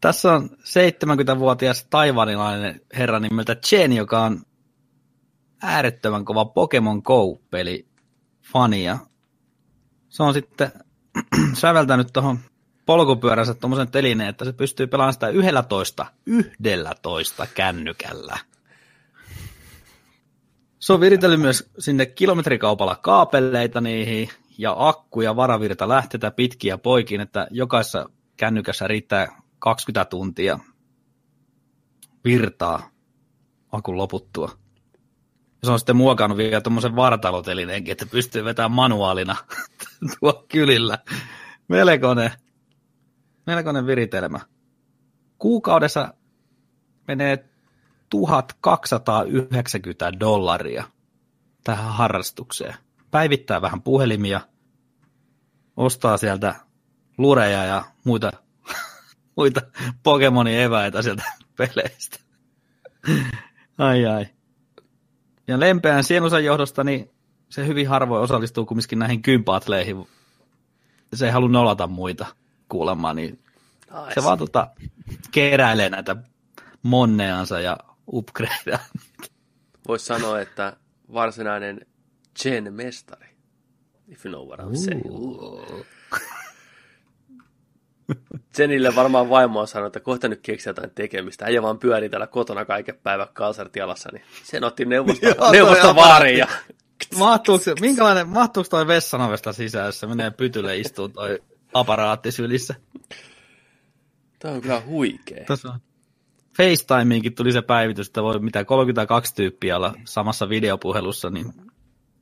Tässä 0.00 0.32
on 0.32 0.50
70-vuotias 0.50 1.86
taivanilainen 1.90 2.80
herra 2.98 3.20
nimeltä 3.20 3.54
Chen, 3.54 3.92
joka 3.92 4.22
on 4.22 4.42
äärettömän 5.62 6.24
kova 6.24 6.44
Pokemon 6.44 7.02
Go-peli 7.04 7.88
fania. 8.52 8.98
Se 10.08 10.22
on 10.22 10.34
sitten 10.34 10.72
säveltänyt 11.54 12.12
tuohon 12.12 12.38
polkupyöränsä 12.86 13.54
tuommoisen 13.54 13.90
telineen, 13.90 14.28
että 14.28 14.44
se 14.44 14.52
pystyy 14.52 14.86
pelaamaan 14.86 15.12
sitä 15.12 15.28
11, 15.28 16.06
11 16.26 17.46
kännykällä. 17.54 18.38
Se 20.86 20.92
on 20.92 21.00
viritellyt 21.00 21.40
myös 21.40 21.70
sinne 21.78 22.06
kilometrikaupalla 22.06 22.96
kaapelleita 22.96 23.80
niihin 23.80 24.28
ja 24.58 24.74
akku 24.78 25.20
ja 25.20 25.36
varavirta 25.36 25.88
lähtetä 25.88 26.30
pitkiä 26.30 26.78
poikin, 26.78 27.20
että 27.20 27.46
jokaisessa 27.50 28.10
kännykässä 28.36 28.88
riittää 28.88 29.42
20 29.58 30.04
tuntia 30.10 30.58
virtaa 32.24 32.90
akun 33.72 33.96
loputtua. 33.96 34.48
Ja 35.32 35.66
se 35.66 35.70
on 35.70 35.78
sitten 35.78 35.96
muokannut 35.96 36.38
vielä 36.38 36.60
tuommoisen 36.60 36.96
vartalotelineenkin, 36.96 37.92
että 37.92 38.06
pystyy 38.06 38.44
vetämään 38.44 38.72
manuaalina 38.72 39.36
tuo 40.20 40.44
kylillä. 40.48 40.98
Melkoinen, 41.68 42.30
melkoinen 43.46 43.86
viritelmä. 43.86 44.40
Kuukaudessa 45.38 46.14
menee 47.08 47.55
1290 48.10 50.20
dollaria 50.20 50.84
tähän 51.64 51.92
harrastukseen. 51.92 52.74
Päivittää 53.10 53.62
vähän 53.62 53.82
puhelimia, 53.82 54.40
ostaa 55.76 56.16
sieltä 56.16 56.54
lureja 57.18 57.64
ja 57.64 57.84
muita, 58.04 58.32
muita 59.36 59.60
Pokemonin 60.02 60.60
eväitä 60.60 61.02
sieltä 61.02 61.22
peleistä. 61.58 62.18
Ai 63.78 64.06
ai. 64.06 64.26
Ja 65.48 65.60
lempeän 65.60 66.04
sienusan 66.04 66.44
johdosta, 66.44 66.84
niin 66.84 67.10
se 67.48 67.66
hyvin 67.66 67.88
harvoin 67.88 68.22
osallistuu 68.22 68.66
kumminkin 68.66 68.98
näihin 68.98 69.22
kympatleihin. 69.22 70.08
Se 71.14 71.26
ei 71.26 71.32
halua 71.32 71.48
nolata 71.48 71.86
muita 71.86 72.26
kuulemaan, 72.68 73.16
niin 73.16 73.38
Nice. 73.90 74.14
se 74.14 74.22
vaan 74.24 74.38
tota, 74.38 74.68
keräilee 75.32 75.90
näitä 75.90 76.16
monneansa 76.82 77.60
ja 77.60 77.76
upgradea. 78.12 78.78
Voisi 79.88 80.04
sanoa, 80.04 80.40
että 80.40 80.76
varsinainen 81.12 81.86
Chen 82.38 82.74
mestari. 82.74 83.28
If 84.08 84.26
you 84.26 84.32
know 84.32 84.48
what 84.48 84.60
I'm 84.60 84.76
saying. 84.76 85.04
Jenille 88.58 88.94
varmaan 89.00 89.30
vaimo 89.30 89.60
on 89.60 89.68
sanonut, 89.68 89.96
että 89.96 90.04
kohta 90.04 90.28
nyt 90.28 90.40
keksiä 90.42 90.70
jotain 90.70 90.90
tekemistä. 90.90 91.44
Äijä 91.44 91.62
vaan 91.62 91.78
pyörii 91.78 92.08
täällä 92.08 92.26
kotona 92.26 92.64
kaiken 92.64 92.98
päivän 93.02 93.28
kalsartialassa, 93.32 94.08
niin 94.12 94.24
sen 94.44 94.64
otti 94.64 94.84
neuvosta, 94.84 95.26
neuvosta 95.52 95.94
vaariin. 95.94 96.38
Ja... 96.38 96.48
Mahtuuko, 97.18 97.64
minkälainen, 97.80 98.28
mahtuuko 98.28 98.68
toi 98.68 98.86
vessanovesta 98.86 99.52
sisään, 99.52 99.86
jos 99.86 100.00
se 100.00 100.06
menee 100.06 100.30
pytylle 100.30 100.78
istuu 100.78 101.08
toi 101.08 101.42
aparaatti 101.74 102.32
sylissä? 102.32 102.74
Tämä 104.38 104.54
on 104.54 104.60
kyllä 104.60 104.82
huikea. 104.86 105.44
Tässä 105.44 105.68
on 105.68 105.80
FaceTimeinkin 106.56 107.34
tuli 107.34 107.52
se 107.52 107.62
päivitys, 107.62 108.06
että 108.06 108.22
voi 108.22 108.38
mitä 108.38 108.64
32 108.64 109.34
tyyppiä 109.34 109.76
olla 109.76 109.94
samassa 110.04 110.48
videopuhelussa, 110.48 111.30
niin 111.30 111.52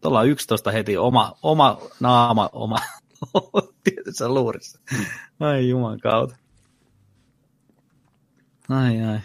tuolla 0.00 0.22
11 0.22 0.70
heti 0.70 0.96
oma, 0.96 1.32
oma 1.42 1.78
naama, 2.00 2.50
oma 2.52 2.76
tietyssä 3.84 4.28
luurissa. 4.28 4.80
Ai 5.40 5.68
juman 5.68 6.00
kautta. 6.00 6.36
Ai 8.68 9.02
ai. 9.02 9.18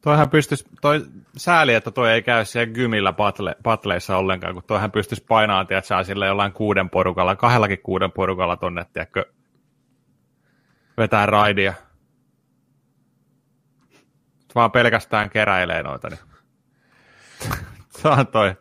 Toihan 0.00 0.30
pystyisi, 0.30 0.64
toi 0.80 1.06
sääli, 1.36 1.74
että 1.74 1.90
toi 1.90 2.12
ei 2.12 2.22
käy 2.22 2.44
siellä 2.44 2.72
gymillä 2.72 3.12
patle, 3.12 3.56
patleissa 3.62 4.16
ollenkaan, 4.16 4.54
kun 4.54 4.62
toihan 4.66 4.92
pystyisi 4.92 5.24
että 5.60 5.80
saa 5.80 6.04
sille 6.04 6.26
jollain 6.26 6.52
kuuden 6.52 6.90
porukalla, 6.90 7.36
kahdellakin 7.36 7.82
kuuden 7.82 8.12
porukalla 8.12 8.56
tonne, 8.56 8.86
tiedätkö, 8.92 9.24
vetää 10.98 11.26
raidia 11.26 11.74
vaan 14.56 14.72
pelkästään 14.72 15.30
keräilee 15.30 15.82
noita, 15.82 16.08
niin 16.08 16.20
se 17.98 18.08
on 18.08 18.26
toi 18.26 18.54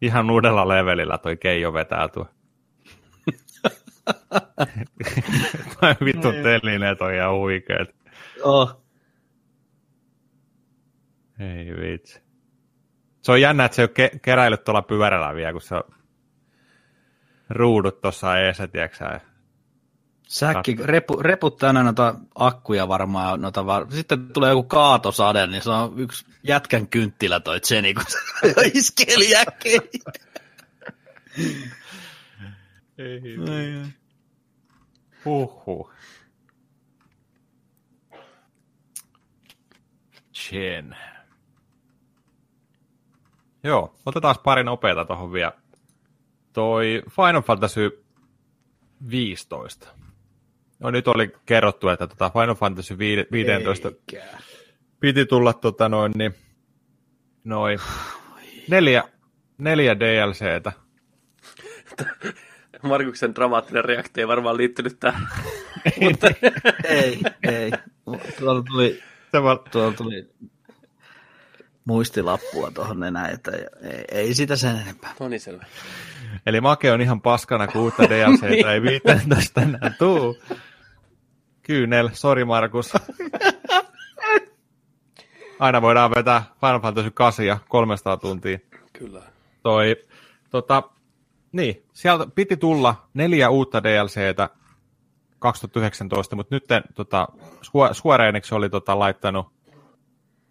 ihan 0.00 0.30
uudella 0.30 0.68
levelillä 0.68 1.18
toi 1.18 1.36
Keijo 1.36 1.72
vetää 1.72 2.08
tuo. 2.08 2.26
toi 5.80 5.94
vittu 6.04 6.30
niin. 6.30 6.42
telineet 6.42 7.00
on 7.00 7.14
ihan 7.14 7.34
huikeet. 7.34 7.96
Oh. 8.42 8.84
Ei 11.38 11.76
vitsi. 11.76 12.22
Se 13.22 13.32
on 13.32 13.40
jännä, 13.40 13.64
että 13.64 13.76
se 13.76 13.82
ole 13.82 13.90
ke- 13.90 14.18
keräillyt 14.22 14.64
tuolla 14.64 14.82
pyörällä 14.82 15.34
vielä, 15.34 15.52
kun 15.52 15.60
se 15.60 15.74
on 15.74 15.82
ruudut 17.50 18.00
tuossa 18.00 18.38
eessä, 18.38 18.66
tiedätkö 18.66 19.20
Säkki 20.28 20.76
repu, 20.80 21.22
reputtaa 21.22 21.66
aina 21.66 21.82
noita 21.82 22.14
akkuja 22.34 22.88
varmaan. 22.88 23.40
Noita 23.40 23.66
var... 23.66 23.86
Sitten 23.90 24.28
tulee 24.32 24.50
joku 24.50 24.62
kaatosade, 24.62 25.46
niin 25.46 25.62
se 25.62 25.70
on 25.70 25.98
yksi 25.98 26.26
jätkän 26.42 26.88
kynttilä 26.88 27.40
toi 27.40 27.60
Jenny, 27.70 27.94
kun 27.94 28.04
se 28.08 28.18
iskeli 28.74 29.30
jäkkiin. 29.30 29.82
Ei, 32.98 33.20
ei. 33.50 33.84
Huhhuh. 35.24 35.90
Chen. 40.32 40.96
Joo, 43.62 43.94
otetaan 44.06 44.34
pari 44.44 44.64
nopeata 44.64 45.04
tuohon 45.04 45.32
vielä. 45.32 45.52
Toi 46.52 47.02
Final 47.10 47.42
Fantasy 47.42 48.04
15. 49.10 50.03
No 50.84 50.90
nyt 50.90 51.08
oli 51.08 51.32
kerrottu, 51.46 51.88
että 51.88 52.06
tota 52.06 52.30
Final 52.30 52.54
Fantasy 52.54 52.98
15 52.98 53.88
Eikä. 53.88 54.26
piti 55.00 55.26
tulla 55.26 55.52
tota 55.52 55.88
noin, 55.88 56.12
niin, 56.16 56.34
noin 57.44 57.78
neljä, 58.68 59.04
neljä 59.58 60.00
DLCtä. 60.00 60.72
Markuksen 62.82 63.34
dramaattinen 63.34 63.84
reaktio 63.84 64.22
ei 64.22 64.28
varmaan 64.28 64.56
liittynyt 64.56 65.00
tähän. 65.00 65.28
Mutta... 66.00 66.30
ei, 66.84 67.20
ei. 67.42 67.70
Tuolla 68.38 68.62
tuli, 68.62 69.02
tuolla 69.70 69.92
tuli 69.92 70.30
muistilappua 71.84 72.70
tuohon 72.70 73.00
nenään, 73.00 73.30
että 73.30 73.52
ei, 73.52 74.04
ei 74.12 74.34
sitä 74.34 74.56
sen 74.56 74.76
enempää. 74.76 75.14
No 75.20 75.28
niin, 75.28 75.40
selvä. 75.40 75.64
Eli 76.46 76.60
Make 76.60 76.92
on 76.92 77.00
ihan 77.00 77.20
paskana, 77.20 77.66
kun 77.66 77.82
uutta 77.82 78.02
DLCtä 78.02 78.46
niin. 78.48 78.66
ei 78.66 78.82
15 78.82 79.60
enää 79.60 79.92
tuu. 79.98 80.38
Kyynel, 81.64 82.10
sori 82.12 82.44
Markus. 82.44 82.92
Aina 85.60 85.82
voidaan 85.82 86.10
vetää 86.10 86.42
Final 86.60 86.80
Fantasy 86.80 87.10
8 87.10 87.46
300 87.68 88.16
tuntia. 88.16 88.58
Kyllä. 88.92 89.22
Toi, 89.62 89.96
tota, 90.50 90.82
niin, 91.52 91.82
sieltä 91.92 92.26
piti 92.34 92.56
tulla 92.56 93.08
neljä 93.14 93.50
uutta 93.50 93.82
DLCtä 93.82 94.48
2019, 95.38 96.36
mutta 96.36 96.54
nyt 96.54 96.64
tota, 96.94 97.28
Square 97.92 98.28
Enix 98.28 98.52
oli 98.52 98.70
tota, 98.70 98.98
laittanut, 98.98 99.46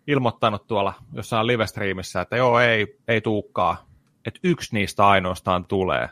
ilmoittanut 0.08 0.68
tuolla 0.68 0.94
jossain 1.14 1.48
live-streamissä, 1.48 2.22
että 2.22 2.38
joo, 2.38 2.60
ei, 2.60 3.00
ei 3.08 3.22
tuukkaa, 3.22 3.86
että 4.26 4.40
yksi 4.44 4.76
niistä 4.76 5.08
ainoastaan 5.08 5.66
tulee. 5.66 6.10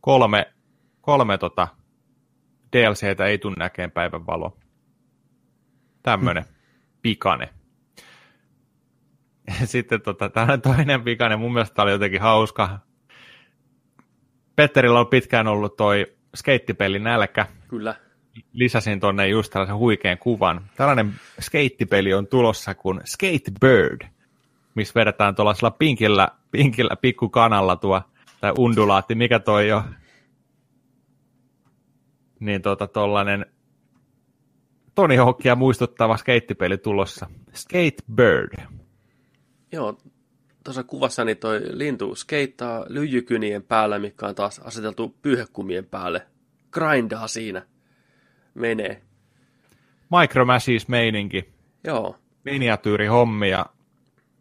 Kolme, 0.00 0.52
kolme 1.00 1.38
tota, 1.38 1.68
DLCtä 2.74 3.26
ei 3.26 3.38
tunne 3.38 3.56
näkeen 3.58 3.90
päivän 3.90 4.26
valo. 4.26 4.56
Tämmöinen 6.02 6.44
hmm. 6.44 6.54
pikane. 7.02 7.48
Sitten 9.64 10.02
tota, 10.02 10.30
toinen 10.62 11.02
pikane, 11.02 11.36
mun 11.36 11.52
mielestä 11.52 11.82
oli 11.82 11.90
jotenkin 11.90 12.20
hauska. 12.20 12.78
Petterillä 14.56 15.00
on 15.00 15.06
pitkään 15.06 15.46
ollut 15.46 15.76
toi 15.76 16.16
skeittipeli 16.36 16.98
nälkä. 16.98 17.46
Kyllä. 17.68 17.94
Lisäsin 18.52 19.00
tonne 19.00 19.28
just 19.28 19.52
tällaisen 19.52 19.76
huikean 19.76 20.18
kuvan. 20.18 20.70
Tällainen 20.76 21.14
skeittipeli 21.40 22.14
on 22.14 22.26
tulossa 22.26 22.74
kuin 22.74 23.00
Skate 23.04 23.50
Bird, 23.60 24.08
missä 24.74 25.00
vedetään 25.00 25.34
tuollaisella 25.34 25.70
pinkillä, 25.70 26.28
pinkillä 26.50 26.96
pikkukanalla 26.96 27.76
tuo, 27.76 28.02
tai 28.40 28.52
undulaatti, 28.58 29.14
mikä 29.14 29.38
toi 29.38 29.68
jo, 29.68 29.84
niin 32.40 32.62
tota 32.62 32.86
tollanen 32.86 33.46
Tony 34.94 35.16
Hawkia 35.16 35.54
muistuttava 35.54 36.16
skeittipeli 36.16 36.78
tulossa. 36.78 37.26
Skate 37.52 38.02
Bird. 38.14 38.62
Joo, 39.72 39.98
tuossa 40.64 40.84
kuvassani 40.84 41.34
toi 41.34 41.60
lintu 41.70 42.14
skeittaa 42.14 42.84
lyijykynien 42.88 43.62
päällä, 43.62 43.98
mikä 43.98 44.26
on 44.26 44.34
taas 44.34 44.58
aseteltu 44.58 45.16
pyyhekumien 45.22 45.86
päälle. 45.86 46.26
Grindaa 46.70 47.28
siinä. 47.28 47.66
Menee. 48.54 49.02
Micro 50.20 50.44
Machines 50.44 50.88
meininki. 50.88 51.54
Joo. 51.84 52.16
Miniatyyri 52.44 53.06
hommia. 53.06 53.66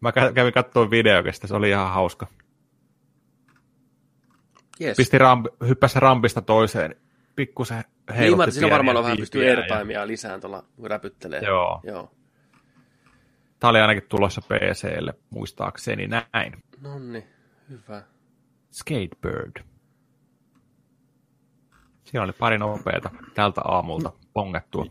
Mä 0.02 0.10
kä- 0.10 0.34
kävin 0.34 0.53
katsoa 0.53 0.90
videokesta, 0.90 1.48
se 1.48 1.56
oli 1.56 1.70
ihan 1.70 1.91
hauska. 1.94 2.28
Yes. 4.82 4.98
Pisti 4.98 5.18
ramp, 5.18 5.45
hyppäsi 5.68 5.99
rampista 5.99 6.41
toiseen, 6.41 6.95
pikkusen 7.36 7.78
Niin, 8.10 8.18
heilutti 8.18 8.46
mä, 8.46 8.52
siinä 8.52 8.70
varmaan 8.70 8.96
pieniä 8.96 9.04
vähän 9.04 9.18
pystyy 9.18 9.42
piipiä 9.42 9.66
ja- 9.68 9.76
airtimea 9.76 10.08
lisään 10.08 10.42
tuolla, 10.42 10.64
kun 10.76 10.90
räpyttelee. 10.90 11.42
Joo. 11.42 11.82
Joo. 11.84 12.12
Tämä 13.60 13.70
oli 13.70 13.80
ainakin 13.82 14.04
tulossa 14.10 14.42
PClle, 14.42 15.14
muistaakseni 15.30 16.08
näin. 16.08 16.54
Nonni, 16.82 17.28
hyvä. 17.70 18.02
Skatebird. 18.72 19.64
Siinä 22.04 22.24
oli 22.24 22.32
pari 22.34 22.58
nopeeta 22.58 23.10
tältä 23.34 23.62
aamulta 23.62 24.12
pongettua. 24.34 24.86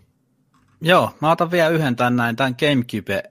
Joo, 0.81 1.11
mä 1.23 1.31
otan 1.31 1.51
vielä 1.51 1.69
yhden 1.69 1.97
tän 1.97 2.17
näin, 2.17 2.37
tämän 2.37 2.55
Gamecube 2.61 3.23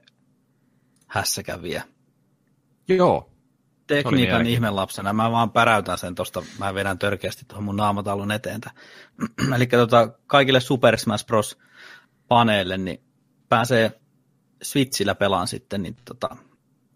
hässäkän 1.06 1.62
vielä. 1.62 1.84
Joo, 2.88 3.31
Tekniikan 3.96 4.46
ihmelapsena. 4.46 5.12
Mä 5.12 5.30
vaan 5.30 5.50
päräytän 5.50 5.98
sen 5.98 6.14
tosta, 6.14 6.42
mä 6.58 6.74
vedän 6.74 6.98
törkeästi 6.98 7.44
tuohon 7.48 7.64
mun 7.64 7.76
naamatalun 7.76 8.32
eteen. 8.32 8.60
Eli 9.56 9.66
tota, 9.66 10.08
kaikille 10.26 10.60
Super 10.60 10.98
Smash 10.98 11.26
Bros. 11.26 11.58
paneille, 12.28 12.78
niin 12.78 13.02
pääsee 13.48 14.00
Switchillä 14.62 15.14
pelaan 15.14 15.48
sitten 15.48 15.82
niin 15.82 15.96
tota, 16.04 16.36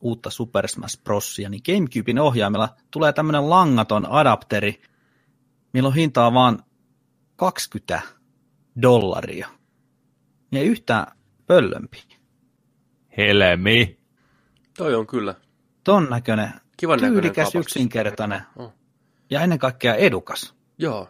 uutta 0.00 0.30
Super 0.30 0.68
Smash 0.68 1.02
Brosia, 1.04 1.48
niin 1.48 1.62
Gamecubein 1.66 2.18
ohjaimella 2.18 2.68
tulee 2.90 3.12
tämmöinen 3.12 3.50
langaton 3.50 4.06
adapteri, 4.10 4.82
millä 5.72 5.86
on 5.86 5.94
hintaa 5.94 6.34
vaan 6.34 6.62
20 7.36 8.00
dollaria. 8.82 9.48
Ja 10.52 10.62
yhtään 10.62 11.06
pöllömpi. 11.46 12.02
helmi. 13.16 13.98
Toi 14.76 14.94
on 14.94 15.06
kyllä. 15.06 15.34
Ton 15.84 16.06
näköinen, 16.10 16.52
Kivan 16.76 16.98
tyylikäs, 17.00 17.54
yksinkertainen 17.54 18.42
Oh. 18.56 18.72
ja 19.30 19.40
ennen 19.40 19.58
kaikkea 19.58 19.94
edukas. 19.94 20.54
Joo. 20.78 21.08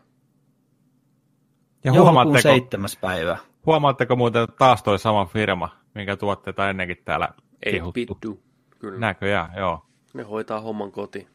Ja 1.84 1.92
huomaatteko, 1.92 2.40
seitsemäs 2.40 2.96
päivä. 2.96 3.38
huomaatteko 3.66 4.16
muuten, 4.16 4.42
että 4.42 4.56
taas 4.58 4.82
toi 4.82 4.98
sama 4.98 5.26
firma, 5.26 5.68
minkä 5.94 6.16
tuotteita 6.16 6.70
ennenkin 6.70 6.96
täällä 7.04 7.28
Ei 7.62 7.72
kehuttu. 7.72 7.92
pittu. 7.92 8.42
Kyllä. 8.78 8.98
Näköjään, 8.98 9.52
joo. 9.56 9.86
Ne 10.14 10.22
hoitaa 10.22 10.60
homman 10.60 10.92
kotiin. 10.92 11.28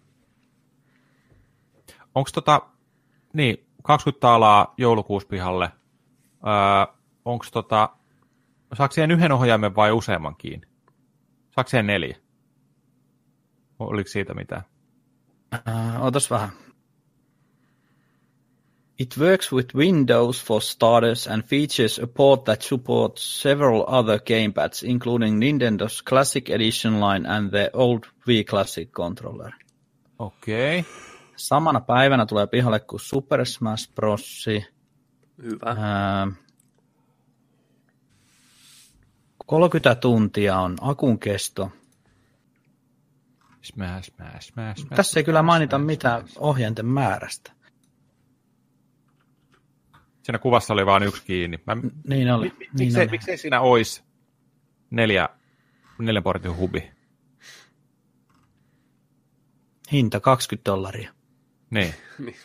Onko 2.16 2.30
tota, 2.34 2.62
niin, 3.34 3.68
20 3.84 4.34
alaa 4.34 4.74
joulukuussa 4.78 5.30
pihalle, 5.30 5.72
öö, 6.48 6.94
onko 7.26 7.46
tota, 7.52 7.90
saako 8.74 8.92
siihen 8.94 9.12
yhden 9.12 9.32
ohjaimen 9.32 9.76
vai 9.76 9.92
useamman 9.92 10.36
kiinni? 10.36 10.68
Saako 11.52 11.70
siihen 11.70 11.88
neljä? 11.88 12.18
Oliko 13.88 14.10
siitä 14.10 14.34
mitään? 14.34 14.62
Uh, 15.56 16.06
otas 16.06 16.32
vähän. 16.32 16.50
It 19.00 19.18
works 19.18 19.52
with 19.52 19.76
Windows 19.76 20.46
for 20.46 20.62
starters 20.62 21.28
and 21.28 21.44
features 21.44 22.00
a 22.00 22.08
port 22.08 22.44
that 22.44 22.62
supports 22.62 23.42
several 23.42 23.84
other 23.88 24.20
gamepads, 24.20 24.84
including 24.84 25.40
Nintendo's 25.40 26.04
Classic 26.10 26.50
Edition 26.50 26.94
line 27.00 27.30
and 27.30 27.50
the 27.50 27.70
old 27.74 28.04
Wii 28.28 28.44
Classic 28.44 28.92
controller. 28.92 29.52
Okei. 30.20 30.80
Okay. 30.80 30.92
Samana 31.36 31.82
päivänä 31.82 32.26
tulee 32.26 32.48
pihalle 32.48 32.80
kuin 32.80 33.00
Super 33.00 33.46
Smash 33.46 33.92
Bros. 33.96 34.46
Hyvä. 35.44 35.76
Uh, 36.28 36.34
30 39.46 39.96
tuntia 39.96 40.60
on 40.60 40.76
akun 40.82 41.20
kesto. 41.20 41.72
Smash, 43.62 44.12
smash, 44.12 44.40
smash, 44.42 44.80
smash. 44.80 44.96
Tässä 44.96 45.20
ei 45.20 45.24
kyllä 45.24 45.42
mainita 45.44 45.78
mitään 45.78 46.24
ohjainten 46.38 46.86
määrästä. 46.86 47.52
Siinä 50.24 50.40
kuvassa 50.40 50.74
oli 50.74 50.86
vain 50.86 51.04
yksi 51.04 51.24
kiinni. 51.26 51.60
Mä, 51.68 51.78
Niin 52.08 52.32
oli. 52.34 52.46
mi, 52.50 52.58
niin 52.60 52.70
miksei, 52.80 53.02
oli. 53.04 53.12
miksei 53.12 53.38
siinä 53.38 53.62
olisi 53.62 54.04
neljä, 54.90 55.30
neljän 56.00 56.24
portin 56.24 56.56
hubi? 56.58 56.92
Hinta 59.92 60.20
20 60.20 60.72
dollaria. 60.72 61.14
Niin. 61.70 61.94
Niin. 62.20 62.36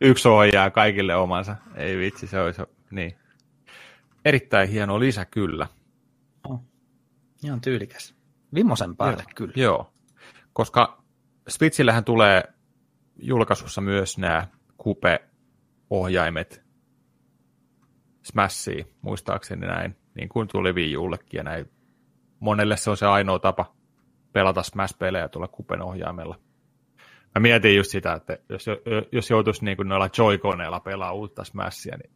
Yksi 0.00 0.28
ohjaa 0.28 0.70
kaikille 0.70 1.16
omansa. 1.16 1.56
Ei 1.74 1.96
vitsi, 1.98 2.26
se 2.26 2.40
olisi 2.40 2.62
niin. 2.90 3.14
Erittäin 4.24 4.68
hieno 4.68 5.00
lisä 5.00 5.24
kyllä. 5.24 5.66
Ihan 7.44 7.60
tyylikäs. 7.60 8.14
Vimosen 8.56 8.96
päälle 8.96 9.22
Joo. 9.22 9.32
kyllä. 9.34 9.52
Joo, 9.56 9.92
koska 10.52 11.02
Switchillähän 11.48 12.04
tulee 12.04 12.42
julkaisussa 13.16 13.80
myös 13.80 14.18
nämä 14.18 14.48
Coupe-ohjaimet 14.82 16.62
Smashiin, 18.22 18.86
muistaakseni 19.02 19.66
näin, 19.66 19.96
niin 20.14 20.28
kuin 20.28 20.48
tuli 20.48 20.72
Wii 20.72 20.96
Ullekin 20.96 21.38
ja 21.38 21.42
näin. 21.42 21.70
Monelle 22.40 22.76
se 22.76 22.90
on 22.90 22.96
se 22.96 23.06
ainoa 23.06 23.38
tapa 23.38 23.74
pelata 24.32 24.62
Smash-pelejä 24.62 25.28
tuolla 25.28 25.48
Coupen 25.48 25.82
ohjaimella. 25.82 26.40
Mä 27.34 27.40
mietin 27.40 27.76
just 27.76 27.90
sitä, 27.90 28.12
että 28.12 28.38
jos, 28.48 28.66
jos 29.12 29.30
joutuisi 29.30 29.64
niin 29.64 29.76
kuin 29.76 29.88
noilla 29.88 30.08
joy 30.18 30.38
pelaa 30.84 31.12
uutta 31.12 31.44
Smashia, 31.44 31.96
niin 31.96 32.12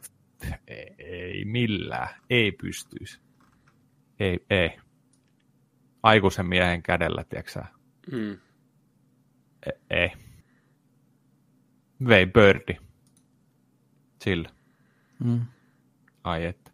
ei, 0.69 0.95
ei 0.99 1.45
millään, 1.45 2.09
ei 2.31 2.53
pystyisi. 2.53 3.21
Ei, 4.21 4.47
ei. 4.51 4.71
Aikuisen 6.03 6.47
miehen 6.47 6.83
kädellä, 6.83 7.25
tiedätkö? 7.25 7.63
Mm. 8.13 8.39
E- 9.67 9.81
ei. 9.91 10.13
Vei 12.09 12.27
Birdi. 12.27 12.77
Sillä. 14.25 14.49
Mm. 15.25 15.41
Ai 16.25 16.45
että. 16.45 16.71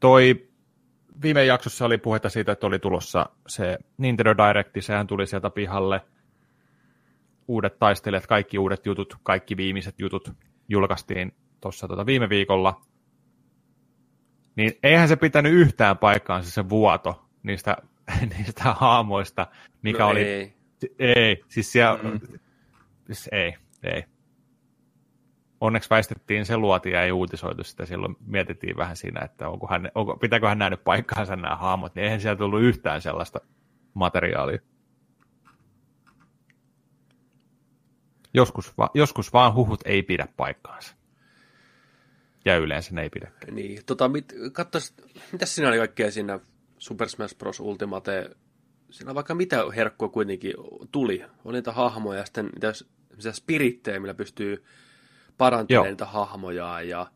Toi 0.00 0.48
viime 1.22 1.44
jaksossa 1.44 1.84
oli 1.84 1.98
puhetta 1.98 2.28
siitä, 2.28 2.52
että 2.52 2.66
oli 2.66 2.78
tulossa 2.78 3.26
se 3.48 3.78
Nintendo 3.98 4.34
Directi, 4.36 4.82
sehän 4.82 5.06
tuli 5.06 5.26
sieltä 5.26 5.50
pihalle. 5.50 6.00
Uudet 7.48 7.78
taistelijat, 7.78 8.26
kaikki 8.26 8.58
uudet 8.58 8.86
jutut, 8.86 9.16
kaikki 9.22 9.56
viimeiset 9.56 9.94
jutut 9.98 10.32
julkaistiin 10.68 11.32
tuossa 11.60 11.88
tota 11.88 12.06
viime 12.06 12.28
viikolla. 12.28 12.80
Niin 14.56 14.72
eihän 14.82 15.08
se 15.08 15.16
pitänyt 15.16 15.52
yhtään 15.52 15.98
paikkaansa 15.98 16.50
se 16.50 16.68
vuoto 16.68 17.28
niistä, 17.42 17.76
niistä 18.38 18.72
haamoista, 18.72 19.46
mikä 19.82 19.98
no 20.02 20.08
oli 20.08 20.20
Ei. 20.24 20.54
ei, 20.98 21.44
siis 21.48 21.72
siellä, 21.72 21.98
Mm. 22.02 22.20
siis 23.06 23.28
ei, 23.32 23.54
ei. 23.82 24.04
Onneksi 25.60 25.90
väistettiin 25.90 26.46
se 26.46 26.56
luoti 26.56 26.90
ja 26.90 27.02
ei 27.02 27.12
uutisoitu 27.12 27.64
sitä. 27.64 27.86
Silloin 27.86 28.16
mietittiin 28.26 28.76
vähän 28.76 28.96
siinä, 28.96 29.24
että 29.24 29.48
onko 29.48 29.66
hän, 29.70 29.90
onko, 29.94 30.16
pitääkö 30.16 30.48
hän 30.48 30.58
nähnyt 30.58 30.84
paikkaansa 30.84 31.36
nämä 31.36 31.56
haamot. 31.56 31.94
Niin 31.94 32.04
eihän 32.04 32.20
sieltä 32.20 32.38
tullut 32.38 32.62
yhtään 32.62 33.02
sellaista 33.02 33.40
materiaalia. 33.94 34.58
Joskus, 38.34 38.78
va, 38.78 38.90
joskus 38.94 39.32
vaan 39.32 39.54
huhut 39.54 39.80
ei 39.84 40.02
pidä 40.02 40.28
paikkaansa. 40.36 40.96
Ja 42.44 42.56
yleensä 42.56 42.94
ne 42.94 43.02
ei 43.02 43.10
pidä. 43.10 43.30
Niin, 43.50 43.84
tota, 43.86 44.08
mit, 44.08 44.32
katsois, 44.52 44.94
mitäs 45.32 45.54
siinä 45.54 45.68
oli 45.68 45.78
kaikkea 45.78 46.10
siinä 46.10 46.40
Super 46.86 47.08
Smash 47.08 47.36
Bros. 47.38 47.60
Ultimate? 47.60 48.30
Siinä 48.90 49.14
vaikka 49.14 49.34
mitä 49.34 49.64
herkkua 49.76 50.08
kuitenkin 50.08 50.54
tuli. 50.92 51.24
Oli 51.44 51.56
niitä 51.56 51.72
hahmoja 51.72 52.18
ja 52.18 52.24
sitten 52.24 52.44
niitä 52.46 53.32
spirittejä, 53.32 54.00
millä 54.00 54.14
pystyy 54.14 54.64
parantamaan 55.38 55.84
Joo. 55.86 55.90
niitä 55.92 56.04
hahmoja. 56.06 56.82
Ja 56.82 57.06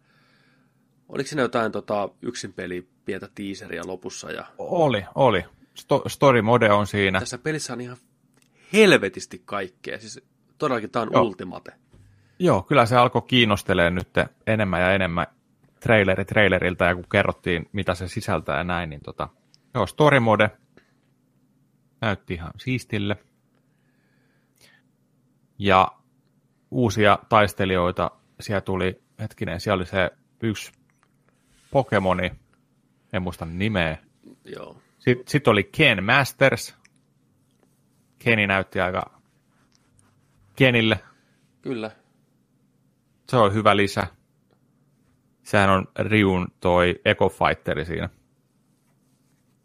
oliko 1.09 1.29
siinä 1.29 1.43
jotain 1.43 1.73
tota, 1.73 2.09
yksin 2.23 2.53
peli 2.53 2.89
pientä 3.05 3.29
teaseria 3.35 3.83
lopussa? 3.87 4.33
Ja 4.33 4.45
Oli, 4.59 5.05
oli. 5.15 5.45
Sto, 5.75 6.03
story 6.07 6.43
mode 6.43 6.71
on 6.73 6.87
siinä. 6.87 7.21
tässä 7.21 7.39
pelissä 7.39 7.73
on 7.73 7.81
ihan 7.81 7.97
helvetisti 8.73 9.43
kaikkea. 9.45 9.99
Siis 9.99 10.21
todellakin 10.59 10.91
tämä 10.91 11.03
on 11.03 11.09
Joo. 11.13 11.23
Ultimate. 11.23 11.73
Joo, 12.39 12.63
kyllä 12.63 12.87
se 12.87 12.97
alkoi 12.97 13.23
kiinnostelee 13.23 13.91
nyt 13.91 14.09
enemmän 14.47 14.81
ja 14.81 14.93
enemmän 14.93 15.27
traileri 15.81 16.25
trailerilta, 16.25 16.85
ja 16.85 16.95
kun 16.95 17.05
kerrottiin, 17.13 17.69
mitä 17.73 17.95
se 17.95 18.09
sisältää 18.09 18.59
ja 18.59 18.65
näin, 18.65 18.91
niin 18.91 19.01
tota, 19.01 19.29
joo, 19.75 19.87
story 19.87 20.21
mode 20.21 20.51
näytti 22.01 22.35
ihan 22.35 22.53
siistille. 22.59 23.17
Ja 25.59 25.93
uusia 26.71 27.19
taistelijoita, 27.29 28.11
siellä 28.41 28.61
tuli, 28.61 29.03
hetkinen, 29.19 29.61
siellä 29.61 29.81
oli 29.81 29.87
se 29.87 30.11
yksi 30.43 30.73
Pokemoni, 31.71 32.33
en 33.13 33.23
muista 33.23 33.47
nimeä. 33.47 33.99
Joo. 34.45 34.83
Sitten 34.99 35.29
sit 35.29 35.49
oli 35.49 35.65
Ken 35.65 36.05
Masters. 36.05 36.77
Keni 38.19 38.47
näytti 38.47 38.81
aika 38.81 39.21
Kenille. 40.57 41.01
Kyllä. 41.63 41.91
Se 43.29 43.37
on 43.37 43.55
hyvä 43.55 43.77
lisä. 43.77 44.07
Sehän 45.43 45.71
on 45.71 45.89
Riun 45.99 46.49
toi 46.61 47.01
Eco 47.05 47.29
Fighteri 47.29 47.85
siinä. 47.85 48.09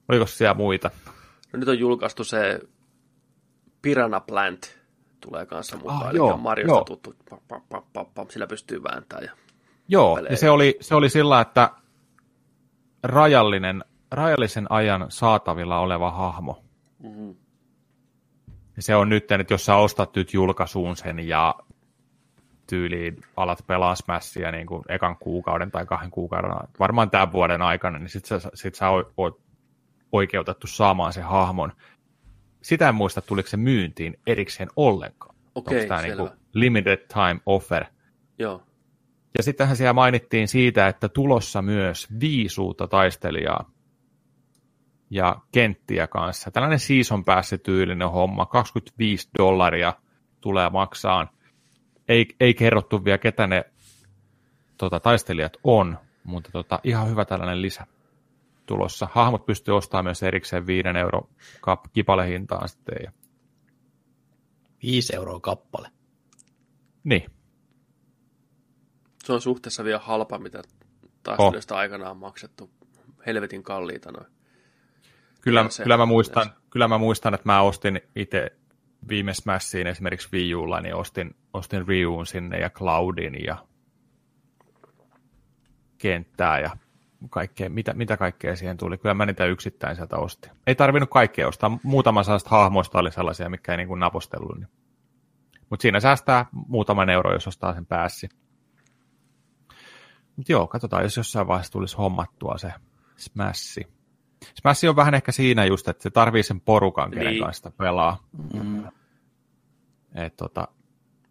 Oliko 0.10 0.26
siellä 0.26 0.54
muita? 0.54 0.92
No 1.54 1.60
nyt 1.60 1.70
on 1.70 1.80
julkaistu 1.80 2.24
se 2.24 2.60
Piranha 3.82 4.20
Plant 4.20 4.80
tulee 5.20 5.46
kanssa 5.46 5.78
mukaan, 5.78 6.04
Ah, 6.04 6.10
eli 6.10 6.18
joo, 6.18 6.38
Mariosta 6.38 6.72
joo. 6.72 6.84
tuttu, 6.84 7.16
pap, 7.30 7.48
pap, 7.48 7.86
pap, 7.94 8.14
pap, 8.14 8.30
sillä 8.30 8.48
pystyy 8.48 8.84
vääntämään. 8.84 9.26
Ja... 9.26 9.32
Joo, 9.88 10.16
pelejä. 10.16 10.32
ja 10.32 10.38
se 10.38 10.50
oli, 10.50 10.78
se 10.82 10.96
oli 10.96 11.10
sillä, 11.10 11.42
että 11.42 11.70
rajallinen, 13.04 13.84
rajallisen 14.12 14.72
ajan 14.72 15.06
saatavilla 15.10 15.80
oleva 15.80 16.12
hahmo. 16.12 16.64
Mm-hmm. 17.04 17.36
Ja 18.76 18.82
se 18.82 18.96
on 18.96 19.10
nyt, 19.10 19.32
että 19.32 19.54
jos 19.54 19.66
sä 19.66 19.76
ostat 19.76 20.16
nyt 20.16 20.34
julkaisuun 20.34 20.96
sen 20.96 21.20
ja 21.20 21.56
tyyliin 22.68 23.22
alat 23.38 23.60
pelaa 23.68 23.96
Smashia 23.96 24.52
niin 24.52 24.68
kuin 24.68 24.84
ekan 24.90 25.18
kuukauden 25.18 25.72
tai 25.72 25.86
kahden 25.86 26.12
kuukauden, 26.12 26.52
varmaan 26.80 27.10
tämän 27.10 27.32
vuoden 27.32 27.62
aikana, 27.62 28.00
niin 28.00 28.10
sit 28.10 28.26
sä, 28.26 28.42
sit 28.54 28.76
sä 28.76 28.90
oot 29.18 29.45
oikeutettu 30.12 30.68
saamaan 30.68 31.14
sen 31.14 31.24
hahmon. 31.24 31.72
Sitä 32.62 32.90
en 32.90 32.96
muista, 32.96 33.22
tuliko 33.22 33.50
se 33.50 33.58
myyntiin 33.58 34.20
erikseen 34.28 34.70
ollenkaan. 34.76 35.36
Okei, 35.56 35.78
Onko 35.78 35.88
tämä 35.88 36.02
selvä. 36.02 36.24
niin 36.24 36.32
limited 36.54 37.08
time 37.14 37.40
offer. 37.46 37.86
Joo. 38.40 38.64
Ja 39.38 39.44
sittenhän 39.44 39.78
siellä 39.78 39.94
mainittiin 39.94 40.48
siitä, 40.48 40.88
että 40.88 41.10
tulossa 41.10 41.62
myös 41.62 42.08
viisi 42.20 42.62
uutta 42.62 42.88
taistelijaa 42.88 43.72
ja 45.10 45.36
kenttiä 45.52 46.08
kanssa. 46.08 46.52
Tällainen 46.52 46.80
season 46.80 47.26
päässä 47.26 47.58
tyylinen 47.58 48.10
homma, 48.10 48.46
25 48.46 49.30
dollaria 49.38 49.94
tulee 50.42 50.70
maksaan. 50.70 51.30
Ei, 52.08 52.26
ei 52.40 52.54
kerrottu 52.54 53.06
vielä, 53.06 53.18
ketä 53.18 53.48
ne 53.48 53.66
tota, 54.78 55.00
taistelijat 55.00 55.54
on, 55.64 55.98
mutta 56.24 56.50
tota, 56.52 56.80
ihan 56.84 57.10
hyvä 57.10 57.26
tällainen 57.26 57.62
lisä 57.62 57.88
tulossa. 58.66 59.08
Hahmot 59.12 59.46
pystyy 59.46 59.78
ostamaan 59.78 60.06
myös 60.06 60.24
erikseen 60.24 60.68
5 60.68 60.88
euro 61.00 61.30
kap- 61.62 61.90
kipalehintaan 61.94 62.70
sitten. 62.70 62.96
Ja, 63.04 63.12
5 64.84 65.16
euroa 65.16 65.40
kappale. 65.40 65.90
niin, 67.04 67.26
Se 69.24 69.34
on 69.34 69.42
suhteessa 69.42 69.84
vielä 69.84 70.00
halpa, 70.00 70.38
mitä 70.40 70.62
taistelijoista 71.24 71.76
aikanaan 71.78 72.12
on 72.12 72.18
maksettu. 72.18 72.70
Helvetin 73.26 73.64
kalliita 73.64 74.12
noin. 74.12 74.26
Kyllä, 75.42 75.60
Ja 75.62 75.70
se- 75.70 75.84
kyllä, 75.84 75.98
mä 75.98 76.06
muistan, 76.06 76.52
kyllä 76.70 76.88
mä 76.88 76.98
muistan, 76.98 77.34
että 77.34 77.50
mä 77.50 77.62
ostin 77.62 78.02
itse 78.16 78.52
viime 79.10 79.34
Smashiin 79.34 79.88
esimerkiksi 79.88 80.30
Wii 80.34 80.56
Ulla, 80.56 80.82
niin 80.82 80.96
ostin, 80.96 81.36
ostin 81.54 81.88
Ryuun 81.88 82.26
sinne 82.26 82.60
ja 82.60 82.70
Cloudin 82.70 83.46
ja 83.46 83.66
kenttää 85.98 86.60
ja 86.60 86.78
kaikkea, 87.30 87.70
mitä, 87.70 87.94
mitä 87.94 88.18
kaikkea 88.18 88.56
siihen 88.56 88.78
tuli. 88.78 88.98
Kyllä 88.98 89.16
mä 89.16 89.26
niitä 89.26 89.46
yksittäin 89.46 89.96
sieltä 89.96 90.18
ostin. 90.18 90.52
Ei 90.68 90.76
tarvinnut 90.76 91.10
kaikkea 91.10 91.48
ostaa. 91.48 91.80
Muutama 91.84 92.24
sellaista 92.24 92.50
hahmoista 92.50 93.00
oli 93.00 93.12
sellaisia, 93.12 93.50
mikä 93.50 93.72
ei 93.72 93.78
niin 93.78 93.88
kuin 93.88 94.00
napostellut. 94.00 94.58
Niin. 94.58 94.68
Mutta 95.70 95.82
siinä 95.82 96.00
säästää 96.00 96.46
muutaman 96.68 97.10
euro, 97.10 97.34
jos 97.34 97.48
ostaa 97.48 97.74
sen 97.74 97.86
päässi. 97.86 98.30
Mutta 100.36 100.52
joo, 100.52 100.68
katsotaan, 100.68 101.04
jos 101.04 101.18
jossain 101.18 101.48
vaiheessa 101.48 101.72
tulisi 101.72 101.98
hommattua 101.98 102.58
se 102.58 102.74
Smashi. 103.18 103.88
Smash 104.62 104.86
on 104.90 104.96
vähän 104.96 105.14
ehkä 105.14 105.32
siinä 105.32 105.66
just, 105.66 105.88
että 105.88 106.04
se 106.04 106.10
tarvii 106.10 106.44
sen 106.44 106.62
porukan, 106.62 107.12
kenen 107.12 107.28
Niin. 107.28 107.44
kanssa 107.44 107.72
pelaa. 107.72 108.28
Mm. 108.54 108.84
Et 110.16 110.36
tota, 110.36 110.68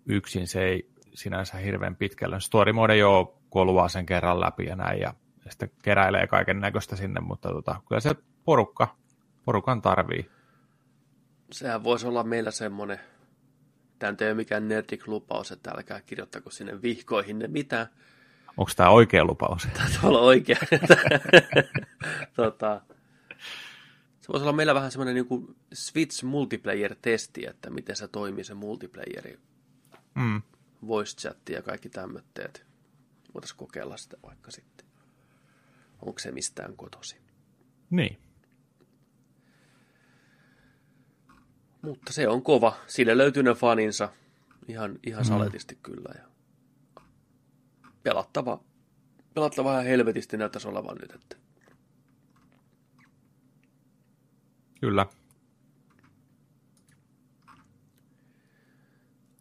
yksin 0.06 0.46
se 0.46 0.64
ei 0.64 0.90
sinänsä 1.14 1.56
hirveän 1.56 1.96
pitkälle. 1.96 2.40
Story 2.40 2.72
mode 2.72 2.96
jo 2.96 3.38
koluaa 3.50 3.88
sen 3.88 4.06
kerran 4.06 4.40
läpi 4.40 4.64
ja 4.64 4.76
näin, 4.76 5.00
ja 5.00 5.14
sitten 5.50 5.70
keräilee 5.82 6.26
kaiken 6.26 6.60
näköistä 6.60 6.96
sinne, 6.96 7.20
mutta 7.20 7.48
tota, 7.48 7.80
kyllä 7.88 8.00
se 8.00 8.14
porukka, 8.44 8.96
porukan 9.44 9.82
tarvii. 9.82 10.30
Sehän 11.52 11.84
voisi 11.84 12.06
olla 12.06 12.22
meillä 12.24 12.50
semmoinen, 12.50 13.00
tämä 13.98 14.16
ei 14.20 14.26
ole 14.26 14.34
mikään 14.34 14.68
nerdik-lupaus, 14.68 15.52
että 15.52 15.70
älkää 15.70 16.00
kirjoittako 16.00 16.50
sinne 16.50 16.82
vihkoihin 16.82 17.38
ne 17.38 17.48
mitään. 17.48 17.86
Onko 18.56 18.72
tämä 18.76 18.90
oikea 18.90 19.24
lupaus? 19.24 19.62
Taitaa 19.78 20.00
olla 20.08 20.20
oikea. 20.20 20.56
tota, 22.36 22.80
se 24.20 24.28
voisi 24.32 24.42
olla 24.42 24.52
meillä 24.52 24.74
vähän 24.74 24.90
semmoinen 24.90 25.14
niin 25.14 25.56
Switch 25.72 26.24
multiplayer-testi, 26.24 27.46
että 27.46 27.70
miten 27.70 27.96
se 27.96 28.08
toimii 28.08 28.44
se 28.44 28.54
multiplayeri, 28.54 29.38
Mm. 30.14 30.42
voice 30.86 31.16
chat 31.16 31.48
ja 31.48 31.62
kaikki 31.62 31.88
tämmöitteet. 31.88 32.66
Voitaisiin 33.34 33.58
kokeilla 33.58 33.96
sitä 33.96 34.16
vaikka 34.22 34.50
sitten. 34.50 34.73
Onko 36.04 36.18
se 36.18 36.32
mistään 36.32 36.76
kotosi. 36.76 37.16
Niin. 37.90 38.18
Mutta 41.82 42.12
se 42.12 42.28
on 42.28 42.42
kova. 42.42 42.76
Sille 42.86 43.18
löytyy 43.18 43.42
ne 43.42 43.54
faninsa. 43.54 44.08
Ihan, 44.68 44.98
ihan 45.06 45.22
Mm. 45.22 45.28
saletisti 45.28 45.78
kyllä. 45.82 46.14
Ja 46.18 46.28
pelattava, 48.02 48.64
pelattava 49.34 49.72
ihan 49.72 49.84
helvetisti 49.84 50.36
näyttäisi 50.36 50.68
olevan 50.68 50.96
nyt. 50.96 51.12
Että 51.12 51.36
Kyllä. 54.80 55.06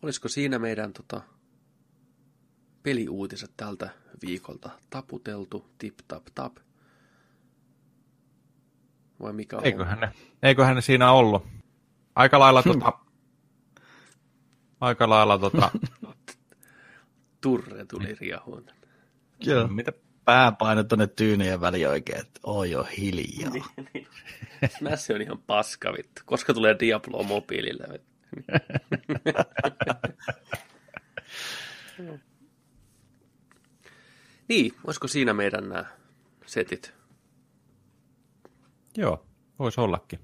olisiko 0.02 0.28
siinä 0.28 0.60
meidän 0.60 0.94
tota, 0.94 1.22
peliuutiset 2.84 3.52
tältä 3.58 3.90
viikolta 4.22 4.70
taputeltu? 4.90 5.70
Tip 5.78 6.00
tap 6.08 6.24
tap. 6.36 6.58
Vai 9.22 9.34
mikä 9.34 9.58
on? 9.58 9.66
Eiköhän 9.66 10.00
ne, 10.00 10.12
eiköhän 10.44 10.76
ne 10.76 10.82
siinä 10.82 11.12
ollut. 11.12 11.48
Aika 12.16 12.40
lailla 12.40 12.64
tota, 12.64 12.94
aika 14.82 15.10
lailla 15.10 15.38
tota, 15.38 15.72
Turre 17.42 17.86
tuli 17.86 18.16
riehuun. 18.20 18.66
Joo. 19.40 19.68
mitä, 19.68 19.92
Pääpaino 20.26 20.84
tonne 20.84 21.08
tyynien 21.08 21.62
väliin 21.62 21.90
oikein, 21.90 22.20
että 22.20 22.40
oi 22.44 22.72
jo 22.72 22.84
hiljaa. 22.84 23.52
Smash 24.78 25.12
on 25.12 25.22
ihan 25.22 25.40
paska 25.48 25.94
vittu. 25.94 26.22
Koska 26.26 26.54
tulee 26.54 26.76
Diablo 26.80 27.24
mobiilille? 27.24 27.88
niin, 34.50 34.74
olisiko 34.84 35.08
siinä 35.08 35.34
meidän 35.34 35.70
nämä 35.70 35.86
setit? 36.46 36.94
joo, 38.98 39.26
voisi 39.60 39.82
ollakin. 39.82 40.20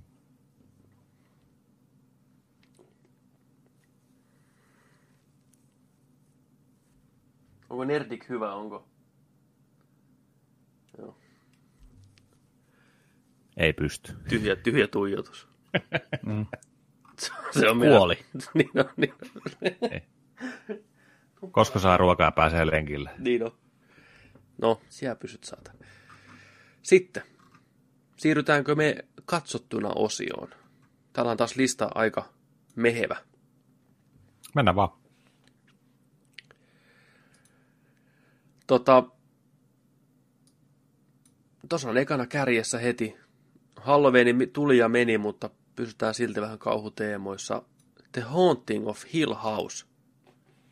Onko 7.70 7.86
Nerdik 7.86 8.30
hyvä, 8.30 8.54
onko? 8.54 8.88
Joo. 10.98 11.18
Ei 13.58 13.74
pysty. 13.74 14.14
Tyhjä, 14.30 14.56
tyhjä 14.56 14.88
tuijotus. 14.88 15.48
Mm. 16.26 16.46
Se 17.52 17.70
on 17.70 17.80
Kuoli. 17.80 18.18
niin 18.54 18.70
on, 18.76 18.90
niin 18.98 19.14
on. 21.42 21.52
Koska 21.52 21.80
saa 21.80 21.98
ruokaa 21.98 22.32
pääsee 22.32 22.66
lenkille. 22.66 23.12
Niin 23.18 23.44
on. 23.44 23.52
No, 24.62 24.82
siellä 24.90 25.16
pysyt 25.16 25.44
saata. 25.44 25.72
Sitten, 26.82 27.24
siirrytäänkö 28.18 28.76
me 28.76 28.96
katsottuna 29.26 29.90
osioon? 29.96 30.50
Täällä 31.14 31.32
on 31.32 31.38
taas 31.38 31.56
lista 31.56 31.90
aika 31.96 32.34
mehevä. 32.76 33.18
Mennään 34.56 34.76
vaan. 34.76 34.90
Tota, 38.68 39.04
tuossa 41.70 41.90
on 41.90 41.98
ekana 41.98 42.28
kärjessä 42.28 42.80
heti. 42.80 43.16
Halloween 43.76 44.50
tuli 44.54 44.78
ja 44.78 44.90
meni, 44.90 45.18
mutta 45.18 45.50
pysytään 45.76 46.14
silti 46.14 46.42
vähän 46.42 46.60
kauhuteemoissa. 46.60 47.64
The 48.12 48.22
Haunting 48.22 48.88
of 48.88 49.04
Hill 49.14 49.34
House. 49.34 49.86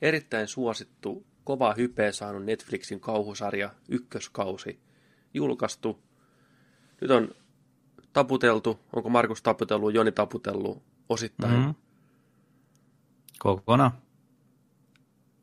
erittäin 0.02 0.48
suosittu, 0.48 1.26
kova 1.48 1.74
hypeä 1.78 2.12
saanut 2.12 2.46
Netflixin 2.46 3.00
kauhusarja 3.00 3.70
Ykköskausi 3.90 4.80
julkaistu. 5.34 6.04
Nyt 7.02 7.12
on 7.12 7.30
taputeltu, 8.14 8.80
onko 8.96 9.10
Markus 9.10 9.42
taputellut, 9.42 9.94
Joni 9.94 10.12
taputellut 10.12 10.84
osittain. 11.10 11.54
Mm-hmm. 11.54 11.76
Kokonaan. 13.40 13.92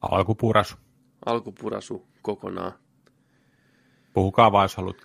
Alkupurasu. 0.03 0.77
Alkupurasu 1.27 2.07
kokonaan. 2.23 2.73
Puhukaa 4.13 4.53
vaan, 4.53 4.65
jos 4.65 4.77
haluat. 4.77 4.97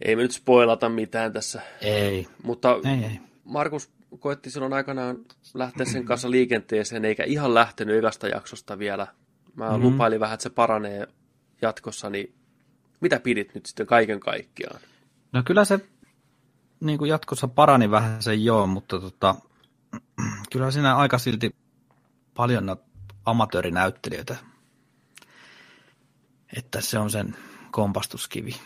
Ei 0.00 0.16
me 0.16 0.22
nyt 0.22 0.32
spoilata 0.32 0.88
mitään 0.88 1.32
tässä. 1.32 1.62
Ei. 1.80 2.26
Mutta 2.42 2.76
Ei, 2.84 3.04
ei. 3.04 3.20
Markus 3.44 3.90
koetti 4.18 4.50
silloin 4.50 4.72
aikanaan 4.72 5.16
lähteä 5.54 5.86
sen 5.86 6.04
kanssa 6.04 6.30
liikenteeseen, 6.30 7.04
eikä 7.04 7.24
ihan 7.24 7.54
lähtenyt 7.54 7.98
ekasta 7.98 8.28
jaksosta 8.28 8.78
vielä. 8.78 9.06
Mä 9.54 9.70
mm-hmm. 9.70 9.82
lupailin 9.82 10.20
vähän, 10.20 10.34
että 10.34 10.42
se 10.42 10.50
paranee 10.50 11.06
jatkossa, 11.62 12.10
niin 12.10 12.34
mitä 13.00 13.20
pidit 13.20 13.54
nyt 13.54 13.66
sitten 13.66 13.86
kaiken 13.86 14.20
kaikkiaan? 14.20 14.80
No 15.32 15.42
kyllä 15.46 15.64
se 15.64 15.80
niin 16.80 16.98
kuin 16.98 17.08
jatkossa 17.08 17.48
parani 17.48 17.90
vähän 17.90 18.22
se 18.22 18.34
joo, 18.34 18.66
mutta 18.66 19.00
tota, 19.00 19.34
kyllä 20.52 20.70
siinä 20.70 20.96
aika 20.96 21.18
silti 21.18 21.56
paljon 22.34 22.66
noita 22.66 22.84
amatöörinäyttelijöitä, 23.24 24.36
että 26.56 26.80
se 26.80 26.98
on 26.98 27.10
sen 27.10 27.36
kompastuskivi. 27.70 28.56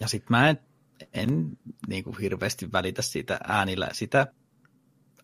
Ja 0.00 0.08
sitten 0.08 0.26
mä 0.30 0.48
en, 0.48 0.58
en 1.14 1.58
niin 1.88 2.04
kuin 2.04 2.18
hirveästi 2.18 2.72
välitä 2.72 3.02
siitä 3.02 3.38
äänillä 3.48 3.88
sitä 3.92 4.26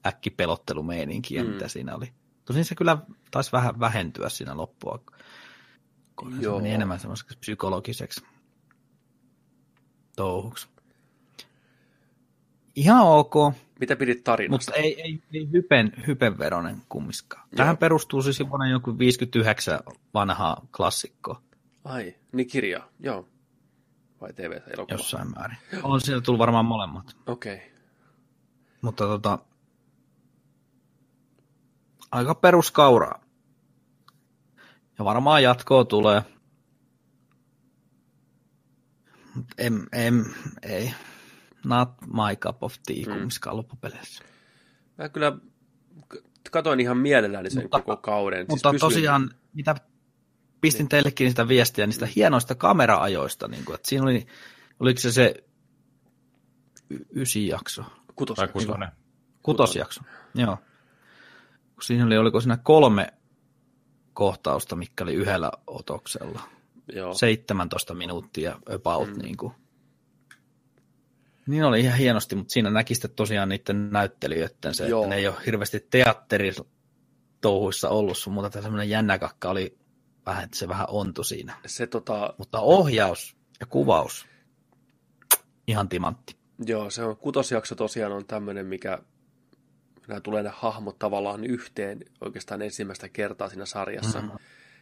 äkkipelottelumeininkiä, 0.06 1.42
Mm. 1.42 1.48
mm. 1.48 1.54
mitä 1.54 1.68
siinä 1.68 1.96
oli. 1.96 2.12
Tosin 2.50 2.64
se 2.64 2.74
kyllä 2.74 2.98
taisi 3.30 3.52
vähän 3.52 3.80
vähentyä 3.80 4.28
siinä 4.28 4.56
loppua, 4.56 4.98
kun 6.16 6.36
se 6.36 6.42
Joo. 6.42 6.56
meni 6.58 6.74
enemmän 6.74 7.00
semmoiseksi 7.00 7.38
psykologiseksi 7.38 8.24
touhuksi. 10.16 10.68
Ihan 12.76 13.06
ok, 13.06 13.34
Mitä 13.80 13.96
pidit 13.96 14.24
tarinasta? 14.24 14.70
mutta 14.70 14.82
ei, 14.82 15.02
ei, 15.02 15.22
ei 15.34 15.48
hypen, 15.52 15.92
hypen 16.06 16.38
veronen 16.38 16.82
kummiskaan. 16.88 17.48
Tähän 17.56 17.76
perustuu 17.76 18.22
siis 18.22 18.40
vuonna 18.40 18.68
joku 18.68 18.98
59 18.98 19.80
vanhaa 20.14 20.66
klassikkoa 20.76 21.42
Ai, 21.84 22.14
niin 22.32 22.46
kirja, 22.46 22.88
joo. 23.00 23.28
Vai 24.20 24.32
TV-elokuva? 24.32 24.94
jossain 24.94 25.30
määrin. 25.30 25.58
On 25.82 26.00
siellä 26.00 26.20
tullut 26.22 26.38
varmaan 26.38 26.64
molemmat. 26.64 27.16
Okei. 27.26 27.54
Okay. 27.54 27.68
Mutta 28.82 29.04
tota, 29.04 29.38
aika 32.12 32.34
peruskauraa. 32.34 33.24
Ja 34.98 35.04
varmaan 35.04 35.42
jatkoa 35.42 35.84
tulee. 35.84 36.22
Mut 39.34 39.46
en, 39.58 39.86
en, 39.92 40.24
ei. 40.62 40.94
Not 41.64 41.88
my 42.06 42.36
cup 42.36 42.62
of 42.62 42.74
tea 42.86 43.04
Mm. 43.06 43.12
kummiskaan 43.12 43.56
loppupeleissä. 43.56 44.24
Mä 44.98 45.08
kyllä 45.08 45.32
katoin 46.50 46.80
ihan 46.80 46.96
mielelläni 46.98 47.50
sen 47.50 47.62
Mutta- 47.62 47.80
koko 47.82 47.96
kauden. 47.96 48.46
Mutta 48.48 48.70
pysyin- 48.70 48.80
tosiaan, 48.80 49.30
mitä 49.52 49.74
pistin 50.60 50.88
teillekin 50.88 51.30
sitä 51.30 51.48
viestiä 51.48 51.86
niistä 51.86 52.08
hienoista 52.16 52.54
kamera-ajoista, 52.54 53.48
niin 53.48 53.64
kuin, 53.64 53.74
että 53.74 53.88
siinä 53.88 54.02
oli, 54.04 54.26
oliko 54.80 55.00
se 55.00 55.12
se 55.12 55.34
y- 56.90 57.04
ysi 57.14 57.46
jakso, 57.48 57.84
Kutos. 58.16 58.36
Tai 58.36 58.48
kutonen. 58.48 58.88
kutosjakso, 59.42 60.00
joo. 60.34 60.58
Kun 61.80 61.84
Siinä 61.86 62.06
oli, 62.06 62.18
oliko 62.18 62.40
siinä 62.40 62.56
kolme 62.56 63.12
kohtausta, 64.12 64.76
mikä 64.76 65.04
oli 65.04 65.14
yhdellä 65.14 65.50
otoksella. 65.66 66.40
Joo. 66.92 67.14
17 67.14 67.94
minuuttia 67.94 68.60
about. 68.74 69.08
Mm. 69.08 69.22
Niin, 69.22 69.36
kuin. 69.36 69.52
niin 71.46 71.64
oli 71.64 71.80
ihan 71.80 71.98
hienosti, 71.98 72.36
mutta 72.36 72.52
siinä 72.52 72.70
näki 72.70 72.94
sitten 72.94 73.10
tosiaan 73.10 73.48
niiden 73.48 73.90
näyttelijöiden 73.90 74.74
se, 74.74 74.88
Joo. 74.88 75.02
että 75.02 75.10
ne 75.14 75.16
ei 75.16 75.28
ole 75.28 75.36
hirveästi 75.46 75.86
teatteritouhuissa 75.90 77.88
ollut, 77.88 78.18
sun, 78.18 78.32
mutta 78.32 78.50
tämä 78.50 78.62
semmoinen 78.62 78.88
jännäkakka 78.90 79.50
oli 79.50 79.78
vähän, 80.26 80.44
että 80.44 80.58
se 80.58 80.68
vähän 80.68 80.86
ontu 80.90 81.24
siinä. 81.24 81.56
Se 81.66 81.86
tota, 81.86 82.34
Mutta 82.38 82.60
ohjaus 82.60 83.36
ja 83.60 83.66
kuvaus, 83.66 84.26
ihan 85.66 85.88
timantti. 85.88 86.36
joo, 86.66 86.90
se 86.90 87.04
on, 87.04 87.16
kutosjakso 87.16 87.74
tosiaan 87.74 88.12
on 88.12 88.26
tämmöinen, 88.26 88.66
mikä 88.66 88.98
nämä 90.10 90.20
tulee 90.20 90.42
ne 90.42 90.50
hahmot 90.54 90.98
tavallaan 90.98 91.44
yhteen 91.44 92.00
oikeastaan 92.20 92.62
ensimmäistä 92.62 93.08
kertaa 93.08 93.48
siinä 93.48 93.66
sarjassa. 93.66 94.20
Mm-hmm. 94.20 94.38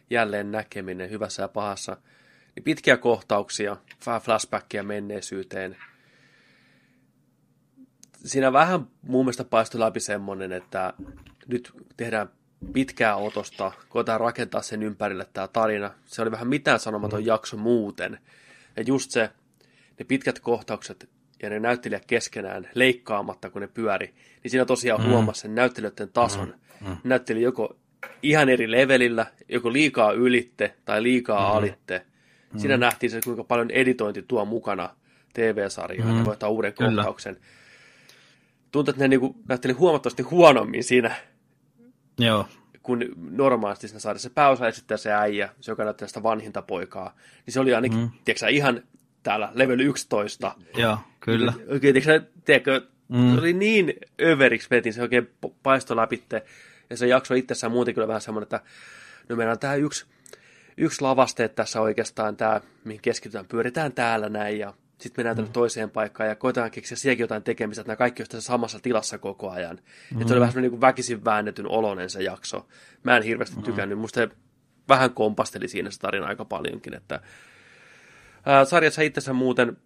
Jälleen 0.09 0.51
näkeminen 0.51 1.09
hyvässä 1.09 1.43
ja 1.43 1.47
pahassa. 1.47 1.97
Niin 2.55 2.63
pitkiä 2.63 2.97
kohtauksia, 2.97 3.77
vähän 4.05 4.21
flashbackia 4.21 4.83
menneisyyteen. 4.83 5.77
Siinä 8.25 8.53
vähän 8.53 8.87
mun 9.01 9.25
mielestä 9.25 9.43
paistoi 9.43 9.79
läpi 9.79 9.99
semmoinen, 9.99 10.51
että 10.51 10.93
nyt 11.47 11.71
tehdään 11.97 12.29
pitkää 12.73 13.15
otosta, 13.15 13.71
koetaan 13.89 14.19
rakentaa 14.19 14.61
sen 14.61 14.83
ympärille 14.83 15.27
tämä 15.33 15.47
tarina. 15.47 15.91
Se 16.05 16.21
oli 16.21 16.31
vähän 16.31 16.47
mitään 16.47 16.79
sanomaton 16.79 17.25
jakso 17.25 17.57
muuten. 17.57 18.19
Ja 18.75 18.83
just 18.83 19.11
se, 19.11 19.29
ne 19.99 20.05
pitkät 20.05 20.39
kohtaukset 20.39 21.09
ja 21.41 21.49
ne 21.49 21.59
näyttelijät 21.59 22.05
keskenään 22.05 22.69
leikkaamatta, 22.73 23.49
kun 23.49 23.61
ne 23.61 23.67
pyöri, 23.67 24.13
niin 24.43 24.51
siinä 24.51 24.65
tosiaan 24.65 25.01
mm. 25.01 25.09
huomasi 25.09 25.41
sen 25.41 25.55
näyttelijöiden 25.55 26.09
tason. 26.09 26.53
Mm. 26.87 26.97
Näytteli 27.03 27.41
joko 27.41 27.75
ihan 28.23 28.49
eri 28.49 28.71
levelillä, 28.71 29.25
joko 29.49 29.73
liikaa 29.73 30.11
ylitte 30.11 30.75
tai 30.85 31.03
liikaa 31.03 31.51
mm. 31.51 31.57
alitte. 31.57 32.05
Siinä 32.57 32.77
nähtiin 32.77 33.09
se, 33.09 33.21
kuinka 33.23 33.43
paljon 33.43 33.71
editointi 33.71 34.21
tuo 34.21 34.45
mukana 34.45 34.89
TV-sarjaan, 35.33 36.11
mm. 36.11 36.17
ja 36.17 36.25
voi 36.25 36.33
ottaa 36.33 36.49
uuden 36.49 36.73
Kyllä. 36.73 36.95
kohtauksen. 36.95 37.37
Tuntuu, 38.71 38.91
että 38.91 39.03
ne 39.03 39.07
niinku 39.07 39.35
näytteli 39.47 39.73
huomattavasti 39.73 40.23
huonommin 40.23 40.83
siinä 40.83 41.15
Joo, 42.19 42.45
kun 42.83 43.05
normaalisti 43.31 43.87
siinä 43.87 44.17
se 44.17 44.29
pääosa 44.29 44.67
esittää 44.67 44.97
se 44.97 45.13
äijä, 45.13 45.49
se 45.61 45.71
joka 45.71 45.83
näyttää 45.83 46.07
sitä 46.07 46.23
vanhinta 46.23 46.61
poikaa, 46.61 47.15
niin 47.45 47.53
se 47.53 47.59
oli 47.59 47.73
ainakin, 47.73 47.99
mm. 47.99 48.09
tiedätkö, 48.25 48.49
ihan 48.49 48.83
täällä 49.23 49.51
level 49.53 49.79
11. 49.79 50.55
joo, 50.77 50.97
kyllä. 51.19 51.53
Oikein, 51.67 51.95
tiedätkö, 52.45 52.81
Mm. 53.09 53.17
mm. 53.17 53.33
se 53.33 53.39
oli 53.39 53.53
niin 53.53 53.93
överiksi 54.21 54.67
vetin, 54.71 54.93
se 54.93 55.01
oikein 55.01 55.29
paistoi 55.63 55.97
läpitte, 55.97 56.45
ja 56.89 56.97
se 56.97 57.07
jakso 57.07 57.33
itsessään 57.33 57.71
muuten 57.71 57.93
kyllä 57.93 58.07
vähän 58.07 58.21
semmoinen, 58.21 58.43
että 58.43 58.61
no 59.29 59.35
meillä 59.35 59.51
on 59.51 59.59
tämä 59.59 59.75
yksi, 59.75 60.05
yksi 60.77 61.01
lavaste 61.01 61.47
tässä 61.47 61.81
oikeastaan, 61.81 62.37
tämä, 62.37 62.61
mihin 62.83 63.01
keskitytään, 63.01 63.45
pyöritään 63.45 63.91
täällä 63.91 64.29
näin, 64.29 64.59
ja 64.59 64.73
sitten 64.97 65.21
mennään 65.21 65.35
tänne 65.35 65.51
toiseen 65.51 65.89
paikkaan, 65.89 66.29
ja 66.29 66.35
koetaan 66.35 66.71
keksiä 66.71 66.97
sielläkin 66.97 67.23
jotain 67.23 67.43
tekemistä, 67.43 67.81
että 67.81 67.89
nämä 67.89 67.97
kaikki 67.97 68.21
olisi 68.21 68.31
tässä 68.31 68.47
samassa 68.47 68.79
tilassa 68.79 69.17
koko 69.17 69.49
ajan. 69.49 69.79
Mm. 70.15 70.27
se 70.27 70.33
oli 70.33 70.39
vähän 70.39 70.53
semmoinen 70.53 70.71
niin 70.71 70.81
väkisin 70.81 71.25
väännetyn 71.25 71.67
olonen 71.67 72.09
se 72.09 72.23
jakso. 72.23 72.67
Mä 73.03 73.17
en 73.17 73.23
hirveästi 73.23 73.61
tykännyt, 73.61 73.99
musta 73.99 74.21
se 74.21 74.29
vähän 74.89 75.13
kompasteli 75.13 75.67
siinä 75.67 75.91
se 75.91 75.99
tarina 75.99 76.27
aika 76.27 76.45
paljonkin, 76.45 76.93
että 76.93 77.21
ää, 78.45 78.65
sarjassa 78.65 79.01
itsessään 79.01 79.35
muuten 79.35 79.77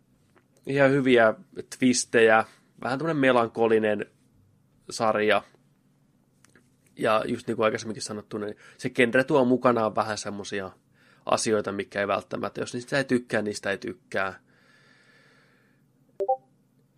ihan 0.66 0.92
hyviä 0.92 1.34
twistejä, 1.80 2.46
vähän 2.84 3.00
tämmöinen 3.00 3.22
melankolinen 3.22 4.06
sarja, 4.90 5.44
ja 6.98 7.24
just 7.28 7.48
niin 7.48 7.56
kuin 7.56 7.66
aikaisemminkin 7.66 8.04
sanottu, 8.04 8.38
niin 8.38 8.56
se 8.78 8.90
genre 8.90 9.24
tuo 9.24 9.46
mukanaan 9.46 9.96
vähän 9.96 10.18
semmoisia 10.18 10.72
asioita, 11.26 11.72
mikä 11.72 12.00
ei 12.00 12.08
välttämättä, 12.08 12.62
jos 12.62 12.74
niistä 12.74 12.98
ei 12.98 13.04
tykkää, 13.04 13.42
niistä 13.42 13.72
ei 13.72 13.78
tykkää. 13.78 14.40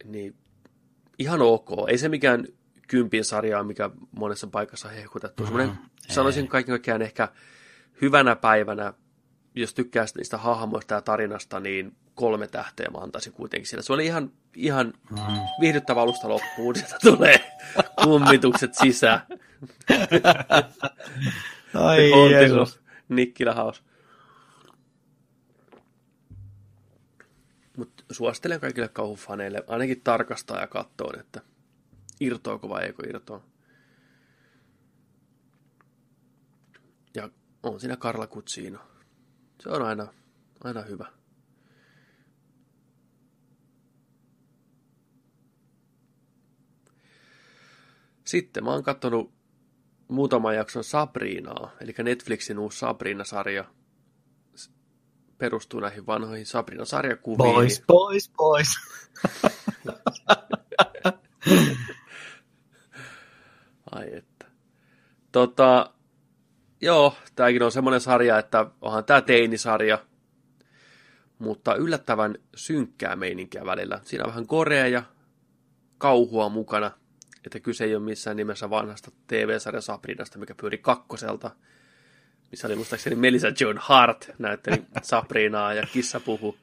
Niin 0.03 0.35
ihan 1.19 1.41
ok. 1.41 1.69
Ei 1.87 1.97
se 1.97 2.09
mikään 2.09 2.47
kympin 2.87 3.25
sarjaa, 3.25 3.63
mikä 3.63 3.89
monessa 4.11 4.47
paikassa 4.47 4.87
on 4.87 4.93
hehkutettu. 4.93 5.43
Mm, 5.43 5.47
Semmoinen, 5.47 5.75
sanoisin 6.09 6.47
kaiken 6.47 6.73
kaikkiaan 6.73 7.01
ehkä 7.01 7.29
hyvänä 8.01 8.35
päivänä, 8.35 8.93
jos 9.55 9.73
tykkää 9.73 10.05
niistä 10.17 10.37
hahmoista 10.37 10.93
ja 10.93 11.01
tarinasta, 11.01 11.59
niin 11.59 11.95
kolme 12.15 12.47
tähteä 12.47 12.87
mä 12.93 12.97
antaisin 12.97 13.33
kuitenkin 13.33 13.67
sillä. 13.67 13.83
Se 13.83 13.93
oli 13.93 14.05
ihan, 14.05 14.31
ihan 14.55 14.93
Mm. 15.09 15.17
viihdyttävä 15.61 16.01
alusta 16.01 16.29
loppuun. 16.29 16.75
Sieltä 16.75 16.97
tulee 17.01 17.51
kummitukset 18.03 18.75
sisään. 18.75 19.19
Ai 21.73 22.09
Pontikos, 22.11 22.79
Nikkilä 23.09 23.53
House. 23.53 23.81
Mutta 27.77 28.03
suosittelen 28.11 28.59
kaikille 28.59 28.87
kauhufaneille 28.87 29.63
ainakin 29.67 30.01
tarkastaa 30.01 30.61
ja 30.61 30.67
katsoa, 30.67 31.13
että 31.19 31.41
irtoako 32.19 32.69
vai 32.69 32.83
eikö 32.85 33.09
irtoa. 33.09 33.43
Ja 37.15 37.29
on 37.63 37.79
siinä 37.79 37.95
Karla 37.95 38.27
Kutsiino. 38.27 38.79
Se 39.59 39.69
on 39.69 39.81
aina, 39.81 40.07
aina 40.63 40.81
hyvä. 40.81 41.11
Sitten 48.25 48.63
mä 48.63 48.69
oon 48.71 48.83
katsonut 48.83 49.33
muutaman 50.07 50.55
jakson 50.55 50.83
Sabrinaa, 50.83 51.71
eli 51.81 51.93
Netflixin 52.03 52.59
uusi 52.59 52.79
Sabrina-sarja. 52.79 53.65
Perustuu 55.37 55.79
näihin 55.79 56.05
vanhoihin 56.05 56.45
Sabrina-sarjakuviin. 56.45 57.37
Boys, 57.37 57.83
boys, 57.87 58.31
boys. 58.37 58.67
Ai 63.91 64.15
että. 64.15 64.45
Tota, 65.31 65.94
joo, 66.85 67.15
tämäkin 67.35 67.63
on 67.63 67.71
semmoinen 67.71 68.01
sarja, 68.01 68.39
että 68.39 68.65
onhan 68.81 69.05
tämä 69.05 69.21
teinisarja, 69.21 69.99
mutta 71.39 71.75
yllättävän 71.75 72.35
synkkää 72.55 73.15
meininkiä 73.15 73.65
välillä. 73.65 73.99
Siinä 74.03 74.23
on 74.23 74.29
vähän 74.29 74.47
korea 74.47 74.87
ja 74.87 75.03
kauhua 75.97 76.49
mukana, 76.49 76.91
että 77.45 77.59
kyse 77.59 77.83
ei 77.83 77.95
ole 77.95 78.03
missään 78.03 78.37
nimessä 78.37 78.69
vanhasta 78.69 79.11
TV-sarja 79.27 79.81
Sabrinasta, 79.81 80.39
mikä 80.39 80.55
pyöri 80.55 80.77
kakkoselta, 80.77 81.51
missä 82.51 82.67
oli 82.67 82.75
muistaakseni 82.75 83.15
Melissa 83.15 83.47
Joan 83.59 83.77
Hart 83.77 84.29
näytteli 84.39 84.83
Sabrinaa 85.01 85.73
ja 85.73 85.87
kissa 85.93 86.19
puhu. 86.19 86.57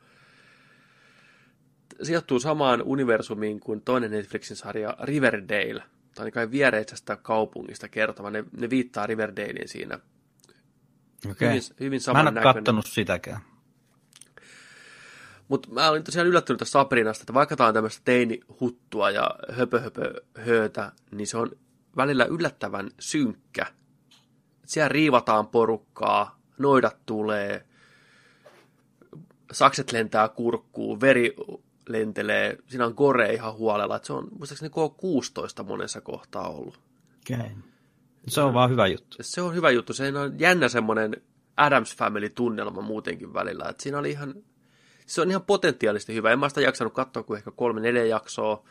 Sijoittuu 2.03 2.41
samaan 2.41 2.83
universumiin 2.83 3.61
kuin 3.61 3.81
toinen 3.81 4.11
Netflixin 4.11 4.57
sarja 4.57 4.97
Riverdale. 5.03 5.83
On 6.19 6.33
kai 6.33 6.51
viereisestä 6.51 7.17
kaupungista 7.17 7.89
kertova. 7.89 8.31
Ne, 8.31 8.45
ne 8.57 8.71
viittaa 8.71 9.07
Riverdaleen 9.07 9.69
siinä. 9.69 9.99
Okei. 11.31 11.49
Hyvin, 11.49 11.63
hyvin 11.81 12.01
Mä 12.13 12.21
en 12.21 12.29
ole 12.29 12.41
kattonut 12.41 12.87
sitäkään. 12.87 13.41
Mutta 15.49 15.69
mä 15.73 15.89
olin 15.89 16.05
tosiaan 16.05 16.29
yllättynyt 16.29 16.59
tästä 16.59 16.73
Sabrinasta, 16.73 17.23
että 17.23 17.35
vaikka 17.35 17.57
tämä 17.57 17.69
on 17.69 17.75
tämmöistä 17.75 18.03
teinihuttua 18.05 19.11
ja 19.11 19.31
höpö, 19.53 19.81
höpö 19.81 20.15
höötä, 20.39 20.93
niin 21.11 21.27
se 21.27 21.37
on 21.37 21.51
välillä 21.97 22.25
yllättävän 22.25 22.91
synkkä. 23.01 23.67
Siellä 24.67 24.89
riivataan 24.89 25.49
porukkaa, 25.49 26.41
noidat 26.59 26.97
tulee, 27.07 27.67
sakset 29.53 29.93
lentää 29.93 30.29
kurkkuun, 30.29 31.01
veri 31.01 31.35
lentelee, 31.89 32.59
siinä 32.67 32.87
on 32.87 32.95
gore 32.97 33.33
ihan 33.33 33.55
huolella. 33.55 33.97
Et 33.97 34.05
se 34.05 34.13
on 34.13 34.29
muistaakseni 34.39 34.71
K16 34.71 35.65
monessa 35.65 36.01
kohtaa 36.01 36.49
ollut. 36.49 36.81
Okay. 37.33 37.51
Se 38.29 38.41
on 38.41 38.55
vaan 38.55 38.71
hyvä 38.71 38.87
juttu. 38.87 39.17
Se 39.21 39.41
on 39.41 39.55
hyvä 39.55 39.71
juttu. 39.71 39.93
Se 39.93 40.19
on 40.19 40.41
jännä 40.41 40.69
semmoinen 40.69 41.17
Adams 41.57 41.97
Family-tunnelma 41.97 42.81
muutenkin 42.81 43.35
välillä. 43.35 43.65
Et 43.69 43.81
siinä 43.81 43.99
oli 43.99 44.11
ihan, 44.11 44.35
se 45.07 45.21
on 45.21 45.31
ihan 45.31 45.43
potentiaalisesti 45.43 46.15
hyvä. 46.15 46.33
En 46.33 46.39
mä 46.39 46.49
sitä 46.49 46.61
jaksanut 46.61 46.93
katsoa 46.93 47.23
kuin 47.23 47.39
ehkä 47.39 47.51
kolme, 47.51 47.81
neljä 47.81 48.05
jaksoa. 48.05 48.65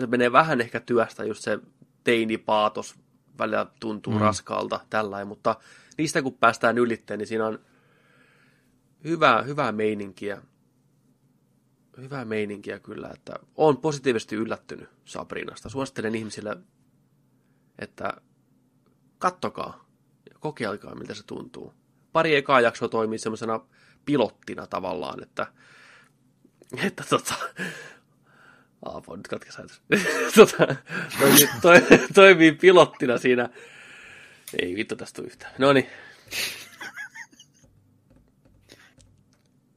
Se 0.00 0.06
menee 0.06 0.32
vähän 0.32 0.60
ehkä 0.60 0.80
työstä, 0.80 1.24
just 1.24 1.42
se 1.42 1.58
teinipaatos 2.04 2.94
välillä 3.38 3.66
tuntuu 3.80 4.12
mm. 4.12 4.20
raskaalta 4.20 4.80
tällä, 4.90 5.24
mutta 5.24 5.56
niistä 5.98 6.22
kun 6.22 6.34
päästään 6.34 6.78
ylitteen, 6.78 7.18
niin 7.18 7.26
siinä 7.26 7.46
on 7.46 7.58
hyvää, 9.04 9.42
hyvää 9.42 9.72
meininkiä. 9.72 10.42
Hyvää 11.96 12.24
meininkiä 12.24 12.78
kyllä, 12.78 13.10
että 13.14 13.34
on 13.54 13.76
positiivisesti 13.76 14.36
yllättynyt 14.36 14.88
Sabrinasta. 15.04 15.68
Suosittelen 15.68 16.14
ihmisille, 16.14 16.56
että 17.78 18.12
kattokaa 19.18 19.86
ja 20.30 20.38
kokeilkaa, 20.40 20.94
miltä 20.94 21.14
se 21.14 21.22
tuntuu. 21.26 21.74
Pari 22.12 22.36
ekaa 22.36 22.60
jaksoa 22.60 22.88
toimii 22.88 23.18
semmoisena 23.18 23.60
pilottina 24.04 24.66
tavallaan, 24.66 25.22
että, 25.22 25.46
että 26.84 27.04
tota, 27.10 27.34
Aapo, 28.84 29.16
nyt 29.16 29.28
katkesi 29.28 29.58
tota, 30.36 30.76
toimii, 31.18 31.48
toi, 31.62 31.82
toimii 32.14 32.52
pilottina 32.52 33.18
siinä. 33.18 33.48
Ei 34.62 34.76
vittu 34.76 34.96
tästä 34.96 35.22
yhtään. 35.22 35.52
No 35.58 35.72
niin. 35.72 35.86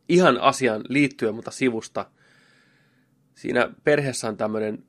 Ihan 0.10 0.38
asian 0.38 0.82
liittyen, 0.90 1.36
mutta 1.36 1.52
sivusta. 1.52 2.06
Siinä 3.36 3.70
perheessä 3.84 4.28
on 4.28 4.38
tämmöinen 4.38 4.84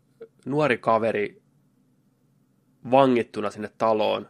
nuori 0.47 0.79
kaveri 0.79 1.43
vangittuna 2.91 3.51
sinne 3.51 3.71
taloon. 3.79 4.29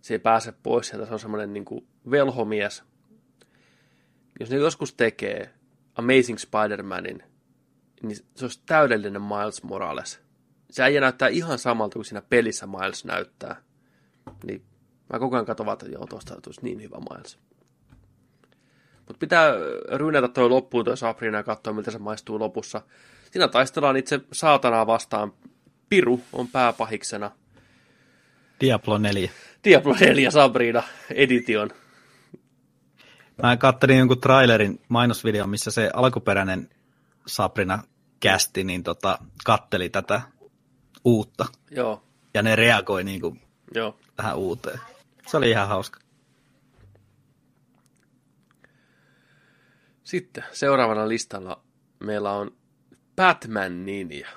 Se 0.00 0.14
ei 0.14 0.18
pääse 0.18 0.52
pois 0.62 0.88
sieltä, 0.88 1.06
se 1.06 1.12
on 1.12 1.18
semmoinen 1.18 1.52
niin 1.52 1.64
velhomies. 2.10 2.82
Jos 4.40 4.50
ne 4.50 4.56
joskus 4.56 4.94
tekee 4.94 5.54
Amazing 5.94 6.38
Spider-Manin, 6.38 7.22
niin 8.02 8.16
se 8.34 8.44
olisi 8.44 8.62
täydellinen 8.66 9.22
Miles 9.22 9.62
Morales. 9.62 10.20
Se 10.70 10.82
äijä 10.82 11.00
näyttää 11.00 11.28
ihan 11.28 11.58
samalta 11.58 11.94
kuin 11.94 12.04
siinä 12.04 12.22
pelissä 12.22 12.66
Miles 12.66 13.04
näyttää. 13.04 13.62
Niin 14.46 14.62
mä 15.12 15.18
koko 15.18 15.36
ajan 15.36 15.46
katson, 15.46 15.72
että 15.72 15.86
joo, 15.86 16.06
tuosta 16.06 16.40
tulisi 16.40 16.60
niin 16.62 16.82
hyvä 16.82 16.96
Miles. 17.10 17.38
Mutta 19.06 19.18
pitää 19.20 19.54
ryynätä 19.92 20.28
toi 20.28 20.48
loppuun 20.48 20.84
toi 20.84 20.96
Sabrina 20.96 21.36
ja 21.36 21.42
katsoa, 21.42 21.72
miltä 21.72 21.90
se 21.90 21.98
maistuu 21.98 22.38
lopussa. 22.38 22.82
Siinä 23.30 23.48
taistellaan 23.48 23.96
itse 23.96 24.20
saatanaa 24.32 24.86
vastaan. 24.86 25.32
Piru 25.88 26.20
on 26.32 26.48
pääpahiksena. 26.48 27.30
Diablo 28.60 28.98
4. 28.98 29.30
Diablo 29.64 29.96
4 30.00 30.30
Sabrina 30.30 30.82
Edition. 31.14 31.70
Mä 33.42 33.56
kattelin 33.56 33.98
jonkun 33.98 34.20
trailerin 34.20 34.80
mainosvideon, 34.88 35.50
missä 35.50 35.70
se 35.70 35.90
alkuperäinen 35.94 36.68
Sabrina 37.26 37.82
kästi, 38.20 38.64
niin 38.64 38.82
tota, 38.82 39.18
katteli 39.44 39.88
tätä 39.88 40.22
uutta. 41.04 41.46
Joo, 41.70 42.02
Ja 42.34 42.42
ne 42.42 42.56
reagoi 42.56 43.04
niin 43.04 43.20
kuin 43.20 43.40
joo. 43.74 43.98
tähän 44.16 44.36
uuteen. 44.36 44.80
Se 45.26 45.36
oli 45.36 45.50
ihan 45.50 45.68
hauska. 45.68 46.00
Sitten 50.06 50.44
seuraavana 50.52 51.08
listalla 51.08 51.62
meillä 52.00 52.32
on 52.32 52.56
Batman 53.16 53.86
Ninja. 53.86 54.28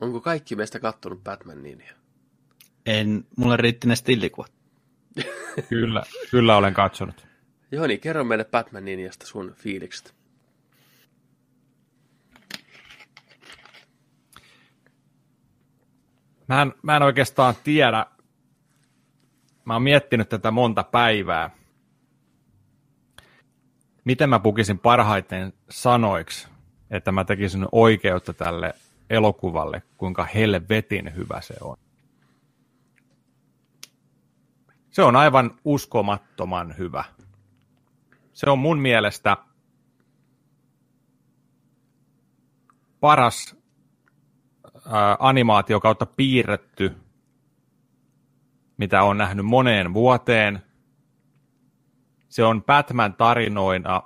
Onko 0.00 0.20
kaikki 0.20 0.56
meistä 0.56 0.80
kattonut 0.80 1.24
Batman 1.24 1.62
Ninja? 1.62 1.92
En, 2.86 3.26
mulle 3.36 3.56
riitti 3.56 3.88
ne 3.88 3.96
stillikuvat. 3.96 4.52
Kyllä, 5.68 6.02
kyllä 6.30 6.56
olen 6.56 6.74
katsonut. 6.74 7.26
Joo 7.72 7.86
niin, 7.86 8.00
kerro 8.00 8.24
meille 8.24 8.44
Batman 8.44 8.84
Ninjasta 8.84 9.26
sun 9.26 9.54
fiilikset. 9.54 10.14
Mä 16.48 16.62
en, 16.62 16.72
mä 16.82 16.96
en 16.96 17.02
oikeastaan 17.02 17.54
tiedä. 17.64 18.06
Mä 19.64 19.72
oon 19.72 19.82
miettinyt 19.82 20.28
tätä 20.28 20.50
monta 20.50 20.82
päivää. 20.82 21.65
Miten 24.06 24.30
mä 24.30 24.38
pukisin 24.38 24.78
parhaiten 24.78 25.52
sanoiksi, 25.70 26.48
että 26.90 27.12
mä 27.12 27.24
tekisin 27.24 27.66
oikeutta 27.72 28.32
tälle 28.32 28.74
elokuvalle, 29.10 29.82
kuinka 29.96 30.24
helvetin 30.24 31.16
hyvä 31.16 31.40
se 31.40 31.54
on. 31.60 31.76
Se 34.90 35.02
on 35.02 35.16
aivan 35.16 35.58
uskomattoman 35.64 36.74
hyvä. 36.78 37.04
Se 38.32 38.50
on 38.50 38.58
mun 38.58 38.78
mielestä 38.78 39.36
paras 43.00 43.56
ää, 44.90 45.16
animaatio 45.18 45.80
kautta 45.80 46.06
piirretty, 46.06 46.96
mitä 48.76 49.02
on 49.02 49.18
nähnyt 49.18 49.46
moneen 49.46 49.94
vuoteen. 49.94 50.62
Se 52.36 52.44
on 52.44 52.64
Batman-tarinoina 52.64 54.02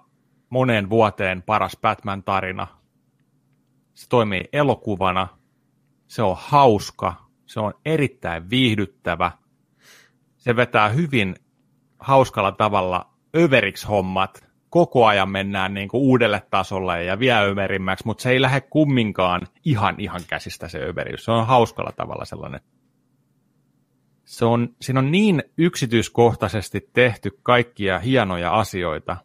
moneen 0.51 0.91
vuoteen 0.91 1.43
paras 1.43 1.77
Batman-tarina. 1.83 2.67
Se 3.95 4.09
toimii 4.09 4.45
elokuvana. 4.53 5.29
Se 6.09 6.23
on 6.23 6.37
hauska. 6.39 7.15
Se 7.47 7.61
on 7.61 7.75
erittäin 7.85 8.51
viihdyttävä. 8.51 9.33
Se 10.37 10.57
vetää 10.57 10.89
hyvin 10.89 11.37
hauskalla 11.99 12.53
tavalla 12.53 13.11
överiksi 13.37 13.87
hommat. 13.87 14.49
Koko 14.69 15.07
ajan 15.07 15.29
mennään 15.29 15.75
niin 15.75 15.89
kuin 15.89 16.01
uudelle 16.01 16.43
tasolle 16.51 17.05
ja 17.05 17.19
vielä 17.19 17.41
överimmäksi, 17.41 18.07
mutta 18.07 18.23
se 18.23 18.31
ei 18.31 18.41
lähde 18.41 18.61
kumminkaan 18.61 19.47
ihan 19.65 19.95
ihan 19.99 20.21
käsistä 20.29 20.69
se 20.69 20.79
överiys. 20.79 21.25
Se 21.25 21.31
on 21.31 21.47
hauskalla 21.47 21.93
tavalla 21.97 22.25
sellainen. 22.25 22.61
Se 24.31 24.45
on, 24.45 24.77
siinä 24.81 25.01
on 25.01 25.11
niin 25.11 25.43
yksityiskohtaisesti 25.59 26.91
tehty 26.93 27.39
kaikkia 27.43 27.99
hienoja 27.99 28.51
asioita. 28.51 29.17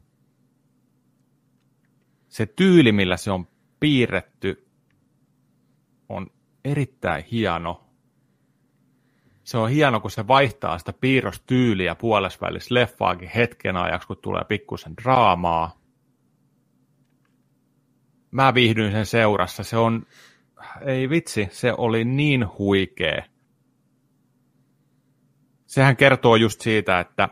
Se 2.28 2.46
tyyli, 2.46 2.92
millä 2.92 3.18
se 3.18 3.32
on 3.32 3.48
piirretty, 3.80 4.68
on 6.10 6.28
erittäin 6.64 7.24
hieno. 7.24 7.84
Se 9.44 9.58
on 9.58 9.70
hieno, 9.70 10.00
kun 10.00 10.12
se 10.12 10.28
vaihtaa 10.28 10.78
sitä 10.78 10.94
piirrostyyliä 10.94 11.96
puolesvälissä 11.96 12.76
leffaakin 12.76 13.30
hetken 13.36 13.78
ajaksi, 13.78 14.08
kun 14.08 14.18
tulee 14.18 14.44
pikkusen 14.44 14.98
draamaa. 15.04 15.80
Mä 18.32 18.54
viihdyin 18.54 18.92
sen 18.92 19.06
seurassa. 19.06 19.64
Se 19.64 19.78
on, 19.78 20.06
ei 20.86 21.10
vitsi, 21.10 21.48
se 21.52 21.74
oli 21.78 22.06
niin 22.06 22.46
huikea. 22.58 23.35
Sehän 25.76 25.98
kertoo 25.98 26.36
just 26.36 26.62
siitä, 26.62 27.00
että 27.00 27.30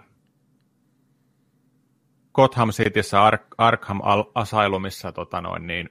Gotham 2.34 2.70
Cityssä 2.70 3.24
Ar- 3.24 3.40
Arkham 3.57 4.02
Asylumissa 4.36 5.11
tota 5.11 5.41
noin, 5.41 5.68
niin 5.68 5.90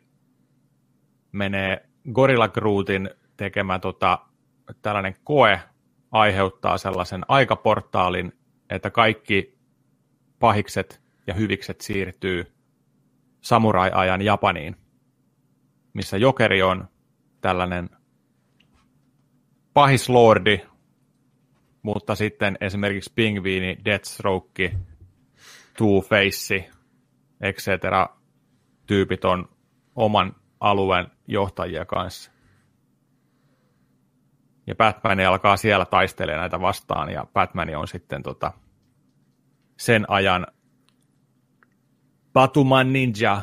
menee 1.32 1.88
Gorilla 2.12 2.48
Grootin 2.48 3.10
tekemä 3.36 3.78
tota, 3.78 4.18
tällainen 4.82 5.16
koe 5.24 5.60
aiheuttaa 6.10 6.78
sellaisen 6.78 7.22
aikaportaalin, 7.28 8.32
että 8.70 8.90
kaikki 8.90 9.58
pahikset 10.38 11.02
ja 11.26 11.34
hyvikset 11.34 11.80
siirtyy 11.80 12.52
samurai-ajan 13.40 14.22
Japaniin, 14.22 14.76
missä 15.94 16.16
Jokeri 16.16 16.62
on 16.62 16.88
tällainen 17.40 17.90
pahislordi, 19.74 20.71
mutta 21.82 22.14
sitten 22.14 22.58
esimerkiksi 22.60 23.12
Pingviini, 23.14 23.78
Deathstroke, 23.84 24.72
Two-Face, 25.78 26.70
etc. 27.40 27.68
tyypit 28.86 29.24
on 29.24 29.48
oman 29.96 30.36
alueen 30.60 31.06
johtajia 31.26 31.84
kanssa. 31.84 32.32
Ja 34.66 34.74
Batman 34.74 35.20
alkaa 35.20 35.56
siellä 35.56 35.84
taistelemaan 35.84 36.40
näitä 36.40 36.60
vastaan, 36.60 37.10
ja 37.10 37.26
Batman 37.32 37.76
on 37.76 37.88
sitten 37.88 38.22
tota, 38.22 38.52
sen 39.76 40.04
ajan 40.08 40.46
Batuman 42.32 42.92
Ninja, 42.92 43.42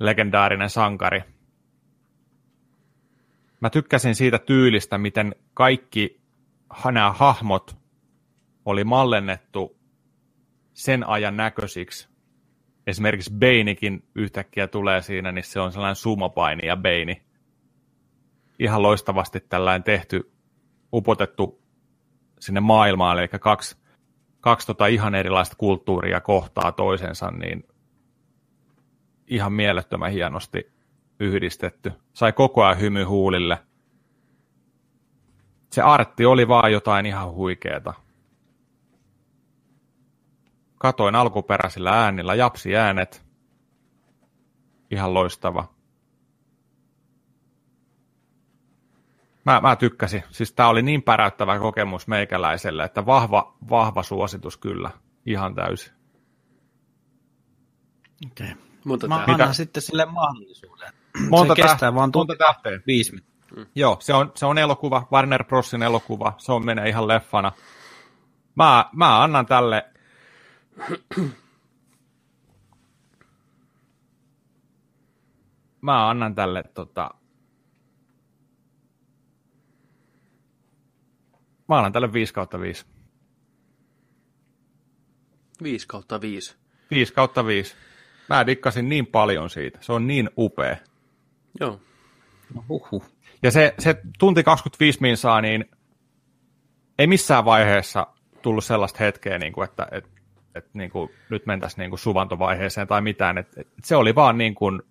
legendaarinen 0.00 0.70
sankari. 0.70 1.22
Mä 3.60 3.70
tykkäsin 3.70 4.14
siitä 4.14 4.38
tyylistä, 4.38 4.98
miten 4.98 5.34
kaikki 5.54 6.20
nämä 6.92 7.12
hahmot 7.12 7.76
oli 8.64 8.84
mallennettu 8.84 9.78
sen 10.72 11.08
ajan 11.08 11.36
näköisiksi. 11.36 12.08
Esimerkiksi 12.86 13.32
Beinikin 13.34 14.08
yhtäkkiä 14.14 14.68
tulee 14.68 15.02
siinä, 15.02 15.32
niin 15.32 15.44
se 15.44 15.60
on 15.60 15.72
sellainen 15.72 15.96
sumopaini 15.96 16.66
ja 16.66 16.76
Beini. 16.76 17.22
Ihan 18.58 18.82
loistavasti 18.82 19.40
tällainen 19.40 19.82
tehty, 19.82 20.32
upotettu 20.92 21.62
sinne 22.40 22.60
maailmaan, 22.60 23.18
eli 23.18 23.28
kaksi, 23.28 23.76
kaksi 24.40 24.66
tota 24.66 24.86
ihan 24.86 25.14
erilaista 25.14 25.56
kulttuuria 25.56 26.20
kohtaa 26.20 26.72
toisensa, 26.72 27.30
niin 27.30 27.68
ihan 29.26 29.52
mielettömän 29.52 30.12
hienosti 30.12 30.72
yhdistetty. 31.20 31.92
Sai 32.12 32.32
koko 32.32 32.64
ajan 32.64 32.80
hymy 32.80 33.04
huulille. 33.04 33.58
Se 35.70 35.82
artti 35.82 36.24
oli 36.24 36.48
vaan 36.48 36.72
jotain 36.72 37.06
ihan 37.06 37.32
huikeeta. 37.32 37.94
Katoin 40.78 41.14
alkuperäisillä 41.14 41.90
äänillä, 41.90 42.34
japsi 42.34 42.76
äänet. 42.76 43.26
Ihan 44.90 45.14
loistava. 45.14 45.68
Mä, 49.44 49.60
mä 49.60 49.76
tykkäsin. 49.76 50.24
Siis 50.30 50.52
tää 50.52 50.68
oli 50.68 50.82
niin 50.82 51.02
päräyttävä 51.02 51.58
kokemus 51.58 52.08
meikäläiselle, 52.08 52.84
että 52.84 53.06
vahva, 53.06 53.56
vahva 53.70 54.02
suositus 54.02 54.56
kyllä. 54.56 54.90
Ihan 55.26 55.54
täysin. 55.54 55.92
Okei. 58.26 58.52
Okay. 58.52 58.62
Monta 58.84 59.08
Mä 59.08 59.24
annan 59.28 59.54
sitten 59.54 59.82
sille 59.82 60.04
mahdollisuuden. 60.04 60.92
Monta 61.30 61.54
se 61.54 61.62
kestää 61.62 61.90
täht- 61.90 61.94
vaan 61.94 62.12
tunti 62.12 62.32
monta 62.32 62.44
tähteä. 62.44 62.80
viisi 62.86 63.24
minuuttia. 63.50 63.80
Joo, 63.82 63.96
se 64.00 64.14
on, 64.14 64.32
se 64.34 64.46
on 64.46 64.58
elokuva, 64.58 65.08
Warner 65.12 65.44
Brosin 65.44 65.82
elokuva, 65.82 66.32
se 66.38 66.52
on 66.52 66.64
menee 66.64 66.88
ihan 66.88 67.08
leffana. 67.08 67.52
Mä, 68.54 68.90
mä 68.92 69.22
annan 69.22 69.46
tälle... 69.46 69.90
Mä 75.80 76.08
annan 76.08 76.34
tälle 76.34 76.62
tota... 76.74 77.10
Mä 81.68 81.76
annan 81.76 81.92
tälle 81.92 82.12
5 82.12 82.34
kautta 82.34 82.60
5. 82.60 82.86
5 85.62 85.86
kautta 85.86 86.20
5. 86.20 86.56
5 86.90 87.12
kautta 87.12 87.46
5. 87.46 87.74
Mä 88.28 88.46
dikkasin 88.46 88.88
niin 88.88 89.06
paljon 89.06 89.50
siitä. 89.50 89.78
Se 89.80 89.92
on 89.92 90.06
niin 90.06 90.30
upea. 90.38 90.76
Joo. 91.60 91.80
No, 92.54 92.64
huhhuh. 92.68 93.04
Ja 93.42 93.50
se, 93.50 93.74
se 93.78 94.00
tunti 94.18 94.42
25 94.42 95.00
minsaa, 95.00 95.40
niin 95.40 95.64
ei 96.98 97.06
missään 97.06 97.44
vaiheessa 97.44 98.06
tullut 98.42 98.64
sellaista 98.64 98.98
hetkeä, 98.98 99.38
niin 99.38 99.52
kuin, 99.52 99.64
että 99.64 99.88
et, 99.92 100.04
et, 100.54 100.74
niin 100.74 100.90
kuin, 100.90 101.10
nyt 101.30 101.46
mentäisiin 101.46 101.78
niin 101.78 101.90
kuin 101.90 102.00
suvantovaiheeseen 102.00 102.86
tai 102.86 103.00
mitään. 103.00 103.38
Et, 103.38 103.58
et, 103.58 103.68
se 103.84 103.96
oli 103.96 104.14
vaan 104.14 104.38
niin 104.38 104.54
kuin, 104.54 104.82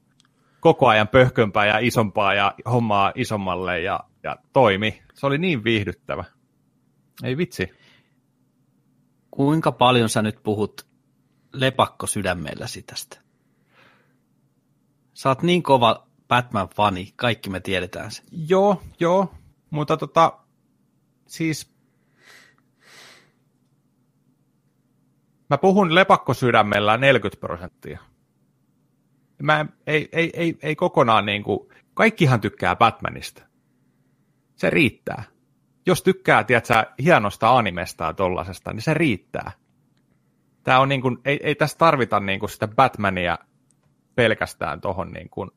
koko 0.60 0.88
ajan 0.88 1.07
pöhkömpää 1.07 1.65
ja 1.65 1.78
isompaa 1.80 2.34
ja 2.34 2.53
hommaa 2.72 3.11
isommalle 3.15 3.82
ja, 3.82 3.99
ja 4.24 4.38
toimi. 4.53 5.02
Se 5.14 5.26
oli 5.26 5.38
niin 5.38 5.64
viihdyttävä. 5.64 6.24
Ei 7.24 7.38
vitsi. 7.38 7.69
Kuinka 9.32 9.72
paljon 9.72 10.10
sä 10.10 10.22
nyt 10.22 10.44
puhut 10.44 10.88
lepakko 11.53 12.07
sydämelläsi 12.07 12.82
tästä? 12.82 13.22
Sä 15.14 15.30
oot 15.30 15.41
niin 15.41 15.64
kova 15.64 16.06
Batman-fani, 16.28 17.14
kaikki 17.16 17.49
me 17.49 17.60
tiedetään 17.60 18.12
se. 18.12 18.24
Joo, 18.32 18.82
joo, 18.99 19.34
mutta 19.70 19.98
tota, 19.98 20.40
siis 21.28 21.72
mä 25.49 25.58
puhun 25.58 25.95
lepakkosydämellä 25.95 26.98
40 26.98 27.40
prosenttia. 27.40 27.99
Mä 29.44 29.66
ei, 29.88 30.10
ei, 30.12 30.32
ei, 30.34 30.58
ei 30.62 30.76
kokonaan 30.76 31.26
niin 31.26 31.44
kuin, 31.44 31.70
kaikkihan 31.94 32.41
tykkää 32.41 32.76
Batmanista. 32.76 33.44
Se 34.56 34.70
riittää. 34.70 35.24
Jos 35.86 36.04
tykkää, 36.04 36.44
tiedätkö, 36.44 36.74
hienosta 37.04 37.58
animesta 37.58 38.04
ja 38.04 38.14
tollasesta, 38.14 38.74
niin 38.74 38.82
se 38.82 38.94
riittää. 38.94 39.52
Tää 40.64 40.80
on 40.80 40.90
niin 40.90 41.02
kuin, 41.02 41.18
ei, 41.26 41.40
ei 41.44 41.56
tässä 41.56 41.78
tarvita 41.78 42.20
niin 42.20 42.40
kuin 42.40 42.49
sitä 42.49 42.68
Batmania 42.68 43.38
pelkästään 44.16 44.82
tohon 44.82 45.12
niin 45.12 45.30
kuin 45.30 45.52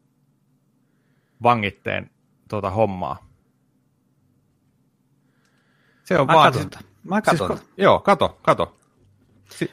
vangitteen 1.43 2.11
tuota 2.49 2.71
hommaa. 2.71 3.31
Se 6.05 6.19
on 6.19 6.27
Mä 6.27 6.33
katon 6.33 6.71
tätä. 6.71 6.85
Mä 7.05 7.23
katon 7.23 7.49
siis, 7.49 7.61
tätä. 7.61 7.73
Joo, 7.77 8.01
kato, 8.01 8.39
kato. 8.43 8.77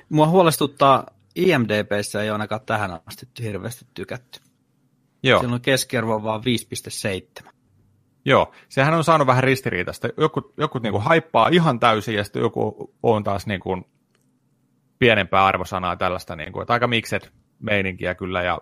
Mua 0.10 0.28
huolestuttaa, 0.28 1.06
IMDBssä 1.36 2.22
ei 2.22 2.30
ole 2.30 2.36
ainakaan 2.36 2.62
tähän 2.66 3.00
asti 3.06 3.28
hirveästi 3.42 3.86
tykätty. 3.94 4.40
Joo, 5.24 5.40
Siellä 5.40 5.56
on 5.56 5.62
keskiarvo 5.62 6.24
vaan 6.24 6.42
5,7. 7.44 7.50
joo, 8.26 8.52
sehän 8.70 8.94
on 8.94 9.04
saanut 9.04 9.28
vähän 9.28 9.44
ristiriitaista. 9.44 10.08
Joku, 10.18 10.54
joku 10.58 10.80
niinku 10.80 11.00
haippaa 11.00 11.48
ihan 11.52 11.80
täysin 11.80 12.16
ja 12.16 12.24
sitten 12.24 12.42
joku 12.42 12.94
on 13.04 13.24
taas 13.24 13.48
niinku 13.48 13.82
pienempää 15.00 15.46
arvosanaa 15.46 15.96
tällaista, 15.96 16.36
niinku, 16.36 16.62
että 16.62 16.74
aika 16.74 16.88
mikset 16.88 17.32
meininkiä 17.60 18.16
kyllä 18.16 18.44
ja 18.44 18.60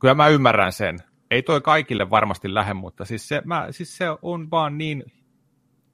kyllä 0.00 0.14
mä 0.14 0.28
ymmärrän 0.28 0.72
sen. 0.72 0.98
Ei 1.30 1.42
toi 1.42 1.60
kaikille 1.60 2.10
varmasti 2.10 2.54
lähde, 2.54 2.74
mutta 2.74 3.04
siis 3.04 3.28
se, 3.28 3.42
mä, 3.44 3.66
siis 3.70 3.96
se 3.96 4.06
on 4.22 4.50
vaan 4.50 4.78
niin, 4.78 5.04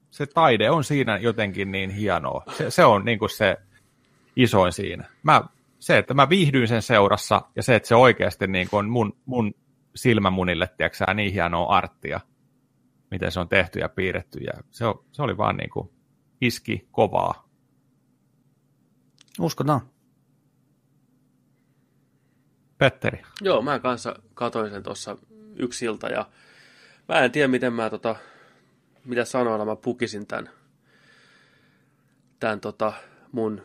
se 0.09 0.25
taide 0.25 0.69
on 0.69 0.83
siinä 0.83 1.17
jotenkin 1.17 1.71
niin 1.71 1.89
hienoa. 1.89 2.43
Se, 2.57 2.71
se 2.71 2.85
on 2.85 3.05
niinku 3.05 3.27
se 3.27 3.57
isoin 4.35 4.73
siinä. 4.73 5.09
Mä, 5.23 5.41
se, 5.79 5.97
että 5.97 6.13
mä 6.13 6.29
viihdyin 6.29 6.67
sen 6.67 6.81
seurassa 6.81 7.41
ja 7.55 7.63
se, 7.63 7.75
että 7.75 7.87
se 7.87 7.95
oikeasti 7.95 8.47
niin 8.47 8.67
on 8.71 8.89
mun, 8.89 9.17
mun 9.25 9.53
silmämunille, 9.95 10.69
tiedätkö, 10.77 11.13
niin 11.13 11.33
hienoa 11.33 11.75
arttia, 11.75 12.19
miten 13.11 13.31
se 13.31 13.39
on 13.39 13.49
tehty 13.49 13.79
ja 13.79 13.89
piirretty. 13.89 14.39
Ja 14.39 14.53
se, 14.71 14.85
on, 14.85 15.05
se 15.11 15.21
oli 15.21 15.37
vaan 15.37 15.57
niin 15.57 15.69
kuin 15.69 15.89
iski 16.41 16.87
kovaa. 16.91 17.49
Uskotaan. 19.39 19.81
Petteri. 22.77 23.21
Joo, 23.41 23.61
mä 23.61 23.79
kanssa 23.79 24.15
katoin 24.37 24.71
sen 24.71 24.83
tuossa 24.83 25.17
yksi 25.55 25.85
ilta 25.85 26.07
ja 26.07 26.29
mä 27.07 27.19
en 27.19 27.31
tiedä, 27.31 27.47
miten 27.47 27.73
mä 27.73 27.89
tota, 27.89 28.15
mitä 29.05 29.25
sanoilla 29.25 29.65
mä 29.65 29.75
pukisin 29.75 30.27
tämän, 30.27 30.49
tämän 32.39 32.59
tota, 32.59 32.93
mun 33.31 33.61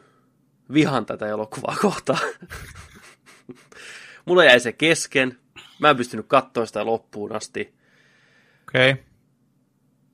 vihan 0.73 1.07
tätä 1.07 1.27
elokuvaa 1.27 1.77
kohtaan. 1.83 2.19
Mulla 4.27 4.45
jäi 4.45 4.61
se 4.61 4.73
kesken. 4.73 5.39
Mä 5.81 5.91
en 5.91 5.97
pystynyt 5.97 6.27
katsoa 6.27 6.67
sitä 6.67 6.87
loppuun 6.87 7.33
asti. 7.33 7.75
Okei. 8.69 8.91
Okay. 8.91 9.05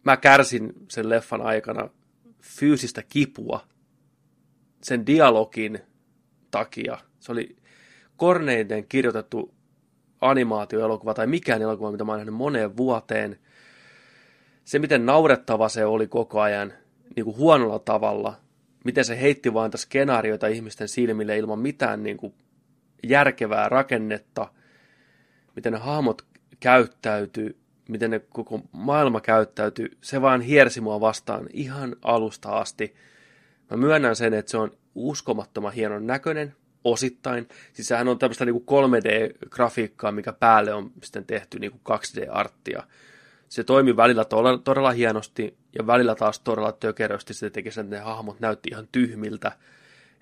Mä 0.04 0.16
kärsin 0.16 0.72
sen 0.88 1.08
leffan 1.08 1.42
aikana 1.42 1.88
fyysistä 2.42 3.02
kipua 3.02 3.66
sen 4.82 5.06
dialogin 5.06 5.78
takia. 6.50 6.98
Se 7.20 7.32
oli 7.32 7.56
korneiden 8.16 8.88
kirjoitettu 8.88 9.57
animaatioelokuva 10.20 11.14
tai 11.14 11.26
mikään 11.26 11.62
elokuva, 11.62 11.92
mitä 11.92 12.04
mä 12.04 12.12
oon 12.12 12.18
nähnyt 12.18 12.34
moneen 12.34 12.76
vuoteen. 12.76 13.38
Se, 14.64 14.78
miten 14.78 15.06
naurettava 15.06 15.68
se 15.68 15.84
oli 15.84 16.06
koko 16.06 16.40
ajan, 16.40 16.72
niin 17.16 17.24
kuin 17.24 17.36
huonolla 17.36 17.78
tavalla, 17.78 18.34
miten 18.84 19.04
se 19.04 19.20
heitti 19.20 19.54
vaan 19.54 19.70
skenaarioita 19.76 20.46
ihmisten 20.46 20.88
silmille 20.88 21.38
ilman 21.38 21.58
mitään 21.58 22.02
niin 22.02 22.16
kuin 22.16 22.34
järkevää 23.02 23.68
rakennetta, 23.68 24.48
miten 25.56 25.72
ne 25.72 25.78
hahmot 25.78 26.22
käyttäytyy, 26.60 27.58
miten 27.88 28.10
ne 28.10 28.18
koko 28.18 28.60
maailma 28.72 29.20
käyttäytyy, 29.20 29.98
se 30.00 30.22
vaan 30.22 30.40
hiersi 30.40 30.80
mua 30.80 31.00
vastaan 31.00 31.46
ihan 31.52 31.96
alusta 32.02 32.50
asti. 32.50 32.94
Mä 33.70 33.76
myönnän 33.76 34.16
sen, 34.16 34.34
että 34.34 34.50
se 34.50 34.56
on 34.56 34.70
uskomattoman 34.94 35.72
hienon 35.72 36.06
näköinen, 36.06 36.54
osittain. 36.92 37.48
Siis 37.72 37.88
sehän 37.88 38.08
on 38.08 38.18
tämmöistä 38.18 38.44
niin 38.44 38.56
3D-grafiikkaa, 38.56 40.12
mikä 40.12 40.32
päälle 40.32 40.74
on 40.74 40.90
sitten 41.02 41.24
tehty 41.24 41.58
niin 41.58 41.80
2D-arttia. 41.90 42.82
Se 43.48 43.64
toimi 43.64 43.96
välillä 43.96 44.24
todella, 44.24 44.58
todella 44.58 44.90
hienosti 44.90 45.56
ja 45.78 45.86
välillä 45.86 46.14
taas 46.14 46.40
todella 46.40 46.72
tökerösti. 46.72 47.34
Se 47.34 47.50
teki 47.50 47.70
sen, 47.70 47.84
että 47.84 47.96
ne 47.96 48.02
hahmot 48.02 48.40
näytti 48.40 48.68
ihan 48.72 48.88
tyhmiltä 48.92 49.52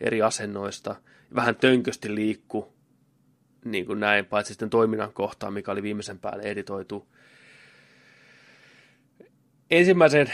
eri 0.00 0.22
asennoista. 0.22 0.96
Vähän 1.34 1.56
tönkösti 1.56 2.14
liikku, 2.14 2.72
niin 3.64 3.86
kuin 3.86 4.00
näin, 4.00 4.24
paitsi 4.24 4.52
sitten 4.52 4.70
toiminnan 4.70 5.12
kohtaan, 5.12 5.52
mikä 5.52 5.72
oli 5.72 5.82
viimeisen 5.82 6.18
päälle 6.18 6.42
editoitu. 6.42 7.08
Ensimmäisen 9.70 10.32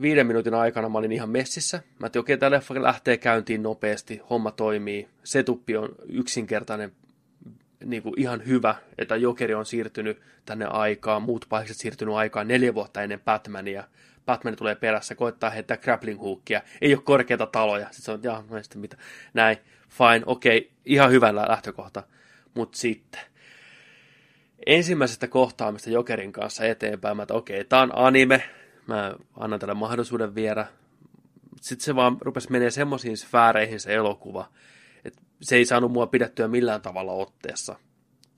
viiden 0.00 0.26
minuutin 0.26 0.54
aikana 0.54 0.88
mä 0.88 0.98
olin 0.98 1.12
ihan 1.12 1.30
messissä. 1.30 1.82
Mä 1.98 2.06
että 2.06 2.20
okei, 2.20 2.38
tämä 2.38 2.50
leffa 2.50 2.82
lähtee 2.82 3.16
käyntiin 3.16 3.62
nopeasti, 3.62 4.20
homma 4.30 4.50
toimii, 4.50 5.08
setuppi 5.24 5.76
on 5.76 5.88
yksinkertainen, 6.08 6.92
niin 7.84 8.02
kuin 8.02 8.20
ihan 8.20 8.46
hyvä, 8.46 8.74
että 8.98 9.16
Jokeri 9.16 9.54
on 9.54 9.66
siirtynyt 9.66 10.20
tänne 10.46 10.64
aikaan, 10.64 11.22
muut 11.22 11.46
pahikset 11.48 11.76
siirtynyt 11.76 12.14
aikaan 12.14 12.48
neljä 12.48 12.74
vuotta 12.74 13.02
ennen 13.02 13.20
Batmania. 13.20 13.84
Batman 14.26 14.56
tulee 14.56 14.74
perässä, 14.74 15.14
koittaa 15.14 15.50
heittää 15.50 15.76
grappling 15.76 16.20
hookia, 16.20 16.62
ei 16.80 16.94
ole 16.94 17.02
korkeita 17.02 17.46
taloja. 17.46 17.86
Sitten 17.86 18.02
se 18.02 18.12
on, 18.12 18.20
jaa, 18.22 18.44
no 18.50 18.62
sitten 18.62 18.80
mitä, 18.80 18.96
näin, 19.34 19.56
fine, 19.88 20.22
okei, 20.26 20.70
ihan 20.84 21.10
hyvä 21.10 21.34
lähtökohta. 21.34 22.02
Mutta 22.54 22.78
sitten, 22.78 23.20
ensimmäisestä 24.66 25.28
kohtaamista 25.28 25.90
Jokerin 25.90 26.32
kanssa 26.32 26.64
eteenpäin, 26.64 27.16
mä 27.16 27.22
että 27.22 27.34
okei, 27.34 27.64
tämä 27.64 27.82
on 27.82 27.90
anime, 27.94 28.42
mä 28.86 29.14
annan 29.36 29.60
tälle 29.60 29.74
mahdollisuuden 29.74 30.34
viedä. 30.34 30.66
Sitten 31.60 31.84
se 31.84 31.96
vaan 31.96 32.16
rupesi 32.20 32.52
menee 32.52 32.70
semmoisiin 32.70 33.16
sfääreihin 33.16 33.80
se 33.80 33.94
elokuva, 33.94 34.48
että 35.04 35.22
se 35.42 35.56
ei 35.56 35.64
saanut 35.64 35.92
mua 35.92 36.06
pidettyä 36.06 36.48
millään 36.48 36.82
tavalla 36.82 37.12
otteessa. 37.12 37.76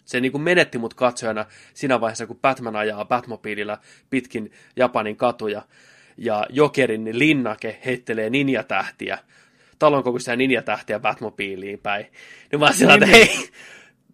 Se 0.05 0.21
niin 0.21 0.33
kuin 0.33 0.43
menetti 0.43 0.79
mut 0.79 0.95
katsojana 0.95 1.47
siinä 1.75 2.01
vaiheessa, 2.01 2.27
kun 2.27 2.39
Batman 2.43 2.77
ajaa 2.77 3.05
Batmobiililla 3.05 3.79
pitkin 4.11 4.53
Japanin 4.77 5.17
katuja, 5.17 5.63
ja 6.19 6.47
Jokerin 6.51 7.19
linnake 7.19 7.79
heittelee 7.85 8.31
ninjatähtiä, 8.31 9.19
talonkokoisia 9.79 10.37
ninjatähtiä 10.37 11.01
Batmobiiliin 11.01 11.79
päin. 11.79 12.07
Niin 12.53 12.61
mä 12.61 12.73
sillä, 12.73 12.95
että 12.95 13.07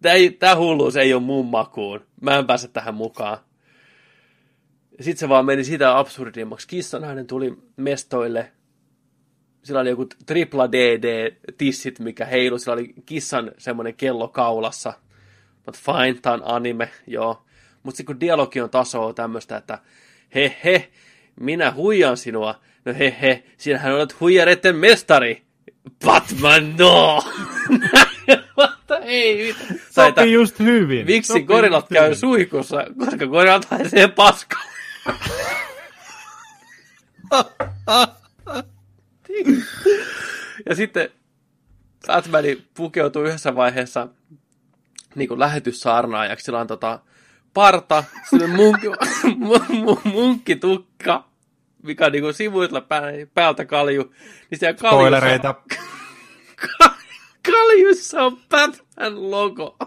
hei, 0.09 0.31
tämä 0.31 0.55
hulluus 0.55 0.95
ei 0.95 1.13
ole 1.13 1.21
mun 1.21 1.45
makuun. 1.45 2.05
Mä 2.21 2.37
en 2.37 2.47
pääse 2.47 2.67
tähän 2.67 2.95
mukaan. 2.95 3.37
Sitten 5.01 5.17
se 5.17 5.29
vaan 5.29 5.45
meni 5.45 5.63
sitä 5.63 5.97
absurdimmaksi. 5.97 6.67
Kissanainen 6.67 7.27
tuli 7.27 7.57
mestoille. 7.77 8.51
Sillä 9.63 9.79
oli 9.79 9.89
joku 9.89 10.05
tripla 10.25 10.67
DD-tissit, 10.71 11.99
mikä 11.99 12.25
heilu. 12.25 12.59
Sillä 12.59 12.73
oli 12.73 12.93
kissan 13.05 13.51
semmoinen 13.57 13.95
kello 13.95 14.27
kaulassa. 14.27 14.93
Mutta 15.65 15.79
fine, 15.85 16.19
tää 16.21 16.33
on 16.33 16.41
anime, 16.45 16.89
joo. 17.07 17.45
Mutta 17.83 17.97
sitten 17.97 18.13
kun 18.13 18.19
dialogi 18.19 18.61
on 18.61 18.69
tasoa 18.69 19.13
tämmöistä, 19.13 19.57
että 19.57 19.79
he 20.35 20.57
he, 20.63 20.91
minä 21.39 21.71
huijan 21.71 22.17
sinua. 22.17 22.61
No 22.85 22.93
he 22.99 23.15
he, 23.21 23.43
sinähän 23.57 23.93
olet 23.93 24.19
huijareiden 24.19 24.75
mestari. 24.75 25.41
Batman, 26.05 26.75
no! 26.77 27.23
Mutta 28.57 28.97
ei, 28.97 29.55
Sopii 29.91 30.33
just 30.33 30.59
hyvin. 30.59 31.05
Miksi 31.05 31.27
Sopii 31.27 31.43
gorillat 31.43 31.85
käy 31.93 32.03
hyvin. 32.03 32.17
suihkussa? 32.17 32.85
Koska 32.99 33.27
gorillat 33.27 33.65
haisee 33.65 34.07
paskaa. 34.07 34.74
Ja 40.65 40.75
sitten 40.75 41.09
Batman 42.07 42.45
pukeutuu 42.73 43.23
yhdessä 43.23 43.55
vaiheessa 43.55 44.07
niin 45.15 45.27
kuin 45.27 45.39
lähetyssaarnaajaksi. 45.39 46.43
Sillä 46.45 46.59
on 46.59 46.67
tota, 46.67 46.99
parta, 47.53 48.03
semmoinen 48.29 48.55
munkki, 48.55 48.87
mun, 49.37 50.01
munkkitukka, 50.03 51.25
mikä 51.83 52.05
on 52.05 52.11
niin 52.11 52.33
sivuilla 52.33 52.81
pää- 52.81 53.11
päältä 53.33 53.65
kalju. 53.65 54.13
Niin 54.51 54.59
siellä 54.59 54.73
kaljussa, 54.73 54.97
Spoilereita. 54.97 55.55
kaljussa 57.51 58.23
on 58.23 58.37
Batman-logo. 58.37 59.77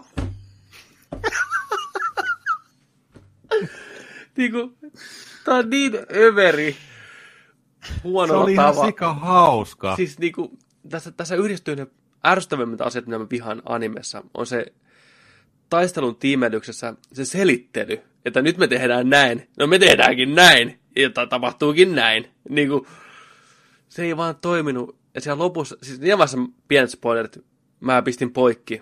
niin 3.51 3.69
kuin, 4.47 4.77
tää 5.45 5.55
on 5.55 5.69
niin 5.69 5.93
överi 6.15 6.75
Se 7.87 7.93
huonolla 8.03 8.43
oli 8.43 8.53
ihan 8.53 8.65
tavalla. 8.65 8.85
sika 8.85 9.13
hauska. 9.13 9.95
Siis 9.95 10.19
niinku, 10.19 10.57
tässä, 10.89 11.11
tässä 11.11 11.35
yhdistyy 11.35 11.75
ne 11.75 11.87
ärsyttävimmät 12.27 12.81
asiat, 12.81 13.05
mitä 13.05 13.19
mä 13.19 13.27
vihaan 13.31 13.61
animessa, 13.65 14.23
on 14.33 14.47
se 14.47 14.65
taistelun 15.69 16.15
tiimeydyksessä 16.15 16.93
se 17.13 17.25
selittely, 17.25 18.01
että 18.25 18.41
nyt 18.41 18.57
me 18.57 18.67
tehdään 18.67 19.09
näin, 19.09 19.49
no 19.59 19.67
me 19.67 19.79
tehdäänkin 19.79 20.35
näin, 20.35 20.79
ja 20.95 21.09
ta- 21.09 21.27
tapahtuukin 21.27 21.95
näin. 21.95 22.27
Niinku, 22.49 22.87
se 23.89 24.03
ei 24.03 24.17
vaan 24.17 24.35
toiminut, 24.35 24.95
ja 25.15 25.21
siellä 25.21 25.43
lopussa, 25.43 25.77
siis 25.83 25.99
niin 25.99 26.17
vaiheessa 26.17 26.37
pienet 26.67 26.89
spoilerit, 26.89 27.45
mä 27.79 28.01
pistin 28.01 28.31
poikki, 28.33 28.81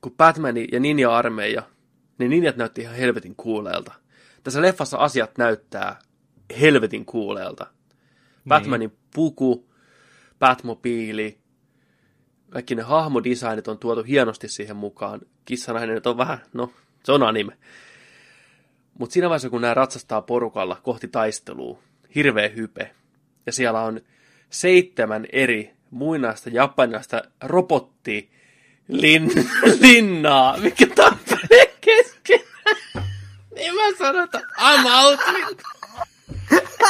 kun 0.00 0.14
Batman 0.16 0.56
ja 0.56 0.80
Ninja-armeija, 0.80 1.62
niin 2.18 2.30
ninjat 2.30 2.56
näytti 2.56 2.80
ihan 2.80 2.94
helvetin 2.96 3.34
kuuleelta. 3.36 3.92
Tässä 4.42 4.62
leffassa 4.62 4.98
asiat 4.98 5.38
näyttää 5.38 5.98
helvetin 6.60 7.04
kuuleelta. 7.04 7.66
Batmanin 8.48 8.92
puku, 9.14 9.70
Batmobiili, 10.38 11.38
kaikki 12.50 12.74
ne 12.74 12.82
hahmodesignit 12.82 13.68
on 13.68 13.78
tuotu 13.78 14.02
hienosti 14.02 14.48
siihen 14.48 14.76
mukaan. 14.76 15.20
Kissanainen 15.44 16.02
on 16.04 16.16
vähän, 16.16 16.38
no, 16.52 16.72
se 17.04 17.12
on 17.12 17.22
anime. 17.22 17.56
Mutta 18.98 19.12
siinä 19.12 19.28
vaiheessa, 19.28 19.50
kun 19.50 19.60
nämä 19.60 19.74
ratsastaa 19.74 20.22
porukalla 20.22 20.80
kohti 20.82 21.08
taistelua, 21.08 21.78
hirveä 22.14 22.48
hype, 22.48 22.90
ja 23.46 23.52
siellä 23.52 23.82
on 23.82 24.00
seitsemän 24.50 25.26
eri 25.32 25.70
muinaista 25.90 26.50
japanilaista 26.50 27.22
robotti 27.42 28.30
lin, 28.88 29.30
linnaa, 29.82 30.58
mikä 30.58 30.86
tappelee 30.86 31.74
keskenään. 31.80 33.09
Niin 33.60 33.74
mä 33.74 33.82
sanon, 33.98 34.24
että 34.24 34.40
I'm 34.58 34.86
out. 35.04 35.20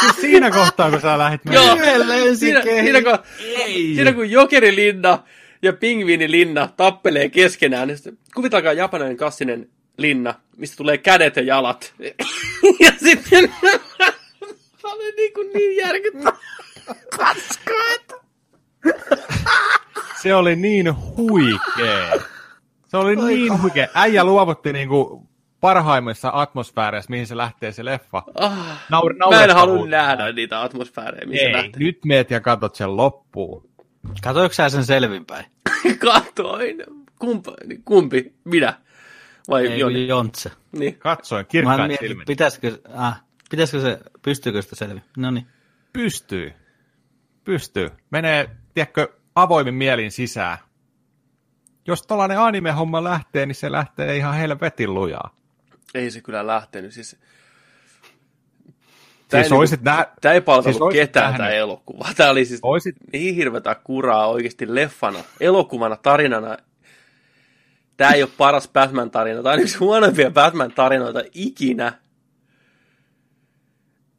Siis 0.01 0.17
siinä 0.21 0.51
kohtaa, 0.51 0.91
kun 0.91 1.01
sä 1.01 1.19
lähdit 1.19 1.41
Joo, 1.51 1.77
siinä, 2.35 2.63
siinä, 2.63 3.03
kun, 3.03 3.19
Ei. 3.39 3.93
siinä 3.95 4.13
kun 4.13 4.31
Jokerilinna 4.31 5.19
ja 5.63 5.73
Pingviinilinna 5.73 6.69
tappelee 6.77 7.29
keskenään, 7.29 7.89
niin 7.89 7.97
sitten 7.97 8.19
kuvitelkaa 8.35 8.73
japanilainen 8.73 9.17
klassinen 9.17 9.69
linna, 9.99 10.35
mistä 10.57 10.77
tulee 10.77 10.99
kädet 10.99 11.37
ja 11.37 11.43
jalat. 11.43 11.95
ja 12.85 12.93
sitten 13.05 13.55
se 14.81 14.87
oli 14.87 15.13
niin, 15.17 15.35
kuin 15.35 15.51
niin 15.55 15.77
järkyttävä. 15.77 16.33
Se 20.23 20.35
oli 20.35 20.57
niin 20.57 20.95
huikee. 21.17 22.21
Se 22.89 22.97
oli 22.97 23.17
niin 23.17 23.63
huikee. 23.63 23.89
Äijä 23.95 24.25
luovutti 24.25 24.73
niinku 24.73 25.30
parhaimmissa 25.61 26.31
atmosfääreissä, 26.35 27.11
mihin 27.11 27.27
se 27.27 27.37
lähtee 27.37 27.73
se 27.73 27.85
leffa. 27.85 28.23
Ah, 28.41 28.83
Naur- 28.93 29.35
mä 29.35 29.45
en 29.45 29.55
halua 29.55 29.87
nähdä 29.87 30.33
niitä 30.33 30.63
atmosfäärejä, 30.63 31.27
missä 31.27 31.47
Ei, 31.47 31.53
lähtee. 31.53 31.73
nyt 31.83 31.99
meet 32.05 32.31
ja 32.31 32.41
katot 32.41 32.75
sen 32.75 32.97
loppuun. 32.97 33.71
Katoiko 34.23 34.53
sä 34.55 34.69
sen 34.69 34.85
selvinpäin? 34.85 35.45
Katoin. 36.13 36.77
Kumpa, 37.19 37.55
kumpi? 37.85 38.35
Minä? 38.45 38.75
Vai 39.49 39.67
Ei, 39.67 39.79
Joni? 39.79 40.07
Jontse. 40.09 40.51
Niin. 40.73 40.99
Katsoin 40.99 41.47
mietin, 41.87 42.09
silmin. 42.09 42.27
pitäisikö, 42.27 42.79
ah, 42.95 43.23
pitäisikö 43.51 43.81
se, 43.83 44.01
pystyykö 44.23 44.63
sitä 44.63 44.77
selvi? 44.77 45.01
No 45.17 45.31
niin. 45.31 45.47
Pystyy. 45.93 46.53
Pystyy. 47.45 47.91
Menee, 48.11 48.51
tiedätkö, 48.75 49.09
avoimin 49.35 49.75
mielin 49.75 50.13
sisään. 50.13 50.59
Jos 51.87 52.03
tällainen 52.03 52.39
anime-homma 52.41 53.05
lähtee, 53.05 53.47
niin 53.47 53.55
se 53.55 53.73
lähtee 53.73 54.17
ihan 54.17 54.35
helvetin 54.35 54.95
lujaa. 54.95 55.40
Ei 55.95 56.11
se 56.11 56.21
kyllä 56.21 56.47
lähtenyt. 56.47 56.93
Siis, 56.93 57.17
Tää 59.29 59.43
Siis 59.43 59.53
ei, 59.53 59.59
oisit 59.59 59.83
nä- 59.83 60.07
Tämä 60.21 60.33
ei 60.35 60.41
palvellut 60.41 60.93
siis 60.93 60.93
ketään 60.93 61.25
nähnyt. 61.25 61.39
tämä 61.39 61.51
elokuva. 61.51 62.09
Tämä 62.17 62.31
oli 62.31 62.45
siis 62.45 62.61
Oisit, 62.63 62.97
niin 63.13 63.35
hirvetä 63.35 63.75
kuraa 63.75 64.27
oikeasti 64.27 64.75
leffana, 64.75 65.19
elokuvana, 65.41 65.97
tarinana. 65.97 66.57
Tämä 67.97 68.11
ei 68.13 68.23
ole 68.23 68.31
paras 68.39 68.69
Batman-tarina. 68.69 69.43
Tämä 69.43 69.53
on 69.53 69.61
yksi 69.61 69.79
huonoimpia 69.79 70.31
Batman-tarinoita 70.31 71.23
ikinä. 71.35 71.93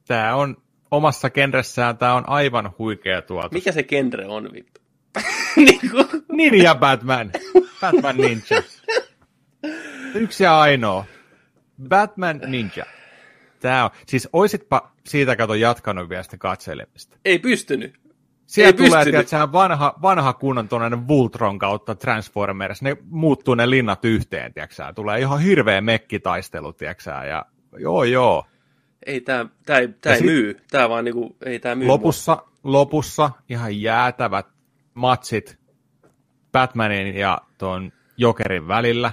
tämä 0.07 0.35
on 0.35 0.57
omassa 0.91 1.29
genressään 1.29 1.97
tämä 1.97 2.13
on 2.13 2.29
aivan 2.29 2.71
huikea 2.79 3.21
tuotos. 3.21 3.51
Mikä 3.51 3.71
se 3.71 3.83
genre 3.83 4.25
on, 4.27 4.49
vittu? 4.53 4.81
niin 5.55 5.91
kuin, 5.91 6.07
Ninja 6.31 6.75
Batman. 6.75 7.31
Batman 7.81 8.17
Ninja. 8.17 8.63
Yksi 10.21 10.43
ja 10.43 10.59
ainoa. 10.59 11.05
Batman 11.89 12.39
Ninja. 12.47 12.85
Tää 13.59 13.83
on, 13.85 13.89
siis 14.07 14.29
oisitpa 14.33 14.91
siitä 15.05 15.35
kato 15.35 15.53
jatkanut 15.53 16.09
vielä 16.09 16.23
sitä 16.23 16.37
katselemista. 16.37 17.17
ei 17.25 17.39
pystynyt. 17.39 18.01
Siellä 18.45 18.67
Ei 18.67 18.73
tulee, 18.73 19.03
pystynyt. 19.03 19.27
sehän 19.27 19.51
vanha, 19.51 19.93
vanha 20.01 20.33
kunnon 20.33 20.69
tuonne 20.69 21.07
Voltron 21.07 21.59
kautta 21.59 21.95
Transformers, 21.95 22.81
ne 22.81 22.97
muuttuu 23.09 23.55
ne 23.55 23.69
linnat 23.69 24.05
yhteen, 24.05 24.53
tiiäksä. 24.53 24.93
Tulee 24.93 25.19
ihan 25.19 25.39
hirveä 25.41 25.81
mekkitaistelu, 25.81 26.73
tiiäksä, 26.73 27.11
ja 27.25 27.45
joo 27.77 28.03
joo. 28.03 28.45
Ei 29.05 29.21
tää, 29.21 29.45
tää, 29.65 29.77
ei, 29.79 29.87
tää 29.87 30.11
Ja 30.11 30.13
ei 30.13 30.17
sit- 30.17 30.25
myy. 30.27 30.57
Tää 30.71 30.89
vaan 30.89 31.05
niinku, 31.05 31.35
ei 31.45 31.59
tää 31.59 31.75
myy. 31.75 31.87
Lopussa, 31.87 32.43
lopussa 32.63 33.31
ihan 33.49 33.81
jäätävät 33.81 34.47
matsit 34.93 35.59
Batmanin 36.51 37.15
ja 37.15 37.37
tuon 37.57 37.91
Jokerin 38.17 38.67
välillä. 38.67 39.11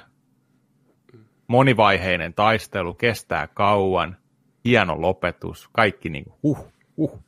Monivaiheinen 1.49 2.35
taistelu, 2.35 2.95
kestää 2.95 3.47
kauan, 3.47 4.17
hieno 4.65 5.01
lopetus, 5.01 5.69
kaikki 5.73 6.09
niin 6.09 6.25
huh, 6.43 6.73
huh. 6.97 7.23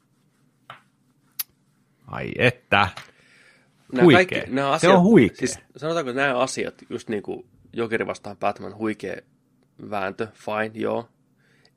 Ai 2.07 2.33
että, 2.39 2.89
Nämä 3.93 4.05
huikea. 4.05 4.27
kaikki, 4.27 4.55
nämä 4.55 4.69
Se 4.69 4.75
asiat, 4.75 4.95
on 4.97 5.03
huikea. 5.03 5.37
Siis 5.39 5.59
sanotaanko 5.77 6.13
nämä 6.13 6.39
asiat, 6.39 6.75
just 6.91 7.09
niin 7.09 7.23
kuin 7.23 7.47
Jokeri 7.73 8.07
vastaan 8.07 8.37
Batman, 8.37 8.77
huikea 8.77 9.17
vääntö, 9.91 10.29
fine, 10.35 10.71
joo. 10.75 11.09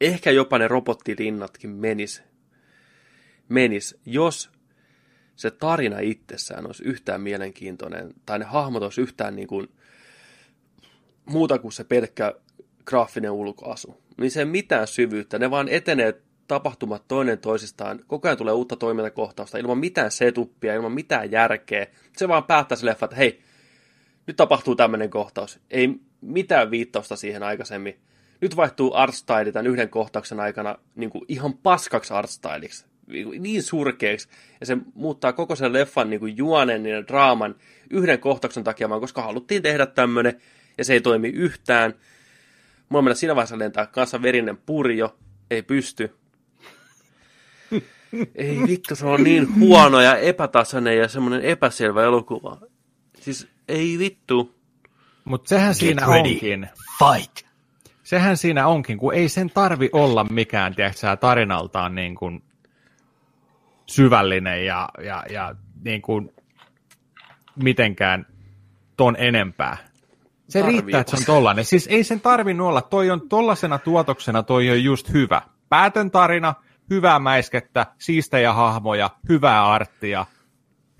Ehkä 0.02 0.32
jopa 0.32 0.58
ne 0.58 0.68
robottilinnatkin 0.68 1.70
menis, 1.70 2.24
menis, 3.50 4.00
jos 4.06 4.52
se 5.36 5.52
tarina 5.52 6.00
itsessään 6.00 6.66
olisi 6.66 6.84
yhtään 6.84 7.22
mielenkiintoinen, 7.22 8.14
tai 8.26 8.40
ne 8.40 8.46
hahmot 8.46 8.84
olisi 8.84 9.02
yhtään 9.02 9.36
niin 9.36 9.48
kuin, 9.48 9.68
muuta 11.26 11.60
kuin 11.60 11.72
se 11.72 11.84
pelkkä 11.84 12.34
graafinen 12.86 13.32
ulkoasu. 13.32 13.98
Niin 14.18 14.32
se 14.32 14.40
ei 14.40 14.46
mitään 14.46 14.88
syvyyttä, 14.88 15.40
ne 15.40 15.52
vaan 15.52 15.70
etenee 15.70 16.22
tapahtumat 16.48 17.08
toinen 17.08 17.40
toisistaan, 17.40 18.00
koko 18.08 18.28
ajan 18.28 18.38
tulee 18.38 18.54
uutta 18.54 18.76
toimintakohtausta, 18.76 19.58
ilman 19.58 19.78
mitään 19.78 20.12
setuppia, 20.12 20.76
ilman 20.76 20.92
mitään 20.92 21.32
järkeä. 21.32 21.88
Se 22.18 22.28
vaan 22.28 22.44
päättää 22.44 22.78
se 22.78 22.86
leffa, 22.86 23.06
että 23.06 23.16
hei, 23.16 23.42
nyt 24.28 24.36
tapahtuu 24.36 24.76
tämmöinen 24.76 25.10
kohtaus. 25.10 25.60
Ei 25.72 25.90
mitään 26.22 26.72
viittausta 26.72 27.16
siihen 27.16 27.44
aikaisemmin. 27.44 28.00
Nyt 28.42 28.56
vaihtuu 28.56 28.94
artstyle 28.94 29.52
tämän 29.52 29.68
yhden 29.68 29.90
kohtauksen 29.90 30.40
aikana 30.40 30.76
niin 30.96 31.10
kuin 31.10 31.26
ihan 31.28 31.54
paskaksi 31.54 32.14
artstyliksi. 32.14 32.86
Niin 33.40 33.64
surkeaksi. 33.64 34.28
Ja 34.60 34.66
se 34.66 34.78
muuttaa 34.94 35.34
koko 35.34 35.56
sen 35.56 35.74
leffan 35.74 36.10
niin 36.10 36.20
kuin 36.20 36.38
juonen 36.38 36.86
ja 36.86 37.08
draaman 37.08 37.56
yhden 37.90 38.20
kohtauksen 38.20 38.64
takia, 38.64 38.90
vaan 38.90 39.02
koska 39.02 39.22
haluttiin 39.22 39.62
tehdä 39.62 39.86
tämmöinen, 39.86 40.42
ja 40.78 40.86
se 40.86 40.94
ei 40.94 41.02
toimi 41.02 41.28
yhtään. 41.28 41.94
Mulla 42.90 43.02
mennä 43.02 43.16
siinä 43.16 43.36
vaiheessa 43.36 43.60
lentää 43.60 43.86
kanssa 43.86 44.22
verinen 44.22 44.58
purjo, 44.58 45.18
ei 45.52 45.62
pysty. 45.62 46.16
Ei 48.36 48.60
vittu, 48.68 48.96
se 48.96 49.06
on 49.06 49.24
niin 49.24 49.60
huono 49.60 50.02
ja 50.02 50.18
epätasainen 50.18 50.98
ja 50.98 51.08
semmoinen 51.08 51.42
epäselvä 51.42 52.04
elokuva. 52.04 52.58
Siis 53.20 53.48
ei 53.68 54.00
vittu. 54.00 54.56
mutta 55.26 55.50
sehän 55.50 55.76
siinä 55.76 56.06
ready. 56.06 56.20
onkin. 56.20 56.70
Fight! 57.00 57.48
Sehän 58.04 58.38
siinä 58.38 58.68
onkin, 58.68 58.98
kun 58.98 59.14
ei 59.14 59.30
sen 59.30 59.50
tarvi 59.50 59.90
olla 59.92 60.24
mikään, 60.24 60.76
tiedätkö, 60.76 61.16
tarinaltaan 61.20 61.96
niin 61.96 62.16
kuin 62.16 62.44
syvällinen 63.86 64.66
ja, 64.66 64.90
ja, 65.04 65.24
ja 65.30 65.56
niin 65.84 66.02
kuin 66.02 66.34
mitenkään 67.56 68.26
ton 68.98 69.16
enempää. 69.20 69.78
Se 70.50 70.60
Tarvii 70.60 70.82
riittää, 70.82 71.02
että 71.02 71.12
se 71.12 71.16
on 71.18 71.36
olla. 71.36 71.40
tollanen. 71.40 71.66
Siis 71.66 71.88
ei 71.88 72.04
sen 72.04 72.22
tarvinnut 72.22 72.68
olla. 72.68 72.82
Toi 72.82 73.12
on 73.12 73.30
tollasena 73.30 73.80
tuotoksena, 73.80 74.44
toi 74.44 74.70
on 74.70 74.84
just 74.84 75.14
hyvä. 75.14 75.42
Päätön 75.70 76.12
tarina, 76.12 76.54
hyvää 76.90 77.20
mäiskettä, 77.20 77.86
siistejä 78.00 78.54
hahmoja, 78.54 79.10
hyvää 79.30 79.72
arttia, 79.72 80.26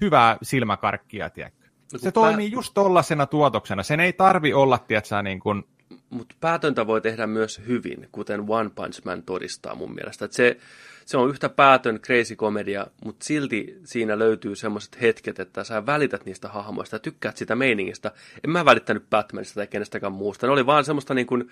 hyvää 0.02 0.38
silmäkarkkia, 0.42 1.30
tiedätkö. 1.30 1.68
kun 1.92 2.00
Se 2.00 2.04
pää- 2.04 2.12
toimii 2.12 2.52
just 2.52 2.74
tollasena 2.74 3.26
tuotoksena. 3.26 3.84
Sen 3.84 4.00
ei 4.00 4.14
tarvi 4.14 4.54
olla, 4.54 4.78
tiedätkö, 4.78 5.22
niin 5.22 5.40
kuin, 5.40 5.64
Mutta 6.10 6.36
päätöntä 6.40 6.88
voi 6.88 7.02
tehdä 7.02 7.28
myös 7.28 7.62
hyvin, 7.68 8.10
kuten 8.12 8.44
One 8.48 8.70
Punch 8.76 9.06
Man 9.06 9.24
todistaa 9.24 9.76
mun 9.76 9.94
mielestä. 9.94 10.26
Et 10.26 10.32
se, 10.32 10.58
se 11.06 11.18
on 11.18 11.30
yhtä 11.30 11.50
päätön 11.50 12.00
crazy 12.00 12.36
komedia, 12.36 12.88
mutta 13.06 13.26
silti 13.26 13.78
siinä 13.84 14.20
löytyy 14.20 14.56
semmoiset 14.56 15.02
hetket, 15.02 15.40
että 15.40 15.64
sä 15.64 15.86
välität 15.86 16.26
niistä 16.26 16.48
hahmoista 16.48 16.96
ja 16.96 17.00
tykkäät 17.00 17.38
sitä 17.38 17.56
meiningistä. 17.56 18.12
En 18.44 18.50
mä 18.50 18.66
välittänyt 18.66 19.10
Batmanista 19.10 19.56
tai 19.56 19.68
kenestäkään 19.68 20.14
muusta. 20.14 20.48
Ne 20.48 20.54
oli 20.54 20.66
vaan 20.66 20.86
semmoista 20.86 21.14
niin 21.14 21.28
kuin 21.28 21.50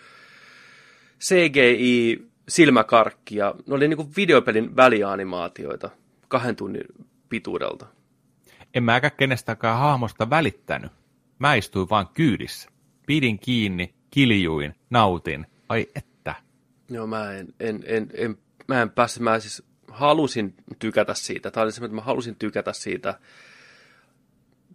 CGI 1.20 2.26
silmäkarkkia. 2.50 3.56
Ne 3.68 3.76
oli 3.76 3.88
niin 3.88 3.98
kuin 3.98 4.12
videopelin 4.18 4.76
välianimaatioita 4.76 5.90
kahden 6.28 6.56
tunnin 6.56 6.84
pituudelta. 7.30 7.86
en 8.74 8.84
mäkään 8.84 9.12
kenestäkään 9.18 9.78
hahmosta 9.78 10.30
välittänyt. 10.30 10.92
Mä 11.40 11.56
istuin 11.56 11.90
vaan 11.90 12.08
kyydissä. 12.14 12.70
Pidin 13.06 13.40
kiinni, 13.40 13.94
kiljuin, 14.12 14.76
nautin. 14.90 15.48
Ai 15.70 15.88
että. 15.96 16.36
Joo, 16.90 17.08
mä 17.08 17.34
en, 17.34 17.48
en, 17.60 17.84
en, 17.86 18.08
en, 18.14 18.38
mä 18.76 18.82
en 18.82 18.90
päässyt, 18.90 19.24
mä 19.24 19.40
siis 19.40 19.64
halusin 19.88 20.54
tykätä 20.80 21.14
siitä. 21.14 21.52
Tämä 21.52 21.64
oli 21.64 21.72
semmoinen, 21.72 21.94
että 21.94 22.02
mä 22.02 22.06
halusin 22.06 22.36
tykätä 22.36 22.74
siitä. 22.74 23.20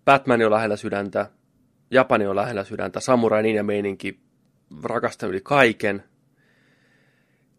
Batman 0.04 0.42
on 0.42 0.50
lähellä 0.50 0.76
sydäntä, 0.76 1.30
Japani 1.90 2.26
on 2.26 2.36
lähellä 2.36 2.64
sydäntä, 2.64 3.00
Samurai 3.00 3.42
Ninja 3.42 3.64
meininki 3.64 4.20
rakastan 4.82 5.28
yli 5.28 5.40
kaiken. 5.40 6.04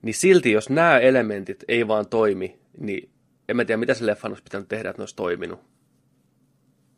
Niin 0.02 0.16
silti, 0.16 0.52
jos 0.52 0.70
nämä 0.70 1.00
elementit 1.00 1.64
ei 1.68 1.88
vaan 1.88 2.08
toimi, 2.08 2.60
niin 2.80 3.10
en 3.50 3.56
mä 3.56 3.66
tiedä, 3.66 3.80
mitä 3.80 3.94
se 3.94 4.06
leffan 4.06 4.32
olisi 4.32 4.44
pitänyt 4.44 4.68
tehdä, 4.68 4.90
että 4.90 5.00
ne 5.00 5.02
olisi 5.02 5.16
toiminut. 5.16 5.60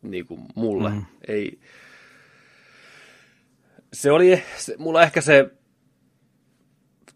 Niin 0.02 0.26
kuin 0.26 0.41
mulle. 0.56 0.90
Mm. 0.90 1.06
Ei. 1.28 1.60
Se 3.94 4.11
oli, 4.11 4.44
se, 4.57 4.76
mulla 4.78 5.03
ehkä 5.03 5.22
se 5.22 5.52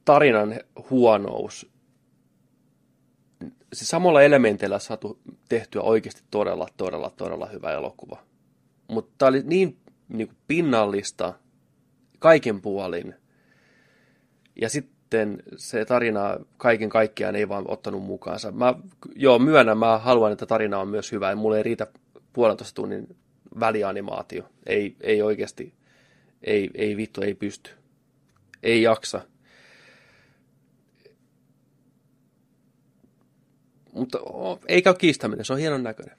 tarinan 0.05 0.59
huonous. 0.89 1.72
Se 3.73 3.85
samalla 3.85 4.21
elementeillä 4.21 4.79
saatu 4.79 5.19
tehtyä 5.49 5.81
oikeasti 5.81 6.21
todella, 6.31 6.67
todella, 6.77 7.09
todella 7.17 7.45
hyvä 7.45 7.71
elokuva. 7.71 8.23
Mutta 8.87 9.13
tämä 9.17 9.29
oli 9.29 9.41
niin, 9.45 9.77
niin 10.09 10.27
kuin 10.27 10.37
pinnallista 10.47 11.33
kaiken 12.19 12.61
puolin. 12.61 13.15
Ja 14.61 14.69
sitten 14.69 15.43
se 15.57 15.85
tarina 15.85 16.37
kaiken 16.57 16.89
kaikkiaan 16.89 17.35
ei 17.35 17.49
vaan 17.49 17.65
ottanut 17.67 18.03
mukaansa. 18.03 18.51
Mä, 18.51 18.73
joo, 19.15 19.39
myönnän, 19.39 19.77
mä 19.77 19.97
haluan, 19.97 20.31
että 20.31 20.45
tarina 20.45 20.79
on 20.79 20.87
myös 20.87 21.11
hyvä. 21.11 21.29
Ja 21.29 21.35
mulle 21.35 21.57
ei 21.57 21.63
riitä 21.63 21.87
puolentoista 22.33 22.75
tunnin 22.75 23.15
välianimaatio. 23.59 24.43
Ei, 24.65 24.95
ei 25.01 25.21
oikeasti, 25.21 25.73
ei, 26.43 26.69
ei 26.75 26.97
vittu, 26.97 27.21
ei 27.21 27.33
pysty. 27.33 27.71
Ei 28.63 28.81
jaksa. 28.81 29.21
Mutta 33.93 34.19
oh, 34.21 34.59
ei 34.67 34.81
käy 34.81 34.93
kiistäminen, 34.93 35.45
se 35.45 35.53
on 35.53 35.59
hienon 35.59 35.83
näköinen. 35.83 36.17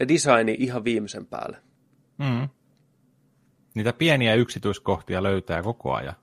Ja 0.00 0.08
designi 0.08 0.56
ihan 0.58 0.84
viimeisen 0.84 1.26
päälle. 1.26 1.58
Mm. 2.18 2.48
Niitä 3.74 3.92
pieniä 3.92 4.34
yksityiskohtia 4.34 5.22
löytää 5.22 5.62
koko 5.62 5.94
ajan. 5.94 6.14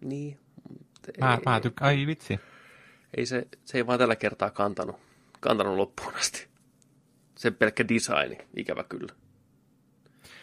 Niin. 0.00 0.38
Mä, 1.20 1.34
ei, 1.34 1.40
mä 1.46 1.60
tykkään, 1.60 1.88
ai 1.88 2.06
vitsi. 2.06 2.40
ei 3.16 3.26
se, 3.26 3.46
se 3.64 3.78
ei 3.78 3.86
vaan 3.86 3.98
tällä 3.98 4.16
kertaa 4.16 4.50
kantanut, 4.50 4.96
kantanut 5.40 5.76
loppuun 5.76 6.14
asti. 6.14 6.48
Se 7.34 7.50
pelkkä 7.50 7.88
designi, 7.88 8.46
ikävä 8.56 8.84
kyllä. 8.84 9.14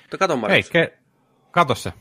Mutta 0.02 0.18
kato 0.18 0.34
Hei, 0.34 0.41
Marius, 0.41 0.69
ke, 0.69 0.98
kato 1.52 1.76
se. 1.76 1.94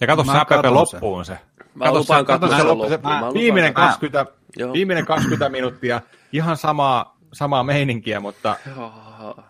Ja 0.00 0.06
kato 0.06 0.24
Mä 0.24 0.32
se 0.32 0.54
sen. 0.62 0.74
loppuun 0.74 1.24
se. 1.24 1.38
Mä 1.74 1.84
Kato 1.84 1.98
lupaan 1.98 2.22
se, 2.22 2.26
katsoa 2.26 2.48
se 2.48 2.56
sen 2.56 2.64
se 2.64 2.68
loppuun. 2.68 3.00
Mä 3.02 3.34
viimeinen, 3.34 3.74
katsoa. 3.74 4.10
20, 4.10 4.43
Joo. 4.56 4.72
viimeinen 4.72 5.06
20 5.06 5.48
minuuttia, 5.48 6.00
ihan 6.32 6.56
samaa, 6.56 7.16
samaa 7.32 7.62
meininkiä, 7.62 8.20
mutta 8.20 8.56
Joo. 8.76 9.44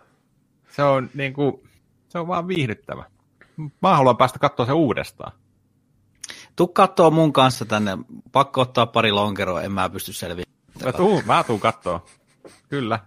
se 0.69 0.83
on, 0.83 1.09
niin 1.13 1.33
kuin, 1.33 1.69
se 2.09 2.19
on 2.19 2.27
vaan 2.27 2.47
viihdyttävä. 2.47 3.05
Mä 3.81 3.95
haluan 3.95 4.17
päästä 4.17 4.39
katsoa 4.39 4.65
se 4.65 4.71
uudestaan. 4.71 5.31
Tuu 6.55 6.67
kattoo 6.67 7.11
mun 7.11 7.33
kanssa 7.33 7.65
tänne. 7.65 7.97
Pakko 8.31 8.61
ottaa 8.61 8.85
pari 8.85 9.11
lonkeroa, 9.11 9.61
en 9.61 9.71
mä 9.71 9.89
pysty 9.89 10.13
selviämään. 10.13 10.55
Mä 10.85 10.93
tuun, 10.93 11.23
mä 11.25 11.43
tuun 11.43 11.59
kattoo. 11.59 12.05
Kyllä. 12.69 12.99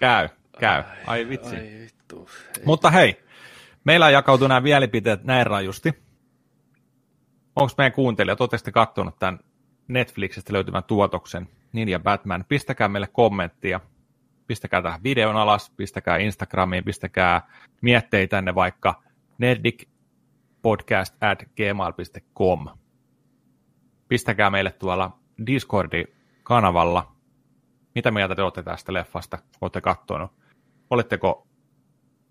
Käy, 0.00 0.28
käy. 0.58 0.82
Ai 1.06 1.28
vitsi. 1.28 1.56
Ai 1.56 1.62
vittu. 1.62 2.28
Mutta 2.64 2.90
hei, 2.90 3.24
meillä 3.84 4.10
jakautuu 4.10 4.48
nämä 4.48 4.60
mielipiteet 4.60 5.24
näin 5.24 5.46
rajusti. 5.46 5.92
Onko 7.56 7.72
meidän 7.78 7.92
kuuntelijat, 7.92 8.38
sitten 8.56 8.72
kattonut 8.72 9.18
tämän 9.18 9.38
Netflixistä 9.88 10.52
löytyvän 10.52 10.84
tuotoksen, 10.84 11.48
Ninja 11.72 11.98
Batman. 11.98 12.44
Pistäkää 12.48 12.88
meille 12.88 13.08
kommenttia, 13.12 13.80
pistäkää 14.46 14.82
tähän 14.82 15.02
videon 15.02 15.36
alas, 15.36 15.72
pistäkää 15.76 16.16
Instagramiin, 16.16 16.84
pistäkää 16.84 17.42
mietteitä 17.80 18.36
tänne 18.36 18.54
vaikka 18.54 19.02
nerdicpodcast 19.38 21.16
at 21.22 21.38
gmail.com. 21.56 22.66
Pistäkää 24.08 24.50
meille 24.50 24.70
tuolla 24.70 25.18
Discordi-kanavalla, 25.46 27.12
mitä 27.94 28.10
mieltä 28.10 28.34
te 28.34 28.42
olette 28.42 28.62
tästä 28.62 28.92
leffasta, 28.92 29.38
olette 29.60 29.80
kattonut. 29.80 30.32
Oletteko 30.90 31.46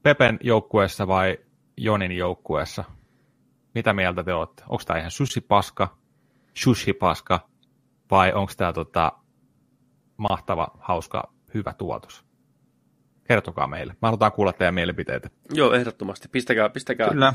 Pepen 0.03 0.39
joukkueessa 0.41 1.07
vai 1.07 1.37
Jonin 1.77 2.11
joukkueessa? 2.11 2.83
Mitä 3.75 3.93
mieltä 3.93 4.23
te 4.23 4.33
olette? 4.33 4.63
Onko 4.69 4.83
tämä 4.85 4.99
ihan 4.99 5.11
paska, 5.47 5.96
paska, 6.99 7.49
vai 8.11 8.33
onko 8.33 8.53
tämä 8.57 8.73
tota, 8.73 9.11
mahtava, 10.17 10.67
hauska, 10.79 11.33
hyvä 11.53 11.73
tuotos? 11.73 12.25
Kertokaa 13.27 13.67
meille. 13.67 13.93
Mä 14.01 14.07
halutaan 14.07 14.31
kuulla 14.31 14.53
teidän 14.53 14.73
mielipiteitä. 14.73 15.29
Joo, 15.53 15.73
ehdottomasti. 15.73 16.27
Pistäkää, 16.31 16.69
pistäkää. 16.69 17.09
Kyllä. 17.09 17.33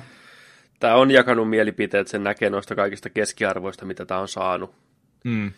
Tämä 0.81 0.94
on 0.94 1.11
jakanut 1.11 1.51
mielipiteet, 1.51 2.09
sen 2.09 2.24
näkee 2.24 2.51
noista 2.51 2.74
kaikista 2.74 3.11
keskiarvoista, 3.11 3.85
mitä 3.85 4.07
tämä 4.07 4.20
on 4.20 4.28
saanut. 4.28 4.74
Mm. 5.24 5.53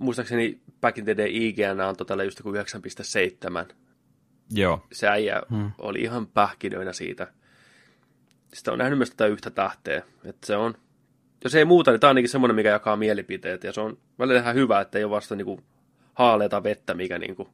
Muistaakseni 0.00 0.60
Back 0.80 0.98
in 0.98 1.04
the 1.04 1.16
Day 1.16 1.28
IGN 1.30 1.80
antoi 1.80 2.06
tällä 2.06 2.24
just 2.24 2.38
joku 2.38 2.52
9,7. 2.52 3.74
Joo. 4.50 4.86
Se 4.92 5.08
äijä 5.08 5.42
hmm. 5.50 5.72
oli 5.78 6.00
ihan 6.00 6.26
pähkinöinä 6.26 6.92
siitä. 6.92 7.32
Sitten 8.54 8.72
on 8.72 8.78
nähnyt 8.78 8.98
myös 8.98 9.10
tätä 9.10 9.26
yhtä 9.26 9.50
tähteä. 9.50 10.02
Että 10.24 10.46
se 10.46 10.56
on, 10.56 10.74
jos 11.44 11.54
ei 11.54 11.64
muuta, 11.64 11.90
niin 11.90 12.00
tämä 12.00 12.08
on 12.08 12.10
ainakin 12.10 12.28
semmoinen, 12.28 12.54
mikä 12.54 12.68
jakaa 12.68 12.96
mielipiteet. 12.96 13.64
Ja 13.64 13.72
se 13.72 13.80
on 13.80 13.98
välillä 14.18 14.40
ihan 14.40 14.54
hyvä, 14.54 14.80
että 14.80 14.98
ei 14.98 15.04
ole 15.04 15.10
vasta 15.10 15.36
niinku 15.36 15.60
haaleita 16.14 16.62
vettä, 16.62 16.94
mikä 16.94 17.18
niinku 17.18 17.48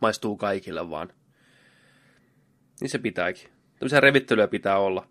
maistuu 0.00 0.36
kaikille, 0.36 0.90
vaan 0.90 1.12
niin 2.80 2.90
se 2.90 2.98
pitääkin. 2.98 3.48
Tämmöisiä 3.78 4.00
revittelyjä 4.00 4.48
pitää 4.48 4.78
olla. 4.78 5.08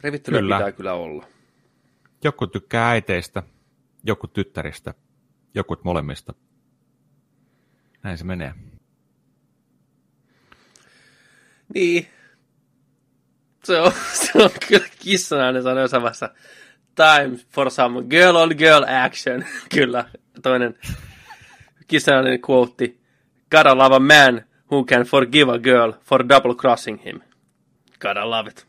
Revittelyjä 0.00 0.40
kyllä. 0.40 0.56
pitää 0.56 0.72
kyllä 0.72 0.94
olla. 0.94 1.26
Joku 2.24 2.46
tykkää 2.46 2.88
äiteistä, 2.88 3.42
joku 4.04 4.26
tyttäristä, 4.26 4.94
joku 5.54 5.76
molemmista. 5.84 6.34
Näin 8.02 8.18
se 8.18 8.24
menee. 8.24 8.54
Niin. 11.74 12.06
Se 13.66 13.80
on, 13.80 13.92
se 14.12 14.30
on 14.34 14.50
kyllä 14.68 14.86
kissanainen 14.98 15.62
sanoi 15.62 15.88
vaiheessa. 15.92 16.30
Time 16.94 17.38
for 17.48 17.70
some 17.70 18.02
girl 18.02 18.36
on 18.36 18.54
girl 18.58 18.84
action. 19.04 19.44
kyllä. 19.74 20.04
Toinen 20.42 20.78
kissanainen 21.86 22.40
quote. 22.50 22.94
Gotta 23.50 23.78
love 23.78 23.96
a 23.96 23.98
man 23.98 24.44
who 24.70 24.84
can 24.84 25.02
forgive 25.02 25.52
a 25.52 25.58
girl 25.58 25.92
for 26.04 26.28
double 26.28 26.54
crossing 26.54 27.04
him. 27.04 27.20
Gotta 28.00 28.30
love 28.30 28.50
it. 28.50 28.66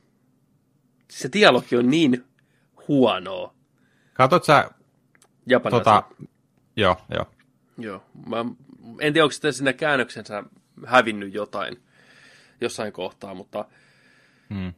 Se 1.12 1.30
dialogi 1.34 1.78
on 1.78 1.90
niin 1.90 2.26
huonoa. 2.88 3.54
Katot 4.14 4.44
sä... 4.44 4.70
Japanilaisen. 5.46 5.94
Tota, 5.94 6.26
joo, 6.76 6.98
joo. 7.10 7.26
Joo. 7.78 8.04
Mä, 8.28 8.46
en 9.00 9.14
tiedä, 9.14 9.24
onko 9.24 9.32
sitten 9.32 9.54
sinne 9.54 9.74
käännöksensä 9.74 10.44
hävinnyt 10.86 11.34
jotain 11.34 11.84
jossain 12.62 12.94
kohtaa, 12.94 13.34
mutta 13.34 13.66
Hmm. 14.50 14.74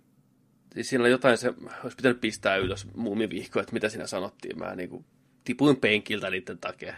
Siinä 0.81 1.03
on 1.03 1.11
jotain, 1.11 1.37
se 1.37 1.53
olisi 1.83 1.97
pitänyt 1.97 2.21
pistää 2.21 2.55
ylös 2.55 2.87
muumivihko, 2.95 3.59
että 3.59 3.73
mitä 3.73 3.89
siinä 3.89 4.07
sanottiin. 4.07 4.59
Mä 4.59 4.75
niin 4.75 4.89
kuin, 4.89 5.05
tipuin 5.43 5.77
penkiltä 5.77 6.29
niiden 6.29 6.57
takia. 6.57 6.93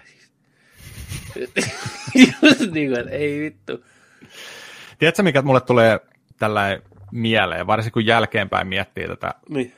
niin 2.74 2.90
kuin, 2.90 3.00
että 3.00 3.12
ei 3.12 3.40
vittu. 3.40 3.86
Tiedätkö, 5.00 5.24
mikä 5.24 5.42
mulle 5.42 5.62
tulee 5.62 6.00
tällä 6.40 6.80
mieleen, 7.12 7.68
varsinkin 7.68 7.94
kun 7.94 8.06
jälkeenpäin 8.06 8.68
miettii 8.68 9.08
tätä, 9.08 9.34
Niin. 9.50 9.74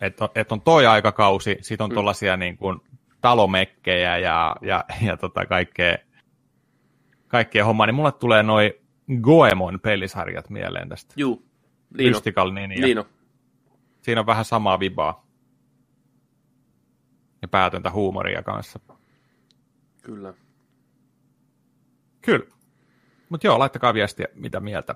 että 0.00 0.24
on, 0.24 0.30
et 0.34 0.52
on 0.52 0.60
toi 0.60 0.86
aikakausi, 0.86 1.56
sit 1.60 1.80
Mm. 1.80 1.84
on 1.84 1.90
tuollaisia 1.90 2.36
niin 2.36 2.56
kuin 2.56 2.80
talomekkejä 3.20 4.18
ja, 4.18 4.56
ja, 4.62 4.84
ja 5.02 5.16
tota 5.16 5.46
kaikkea, 5.46 5.96
kaikkea 7.28 7.64
hommaa, 7.64 7.86
niin 7.86 7.94
mulle 7.94 8.12
tulee 8.12 8.42
noi 8.42 8.80
Goemon 9.20 9.80
pelisarjat 9.80 10.50
mieleen 10.50 10.88
tästä. 10.88 11.14
Juu. 11.16 11.32
On. 11.98 12.04
Mystical 12.04 12.50
Ninja. 12.50 12.80
Niin 12.86 12.98
on. 12.98 13.04
Siinä 14.04 14.20
on 14.20 14.26
vähän 14.26 14.44
samaa 14.44 14.80
vibaa. 14.80 15.26
Ja 17.42 17.48
päätöntä 17.48 17.90
huumoria 17.90 18.42
kanssa. 18.42 18.80
Kyllä. 20.02 20.34
Kyllä. 22.20 22.46
Mutta 23.28 23.46
joo, 23.46 23.58
laittakaa 23.58 23.94
viestiä, 23.94 24.26
mitä 24.34 24.60
mieltä, 24.60 24.94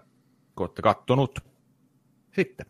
kun 0.57 0.65
olette 0.65 0.83
kattonut. 0.83 1.39
Sitten. 2.35 2.67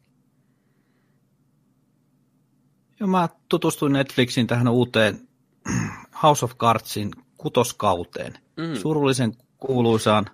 Joo, 3.00 3.08
mä 3.08 3.28
tutustuin 3.48 3.92
Netflixin 3.92 4.46
tähän 4.46 4.68
uuteen 4.68 5.28
House 6.22 6.44
of 6.44 6.56
Cardsin 6.56 7.10
kutoskauteen. 7.36 8.32
Mm. 8.56 8.74
Surullisen 8.74 9.32
kuuluisaan, 9.56 10.26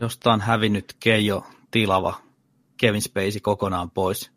josta 0.00 0.32
on 0.32 0.40
hävinnyt 0.40 0.96
Keijo 1.00 1.46
Tilava 1.70 2.20
Kevin 2.76 3.02
Spacey 3.02 3.40
kokonaan 3.40 3.90
pois. 3.90 4.35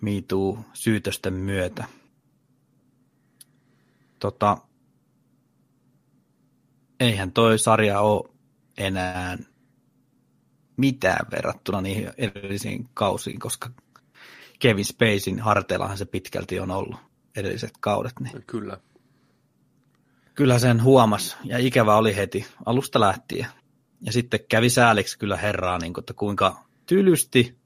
Miituu 0.00 0.58
syytösten 0.72 1.34
myötä. 1.34 1.84
Tota, 4.18 4.58
eihän 7.00 7.32
toi 7.32 7.58
sarja 7.58 8.00
ole 8.00 8.30
enää 8.78 9.38
mitään 10.76 11.26
verrattuna 11.30 11.80
niihin 11.80 12.10
edellisiin 12.18 12.88
kausiin, 12.94 13.38
koska 13.38 13.70
Kevin 14.58 14.84
Spacein 14.84 15.40
harteillahan 15.40 15.98
se 15.98 16.04
pitkälti 16.04 16.60
on 16.60 16.70
ollut 16.70 16.96
edelliset 17.36 17.72
kaudet. 17.80 18.12
Niin 18.20 18.44
Kyllä. 18.46 18.78
kyllä 20.34 20.58
sen 20.58 20.82
huomas 20.82 21.36
ja 21.44 21.58
ikävä 21.58 21.96
oli 21.96 22.16
heti 22.16 22.46
alusta 22.66 23.00
lähtien. 23.00 23.46
Ja 24.00 24.12
sitten 24.12 24.40
kävi 24.48 24.70
sääliksi 24.70 25.18
kyllä 25.18 25.36
herraa, 25.36 25.78
niin 25.78 25.92
kuin, 25.92 26.02
että 26.02 26.14
kuinka 26.14 26.64
tylysti, 26.86 27.58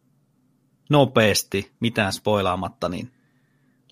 nopeasti, 0.91 1.73
mitään 1.81 2.13
spoilaamatta, 2.13 2.89
niin 2.89 3.13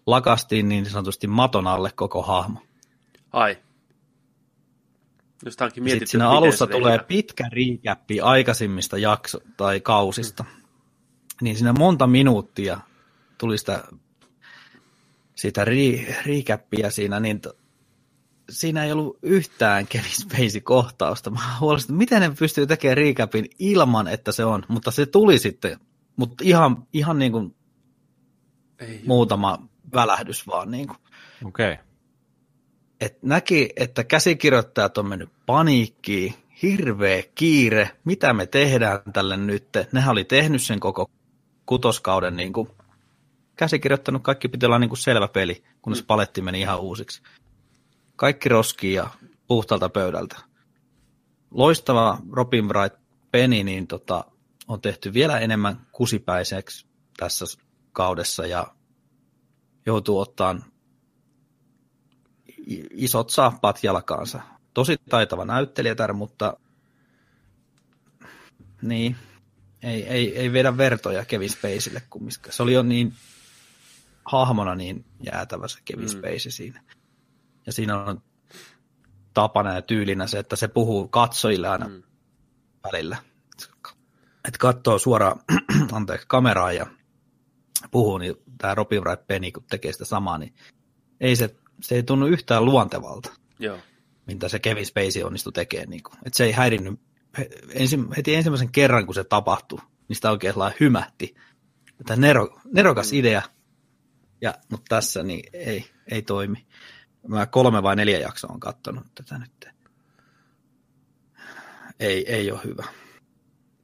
lakastiin 0.06 0.68
niin 0.68 0.86
sanotusti 0.86 1.26
maton 1.26 1.66
alle 1.66 1.92
koko 1.94 2.22
hahmo. 2.22 2.60
Ai. 3.32 3.58
Ja 5.44 5.50
mietitty, 5.60 5.90
Sitten 5.90 6.08
siinä 6.08 6.28
alussa 6.28 6.66
tulee 6.66 6.92
tehdään. 6.92 7.08
pitkä 7.08 7.48
riikäppi 7.52 8.20
aikaisemmista 8.20 8.98
jakso- 8.98 9.40
tai 9.56 9.80
kausista. 9.80 10.44
Niin 11.40 11.56
siinä 11.56 11.72
monta 11.78 12.06
minuuttia 12.06 12.80
tuli 13.38 13.58
sitä, 13.58 13.84
sitä 15.34 15.64
ri, 15.64 16.16
riikäppiä 16.24 16.90
siinä, 16.90 17.20
niin 17.20 17.40
to, 17.40 17.52
siinä 18.50 18.84
ei 18.84 18.92
ollut 18.92 19.18
yhtään 19.22 19.86
Kevin 19.86 20.10
Spacey-kohtausta. 20.10 21.30
Mä 21.30 21.58
huolestin, 21.60 21.96
miten 21.96 22.20
ne 22.20 22.30
pystyy 22.38 22.66
tekemään 22.66 22.96
riikäpin 22.96 23.44
ilman, 23.58 24.08
että 24.08 24.32
se 24.32 24.44
on, 24.44 24.64
mutta 24.68 24.90
se 24.90 25.06
tuli 25.06 25.38
sitten, 25.38 25.80
mutta 26.18 26.44
ihan, 26.44 26.86
ihan 26.92 27.18
niin 27.18 27.32
kuin 27.32 27.56
Ei, 28.78 29.02
muutama 29.06 29.68
välähdys 29.94 30.46
vaan 30.46 30.70
niin 30.70 30.86
kuin 30.86 30.98
Okei. 31.44 31.72
Okay. 31.72 31.84
et 33.00 33.22
näki, 33.22 33.68
että 33.76 34.04
käsikirjoittajat 34.04 34.98
on 34.98 35.06
mennyt 35.06 35.30
paniikkiin, 35.46 36.34
hirveä 36.62 37.22
kiire, 37.34 37.90
mitä 38.04 38.32
me 38.32 38.46
tehdään 38.46 39.00
tälle 39.12 39.36
nyt. 39.36 39.68
Nehän 39.92 40.12
oli 40.12 40.24
tehnyt 40.24 40.62
sen 40.62 40.80
koko 40.80 41.10
kutoskauden, 41.66 42.36
niin 42.36 42.52
kuin, 42.52 42.68
käsikirjoittanut, 43.56 44.22
kaikki 44.22 44.48
piti 44.48 44.66
olla 44.66 44.78
niin 44.78 44.90
kuin 44.90 44.98
selvä 44.98 45.28
peli, 45.28 45.62
kunnes 45.82 46.02
paletti 46.02 46.42
meni 46.42 46.60
ihan 46.60 46.80
uusiksi. 46.80 47.22
Kaikki 48.16 48.48
roskii 48.48 48.94
ja 48.94 49.10
puhtaalta 49.46 49.88
pöydältä. 49.88 50.36
Loistava 51.50 52.18
Robin 52.32 52.68
Wright 52.68 52.98
Penny 53.30 53.64
niin 53.64 53.86
tota, 53.86 54.24
on 54.68 54.80
tehty 54.80 55.12
vielä 55.14 55.38
enemmän 55.38 55.86
kusipäiseksi 55.92 56.86
tässä 57.16 57.44
kaudessa 57.92 58.46
ja 58.46 58.74
joutuu 59.86 60.18
ottaan 60.18 60.64
isot 62.90 63.30
saappaat 63.30 63.84
jalkaansa. 63.84 64.40
Tosi 64.74 64.96
taitava 65.10 65.44
näyttelijätär, 65.44 66.12
mutta 66.12 66.56
niin, 68.82 69.16
ei, 69.82 70.06
ei, 70.08 70.38
ei 70.38 70.52
vedä 70.52 70.76
vertoja 70.76 71.24
Kevin 71.24 71.50
Spaceylle 71.50 72.02
kumminkaan. 72.10 72.52
Se 72.52 72.62
oli 72.62 72.72
jo 72.72 72.82
niin 72.82 73.12
hahmona 74.24 74.74
niin 74.74 75.04
jäätävä 75.32 75.68
se 75.68 75.78
Kevin 75.84 76.04
Mm. 76.04 76.08
Spacey 76.08 76.50
siinä. 76.50 76.82
Ja 77.66 77.72
siinä 77.72 78.02
on 78.04 78.22
tapana 79.34 79.74
ja 79.74 79.82
tyylinä 79.82 80.26
se, 80.26 80.38
että 80.38 80.56
se 80.56 80.68
puhuu 80.68 81.08
katsojille 81.08 81.68
aina 81.68 81.88
Mm. 81.88 82.02
välillä. 82.84 83.16
Että 84.48 84.58
katsoo 84.58 84.98
suoraan 84.98 85.40
anteeksi, 85.92 86.26
kameraan 86.26 86.76
ja 86.76 86.86
puhuu, 87.90 88.18
niin 88.18 88.34
tämä 88.58 88.74
Robin 88.74 89.00
Wright 89.04 89.26
Penny, 89.26 89.52
kun 89.52 89.64
tekee 89.70 89.92
sitä 89.92 90.04
samaa, 90.04 90.38
niin 90.38 90.54
ei 91.20 91.36
se, 91.36 91.56
se 91.82 91.94
ei 91.94 92.02
tunnu 92.02 92.26
yhtään 92.26 92.64
luontevalta, 92.64 93.32
Joo. 93.58 93.78
mitä 94.26 94.48
se 94.48 94.58
Kevin 94.58 94.86
Spacey 94.86 95.22
onnistui 95.22 95.52
tekemään. 95.52 95.90
Niin 95.90 96.02
kuin. 96.02 96.18
Et 96.24 96.34
se 96.34 96.44
ei 96.44 96.52
häirinnyt 96.52 97.00
ensi, 97.70 97.98
heti 98.16 98.34
ensimmäisen 98.34 98.72
kerran, 98.72 99.06
kun 99.06 99.14
se 99.14 99.24
tapahtui, 99.24 99.78
niin 100.08 100.16
sitä 100.16 100.30
oikein 100.30 100.54
hymähti. 100.80 101.34
Tämä 102.06 102.20
nero, 102.20 102.60
nerokas 102.72 103.12
mm. 103.12 103.18
idea, 103.18 103.42
ja, 104.40 104.54
mutta 104.70 104.96
tässä 104.96 105.22
niin 105.22 105.50
ei, 105.52 105.90
ei 106.10 106.22
toimi. 106.22 106.66
Mä 107.28 107.46
kolme 107.46 107.82
vai 107.82 107.96
neljä 107.96 108.18
jaksoa 108.18 108.52
on 108.52 108.60
katsonut 108.60 109.06
tätä 109.14 109.38
nyt. 109.38 109.68
Ei, 112.00 112.32
ei 112.32 112.52
ole 112.52 112.60
hyvä. 112.64 112.84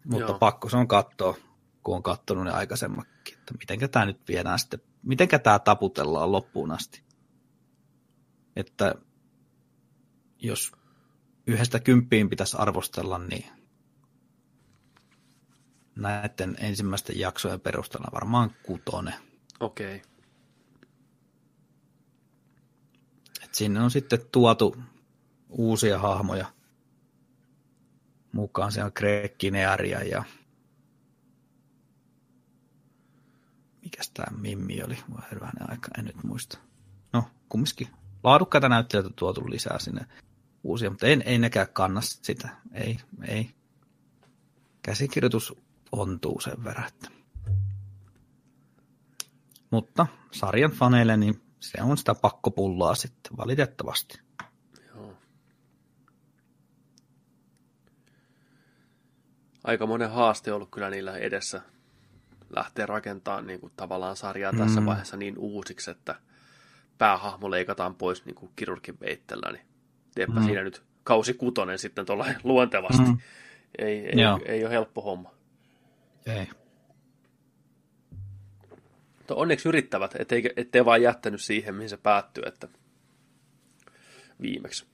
Mutta 0.05 0.31
Joo. 0.31 0.39
pakko 0.39 0.69
se 0.69 0.77
on 0.77 0.89
katsoa, 0.89 1.37
kun 1.83 1.97
on 1.97 2.03
katsonut 2.03 2.45
ne 2.45 2.51
aikaisemmatkin, 2.51 3.39
että 3.39 3.55
mitenkä 3.59 3.89
tämä 3.89 4.05
nyt 4.05 4.29
viedään 4.29 4.59
sitten, 4.59 4.81
mitenkä 5.03 5.39
tämä 5.39 5.59
taputellaan 5.59 6.33
loppuun 6.33 6.71
asti. 6.71 7.03
Että 8.57 8.95
jos 10.39 10.73
yhdestä 11.47 11.81
kymppiin 11.81 12.31
pitäisi 12.31 12.57
arvostella, 12.61 13.19
niin 13.19 13.47
näiden 15.97 16.57
ensimmäisten 16.61 17.19
jaksojen 17.19 17.61
perusteella 17.61 18.09
varmaan 18.13 18.51
kutonen. 18.63 19.15
Okei. 19.61 19.97
Okay. 19.97 20.11
Et 23.45 23.55
sinne 23.55 23.81
on 23.81 23.91
sitten 23.91 24.21
tuotu 24.33 24.77
uusia 25.49 25.99
hahmoja 25.99 26.47
mukaan. 28.35 28.73
Se 28.73 28.85
on 28.85 28.93
Greg 28.95 29.35
Kinearia 29.39 30.03
ja 30.03 30.25
mikäs 33.83 34.11
tämä 34.11 34.39
Mimmi 34.39 34.83
oli? 34.83 34.99
Voi 35.11 35.41
aika, 35.69 35.89
en 35.99 36.05
nyt 36.05 36.25
muista. 36.25 36.59
No, 37.13 37.25
kumminkin 37.49 37.89
laadukkaita 38.23 38.69
näyttelijöitä 38.69 39.15
tuotu 39.17 39.51
lisää 39.51 39.79
sinne 39.79 40.07
uusia, 40.63 40.91
mutta 40.91 41.07
ei, 41.07 41.23
ei 41.25 41.39
nekään 41.39 41.69
kanna 41.73 42.01
sitä. 42.01 42.49
Ei, 42.73 42.99
ei. 43.23 43.51
Käsikirjoitus 44.83 45.55
ontuu 45.93 46.41
sen 46.41 46.65
verran. 46.65 46.89
Että. 46.89 47.09
Mutta 49.71 50.07
sarjan 50.31 50.71
faneille 50.71 51.17
niin 51.17 51.43
se 51.61 51.83
on 51.83 51.99
sitä 51.99 52.15
pakkopullaa 52.15 52.95
sitten, 52.95 53.37
valitettavasti. 53.37 54.21
Joo. 54.95 55.17
Aika 59.65 59.87
monen 59.87 60.11
haaste 60.11 60.53
ollut 60.53 60.71
kyllä 60.71 60.91
niillä 60.91 61.17
edessä 61.17 61.61
lähteä 62.57 62.87
rakentamaan 62.87 63.47
niin 63.47 63.61
kuin, 63.61 63.73
tavallaan 63.77 64.17
sarjaa 64.17 64.53
mm. 64.53 64.59
tässä 64.59 64.87
vaiheessa 64.87 65.17
niin 65.17 65.39
uusiksi, 65.39 65.91
että 65.91 66.15
päähahmo 66.99 67.51
leikataan 67.51 67.95
pois 67.95 68.25
niin 68.25 68.35
kuin 68.35 68.53
kirurgin 68.57 69.01
veittellä, 69.01 69.53
niin 69.53 69.67
teepä 70.15 70.41
mm. 70.41 70.45
siinä 70.45 70.63
nyt 70.63 70.83
kausi 71.05 71.35
kutonen 71.35 71.79
sitten 71.79 72.07
tuolla 72.07 72.27
luontevasti. 72.45 73.03
Mm. 73.03 73.19
Ei, 73.79 74.07
ei, 74.07 74.21
Joo. 74.21 74.41
ei 74.45 74.65
ole 74.65 74.73
helppo 74.73 75.01
homma. 75.01 75.31
Ei. 76.27 76.49
Mutta 79.19 79.35
onneksi 79.35 79.69
yrittävät, 79.69 80.15
ettei, 80.19 80.53
ettei 80.57 80.85
vaan 80.85 81.03
jättänyt 81.03 81.41
siihen, 81.43 81.75
mihin 81.75 81.91
se 81.91 81.97
päättyy, 81.97 82.45
että 82.47 82.69
viimeksi. 84.43 84.87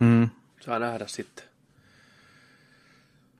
Mm. 0.00 0.28
Saa 0.60 0.78
nähdä 0.78 1.06
sitten. 1.06 1.45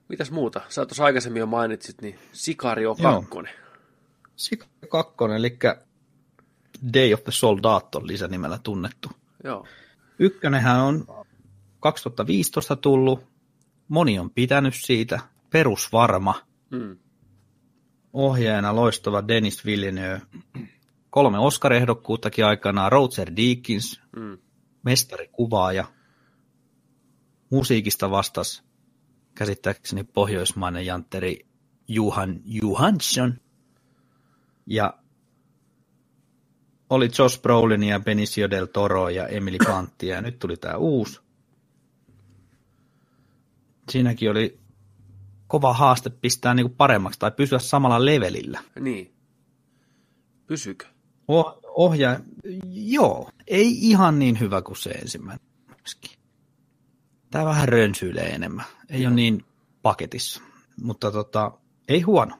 Mitäs 0.09 0.31
muuta? 0.31 0.61
Sä 0.69 0.87
tuossa 0.87 1.05
aikaisemmin 1.05 1.41
jo 1.41 1.47
mainitsit, 1.47 2.03
niin 2.03 2.19
Sicario 2.33 2.97
Joo. 2.99 3.25
2. 3.31 3.55
Sika 4.37 4.67
2, 4.89 5.15
eli 5.37 5.59
Day 6.95 7.13
of 7.15 7.25
the 7.25 7.33
Soldat 7.33 7.95
on 7.95 8.07
lisänimellä 8.07 8.59
tunnettu. 8.63 9.09
Joo. 9.45 9.67
Ykkönenhän 10.19 10.81
on 10.81 11.07
2015 11.81 12.77
tullut, 12.77 13.21
moni 13.89 14.19
on 14.19 14.31
pitänyt 14.31 14.75
siitä, 14.77 15.21
perusvarma, 15.51 16.35
Mm. 16.71 16.99
ohjaajana 18.13 18.77
loistava 18.77 19.29
Dennis 19.29 19.65
Villeneuve, 19.65 20.23
kolme 21.11 21.39
Oscar-ehdokkuuttakin 21.39 22.45
aikanaan, 22.47 22.93
Roger 22.93 23.31
Deakins, 23.37 24.01
Mm. 24.17 24.39
mestarikuvaaja, 24.83 25.85
musiikista 27.51 28.11
vastas 28.11 28.65
käsittääkseni 29.37 30.05
pohjoismainen 30.05 30.87
jantteri 30.87 31.47
Juhan 31.89 32.41
Johansson, 32.45 33.35
ja 34.67 34.99
oli 36.91 37.11
Josh 37.19 37.43
Brolin 37.43 37.83
ja 37.83 38.01
Benicio 38.01 38.51
del 38.51 38.67
Toro 38.67 39.09
ja 39.09 39.27
Emily 39.27 39.59
Blunt, 39.65 40.03
ja 40.03 40.23
nyt 40.23 40.39
tuli 40.39 40.57
tämä 40.57 40.77
uusi. 40.77 41.21
Siinäkin 43.91 44.31
oli 44.31 44.59
kova 45.47 45.73
haaste 45.73 46.11
pistää 46.11 46.55
niinku 46.55 46.75
paremmaksi 46.77 47.19
tai 47.19 47.31
pysyä 47.31 47.59
samalla 47.59 48.05
levelillä. 48.05 48.63
Niin. 48.81 49.13
Pysykö? 50.47 50.87
Oh, 51.29 51.59
ohjaa, 51.65 52.17
joo, 52.73 53.31
ei 53.47 53.89
ihan 53.89 54.19
niin 54.19 54.41
hyvä 54.41 54.63
kuin 54.63 54.77
se 54.77 54.91
ensimmäinen. 54.91 55.47
Tämä 57.31 57.45
vähän 57.45 57.69
rönsyilee 57.69 58.27
enemmän. 58.29 58.65
Ei 58.91 59.03
joo. 59.03 59.09
ole 59.11 59.17
niin 59.17 59.45
paketissa, 59.83 60.43
mutta 60.83 61.11
tota, 61.11 61.53
ei 61.89 62.01
huono. 62.01 62.39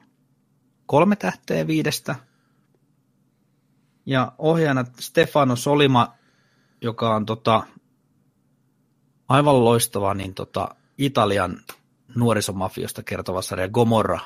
Kolme 0.85 1.15
tähteä 1.15 1.67
viidestä. 1.67 2.15
Ja 4.05 4.31
ohjaajana 4.37 4.85
Stefano 4.99 5.55
Solima, 5.55 6.13
joka 6.81 7.15
on 7.15 7.25
tota, 7.25 7.63
aivan 9.29 9.65
loistava 9.65 10.13
niin 10.13 10.33
tota, 10.33 10.75
Italian 10.97 11.57
nuorisomafiosta 12.15 13.03
kertova 13.03 13.41
sarja 13.41 13.67
Gomorra 13.69 14.19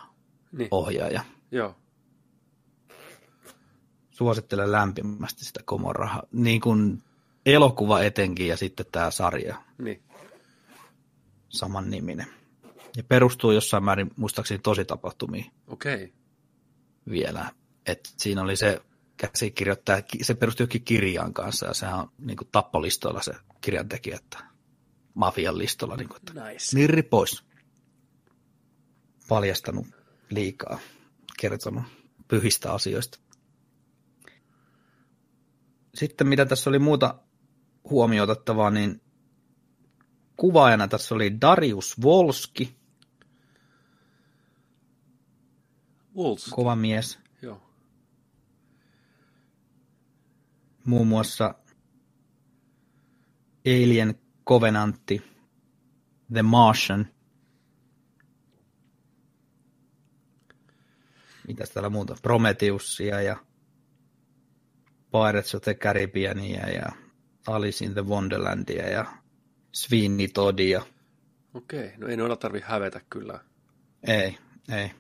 Niin. 0.51 0.67
ohjaaja. 0.72 1.23
Joo. 1.51 1.75
suosittelen 4.11 4.72
lämpimästi 4.72 5.45
sitä 5.45 5.59
Gomorraa, 5.67 6.23
niin 6.31 6.61
kuin 6.61 7.03
elokuva 7.45 8.01
etenkin 8.01 8.48
ja 8.48 8.57
sitten 8.57 8.85
tämä 8.91 9.11
sarja, 9.11 9.56
Niin. 9.77 10.03
Saman 11.51 11.89
niminen. 11.89 12.27
Ja 12.97 13.03
perustuu 13.03 13.51
jossain 13.51 13.83
määrin 13.83 14.11
muistaakseni 14.15 14.59
tosi 14.59 14.85
tapahtumiin 14.85 15.51
Okei. 15.67 15.95
Okay. 15.95 16.09
vielä. 17.09 17.51
Et 17.85 18.13
siinä 18.17 18.41
oli 18.41 18.55
se 18.55 18.81
käsikirjoittaja, 19.17 20.03
se 20.21 20.33
perustui 20.33 20.63
jokin 20.63 20.83
kirjaan 20.83 21.33
kanssa 21.33 21.65
ja 21.65 21.73
sehän 21.73 21.99
on 21.99 22.11
niin 22.17 22.38
kuin 22.38 22.47
tappolistoilla 22.51 23.21
se 23.21 23.33
kirjan 23.61 23.89
tekijä, 23.89 24.15
että 24.15 24.43
mafian 25.13 25.57
listolla, 25.57 25.95
niin 25.95 26.09
kuin, 26.09 26.17
että 26.17 26.49
Nice. 26.49 26.75
nirri 26.75 27.03
pois. 27.03 27.43
Paljastanut 29.27 29.88
liikaa, 30.30 30.80
kertonut 31.39 31.83
pyhistä 32.27 32.73
asioista. 32.73 33.19
Sitten 35.95 36.27
mitä 36.27 36.45
tässä 36.45 36.69
oli 36.69 36.80
muuta 36.80 37.19
huomioitettavaa, 37.89 38.69
niin 38.69 39.00
kuvaajana 40.41 40.87
tässä 40.87 41.15
oli 41.15 41.41
Darius 41.41 42.01
Volski, 42.01 42.75
Wolves. 46.15 46.49
kova 46.49 46.75
mies. 46.75 47.19
Joo. 47.41 47.61
Muun 50.85 51.07
muassa 51.07 51.55
Alien 53.65 54.15
Covenantti, 54.47 55.21
The 56.33 56.41
Martian. 56.41 57.07
Mitäs 61.47 61.69
täällä 61.69 61.89
muuta? 61.89 62.15
Prometheusia 62.21 63.21
ja 63.21 63.37
Pirates 65.11 65.55
of 65.55 65.61
the 65.61 65.73
Caribbeania 65.73 66.69
ja 66.69 66.91
Alice 67.47 67.85
in 67.85 67.93
the 67.93 68.05
Wonderlandia 68.05 68.89
ja 68.89 69.20
Sweeney 69.72 70.27
Toddia. 70.27 70.82
Okei. 71.53 71.93
No 71.98 72.08
ei 72.08 72.17
noilla 72.17 72.35
tarvi 72.35 72.61
hävetä 72.64 73.01
kyllä. 73.09 73.40
Ei, 74.08 74.38
ei. 74.69 74.91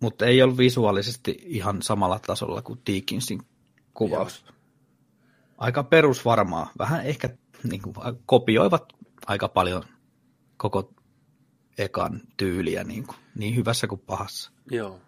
Mutta 0.00 0.26
ei 0.26 0.42
ollut 0.42 0.58
visuaalisesti 0.58 1.38
ihan 1.44 1.82
samalla 1.82 2.18
tasolla 2.18 2.62
kuin 2.62 2.80
Deakinsin 2.86 3.42
kuvaus. 3.94 4.44
Aika 5.58 5.82
perusvarmaa. 5.82 6.72
Vähän 6.78 7.06
ehkä 7.06 7.36
niin 7.70 7.82
kuin, 7.82 7.94
kopioivat 8.26 8.92
aika 9.26 9.48
paljon 9.48 9.82
koko 10.56 10.94
ekan 11.78 12.20
tyyliä 12.36 12.84
niin, 12.84 13.06
kuin, 13.06 13.16
niin 13.34 13.56
hyvässä 13.56 13.86
kuin 13.86 14.00
pahassa. 14.00 14.52
Joo. 14.70 15.00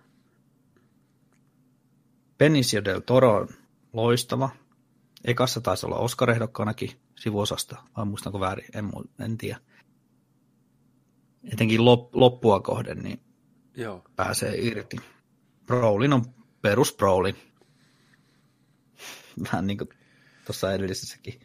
Benicio 2.39 2.85
del 2.85 3.01
Toro 3.01 3.37
on 3.37 3.49
loistava. 3.93 4.51
Ekassa 5.25 5.61
taisi 5.61 5.87
olla 5.87 5.97
Oscar-ehdokkaanakin 5.97 7.01
sivuosasta, 7.19 7.83
vai 7.97 8.05
muistanko 8.07 8.41
väärin, 8.41 8.67
en, 8.75 8.85
mu- 8.85 9.25
en 9.25 9.39
tiedä. 9.39 9.61
Etenkin 11.53 11.85
lop, 11.85 12.15
loppua 12.15 12.61
kohden, 12.61 12.99
niin 12.99 13.21
Joo. 13.77 14.05
pääsee 14.17 14.57
irti. 14.59 14.97
Brolin 15.67 16.13
on 16.13 16.25
perus 16.63 16.97
Brolin. 16.97 17.37
Vähän 19.45 19.67
niin 19.67 19.79
kuin 19.79 19.89
tuossa 20.47 20.73
edellisessäkin 20.73 21.41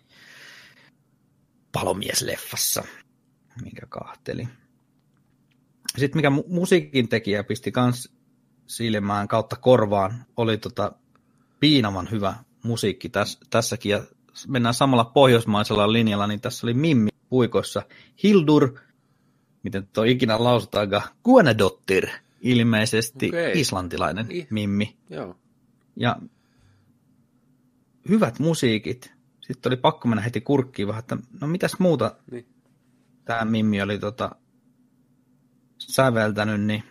palomiesleffassa, 1.71 2.83
minkä 3.61 3.85
kahteli. 3.89 4.47
Sitten 5.97 6.17
mikä 6.17 6.29
mu- 6.29 6.53
musiikin 6.53 7.09
tekijä 7.09 7.43
pisti 7.43 7.71
kans 7.71 8.13
silmään 8.67 9.27
kautta 9.27 9.55
korvaan, 9.55 10.25
oli 10.37 10.57
tota 10.57 10.91
piinavan 11.59 12.11
hyvä 12.11 12.35
musiikki 12.65 13.09
täs, 13.09 13.39
tässäkin. 13.49 13.89
Ja 13.91 14.03
mennään 14.47 14.73
samalla 14.73 15.05
pohjoismaisella 15.05 15.93
linjalla, 15.93 16.27
niin 16.27 16.41
tässä 16.41 16.67
oli 16.67 16.73
Mimmi 16.73 17.09
puikoissa. 17.29 17.81
Hildur, 18.23 18.79
miten 19.63 19.87
tuo 19.93 20.03
ikinä 20.03 20.43
lausutaankaan, 20.43 21.03
Guanadottir, 21.23 22.07
ilmeisesti 22.41 23.27
Okei. 23.27 23.59
islantilainen 23.59 24.27
Ih. 24.29 24.47
Mimmi. 24.49 24.97
Joo. 25.09 25.35
Ja 25.95 26.15
hyvät 28.09 28.39
musiikit. 28.39 29.13
Sitten 29.41 29.69
oli 29.69 29.77
pakko 29.77 30.07
mennä 30.07 30.21
heti 30.21 30.41
kurkkiin 30.41 30.87
vähän, 30.87 30.99
että 30.99 31.17
no 31.41 31.47
mitäs 31.47 31.79
muuta 31.79 32.15
Niin. 32.31 32.45
tämä 33.25 33.45
Mimmi 33.45 33.81
oli 33.81 33.99
tota, 33.99 34.35
säveltänyt, 35.77 36.61
niin 36.61 36.83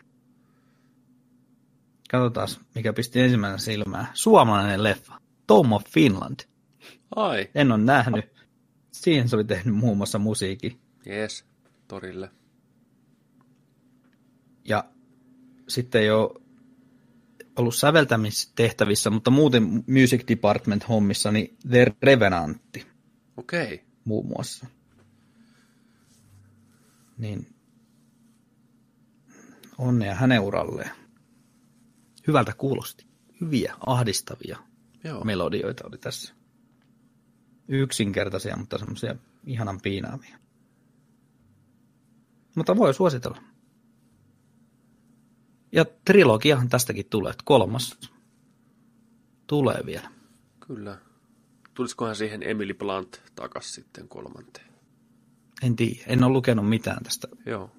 katsotaan, 2.11 2.49
mikä 2.75 2.93
pisti 2.93 3.21
ensimmäisen 3.21 3.61
silmään. 3.61 4.07
Suomalainen 4.15 4.83
leffa, 4.83 5.21
Tom 5.47 5.73
of 5.73 5.85
Finland. 5.89 6.41
Ai. 7.17 7.51
En 7.55 7.73
ole 7.73 7.83
nähnyt. 7.83 8.25
Siihen 8.93 9.29
se 9.29 9.37
oli 9.37 9.45
tehnyt 9.45 9.77
muun 9.77 9.97
muassa 9.97 10.19
musiikin. 10.19 10.81
Jees. 11.07 11.45
Torille. 11.89 12.31
Ja 14.65 14.85
sitten 15.69 16.03
ei 16.03 16.11
ole 16.11 16.41
ollut 17.57 17.75
säveltämistehtävissä, 17.75 19.11
mutta 19.11 19.31
muuten 19.31 19.85
Music 19.87 20.29
Department 20.29 20.89
hommissa, 20.89 21.33
niin 21.33 21.57
The 21.69 21.87
Revenantti 22.03 22.87
Okei. 23.37 23.75
Okay. 23.75 23.87
muun 24.05 24.27
muassa. 24.27 24.67
Niin 27.19 27.47
onnea 29.79 30.15
hänen 30.15 30.41
uralleen. 30.41 30.91
Hyvältä 32.27 32.53
kuulosti. 32.53 33.07
Hyviä, 33.41 33.75
ahdistavia 33.87 34.59
Joo. 35.05 35.25
melodioita 35.25 35.85
oli 35.89 35.99
tässä. 35.99 36.35
Yksinkertaisia, 37.69 38.57
mutta 38.57 38.79
semmoisia 38.79 39.17
ihanan 39.47 39.81
piinaavia. 39.81 40.39
Mutta 42.57 42.77
voi 42.77 42.95
suositella. 42.95 43.43
Ja 45.73 45.85
trilogiahan 46.05 46.69
tästäkin 46.69 47.07
tulee, 47.11 47.33
kolmas 47.45 47.99
tulee 49.47 49.83
vielä. 49.87 50.11
Kyllä. 50.67 50.99
Tulisikohan 51.75 52.17
siihen 52.17 52.43
Emily 52.43 52.75
Blunt 52.75 53.23
takas 53.35 53.75
sitten 53.75 54.09
kolmanteen? 54.09 54.75
En 55.63 55.77
tiedä, 55.77 56.03
en 56.07 56.25
ole 56.25 56.33
lukenut 56.33 56.69
mitään 56.69 57.03
tästä, 57.05 57.29
Joo. 57.47 57.71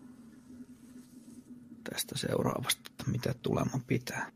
tästä 1.92 2.18
seuraavasta, 2.18 2.82
että 2.92 3.12
mitä 3.12 3.34
tuleman 3.42 3.84
pitää. 3.88 4.32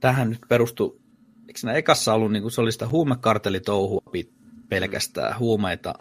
Tähän 0.00 0.30
nyt 0.30 0.40
perustuu, 0.48 1.03
eikö 1.48 1.60
siinä 1.60 1.72
ekassa 1.72 2.14
ollut, 2.14 2.32
niin 2.32 2.42
kuin 2.42 2.52
se 2.52 2.60
oli 2.60 2.72
sitä 2.72 2.88
huumekartelitouhua 2.88 4.02
pit- 4.16 4.32
pelkästään, 4.68 5.38
huumeita, 5.38 5.94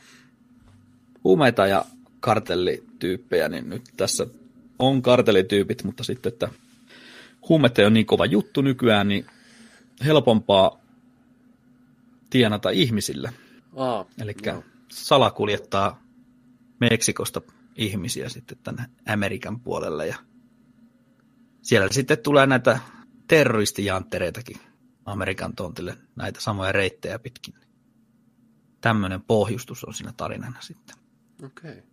huumeita 1.23 1.67
ja 1.67 1.85
kartellityyppejä, 2.19 3.49
niin 3.49 3.69
nyt 3.69 3.81
tässä 3.97 4.27
on 4.79 5.01
kartellityypit, 5.01 5.83
mutta 5.83 6.03
sitten, 6.03 6.33
että 6.33 6.49
huumeet 7.49 7.79
ei 7.79 7.85
ole 7.85 7.93
niin 7.93 8.05
kova 8.05 8.25
juttu 8.25 8.61
nykyään, 8.61 9.07
niin 9.07 9.25
helpompaa 10.05 10.79
tienata 12.29 12.69
ihmisille. 12.69 13.33
Aa, 13.75 14.05
Eli 14.21 14.35
joo. 14.45 14.63
salakuljettaa 14.87 16.03
Meksikosta 16.79 17.41
ihmisiä 17.75 18.29
sitten 18.29 18.57
tänne 18.63 18.83
Amerikan 19.07 19.59
puolelle 19.59 20.07
ja 20.07 20.15
siellä 21.61 21.87
sitten 21.91 22.17
tulee 22.17 22.45
näitä 22.45 22.79
terroristijanttereitakin 23.27 24.57
Amerikan 25.05 25.55
tontille, 25.55 25.97
näitä 26.15 26.41
samoja 26.41 26.71
reittejä 26.71 27.19
pitkin. 27.19 27.53
Tämmöinen 28.81 29.21
pohjustus 29.21 29.83
on 29.83 29.93
siinä 29.93 30.13
tarinana 30.17 30.61
sitten. 30.61 30.95
Okei. 31.45 31.71
Okay. 31.71 31.83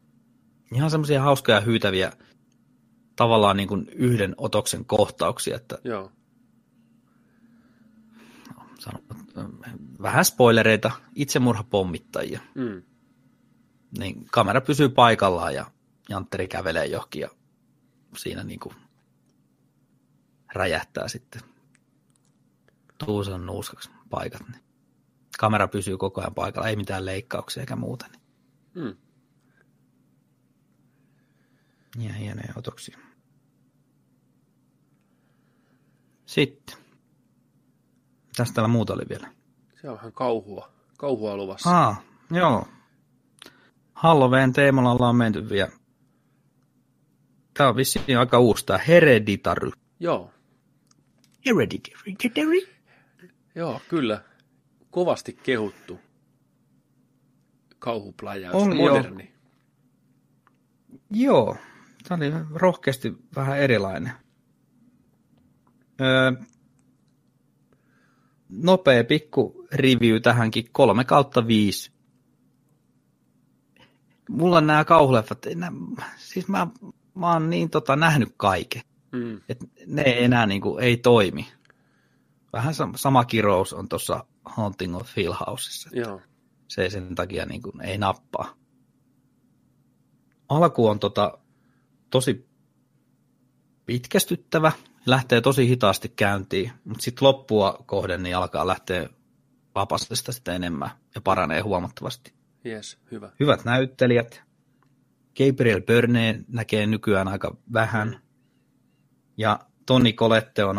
Ihan 0.74 0.90
semmoisia 0.90 1.22
hauskoja 1.22 1.56
ja 1.58 1.60
hyytäviä 1.64 2.12
tavallaan 3.16 3.56
niin 3.56 3.68
kuin 3.68 3.89
yhden 3.89 4.34
otoksen 4.36 4.84
kohtauksia, 4.84 5.56
että 5.56 5.78
Joo. 5.84 6.12
sanon, 8.78 9.02
vähän 10.02 10.24
spoilereita, 10.24 10.90
itsemurhapommittajia. 11.14 12.40
Mm. 12.55 12.82
niin 13.98 14.26
kamera 14.30 14.60
pysyy 14.60 14.89
paikallaan 14.89 15.55
ja 15.55 15.66
Jantteri 16.08 16.48
kävelee 16.48 16.86
johonkin 16.86 17.20
ja 17.20 17.28
siinä 18.16 18.44
niin 18.44 18.60
kuin 18.60 18.74
räjähtää 20.55 21.08
sitten 21.08 21.42
tuusan 23.04 23.46
nuuskaksi 23.46 23.90
paikat. 24.10 24.48
Niin 24.48 24.62
kamera 25.38 25.68
pysyy 25.68 25.96
koko 25.98 26.20
ajan 26.20 26.34
paikalla, 26.34 26.68
ei 26.68 26.76
mitään 26.76 27.06
leikkauksia 27.06 27.60
eikä 27.60 27.76
muuta. 27.76 28.06
Niin 28.12 28.20
Mm. 28.74 28.96
ihan 31.98 32.16
hienoja 32.16 32.52
otoksia. 32.56 32.98
Sitten. 36.26 36.76
Tästä 38.36 38.54
täällä 38.54 38.68
muuta 38.68 38.92
oli 38.94 39.02
vielä. 39.08 39.32
Se 39.80 39.90
on 39.90 39.96
vähän 39.96 40.12
kauhua. 40.12 40.72
Kauhua 40.98 41.36
luvassa. 41.36 41.70
Aa, 41.70 42.02
joo. 42.30 42.68
Halloween 43.94 44.52
teemalla 44.52 44.92
ollaan 44.92 45.16
menty 45.16 45.48
vielä. 45.48 45.72
Tämä 47.54 47.68
on 47.68 47.76
vissiin 47.76 48.18
aika 48.18 48.38
uusi, 48.38 48.66
tämä 48.66 48.78
Hereditary. 48.78 49.70
Joo. 50.00 50.30
Hereditary. 51.46 52.80
Joo, 53.60 53.80
kyllä. 53.89 54.22
Kovasti 54.90 55.32
kehuttu. 55.42 56.00
Kauhupläjäys. 57.78 58.55
On. 58.55 58.76
Moderni. 58.76 59.32
Joo, 61.10 61.56
tämä 62.08 62.24
oli 62.24 62.32
rohkeasti 62.55 63.12
vähän 63.36 63.58
erilainen. 63.58 64.12
Öö, 66.00 66.32
nopea 68.48 69.05
pikku 69.05 69.66
review 69.72 70.20
tähänkin, 70.22 70.64
kolme 70.72 71.05
kautta 71.05 71.47
viisi. 71.47 71.92
Mulla 74.28 74.60
nämä 74.60 74.84
kauhuleffat, 74.84 75.47
nää, 75.55 75.72
siis 76.16 76.48
mä, 76.48 76.66
mä 77.14 77.32
oon 77.32 77.50
niin 77.50 77.70
tota, 77.70 77.97
nähnyt 77.97 78.34
kaiken, 78.36 78.82
Mm. 79.12 79.40
että 79.48 79.66
ne 79.86 80.02
ei 80.02 80.24
enää 80.24 80.47
niin 80.47 80.60
kuin, 80.60 80.84
ei 80.84 80.97
toimi. 80.97 81.47
Vähän 82.52 82.74
sam- 82.74 82.96
sama 82.96 83.24
kirous 83.24 83.72
on 83.72 83.88
tuossa 83.88 84.24
Haunting 84.44 84.96
of 84.96 85.16
Hill 85.16 85.32
Houseissa. 85.46 85.90
Joo. 85.92 86.20
se 86.68 86.82
ei 86.82 86.90
sen 86.90 87.14
takia 87.14 87.46
niin 87.46 87.62
kuin, 87.62 87.80
ei 87.80 87.98
nappaa. 87.98 88.54
Alku 90.48 90.86
on 90.86 90.98
tota, 90.98 91.38
tosi 92.10 92.48
pitkästyttävä, 93.86 94.72
lähtee 95.06 95.40
tosi 95.40 95.68
hitaasti 95.68 96.08
käyntiin, 96.08 96.72
mutta 96.84 97.02
sitten 97.02 97.28
loppua 97.28 97.84
kohden 97.86 98.22
niin 98.22 98.36
alkaa 98.36 98.66
lähteä 98.66 99.08
vapasesta 99.74 100.32
sitä 100.32 100.54
enemmän 100.54 100.90
ja 101.14 101.20
paranee 101.20 101.60
huomattavasti. 101.60 102.34
Yes, 102.66 102.98
hyvä. 103.10 103.30
Hyvät 103.40 103.64
näyttelijät. 103.64 104.42
Gabriel 105.36 105.80
Byrne 105.80 106.44
näkee 106.48 106.86
nykyään 106.86 107.28
aika 107.28 107.56
vähän. 107.72 108.20
Ja 109.36 109.60
Toni 109.86 110.12
Colette 110.12 110.64
on 110.64 110.78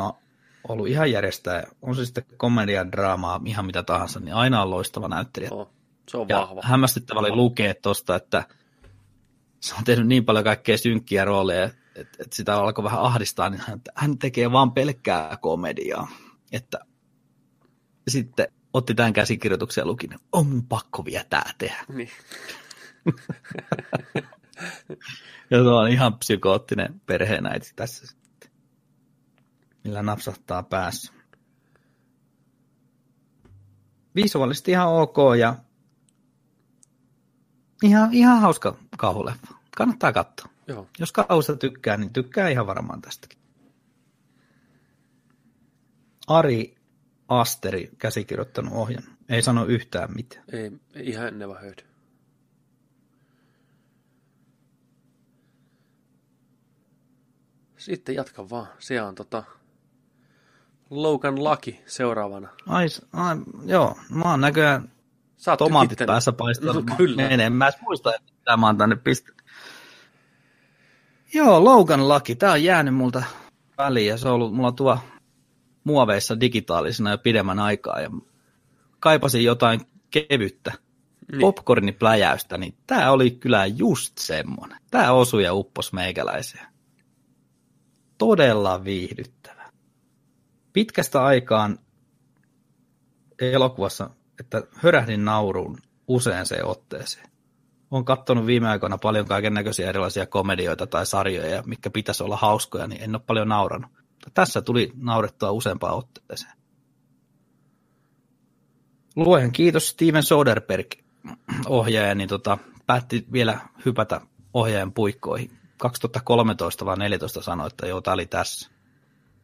ollut 0.70 0.88
ihan 0.88 1.12
järjestää, 1.12 1.64
on 1.82 1.96
se 1.96 2.06
sitten 2.06 2.24
komedia, 2.38 2.92
draamaa, 2.92 3.42
ihan 3.46 3.66
mitä 3.66 3.84
tahansa, 3.84 4.20
niin 4.20 4.36
aina 4.36 4.62
on 4.62 4.70
loistava 4.70 5.08
näyttelijä. 5.08 5.50
Oh, 5.52 5.70
se 6.10 6.18
on 6.18 6.30
Ja 6.30 6.40
vahva. 6.40 6.62
hämmästyttävä 6.64 7.20
oli 7.20 7.32
lukea 7.32 7.74
tuosta, 7.82 8.16
että 8.16 8.44
se 9.60 9.76
on 9.76 9.84
tehnyt 9.84 10.08
niin 10.08 10.26
paljon 10.26 10.44
kaikkea 10.46 10.78
synkkiä 10.78 11.26
rooleja, 11.26 11.64
että, 11.64 12.18
että 12.20 12.36
sitä 12.36 12.56
alkoi 12.56 12.84
vähän 12.84 13.02
ahdistaa, 13.02 13.50
niin 13.50 13.62
hän, 13.68 13.82
hän 13.96 14.18
tekee 14.18 14.52
vaan 14.52 14.72
pelkkää 14.72 15.38
komediaa. 15.42 16.08
Että 16.52 16.80
sitten 18.08 18.48
otti 18.74 18.96
tämän 18.96 19.14
käsikirjoituksen 19.14 19.82
ja 19.82 19.86
luki, 19.86 20.06
että 20.06 20.28
on 20.32 20.64
pakko 20.70 21.06
vielä 21.06 21.26
tämä 21.30 21.44
tehdä. 21.58 21.86
Niin. 21.90 22.10
Ja 25.52 25.64
se 25.64 25.70
on 25.70 25.90
ihan 25.90 26.18
psykoottinen 26.18 27.02
perheenäiti 27.06 27.74
tässä 27.76 28.16
millä 29.84 30.02
napsahtaa 30.02 30.64
päässä. 30.64 31.14
Visuaalisesti 34.16 34.72
ihan 34.72 34.88
ok 34.88 35.18
ja 35.40 35.56
ihan, 37.84 38.14
ihan 38.14 38.42
hauska 38.42 38.78
kauhuleffa. 38.98 39.48
Kannattaa 39.78 40.14
katsoa. 40.14 40.52
Joo. 40.68 40.88
Jos 41.00 41.12
kausta 41.12 41.56
tykkää, 41.56 41.98
niin 41.98 42.14
tykkää 42.14 42.50
ihan 42.50 42.68
varmaan 42.68 43.02
tästäkin. 43.02 43.40
Ari 46.28 46.76
Asteri 47.28 47.92
käsikirjoittanut 47.98 48.74
ohjan. 48.74 49.04
Ei 49.30 49.42
sano 49.42 49.66
yhtään 49.66 50.10
mitään. 50.16 50.44
Ei, 50.54 50.72
ei 50.94 51.10
ihan 51.10 51.40
never 51.40 51.58
heard. 51.58 51.80
Sitten 57.78 58.16
jatka 58.16 58.50
vaan. 58.50 58.68
Se 58.80 59.02
on 59.02 59.16
tota 59.16 59.44
Logan 60.92 61.44
Lucky 61.44 61.76
seuraavana. 61.86 62.48
Ai, 62.68 62.86
ai 63.14 63.36
joo, 63.66 63.98
mä 64.10 64.24
oon 64.32 64.42
näköjään 64.42 64.92
Sä 65.38 65.58
tomaatit 65.58 65.90
tykittänyt. 65.90 66.08
päässä 66.08 66.32
paistanut. 66.32 66.86
No, 66.86 66.96
kyllä. 66.96 67.16
Menen. 67.30 67.54
Mä 67.54 67.68
en 67.68 67.74
muista, 67.82 68.16
että 68.16 68.32
mitä 68.40 68.58
mä 68.58 68.66
oon 68.66 68.78
tänne 68.78 68.96
pistänyt. 68.96 69.42
Joo, 71.34 71.64
Logan 71.64 72.10
Lucky. 72.10 72.36
Tää 72.36 72.52
on 72.52 72.64
jäänyt 72.64 72.96
multa 72.96 73.24
väliin 73.78 74.08
ja 74.08 74.18
se 74.18 74.28
on 74.28 74.34
ollut 74.34 74.54
mulla 74.56 74.72
tuo 74.72 74.98
muoveissa 75.84 76.40
digitaalisena 76.40 77.12
jo 77.12 77.18
pidemmän 77.18 77.60
aikaa 77.60 78.02
ja 78.02 78.10
kaipasin 79.00 79.44
jotain 79.44 79.82
kevyttä 80.12 80.72
Niin. 81.32 81.42
popcornipläjäystä, 81.42 82.58
niin 82.58 82.76
tää 82.88 83.12
oli 83.12 83.32
kyllä 83.32 83.66
just 83.66 84.18
semmonen. 84.18 84.78
Tää 84.92 85.14
osui 85.14 85.44
ja 85.44 85.54
uppos 85.54 85.94
meikäläiseen. 85.94 86.66
Todella 88.18 88.84
viihdyttävä. 88.84 89.51
Pitkästä 90.74 91.24
aikaan 91.24 91.80
elokuvassa, 93.42 94.10
että 94.40 94.64
hörähdin 94.76 95.26
nauruun 95.26 95.78
useanseen 96.08 96.66
otteeseen. 96.66 97.32
Olen 97.92 98.06
katsonut 98.06 98.46
viime 98.46 98.70
aikoina 98.70 98.98
paljon 98.98 99.26
kaiken 99.26 99.54
näköisiä 99.54 99.90
erilaisia 99.90 100.26
komedioita 100.26 100.88
tai 100.88 101.06
sarjoja, 101.06 101.64
mitkä 101.66 101.90
pitäisi 101.90 102.24
olla 102.24 102.38
hauskoja, 102.38 102.88
niin 102.88 103.02
en 103.02 103.16
ole 103.16 103.22
paljon 103.28 103.48
nauranut. 103.48 103.92
Tässä 104.34 104.62
tuli 104.62 104.92
naurettua 104.96 105.52
useampaan 105.52 105.96
otteeseen. 105.96 106.54
Luojan 109.16 109.52
kiitos 109.52 109.90
Steven 109.90 110.24
Soderbergh 110.24 110.98
ohjaaja, 111.68 112.16
niin 112.16 112.30
tota, 112.30 112.58
päätti 112.86 113.26
vielä 113.32 113.60
hypätä 113.86 114.22
ohjaajan 114.54 114.94
puikkoihin. 114.94 115.52
2013 115.78 116.86
vai 116.86 116.98
14 116.98 117.42
sanoi, 117.42 117.68
että 117.68 117.88
joo, 117.88 118.02
tämä 118.02 118.14
oli 118.14 118.26
tässä. 118.26 118.72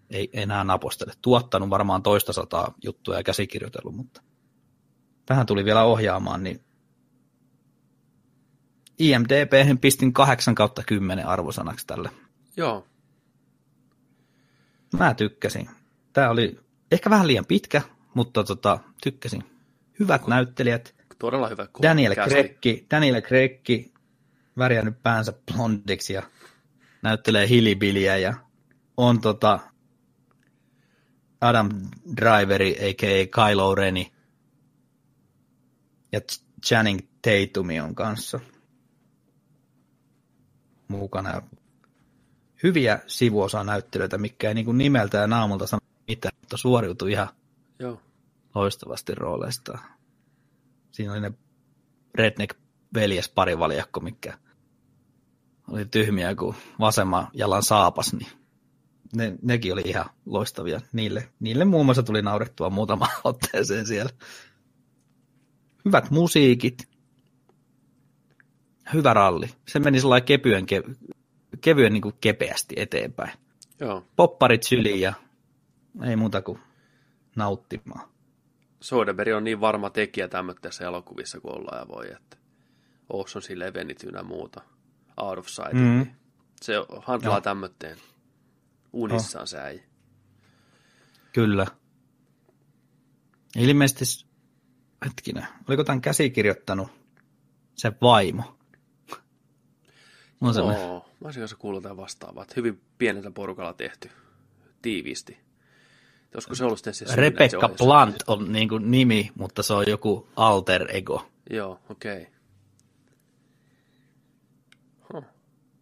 Ei 0.09 0.29
enää 0.33 0.63
napostele. 0.63 1.13
Tuottanut 1.21 1.69
varmaan 1.69 2.03
toista 2.03 2.33
sataa 2.33 2.73
juttuja 2.83 3.17
ja 3.17 3.23
käsikirjoitellut, 3.23 3.95
mutta 3.95 4.21
tähän 5.25 5.45
tuli 5.45 5.65
vielä 5.65 5.83
ohjaamaan, 5.83 6.43
niin 6.43 6.63
IMDb 8.99 9.79
pistin 9.81 10.13
8 10.13 10.55
kautta 10.55 10.83
10 10.83 11.27
arvosanaksi 11.27 11.87
tälle. 11.87 12.09
Joo. 12.57 12.87
Mä 14.97 15.13
tykkäsin. 15.13 15.69
Tämä 16.13 16.29
oli 16.29 16.59
ehkä 16.91 17.09
vähän 17.09 17.27
liian 17.27 17.45
pitkä, 17.45 17.81
mutta 18.13 18.43
tota, 18.43 18.79
tykkäsin. 19.03 19.43
Hyvät 19.99 20.27
näyttelijät. 20.27 20.95
Todella 21.19 21.47
hyvä 21.47 21.67
Daniel 21.81 22.15
kästi. 22.15 22.29
Krekki, 22.29 22.87
Daniel 22.91 23.21
Krekki 23.21 23.93
värjännyt 24.57 25.03
päänsä 25.03 25.33
blondiksi 25.53 26.13
ja 26.13 26.23
näyttelee 27.01 27.49
hilibiliä 27.49 28.17
ja 28.17 28.33
on 28.97 29.21
tota 29.21 29.59
Adam 31.41 31.69
Driveri, 32.15 32.89
a.k.a. 32.89 33.27
Kylo 33.27 33.75
Reni 33.75 34.13
ja 36.11 36.19
Channing 36.65 36.99
Tatumi 37.21 37.79
on 37.79 37.95
kanssa 37.95 38.39
mukana. 40.87 41.41
Hyviä 42.63 42.99
sivuosa 43.07 43.63
näyttelyitä, 43.63 44.17
mikä 44.17 44.47
ei 44.47 44.53
niin 44.53 44.77
nimeltä 44.77 45.17
ja 45.17 45.27
naamulta 45.27 45.67
sano 45.67 45.79
mitään, 46.07 46.35
mutta 46.41 46.57
suoriutui 46.57 47.11
ihan 47.11 47.27
Joo. 47.79 48.01
loistavasti 48.55 49.15
rooleistaan. 49.15 49.79
Siinä 50.91 51.11
oli 51.11 51.21
ne 51.21 51.31
redneck 52.15 52.57
veljes 52.93 53.29
parivaljakko, 53.29 53.99
mikä 53.99 54.37
oli 55.71 55.85
tyhmiä 55.85 56.35
kuin 56.35 56.55
vasemman 56.79 57.27
jalan 57.33 57.63
saapas, 57.63 58.13
niin 58.13 58.31
ne, 59.15 59.35
nekin 59.41 59.73
oli 59.73 59.81
ihan 59.85 60.05
loistavia. 60.25 60.81
Niille, 60.93 61.29
niille 61.39 61.65
muun 61.65 61.85
muassa 61.85 62.03
tuli 62.03 62.21
naurettua 62.21 62.69
muutama 62.69 63.07
otteeseen 63.23 63.85
siellä. 63.85 64.11
Hyvät 65.85 66.11
musiikit. 66.11 66.89
Hyvä 68.93 69.13
ralli. 69.13 69.49
Se 69.67 69.79
meni 69.79 69.99
sellainen 69.99 70.25
kevyen, 70.25 70.65
ke, 70.65 70.83
kevyen 71.61 71.93
niin 71.93 72.01
kuin 72.01 72.15
kepeästi 72.21 72.75
eteenpäin. 72.77 73.31
Joo. 73.79 74.03
Popparit 74.15 74.63
syliin 74.63 75.01
ja 75.01 75.13
ei 76.03 76.15
muuta 76.15 76.41
kuin 76.41 76.59
nauttimaan. 77.35 78.09
Soderbergh 78.81 79.37
on 79.37 79.43
niin 79.43 79.61
varma 79.61 79.89
tekijä 79.89 80.27
tämmöisissä 80.27 80.85
elokuvissa 80.85 81.39
kuin 81.39 81.55
ollaan 81.55 81.79
ja 81.79 81.87
voi, 81.87 82.07
että 82.11 82.37
Ocean's 83.13 83.53
Elevenit 83.53 84.03
ynnä 84.03 84.23
muuta, 84.23 84.61
Out 85.21 85.37
of 85.39 85.47
Sight, 85.47 85.73
Mm. 85.73 85.79
mm. 85.79 86.05
se 86.61 86.73
handlaa 87.01 87.41
tämmöteen 87.41 87.97
unissaan 89.01 89.43
oh. 89.43 89.47
se 89.47 89.59
äijä. 89.59 89.83
Kyllä. 91.33 91.67
Ilmeisesti, 93.55 94.27
hetkinen, 95.05 95.47
oliko 95.69 95.83
tämän 95.83 96.01
käsikirjoittanut 96.01 96.87
se 97.75 97.91
vaimo? 98.01 98.57
On 100.41 100.53
se 100.53 100.61
Oo, 100.61 101.09
mä 101.19 101.27
olisin 101.27 101.41
kanssa 101.41 101.57
kuullut 101.57 101.83
jotain 101.83 101.97
vastaavaa, 101.97 102.43
että 102.43 102.53
hyvin 102.57 102.81
pienellä 102.97 103.31
porukalla 103.31 103.73
tehty, 103.73 104.09
tiiviisti. 104.81 105.37
Olisiko 106.33 106.55
se 106.55 106.65
ollut 106.65 106.79
se 106.91 107.15
Rebecca? 107.15 107.69
Blunt 107.69 108.23
on 108.27 108.51
niin 108.51 108.69
kuin 108.69 108.91
nimi, 108.91 109.31
mutta 109.35 109.63
se 109.63 109.73
on 109.73 109.85
joku 109.87 110.27
alter 110.35 110.87
ego. 110.89 111.29
Joo, 111.49 111.79
okei. 111.89 112.21
Okay. 112.21 112.33
Huh. 115.13 115.25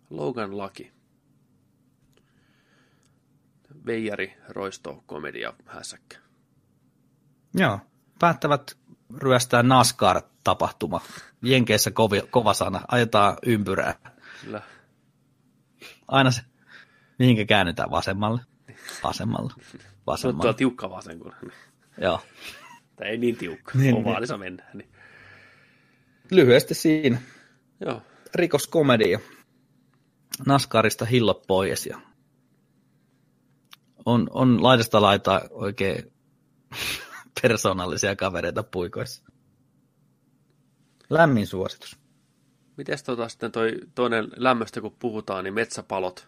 Logan 0.10 0.58
Lucky. 0.58 0.95
Veijari, 3.86 4.38
roisto, 4.50 5.04
komedia, 5.06 5.54
hässäkkä. 5.66 6.18
Joo. 7.54 7.80
Päättävät 8.20 8.78
ryöstää 9.18 9.64
NASCAR-tapahtuma. 9.64 11.02
Jenkeissä 11.42 11.92
kovi, 11.92 12.22
kova 12.30 12.54
sana. 12.54 12.82
Ajetaan 12.88 13.38
ympyrää. 13.46 13.96
Kyllä. 14.42 14.62
Aina 16.08 16.32
se, 16.32 16.42
mihinkä 17.20 17.46
käännytään 17.46 17.92
vasemmalle. 17.92 18.42
Vasemmalle. 19.04 19.54
Se 19.54 19.62
on 19.64 19.80
tuo 19.80 19.80
Vasemmalle. 20.08 20.54
tiukka 20.54 20.90
vasen, 20.90 21.20
kun 21.20 21.34
Joo. 22.02 22.22
tai 22.96 23.08
ei 23.08 23.18
niin 23.18 23.38
tiukka, 23.38 23.72
Niin, 23.74 23.82
niin, 23.84 23.96
niin. 23.96 24.08
ovaalissa 24.08 24.38
mennään. 24.38 24.70
Niin. 24.78 24.90
Lyhyesti 26.32 26.74
siinä. 26.74 27.22
Joo, 27.86 28.02
rikoskomedia. 28.36 29.20
Naskarista 30.46 31.06
hillot 31.06 31.48
pois 31.48 31.86
ja 31.86 32.02
on, 34.06 34.28
on 34.32 34.64
laidasta 34.64 35.02
laitaa 35.02 35.42
oikein 35.52 36.12
persoonallisia 37.42 38.16
kavereita 38.16 38.64
puikoissa. 38.64 39.24
Lämmin 41.10 41.48
suositus. 41.48 41.98
Miten 42.78 42.98
tota 43.06 43.30
sitten 43.30 43.52
toi 43.52 43.72
toinen 43.96 44.28
lämmöstä, 44.36 44.82
kun 44.82 44.96
puhutaan, 45.00 45.44
niin 45.44 45.54
metsäpalot. 45.54 46.28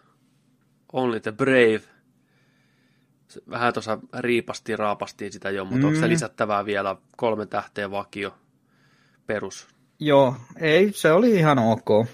Only 0.92 1.20
the 1.20 1.32
brave. 1.32 1.80
Vähän 3.50 3.72
tuossa 3.72 3.98
riipastiin, 4.18 4.78
raapastiin 4.78 5.32
sitä 5.32 5.50
jo, 5.50 5.64
mutta 5.64 5.86
mm. 5.86 5.94
onko 5.94 6.08
lisättävää 6.08 6.64
vielä 6.64 6.96
kolme 7.16 7.46
tähteä 7.46 7.90
vakio 7.90 8.34
perus? 9.26 9.68
Joo, 10.00 10.36
ei, 10.56 10.92
se 10.92 11.12
oli 11.12 11.30
ihan 11.30 11.58
ok. 11.58 12.06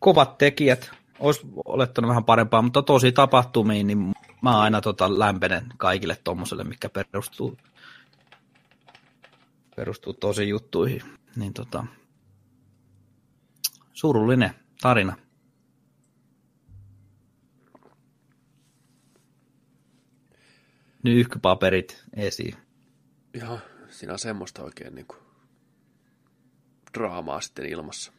Kovat 0.00 0.38
tekijät, 0.38 0.90
olisi 1.18 1.40
olettanut 1.64 2.08
vähän 2.08 2.24
parempaa, 2.24 2.62
mutta 2.62 2.82
tosi 2.82 3.12
tapahtumiin, 3.12 3.86
niin 3.86 4.12
mä 4.46 4.60
aina 4.60 4.80
tota 4.80 5.18
lämpenen 5.18 5.66
kaikille 5.76 6.16
tommoselle, 6.24 6.64
mikä 6.64 6.88
perustuu, 6.88 7.58
perustuu 9.76 10.12
tosi 10.12 10.48
juttuihin. 10.48 11.02
Niin 11.36 11.54
tota, 11.54 11.86
surullinen 13.92 14.50
tarina. 14.80 15.16
Nyyhkypaperit 21.02 22.04
esiin. 22.16 22.54
Joo, 23.34 23.58
siinä 23.88 24.12
on 24.12 24.18
semmoista 24.18 24.62
oikein 24.62 24.94
niin 24.94 25.06
kuin 25.06 25.20
draamaa 26.94 27.40
sitten 27.40 27.66
ilmassa. 27.66 28.12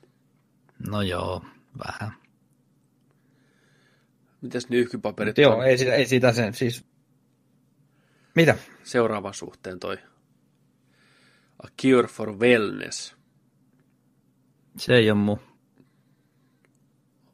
No 0.89 1.01
joo, 1.01 1.45
vähän. 1.87 2.26
Mites 4.47 4.69
nyyhkypaperit 4.69 5.37
Joo, 5.37 5.55
on 5.55 5.65
ei 5.65 5.77
sitä, 5.77 5.93
ei 5.93 6.05
sitä 6.05 6.33
sen, 6.33 6.53
siis... 6.53 6.85
Mitä? 8.35 8.55
seuraavan 8.83 9.33
suhteen 9.33 9.79
toi 9.79 9.97
A 11.63 11.67
Cure 11.81 12.07
for 12.07 12.37
Wellness. 12.37 13.15
Se 14.77 14.95
ei 14.95 15.11
ole 15.11 15.19
mun. 15.19 15.39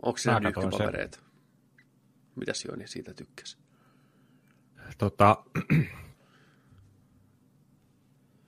Onko 0.01 0.17
sen. 0.17 0.43
nykypapereita? 0.43 1.19
Mitäs 2.35 2.65
Joni 2.65 2.87
siitä 2.87 3.13
tykkäsi? 3.13 3.57
Tota, 4.97 5.43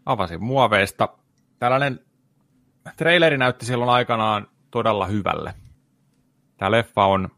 avasin 0.06 0.44
muoveista. 0.44 1.18
Tällainen 1.60 2.06
traileri 2.98 3.38
näytti 3.38 3.66
silloin 3.66 3.90
aikanaan 3.90 4.48
todella 4.72 5.08
hyvälle. 5.08 5.54
Tämä 6.58 6.72
leffa 6.72 7.06
on 7.06 7.35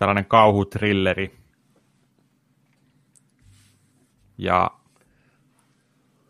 tällainen 0.00 0.26
kauhutrilleri. 0.26 1.38
Ja 4.38 4.70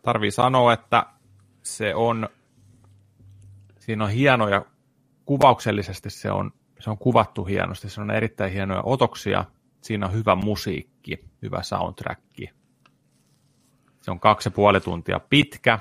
tarvii 0.03 0.31
sanoa, 0.31 0.73
että 0.73 1.07
se 1.63 1.95
on, 1.95 2.29
siinä 3.79 4.05
on 4.05 4.11
hienoja, 4.11 4.65
kuvauksellisesti 5.25 6.11
se 6.11 6.31
on, 6.31 6.53
se 6.81 6.91
on 6.91 6.99
kuvattu 6.99 7.45
hienosti, 7.45 7.91
se 7.91 8.01
on 8.01 8.11
erittäin 8.11 8.53
hienoja 8.53 8.83
otoksia, 8.85 9.45
siinä 9.81 10.07
on 10.07 10.13
hyvä 10.13 10.35
musiikki, 10.35 11.25
hyvä 11.43 11.63
soundtrack. 11.63 12.21
Se 14.01 14.11
on 14.11 14.21
kaksi 14.21 14.47
ja 14.47 14.51
puoli 14.51 14.81
tuntia 14.81 15.21
pitkä. 15.21 15.79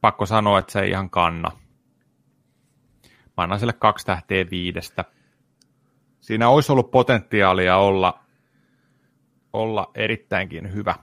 Pakko 0.00 0.26
sanoa, 0.26 0.58
että 0.58 0.72
se 0.72 0.80
ei 0.80 0.90
ihan 0.90 1.10
kanna. 1.10 1.67
Mä 3.38 3.42
annan 3.42 3.58
sille 3.58 3.72
kaksi 3.72 4.06
tähteä 4.06 4.44
viidestä. 4.50 5.04
Siinä 6.20 6.48
olisi 6.48 6.72
ollut 6.72 6.90
potentiaalia 6.90 7.76
olla, 7.76 8.20
olla 9.52 9.90
erittäinkin 9.94 10.72
hyvä. 10.72 10.94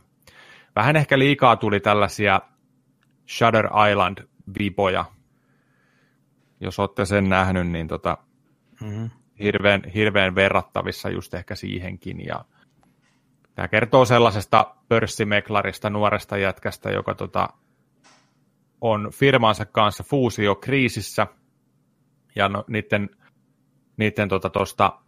Vähän 0.76 0.96
ehkä 0.96 1.20
liikaa 1.20 1.56
tuli 1.56 1.80
tällaisia 1.80 2.42
Shutter 3.30 3.66
Island-vipoja. 3.92 5.06
Jos 6.60 6.80
olette 6.80 7.06
sen 7.06 7.30
nähnyt, 7.30 7.68
niin 7.68 7.88
tota, 7.88 8.18
Mm-hmm. 8.82 9.10
hirveän, 9.40 9.82
hirveän 9.94 10.36
verrattavissa 10.36 11.10
just 11.10 11.34
ehkä 11.34 11.56
siihenkin. 11.56 12.26
Ja 12.26 12.46
tämä 13.56 13.68
kertoo 13.68 14.06
sellaisesta 14.06 14.76
pörssimeklarista, 14.88 15.90
nuoresta 15.90 16.38
jätkästä, 16.38 16.90
joka 16.90 17.16
tota, 17.16 17.50
on 18.82 19.10
firmansa 19.14 19.66
kanssa 19.66 20.04
fuusiokriisissä 20.04 21.28
ja 22.36 22.50
no, 22.50 22.64
niiden, 22.68 23.10
niiden 23.98 24.30
tota, 24.30 24.50
tosta 24.50 25.00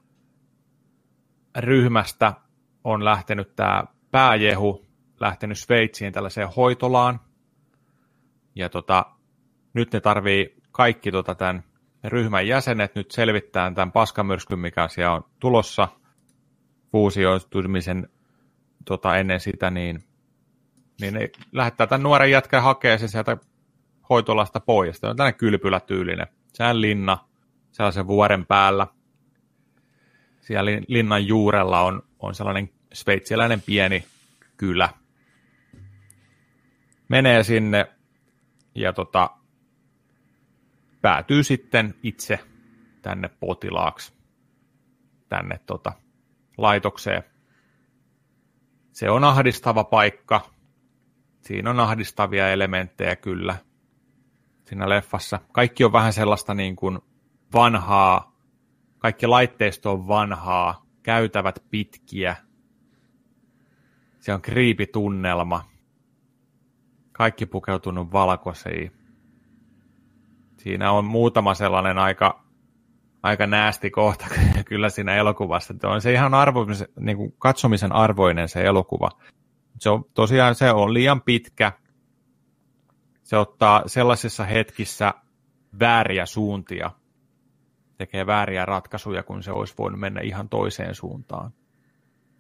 ryhmästä 1.58 2.34
on 2.84 3.06
lähtenyt 3.06 3.56
tämä 3.56 3.84
pääjehu, 4.12 4.86
lähtenyt 5.20 5.58
Sveitsiin 5.58 6.14
tällaiseen 6.14 6.50
hoitolaan. 6.58 7.20
Ja 8.56 8.70
tota, 8.70 9.06
nyt 9.74 9.94
ne 9.94 10.00
tarvii 10.00 10.56
kaikki 10.72 11.12
tota, 11.12 11.36
tämän 11.36 11.64
ryhmän 12.04 12.48
jäsenet 12.48 12.96
nyt 12.96 13.12
selvittää 13.12 13.72
tämän 13.72 13.92
paskamyrskyn, 13.92 14.60
mikä 14.60 14.88
siellä 14.88 15.14
on 15.14 15.24
tulossa 15.40 15.88
fuusioitumisen 16.92 18.10
tota, 18.86 19.18
ennen 19.18 19.40
sitä, 19.40 19.72
niin, 19.72 20.04
niin 21.02 21.14
ne 21.14 21.30
lähettää 21.52 21.88
tämän 21.88 22.04
nuoren 22.04 22.32
jätkän 22.32 22.64
hakea 22.64 22.98
se 22.98 23.08
sieltä 23.08 23.38
hoitolasta 24.10 24.60
pois. 24.60 25.00
Tämä 25.00 25.12
on 25.12 25.18
tällainen 25.18 25.40
kylpylätyylinen. 25.40 26.28
Sehän 26.58 26.82
linna 26.82 27.18
sellaisen 27.72 28.08
vuoren 28.08 28.46
päällä. 28.46 28.88
Siellä 30.42 30.72
lin- 30.72 30.86
linnan 30.88 31.28
juurella 31.28 31.82
on, 31.82 32.04
on 32.20 32.36
sellainen 32.36 32.70
sveitsiläinen 32.94 33.62
pieni 33.62 34.06
kylä. 34.58 34.90
Menee 37.10 37.44
sinne 37.44 37.92
ja 38.76 38.94
tota, 38.94 39.30
päätyy 41.02 41.44
sitten 41.44 41.96
itse 42.04 42.40
tänne 43.02 43.30
potilaaksi, 43.40 44.14
tänne 45.30 45.60
tota, 45.66 45.94
laitokseen. 46.58 47.24
Se 48.92 49.10
on 49.10 49.24
ahdistava 49.24 49.84
paikka. 49.84 50.50
Siinä 51.42 51.70
on 51.70 51.80
ahdistavia 51.80 52.52
elementtejä 52.52 53.16
kyllä 53.16 53.58
siinä 54.68 54.90
leffassa. 54.90 55.40
Kaikki 55.52 55.84
on 55.84 55.92
vähän 55.92 56.14
sellaista 56.14 56.54
niin 56.54 56.76
kuin 56.76 57.00
vanhaa, 57.54 58.38
kaikki 58.98 59.28
laitteisto 59.28 59.92
on 59.92 60.08
vanhaa, 60.08 60.86
käytävät 61.04 61.64
pitkiä. 61.70 62.36
Se 64.20 64.34
on 64.34 64.42
kriipitunnelma. 64.42 65.66
Kaikki 67.12 67.46
pukeutunut 67.46 68.12
valkoisiin 68.12 68.98
siinä 70.58 70.92
on 70.92 71.06
muutama 71.06 71.54
sellainen 71.54 71.98
aika, 71.98 72.44
aika 73.24 73.48
näästi 73.48 73.90
kohta 73.90 74.26
kyllä 74.70 74.90
siinä 74.90 75.16
elokuvassa. 75.16 75.74
Että 75.74 75.90
on 75.90 76.02
se 76.02 76.14
ihan 76.14 76.34
arvoisen, 76.34 76.88
niin 77.00 77.18
kuin 77.18 77.34
katsomisen 77.40 77.92
arvoinen 77.92 78.50
se 78.50 78.62
elokuva. 78.62 79.10
Se 79.80 79.90
on, 79.90 80.06
tosiaan 80.14 80.56
se 80.56 80.72
on 80.72 80.94
liian 80.94 81.22
pitkä. 81.22 81.72
Se 83.28 83.38
ottaa 83.38 83.84
sellaisissa 83.88 84.44
hetkissä 84.44 85.14
vääriä 85.80 86.26
suuntia, 86.26 86.92
tekee 87.98 88.26
vääriä 88.26 88.66
ratkaisuja, 88.66 89.24
kun 89.24 89.44
se 89.44 89.52
olisi 89.52 89.74
voinut 89.78 90.00
mennä 90.00 90.22
ihan 90.22 90.50
toiseen 90.50 90.96
suuntaan. 90.96 91.52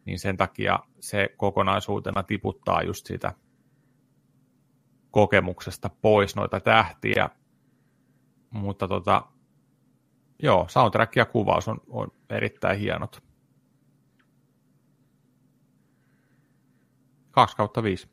Niin 0.05 0.19
sen 0.19 0.37
takia 0.37 0.79
se 0.99 1.29
kokonaisuutena 1.37 2.23
tiputtaa 2.23 2.81
just 2.81 3.05
sitä 3.05 3.33
kokemuksesta 5.11 5.89
pois 6.01 6.35
noita 6.35 6.59
tähtiä, 6.59 7.29
mutta 8.49 8.87
tota, 8.87 9.21
joo, 10.43 10.65
soundtrack 10.69 11.15
ja 11.15 11.25
kuvaus 11.25 11.67
on, 11.67 11.77
on 11.87 12.11
erittäin 12.29 12.79
hienot. 12.79 13.23
2 17.31 17.57
kautta 17.57 17.83
5. 17.83 18.09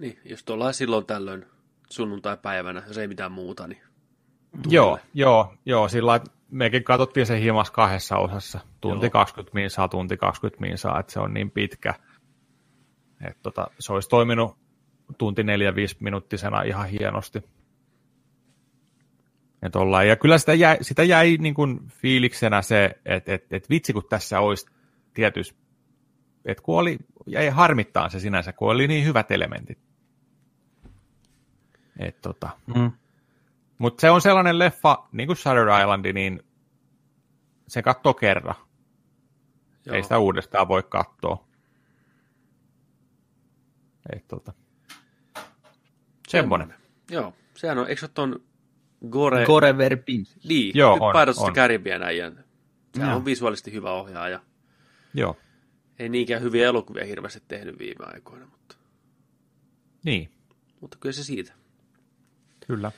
Niin, 0.00 0.18
jos 0.24 0.44
ollaan 0.50 0.74
silloin 0.74 1.06
tällöin 1.06 1.46
sunnuntai-päivänä, 1.90 2.82
jos 2.86 2.98
ei 2.98 3.08
mitään 3.08 3.32
muuta, 3.32 3.66
niin 3.66 3.82
Joo, 4.68 4.98
joo, 5.14 5.54
joo, 5.66 5.88
sillä 5.88 6.20
mekin 6.50 6.84
katsottiin 6.84 7.26
se 7.26 7.40
himas 7.40 7.70
kahdessa 7.70 8.16
osassa. 8.16 8.60
Tunti 8.80 9.06
Joo. 9.06 9.10
20 9.10 9.54
minsaa, 9.54 9.88
tunti 9.88 10.16
20 10.16 10.60
minsaa, 10.60 11.00
että 11.00 11.12
se 11.12 11.20
on 11.20 11.34
niin 11.34 11.50
pitkä. 11.50 11.94
Että 13.26 13.42
tota, 13.42 13.70
se 13.78 13.92
olisi 13.92 14.08
toiminut 14.08 14.58
tunti 15.18 15.42
4-5 15.42 15.46
minuuttisena 16.00 16.62
ihan 16.62 16.88
hienosti. 16.88 17.42
Et 19.62 19.76
ollaan. 19.76 20.08
Ja 20.08 20.16
kyllä 20.16 20.38
sitä 20.38 20.54
jäi, 20.54 20.78
sitä 20.80 21.02
jäi 21.02 21.36
niin 21.40 21.54
kuin 21.54 21.80
fiiliksenä 21.88 22.62
se, 22.62 22.90
että 23.04 23.34
et, 23.34 23.52
et 23.52 23.70
vitsi 23.70 23.92
kun 23.92 24.02
tässä 24.08 24.40
olisi 24.40 24.66
tietysti, 25.14 25.58
että 26.44 26.62
kun 26.62 26.78
oli, 26.78 26.98
jäi 27.26 27.48
harmittaa 27.48 28.08
se 28.08 28.20
sinänsä, 28.20 28.52
kun 28.52 28.70
oli 28.70 28.88
niin 28.88 29.04
hyvät 29.04 29.30
elementit. 29.30 29.89
Et 32.00 32.20
tota, 32.22 32.48
Mm. 32.66 32.92
mutta 33.78 34.00
se 34.00 34.10
on 34.10 34.20
sellainen 34.20 34.58
leffa, 34.58 35.08
niin 35.12 35.26
kuin 35.26 35.36
Shutter 35.36 35.68
Island, 35.82 36.12
niin 36.12 36.42
se 37.68 37.82
katsoo 37.82 38.14
kerran. 38.14 38.54
Joo. 39.86 39.96
Ei 39.96 40.02
sitä 40.02 40.18
uudestaan 40.18 40.68
voi 40.68 40.82
katsoa. 40.82 41.44
Ei, 44.12 44.20
tota. 44.28 44.52
Semmoinen. 46.28 46.74
Joo, 47.10 47.34
sehän 47.54 47.78
on, 47.78 47.88
eikö 47.88 48.00
se 48.00 48.06
ole 48.06 48.10
ton 48.14 48.40
Gore... 49.10 49.44
Gore 49.46 49.78
Verbinski. 49.78 50.48
Niin, 50.48 50.72
Joo, 50.78 50.94
nyt 51.26 51.36
on, 51.38 51.54
Caribbean 51.54 52.02
äijän. 52.02 52.44
Sehän 52.94 53.08
Joo. 53.10 53.16
on 53.16 53.24
visuaalisesti 53.24 53.72
hyvä 53.72 53.92
ohjaaja. 53.92 54.40
Joo, 55.14 55.36
Ei 55.98 56.08
niinkään 56.08 56.42
hyviä 56.42 56.66
elokuvia 56.66 57.04
hirveästi 57.04 57.42
tehnyt 57.48 57.78
viime 57.78 58.04
aikoina, 58.14 58.46
mutta, 58.46 58.76
niin, 60.04 60.30
mutta 60.80 60.96
kyllä 61.00 61.12
se 61.12 61.24
siitä. 61.24 61.52
Kyllä. 62.70 62.92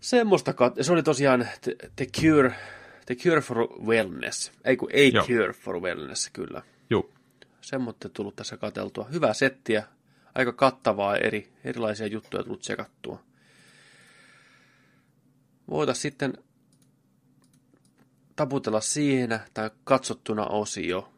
Semmoista 0.00 0.52
kat- 0.52 0.82
se 0.82 0.92
oli 0.92 1.02
tosiaan 1.02 1.48
The, 1.60 1.76
the 1.96 2.06
Cure, 2.20 2.54
The 3.06 3.14
Cure 3.14 3.40
for 3.40 3.68
Wellness. 3.82 4.52
Ei 4.64 4.76
kun 4.76 4.88
ei 4.92 5.12
Joo. 5.14 5.26
Cure 5.26 5.52
for 5.52 5.80
Wellness, 5.80 6.30
kyllä. 6.32 6.62
Joo, 6.90 7.10
Semmoista 7.60 8.08
tullut 8.08 8.36
tässä 8.36 8.56
kateltua. 8.56 9.04
Hyvää 9.04 9.34
settiä, 9.34 9.86
aika 10.34 10.52
kattavaa, 10.52 11.16
eri, 11.16 11.52
erilaisia 11.64 12.06
juttuja 12.06 12.42
tullut 12.42 12.62
sekattua. 12.62 13.22
Voitaisiin 15.70 16.02
sitten 16.02 16.34
taputella 18.36 18.80
siinä 18.80 19.40
tai 19.54 19.70
katsottuna 19.84 20.46
osio 20.46 21.12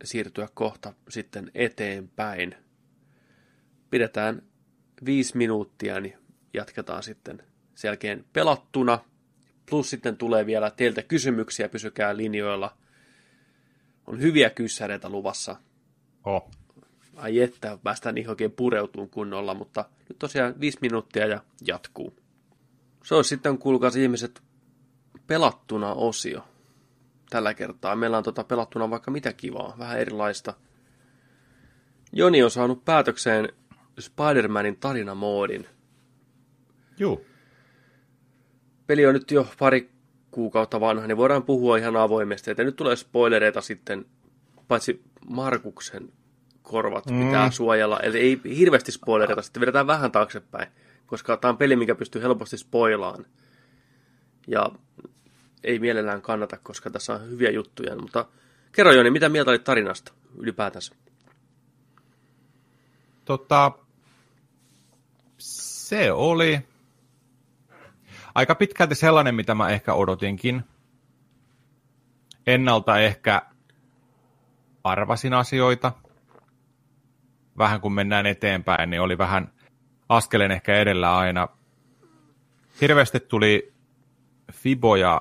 ja 0.00 0.06
siirtyä 0.06 0.48
kohta 0.54 0.92
sitten 1.08 1.50
eteenpäin. 1.54 2.54
Pidetään 3.90 4.42
viisi 5.04 5.36
minuuttia, 5.36 6.00
niin 6.00 6.23
jatketaan 6.54 7.02
sitten 7.02 7.42
sen 7.74 7.88
jälkeen 7.88 8.24
pelattuna. 8.32 8.98
Plus 9.70 9.90
sitten 9.90 10.16
tulee 10.16 10.46
vielä 10.46 10.70
teiltä 10.70 11.02
kysymyksiä, 11.02 11.68
pysykää 11.68 12.16
linjoilla. 12.16 12.76
On 14.06 14.20
hyviä 14.20 14.50
kyssäreitä 14.50 15.08
luvassa. 15.08 15.56
oh. 16.24 16.50
Ai 17.16 17.40
että, 17.40 17.78
päästään 17.82 18.14
niihin 18.14 18.30
oikein 18.30 18.52
pureutuun 18.52 19.10
kunnolla, 19.10 19.54
mutta 19.54 19.84
nyt 20.08 20.18
tosiaan 20.18 20.60
viisi 20.60 20.78
minuuttia 20.80 21.26
ja 21.26 21.40
jatkuu. 21.66 22.16
Se 23.04 23.14
olisi 23.14 23.28
sitten, 23.28 23.58
kuulkaas 23.58 23.96
ihmiset, 23.96 24.42
pelattuna 25.26 25.92
osio. 25.92 26.44
Tällä 27.30 27.54
kertaa 27.54 27.96
meillä 27.96 28.18
on 28.18 28.24
tota 28.24 28.44
pelattuna 28.44 28.90
vaikka 28.90 29.10
mitä 29.10 29.32
kivaa, 29.32 29.74
vähän 29.78 29.98
erilaista. 29.98 30.54
Joni 32.12 32.42
on 32.42 32.50
saanut 32.50 32.84
päätökseen 32.84 33.48
Spider-Manin 34.00 34.76
tarinamoodin. 34.80 35.66
Juu. 36.98 37.26
Peli 38.86 39.06
on 39.06 39.14
nyt 39.14 39.30
jo 39.30 39.48
pari 39.58 39.90
kuukautta 40.30 40.80
vanha, 40.80 41.06
niin 41.06 41.16
voidaan 41.16 41.42
puhua 41.42 41.76
ihan 41.76 41.96
avoimesti. 41.96 42.50
Että 42.50 42.64
nyt 42.64 42.76
tulee 42.76 42.96
spoilereita 42.96 43.60
sitten, 43.60 44.06
paitsi 44.68 45.02
Markuksen 45.28 46.12
korvat 46.62 47.06
mm. 47.06 47.26
pitää 47.26 47.50
suojella. 47.50 48.00
Eli 48.00 48.18
ei 48.18 48.40
hirveästi 48.56 48.92
spoilereita, 48.92 49.42
sitten 49.42 49.60
vedetään 49.60 49.86
vähän 49.86 50.12
taaksepäin. 50.12 50.68
Koska 51.06 51.36
tämä 51.36 51.50
on 51.50 51.58
peli, 51.58 51.76
mikä 51.76 51.94
pystyy 51.94 52.22
helposti 52.22 52.58
spoilaan. 52.58 53.26
Ja 54.46 54.70
ei 55.64 55.78
mielellään 55.78 56.22
kannata, 56.22 56.58
koska 56.62 56.90
tässä 56.90 57.14
on 57.14 57.30
hyviä 57.30 57.50
juttuja. 57.50 57.96
Mutta 57.96 58.26
kerro 58.72 58.92
Joni, 58.92 59.10
mitä 59.10 59.28
mieltä 59.28 59.50
olit 59.50 59.64
tarinasta 59.64 60.12
ylipäätänsä? 60.38 60.94
Tota, 63.24 63.72
se 65.38 66.12
oli 66.12 66.60
aika 68.34 68.54
pitkälti 68.54 68.94
sellainen, 68.94 69.34
mitä 69.34 69.54
mä 69.54 69.68
ehkä 69.68 69.94
odotinkin. 69.94 70.64
Ennalta 72.46 72.98
ehkä 72.98 73.42
arvasin 74.84 75.32
asioita. 75.32 75.92
Vähän 77.58 77.80
kun 77.80 77.92
mennään 77.94 78.26
eteenpäin, 78.26 78.90
niin 78.90 79.00
oli 79.00 79.18
vähän 79.18 79.52
askeleen 80.08 80.50
ehkä 80.50 80.74
edellä 80.74 81.16
aina. 81.16 81.48
Hirveästi 82.80 83.20
tuli 83.20 83.74
Fiboja 84.52 85.20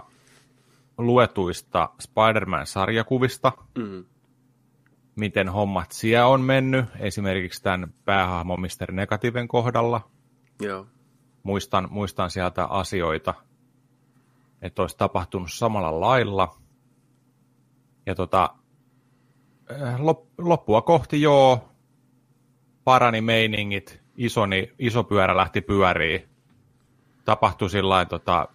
luetuista 0.97 1.89
Spider-Man-sarjakuvista, 1.99 3.51
Mm. 3.77 4.05
miten 5.15 5.49
hommat 5.49 5.91
siellä 5.91 6.27
on 6.27 6.41
mennyt, 6.41 6.85
esimerkiksi 6.99 7.63
tämän 7.63 7.93
päähahmon 8.05 8.61
Mr. 8.61 8.91
Negativen 8.91 9.47
kohdalla. 9.47 10.09
Joo. 10.61 10.87
Muistan, 11.43 11.87
muistan 11.91 12.31
sieltä 12.31 12.65
asioita, 12.65 13.33
että 14.61 14.81
olisi 14.81 14.97
tapahtunut 14.97 15.51
samalla 15.51 15.99
lailla. 15.99 16.57
Ja 18.05 18.15
tota, 18.15 18.55
eh, 19.69 19.99
lop, 19.99 20.25
loppua 20.37 20.81
kohti 20.81 21.21
joo, 21.21 21.69
parani 22.83 23.21
meiningit, 23.21 24.01
isoni, 24.17 24.73
iso 24.79 25.03
pyörä 25.03 25.37
lähti 25.37 25.61
pyöriin. 25.61 26.29
Tapahtui 27.25 27.69
sillä 27.69 28.05
tota, 28.05 28.47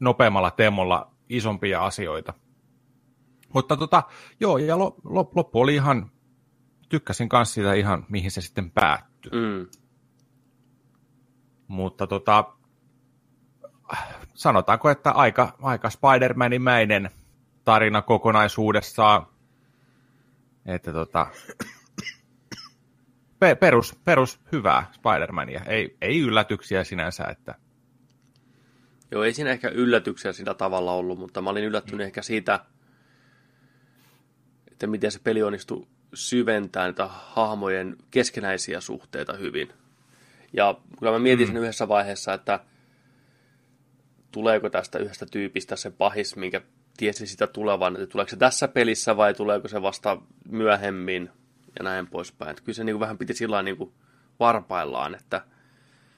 nopeammalla 0.00 0.50
temmolla 0.50 1.10
isompia 1.28 1.84
asioita. 1.84 2.34
Mutta 3.54 3.76
tota, 3.76 4.02
joo, 4.40 4.58
ja 4.58 4.78
lo, 4.78 4.96
lo, 5.04 5.30
loppu 5.34 5.60
oli 5.60 5.74
ihan, 5.74 6.10
tykkäsin 6.88 7.28
kanssa 7.28 7.54
sitä 7.54 7.74
ihan, 7.74 8.06
mihin 8.08 8.30
se 8.30 8.40
sitten 8.40 8.70
päättyi. 8.70 9.30
Mm. 9.32 9.66
Mutta 11.68 12.06
tota, 12.06 12.44
sanotaanko, 14.34 14.90
että 14.90 15.10
aika, 15.10 15.56
aika 15.62 15.88
Spider-Manimäinen 15.88 17.10
tarina 17.64 18.02
kokonaisuudessaan. 18.02 19.26
Että 20.66 20.92
tota, 20.92 21.26
pe- 23.38 23.54
perus, 23.54 23.98
perus 24.04 24.40
hyvää 24.52 24.92
Spider-Mania. 24.92 25.62
Ei, 25.66 25.96
ei 26.00 26.20
yllätyksiä 26.20 26.84
sinänsä, 26.84 27.24
että 27.24 27.54
Joo, 29.10 29.22
ei 29.22 29.32
siinä 29.32 29.50
ehkä 29.50 29.68
yllätyksiä 29.68 30.32
sillä 30.32 30.54
tavalla 30.54 30.92
ollut, 30.92 31.18
mutta 31.18 31.42
mä 31.42 31.50
olin 31.50 31.64
yllättynyt 31.64 32.06
ehkä 32.06 32.22
siitä, 32.22 32.60
että 34.72 34.86
miten 34.86 35.12
se 35.12 35.18
peli 35.24 35.42
onnistui 35.42 35.86
syventämään 36.14 36.90
niitä 36.90 37.06
hahmojen 37.06 37.96
keskenäisiä 38.10 38.80
suhteita 38.80 39.32
hyvin. 39.32 39.72
Ja 40.52 40.74
kyllä 40.98 41.12
mä 41.12 41.18
mietin 41.18 41.46
sen 41.46 41.56
yhdessä 41.56 41.88
vaiheessa, 41.88 42.34
että 42.34 42.60
tuleeko 44.32 44.70
tästä 44.70 44.98
yhdestä 44.98 45.26
tyypistä 45.26 45.76
se 45.76 45.90
pahis, 45.90 46.36
minkä 46.36 46.60
tiesi 46.96 47.26
sitä 47.26 47.46
tulevan, 47.46 47.94
että 47.94 48.06
tuleeko 48.06 48.30
se 48.30 48.36
tässä 48.36 48.68
pelissä 48.68 49.16
vai 49.16 49.34
tuleeko 49.34 49.68
se 49.68 49.82
vasta 49.82 50.18
myöhemmin 50.48 51.30
ja 51.78 51.82
näin 51.84 52.06
poispäin. 52.06 52.50
Että 52.50 52.62
kyllä 52.62 52.76
se 52.76 52.84
niin 52.84 52.94
kuin 52.94 53.00
vähän 53.00 53.18
piti 53.18 53.34
sillä 53.34 53.62
niin 53.62 53.76
kuin 53.76 53.92
varpaillaan, 54.40 55.14
että 55.14 55.44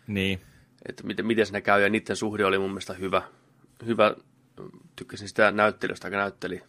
niin. 0.07 0.41
että 0.89 1.07
miten, 1.07 1.27
miten 1.27 1.47
se 1.47 1.61
käy, 1.61 1.83
ja 1.83 1.89
niiden 1.89 2.17
suhde 2.17 2.45
oli 2.45 2.59
mun 2.59 2.71
mielestä 2.71 2.95
hyvä. 2.95 3.23
hyvä. 3.87 4.15
Tykkäsin 4.97 5.29
sitä 5.29 5.51
näyttelystä, 5.51 6.09
joka 6.09 6.17
näytteli 6.17 6.63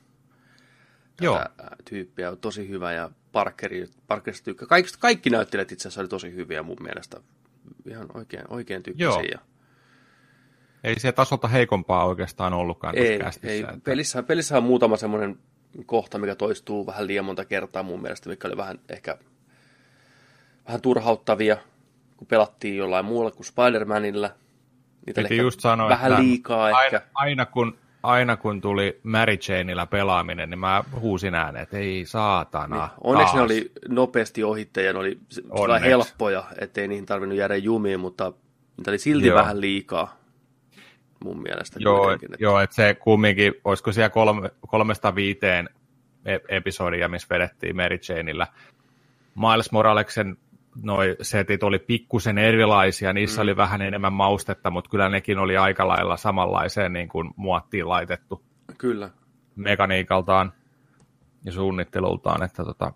Joo. 1.21 1.38
tätä 1.38 1.51
tyyppiä, 1.89 2.31
on 2.31 2.38
tosi 2.38 2.69
hyvä, 2.69 2.93
ja 2.93 3.11
Parkeri, 3.31 3.88
Parkerista 4.07 4.45
tykkää. 4.45 4.67
Kaikki, 4.67 4.91
kaikki 4.99 5.29
näyttelijät 5.29 5.71
itse 5.71 5.88
asiassa 5.88 6.01
oli 6.01 6.07
tosi 6.07 6.35
hyviä 6.35 6.63
mun 6.63 6.77
mielestä. 6.81 7.21
Ihan 7.89 8.07
oikein, 8.14 8.43
oikein 8.49 8.83
tykkäsin. 8.83 9.07
Joo. 9.14 9.22
Ja 9.31 9.39
Ei 10.83 10.99
se 10.99 11.11
tasolta 11.11 11.48
heikompaa 11.48 12.06
oikeastaan 12.06 12.53
ollutkaan 12.53 12.98
ei, 12.98 13.19
kästissä, 13.19 13.48
ei. 13.49 13.59
että- 13.59 13.77
Pelissä, 13.83 14.23
pelissä 14.23 14.57
on 14.57 14.64
muutama 14.64 14.98
semmoinen 14.98 15.39
kohta, 15.85 16.17
mikä 16.17 16.35
toistuu 16.35 16.85
vähän 16.85 17.07
liian 17.07 17.25
monta 17.25 17.45
kertaa 17.45 17.83
mun 17.83 18.01
mielestä, 18.01 18.30
mikä 18.30 18.48
oli 18.48 18.57
vähän 18.57 18.80
ehkä 18.89 19.17
vähän 20.67 20.81
turhauttavia, 20.81 21.57
kun 22.17 22.27
pelattiin 22.27 22.77
jollain 22.77 23.06
muulla 23.06 23.31
kuin 23.31 23.45
Spider-Manilla. 23.45 24.30
Niitä 25.06 25.22
Piti 25.22 25.38
just 25.38 25.59
sanoa, 25.59 25.89
vähän 25.89 26.11
että 26.11 26.23
liikaa 26.23 26.64
aina, 26.64 26.83
ehkä. 26.83 27.01
Aina 27.14 27.45
kun, 27.45 27.77
aina 28.03 28.38
kun 28.38 28.61
tuli 28.61 29.00
Mary 29.03 29.38
Janeillä 29.50 29.86
pelaaminen, 29.86 30.50
niin 30.50 30.60
mä 30.60 30.84
huusin 31.00 31.36
ääneen, 31.36 31.64
että 31.64 31.78
ei 31.78 32.06
saatana. 32.06 32.76
Niin. 32.76 32.90
Onneksi 33.03 33.34
ne 33.34 33.38
taas. 33.40 33.52
oli 33.52 33.72
nopeasti 33.88 34.44
ohittajia, 34.44 34.94
ne 34.94 35.00
oli 35.00 35.18
Onneksi. 35.50 35.90
helppoja, 35.90 36.44
ettei 36.61 36.88
niihin 36.88 37.06
tarvinnut 37.06 37.38
jäädä 37.38 37.56
jumiin, 37.56 38.00
mutta 38.00 38.34
niitä 38.78 38.92
oli 38.92 38.98
silti 38.98 39.28
Joo. 39.28 39.38
vähän 39.40 39.61
liikaa 39.61 40.18
mun 41.24 41.42
mielestä. 41.42 41.80
Joo, 41.82 42.11
että- 42.11 42.28
joo 42.40 42.60
että 42.60 42.76
se 42.76 42.94
kumminkin, 42.94 43.53
olisiko 43.66 43.92
siellä 43.92 44.10
kolme, 44.10 44.52
kolmesta 44.68 45.16
viiteen 45.16 45.69
e- 46.26 46.40
episodia, 46.58 47.08
missä 47.10 47.28
vedettiin 47.30 47.76
Mary 47.76 48.00
Janeillä. 48.10 48.48
Miles 49.36 49.72
Moraleksen 49.72 50.38
noi 50.83 51.16
setit 51.22 51.64
oli 51.64 51.80
pikkusen 51.80 52.38
erilaisia, 52.38 53.14
niissä 53.14 53.41
mm. 53.41 53.43
oli 53.43 53.58
vähän 53.58 53.82
enemmän 53.82 54.14
maustetta, 54.14 54.69
mutta 54.69 54.90
kyllä 54.90 55.09
nekin 55.09 55.38
oli 55.38 55.58
aika 55.58 55.88
lailla 55.88 56.17
samanlaiseen 56.17 56.93
niin 56.93 57.09
kuin 57.09 57.32
muottiin 57.35 57.90
laitettu 57.90 58.43
Kyllä, 58.77 59.09
mekaniikaltaan 59.56 60.53
ja 61.45 61.51
suunnittelultaan, 61.51 62.43
että 62.43 62.64
tota, 62.64 62.93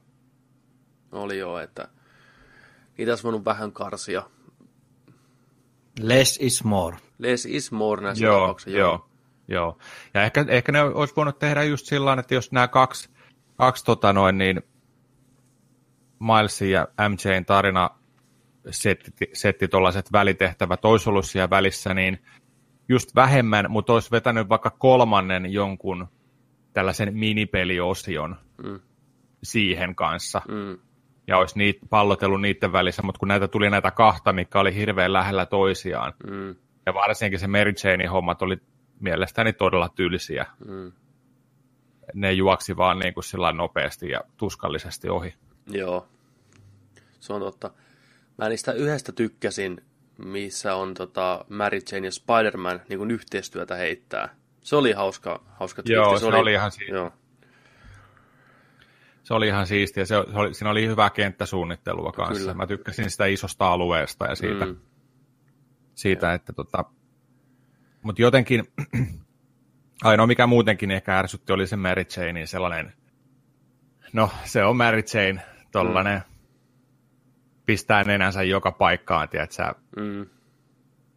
oli 1.12 1.38
joo, 1.38 1.60
että 1.60 1.88
niitä 2.98 3.12
olisi 3.12 3.24
voinut 3.24 3.46
vähän 3.46 3.72
karsia. 3.72 4.24
Less 6.00 6.40
is 6.42 6.64
more. 6.64 6.98
Less 7.18 7.46
is 7.46 7.72
more 7.72 8.02
näissä 8.02 8.26
Joo, 8.26 8.40
tapauksissa. 8.40 8.80
joo, 8.80 9.10
joo. 9.48 9.78
Ja 10.14 10.24
ehkä, 10.24 10.46
ehkä 10.48 10.72
ne 10.72 10.82
olisi 10.82 11.16
voinut 11.16 11.40
tehdä 11.40 11.64
just 11.64 11.86
sillä 11.86 12.06
tavalla, 12.06 12.20
että 12.20 12.34
jos 12.34 12.52
nämä 12.52 12.68
kaksi, 12.68 13.10
kaksi 13.58 13.86
tota 13.86 14.14
noin, 14.14 14.38
niin 14.38 14.62
Milesin 16.24 16.72
ja 16.72 16.88
MJn 17.10 17.46
tarina 17.46 17.90
setti, 18.70 19.12
setti 19.34 19.68
tuollaiset 19.68 20.12
välitehtävät 20.12 20.86
olisi 20.86 21.10
ollut 21.10 21.26
siellä 21.26 21.50
välissä, 21.50 21.94
niin 21.94 22.20
just 22.90 23.16
vähemmän, 23.16 23.66
mutta 23.70 23.94
olisi 23.94 24.12
vetänyt 24.12 24.50
vaikka 24.50 24.70
kolmannen 24.70 25.54
jonkun 25.54 26.08
tällaisen 26.74 27.18
minipeliosion 27.18 28.36
Mm. 28.64 28.80
siihen 29.44 29.96
kanssa. 29.96 30.42
Mm. 30.48 30.78
Ja 31.28 31.38
olisi 31.38 31.58
niitä, 31.58 31.86
pallotellut 31.90 32.42
niiden 32.42 32.72
välissä, 32.72 33.02
mutta 33.02 33.20
kun 33.20 33.28
näitä 33.28 33.48
tuli 33.48 33.70
näitä 33.70 33.92
kahta, 33.92 34.34
mikä 34.34 34.60
oli 34.60 34.76
hirveän 34.76 35.14
lähellä 35.14 35.46
toisiaan, 35.46 36.14
Mm. 36.28 36.56
ja 36.86 36.94
varsinkin 36.94 37.40
se 37.40 37.48
Mary 37.48 37.74
Janein 37.84 38.10
hommat 38.10 38.42
oli 38.42 38.58
mielestäni 39.00 39.54
todella 39.54 39.90
tylsiä. 39.90 40.46
Mm. 40.68 40.92
Ne 42.14 42.32
juoksi 42.32 42.78
vaan 42.78 43.00
niin 43.00 43.14
kuin 43.14 43.24
sillä 43.24 43.52
nopeasti 43.52 44.10
ja 44.10 44.22
tuskallisesti 44.38 45.10
ohi. 45.10 45.34
Joo, 45.68 46.08
se 47.20 47.34
on 47.34 47.42
totta. 47.42 47.72
Mä 48.38 48.50
niistä 48.50 48.72
yhdestä 48.72 49.12
tykkäsin, 49.12 49.82
missä 50.18 50.76
on 50.76 50.94
tota 50.94 51.46
Mary 51.50 51.80
Jane 51.92 52.08
ja 52.08 52.12
Spider-Man 52.12 52.82
niin 52.90 53.00
kuin 53.00 53.12
yhteistyötä 53.12 53.76
heittää. 53.76 54.36
Se 54.62 54.76
oli 54.76 54.92
hauska, 54.92 55.44
hauska 55.48 55.82
Joo, 55.86 56.10
twisti. 56.10 56.30
se 56.30 56.36
oli 56.36 56.54
ihan 56.54 56.72
siistiä. 56.72 56.96
Joo, 56.96 57.12
Se 59.24 59.34
oli 59.34 59.48
ihan 59.48 59.68
siistiä. 59.68 60.06
Se 60.06 60.18
oli, 60.18 60.54
siinä 60.54 60.72
oli 60.72 60.88
hyvää 60.88 61.10
kenttäsuunnittelua 61.10 62.12
kanssa. 62.12 62.40
Kyllä. 62.40 62.54
Mä 62.54 62.68
tykkäsin 62.68 63.10
sitä 63.10 63.26
isosta 63.26 63.68
alueesta 63.68 64.26
ja 64.26 64.36
siitä, 64.36 64.66
mm. 64.66 64.72
Mm. 64.72 64.78
siitä 65.96 66.34
että 66.34 66.54
tota... 66.54 66.86
Mutta 68.02 68.22
jotenkin, 68.22 68.64
ainoa 70.04 70.28
mikä 70.28 70.48
muutenkin 70.48 70.92
ehkä 70.92 71.20
ärsytti 71.20 71.54
oli 71.54 71.68
se 71.68 71.76
Mary 71.76 72.04
Janein 72.18 72.48
sellainen, 72.48 72.94
no 74.14 74.30
se 74.46 74.64
on 74.64 74.78
Mary 74.78 75.04
Jane, 75.14 75.42
tollanen 75.74 76.18
mm. 76.18 76.34
pistää 77.66 78.04
nenänsä 78.04 78.44
joka 78.44 78.72
paikkaan, 78.72 79.30
tiedätkö, 79.30 79.74
Mm, 79.96 80.26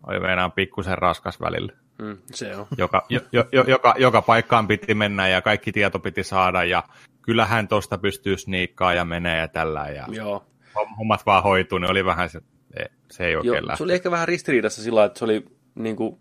oli 0.07 0.21
meinaan 0.21 0.53
pikkusen 0.53 0.99
raskas 0.99 1.41
välillä. 1.41 1.73
mm, 2.03 2.19
se 2.35 2.57
on. 2.57 2.67
Joka, 2.79 3.07
jo, 3.09 3.21
jo, 3.33 3.45
jo- 3.53 3.65
joka, 3.67 3.95
joka 3.99 4.23
paikkaan 4.23 4.67
piti 4.69 4.95
mennä 4.95 5.29
ja 5.29 5.43
kaikki 5.43 5.73
tieto 5.73 5.99
piti 5.99 6.23
saada 6.23 6.65
ja 6.65 6.83
kyllähän 7.23 7.69
tosta 7.69 7.99
pystyy 7.99 8.37
sniikkaa 8.39 8.95
ja 8.95 9.05
menee 9.05 9.39
ja 9.41 9.49
tällä 9.49 9.89
ja 9.89 10.07
Joo. 10.11 10.47
hommat 10.99 11.27
vaan 11.27 11.43
hoituu, 11.43 11.79
niin 11.79 11.91
oli 11.91 12.05
vähän 12.05 12.29
se, 12.29 12.41
se 13.11 13.27
ei 13.27 13.37
oikein 13.37 13.47
Joo, 13.47 13.55
lähtenyt. 13.55 13.79
se 13.79 13.85
oli 13.85 13.93
ehkä 13.93 14.11
vähän 14.11 14.29
ristiriidassa 14.29 14.83
sillä 14.83 15.05
että 15.05 15.19
se 15.19 15.25
oli 15.25 15.45
niin 15.75 15.97
kuin, 15.97 16.21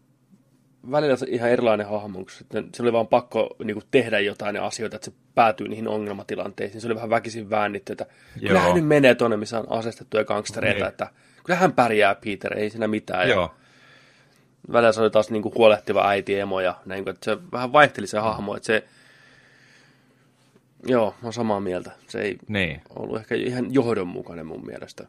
välillä 0.91 1.15
se 1.15 1.25
ihan 1.29 1.49
erilainen 1.49 1.87
hahmo, 1.87 2.19
kun 2.19 2.29
sitten 2.29 2.69
se 2.73 2.83
oli 2.83 2.93
vaan 2.93 3.07
pakko 3.07 3.55
niin 3.63 3.75
kuin, 3.75 3.85
tehdä 3.91 4.19
jotain 4.19 4.57
asioita, 4.59 4.95
että 4.95 5.05
se 5.05 5.17
päätyy 5.35 5.67
niihin 5.67 5.87
ongelmatilanteisiin. 5.87 6.81
Se 6.81 6.87
oli 6.87 6.95
vähän 6.95 7.09
väkisin 7.09 7.49
väännitty, 7.49 7.93
että 7.93 8.05
kyllä 8.39 8.59
hän 8.59 8.75
nyt 8.75 8.87
menee 8.87 9.15
tuonne, 9.15 9.37
missä 9.37 9.59
on 9.59 9.71
asestettuja 9.71 10.23
gangstereita, 10.25 10.79
Niin. 10.79 10.87
että 10.87 11.07
kyllä 11.43 11.59
hän 11.59 11.73
pärjää, 11.73 12.15
Peter, 12.15 12.57
ei 12.59 12.69
siinä 12.69 12.87
mitään. 12.87 13.29
Ja 13.29 13.35
Joo, 13.35 13.51
välillä 14.71 14.91
se 14.91 15.01
oli 15.01 15.09
taas 15.11 15.29
niin 15.31 15.41
kuin, 15.43 15.55
huolehtiva 15.55 16.07
äiti, 16.09 16.39
emo 16.39 16.59
ja 16.61 16.75
näin, 16.85 17.03
kuin, 17.03 17.13
että 17.13 17.25
se 17.25 17.37
vähän 17.51 17.73
vaihteli 17.73 18.07
se 18.07 18.19
hahmo, 18.19 18.55
että 18.55 18.67
se, 18.67 18.83
joo, 20.87 21.09
mä 21.11 21.17
oon 21.23 21.33
samaa 21.33 21.59
mieltä. 21.59 21.91
Se 22.07 22.21
ei 22.21 22.37
niin. 22.47 22.81
ollut 22.99 23.17
ehkä 23.17 23.35
ihan 23.35 23.73
johdonmukainen 23.73 24.45
mun 24.45 24.65
mielestä. 24.65 25.07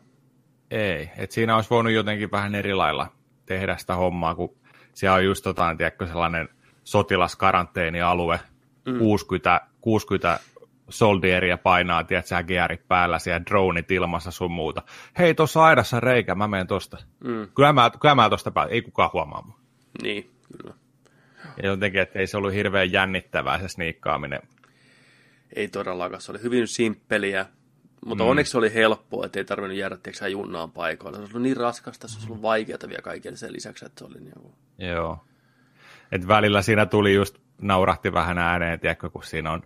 Ei, 0.71 1.11
että 1.19 1.35
siinä 1.35 1.57
olisi 1.57 1.71
voinut 1.71 1.93
jotenkin 1.93 2.31
vähän 2.31 2.55
eri 2.55 2.75
lailla 2.75 3.07
tehdä 3.47 3.77
sitä 3.77 3.95
hommaa, 3.95 4.35
kun 4.35 4.57
siellä 4.97 5.15
on 5.15 5.25
just 5.25 5.45
jotain, 5.45 5.77
tiedätkö, 5.77 6.07
sellainen 6.07 6.49
sotilaskaranteenialue, 6.85 8.41
mm. 8.87 8.99
60, 8.99 9.61
60 9.81 10.41
soldieria 10.89 11.59
painaa, 11.59 12.05
tiedätkö, 12.05 12.43
gearit 12.43 12.89
päällä, 12.89 13.19
siellä 13.19 13.45
dronit 13.47 13.91
ilmassa 13.91 14.31
sun 14.31 14.51
muuta. 14.51 14.83
Hei, 15.19 15.35
tuossa 15.35 15.65
aidassa 15.65 16.01
reikä, 16.01 16.35
mä 16.35 16.49
menen 16.49 16.67
tosta. 16.67 16.99
Mm. 17.25 17.49
Kyllä 17.55 17.73
mä, 17.73 17.91
kyllä 18.01 18.15
mä 18.15 18.31
tosta 18.31 18.51
päällä, 18.51 18.73
ei 18.73 18.83
kukaan 18.83 19.11
huomaa 19.13 19.43
mua. 19.43 19.59
Niin, 20.03 20.31
kyllä. 20.53 20.75
Ja 21.63 21.69
jotenkin, 21.69 22.01
että 22.01 22.19
ei 22.19 22.27
se 22.27 22.37
ollut 22.37 22.53
hirveän 22.53 22.93
jännittävää 22.93 23.59
se 23.59 23.69
sniikkaaminen. 23.69 24.41
Ei 25.57 25.69
todellakaan, 25.69 26.21
se 26.21 26.33
oli 26.33 26.43
hyvin 26.43 26.69
simppeliä, 26.69 27.47
mutta 28.05 28.25
mm. 28.25 28.31
onneksi 28.31 28.51
se 28.51 28.59
oli 28.59 28.75
helppoa, 28.75 29.27
että 29.27 29.39
ei 29.39 29.45
tarvinnut 29.45 29.79
jäädä 29.79 29.97
tiedätkö, 29.97 30.29
junnaan 30.29 30.73
paikoilla. 30.73 31.17
Se 31.17 31.21
olisi 31.21 31.33
ollut 31.33 31.43
niin 31.43 31.57
raskasta, 31.57 32.09
se 32.09 32.17
olisi 32.17 32.29
ollut 32.29 32.43
vaikeaa 32.43 32.79
vielä 32.89 33.03
kaikille 33.03 33.37
sen 33.37 33.53
lisäksi, 33.53 33.85
että 33.87 33.99
se 33.99 34.05
oli 34.05 34.21
niin 34.21 34.41
kuin... 34.41 34.55
Joo. 34.79 35.25
Et 36.13 36.29
välillä 36.29 36.63
siinä 36.63 36.87
tuli 36.87 37.15
just, 37.15 37.39
naurahti 37.63 38.13
vähän 38.13 38.39
ääneen, 38.39 38.81
tiedätkö, 38.81 39.11
kun 39.11 39.25
siinä 39.25 39.53
on 39.53 39.63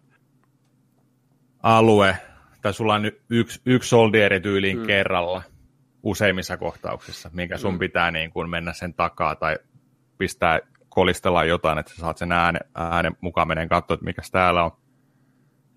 alue, 1.63 2.17
tai 2.63 2.75
sulla 2.75 2.95
on 2.95 3.13
yksi, 3.31 3.61
yksi 3.67 3.89
soldieri 3.89 4.41
tyyliin 4.41 4.79
mm. 4.79 4.87
kerralla 4.87 5.43
useimmissa 6.03 6.57
kohtauksissa, 6.57 7.31
minkä 7.33 7.59
sun 7.59 7.73
mm. 7.73 7.79
pitää 7.79 8.11
niin 8.11 8.31
kuin 8.31 8.51
mennä 8.51 8.73
sen 8.73 8.95
takaa 8.95 9.37
tai 9.37 9.59
pistää 10.19 10.61
kolistella 10.89 11.45
jotain, 11.45 11.79
että 11.79 11.93
sä 11.93 12.01
saat 12.01 12.19
sen 12.19 12.33
äänen, 12.33 12.61
äänen 12.75 13.17
mukaan 13.21 13.49
menen 13.49 13.69
katsoa, 13.69 13.95
että 13.95 14.05
mikä 14.05 14.23
täällä 14.33 14.65
on. 14.65 14.71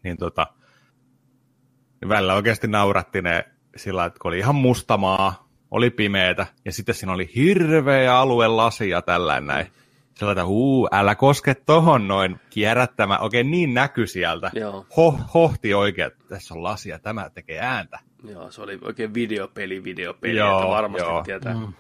Niin 0.03 0.17
tota, 0.17 0.48
niin 2.03 2.09
välillä 2.09 2.33
oikeasti 2.33 2.67
nauratti 2.67 3.22
ne 3.22 3.45
sillä, 3.75 4.06
että 4.06 4.19
kun 4.19 4.30
oli 4.30 4.40
ihan 4.40 4.56
musta 4.56 4.98
maa, 4.98 5.48
oli 5.72 5.90
pimeetä, 5.90 6.45
ja 6.65 6.72
sitten 6.72 6.95
siinä 6.95 7.14
oli 7.14 7.30
hirveä 7.35 8.17
alue 8.17 8.48
lasia 8.48 9.01
tällainen 9.01 9.48
näin. 9.48 9.67
Sellainen, 10.15 10.41
että 10.41 10.48
huu, 10.48 10.90
älä 10.91 11.15
koske 11.15 11.56
tohon 11.56 12.07
noin 12.07 12.40
kierrättämään. 12.49 13.22
Oikein 13.22 13.51
niin 13.51 13.73
näky 13.73 14.07
sieltä. 14.07 14.51
Joo. 14.53 14.85
Ho, 14.98 15.19
hohti 15.33 15.73
oikein, 15.73 16.07
että 16.07 16.23
tässä 16.30 16.53
on 16.53 16.64
lasia, 16.64 16.99
tämä 16.99 17.30
tekee 17.30 17.59
ääntä. 17.59 17.99
Joo, 18.23 18.51
se 18.51 18.61
oli 18.61 18.80
oikein 18.82 19.14
videopeli, 19.14 19.83
videopeli, 19.83 20.38
Joo, 20.38 20.57
että 20.59 20.69
varmasti 20.69 21.07
joo. 21.07 21.23
tietää. 21.23 21.53
Mm. 21.53 21.73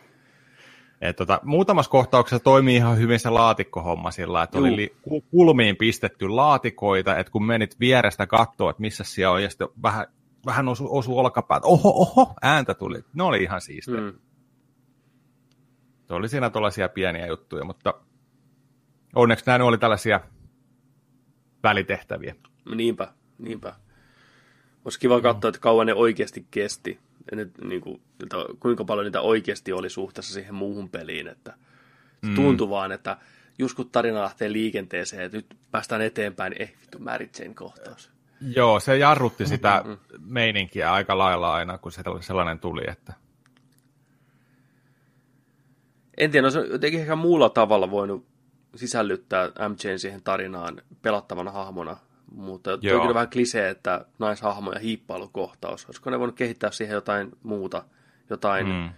Et 1.03 1.15
tota, 1.15 1.39
muutamassa 1.43 1.89
kohtauksessa 1.89 2.43
toimii 2.43 2.75
ihan 2.75 2.97
hyvin 2.97 3.19
se 3.19 3.29
laatikkohomma 3.29 4.11
sillä, 4.11 4.43
että 4.43 4.57
oli 4.57 4.67
Juu. 4.67 4.77
li- 4.77 4.95
ku- 5.01 5.21
kulmiin 5.21 5.75
pistetty 5.75 6.29
laatikoita, 6.29 7.17
että 7.17 7.31
kun 7.31 7.45
menit 7.45 7.79
vierestä 7.79 8.27
katsoa, 8.27 8.69
että 8.69 8.81
missä 8.81 9.03
siellä 9.03 9.33
on, 9.33 9.43
ja 9.43 9.49
sitten 9.49 9.67
vähän, 9.83 10.07
vähän 10.45 10.67
osu, 10.67 10.87
osu 10.97 11.17
olkapäät, 11.17 11.63
oho, 11.65 11.89
oho, 11.89 12.33
ääntä 12.41 12.73
tuli. 12.73 13.03
Ne 13.13 13.23
oli 13.23 13.43
ihan 13.43 13.61
siistejä. 13.61 14.01
Mm. 14.01 14.05
Mm. 14.05 14.15
oli 16.09 16.29
siinä 16.29 16.49
tuollaisia 16.49 16.89
pieniä 16.89 17.27
juttuja, 17.27 17.65
mutta 17.65 17.93
onneksi 19.15 19.45
nämä 19.47 19.65
oli 19.65 19.77
tällaisia 19.77 20.19
välitehtäviä. 21.63 22.35
Niinpä, 22.75 23.13
niinpä. 23.37 23.75
Olisi 24.85 24.99
kiva 24.99 25.21
katsoa, 25.21 25.49
että 25.49 25.61
kauan 25.61 25.87
ne 25.87 25.93
oikeasti 25.93 26.47
kesti. 26.51 26.99
Nyt, 27.31 27.51
niin 27.57 27.81
kuin, 27.81 28.01
että 28.23 28.37
kuinka 28.59 28.85
paljon 28.85 29.05
niitä 29.05 29.21
oikeasti 29.21 29.73
oli 29.73 29.89
suhteessa 29.89 30.33
siihen 30.33 30.55
muuhun 30.55 30.89
peliin. 30.89 31.27
Että 31.27 31.53
se 32.23 32.29
mm. 32.29 32.35
tuntui 32.35 32.69
vaan, 32.69 32.91
että 32.91 33.17
just 33.59 33.75
kun 33.75 33.89
tarina 33.89 34.21
lähtee 34.21 34.51
liikenteeseen, 34.51 35.23
että 35.23 35.37
nyt 35.37 35.57
päästään 35.71 36.01
eteenpäin, 36.01 36.51
niin 36.51 36.61
eh 36.61 36.73
vittu 36.81 36.97
Jane 37.39 37.53
kohtaus. 37.53 38.11
Joo, 38.55 38.79
se 38.79 38.97
jarrutti 38.97 39.45
sitä 39.45 39.83
meininkiä 40.19 40.93
aika 40.93 41.17
lailla 41.17 41.53
aina, 41.53 41.77
kun 41.77 41.91
se 41.91 42.01
sellainen 42.21 42.59
tuli, 42.59 42.81
että 42.87 43.13
En 46.17 46.31
tiedä, 46.31 46.45
olisi 46.45 46.59
jotenkin 46.71 46.99
ehkä 46.99 47.15
muulla 47.15 47.49
tavalla 47.49 47.91
voinut 47.91 48.25
sisällyttää 48.75 49.47
MJn 49.47 49.99
siihen 49.99 50.23
tarinaan 50.23 50.81
pelattavana 51.01 51.51
hahmona, 51.51 51.97
mutta 52.33 52.77
Joo. 52.81 53.01
Kyllä 53.01 53.13
vähän 53.13 53.29
klisee, 53.29 53.69
että 53.69 54.05
naishahmo 54.19 54.71
ja 54.71 54.79
hiippailukohtaus. 54.79 55.85
Olisiko 55.85 56.09
ne 56.09 56.19
voinut 56.19 56.35
kehittää 56.35 56.71
siihen 56.71 56.93
jotain 56.93 57.31
muuta, 57.43 57.83
jotain 58.29 58.67
mm. 58.67 58.89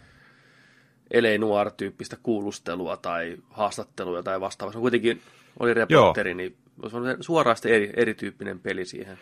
Elei 1.12 1.38
Noir-tyyppistä 1.38 2.18
kuulustelua 2.24 2.98
tai 2.98 3.38
haastattelua 3.50 4.24
tai 4.24 4.42
vastaavaa. 4.42 4.74
Se 4.74 4.80
kuitenkin 4.80 5.22
oli 5.60 5.74
reporteri, 5.74 6.30
Joo. 6.30 6.38
niin 6.38 6.58
olisi 6.82 6.98
ollut 6.98 7.10
suoraan 7.20 7.58
eri, 7.66 7.94
erityyppinen 7.96 8.60
peli 8.60 8.86
siihen. 8.86 9.18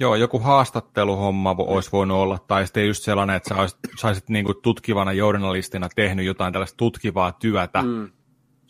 Joo, 0.00 0.14
joku 0.14 0.38
haastatteluhomma 0.38 1.56
olisi 1.58 1.92
voinut 1.92 2.16
olla, 2.18 2.38
tai 2.38 2.66
sitten 2.66 2.86
just 2.86 3.02
sellainen, 3.02 3.36
että 3.36 3.48
sä 3.48 3.60
olisit, 3.60 3.78
saisit 3.98 4.28
niinku 4.28 4.54
tutkivana 4.54 5.12
journalistina 5.12 5.88
tehnyt 5.96 6.26
jotain 6.26 6.52
tällaista 6.52 6.76
tutkivaa 6.76 7.32
työtä 7.32 7.82
mm. 7.82 8.10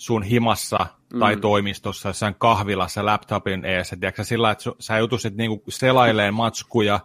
Sun 0.01 0.23
himassa 0.23 0.87
tai 1.19 1.35
Mm. 1.35 1.41
toimistossa, 1.41 2.09
jossain 2.09 2.35
kahvilassa, 2.39 3.05
laptopin 3.05 3.65
eessä, 3.65 3.97
tiedätkö, 3.97 4.25
sillä 4.25 4.51
että 4.51 4.65
sä 4.79 4.99
joutuisit 4.99 5.37
niinku 5.37 5.63
selaileen 5.69 6.35
matskuja 6.35 7.01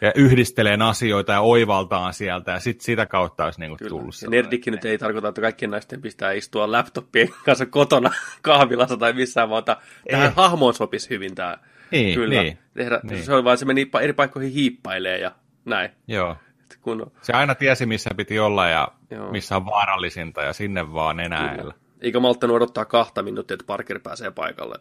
ja 0.00 0.12
yhdisteleen 0.14 0.82
asioita 0.82 1.32
ja 1.32 1.40
oivaltaan 1.40 2.14
sieltä, 2.14 2.52
ja 2.52 2.60
sitten 2.60 2.84
sitä 2.84 3.06
kautta 3.06 3.44
olisi 3.44 3.60
niinku 3.60 3.76
tullut 3.88 4.06
Ja 4.06 4.12
sellainen. 4.12 4.42
nerdikki 4.44 4.70
nyt 4.70 4.84
ei 4.84 4.98
tarkoita, 4.98 5.28
että 5.28 5.40
kaikkien 5.40 5.70
naisten 5.70 6.02
pitää 6.02 6.32
istua 6.32 6.72
laptopien 6.72 7.28
kanssa 7.44 7.66
kotona 7.66 8.10
kahvilassa 8.42 8.96
tai 8.96 9.12
missään, 9.12 9.50
vaan 9.50 9.64
tähän 10.10 10.32
hahmoon 10.36 10.74
sopisi 10.74 11.10
hyvin 11.10 11.34
tämä. 11.34 11.56
Niin, 11.90 12.14
Kyllä. 12.14 12.42
niin, 12.42 12.58
Tehdä, 12.74 13.00
niin. 13.02 13.24
Se 13.24 13.34
oli 13.34 13.44
vaan, 13.44 13.58
se 13.58 13.64
meni 13.64 13.90
eri 14.02 14.12
paikkoihin 14.12 14.52
hiippailee 14.52 15.18
ja 15.18 15.32
näin. 15.64 15.90
Joo. 16.08 16.36
Kun, 16.80 17.12
Se 17.22 17.32
aina 17.32 17.54
tiesi, 17.54 17.86
missä 17.86 18.10
piti 18.16 18.38
olla 18.38 18.68
ja 18.68 18.88
Joo. 19.10 19.30
missä 19.30 19.56
on 19.56 19.66
vaarallisinta, 19.66 20.42
ja 20.42 20.52
sinne 20.52 20.92
vaan 20.92 21.20
enää. 21.20 21.56
Eikä 22.00 22.20
malttanut 22.20 22.56
odottaa 22.56 22.84
kahta 22.84 23.22
minuuttia, 23.22 23.54
että 23.54 23.66
Parker 23.66 24.00
pääsee 24.00 24.30
paikalle. 24.30 24.76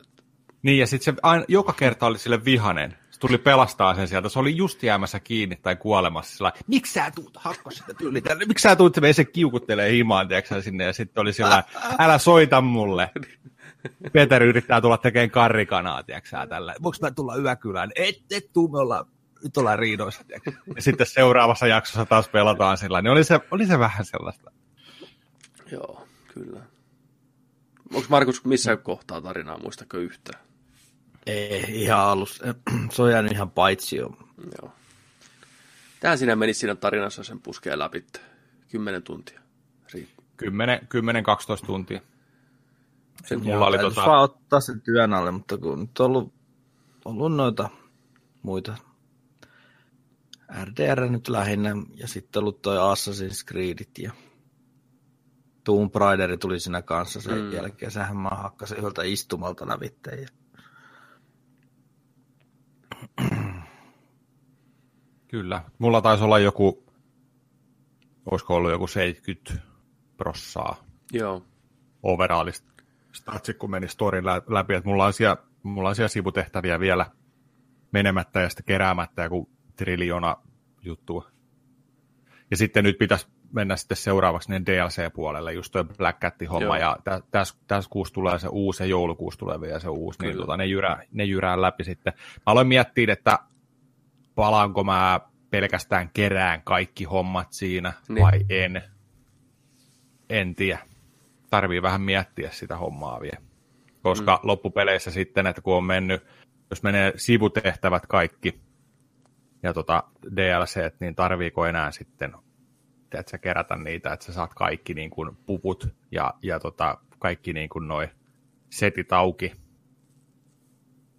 Niin, 0.61 0.79
ja 0.79 0.87
sitten 0.87 1.15
se 1.15 1.19
aina, 1.23 1.45
joka 1.47 1.73
kerta 1.73 2.05
oli 2.05 2.17
sille 2.17 2.45
vihanen. 2.45 2.97
Se 3.11 3.19
tuli 3.19 3.37
pelastaa 3.37 3.95
sen 3.95 4.07
sieltä. 4.07 4.29
Se 4.29 4.39
oli 4.39 4.57
just 4.57 4.83
jäämässä 4.83 5.19
kiinni 5.19 5.55
tai 5.55 5.75
kuolemassa 5.75 6.37
sillä 6.37 6.53
miksi 6.67 6.93
sä 6.93 7.11
tuut 7.15 7.37
hakko 7.37 7.71
sitä 7.71 7.93
tyyli 7.93 8.21
tänne? 8.21 8.45
Miksi 8.45 8.63
sä 8.63 8.75
tuut, 8.75 8.95
se 9.11 9.25
kiukuttelee 9.25 9.91
himaan, 9.91 10.27
tiedätkö, 10.27 10.61
sinne, 10.61 10.83
ja 10.83 10.93
sitten 10.93 11.21
oli 11.21 11.33
sillä 11.33 11.63
älä 11.99 12.17
soita 12.17 12.61
mulle. 12.61 13.11
Peter 14.13 14.43
yrittää 14.43 14.81
tulla 14.81 14.97
tekemään 14.97 15.31
karrikanaa, 15.31 16.03
tiedätkö 16.03 16.47
tällä. 16.49 16.75
Voinko 16.83 16.97
mä 17.01 17.11
tulla 17.11 17.35
yökylään? 17.35 17.91
Et, 17.95 18.15
et 18.31 18.53
tuu, 18.53 18.67
me 18.67 18.79
ollaan, 18.79 19.05
nyt 19.43 19.57
ollaan 19.57 19.79
riidoissa, 19.79 20.23
tiedätkö. 20.23 20.51
Ja 20.75 20.81
sitten 20.81 21.07
seuraavassa 21.07 21.67
jaksossa 21.67 22.05
taas 22.05 22.29
pelataan 22.29 22.77
sillä 22.77 23.01
niin 23.01 23.11
oli 23.11 23.23
se, 23.23 23.39
oli 23.51 23.65
se 23.65 23.79
vähän 23.79 24.05
sellaista. 24.05 24.51
Joo, 25.71 26.07
kyllä. 26.33 26.59
Onko 27.93 28.07
Markus 28.09 28.45
missään 28.45 28.77
kohtaa 28.77 29.21
tarinaa, 29.21 29.57
muistako 29.57 29.97
yhtään? 29.97 30.43
Ei, 31.25 31.83
ihan 31.83 31.99
alussa. 31.99 32.55
Se 32.91 33.01
on 33.01 33.11
jäänyt 33.11 33.31
ihan 33.31 33.51
paitsi 33.51 33.95
jo. 33.95 34.17
Joo. 34.61 34.71
Tähän 35.99 36.17
sinä 36.17 36.35
menisi 36.35 36.59
siinä 36.59 36.75
tarinassa, 36.75 37.23
sen 37.23 37.41
puskee 37.41 37.79
läpi. 37.79 38.05
Kymmenen 38.71 39.03
tuntia. 39.03 39.41
Riippuu. 39.93 40.25
10-12 41.63 41.65
tuntia. 41.65 42.01
Sen 43.25 43.43
Mulla 43.43 43.65
oli 43.67 43.77
tota- 43.77 44.05
vaan 44.05 44.23
ottaa 44.23 44.59
sen 44.59 44.81
työn 44.81 45.13
alle, 45.13 45.31
mutta 45.31 45.57
kun 45.57 45.79
nyt 45.79 45.99
on 45.99 46.05
ollut, 46.05 46.33
ollut 47.05 47.35
noita 47.35 47.69
muita 48.41 48.77
RDR 50.63 51.09
nyt 51.09 51.27
lähinnä, 51.27 51.69
ja 51.95 52.07
sitten 52.07 52.39
ollut 52.39 52.61
toi 52.61 52.77
Assassin's 52.77 53.45
Creedit 53.45 53.97
ja 53.97 54.11
Tomb 55.69 55.95
Raider 55.95 56.37
tuli 56.37 56.59
siinä 56.59 56.81
kanssa 56.81 57.21
sen 57.21 57.37
Mm. 57.37 57.51
jälkeen. 57.51 57.91
Sähän 57.91 58.17
mä 58.17 58.29
hakkasin 58.29 58.77
yhdeltä 58.77 59.03
istumalta 59.03 59.67
lävitteen. 59.67 60.19
Ja... 60.21 60.27
Kyllä. 65.27 65.63
Mulla 65.79 66.01
taisi 66.01 66.23
olla 66.23 66.39
joku 66.39 66.83
olisiko 68.31 68.55
ollut 68.55 68.71
joku 68.71 68.87
70 68.87 69.67
prossaa 70.17 70.83
Joo. 71.13 71.45
overallista 72.03 72.69
statsit, 73.11 73.57
kun 73.57 73.71
meni 73.71 73.87
storin 73.87 74.25
lä- 74.25 74.41
läpi, 74.47 74.73
että 74.73 74.89
mulla 74.89 75.05
on 75.05 75.13
siellä, 75.13 75.37
mulla 75.63 75.89
on 75.89 75.95
siellä 75.95 76.07
sivutehtäviä 76.07 76.79
vielä 76.79 77.11
menemättä 77.91 78.41
ja 78.41 78.49
sitten 78.49 78.65
keräämättä 78.65 79.23
joku 79.23 79.49
triljona 79.75 80.37
juttua. 80.81 81.31
Ja 82.51 82.57
sitten 82.57 82.83
nyt 82.83 82.97
pitäisi 82.97 83.27
mennä 83.53 83.75
sitten 83.75 83.97
seuraavaksi 83.97 84.49
niin 84.51 84.65
DLC-puolelle, 84.65 85.53
just 85.53 85.71
tuo 85.71 85.83
Black 85.83 86.19
Cat-homma, 86.19 86.77
Joo. 86.77 86.89
ja 86.89 86.97
tä- 87.03 87.21
tässä 87.31 87.55
täs 87.67 87.87
kuussa 87.87 88.13
tulee 88.13 88.39
se 88.39 88.47
uusi, 88.47 88.83
ja 88.83 88.87
joulukuussa 88.87 89.39
tulee 89.39 89.61
vielä 89.61 89.79
se 89.79 89.89
uusi, 89.89 90.19
niin 90.21 90.31
Kyllä. 90.31 90.45
tota, 90.45 90.57
ne, 90.57 90.65
jyrää, 90.65 91.03
ne 91.11 91.23
jyrää 91.23 91.61
läpi 91.61 91.83
sitten. 91.83 92.13
Mä 92.17 92.43
aloin 92.45 92.67
miettiä, 92.67 93.13
että 93.13 93.39
palaanko 94.35 94.83
mä 94.83 95.19
pelkästään 95.49 96.09
kerään 96.13 96.61
kaikki 96.63 97.03
hommat 97.03 97.47
siinä, 97.51 97.93
Niin. 98.09 98.23
vai 98.23 98.39
en. 98.49 98.81
En 100.29 100.55
tiedä. 100.55 100.79
Tarvii 101.49 101.81
vähän 101.81 102.01
miettiä 102.01 102.49
sitä 102.51 102.77
hommaa 102.77 103.21
vielä. 103.21 103.37
Koska 104.01 104.35
mm. 104.43 104.47
loppupeleissä 104.47 105.11
sitten, 105.11 105.47
että 105.47 105.61
kun 105.61 105.75
on 105.75 105.83
mennyt, 105.83 106.25
jos 106.69 106.83
menee 106.83 107.13
sivutehtävät 107.15 108.05
kaikki, 108.05 108.61
ja 109.63 109.73
tota 109.73 110.03
DLC, 110.35 110.93
niin 110.99 111.15
tarviiko 111.15 111.65
enää 111.65 111.91
sitten 111.91 112.33
että 113.17 113.31
sä 113.31 113.37
kerätä 113.37 113.75
niitä, 113.75 114.13
että 114.13 114.25
sä 114.25 114.33
saat 114.33 114.53
kaikki 114.53 114.93
niin 114.93 115.09
kuin 115.09 115.37
puput 115.45 115.87
ja, 116.11 116.33
ja 116.43 116.59
tota, 116.59 116.97
kaikki 117.19 117.53
niin 117.53 117.69
kuin 117.69 117.87
noi 117.87 118.07
setit 118.69 119.13
auki. 119.13 119.51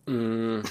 Mm, 0.06 0.62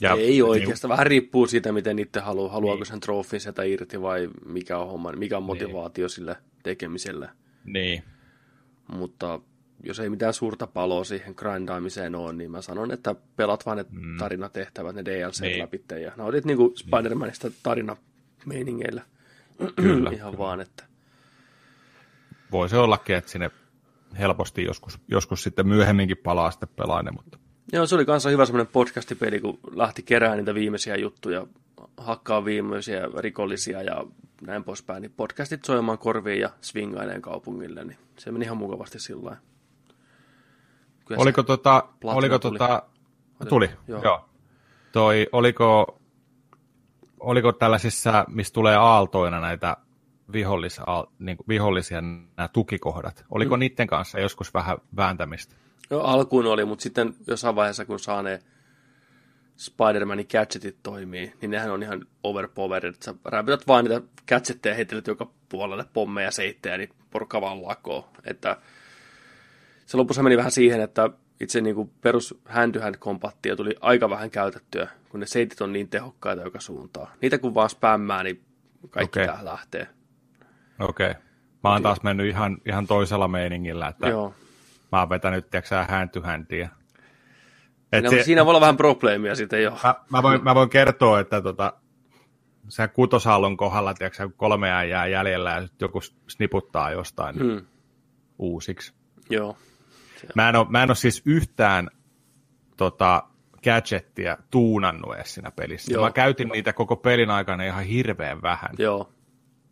Ja, 0.00 0.12
ei 0.14 0.42
oikeastaan. 0.42 0.88
Vähän 0.88 1.06
riippuu 1.06 1.46
siitä, 1.46 1.72
miten 1.72 1.98
itse 1.98 2.20
haluaa. 2.20 2.52
Haluaako 2.52 2.78
Niin. 2.78 2.86
sen 2.86 3.00
trofin 3.00 3.40
sieltä 3.40 3.62
irti 3.62 4.02
vai 4.02 4.28
mikä 4.46 4.78
on 4.78 4.88
homma, 4.88 5.12
mikä 5.12 5.36
on 5.36 5.42
motivaatio 5.42 6.08
sille 6.08 6.36
tekemiselle. 6.62 7.28
Niin, 7.64 8.02
Mutta 8.92 9.40
jos 9.84 10.00
ei 10.00 10.10
mitään 10.10 10.34
suurta 10.34 10.66
paloa 10.66 11.04
siihen 11.04 11.34
grindaamiseen 11.36 12.14
ole, 12.14 12.32
niin 12.32 12.50
mä 12.50 12.62
sanon, 12.62 12.90
että 12.90 13.14
pelat 13.36 13.66
vaan 13.66 13.76
ne 13.76 13.84
mm. 13.90 14.16
tarinatehtävät, 14.18 14.96
ne 14.96 15.04
DLC 15.04 15.40
Niin. 15.40 15.58
läpi 15.58 15.84
ja 16.02 16.12
nautit 16.16 16.44
niinku 16.44 16.74
Spider-Manista 16.78 17.52
tarinameiningeillä. 17.62 19.02
Kyllä, 19.76 20.10
Ihan 20.10 20.38
vaan, 20.38 20.60
että 20.60 20.84
voi 22.50 22.68
se 22.68 22.78
ollakin, 22.78 23.16
että 23.16 23.30
sinne 23.30 23.50
helposti 24.18 24.64
joskus, 24.64 24.98
joskus 25.08 25.42
sitten 25.42 25.68
myöhemminkin 25.68 26.16
palaa 26.16 26.50
sitten 26.50 26.68
pelainen, 26.76 27.14
mutta 27.14 27.38
Joo, 27.72 27.86
se 27.86 27.94
oli 27.94 28.04
kanssa 28.04 28.30
hyvä 28.30 28.46
semmoinen 28.46 28.72
podcastipeli, 28.72 29.40
kun 29.40 29.58
lähti 29.74 30.02
kerään 30.02 30.38
niitä 30.38 30.54
viimeisiä 30.54 30.96
juttuja, 30.96 31.46
hakkaa 31.96 32.44
viimeisiä 32.44 33.08
rikollisia 33.18 33.82
ja 33.82 34.04
näin 34.40 34.64
poispäin, 34.64 35.02
niin 35.02 35.12
podcastit 35.16 35.64
soimaan 35.64 35.98
korviin 35.98 36.40
ja 36.40 36.50
swingaineen 36.60 37.22
kaupungille, 37.22 37.84
niin 37.84 37.98
se 38.18 38.30
meni 38.30 38.44
ihan 38.44 38.56
mukavasti 38.56 39.00
sillä 39.00 39.36
oliko 41.16 41.42
tota, 41.42 41.88
oliko 42.04 42.38
tuli. 42.38 42.58
tota, 42.58 42.82
tuli, 43.48 43.66
Joo. 43.66 43.78
joo. 43.88 44.02
joo. 44.02 44.28
Toi, 44.92 45.26
oliko, 45.32 45.98
oliko 47.22 47.52
tällaisissa, 47.52 48.24
missä 48.28 48.54
tulee 48.54 48.76
aaltoina 48.76 49.40
näitä 49.40 49.76
vihollis, 50.32 50.80
niin 51.18 51.36
kuin 51.36 51.48
vihollisia 51.48 52.00
nämä 52.00 52.48
tukikohdat, 52.52 53.24
oliko 53.30 53.56
mm. 53.56 53.60
niiden 53.60 53.86
kanssa 53.86 54.20
joskus 54.20 54.54
vähän 54.54 54.78
vääntämistä? 54.96 55.54
Joo, 55.90 56.02
alkuun 56.02 56.46
oli, 56.46 56.64
mutta 56.64 56.82
sitten 56.82 57.14
jossain 57.26 57.56
vaiheessa, 57.56 57.84
kun 57.84 58.00
saa 58.00 58.22
ne 58.22 58.38
Spider-Manin 59.56 60.26
gadgetit 60.30 60.76
toimii, 60.82 61.32
niin 61.40 61.50
nehän 61.50 61.70
on 61.70 61.82
ihan 61.82 62.06
overpowered. 62.22 62.90
että 62.90 63.04
Sä 63.04 63.14
räpytät 63.24 63.66
vaan 63.66 63.84
niitä 63.84 64.00
gadgetteja 64.28 64.72
ja 64.72 64.76
heittelet 64.76 65.06
joka 65.06 65.30
puolelle 65.48 65.84
pommeja, 65.92 66.30
seittejä, 66.30 66.78
niin 66.78 66.88
porukka 67.10 67.40
vaan 67.40 67.62
lakoo. 67.62 68.08
Että 68.24 68.56
se 69.86 69.96
lopussa 69.96 70.22
meni 70.22 70.36
vähän 70.36 70.52
siihen, 70.52 70.80
että 70.80 71.10
itse 71.42 71.60
niin 71.60 71.74
kuin 71.74 71.90
perus 72.00 72.34
hand-to-hand 72.44 72.94
kompattia 72.98 73.56
tuli 73.56 73.76
aika 73.80 74.10
vähän 74.10 74.30
käytettyä, 74.30 74.88
kun 75.08 75.20
ne 75.20 75.26
seitit 75.26 75.60
on 75.60 75.72
niin 75.72 75.88
tehokkaita 75.88 76.42
joka 76.42 76.60
suuntaan. 76.60 77.08
Niitä 77.22 77.38
kun 77.38 77.54
vaan 77.54 77.70
spämmää, 77.70 78.22
niin 78.22 78.44
kaikki 78.90 79.20
okay. 79.20 79.44
lähtee. 79.44 79.86
Okei. 80.80 81.10
Okay. 81.10 81.22
Mä 81.64 81.70
oon 81.72 81.82
taas 81.82 82.02
mennyt 82.02 82.26
ihan, 82.26 82.58
ihan 82.66 82.86
toisella 82.86 83.28
meiningillä, 83.28 83.88
että 83.88 84.08
Joo. 84.08 84.34
Mä 84.92 84.98
oon 84.98 85.08
vetänyt, 85.08 85.50
tiedätkö 85.50 85.84
hand 85.88 86.08
to 86.08 86.20
handia. 86.20 86.68
Et 87.92 88.04
Siinä, 88.08 88.22
se, 88.22 88.24
siinä 88.24 88.44
voi 88.44 88.50
olla 88.50 88.60
vähän 88.60 88.76
probleemia 88.76 89.34
sitten 89.34 89.62
jo. 89.62 89.78
mä, 89.84 89.94
mä, 90.10 90.22
voin, 90.22 90.44
mä 90.44 90.54
voin 90.54 90.70
kertoa, 90.70 91.20
että 91.20 91.42
tota, 91.42 91.72
se 92.68 92.88
kutosallon 92.88 93.56
kohdalla, 93.56 93.94
tiedätkö, 93.94 94.24
kun 94.24 94.34
kolme 94.36 94.68
jää 94.68 95.06
jäljellä 95.06 95.50
ja 95.50 95.68
joku 95.80 96.00
sniputtaa 96.28 96.90
jostain. 96.90 97.36
Hmm. 97.36 97.66
uusiksi. 98.38 98.92
Joo. 99.30 99.56
Mä 100.34 100.48
en, 100.48 100.56
ole, 100.56 100.66
mä 100.70 100.82
en 100.82 100.90
ole 100.90 100.96
siis 100.96 101.22
yhtään 101.24 101.90
tota, 102.76 103.22
gadgettia 103.64 104.38
tuunannut 104.50 105.14
edes 105.14 105.34
siinä 105.34 105.50
pelissä. 105.50 105.92
Joo. 105.92 106.04
Mä 106.04 106.10
käytin 106.10 106.48
niitä 106.48 106.72
koko 106.72 106.96
pelin 106.96 107.30
aikana 107.30 107.64
ihan 107.64 107.84
hirveän 107.84 108.42
vähän. 108.42 108.70
Joo. 108.78 109.12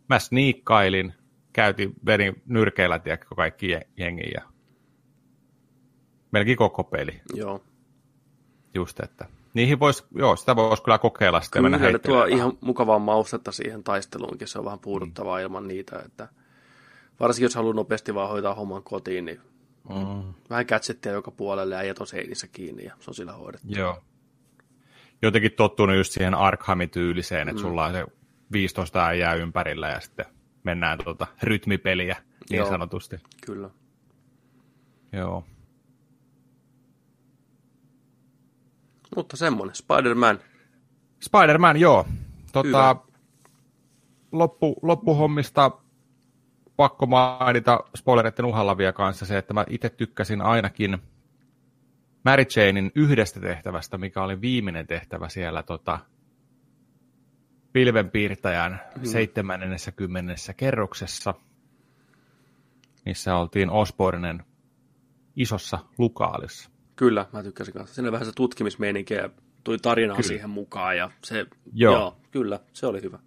Mä 0.09 0.19
sniikkailin, 0.19 1.13
käytin, 1.53 1.93
vedin 2.05 2.41
nyrkeillä 2.45 2.99
tiedätkö, 2.99 3.35
kaikki 3.35 3.71
je- 3.71 3.87
jengi 3.97 4.31
ja 4.33 4.41
melkein 6.31 6.57
koko 6.57 6.83
peli. 6.83 7.21
Joo. 7.33 7.63
Just, 8.73 8.99
että 8.99 9.25
niihin 9.53 9.79
vois, 9.79 10.05
joo, 10.15 10.35
sitä 10.35 10.55
voisi 10.55 10.83
kyllä 10.83 10.97
kokeilla 10.97 11.41
sitten 11.41 11.63
mennä 11.63 11.77
Kyllä, 11.77 11.91
ne 11.91 11.99
tuo 11.99 12.25
ihan 12.25 12.57
mukavaa 12.61 12.99
maustetta 12.99 13.51
siihen 13.51 13.83
taisteluunkin, 13.83 14.47
se 14.47 14.59
on 14.59 14.65
vähän 14.65 14.79
puuduttavaa 14.79 15.37
mm. 15.37 15.43
ilman 15.43 15.67
niitä, 15.67 15.99
että 16.05 16.27
varsinkin 17.19 17.45
jos 17.45 17.55
haluaa 17.55 17.73
nopeasti 17.73 18.15
vaan 18.15 18.29
hoitaa 18.29 18.55
homman 18.55 18.83
kotiin, 18.83 19.25
niin 19.25 19.41
Mm. 19.89 20.33
vähän 20.49 20.65
gadgettia 20.67 21.11
joka 21.11 21.31
puolelle 21.31 21.75
ja 21.75 21.83
jäton 21.83 22.07
seinissä 22.07 22.47
kiinni 22.47 22.83
ja 22.83 22.95
se 22.99 23.09
on 23.11 23.15
sillä 23.15 23.33
hoidettu. 23.33 23.67
Joo. 23.69 24.03
Jotenkin 25.21 25.51
tottunut 25.51 25.95
just 25.95 26.11
siihen 26.11 26.33
Arkhamin-tyyliseen, 26.33 27.49
että 27.49 27.61
mm. 27.61 27.67
sulla 27.67 27.85
on 27.85 27.93
se 27.93 28.05
15 28.51 29.05
äijää 29.05 29.33
ympärillä 29.33 29.89
ja 29.89 29.99
sitten 29.99 30.25
mennään 30.63 30.97
tuota 31.03 31.27
rytmipeliä 31.43 32.15
niin 32.49 32.57
Joo. 32.57 32.69
sanotusti. 32.69 33.17
Kyllä. 33.45 33.69
Joo. 35.11 35.45
Mutta 39.15 39.37
semmonen, 39.37 39.75
Spider-Man. 39.75 40.39
Spider-Man, 41.19 41.77
joo. 41.77 42.07
Tota, 42.51 42.67
Hyvä. 42.67 42.95
loppu, 44.31 44.75
loppuhommista 44.81 45.71
pakko 46.81 47.05
mainita 47.05 47.79
spoilereiden 47.95 48.45
uhalla 48.45 48.77
vielä 48.77 48.93
kanssa 48.93 49.25
se, 49.25 49.37
että 49.37 49.53
mä 49.53 49.65
itse 49.69 49.89
tykkäsin 49.89 50.41
ainakin 50.41 50.97
Mary 52.25 52.45
Janein 52.55 52.91
yhdestä 52.95 53.39
tehtävästä, 53.39 53.97
mikä 53.97 54.23
oli 54.23 54.41
viimeinen 54.41 54.87
tehtävä 54.87 55.29
siellä 55.29 55.63
tota, 55.63 55.99
pilvenpiirtäjän 57.73 58.81
hmm. 58.95 59.05
70. 59.05 60.53
kerroksessa, 60.57 61.33
missä 63.05 63.35
oltiin 63.35 63.69
Osbornen 63.69 64.43
isossa 65.35 65.79
lukaalissa. 65.97 66.69
Kyllä, 66.95 67.25
mä 67.33 67.43
tykkäsin 67.43 67.73
kanssa. 67.73 67.95
Siinä 67.95 68.05
oli 68.05 68.11
vähän 68.11 68.25
se 68.25 68.31
tutkimismeininki 68.35 69.13
ja 69.13 69.29
tuli 69.63 69.77
tarinaa 69.77 70.15
Kyllä. 70.15 70.27
siihen 70.27 70.49
mukaan 70.49 70.97
ja 70.97 71.11
se, 71.23 71.45
Joo. 71.73 71.93
joo, 71.93 72.17
kyllä, 72.31 72.59
se 72.73 72.87
oli 72.87 73.01
hyvä. 73.01 73.19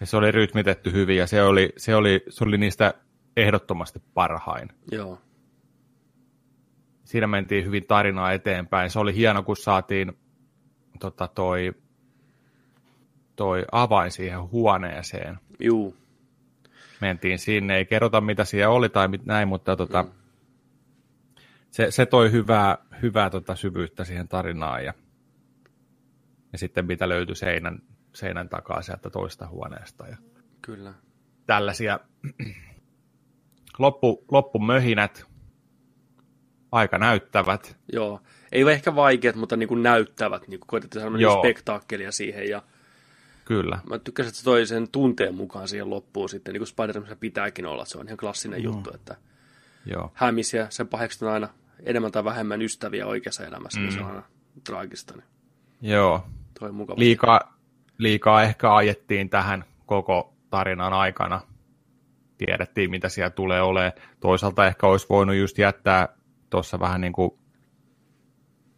Ja 0.00 0.06
se 0.06 0.16
oli 0.16 0.30
rytmitetty 0.30 0.92
hyvin 0.92 1.16
ja 1.16 1.26
se 1.26 1.42
oli, 1.42 1.72
se 1.76 1.94
oli, 1.94 2.24
se 2.28 2.44
oli 2.44 2.58
niistä 2.58 2.94
ehdottomasti 3.36 4.02
parhain. 4.14 4.68
Joo, 4.92 5.18
Siinä 7.06 7.26
mentiin 7.26 7.64
hyvin 7.64 7.86
tarinaa 7.86 8.32
eteenpäin. 8.32 8.90
Se 8.90 8.98
oli 8.98 9.14
hieno, 9.14 9.42
kun 9.42 9.56
saatiin 9.56 10.12
tota, 11.00 11.28
toi, 11.28 11.74
toi 13.36 13.64
avain 13.72 14.10
siihen 14.10 14.42
huoneeseen. 14.42 15.38
juu, 15.60 15.96
Mentiin 17.00 17.38
sinne, 17.38 17.76
ei 17.76 17.86
kerrota 17.86 18.20
mitä 18.20 18.44
siellä 18.44 18.74
oli 18.74 18.88
tai 18.88 19.08
mit, 19.08 19.26
näin, 19.26 19.48
mutta 19.48 19.76
tota, 19.76 20.02
mm. 20.02 20.10
se, 21.70 21.90
se 21.90 22.06
toi 22.06 22.32
hyvää, 22.32 22.78
hyvää 23.02 23.30
tota, 23.30 23.56
syvyyttä 23.56 24.04
siihen 24.04 24.28
tarinaan 24.28 24.84
ja, 24.84 24.94
ja 26.52 26.58
sitten 26.58 26.86
mitä 26.86 27.08
löytyi 27.08 27.36
seinän, 27.36 27.82
seinän 28.16 28.48
takaa 28.48 28.82
sieltä 28.82 29.10
toista 29.10 29.46
huoneesta. 29.46 30.06
Ja 30.08 30.16
kyllä. 30.62 30.94
tällaisia 31.46 32.00
loppu, 33.78 34.24
loppumöhinät, 34.30 35.24
aika 36.72 36.98
näyttävät. 36.98 37.76
Joo, 37.92 38.20
ei 38.52 38.62
ole 38.62 38.72
ehkä 38.72 38.94
vaikeat, 38.94 39.36
mutta 39.36 39.56
niin 39.56 39.68
kuin 39.68 39.82
näyttävät, 39.82 40.48
niin 40.48 40.60
kuin 40.60 40.68
koetettiin 40.68 41.02
saada 41.02 41.18
Joo. 41.18 41.38
spektaakkelia 41.38 42.12
siihen 42.12 42.48
ja 42.48 42.62
Kyllä, 43.44 43.78
mä 43.88 43.98
tykkäsin, 43.98 44.28
että 44.28 44.38
se 44.38 44.44
toi 44.44 44.66
sen 44.66 44.88
tunteen 44.88 45.34
mukaan 45.34 45.68
siihen 45.68 45.90
loppuun 45.90 46.28
sitten, 46.28 46.52
niin 46.54 46.60
kuin 46.60 46.68
Spider-Manissa 46.68 47.16
pitääkin 47.20 47.66
olla, 47.66 47.84
se 47.84 47.98
on 47.98 48.06
ihan 48.06 48.16
klassinen 48.16 48.60
mm. 48.60 48.64
juttu, 48.64 48.90
että 48.94 49.16
joo. 49.86 50.12
hämis 50.14 50.54
ja 50.54 50.66
sen 50.70 50.88
paheksut 50.88 51.22
on 51.22 51.28
aina 51.28 51.48
enemmän 51.82 52.12
tai 52.12 52.24
vähemmän 52.24 52.62
ystäviä 52.62 53.06
oikeassa 53.06 53.46
elämässä, 53.46 53.80
mm. 53.80 53.86
niin 53.86 53.94
se 53.94 54.00
on 54.00 54.06
aina 54.06 54.22
traagista, 54.64 55.14
niin 55.14 55.24
Joo, 55.80 56.26
toi 56.60 56.72
mukava. 56.72 56.98
liikaa, 56.98 57.55
liikaa 57.98 58.42
ehkä 58.42 58.74
ajettiin 58.74 59.30
tähän 59.30 59.64
koko 59.86 60.34
tarinan 60.50 60.92
aikana. 60.92 61.40
tiedettiin, 62.38 62.90
mitä 62.90 63.08
siellä 63.08 63.30
tulee 63.30 63.62
olemaan. 63.62 63.92
Toisaalta 64.20 64.66
ehkä 64.66 64.86
olisi 64.86 65.06
voinut 65.10 65.36
just 65.36 65.58
jättää 65.58 66.08
tuossa 66.50 66.80
vähän 66.80 67.00
niin 67.00 67.12
kuin 67.12 67.30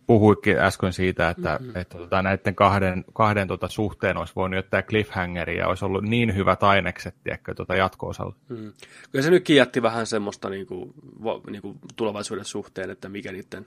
puhuikin 0.07 0.59
äsken 0.59 0.93
siitä, 0.93 1.29
että, 1.29 1.59
mm-hmm. 1.61 1.77
että 1.77 1.99
tota, 1.99 2.23
näiden 2.23 2.55
kahden, 2.55 3.05
kahden 3.13 3.49
tota, 3.49 3.69
suhteen 3.69 4.17
olisi 4.17 4.33
voinut 4.37 4.59
jättää 4.59 4.83
cliffhangeria 4.83 5.59
ja 5.59 5.69
olisi 5.69 5.85
ollut 5.85 6.05
niin 6.05 6.35
hyvät 6.35 6.63
ainekset 6.63 7.15
tiedätkö, 7.25 7.55
tota, 7.55 7.75
jatko-osalla. 7.75 8.35
Mm. 8.49 8.73
Kyllä 9.13 9.23
se 9.23 9.31
nytkin 9.31 9.57
jätti 9.57 9.83
vähän 9.83 10.07
semmoista 10.07 10.51
niin 10.51 10.67
kuin, 10.67 10.95
niin 11.51 11.63
kuin 11.63 11.79
tulevaisuuden 11.97 12.45
suhteen, 12.45 12.91
että 12.91 13.09
mikä 13.09 13.33
niiden 13.33 13.65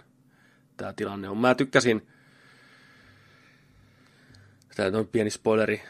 tämä 0.78 0.94
tilanne 0.94 1.30
on. 1.30 1.38
Mä 1.38 1.56
tykkäsin, 1.56 2.08
tämä 4.76 4.98
on 4.98 5.08
pieni 5.08 5.30
spoileri, 5.30 5.82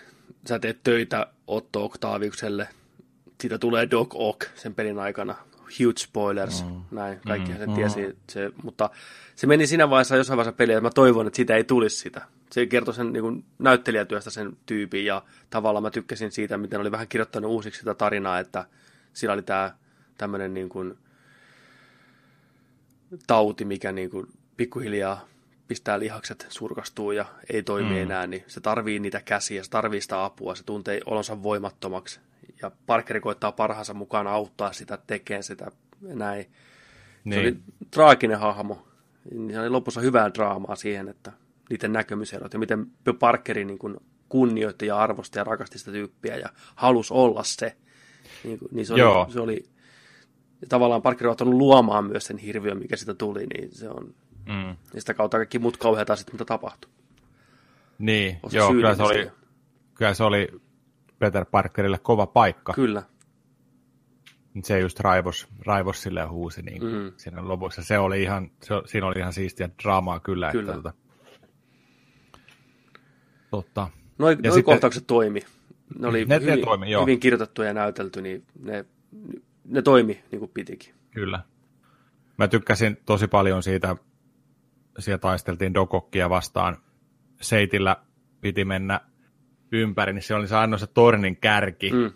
sä 0.49 0.59
teet 0.59 0.83
töitä 0.83 1.27
Otto 1.47 1.85
Octaviukselle, 1.85 2.67
siitä 3.41 3.57
tulee 3.57 3.91
Doc 3.91 4.09
Ock 4.13 4.41
sen 4.55 4.75
pelin 4.75 4.99
aikana, 4.99 5.35
huge 5.79 5.97
spoilers, 5.97 6.65
mm. 6.65 6.81
näin, 6.91 7.19
kaikki 7.27 7.51
mm. 7.51 7.57
sen 7.57 7.73
tiesi, 7.73 8.07
mm. 8.07 8.13
se, 8.29 8.51
mutta 8.63 8.89
se 9.35 9.47
meni 9.47 9.67
siinä 9.67 9.89
vaiheessa 9.89 10.15
jossain 10.15 10.37
vaiheessa 10.37 10.57
peliä, 10.57 10.77
että 10.77 10.87
mä 10.87 10.91
toivon, 10.95 11.27
että 11.27 11.35
siitä 11.35 11.55
ei 11.55 11.63
tulisi 11.63 11.97
sitä. 11.97 12.21
Se 12.51 12.65
kertoi 12.65 12.93
sen 12.93 13.13
niin 13.13 13.23
kuin, 13.23 13.45
näyttelijätyöstä 13.59 14.29
sen 14.29 14.57
tyypin, 14.65 15.05
ja 15.05 15.23
tavallaan 15.49 15.83
mä 15.83 15.91
tykkäsin 15.91 16.31
siitä, 16.31 16.57
miten 16.57 16.81
oli 16.81 16.91
vähän 16.91 17.07
kirjoittanut 17.07 17.51
uusiksi 17.51 17.79
sitä 17.79 17.93
tarinaa, 17.93 18.39
että 18.39 18.65
sillä 19.13 19.33
oli 19.33 19.43
tämä 19.43 19.71
tämmöinen 20.17 20.53
niin 20.53 20.69
kuin, 20.69 20.97
tauti, 23.27 23.65
mikä 23.65 23.91
niin 23.91 24.09
kuin, 24.09 24.27
pikkuhiljaa 24.57 25.25
pistää 25.71 25.99
lihakset 25.99 26.47
surkastuu 26.49 27.11
ja 27.11 27.25
ei 27.53 27.63
toimi 27.63 27.89
mm. 27.89 27.97
enää, 27.97 28.27
niin 28.27 28.43
se 28.47 28.61
tarvii 28.61 28.99
niitä 28.99 29.21
käsiä, 29.21 29.63
se 29.63 29.69
tarvii 29.69 30.01
sitä 30.01 30.25
apua, 30.25 30.55
se 30.55 30.63
tuntee 30.63 31.01
olonsa 31.05 31.43
voimattomaksi. 31.43 32.19
Ja 32.61 32.71
Parkeri 32.85 33.19
koittaa 33.19 33.51
parhaansa 33.51 33.93
mukaan 33.93 34.27
auttaa 34.27 34.73
sitä, 34.73 34.97
tekemään 35.07 35.43
sitä 35.43 35.71
näin. 36.01 36.45
Niin. 37.23 37.33
Se 37.33 37.39
oli 37.39 37.57
traaginen 37.91 38.39
hahmo. 38.39 38.87
Se 39.51 39.59
oli 39.59 39.69
lopussa 39.69 40.01
hyvää 40.01 40.33
draamaa 40.33 40.75
siihen, 40.75 41.09
että 41.09 41.31
niiden 41.69 41.93
näkemyserot 41.93 42.53
ja 42.53 42.59
miten 42.59 42.87
Parkeri 43.19 43.65
niin 43.65 43.79
kuin 43.79 43.97
kunnioitti 44.29 44.87
ja 44.87 44.97
arvosti 44.97 45.39
ja 45.39 45.43
rakasti 45.43 45.79
sitä 45.79 45.91
tyyppiä 45.91 46.37
ja 46.37 46.49
halusi 46.75 47.13
olla 47.13 47.43
se. 47.43 47.75
Niin, 48.43 48.59
kuin, 48.59 48.69
niin 48.71 48.85
se, 48.85 48.93
oli, 48.93 49.01
Joo. 49.01 49.27
se 49.29 49.39
oli, 49.39 49.63
tavallaan 50.69 51.01
Parkeri 51.01 51.27
on 51.27 51.31
ottanut 51.31 51.53
luomaan 51.53 52.05
myös 52.05 52.25
sen 52.25 52.37
hirviön, 52.37 52.77
mikä 52.77 52.95
sitä 52.95 53.13
tuli, 53.13 53.45
niin 53.45 53.75
se 53.75 53.89
on, 53.89 54.13
mm. 54.45 54.75
ja 54.93 54.99
sitä 54.99 55.13
kautta 55.13 55.37
kaikki 55.37 55.59
muut 55.59 55.77
kauheat 55.77 56.09
asiat, 56.09 56.31
mitä 56.31 56.45
tapahtui. 56.45 56.91
Niin, 57.99 58.39
Osa 58.43 58.57
joo, 58.57 58.71
kyllä 58.71 58.95
se, 58.95 59.03
oli, 59.03 59.31
kyllä 59.93 60.13
se 60.13 60.23
oli 60.23 60.47
Peter 61.19 61.45
Parkerille 61.45 61.99
kova 61.99 62.27
paikka. 62.27 62.73
Kyllä. 62.73 63.03
Se 64.63 64.79
just 64.79 64.99
raivos, 64.99 65.47
raivos 65.65 66.03
sille 66.03 66.25
huusi 66.25 66.61
niin 66.61 66.83
mm. 66.83 67.11
siinä 67.17 67.47
lopussa. 67.47 67.83
Se 67.83 67.99
oli 67.99 68.21
ihan, 68.21 68.51
se, 68.63 68.73
siinä 68.85 69.07
oli 69.07 69.19
ihan 69.19 69.33
siistiä 69.33 69.69
draamaa 69.83 70.19
kyllä. 70.19 70.51
kyllä. 70.51 70.73
Että, 70.73 70.73
tota, 70.73 70.93
totta. 73.51 73.89
Noin 74.17 74.37
noi 74.37 74.53
sitten, 74.53 74.63
kohtaukset 74.63 75.07
toimi. 75.07 75.39
Ne 75.99 76.07
oli 76.07 76.25
ne, 76.25 76.35
hyvin, 76.35 76.59
ne 76.59 76.65
toimi, 76.65 76.91
joo. 76.91 77.01
hyvin 77.01 77.19
kirjoitettu 77.19 77.61
ja 77.61 77.73
näytelty, 77.73 78.21
niin 78.21 78.45
ne, 78.59 78.85
ne 79.65 79.81
toimi 79.81 80.23
niin 80.31 80.39
kuin 80.39 80.51
pitikin. 80.53 80.93
Kyllä. 81.11 81.43
Mä 82.37 82.47
tykkäsin 82.47 82.97
tosi 83.05 83.27
paljon 83.27 83.63
siitä, 83.63 83.95
siellä 84.99 85.17
taisteltiin 85.17 85.73
Dokokkia 85.73 86.29
vastaan. 86.29 86.77
Seitillä 87.41 87.95
piti 88.41 88.65
mennä 88.65 89.01
ympäri, 89.71 90.13
niin 90.13 90.23
se 90.23 90.35
oli 90.35 90.47
se 90.47 90.55
ainoa 90.55 90.77
se 90.77 90.87
tornin 90.87 91.37
kärki. 91.37 91.91
Mm. 91.91 92.11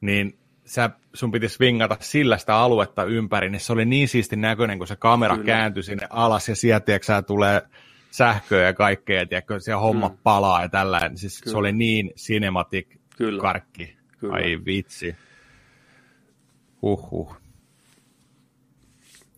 Niin 0.00 0.38
sä, 0.64 0.90
sun 1.14 1.32
piti 1.32 1.48
swingata 1.48 1.96
sillä 2.00 2.38
sitä 2.38 2.56
aluetta 2.56 3.04
ympäri, 3.04 3.50
niin 3.50 3.60
se 3.60 3.72
oli 3.72 3.84
niin 3.84 4.08
siisti 4.08 4.36
näköinen, 4.36 4.78
kun 4.78 4.86
se 4.86 4.96
kamera 4.96 5.34
Kyllä. 5.34 5.46
kääntyi 5.46 5.82
sinne 5.82 6.06
alas 6.10 6.48
ja 6.48 6.56
sieltä 6.56 6.84
tiedätkö, 6.84 7.22
tulee 7.22 7.62
sähköä 8.10 8.66
ja 8.66 8.74
kaikkea, 8.74 9.20
ja 9.20 9.26
tiedätkö, 9.26 9.60
siellä 9.60 9.80
homma 9.80 10.08
mm. 10.08 10.18
palaa 10.22 10.62
ja 10.62 10.68
tällä. 10.68 11.10
Siis 11.14 11.40
Kyllä. 11.40 11.52
se 11.52 11.58
oli 11.58 11.72
niin 11.72 12.12
cinematic 12.16 12.88
Kyllä. 13.16 13.42
karkki. 13.42 13.96
Kyllä. 14.18 14.34
Ai 14.34 14.58
vitsi. 14.64 15.16
Huhhuh. 16.82 17.36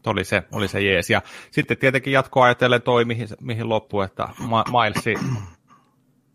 Oli 0.08 0.24
se, 0.24 0.42
oli 0.52 0.68
se 0.68 0.80
jees. 0.80 1.10
Ja 1.10 1.22
sitten 1.50 1.76
tietenkin 1.76 2.12
jatkoa 2.12 2.44
ajatellen 2.44 2.82
toi, 2.82 3.04
mihin, 3.04 3.28
mihin 3.40 3.68
loppui, 3.68 4.04
että 4.04 4.28
Ma- 4.38 4.64
Milesi 4.64 5.14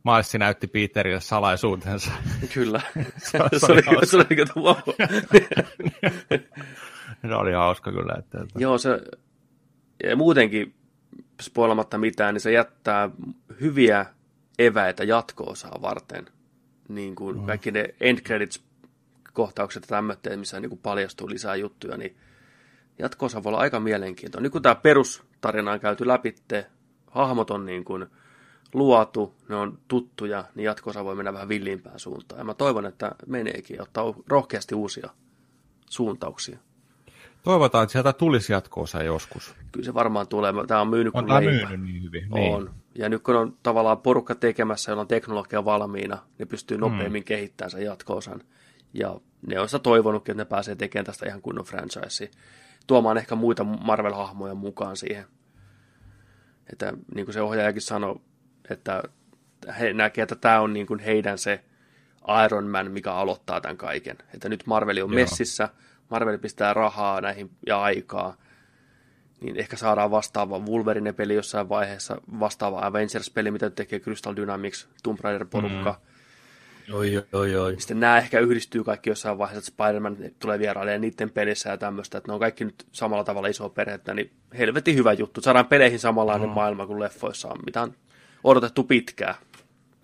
Milesi 0.04 0.38
näytti 0.38 0.68
Peterille 0.68 1.22
salaisuutensa. 1.22 2.12
Kyllä. 2.54 2.82
se, 3.18 3.40
se, 3.58 3.72
oli, 3.72 3.82
hauska. 3.86 4.06
se 4.06 4.18
oli 4.18 4.64
wow. 4.64 4.76
se 7.22 7.36
oli 7.36 7.54
hauska 7.54 7.92
kyllä. 7.92 8.16
Että, 8.20 8.42
että... 8.42 8.60
Joo, 8.60 8.78
se 8.78 9.02
ja 10.04 10.16
muutenkin 10.16 10.74
spoilamatta 11.42 11.98
mitään, 11.98 12.34
niin 12.34 12.42
se 12.42 12.52
jättää 12.52 13.10
hyviä 13.62 14.06
eväitä 14.60 15.04
jatko-osaa 15.04 15.82
varten. 15.82 16.26
Niin 16.90 17.16
kuin 17.16 17.38
mm. 17.38 17.46
kaikki 17.46 17.72
ne 17.72 17.96
end 18.02 18.20
credits 18.20 18.64
kohtaukset 19.34 19.84
ja 19.84 19.88
tämmöitteet, 19.88 20.40
missä 20.40 20.60
niin 20.60 20.70
kuin 20.70 20.80
paljastuu 20.84 21.30
lisää 21.30 21.56
juttuja, 21.56 21.98
niin 21.98 22.18
jatko-osa 23.00 23.44
voi 23.44 23.50
olla 23.50 23.60
aika 23.60 23.80
mielenkiintoinen. 23.80 24.44
Nyt 24.44 24.52
kun 24.52 24.62
tämä 24.62 24.76
perustarina 24.76 25.72
on 25.72 25.80
käyty 25.80 26.08
läpi, 26.08 26.36
hahmot 27.12 27.52
on 27.52 27.66
niin 27.66 27.86
kuin 27.86 28.06
luotu, 28.74 29.34
ne 29.50 29.56
on 29.56 29.80
tuttuja, 29.88 30.44
niin 30.56 30.66
jatko 30.66 30.92
voi 31.04 31.16
mennä 31.16 31.34
vähän 31.34 31.50
villiimpään 31.50 32.00
suuntaan. 32.00 32.40
Ja 32.40 32.46
mä 32.46 32.54
toivon, 32.54 32.86
että 32.86 33.12
meneekin 33.28 33.78
ja 33.78 33.84
ottaa 33.84 34.14
rohkeasti 34.28 34.76
uusia 34.76 35.10
suuntauksia. 35.90 36.58
Toivotaan, 37.44 37.84
että 37.84 37.92
sieltä 37.92 38.14
tulisi 38.14 38.54
jatkoosa 38.54 39.04
joskus. 39.04 39.56
Kyllä 39.72 39.86
se 39.86 39.94
varmaan 39.94 40.28
tulee. 40.28 40.54
Tämä 40.68 40.82
on 40.82 40.88
myynyt 40.88 41.16
on 41.16 41.26
kuin 41.26 41.44
myynyt 41.44 41.82
niin 41.82 42.04
hyvin. 42.04 42.28
Niin. 42.34 42.56
On. 42.56 42.72
Ja 42.96 43.10
nyt 43.10 43.24
kun 43.24 43.36
on 43.36 43.58
tavallaan 43.64 43.98
porukka 43.98 44.36
tekemässä, 44.36 44.92
jolla 44.92 45.02
on 45.02 45.08
teknologia 45.08 45.66
valmiina, 45.66 46.18
ne 46.40 46.46
pystyy 46.46 46.78
nopeammin 46.78 47.22
mm. 47.22 47.26
kehittämään 47.26 47.72
sen 47.72 47.86
jatkoosan. 47.86 48.42
Ja 48.94 49.20
ne 49.48 49.60
on 49.60 49.68
sitä 49.68 49.80
toivonutkin, 49.80 50.34
että 50.34 50.44
ne 50.44 50.50
pääsee 50.50 50.76
tekemään 50.76 51.06
tästä 51.06 51.26
ihan 51.26 51.42
kunnon 51.42 51.66
franchise. 51.66 52.32
Tuomaan 52.88 53.18
ehkä 53.18 53.36
muita 53.36 53.64
Marvel-hahmoja 53.64 54.56
mukaan 54.56 54.98
siihen. 54.98 55.26
Että 56.72 56.94
niin 57.16 57.26
kuin 57.26 57.34
se 57.34 57.42
ohjaajakin 57.42 57.82
sanoi, 57.82 58.16
että 58.70 59.04
he 59.80 59.94
näkee, 59.94 60.22
että 60.24 60.36
tämä 60.36 60.62
on 60.62 60.74
niin 60.74 60.88
kuin 60.88 61.00
heidän 61.00 61.38
se 61.38 61.64
Iron 62.46 62.68
Man, 62.68 62.92
mikä 62.92 63.14
aloittaa 63.14 63.62
tämän 63.62 63.78
kaiken. 63.78 64.18
Että 64.34 64.50
nyt 64.50 64.64
Marveli 64.66 65.02
on 65.02 65.10
Joo. 65.10 65.16
messissä, 65.16 65.70
Marvel 66.10 66.38
pistää 66.38 66.74
rahaa 66.74 67.22
näihin 67.22 67.52
ja 67.68 67.82
aikaa, 67.82 68.38
niin 69.42 69.60
ehkä 69.60 69.78
saadaan 69.78 70.12
vastaava 70.12 70.60
Wolverine-peli 70.60 71.36
jossain 71.36 71.70
vaiheessa, 71.70 72.22
vastaava 72.40 72.86
Avengers-peli, 72.86 73.52
mitä 73.52 73.70
tekee 73.70 74.00
Crystal 74.00 74.36
Dynamics, 74.36 74.90
Tomb 75.04 75.20
Raider-porukka. 75.20 75.92
Mm. 75.92 76.13
Oi, 76.92 77.24
oi, 77.34 77.56
oi. 77.56 77.76
Sitten 77.78 78.00
nämä 78.00 78.18
ehkä 78.18 78.40
yhdistyy 78.40 78.84
kaikki 78.84 79.10
jossain 79.10 79.38
vaiheessa, 79.38 79.60
että 79.60 79.84
Spider-Man 79.84 80.18
tulee 80.40 80.60
vierailemaan 80.60 81.02
niiden 81.02 81.30
pelissä 81.30 81.70
ja 81.70 81.78
tämmöistä, 81.78 82.18
että 82.18 82.30
ne 82.32 82.34
on 82.34 82.40
kaikki 82.40 82.66
nyt 82.66 82.86
samalla 82.92 83.24
tavalla 83.24 83.48
iso 83.48 83.70
perhettä, 83.70 84.14
niin 84.14 84.32
helvetin 84.58 84.96
hyvä 84.96 85.14
juttu. 85.14 85.42
Saadaan 85.42 85.66
peleihin 85.66 86.00
samanlainen 86.00 86.50
mm. 86.50 86.54
maailma 86.54 86.88
kuin 86.88 87.00
leffoissa 87.00 87.48
on, 87.48 87.58
mitä 87.66 87.82
on 87.82 87.94
odotettu 88.44 88.84
pitkään. 88.84 89.36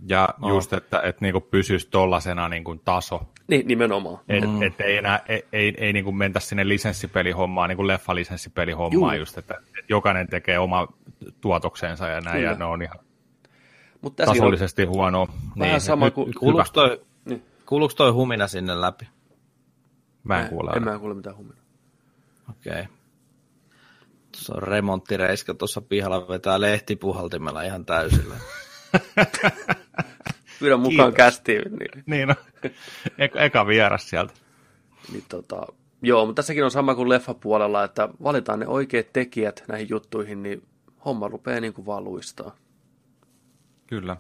Ja 0.08 0.30
no. 0.38 0.50
just, 0.50 0.74
että, 0.74 1.02
että 1.02 1.26
niin 1.26 1.42
pysyisi 1.52 1.88
tuollaisena 1.92 2.50
niin 2.50 2.64
taso. 2.86 3.22
Niin, 3.48 3.68
nimenomaan. 3.68 4.20
Et, 4.30 4.44
mm. 4.44 4.64
et 4.64 4.82
ei 4.82 4.98
enää 4.98 5.20
ei, 5.28 5.46
ei, 5.54 5.74
ei 5.78 5.94
niin 5.94 6.16
mentä 6.16 6.40
sinne 6.40 6.68
lisenssipelihommaan, 6.68 7.70
niin 7.70 7.78
kuin 7.78 7.88
leffa-lisenssipelihommaan 7.88 9.18
just, 9.18 9.38
että, 9.38 9.54
että 9.54 9.86
jokainen 9.90 10.28
tekee 10.28 10.60
oma 10.60 10.88
tuotoksensa 11.42 12.08
ja 12.08 12.22
näin, 12.22 12.38
Kyllä. 12.38 12.52
ja 12.52 12.58
ne 12.58 12.66
on 12.66 12.82
ihan 12.82 13.00
Mut 14.02 14.16
tasollisesti 14.16 14.84
on 14.84 14.90
huonoa. 14.90 15.28
Vähän 15.60 15.74
niin, 15.74 15.82
sama 15.82 16.12
kuin... 16.12 16.34
Kuuluuko 16.40 16.70
toi, 16.74 17.02
niin. 17.26 17.44
kuuluuko 17.66 17.94
toi 17.98 18.12
humina 18.12 18.48
sinne 18.48 18.82
läpi? 18.82 19.08
Mä 20.24 20.42
en 20.42 20.50
kuule. 20.50 20.72
En 20.72 20.84
mä 20.84 21.00
kuule 21.00 21.16
mitään 21.16 21.38
humina. 21.38 21.62
Okei. 22.50 22.72
Okay. 22.72 22.86
Tuossa 24.32 24.56
on 24.56 24.64
remonttireiska 24.64 25.54
tuossa 25.54 25.82
pihalla 25.82 26.28
vetää 26.28 26.62
lehtipuhaltimella 26.62 27.62
ihan 27.62 27.86
täysillä. 27.86 28.36
Pyydän 30.60 30.80
mukaan 30.80 31.14
kästiin. 31.14 31.62
Niin, 31.62 32.04
niin 32.06 32.28
no. 32.28 32.36
Eka, 33.18 33.40
eka 33.40 33.68
vieras 33.68 34.10
sieltä. 34.10 34.34
Niin, 35.12 35.24
tota, 35.30 35.68
joo, 36.02 36.26
mutta 36.26 36.40
tässäkin 36.40 36.64
on 36.64 36.72
sama 36.72 36.96
kuin 36.96 37.10
leffapuolella, 37.10 37.84
että 37.84 38.10
valitaan 38.24 38.60
ne 38.60 38.68
oikeat 38.68 39.14
tekijät 39.14 39.64
näihin 39.68 39.90
juttuihin, 39.90 40.44
niin 40.44 40.64
homma 41.06 41.28
rupeaa 41.28 41.60
niin 41.60 41.74
kuin 41.74 41.86
vaan 41.86 42.04
luistaa. 42.04 42.56
Kyllä. 43.90 44.18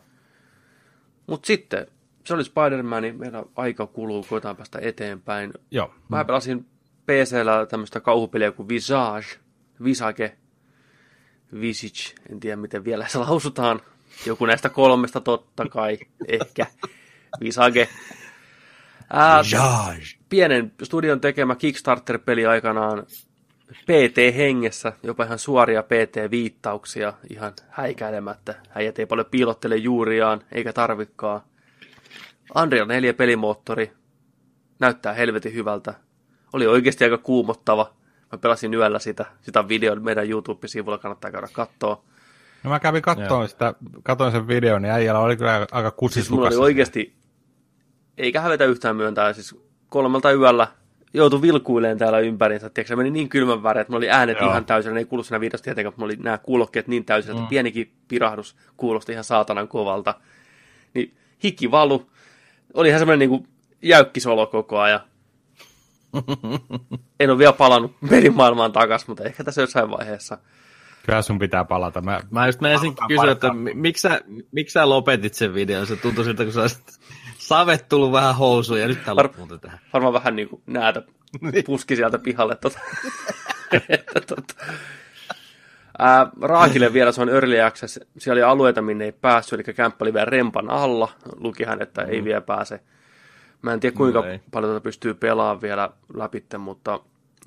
Mutta 1.28 1.48
sitten, 1.48 1.88
se 2.24 2.34
oli 2.34 2.44
Spider-Man, 2.44 3.04
niin 3.04 3.20
meillä 3.20 3.44
aika 3.56 3.88
kuluu, 3.88 4.26
koetaan 4.30 4.56
päästä 4.56 4.80
eteenpäin. 4.82 5.54
Joo. 5.72 5.94
Mä 6.10 6.26
pelasin 6.26 6.66
PCllä 7.06 7.66
tämmöistä 7.66 8.00
kauhupeliä 8.00 8.52
kuin 8.52 8.70
Visage, 8.70 9.28
Visage, 9.84 10.38
Visage, 11.62 12.16
en 12.30 12.40
tiedä 12.40 12.56
miten 12.56 12.86
vielä 12.86 13.08
se 13.08 13.18
lausutaan. 13.18 13.82
Joku 14.26 14.46
näistä 14.46 14.70
kolmesta 14.70 15.22
totta 15.22 15.66
kai, 15.66 15.98
ehkä. 16.28 16.66
Visage. 17.40 17.90
Ää, 19.14 19.42
pienen 20.30 20.72
studion 20.84 21.22
tekemä 21.22 21.56
Kickstarter-peli 21.56 22.46
aikanaan 22.46 23.06
PT-hengessä, 23.72 24.94
jopa 25.04 25.24
ihan 25.24 25.40
suoria 25.40 25.84
PT-viittauksia, 25.84 27.14
ihan 27.30 27.54
häikäilemättä. 27.70 28.56
Äijät 28.76 29.00
ei 29.00 29.06
paljon 29.06 29.28
piilottele 29.32 29.76
juuriaan, 29.76 30.42
eikä 30.52 30.74
tarvikkaa. 30.74 31.48
Unreal 32.62 32.88
4 32.88 33.14
pelimoottori, 33.14 33.92
näyttää 34.80 35.14
helvetin 35.14 35.54
hyvältä. 35.54 35.94
Oli 36.54 36.68
oikeasti 36.68 37.04
aika 37.04 37.18
kuumottava. 37.18 37.94
Mä 38.32 38.38
pelasin 38.38 38.74
yöllä 38.74 39.00
sitä, 39.00 39.26
sitä 39.42 39.68
videon 39.68 40.04
meidän 40.04 40.30
YouTube-sivulla, 40.30 40.98
kannattaa 40.98 41.32
käydä 41.32 41.48
katsoa. 41.54 42.04
No 42.64 42.70
mä 42.70 42.80
kävin 42.80 43.02
katsomaan 43.02 43.50
sitä, 43.50 43.74
katsoin 44.04 44.32
sen 44.32 44.48
videon, 44.48 44.82
niin 44.82 44.92
äijällä 44.92 45.20
oli 45.20 45.38
kyllä 45.38 45.54
aika 45.54 45.68
Siis 45.70 45.82
mulla 45.82 45.92
kusislukas. 45.92 46.56
oli 46.56 46.64
oikeasti, 46.64 47.16
eikä 48.18 48.42
hävetä 48.42 48.66
yhtään 48.66 48.96
myöntää, 48.96 49.34
siis 49.34 49.56
kolmelta 49.90 50.32
yöllä 50.32 50.68
joutui 51.14 51.42
vilkuileen 51.42 51.98
täällä 51.98 52.20
ympäriinsä. 52.20 52.70
Tiedätkö, 52.70 52.88
se 52.88 52.96
meni 52.96 53.12
niin 53.12 53.30
kylmän 53.30 53.64
väreä, 53.64 53.82
että 53.82 53.92
mulla 53.92 54.00
oli 54.00 54.10
äänet 54.10 54.38
Joo. 54.40 54.50
ihan 54.50 54.66
täysillä, 54.66 54.94
ne 54.94 55.00
ei 55.00 55.06
kuulu 55.06 55.24
siinä 55.24 55.40
videossa 55.40 55.64
tietenkään, 55.64 55.92
mutta 55.92 56.02
mulla 56.02 56.14
oli 56.14 56.24
nämä 56.24 56.38
kuulokkeet 56.38 56.88
niin 56.88 57.06
täysillä, 57.06 57.34
että 57.34 57.44
Mm. 57.44 57.50
pienikin 57.50 57.92
pirahdus 58.08 58.56
kuulosti 58.78 59.12
ihan 59.12 59.24
saatanan 59.24 59.68
kovalta. 59.68 60.16
Niin 60.94 61.18
hiki 61.44 61.72
valu. 61.72 62.10
Oli 62.74 62.88
ihan 62.88 63.00
semmoinen 63.00 63.30
niin 63.30 63.48
jäykkisolo 63.82 64.48
koko 64.48 64.80
ajan. 64.80 65.00
en 67.20 67.30
ole 67.30 67.38
vielä 67.38 67.54
palannut 67.54 67.96
pelimaailmaan 68.10 68.72
takaisin, 68.72 69.06
mutta 69.12 69.24
ehkä 69.24 69.44
tässä 69.44 69.62
jossain 69.62 69.92
vaiheessa. 69.92 70.38
Kyllä 71.06 71.22
sun 71.22 71.40
pitää 71.40 71.66
palata. 71.66 72.02
Mä, 72.02 72.20
Mä 72.32 72.46
just 72.48 72.62
menisin 72.62 72.96
kysyä, 73.08 73.32
että 73.32 73.54
miksi 73.74 74.02
sä, 74.02 74.22
miksi 74.52 74.74
sä 74.74 74.90
lopetit 74.90 75.34
sen 75.34 75.54
videon? 75.54 75.88
Se 75.88 75.96
tuntui 75.96 76.26
siltä, 76.26 76.44
kun 76.44 76.54
sä 76.54 76.62
olisit 76.62 77.00
savet 77.50 77.90
tullut 77.90 78.12
vähän 78.12 78.36
housuun 78.36 78.80
ja 78.80 78.88
nyt 78.88 79.04
tää 79.06 79.16
Var- 79.16 79.30
tähän. 79.62 79.80
varmaan 79.94 80.14
vähän 80.14 80.36
niin 80.36 80.50
kuin 80.50 80.62
näätä 80.68 81.02
puski 81.66 81.96
sieltä 81.96 82.20
pihalle. 82.20 82.56
Tota. 82.56 82.80
Että 83.90 84.22
tota. 84.28 84.54
Ää, 86.00 86.28
Raakille 86.42 86.94
vielä, 86.94 87.12
se 87.12 87.22
on 87.22 87.30
Early 87.30 87.62
Access. 87.62 88.00
Siellä 88.18 88.40
oli 88.40 88.52
alueita, 88.52 88.82
minne 88.82 89.06
ei 89.06 89.12
päässyt, 89.12 89.68
eli 89.68 89.74
kämppä 89.76 90.06
oli 90.06 90.14
vielä 90.14 90.26
rempan 90.26 90.70
alla. 90.70 91.10
Lukihan, 91.38 91.82
että 91.82 92.02
ei 92.02 92.24
vielä 92.24 92.42
pääse. 92.42 92.80
Mä 93.62 93.74
en 93.74 93.80
tiedä, 93.80 93.96
kuinka 93.98 94.20
No 94.20 94.26
ei. 94.26 94.40
paljon 94.52 94.74
tätä 94.74 94.84
pystyy 94.84 95.14
pelaamaan 95.14 95.62
vielä 95.62 95.90
läpi, 96.14 96.44
mutta 96.58 97.00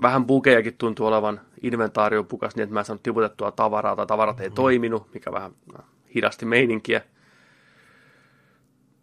vähän 0.02 0.24
bugejakin 0.26 0.74
tuntuu 0.78 1.06
olevan 1.06 1.40
inventaariopukas 1.62 2.56
niin, 2.56 2.62
että 2.62 2.74
mä 2.74 2.80
en 2.80 2.84
saanut 2.86 3.02
tiputettua 3.02 3.52
tavaraa 3.52 3.96
tai 3.96 4.06
tavarat 4.06 4.40
ei 4.40 4.50
toiminut, 4.50 5.14
mikä 5.14 5.32
vähän 5.32 5.52
äh, 5.78 5.84
hidasti 6.14 6.46
meininkiä. 6.46 7.00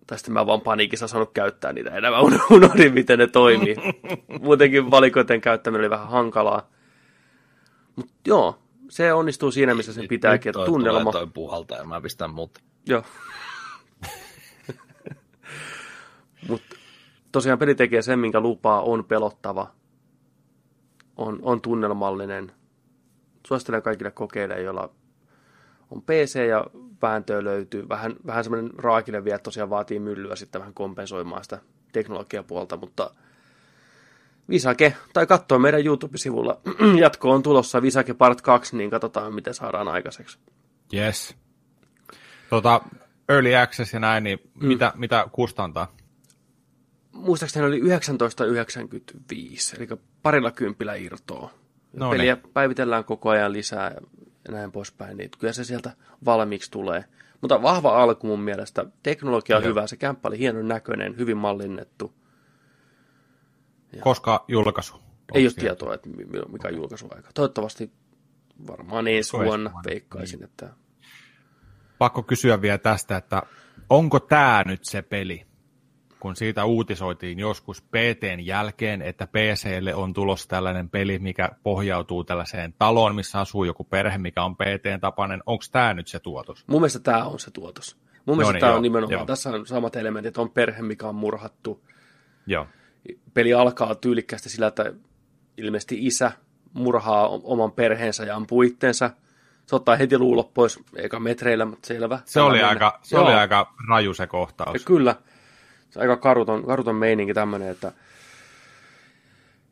Tai 0.09 0.17
sitten 0.17 0.33
mä 0.33 0.45
vaan 0.45 0.61
paniikissa 0.61 1.07
saanut 1.07 1.31
käyttää 1.33 1.73
niitä 1.73 1.89
enää. 1.89 2.11
Mä 2.11 2.19
uno- 2.19 2.45
unohdin, 2.55 2.93
miten 2.93 3.19
ne 3.19 3.27
toimii. 3.27 3.75
Muutenkin 4.41 4.91
valikoiden 4.91 5.41
käyttäminen 5.41 5.81
oli 5.81 5.89
vähän 5.89 6.07
hankalaa. 6.09 6.69
Mutta 7.95 8.13
joo, 8.27 8.59
se 8.89 9.13
onnistuu 9.13 9.51
siinä, 9.51 9.75
missä 9.75 9.93
sen 9.93 10.07
pitääkin. 10.07 10.49
Että 10.49 10.59
Nyt 10.59 10.65
toi 10.65 10.73
tunnelma. 10.73 11.11
Tulee 11.11 11.25
toi 11.25 11.33
puhalta 11.33 11.75
ja 11.75 11.83
mä 11.83 12.01
pistän 12.01 12.29
muut. 12.29 12.59
Joo. 12.85 13.03
Mutta 16.47 16.75
tosiaan 17.31 17.59
peli 17.59 17.75
tekee 17.75 18.01
sen, 18.01 18.19
minkä 18.19 18.39
lupaa, 18.39 18.81
on 18.81 19.05
pelottava, 19.05 19.71
on, 21.17 21.39
on 21.41 21.61
tunnelmallinen. 21.61 22.51
Suosittelen 23.47 23.81
kaikille 23.81 24.11
kokeille, 24.11 24.61
joilla 24.61 24.89
on 25.91 26.01
PC 26.01 26.47
ja 26.49 26.65
vääntöä 27.01 27.43
löytyy. 27.43 27.89
Vähän, 27.89 28.15
vähän 28.25 28.43
semmoinen 28.43 28.71
raakille 28.77 29.23
vielä 29.23 29.39
tosiaan 29.39 29.69
vaatii 29.69 29.99
myllyä 29.99 30.35
sitten 30.35 30.61
vähän 30.61 30.73
kompensoimaan 30.73 31.43
sitä 31.43 31.59
teknologiapuolta, 31.91 32.77
mutta 32.77 33.11
Visake, 34.49 34.95
tai 35.13 35.27
katsoa 35.27 35.59
meidän 35.59 35.85
YouTube-sivulla. 35.85 36.61
Jatko 37.01 37.31
on 37.31 37.43
tulossa 37.43 37.81
Visake 37.81 38.13
Part 38.13 38.41
2, 38.41 38.77
niin 38.77 38.89
katsotaan, 38.89 39.33
miten 39.33 39.53
saadaan 39.53 39.87
aikaiseksi. 39.87 40.37
yes. 40.93 41.35
Tota, 42.49 42.81
early 43.29 43.55
access 43.55 43.93
ja 43.93 43.99
näin, 43.99 44.23
niin 44.23 44.39
mm. 44.53 44.67
mitä, 44.67 44.93
mitä 44.95 45.25
kustantaa? 45.31 45.99
muistaakseni 47.19 47.65
oli 47.65 47.79
1995, 47.79 49.75
eli 49.75 49.87
parilla 50.21 50.51
kympillä 50.51 50.95
irtoa. 50.95 51.51
No 51.93 52.09
Peliä 52.09 52.37
päivitellään 52.53 53.03
koko 53.03 53.29
ajan 53.29 53.53
lisää 53.53 53.95
ja 54.49 54.57
näin 54.57 54.71
poispäin, 54.71 55.17
niin 55.17 55.29
kyllä 55.39 55.53
se 55.53 55.63
sieltä 55.63 55.91
valmiiksi 56.25 56.71
tulee. 56.71 57.05
Mutta 57.41 57.61
vahva 57.61 58.03
alku 58.03 58.27
mun 58.27 58.39
mielestä. 58.39 58.85
Teknologia 59.03 59.57
on 59.57 59.63
Joo. 59.63 59.69
hyvä, 59.69 59.87
se 59.87 59.97
kämppä 59.97 60.27
oli 60.27 60.39
hienon 60.39 60.67
näköinen, 60.67 61.17
hyvin 61.17 61.37
mallinnettu. 61.37 62.13
Koska 64.01 64.45
julkaisu? 64.47 65.01
Ei 65.33 65.45
ole 65.45 65.53
tietoa, 65.53 65.93
että 65.93 66.09
mi- 66.09 66.25
mi- 66.25 66.51
mikä 66.51 66.67
on 66.67 66.75
julkaisuaika. 66.75 67.29
Toivottavasti 67.33 67.91
varmaan 68.67 69.07
ensi 69.07 69.33
vuonna 69.33 69.49
vuonna, 69.49 69.71
veikkaisin, 69.85 70.43
että 70.43 70.69
Pakko 71.97 72.23
kysyä 72.23 72.61
vielä 72.61 72.77
tästä, 72.77 73.17
että 73.17 73.43
onko 73.89 74.19
tämä 74.19 74.63
nyt 74.65 74.79
se 74.83 75.01
peli, 75.01 75.45
kun 76.19 76.35
siitä 76.35 76.65
uutisoitiin 76.65 77.39
joskus 77.39 77.81
PTn 77.81 78.39
jälkeen, 78.39 79.01
että 79.01 79.27
PClle 79.27 79.95
on 79.95 80.13
tulossa 80.13 80.47
tällainen 80.47 80.89
peli, 80.89 81.19
mikä 81.19 81.49
pohjautuu 81.63 82.23
tällaiseen 82.23 82.73
taloon, 82.79 83.15
missä 83.15 83.39
asuu 83.39 83.63
joku 83.63 83.83
perhe, 83.83 84.17
mikä 84.17 84.43
on 84.43 84.55
PTn 84.55 84.99
tapainen. 85.01 85.43
Onko 85.45 85.63
tämä 85.71 85.93
nyt 85.93 86.07
se 86.07 86.19
tuotos? 86.19 86.63
mun 86.67 86.81
mielestä 86.81 86.99
tämä 86.99 87.23
on 87.25 87.39
se 87.39 87.51
tuotos. 87.51 87.97
Mun 88.25 88.37
mielestä 88.37 88.53
niin, 88.53 88.59
tämä 88.59 88.69
joo, 88.69 88.77
on 88.77 88.83
nimenomaan, 88.83 89.19
joo. 89.19 89.25
tässä 89.25 89.49
on 89.49 89.65
samat 89.65 89.95
elementit, 89.95 90.37
on 90.37 90.49
perhe, 90.49 90.81
mikä 90.81 91.07
on 91.07 91.15
murhattu, 91.15 91.83
Joo. 92.47 92.67
peli 93.33 93.53
alkaa 93.53 93.95
tyylikkäästi 93.95 94.49
sillä, 94.49 94.67
että 94.67 94.93
ilmeisesti 95.57 96.05
isä 96.05 96.31
murhaa 96.73 97.27
oman 97.27 97.71
perheensä 97.71 98.23
ja 98.23 98.35
ampuu 98.35 98.61
itteensä. 98.61 99.11
Se 99.65 99.75
ottaa 99.75 99.95
heti 99.95 100.17
luulot 100.17 100.53
pois, 100.53 100.79
eikä 100.95 101.19
metreillä, 101.19 101.65
mutta 101.65 101.87
selvä. 101.87 102.19
Se, 102.25 102.41
oli 102.41 102.63
aika, 102.63 102.99
se 103.01 103.15
Joo. 103.15 103.25
oli 103.25 103.33
aika 103.33 103.73
raju 103.89 104.13
se 104.13 104.23
Ja 104.23 104.27
kohtaus. 104.27 104.85
kyllä. 104.85 105.15
Se 105.89 105.99
aika 105.99 106.17
karuton, 106.17 106.65
karuton 106.65 106.95
meininki 106.95 107.33
tämmöinen, 107.33 107.69
että 107.69 107.91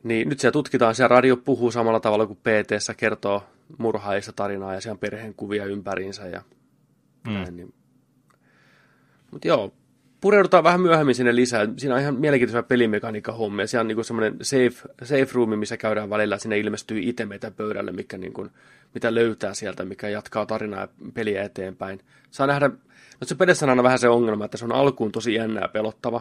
niin 0.02 0.28
nyt 0.28 0.40
siellä 0.40 0.52
tutkitaan, 0.52 0.94
siellä 0.94 1.08
radio 1.08 1.36
puhuu 1.36 1.70
samalla 1.70 2.00
tavalla 2.00 2.26
kuin 2.26 2.38
pt 2.38 2.96
kertoo 2.96 3.44
murhaajista 3.78 4.32
tarinaa 4.32 4.74
ja 4.74 4.80
siellä 4.80 4.94
on 4.94 4.98
perheen 4.98 5.34
kuvia 5.34 5.64
ympäriinsä 5.64 6.26
ja 6.26 6.42
mm. 7.26 7.32
näin. 7.32 7.56
Niin. 7.56 7.74
Mutta 9.30 9.48
joo, 9.48 9.72
pureudutaan 10.20 10.64
vähän 10.64 10.80
myöhemmin 10.80 11.14
sinne 11.14 11.36
lisää. 11.36 11.68
Siinä 11.76 11.94
on 11.94 12.00
ihan 12.00 12.14
mielenkiintoisia 12.14 12.62
pelimekaniikka 12.62 13.32
hommia. 13.32 13.66
Siellä 13.66 13.82
on 13.82 13.88
niinku 13.88 14.02
semmoinen 14.02 14.36
safe, 14.42 14.88
safe 15.02 15.28
room, 15.32 15.58
missä 15.58 15.76
käydään 15.76 16.10
välillä. 16.10 16.38
Sinne 16.38 16.58
ilmestyy 16.58 17.00
itemeitä 17.02 17.50
pöydälle, 17.50 17.92
mikä 17.92 18.18
niinku, 18.18 18.48
mitä 18.94 19.14
löytää 19.14 19.54
sieltä, 19.54 19.84
mikä 19.84 20.08
jatkaa 20.08 20.46
tarinaa 20.46 20.80
ja 20.80 20.88
peliä 21.14 21.42
eteenpäin. 21.42 22.00
Saa 22.30 22.46
nähdä, 22.46 22.70
no 23.20 23.26
se 23.26 23.34
pelissä 23.34 23.66
on 23.66 23.70
aina 23.70 23.82
vähän 23.82 23.98
se 23.98 24.08
ongelma, 24.08 24.44
että 24.44 24.56
se 24.56 24.64
on 24.64 24.72
alkuun 24.72 25.12
tosi 25.12 25.34
jännä 25.34 25.60
ja 25.60 25.68
pelottava. 25.68 26.20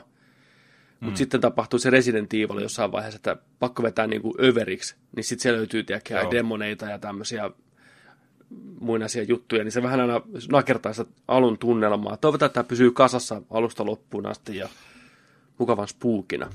Mutta 0.99 1.13
mm. 1.13 1.15
sitten 1.15 1.41
tapahtuu 1.41 1.79
se 1.79 1.89
Resident 1.89 2.33
Evil 2.33 2.59
jossain 2.59 2.91
vaiheessa, 2.91 3.15
että 3.15 3.37
pakko 3.59 3.83
vetää 3.83 4.07
niinku 4.07 4.35
överiksi. 4.43 4.95
Niin 5.15 5.23
sitten 5.23 5.41
siellä 5.41 5.57
löytyy 5.57 5.83
tiedäkö, 5.83 6.13
Joo. 6.13 6.31
demoneita 6.31 6.85
ja 6.85 6.99
tämmöisiä 6.99 7.49
muinaisia 8.79 9.23
juttuja, 9.23 9.63
niin 9.63 9.71
se 9.71 9.83
vähän 9.83 9.99
aina 9.99 10.21
nakertaa 10.51 10.93
sitä 10.93 11.11
alun 11.27 11.57
tunnelmaa. 11.57 12.17
Toivotaan, 12.17 12.47
että 12.47 12.53
tämä 12.53 12.67
pysyy 12.67 12.91
kasassa 12.91 13.41
alusta 13.49 13.85
loppuun 13.85 14.25
asti 14.25 14.57
ja 14.57 14.69
mukavan 15.57 15.87
spookina. 15.87 16.49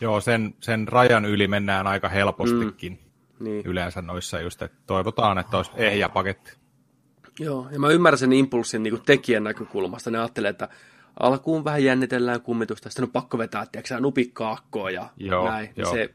Joo, 0.00 0.20
sen, 0.20 0.54
sen 0.60 0.88
rajan 0.88 1.24
yli 1.24 1.48
mennään 1.48 1.86
aika 1.86 2.08
helpostikin 2.08 2.92
mm. 2.92 3.44
Niin. 3.44 3.66
yleensä 3.66 4.02
noissa 4.02 4.40
just, 4.40 4.62
että 4.62 4.78
toivotaan, 4.86 5.38
että 5.38 5.56
olisi 5.56 5.70
ehjä 5.76 6.08
paketti. 6.08 6.59
Joo, 7.40 7.68
ja 7.72 7.78
mä 7.78 7.88
ymmärrän 7.88 8.18
sen 8.18 8.32
impulssin 8.32 8.82
niin 8.82 9.02
tekijän 9.06 9.44
näkökulmasta. 9.44 10.10
Ne 10.10 10.18
ajattelee, 10.18 10.50
että 10.50 10.68
alkuun 11.20 11.64
vähän 11.64 11.84
jännitellään 11.84 12.40
kummitusta, 12.40 12.90
sitten 12.90 13.04
on 13.04 13.10
pakko 13.10 13.38
vetää, 13.38 13.66
tiedätkö, 13.72 14.00
nupikkaakkoa 14.00 14.90
ja 14.90 15.08
Joo, 15.16 15.48
näin. 15.50 15.70
joo. 15.76 15.92
Se, 15.92 16.14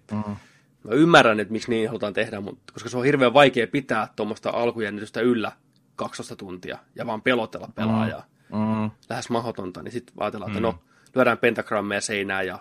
mä 0.84 0.92
ymmärrän, 0.92 1.40
että 1.40 1.52
miksi 1.52 1.70
niin 1.70 1.88
halutaan 1.88 2.14
tehdä, 2.14 2.42
mutta 2.42 2.74
koska 2.74 2.90
se 2.90 2.98
on 2.98 3.06
hirveän 3.06 3.34
vaikea 3.34 3.68
pitää 3.68 4.08
tuommoista 4.16 4.50
alkujännitystä 4.50 5.22
yllä 5.22 5.52
12 5.96 6.36
tuntia 6.36 6.78
ja 6.96 7.06
vaan 7.06 7.22
pelotella 7.22 7.70
pelaajaa. 7.76 8.26
Mm. 8.50 8.92
lähes 9.10 9.30
mahdotonta, 9.30 9.84
niin 9.84 9.92
sitten 9.92 10.16
ajatellaan, 10.18 10.52
että 10.52 10.62
no, 10.62 10.80
lyödään 11.16 11.38
pentagrammeja 11.38 12.02
seinään 12.02 12.48
ja 12.48 12.60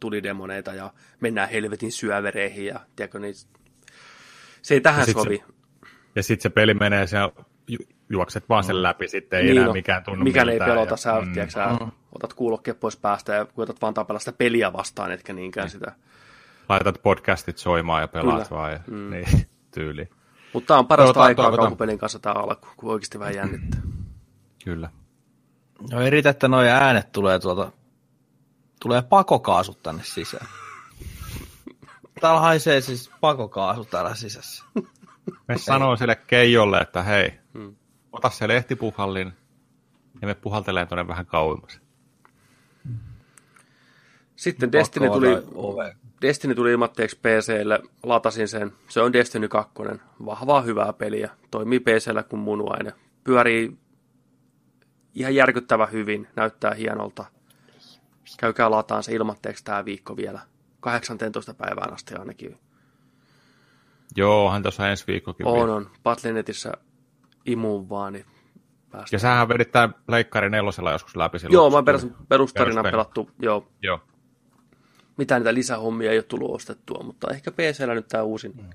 tulidemoneita 0.00 0.74
ja 0.74 0.92
mennään 1.20 1.48
helvetin 1.48 1.92
syövereihin 1.92 2.66
ja 2.66 2.80
tiedätkö, 2.96 3.18
niin 3.18 3.34
se 4.62 4.74
ei 4.74 4.80
tähän 4.80 5.00
Ja 5.00 5.06
sit 5.06 5.16
se- 5.16 5.22
sovi. 5.22 5.44
Ja 6.16 6.22
sitten 6.22 6.42
se 6.42 6.50
peli 6.50 6.74
menee 6.74 7.06
siellä, 7.06 7.32
juokset 8.10 8.48
vaan 8.48 8.64
sen 8.64 8.82
läpi, 8.82 9.08
sitten 9.08 9.38
ei 9.38 9.44
Niin 9.44 9.56
enää 9.56 9.66
no, 9.66 9.72
mikään 9.72 10.04
tunnu 10.04 10.24
Mikään 10.24 10.48
ei 10.48 10.58
pelota, 10.58 10.92
ja, 10.92 10.96
sä, 10.96 11.20
mm, 11.20 11.32
tiedätkö, 11.32 11.52
sä 11.52 11.78
otat 12.12 12.34
kuulokkeet 12.34 12.80
pois 12.80 12.96
päästä 12.96 13.34
ja 13.34 13.44
koetat 13.44 13.82
vaan 13.82 13.94
tapella 13.94 14.18
sitä 14.18 14.32
peliä 14.32 14.72
vastaan, 14.72 15.12
etkä 15.12 15.32
niinkään 15.32 15.64
Niin. 15.64 15.70
sitä. 15.72 15.92
Laitat 16.68 17.02
podcastit 17.02 17.58
soimaan 17.58 18.02
ja 18.02 18.08
pelaat 18.08 18.48
Kyllä. 18.48 18.60
vaan, 18.60 18.72
ja, 18.72 18.80
mm. 18.86 19.10
niin, 19.10 19.26
tyyli. 19.74 20.08
Mutta 20.52 20.66
tämä 20.68 20.78
on 20.78 20.86
parasta 20.86 21.04
Toivotaan, 21.04 21.26
aikaa 21.26 21.44
toivotaan. 21.44 21.68
kaupapelin 21.68 21.98
kanssa 21.98 22.18
tämä 22.18 22.34
alku, 22.34 22.68
kun 22.76 22.90
oikeasti 22.92 23.18
vähän 23.18 23.34
jännittää. 23.34 23.80
Kyllä. 24.64 24.90
No 25.92 26.00
eritä, 26.00 26.30
että 26.30 26.48
nuo 26.48 26.60
äänet 26.60 27.12
tulee 27.12 27.38
tuolta 27.38 27.72
tulee 28.80 29.02
pakokaasut 29.02 29.82
tänne 29.82 30.02
sisään. 30.04 30.46
Täällä 32.20 32.40
haisee 32.40 32.80
siis 32.80 33.10
pakokaasu 33.20 33.84
täällä 33.84 34.14
sisässä. 34.14 34.64
Me 35.48 35.58
sanoo 35.58 35.96
sille 35.96 36.16
Keijolle, 36.16 36.78
että 36.78 37.02
hei, 37.02 37.32
hmm. 37.54 37.74
Ota 38.12 38.30
se 38.30 38.48
lehtipuhallin 38.48 39.32
ja 40.20 40.26
me 40.26 40.34
puhaltelee 40.34 40.86
tuonne 40.86 41.08
vähän 41.08 41.26
kauemmas. 41.26 41.80
Sitten 44.36 44.72
Destiny 44.72 45.10
tuli, 45.10 45.28
Destiny 46.22 46.54
tuli 46.54 46.72
ilmatteeksi 46.72 47.16
PClle, 47.16 47.80
latasin 48.02 48.48
sen. 48.48 48.72
Se 48.88 49.00
on 49.00 49.12
Destiny 49.12 49.48
2, 49.48 49.72
vahvaa 50.26 50.60
hyvää 50.60 50.92
peliä. 50.92 51.30
Toimii 51.50 51.80
PCllä 51.80 52.22
kuin 52.22 52.40
munuainen. 52.40 52.92
Pyörii 53.24 53.78
ihan 55.14 55.34
järkyttävä 55.34 55.86
hyvin, 55.86 56.28
näyttää 56.36 56.74
hienolta. 56.74 57.24
Käykää 58.38 58.70
lataan 58.70 59.02
se 59.02 59.12
ilmatteeksi 59.12 59.64
tämä 59.64 59.84
viikko 59.84 60.16
vielä. 60.16 60.40
18 60.80 61.54
päivään 61.54 61.92
asti 61.92 62.14
ainakin. 62.14 62.58
Joo, 64.16 64.46
onhan 64.46 64.62
tuossa 64.62 64.88
ensi 64.88 65.04
viikkokin 65.06 65.46
On, 65.46 65.58
vielä. 65.58 65.74
on. 65.74 65.90
Battle.netissä 66.02 66.72
imuun 67.44 67.88
vaan, 67.88 68.12
niin 68.12 68.26
päästään. 68.90 69.08
Ja 69.12 69.18
sähän 69.18 69.48
vedit 69.48 69.72
tämän 69.72 69.94
Leikkari 70.08 70.50
nelosella 70.50 70.92
joskus 70.92 71.16
läpi 71.16 71.38
silloin. 71.38 71.54
Joo, 71.54 71.70
mä 71.70 71.82
perus, 71.82 72.06
perustarina 72.28 72.82
pelattu, 72.82 73.30
joo. 73.38 73.68
joo. 73.82 74.00
Mitään 75.16 75.40
niitä 75.40 75.54
lisähommia 75.54 76.10
ei 76.10 76.18
ole 76.18 76.22
tullut 76.22 76.54
ostettua, 76.54 77.02
mutta 77.02 77.30
ehkä 77.30 77.50
PCllä 77.50 77.94
nyt 77.94 78.08
tämä 78.08 78.22
uusin 78.22 78.52
mm. 78.56 78.70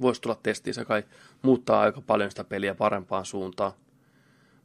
voisi 0.00 0.20
tulla 0.20 0.38
testiin. 0.42 0.74
Se 0.74 0.84
kai 0.84 1.02
muuttaa 1.42 1.80
aika 1.80 2.00
paljon 2.00 2.30
sitä 2.30 2.44
peliä 2.44 2.74
parempaan 2.74 3.24
suuntaan. 3.24 3.72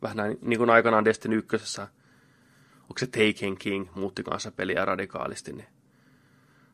Vähän 0.02 0.18
näin, 0.18 0.38
niin 0.42 0.58
kuin 0.58 0.70
aikanaan 0.70 1.06
Destiny 1.06 1.36
1, 1.36 1.82
onko 2.82 3.00
se 3.00 3.08
Taken 3.08 3.58
King, 3.58 3.88
muutti 3.96 4.24
kanssa 4.24 4.52
peliä 4.52 4.86
radikaalisti, 4.86 5.54
niin 5.54 5.68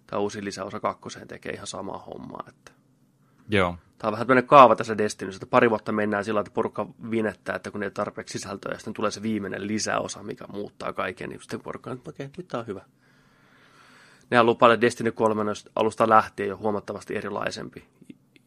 tämä 0.07 0.19
uusi 0.19 0.43
lisäosa 0.43 0.79
kakkoseen 0.79 1.27
tekee 1.27 1.51
ihan 1.51 1.67
samaa 1.67 1.97
hommaa. 1.97 2.43
Että 2.47 2.71
Joo. 3.49 3.75
Tämä 3.99 4.09
on 4.09 4.11
vähän 4.11 4.27
tämmöinen 4.27 4.47
kaava 4.47 4.75
tässä 4.75 4.97
Destinyssä, 4.97 5.37
että 5.37 5.49
pari 5.49 5.69
vuotta 5.69 5.91
mennään 5.91 6.25
sillä 6.25 6.39
että 6.39 6.51
porukka 6.51 6.87
vinettää, 7.11 7.55
että 7.55 7.71
kun 7.71 7.83
ei 7.83 7.87
ole 7.87 7.91
tarpeeksi 7.91 8.39
sisältöä, 8.39 8.71
ja 8.71 8.77
sitten 8.77 8.93
tulee 8.93 9.11
se 9.11 9.21
viimeinen 9.21 9.67
lisäosa, 9.67 10.23
mikä 10.23 10.45
muuttaa 10.47 10.93
kaiken, 10.93 11.29
niin 11.29 11.41
sitten 11.41 11.61
porukka 11.61 11.91
että 11.91 12.09
okei, 12.09 12.29
nyt 12.37 12.47
tämä 12.47 12.59
on 12.59 12.67
hyvä. 12.67 12.81
Ne 14.29 14.37
haluaa 14.37 14.55
paljon 14.55 14.81
Destiny 14.81 15.11
3 15.11 15.51
alusta 15.75 16.09
lähtien 16.09 16.49
jo 16.49 16.57
huomattavasti 16.57 17.15
erilaisempi. 17.15 17.85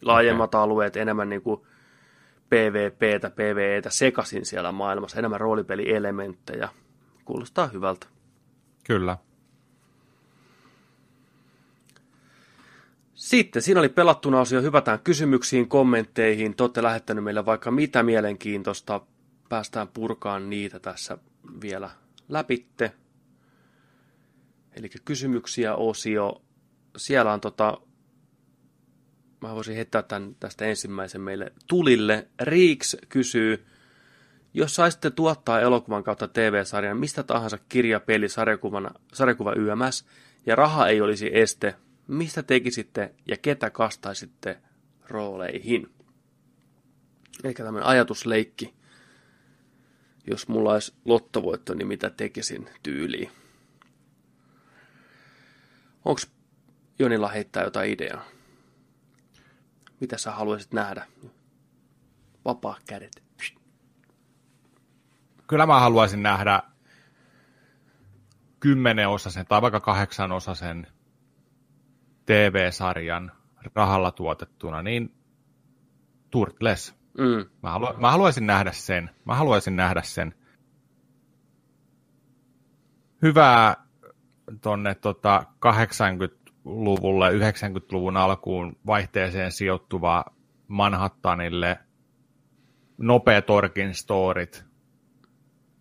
Laajemmat 0.02 0.54
okay. 0.54 0.64
alueet, 0.64 0.96
enemmän 0.96 1.28
niin 1.28 1.42
kuin 1.42 1.60
PvPtä, 2.48 3.30
PvEtä 3.30 3.90
sekasin 3.90 4.46
siellä 4.46 4.72
maailmassa, 4.72 5.18
enemmän 5.18 5.40
roolipelielementtejä. 5.40 6.68
Kuulostaa 7.24 7.66
hyvältä. 7.66 8.06
Kyllä. 8.84 9.16
Sitten 13.22 13.62
siinä 13.62 13.80
oli 13.80 13.88
pelattuna 13.88 14.40
osio. 14.40 14.62
Hypätään 14.62 14.98
kysymyksiin, 14.98 15.68
kommentteihin. 15.68 16.56
Te 16.56 16.62
olette 16.62 16.82
lähettänyt 16.82 17.24
meille 17.24 17.46
vaikka 17.46 17.70
mitä 17.70 18.02
mielenkiintoista. 18.02 19.00
Päästään 19.48 19.88
purkaan 19.88 20.50
niitä 20.50 20.78
tässä 20.78 21.18
vielä 21.60 21.90
läpitte. 22.28 22.92
Eli 24.72 24.88
kysymyksiä 25.04 25.74
osio. 25.74 26.42
Siellä 26.96 27.32
on 27.32 27.40
tota, 27.40 27.78
mä 29.40 29.54
voisin 29.54 29.76
heittää 29.76 30.02
tämän 30.02 30.36
tästä 30.40 30.64
ensimmäisen 30.64 31.20
meille 31.20 31.52
tulille. 31.66 32.28
Riiks 32.40 32.96
kysyy, 33.08 33.64
jos 34.54 34.74
saisitte 34.74 35.10
tuottaa 35.10 35.60
elokuvan 35.60 36.04
kautta 36.04 36.28
TV-sarjan 36.28 36.96
mistä 36.96 37.22
tahansa 37.22 37.58
kirja, 37.68 38.00
peli, 38.00 38.28
sarjakuva 39.12 39.52
YMS, 39.56 40.06
ja 40.46 40.56
raha 40.56 40.86
ei 40.86 41.00
olisi 41.00 41.30
este, 41.32 41.74
mistä 42.08 42.42
tekisitte 42.42 43.14
ja 43.28 43.36
ketä 43.36 43.70
kastaisitte 43.70 44.58
rooleihin. 45.08 45.94
Eikä 47.44 47.64
tämmöinen 47.64 47.88
ajatusleikki. 47.88 48.74
Jos 50.26 50.48
mulla 50.48 50.72
olisi 50.72 50.94
lottovoitto, 51.04 51.74
niin 51.74 51.88
mitä 51.88 52.10
tekisin 52.10 52.70
tyyliin. 52.82 53.30
Onko 56.04 56.20
Jonilla 56.98 57.28
heittää 57.28 57.64
jotain 57.64 57.90
ideaa? 57.90 58.24
Mitä 60.00 60.18
sä 60.18 60.30
haluaisit 60.30 60.72
nähdä? 60.72 61.06
Vapaa 62.44 62.78
kädet. 62.86 63.22
Kyllä 65.46 65.66
mä 65.66 65.80
haluaisin 65.80 66.22
nähdä 66.22 66.62
kymmenen 68.60 69.08
osasen 69.08 69.46
tai 69.46 69.62
vaikka 69.62 69.80
kahdeksan 69.80 70.32
osasen 70.32 70.86
TV-sarjan 72.32 73.32
rahalla 73.74 74.10
tuotettuna, 74.10 74.82
niin 74.82 75.14
Turtles. 76.30 76.94
Mm. 77.18 77.50
Mä, 77.62 77.70
halu, 77.70 77.86
mä 78.00 78.10
haluaisin 78.10 78.46
nähdä 78.46 78.72
sen. 78.72 79.10
Mä 79.24 79.34
haluaisin 79.34 79.76
nähdä 79.76 80.02
sen. 80.02 80.34
Hyvää 83.22 83.76
tonne 84.60 84.94
tota 84.94 85.44
80-luvulle, 85.66 87.30
90-luvun 87.30 88.16
alkuun 88.16 88.76
vaihteeseen 88.86 89.52
sijoittuva 89.52 90.24
Manhattanille, 90.68 91.78
nopea 92.98 93.42
Torkin 93.42 93.94
storit, 93.94 94.64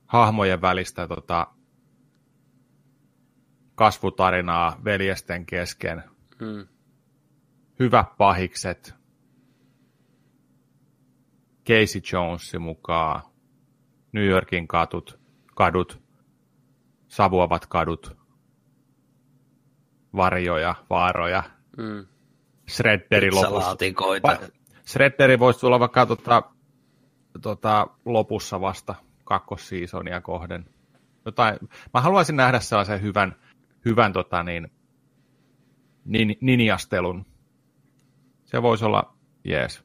hahmojen 0.05 0.61
välistä 0.61 1.07
tota, 1.07 1.47
kasvutarinaa 3.75 4.77
veljesten 4.83 5.45
kesken, 5.45 6.10
Mm. 6.41 6.67
Hyvä 7.79 8.05
pahikset. 8.17 8.95
Casey 11.67 12.01
Jones 12.13 12.53
mukaan. 12.59 13.21
New 14.13 14.25
Yorkin 14.25 14.67
katut, 14.67 15.19
kadut, 15.55 16.01
savuavat 17.07 17.65
kadut, 17.65 18.17
varjoja, 20.15 20.75
vaaroja, 20.89 21.43
mm. 21.77 22.07
Shredderi 22.69 23.31
lopussa. 23.31 23.77
Shredderi 24.85 25.39
voisi 25.39 25.59
tulla 25.59 25.79
vaikka 25.79 26.05
tota, 26.05 26.43
tota, 27.41 27.87
lopussa 28.05 28.61
vasta 28.61 28.95
kakkosiisonia 29.25 30.21
kohden. 30.21 30.65
Jotain, 31.25 31.57
mä 31.93 32.01
haluaisin 32.01 32.35
nähdä 32.35 32.59
sellaisen 32.59 33.01
hyvän, 33.01 33.35
hyvän 33.85 34.13
tota 34.13 34.43
niin, 34.43 34.71
nin, 36.05 36.37
ninjastelun. 36.41 37.25
Se 38.43 38.61
voisi 38.61 38.85
olla 38.85 39.13
jees. 39.43 39.83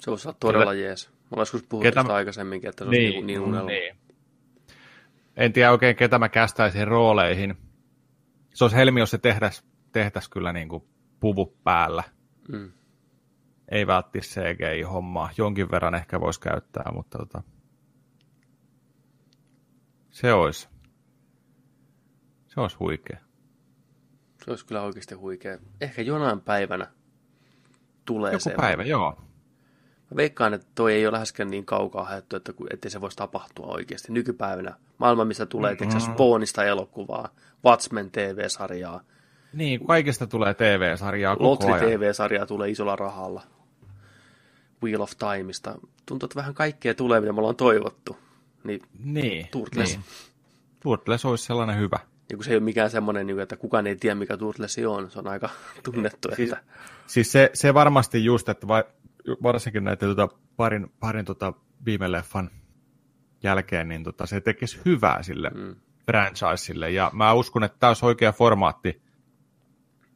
Se 0.00 0.10
voisi 0.10 0.28
olla 0.28 0.36
todella 0.40 0.72
Kyllä. 0.72 0.86
jees. 0.86 1.08
Mä 1.08 1.16
olen 1.30 1.40
joskus 1.40 1.62
puhunut 1.62 1.82
ketä... 1.82 1.94
tästä 1.94 2.14
aikaisemminkin, 2.14 2.70
että 2.70 2.84
se 2.84 2.90
niin, 2.90 3.08
on 3.08 3.12
niin, 3.12 3.26
niin 3.26 3.40
unelma. 3.40 3.68
Niin. 3.68 3.96
En 5.36 5.52
tiedä 5.52 5.70
oikein, 5.70 5.96
ketä 5.96 6.18
mä 6.18 6.28
kästäisin 6.28 6.88
rooleihin. 6.88 7.54
Se 8.54 8.64
olisi 8.64 8.76
helmi, 8.76 9.00
jos 9.00 9.10
se 9.10 9.18
tehtäisi 9.18 9.64
tehtäisi 9.94 10.30
kyllä 10.30 10.52
niin 10.52 10.68
kuin 10.68 10.84
puvu 11.20 11.46
päällä. 11.64 12.02
Mm. 12.48 12.72
Ei 13.68 13.86
välttämättä 13.86 14.28
CGI-hommaa. 14.28 15.30
Jonkin 15.38 15.70
verran 15.70 15.94
ehkä 15.94 16.20
voisi 16.20 16.40
käyttää, 16.40 16.92
mutta 16.94 17.18
tota, 17.18 17.42
se 20.10 20.32
olisi. 20.32 20.68
Se 22.46 22.60
olisi 22.60 22.76
huikea. 22.76 23.18
Se 24.44 24.50
olisi 24.50 24.66
kyllä 24.66 24.82
oikeasti 24.82 25.14
huikea. 25.14 25.58
Ehkä 25.80 26.02
jonain 26.02 26.40
päivänä 26.40 26.86
tulee 28.04 28.32
Joku 28.32 28.42
se. 28.42 28.54
päivä, 28.56 28.82
joo. 28.82 29.10
Mä 30.10 30.16
veikkaan, 30.16 30.54
että 30.54 30.66
toi 30.74 30.92
ei 30.92 31.06
ole 31.06 31.12
läheskään 31.12 31.50
niin 31.50 31.64
kaukaa 31.64 32.04
haettu, 32.04 32.36
että 32.36 32.52
ettei 32.70 32.90
se 32.90 33.00
voisi 33.00 33.16
tapahtua 33.16 33.66
oikeasti. 33.66 34.12
Nykypäivänä 34.12 34.74
maailma, 34.98 35.24
missä 35.24 35.46
tulee 35.46 35.76
mm-hmm. 35.80 36.00
Spawnista 36.00 36.64
elokuvaa, 36.64 37.28
Watchmen 37.64 38.10
TV-sarjaa. 38.10 39.00
Niin, 39.52 39.86
kaikesta 39.86 40.26
tulee 40.26 40.54
TV-sarjaa 40.54 41.36
koko 41.36 41.50
Lotri 41.50 41.72
ajan. 41.72 41.86
TV-sarjaa 41.86 42.46
tulee 42.46 42.70
isolla 42.70 42.96
rahalla. 42.96 43.42
Wheel 44.82 45.00
of 45.00 45.12
Timeista. 45.18 45.74
Tuntuu, 46.06 46.26
että 46.26 46.36
vähän 46.36 46.54
kaikkea 46.54 46.94
tulee, 46.94 47.20
mitä 47.20 47.32
me 47.32 47.38
ollaan 47.38 47.56
toivottu. 47.56 48.16
Niin, 48.64 48.82
niin 49.04 49.48
Turtles. 49.50 49.90
Niin. 49.90 50.04
Turtles 50.80 51.24
olisi 51.24 51.44
sellainen 51.44 51.78
hyvä. 51.78 51.98
Ja 52.30 52.36
kun 52.36 52.44
se 52.44 52.50
ei 52.50 52.56
ole 52.56 52.64
mikään 52.64 52.90
semmoinen, 52.90 53.26
niin 53.26 53.40
että 53.40 53.56
kukaan 53.56 53.86
ei 53.86 53.96
tiedä, 53.96 54.14
mikä 54.14 54.36
Turtlesi 54.36 54.86
on. 54.86 55.10
Se 55.10 55.18
on 55.18 55.26
aika 55.26 55.48
tunnettu. 55.84 56.28
Siis, 56.36 56.52
että... 56.52 56.64
siis 57.06 57.32
se, 57.32 57.50
se 57.54 57.74
varmasti 57.74 58.24
just, 58.24 58.48
että 58.48 58.68
va, 58.68 58.84
varsinkin 59.42 59.84
näitä 59.84 60.06
tota, 60.06 60.28
parin, 60.56 60.92
parin 61.00 61.24
tota, 61.24 61.52
viime 61.84 62.12
leffan 62.12 62.50
jälkeen, 63.42 63.88
niin 63.88 64.04
tota, 64.04 64.26
se 64.26 64.40
tekisi 64.40 64.80
hyvää 64.84 65.22
sille 65.22 65.50
mm. 65.50 65.76
franchiselle. 66.06 66.90
Ja 66.90 67.10
mä 67.14 67.32
uskon, 67.32 67.64
että 67.64 67.78
tämä 67.80 67.90
olisi 67.90 68.06
oikea 68.06 68.32
formaatti 68.32 69.02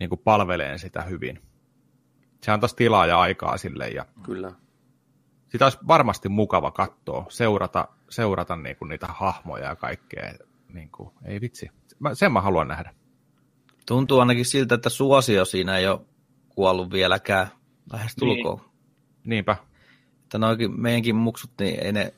niin 0.01 0.09
kuin 0.09 0.21
palveleen 0.25 0.79
sitä 0.79 1.03
hyvin. 1.03 1.43
Se 2.43 2.51
antaisi 2.51 2.77
tilaa 2.77 3.07
ja 3.07 3.21
aikaa 3.21 3.57
sille. 3.57 3.89
Ja 3.89 4.07
Kyllä. 4.23 4.53
Sitä 5.49 5.67
olisi 5.67 5.79
varmasti 5.87 6.29
mukava 6.29 6.71
katsoa, 6.71 7.27
seurata, 7.29 7.89
seurata 8.11 8.57
niin 8.57 8.77
kuin 8.77 8.89
niitä 8.89 9.07
hahmoja 9.07 9.65
ja 9.65 9.77
kaikkea 9.77 10.33
niin 10.69 10.91
kuin, 10.91 11.11
ei 11.25 11.41
vitsi. 11.41 11.71
Mä, 11.99 12.15
sen 12.15 12.33
mä 12.33 12.41
haluan 12.41 12.69
nähdä. 12.69 12.95
Tuntuu 13.87 14.19
ainakin 14.21 14.45
siltä, 14.45 14.75
että 14.75 14.89
suosio 14.89 15.45
siinä 15.45 15.77
ei 15.77 15.89
ole 15.89 16.01
kuollut 16.49 16.91
vieläkään. 16.91 17.49
Lähes 17.93 18.17
tulkoon. 18.17 18.59
Niin. 18.59 18.71
Niinpä. 19.25 19.57
Että 20.23 20.39
noikin 20.39 20.81
meidänkin 20.81 21.17
muksut, 21.17 21.51
niin 21.61 21.81
ei 21.81 21.93
ne, 21.93 22.15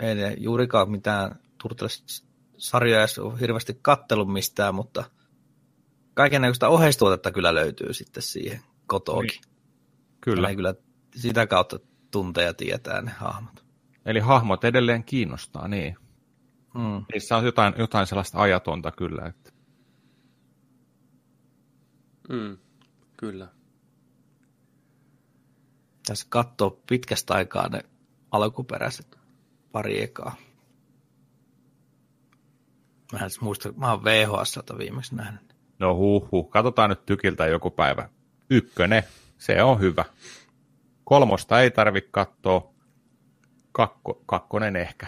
ei 0.00 0.14
ne 0.14 0.34
juurikaan 0.38 0.90
mitään 0.90 1.38
Turtles-sarjoja 1.62 2.98
edes 2.98 3.18
ole 3.18 3.40
hirveästi 3.40 3.78
kattellut 3.82 4.32
mistään, 4.32 4.74
mutta 4.74 5.04
kaiken 6.14 6.42
näköistä 6.42 6.68
oheistuotetta 6.68 7.32
kyllä 7.32 7.54
löytyy 7.54 7.92
sitten 7.92 8.22
siihen 8.22 8.60
kotoakin. 8.86 9.28
Niin. 9.28 9.54
Kyllä. 10.20 10.48
Ne 10.48 10.54
kyllä 10.54 10.74
sitä 11.16 11.46
kautta 11.46 11.78
tuntee 12.10 12.44
ja 12.44 12.54
tietää 12.54 13.02
ne 13.02 13.10
hahmot. 13.10 13.64
Eli 14.06 14.20
hahmot 14.20 14.64
edelleen 14.64 15.04
kiinnostaa, 15.04 15.68
niin. 15.68 15.96
Mm. 16.74 17.04
Niissä 17.12 17.36
on 17.36 17.44
jotain, 17.44 17.74
jotain 17.78 18.06
sellaista 18.06 18.40
ajatonta 18.40 18.92
kyllä. 18.92 19.26
Että... 19.26 19.50
Mm, 22.28 22.58
kyllä. 23.16 23.48
Tässä 26.06 26.26
katsoo 26.28 26.80
pitkästä 26.88 27.34
aikaa 27.34 27.68
ne 27.68 27.80
alkuperäiset 28.30 29.18
pari 29.72 30.02
ekaa. 30.02 30.36
Mä 33.12 33.18
en 33.18 33.30
muista, 33.40 33.72
mä 33.76 33.90
oon 33.90 34.04
VHS 34.04 34.58
viimeksi 34.78 35.14
nähnyt. 35.14 35.56
No 35.78 35.94
huh, 35.94 36.28
huh. 36.32 36.50
Katsotaan 36.50 36.90
nyt 36.90 37.06
tykiltä 37.06 37.46
joku 37.46 37.70
päivä. 37.70 38.08
Ykkönen, 38.50 39.02
se 39.38 39.62
on 39.62 39.80
hyvä. 39.80 40.04
Kolmosta 41.04 41.60
ei 41.60 41.70
tarvi 41.70 42.00
katsoa. 42.10 42.74
Kakko, 43.72 44.22
kakkonen 44.26 44.76
ehkä 44.76 45.06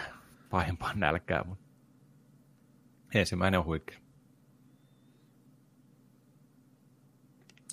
pahimpaan 0.53 0.99
nälkää, 0.99 1.43
mutta 1.43 1.65
ensimmäinen 3.13 3.59
on 3.59 3.65
huikea. 3.65 3.99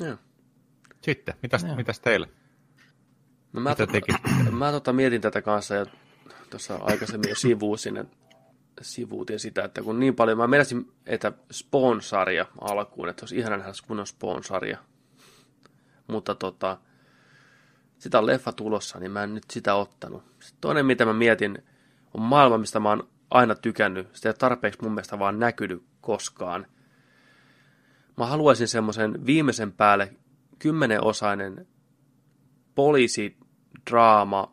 Joo. 0.01 0.17
Sitten, 1.03 1.35
mitäs, 1.43 1.65
Joo. 1.65 1.77
mitäs 1.77 2.01
teille? 2.01 2.29
No 3.53 3.61
mä, 3.61 3.71
Mitä 3.71 3.87
tota, 3.87 3.93
teki? 3.93 4.13
mä 4.51 4.73
tota 4.73 4.93
mietin 4.93 5.21
tätä 5.21 5.43
kanssa 5.43 5.75
ja 5.75 5.87
tuossa 6.51 6.77
aikaisemmin 6.77 7.29
jo 7.29 7.35
sivuusin, 7.35 7.97
että 7.97 8.17
sivuutin 8.83 9.39
sitä, 9.39 9.65
että 9.65 9.83
kun 9.83 10.01
niin 10.01 10.17
paljon, 10.17 10.39
mä 10.39 10.47
menisin, 10.47 10.93
että 11.07 11.33
Spawn-sarja 11.53 12.47
alkuun, 12.61 13.09
että 13.09 13.23
olisi 13.23 13.37
ihana 13.37 13.57
nähdä 13.57 13.73
kunnon 13.87 14.07
Spawn-sarja. 14.07 14.79
Mutta 16.07 16.35
tota, 16.35 16.79
sitä 17.99 18.19
on 18.19 18.27
leffa 18.27 18.53
tulossa, 18.53 18.99
niin 18.99 19.13
mä 19.13 19.23
en 19.23 19.35
nyt 19.35 19.51
sitä 19.51 19.75
ottanut. 19.75 20.23
Sitten 20.41 20.61
toinen, 20.61 20.87
mitä 20.87 21.05
mä 21.05 21.13
mietin, 21.13 21.63
on 22.15 22.23
maailma, 22.23 22.59
mistä 22.59 22.81
mä 22.81 22.89
oon 22.89 23.09
aina 23.31 23.55
tykännyt. 23.55 24.09
Sitä 24.13 24.29
ei 24.29 24.31
ole 24.31 24.37
tarpeeksi 24.37 24.83
mun 24.83 24.93
mielestä 24.93 25.19
vaan 25.19 25.39
näkynyt 25.39 25.83
koskaan. 26.01 26.67
Mä 28.17 28.27
haluaisin 28.27 28.69
semmoisen 28.69 29.27
viimeisen 29.27 29.73
päälle 29.73 30.15
kymmenenosainen 30.59 31.67
poliisidraama 32.75 34.53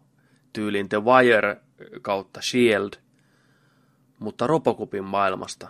tyylin 0.54 0.90
The 0.90 1.04
Wire 1.04 1.62
kautta 2.02 2.42
Shield, 2.42 2.92
mutta 4.20 4.48
Robocopin 4.48 5.04
maailmasta. 5.04 5.68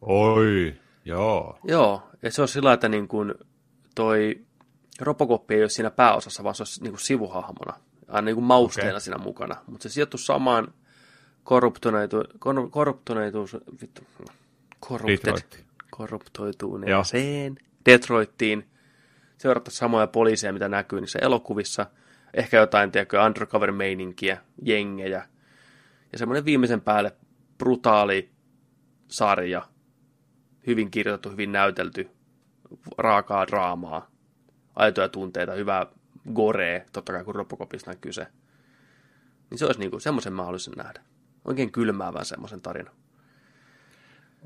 Oi, 0.00 0.74
joo. 1.04 1.58
Joo, 1.64 2.02
ja 2.22 2.32
se 2.32 2.42
on 2.42 2.48
sillä 2.48 2.72
että 2.72 2.88
niin 2.88 3.08
kuin 3.08 3.34
toi 3.94 4.44
Robocop 5.00 5.50
ei 5.50 5.60
ole 5.60 5.68
siinä 5.68 5.90
pääosassa, 5.90 6.44
vaan 6.44 6.54
se 6.54 6.62
olisi 6.62 6.82
niin 6.82 6.92
kuin 6.92 7.00
sivuhahmona, 7.00 7.80
aina 8.08 8.24
niin 8.24 8.36
kuin 8.36 8.44
mausteena 8.44 8.90
Okei. 8.90 9.00
siinä 9.00 9.18
mukana. 9.18 9.56
Mutta 9.66 9.82
se 9.82 9.88
sijoittuu 9.88 10.18
samaan 10.18 10.74
korruptoitu, 11.44 12.24
kor, 12.38 12.70
korruptoituus, 12.70 13.56
vittu, 13.82 14.02
corrupted, 14.88 15.16
Detroit. 15.16 15.64
korruptoituneeseen 15.90 17.56
Detroittiin. 17.86 18.68
Seurattaisiin 19.38 19.78
samoja 19.78 20.06
poliiseja, 20.06 20.52
mitä 20.52 20.68
näkyy 20.68 21.00
niissä 21.00 21.18
elokuvissa. 21.22 21.86
Ehkä 22.34 22.56
jotain, 22.56 22.92
tiedätkö, 22.92 23.24
undercover-meininkiä, 23.24 24.38
jengejä. 24.62 25.26
Ja 26.12 26.18
semmoinen 26.18 26.44
viimeisen 26.44 26.80
päälle 26.80 27.16
brutaali 27.58 28.30
sarja, 29.08 29.62
hyvin 30.66 30.90
kirjoitettu, 30.90 31.30
hyvin 31.30 31.52
näytelty, 31.52 32.10
raakaa 32.98 33.46
draamaa, 33.46 34.10
aitoja 34.76 35.08
tunteita, 35.08 35.52
hyvää 35.52 35.86
gorea, 36.32 36.80
totta 36.92 37.12
kai 37.12 37.24
kun 37.24 37.34
Robocopista 37.34 37.90
on 37.90 37.98
kyse. 38.00 38.26
Niin 39.50 39.58
se 39.58 39.66
olisi 39.66 39.80
niinku, 39.80 40.00
semmoisen 40.00 40.32
mä 40.32 40.44
haluaisin 40.44 40.74
nähdä. 40.76 41.02
Oikein 41.44 41.72
kylmäävän 41.72 42.24
semmoisen 42.24 42.60
tarinan. 42.60 42.94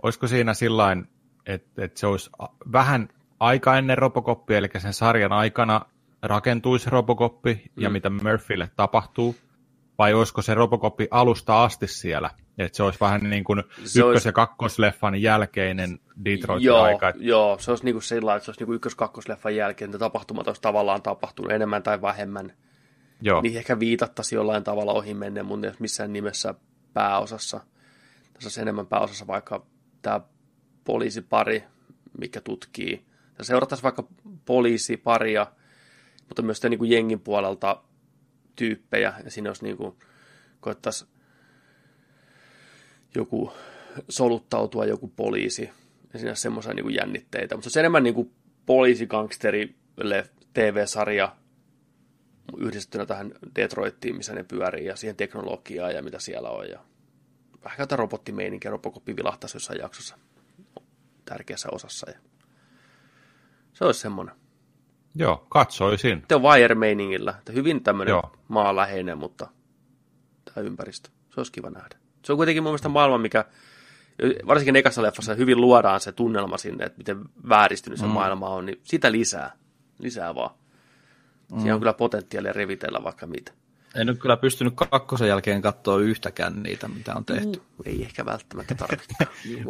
Olisiko 0.03 0.27
siinä 0.27 0.55
sillain, 0.55 1.09
että, 1.47 1.85
että 1.85 2.01
se 2.01 2.07
olisi 2.07 2.31
vähän 2.73 3.09
aika 3.41 3.79
ennen 3.79 3.99
Robocopia, 3.99 4.59
eli 4.59 4.69
sen 4.79 4.93
sarjan 4.93 5.33
aikana 5.33 5.81
rakentuisi 6.23 6.91
Robocoppi 6.91 7.55
mm. 7.55 7.83
ja 7.83 7.91
mitä 7.91 8.11
Murphylle 8.11 8.71
tapahtuu, 8.77 9.37
vai 9.99 10.15
olisiko 10.15 10.43
se 10.43 10.55
Robocoppi 10.55 11.09
alusta 11.11 11.65
asti 11.65 11.87
siellä? 11.87 12.31
Että 12.59 12.77
se 12.77 12.83
olisi 12.83 13.01
vähän 13.01 13.31
niin 13.31 13.45
kuin 13.45 13.63
Se 13.85 14.01
ykkös- 14.01 14.05
olisi- 14.05 14.29
ja 14.29 14.33
kakkosleffan 14.33 15.23
jälkeinen 15.23 15.99
Detroitin 16.25 16.67
Joo, 16.67 16.83
aika. 16.83 17.13
joo, 17.17 17.59
se 17.59 17.71
olisi 17.71 17.85
niinku 17.85 18.01
sillä 18.01 18.27
lailla, 18.27 18.37
että 18.37 18.45
se 18.45 18.51
olisi 18.51 18.61
niinku 18.61 18.73
ykkös-kakkosleffan 18.73 19.57
jälkeen, 19.57 19.89
että 19.89 19.99
tapahtumat 19.99 20.49
olisi 20.49 20.63
tavallaan 20.63 21.03
tapahtunut 21.03 21.53
enemmän 21.53 21.83
tai 21.83 22.03
vähemmän. 22.03 22.53
Joo, 23.21 23.41
Niihin 23.41 23.59
ehkä 23.59 23.79
viitattaisiin 23.79 24.37
jollain 24.37 24.65
tavalla 24.65 24.93
ohi 24.93 25.15
menneen, 25.15 25.47
ole 25.51 25.75
missään 25.79 26.13
nimessä 26.13 26.55
pääosassa. 26.97 27.61
Tässä 28.45 28.63
enemmän 28.63 28.87
pääosassa 28.87 29.27
vaikka 29.27 29.67
tämä 30.03 30.21
poliisipari, 30.85 31.65
mikä 32.19 32.41
tutkii. 32.41 33.05
Ja 33.39 33.45
seurattaisiin 33.45 33.83
vaikka 33.83 34.09
poliisiparia, 34.45 35.47
mutta 36.29 36.43
myös 36.43 36.63
niin 36.63 36.79
kuin 36.79 36.91
jengin 36.91 37.21
puolelta 37.21 37.83
tyyppejä, 38.57 39.15
ja 39.25 39.31
siinä 39.31 39.51
olisi 39.51 39.65
niin 39.65 39.77
kuin, 39.77 39.97
joku 43.15 43.53
soluttautua 44.09 44.85
joku 44.85 45.09
poliisi, 45.09 45.71
ja 46.13 46.19
siinä 46.19 46.31
olisi 46.31 46.43
semmoisia 46.43 46.75
niin 46.75 46.95
jännitteitä. 46.95 47.57
Mutta 47.57 47.71
se 47.71 47.79
on 47.79 47.81
enemmän 47.81 48.03
niin 48.03 48.15
kuin 48.15 48.33
poliisigangsteri 48.67 49.75
TV-sarja, 50.55 51.37
yhdistettynä 52.59 53.07
tähän 53.07 53.33
Detroittiin, 53.57 54.17
missä 54.17 54.35
ne 54.35 54.43
pyörii, 54.43 54.87
ja 54.87 54.97
siihen 54.97 55.17
teknologiaan 55.17 55.95
ja 55.95 56.03
mitä 56.03 56.19
siellä 56.19 56.51
on. 56.51 56.69
Ja 56.69 56.79
vähän 57.65 57.77
jotain 57.79 57.99
robottimeininkiä, 57.99 58.71
Robocoppi 58.71 59.17
vilahtaisi 59.17 59.57
jossain 59.57 59.79
jaksossa 59.79 60.19
tärkeässä 61.25 61.69
osassa. 61.73 62.11
Ja 62.11 62.19
se 63.73 63.85
olisi 63.85 64.01
semmoinen. 64.01 64.35
joo, 65.15 65.47
katsoisin. 65.49 66.19
Sitten 66.19 66.37
on 66.37 66.43
Wire-meiningillä, 66.43 67.35
että 67.39 67.53
hyvin 67.53 67.83
tämmöinen 67.83 68.13
Joo. 68.13 68.37
maaläheinen, 68.49 69.19
mutta 69.19 69.47
tämä 70.45 70.67
ympäristö. 70.67 71.11
Se 71.35 71.41
olisi 71.41 71.53
kiva 71.53 71.71
nähdä. 71.71 71.97
Se 72.25 72.33
on 72.33 72.37
kuitenkin 72.37 72.63
mun 72.63 72.71
mielestä 72.71 72.89
maailma, 72.89 73.19
mikä 73.19 73.45
varsinkin 74.47 74.77
ekassa 74.77 75.03
leffassa 75.03 75.35
hyvin 75.35 75.61
luodaan 75.61 76.01
se 76.01 76.13
tunnelma 76.13 76.59
sinne, 76.59 76.85
että 76.85 76.99
miten 76.99 77.25
vääristynyt 77.49 77.99
se 77.99 78.07
mm. 78.07 78.13
maailma 78.13 78.49
on, 78.49 78.67
niin 78.67 78.81
sitä 78.83 79.13
lisää. 79.13 79.53
Lisää 79.99 80.35
vaan. 80.35 80.51
Mm. 81.53 81.59
Siinä 81.59 81.75
on 81.75 81.81
kyllä 81.81 81.93
potentiaalia 81.93 82.53
revitellä 82.53 83.05
vaikka 83.05 83.27
mitä. 83.27 83.53
En 83.95 84.09
ole 84.09 84.17
kyllä 84.17 84.37
pystynyt 84.37 84.75
kakkosen 84.91 85.29
jälkeen 85.29 85.63
katsoa 85.63 85.99
yhtäkään 85.99 86.63
niitä, 86.63 86.89
mitä 86.89 87.15
on 87.15 87.25
tehty. 87.25 87.59
Uh, 87.59 87.87
ei 87.87 88.03
ehkä 88.03 88.27
välttämättä 88.27 88.75
tarvitse. 88.75 89.15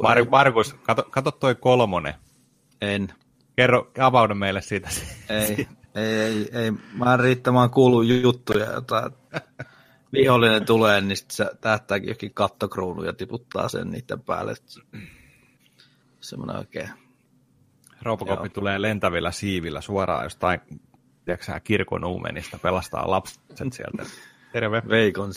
Mar- 0.04 0.30
Markus, 0.30 0.74
kato, 0.74 1.02
kato 1.10 1.30
toi 1.30 1.54
kolmonen. 1.54 2.14
En. 2.80 3.08
Kerro, 3.56 3.90
avaudu 3.98 4.34
meille 4.34 4.62
siitä. 4.62 4.88
Ei, 5.28 5.48
ei, 5.94 6.14
ei, 6.14 6.48
ei. 6.52 6.70
Mä 6.70 7.14
en 7.14 7.20
riittämään 7.20 7.70
kuulu 7.70 8.02
juttuja, 8.02 8.72
jota 8.72 9.10
vihollinen 10.12 10.64
tulee, 10.64 11.00
niin 11.00 11.16
sit 11.16 11.30
se 11.30 11.50
tähtääkin 11.60 12.08
jokin 12.08 12.34
kattokruunu 12.34 13.04
ja 13.04 13.12
tiputtaa 13.12 13.68
sen 13.68 13.90
niiden 13.90 14.20
päälle. 14.20 14.54
Semmoinen 16.20 16.56
oikein. 16.56 16.90
Robocop 18.02 18.52
tulee 18.52 18.82
lentävillä 18.82 19.32
siivillä 19.32 19.80
suoraan 19.80 20.24
jostain 20.24 20.60
tiedätkö, 21.26 21.60
kirkon 21.64 22.04
uumenista, 22.04 22.58
pelastaa 22.58 23.10
lapset 23.10 23.42
sieltä. 23.72 24.02
Terve. 24.52 24.82
Veikon 24.88 25.30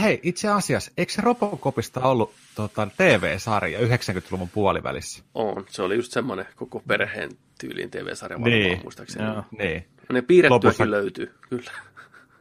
Hei, 0.00 0.20
itse 0.22 0.48
asiassa, 0.48 0.92
eikö 0.96 1.12
se 1.12 1.22
Robocopista 1.22 2.00
ollut 2.00 2.32
tota, 2.54 2.88
TV-sarja 2.96 3.80
90-luvun 3.80 4.48
puolivälissä? 4.48 5.24
On, 5.34 5.64
se 5.68 5.82
oli 5.82 5.96
just 5.96 6.12
semmoinen 6.12 6.46
koko 6.56 6.82
perheen 6.88 7.30
tyyliin 7.60 7.90
TV-sarja 7.90 8.36
varmaan 8.40 8.50
Niin. 8.60 8.80
muistaakseni. 8.82 9.24
Joo. 9.26 9.44
Niin. 9.58 9.88
Ne 10.12 10.22
piirrettyäkin 10.22 10.86
Lopussa- 10.86 10.90
löytyy, 10.90 11.34
kyllä. 11.48 11.70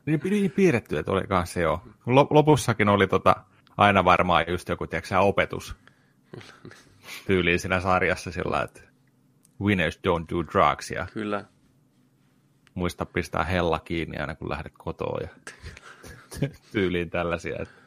Niin, 0.06 0.20
niin 0.24 0.52
piirretty, 0.52 0.98
että 0.98 1.12
oli 1.12 1.28
kanssa 1.28 1.60
joo. 1.60 1.82
Lo- 2.06 2.28
Lopussakin 2.30 2.90
oli 2.90 3.08
tota, 3.08 3.36
aina 3.78 4.06
varmaan 4.06 4.46
just 4.48 4.70
joku, 4.70 4.88
tiedätkö, 4.88 5.20
opetus 5.20 5.76
tyyliin 7.28 7.60
siinä 7.60 7.80
sarjassa 7.80 8.32
sillä, 8.32 8.62
että 8.64 8.82
winners 9.62 9.98
don't 10.08 10.26
do 10.36 10.44
drugs 10.54 10.92
ja 10.92 11.08
Kyllä. 11.14 11.46
Muista 12.80 13.06
pistää 13.06 13.44
hella 13.44 13.80
kiinni 13.80 14.18
aina 14.18 14.36
kun 14.36 14.50
lähdet 14.50 14.74
kotoa 14.78 15.20
ja 15.22 15.30
tyyliin 16.72 17.10
tällaisia. 17.10 17.56
Että 17.62 17.80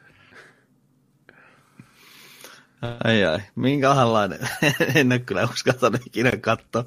Ai 3.04 3.24
ai, 3.24 3.38
minkälainen? 3.54 4.38
en 4.94 5.12
ole 5.12 5.18
kyllä 5.18 5.44
uskaltanut 5.44 6.06
ikinä 6.06 6.30
katsoa. 6.40 6.84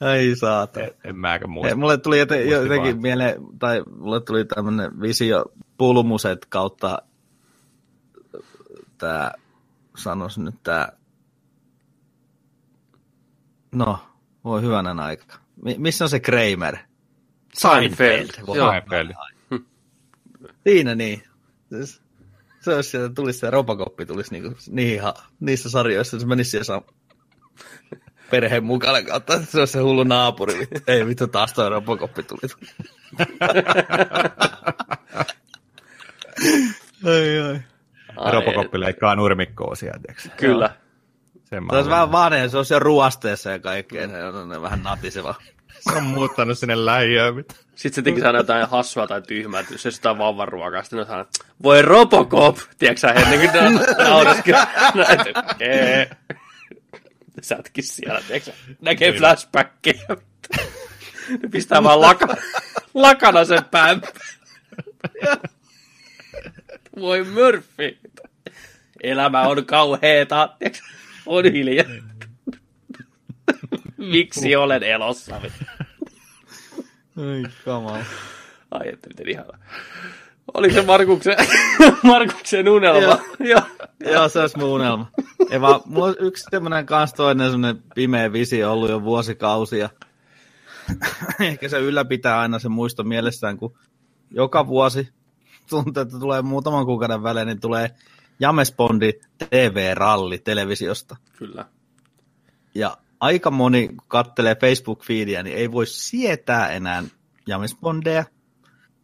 Ai 0.00 0.34
saata. 0.36 0.80
En, 0.80 0.90
en 1.04 1.16
mäkään 1.16 1.50
muista. 1.50 1.66
Hei, 1.68 1.74
mulle 1.74 1.98
tuli 1.98 2.18
joten, 2.18 2.48
jotenkin 2.48 2.92
vaan. 2.92 3.02
mieleen, 3.02 3.36
tai 3.58 3.82
mulle 3.98 4.20
tuli 4.20 4.44
tämmönen 4.44 5.00
visio 5.00 5.44
pulmuset 5.78 6.46
kautta 6.48 7.02
tää, 8.98 9.32
sanois 9.96 10.38
nyt 10.38 10.62
tää, 10.62 10.92
no, 13.74 13.98
voi 14.44 14.62
hyvänen 14.62 15.00
aika. 15.00 15.38
Mi- 15.64 15.76
missä 15.78 16.04
on 16.04 16.08
se 16.08 16.20
Kramer? 16.20 16.76
Seinfeld. 17.58 18.28
Joo. 18.54 18.70
Seinfeld. 18.70 19.10
Siinä 20.68 20.94
niin. 20.94 21.22
Siis 21.68 22.02
Se 22.60 22.74
olisi 22.74 22.90
sieltä, 22.90 23.14
tulisi 23.14 23.38
se 23.38 23.50
Robocop 23.50 23.96
tulisi 24.06 24.30
niinku, 24.32 24.58
niihin, 24.70 25.02
ha- 25.02 25.14
niissä 25.40 25.70
sarjoissa, 25.70 26.20
se 26.20 26.26
menisi 26.26 26.50
siellä 26.50 26.82
perheen 28.30 28.64
mukana 28.64 29.02
kautta, 29.02 29.42
se 29.42 29.58
olisi 29.58 29.72
se 29.72 29.78
hullu 29.78 30.04
naapuri. 30.04 30.58
vittu. 30.58 30.80
Ei 30.92 31.06
vittu, 31.06 31.26
taas 31.26 31.52
toi 31.52 31.70
Robocop 31.70 32.10
tuli. 32.26 32.40
ai, 37.04 37.38
ai. 37.38 37.60
Ai, 38.16 38.32
Robocop 38.32 38.74
leikkaa 38.74 39.16
nurmikkoa 39.16 39.74
sieltä? 39.74 40.14
Kyllä. 40.36 40.76
Sen 41.44 41.64
Se 41.70 41.76
olisi 41.76 41.90
vähän 41.90 42.12
vanha, 42.12 42.48
se 42.48 42.56
olisi 42.56 42.74
jo 42.74 42.78
ruosteessa 42.78 43.50
ja 43.50 43.58
kaikkea, 43.58 44.08
se 44.08 44.24
on 44.24 44.48
ne 44.48 44.62
vähän 44.62 44.82
natiseva. 44.82 45.34
Se 45.90 45.96
on 45.96 46.04
muuttanut 46.04 46.58
sinne 46.58 46.84
lähiöön. 46.84 47.44
Sitten 47.74 47.94
se 47.94 48.02
teki 48.02 48.22
aina 48.22 48.38
jotain 48.38 48.68
hassua 48.68 49.06
tai 49.06 49.22
tyhmää, 49.22 49.60
että 49.60 49.74
jos 49.74 49.82
se 49.82 49.88
jotain 49.88 50.18
vauvan 50.18 50.48
ruokaa, 50.48 50.82
sitten 50.82 50.98
on 50.98 51.06
sanonut, 51.06 51.28
voi 51.62 51.82
Robocop, 51.82 52.58
tiedätkö 52.78 53.00
sä, 53.00 53.12
ennen 53.12 53.40
kuin. 53.40 53.52
Näin, 53.54 55.38
okei. 55.52 56.06
Sätkis 57.42 57.96
siellä, 57.96 58.20
tiedätkö 58.26 58.50
sä, 58.50 58.56
näkee 58.80 59.12
flashbackia. 59.12 60.16
Ne 61.28 61.48
pistää 61.50 61.82
vaan 61.82 62.00
laka, 62.00 62.36
lakana 62.94 63.44
sen 63.44 63.64
pään. 63.64 64.02
Voi 67.00 67.24
Murphy. 67.24 67.98
Elämä 69.02 69.42
on 69.42 69.66
kauheeta, 69.66 70.56
sä, 70.72 70.82
on 71.26 71.44
hiljaa. 71.44 71.86
Miksi 73.96 74.56
olen 74.56 74.82
elossa? 74.82 75.40
Ai 77.16 77.42
kamala. 77.64 78.04
Ai, 78.70 78.88
että 78.88 79.08
miten 79.08 79.28
ihana. 79.28 79.58
Oliko 80.54 80.74
se 80.74 80.82
Markuksen, 80.82 81.36
Markuksen 82.02 82.68
unelma? 82.68 83.18
Joo. 83.50 83.62
Joo. 84.00 84.28
Se 84.28 84.40
olisi 84.40 84.58
mun 84.58 84.68
unelma. 84.68 85.10
Ei 85.50 85.60
vaan, 85.60 85.80
mulla 85.84 86.06
on 86.06 86.14
yksi 86.18 86.44
semmoinen 86.50 86.86
kans 86.86 87.12
toinen 87.14 87.50
semmoinen 87.50 87.82
pimeä 87.94 88.32
visio 88.32 88.72
ollut 88.72 88.90
jo 88.90 89.02
vuosikausia. 89.02 89.90
Ehkä 91.40 91.68
se 91.68 91.78
ylläpitää 91.78 92.40
aina 92.40 92.58
se 92.58 92.68
muisto 92.68 93.04
mielessään, 93.04 93.56
kun 93.56 93.78
joka 94.30 94.66
vuosi 94.66 95.08
tuntuu, 95.70 96.02
että 96.02 96.18
tulee 96.18 96.42
muutaman 96.42 96.86
kuukauden 96.86 97.22
välein, 97.22 97.46
niin 97.46 97.60
tulee 97.60 97.90
James 98.40 98.72
Bondi 98.72 99.12
TV-ralli 99.38 100.38
televisiosta. 100.38 101.16
Kyllä. 101.38 101.64
Ja 102.74 102.96
aika 103.20 103.50
moni, 103.50 103.88
kun 103.88 104.08
kattelee 104.08 104.54
Facebook-feediä, 104.54 105.42
niin 105.42 105.56
ei 105.56 105.72
voi 105.72 105.86
sietää 105.86 106.68
enää 106.68 107.04
James 107.46 107.76
Bondeja. 107.80 108.24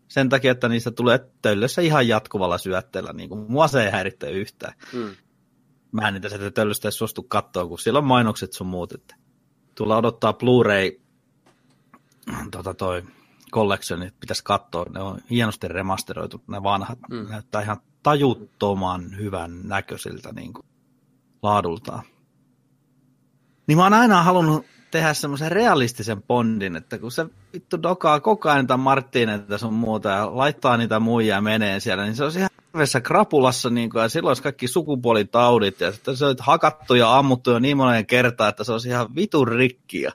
Sen 0.09 0.29
takia, 0.29 0.53
että 0.53 0.69
niistä 0.69 0.91
tulee 0.91 1.31
töllössä 1.43 1.83
ihan 1.83 2.09
jatkuvalla 2.09 2.59
syötteellä. 2.59 3.13
Niin 3.13 3.29
kuin 3.29 3.53
mua 3.53 3.69
se 3.69 3.85
ei 3.85 3.91
häiritse 3.91 4.31
yhtään. 4.31 4.75
Mm. 4.93 5.11
Mä 5.93 6.09
en 6.09 6.15
niitä 6.15 6.29
sieltä 6.29 6.51
töllöstä 6.51 6.89
edes 6.89 6.99
suostu 6.99 7.23
katsoa, 7.23 7.67
kun 7.67 7.79
siellä 7.79 7.99
on 7.99 8.05
mainokset 8.05 8.53
sun 8.53 8.67
muut. 8.67 8.93
Että 8.93 9.15
tulla 9.75 9.97
odottaa 9.97 10.33
Blu-ray 10.33 11.01
tota 12.51 12.75
toi 12.75 13.03
collection, 13.53 14.03
että 14.03 14.21
pitäisi 14.21 14.45
katsoa. 14.45 14.87
Ne 14.95 15.01
on 15.01 15.19
hienosti 15.31 15.69
remasteroitu, 15.69 16.43
ne 16.49 16.63
vanhat. 16.63 16.99
Mm. 17.11 17.17
Mm. 17.17 17.29
Näyttää 17.29 17.63
ihan 17.63 17.81
tajuttoman 18.03 19.17
hyvän 19.17 19.61
näköisiltä 19.69 20.33
niin 20.33 20.53
kuin, 20.53 20.67
laadultaan. 21.43 22.03
Niin 23.67 23.79
mä 23.79 23.83
oon 23.83 23.95
aina 23.95 24.23
halunnut 24.23 24.67
tehdä 24.91 25.15
semmoisen 25.15 25.53
realistisen 25.53 26.23
bondin, 26.23 26.77
että 26.77 26.99
kun 26.99 27.13
se 27.13 27.27
vittu 27.53 27.83
dokaa 27.83 28.21
koko 28.21 28.49
ajan 28.49 28.61
niitä 28.61 28.77
Marttineita 28.77 29.59
sun 29.59 29.75
muuta 29.75 30.09
ja 30.09 30.37
laittaa 30.37 30.77
niitä 30.77 31.01
muijia 31.01 31.41
menee 31.41 31.81
siellä, 31.81 32.05
niin 32.05 32.17
se 32.17 32.25
on 32.25 32.33
ihan 32.37 32.51
hirveässä 32.73 33.01
krapulassa 33.01 33.71
niin 33.71 33.91
kuin, 33.91 34.03
ja 34.03 34.09
silloin 34.09 34.31
olisi 34.31 34.43
kaikki 34.43 34.69
sukupuolitaudit 34.69 35.81
ja 35.81 35.93
sitten 35.93 36.17
se 36.17 36.25
on 36.25 36.37
hakattu 36.39 36.95
ja 36.95 37.19
ammuttu 37.19 37.51
jo 37.51 37.59
niin 37.59 37.77
monen 37.77 38.07
kertaa, 38.07 38.49
että 38.49 38.65
se 38.65 38.73
olisi 38.73 38.89
ihan 38.89 39.15
vitun 39.15 39.49
rikki 39.49 40.03
ja 40.03 40.13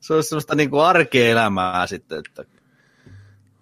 se 0.00 0.14
olisi 0.14 0.28
semmoista 0.28 0.54
niin 0.54 0.70
kuin 0.70 0.84
arkielämää 0.84 1.86
sitten, 1.86 2.18
että 2.18 2.44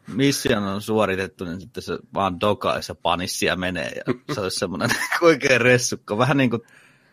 mission 0.06 0.62
on 0.62 0.82
suoritettu, 0.82 1.44
niin 1.44 1.60
sitten 1.60 1.82
se 1.82 1.98
vaan 2.14 2.40
dokaa 2.40 2.76
ja 2.88 2.94
panissia 2.94 3.56
menee 3.56 3.92
ja 4.06 4.34
se 4.34 4.40
olisi 4.40 4.58
semmoinen 4.58 4.90
oikein 5.22 5.60
ressukka. 5.60 6.18
Vähän 6.18 6.36
niin 6.36 6.50
kuin, 6.50 6.62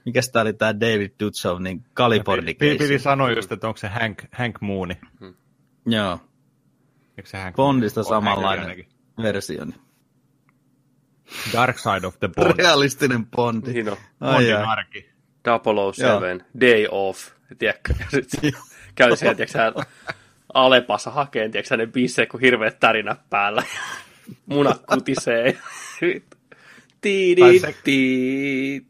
mikä 0.05 0.21
tämä 0.31 0.41
oli 0.41 0.53
tämä 0.53 0.79
David 0.79 1.11
Dutchow, 1.19 1.61
niin 1.61 1.85
California 1.95 2.55
Piti, 2.59 2.77
piti 2.77 2.99
sanoa 2.99 3.31
just, 3.31 3.51
että 3.51 3.67
onko 3.67 3.77
se 3.77 3.87
Hank, 3.87 4.23
Hank 4.31 4.61
Mooni. 4.61 4.97
Joo, 5.85 6.19
Eikö 7.17 7.29
se 7.29 7.37
Hank 7.37 7.55
Bondista 7.55 8.01
on 8.01 8.05
samanlainen 8.05 8.85
versio. 9.21 9.65
Dark 11.53 11.77
Side 11.79 12.07
of 12.07 12.19
the 12.19 12.27
Bond. 12.27 12.53
Realistinen 12.57 13.25
Bondi. 13.25 13.73
Niin 13.73 13.89
on. 13.89 13.97
Bondin 14.19 14.55
ai. 14.55 14.63
arki. 14.63 15.09
007, 15.93 16.45
Day 16.61 16.87
Off, 16.91 17.29
tiedätkö? 17.59 17.93
Ja 17.99 18.05
sitten 18.11 18.51
käy 18.95 19.15
siellä, 19.15 19.35
tiedätkö 19.35 19.57
sä, 19.57 19.73
Alepassa 20.53 21.11
hakeen, 21.11 21.51
tiedätkö 21.51 21.67
sä, 21.69 21.77
ne 21.77 21.87
bissejä, 21.87 22.25
kun 22.25 22.39
hirveät 22.39 22.79
tärinät 22.79 23.19
päällä. 23.29 23.63
Munat 24.45 24.81
kutisee. 24.85 25.53
Tai 25.99 26.21
Tiidi, 27.01 27.59
se- 27.59 27.75
tiidi. 27.83 28.85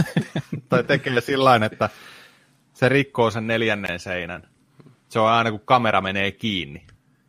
tai 0.68 0.84
tekee 0.84 1.20
sillä 1.20 1.60
että 1.66 1.90
se 2.72 2.88
rikkoo 2.88 3.30
sen 3.30 3.46
neljännen 3.46 3.98
seinän. 3.98 4.48
Se 5.08 5.18
on 5.20 5.28
aina 5.28 5.50
kun 5.50 5.60
kamera 5.64 6.00
menee 6.00 6.32
kiinni. 6.32 6.86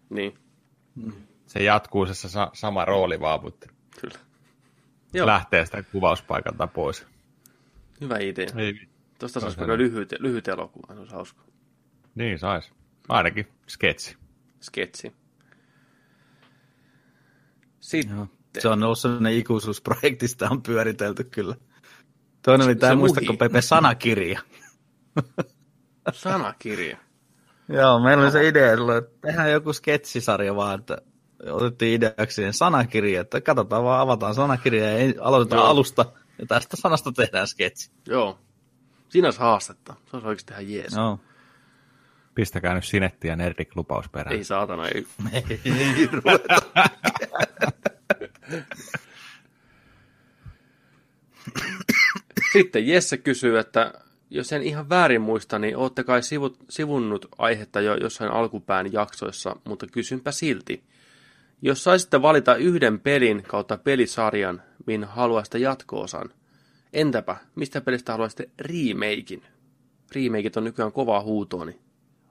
Niin, 0.10 0.38
Se 1.46 1.64
jatkuu 1.64 2.06
se 2.06 2.14
sa- 2.14 2.52
sama 2.54 2.86
rooli 2.86 3.20
vaan, 3.20 3.42
mutta 3.44 3.68
kyllä. 4.02 4.16
Joo. 4.16 4.24
Joo, 5.14 5.28
lähtee 5.28 5.66
sitä 5.66 5.84
kuvauspaikalta 5.84 6.68
pois. 6.68 7.08
hyvä 8.02 8.18
idea. 8.18 8.48
Ei, 8.58 8.88
Tuosta 9.20 9.40
saisi 9.40 9.56
on 9.56 9.68
vaikka 9.68 9.78
lyhyt, 9.78 10.14
lyhyt 10.20 10.48
elokuva, 10.48 10.94
se 10.94 11.00
olisi 11.00 11.16
hauska. 11.16 11.42
niin 12.16 12.40
sais. 12.40 12.72
Ainakin 13.10 13.48
sketsi. 13.68 14.18
Sketsi. 14.62 15.12
Sitten, 17.80 18.16
Joo. 18.18 18.28
Se 18.60 18.68
on 18.68 18.84
ollut 18.84 19.00
sellainen 19.00 19.34
ikuisuusprojekti, 19.34 20.28
sitä 20.28 20.48
on 20.52 20.62
pyöritelty 20.62 21.24
kyllä. 21.24 21.56
Toinen 22.44 22.68
oli 22.68 22.76
tämä, 22.76 22.96
muistatko 22.96 23.34
Pepe, 23.34 23.62
sanakirja? 23.62 24.40
sanakirja. 26.14 26.98
Joo, 27.70 28.00
meillä 28.00 28.24
oli 28.24 28.32
se 28.32 28.48
idea, 28.48 28.74
että 28.74 29.12
tehdään 29.22 29.52
joku 29.52 29.74
sketsisarja 29.74 30.56
vaan, 30.56 30.80
että 30.80 30.98
otettiin 31.52 31.94
ideaksi 31.94 32.42
sanakirja, 32.52 33.22
että 33.22 33.42
katsotaan 33.42 33.84
vaan, 33.84 34.02
avataan 34.02 34.36
sanakirja 34.36 34.84
ja 34.84 34.98
ei- 34.98 35.16
aloitetaan 35.22 35.60
Joo. 35.60 35.68
alusta, 35.70 36.06
ja 36.40 36.46
tästä 36.46 36.78
sanasta 36.78 37.12
tehdään 37.12 37.48
sketsi. 37.48 37.92
Joo. 38.08 38.40
Siinä 39.10 39.28
olisi 39.28 39.40
haastetta. 39.40 39.94
Se 39.94 40.10
olisi 40.16 40.28
oikeasti 40.28 40.54
ihan 40.54 40.72
jees. 40.72 40.94
Joo. 40.96 41.20
Pistäkää 42.36 42.74
nyt 42.74 42.86
Sinetti 42.86 43.28
ja 43.28 43.36
Nerdik 43.36 43.76
lupaus 43.76 44.10
perään. 44.10 44.36
Ei 44.36 44.44
saatana, 44.44 44.88
ei. 44.88 45.08
Ei 45.66 46.10
ruveta. 46.12 46.56
Sitten 52.54 52.88
Jesse 52.88 53.18
kysyy, 53.18 53.60
että 53.60 53.94
jos 54.30 54.54
en 54.54 54.64
ihan 54.64 54.90
väärin 54.90 55.22
muista, 55.22 55.60
niin 55.60 55.78
ootte 55.78 56.04
kai 56.04 56.24
sivut, 56.24 56.58
sivunnut 56.70 57.26
aihetta 57.38 57.82
jo 57.82 57.96
jossain 57.96 58.32
alkupään 58.32 58.94
jaksoissa, 58.94 59.56
mutta 59.66 59.88
kysynpä 59.88 60.32
silti. 60.32 60.84
Jos 61.62 61.84
saisitte 61.84 62.22
valita 62.22 62.56
yhden 62.56 63.00
pelin 63.00 63.44
kautta 63.48 63.78
pelisarjan, 63.78 64.62
min 64.86 65.04
haluaisitte 65.04 65.58
jatko-osan, 65.58 66.30
entäpä, 66.94 67.38
mistä 67.56 67.82
pelistä 67.82 68.12
haluaisitte 68.12 68.50
remakein? 68.60 69.44
Remakeit 70.16 70.58
on 70.58 70.64
nykyään 70.64 70.92
kovaa 70.92 71.22
huutoa, 71.22 71.66
niin 71.66 71.80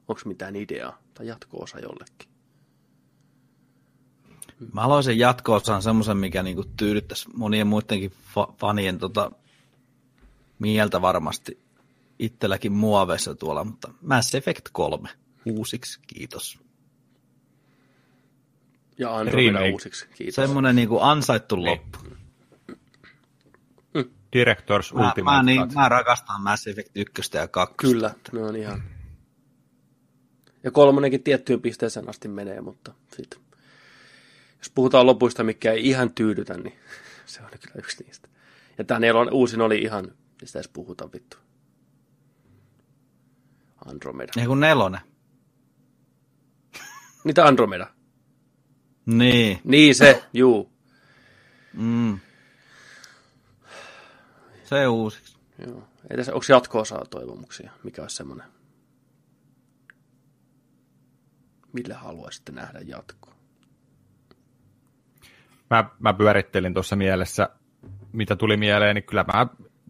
onko 0.08 0.20
mitään 0.24 0.56
ideaa 0.56 0.98
tai 1.14 1.26
jatko-osa 1.26 1.78
jollekin? 1.78 2.28
Mä 4.72 4.80
haluaisin 4.80 5.18
jatko-osan 5.18 5.82
semmoisen, 5.82 6.16
mikä 6.16 6.42
niinku 6.42 6.64
tyydyttäisi 6.76 7.28
monien 7.36 7.66
muidenkin 7.66 8.10
fa- 8.10 8.52
fanien 8.60 8.98
tota, 8.98 9.30
mieltä 10.62 11.02
varmasti 11.02 11.58
itselläkin 12.18 12.72
muoveissa 12.72 13.34
tuolla, 13.34 13.64
mutta 13.64 13.92
Mass 14.00 14.34
Effect 14.34 14.68
3 14.72 15.08
uusiksi, 15.46 16.00
kiitos. 16.06 16.58
Ja 18.98 19.16
Andromeda 19.16 19.46
Remake. 19.52 19.72
uusiksi, 19.72 20.08
kiitos. 20.14 20.34
Semmoinen 20.34 20.76
niinku 20.76 20.98
ansaittu 21.00 21.56
Niin. 21.56 21.66
loppu. 21.66 21.98
Directors 24.32 24.94
Mä, 24.94 25.06
Ultimate 25.08 25.36
mä, 25.36 25.42
niin, 25.42 25.74
mä 25.74 25.88
rakastan 25.88 26.42
Mass 26.42 26.66
Effect 26.66 26.90
1 26.94 27.30
ja 27.34 27.48
2. 27.48 27.74
Kyllä, 27.76 28.14
ne 28.32 28.42
on 28.42 28.56
ihan... 28.56 28.82
Ja 30.64 30.70
kolmonenkin 30.70 31.22
tiettyyn 31.22 31.60
pisteeseen 31.60 32.08
asti 32.08 32.28
menee, 32.28 32.60
mutta 32.60 32.92
sitten... 33.16 33.40
Jos 34.58 34.70
puhutaan 34.74 35.06
lopuista, 35.06 35.44
mikä 35.44 35.72
ei 35.72 35.88
ihan 35.88 36.14
tyydytä, 36.14 36.54
niin 36.56 36.74
se 37.26 37.40
on 37.42 37.48
kyllä 37.60 37.74
yksi 37.78 38.04
niistä. 38.04 38.28
Ja 38.78 38.84
tämä 38.84 39.00
nelon 39.00 39.32
uusin 39.32 39.60
oli 39.60 39.78
ihan, 39.78 40.12
mistä 40.42 40.58
edes 40.58 40.68
puhutaan 40.68 41.12
vittu. 41.12 41.36
Andromeda. 43.86 44.32
Niin 44.36 44.46
kuin 44.48 44.60
nelonen. 44.60 45.00
Mitä 47.24 47.44
Andromeda? 47.44 47.86
Niin. 49.06 49.60
Niin 49.64 49.94
se, 49.94 50.24
juu. 50.32 50.72
Mm. 51.72 52.18
Se 54.64 54.86
uusiksi. 54.86 55.36
Joo. 55.66 55.88
Ei 56.10 56.16
tässä, 56.16 56.34
onko 56.34 56.44
jatko-osaa 56.48 57.04
toivomuksia? 57.10 57.70
Mikä 57.84 58.02
olisi 58.02 58.16
semmoinen? 58.16 58.46
Millä 61.72 61.98
haluaisitte 61.98 62.52
nähdä 62.52 62.80
jatkoa? 62.84 63.34
Mä, 65.70 65.90
mä 65.98 66.14
pyörittelin 66.14 66.74
tuossa 66.74 66.96
mielessä, 66.96 67.48
mitä 68.12 68.36
tuli 68.36 68.56
mieleen, 68.56 68.94
niin 68.94 69.04
kyllä 69.04 69.24
mä, 69.24 69.46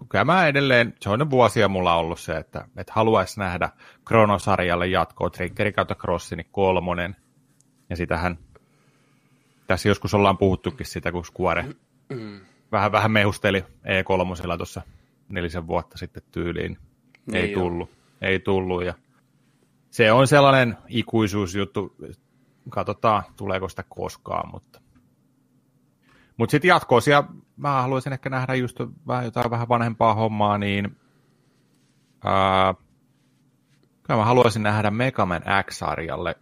kyllä 0.09 0.25
mä 0.25 0.47
edelleen, 0.47 0.95
se 1.01 1.11
on 1.11 1.19
ne 1.19 1.31
vuosia 1.31 1.69
mulla 1.69 1.95
ollut 1.95 2.21
se, 2.21 2.37
että, 2.37 2.69
että 2.77 2.93
haluaisi 2.97 3.41
nähdä 3.41 3.71
Kronosarjalle 4.05 4.87
jatkoa, 4.87 5.31
Triggeri 5.31 5.73
kautta 5.73 5.95
Crossini 5.95 6.45
kolmonen, 6.45 7.17
ja 7.91 7.97
sitähän 7.97 8.39
tässä 9.67 9.89
joskus 9.89 10.15
ollaan 10.15 10.39
puhuttukin 10.39 10.87
sitä, 10.87 11.13
kun 11.13 11.25
Square 11.25 11.67
vähän, 12.73 12.93
vähän 12.93 13.11
mehusteli 13.11 13.61
E3 13.61 14.57
tuossa 14.57 14.83
nelisen 15.29 15.67
vuotta 15.67 15.99
sitten 15.99 16.23
tyyliin. 16.31 16.79
Niin 17.27 17.37
ei 17.37 17.53
joo. 17.53 17.63
tullut, 17.63 17.91
ei 18.21 18.39
tullut, 18.39 18.85
ja 18.85 18.95
se 19.91 20.13
on 20.13 20.27
sellainen 20.27 20.77
ikuisuusjuttu, 20.89 21.97
katsotaan 22.69 23.23
tuleeko 23.37 23.69
sitä 23.69 23.85
koskaan, 23.89 24.51
mutta 24.51 24.82
mutta 26.43 26.51
sitten 26.51 26.69
jatkoosia, 26.69 27.25
mä 27.57 27.83
haluaisin 27.83 28.13
ehkä 28.13 28.31
nähdä 28.31 28.55
just 28.55 28.81
vähän 29.07 29.25
jotain 29.25 29.51
vähän 29.51 29.69
vanhempaa 29.69 30.15
hommaa, 30.15 30.59
niin 30.59 30.97
ää, 32.25 32.75
kyllä 34.03 34.21
mä 34.21 34.25
haluaisin 34.25 34.63
nähdä 34.63 34.91
Megaman 34.91 35.43
X-sarjalle 35.65 36.35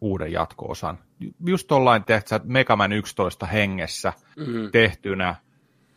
uuden 0.00 0.32
jatko-osan. 0.32 0.98
Just 1.46 1.66
tollain 1.68 2.04
tehtä, 2.04 2.36
että 2.36 2.48
Megaman 2.48 2.92
11 2.92 3.46
hengessä 3.46 4.12
Mm. 4.36 4.70
tehtynä 4.72 5.34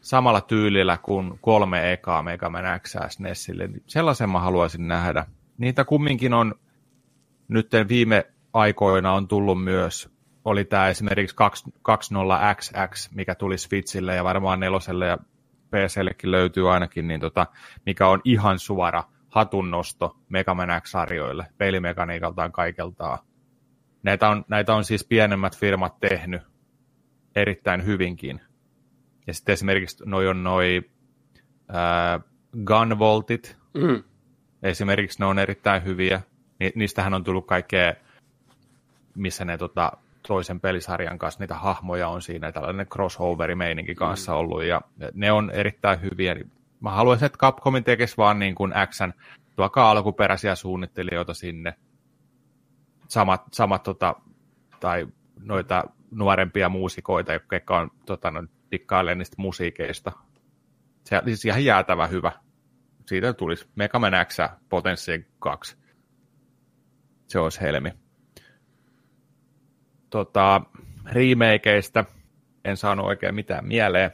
samalla 0.01 0.41
tyylillä 0.41 0.97
kuin 0.97 1.39
kolme 1.41 1.93
ekaa 1.93 2.23
Megaman 2.23 2.79
XS 2.79 3.19
Nessille. 3.19 3.69
Sellaisen 3.85 4.29
mä 4.29 4.39
haluaisin 4.39 4.87
nähdä. 4.87 5.25
Niitä 5.57 5.85
kumminkin 5.85 6.33
on 6.33 6.55
nyt 7.47 7.69
viime 7.87 8.25
aikoina 8.53 9.13
on 9.13 9.27
tullut 9.27 9.63
myös, 9.63 10.16
oli 10.47 10.65
tämä 10.65 10.87
esimerkiksi 10.87 11.35
20XX, 11.35 13.09
mikä 13.15 13.35
tuli 13.35 13.57
Switchille 13.57 14.15
ja 14.15 14.23
varmaan 14.23 14.59
neloselle 14.59 15.07
ja 15.07 15.17
PCllekin 15.69 16.31
löytyy 16.31 16.73
ainakin, 16.73 17.07
niin 17.07 17.19
tota, 17.19 17.47
mikä 17.85 18.07
on 18.07 18.21
ihan 18.23 18.59
suora 18.59 19.03
hatunnosto 19.29 20.17
Megaman 20.29 20.81
X-sarjoille, 20.81 21.47
pelimekaniikaltaan 21.57 22.51
kaikeltaan. 22.51 23.19
Näitä 24.03 24.29
on, 24.29 24.45
näitä 24.47 24.75
on 24.75 24.83
siis 24.83 25.03
pienemmät 25.03 25.57
firmat 25.57 25.99
tehnyt 25.99 26.41
erittäin 27.35 27.85
hyvinkin. 27.85 28.41
Ja 29.27 29.33
sitten 29.33 29.53
esimerkiksi 29.53 30.03
noi 30.05 30.27
on 30.27 30.43
noi 30.43 30.81
ää, 31.69 32.19
Gunvoltit, 32.65 33.57
Mm. 33.73 34.03
esimerkiksi 34.63 35.19
ne 35.19 35.25
on 35.25 35.39
erittäin 35.39 35.83
hyviä. 35.83 36.21
Ni, 36.59 36.71
niistähän 36.75 37.13
on 37.13 37.23
tullut 37.23 37.47
kaikkea, 37.47 37.93
missä 39.15 39.45
ne 39.45 39.57
tota, 39.57 39.91
toisen 40.27 40.59
pelisarjan 40.59 41.17
kanssa, 41.17 41.39
niitä 41.39 41.55
hahmoja 41.55 42.07
on 42.07 42.21
siinä, 42.21 42.51
tällainen 42.51 42.87
crossoveri-meininki 42.87 43.95
kanssa 43.95 44.31
mm. 44.31 44.37
ollut, 44.37 44.63
ja 44.63 44.81
ne 45.13 45.31
on 45.31 45.51
erittäin 45.51 46.01
hyviä. 46.01 46.35
Mä 46.79 46.91
haluaisin, 46.91 47.25
että 47.25 47.37
Capcomin 47.37 47.83
tekisi 47.83 48.17
vaan 48.17 48.39
niin 48.39 48.55
kuin 48.55 48.73
Xn, 48.89 49.13
tuokaa 49.55 49.91
alkuperäisiä 49.91 50.55
suunnittelijoita 50.55 51.33
sinne, 51.33 51.73
samat, 53.07 53.41
samat 53.53 53.83
tota, 53.83 54.15
tai 54.79 55.07
noita 55.39 55.83
nuorempia 56.11 56.69
muusikoita, 56.69 57.33
jotka 57.33 57.77
on 57.77 57.91
tota, 58.05 58.31
no, 58.31 58.43
dikkailee 58.71 59.15
niistä 59.15 59.35
musiikeista. 59.37 60.11
Se 61.03 61.21
siis 61.25 61.45
ihan 61.45 61.65
jäätävä 61.65 62.07
hyvä. 62.07 62.31
Siitä 63.05 63.33
tulisi 63.33 63.67
Mega 63.75 63.99
Man 63.99 64.13
X 64.25 64.37
Potenssiin 64.69 65.25
2. 65.39 65.77
Se 67.27 67.39
olisi 67.39 67.61
helmi. 67.61 68.06
Tota, 70.09 70.61
remakeista 71.05 72.05
en 72.65 72.77
saanut 72.77 73.05
oikein 73.05 73.35
mitään 73.35 73.67
mieleen. 73.67 74.11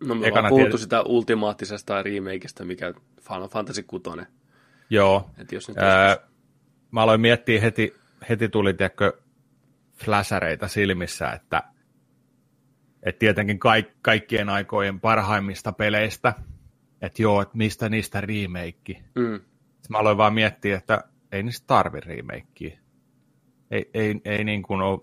No 0.00 0.14
me 0.14 0.26
Ekana 0.26 0.38
ollaan 0.38 0.50
puhuttu 0.50 0.76
tiety- 0.76 0.82
sitä 0.82 1.02
ultimaattisesta 1.02 2.02
remakeista, 2.02 2.64
mikä 2.64 2.94
Final 3.20 3.48
Fantasy 3.48 3.82
6. 3.82 4.04
Joo. 4.90 5.30
Että 5.38 5.54
jos 5.54 5.68
nyt 5.68 5.76
joskus... 5.76 6.26
mä 6.90 7.02
aloin 7.02 7.20
miettiä 7.20 7.60
heti, 7.60 7.94
heti 8.28 8.48
tuli 8.48 8.74
tiedätkö, 8.74 9.12
flashareita 10.04 10.68
silmissä, 10.68 11.30
että, 11.30 11.62
että 13.02 13.18
tietenkin 13.18 13.58
kaik, 13.58 13.86
kaikkien 14.02 14.48
aikojen 14.48 15.00
parhaimmista 15.00 15.72
peleistä, 15.72 16.34
että 17.02 17.22
joo, 17.22 17.42
että 17.42 17.56
mistä 17.56 17.88
niistä 17.88 18.20
remake. 18.20 19.02
Mm. 19.14 19.34
Sitten 19.34 19.90
mä 19.90 19.98
aloin 19.98 20.16
vaan 20.16 20.34
miettiä, 20.34 20.76
että 20.76 21.04
ei 21.32 21.42
niistä 21.42 21.66
tarvi 21.66 22.00
remakea. 22.00 22.83
Ei, 23.74 23.90
ei, 23.94 24.20
ei 24.24 24.44
niin 24.44 24.62
kuin 24.62 24.80
ole 24.80 25.00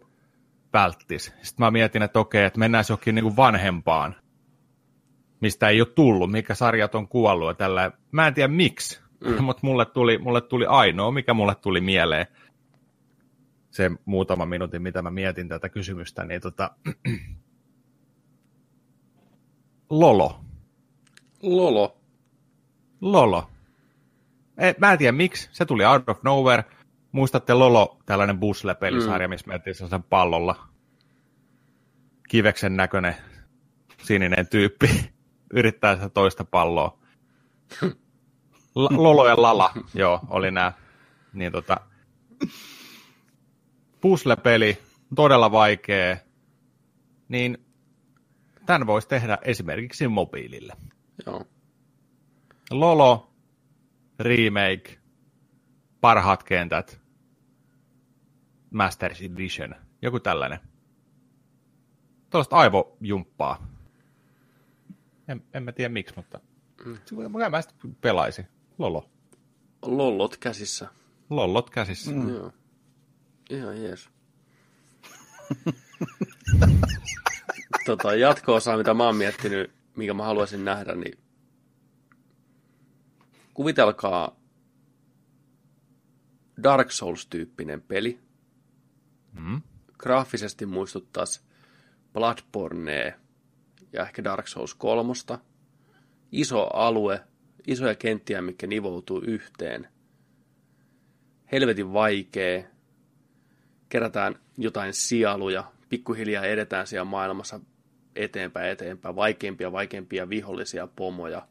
välttis. 0.74 1.24
Sitten 1.24 1.66
mä 1.66 1.72
mietin, 1.72 2.02
että 2.02 2.20
okei, 2.20 2.44
että 2.46 2.60
mennään 2.60 2.86
johonkin 2.90 3.16
niin 3.16 3.24
kuin 3.24 3.36
vanhempaan, 3.36 4.16
mistä 5.42 5.70
ei 5.70 5.82
ole 5.82 5.88
tullut, 5.96 6.32
mikä 6.32 6.56
sarjat 6.56 6.96
on 6.96 7.08
kuollut 7.08 7.48
ja 7.48 7.54
tällä. 7.54 7.92
Mä 8.12 8.28
en 8.28 8.34
tiedä 8.34 8.48
miksi, 8.48 9.00
mm. 9.20 9.44
mutta 9.44 9.68
mulle 9.68 9.86
tuli, 9.86 10.18
mulle 10.18 10.42
tuli 10.42 10.66
ainoa, 10.66 11.12
mikä 11.12 11.34
mulle 11.34 11.56
tuli 11.56 11.82
mieleen, 11.82 12.28
se 13.72 13.92
muutama 14.06 14.46
minuutin, 14.46 14.82
mitä 14.82 15.02
mä 15.02 15.12
mietin 15.12 15.48
tätä 15.48 15.70
kysymystä, 15.70 16.26
niin 16.26 16.42
tota, 16.42 16.72
Lolo. 19.90 20.40
Lolo. 21.42 21.98
Lolo. 23.02 23.50
Ei, 24.58 24.74
mä 24.78 24.92
en 24.92 24.98
tiedä 24.98 25.12
miksi, 25.12 25.50
se 25.52 25.66
tuli 25.66 25.86
out 25.86 26.10
of 26.10 26.24
nowhere. 26.24 26.64
Muistatte 27.12 27.54
Lolo, 27.54 27.98
tällainen 28.06 28.40
busle-pelisarja, 28.40 29.28
mm. 29.28 29.30
missä 29.30 29.48
mentiin 29.48 29.76
sellaisen 29.76 30.04
pallolla. 30.04 30.68
Kiveksen 32.30 32.78
näköinen 32.78 33.16
sininen 34.04 34.48
tyyppi 34.48 35.14
yrittää 35.54 35.96
sitä 35.96 36.10
toista 36.10 36.46
palloa. 36.46 37.00
Lolo 38.76 39.28
ja 39.28 39.42
Lala, 39.42 39.72
joo, 39.94 40.20
oli 40.30 40.52
nämä. 40.52 40.74
Niin 41.34 41.52
tota, 41.52 41.78
puzzle-peli, 44.02 44.78
todella 45.16 45.52
vaikea, 45.52 46.18
niin 47.28 47.66
tämän 48.66 48.88
voisi 48.88 49.08
tehdä 49.08 49.38
esimerkiksi 49.42 50.08
mobiilille. 50.08 50.74
Joo. 51.26 51.46
Lolo, 52.72 53.34
remake, 54.20 55.00
parhaat 56.02 56.44
kentät, 56.44 57.01
Masters 58.72 59.22
Edition, 59.22 59.76
joku 60.02 60.20
tällainen. 60.20 60.60
Tuollaista 62.30 62.56
aivojumppaa. 62.56 63.68
En, 65.28 65.44
en 65.54 65.64
mä 65.64 65.72
tiedä 65.72 65.90
miksi, 65.90 66.16
mutta 66.16 66.40
mm. 66.86 66.98
mä 67.52 67.62
sitten 67.62 67.96
pelaisin. 67.96 68.48
Lolo. 68.78 69.10
Lollot 69.82 70.38
käsissä. 70.38 70.88
Lollot 71.30 71.70
käsissä. 71.70 72.12
Mm. 72.12 72.22
Mm. 72.22 72.30
Joo. 72.30 72.52
Ihan 73.50 73.84
jees. 73.84 74.10
tota, 77.86 78.16
jatko-osaa, 78.16 78.78
mitä 78.78 78.94
mä 78.94 79.06
oon 79.06 79.16
miettinyt, 79.16 79.72
mikä 79.96 80.14
mä 80.14 80.24
haluaisin 80.24 80.66
nähdä, 80.66 80.96
niin 80.96 81.20
kuvitelkaa 83.54 84.36
Dark 86.64 86.92
Souls-tyyppinen 86.92 87.82
peli. 87.82 88.20
Mm. 89.40 89.62
Graafisesti 89.98 90.66
muistuttaisi 90.66 91.42
Bloodbornea 92.14 93.14
ja 93.94 94.02
ehkä 94.04 94.24
Dark 94.24 94.48
Souls 94.48 94.76
3. 94.76 95.14
Iso 96.32 96.68
alue, 96.74 97.22
isoja 97.68 97.96
kenttiä, 97.96 98.42
mikä 98.42 98.68
nivoutuu 98.68 99.22
yhteen. 99.28 99.88
Helvetin 101.52 101.94
vaikea. 101.94 102.64
Kerätään 103.90 104.36
jotain 104.58 104.94
sieluja, 104.94 105.72
pikkuhiljaa 105.90 106.46
edetään 106.46 106.88
siellä 106.88 107.06
maailmassa 107.06 107.60
eteenpäin, 108.16 108.72
eteenpäin, 108.72 109.16
vaikeampia, 109.16 109.72
vaikeampia 109.72 110.30
vihollisia 110.30 110.88
pomoja, 110.88 111.48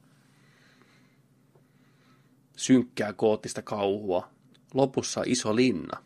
synkkää 2.57 3.13
koottista 3.13 3.63
kauhua, 3.63 4.29
lopussa 4.75 5.23
iso 5.27 5.57
linna, 5.57 6.03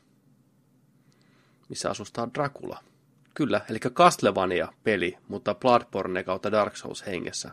missä 1.69 1.91
asustaa 1.91 2.29
Dracula. 2.35 2.85
Kyllä, 3.35 3.61
eli 3.71 3.79
Castlevania-peli, 3.79 5.19
mutta 5.29 5.55
Bloodborne 5.55 6.25
kautta 6.25 6.53
Dark 6.53 6.77
Souls 6.77 7.07
hengessä. 7.07 7.51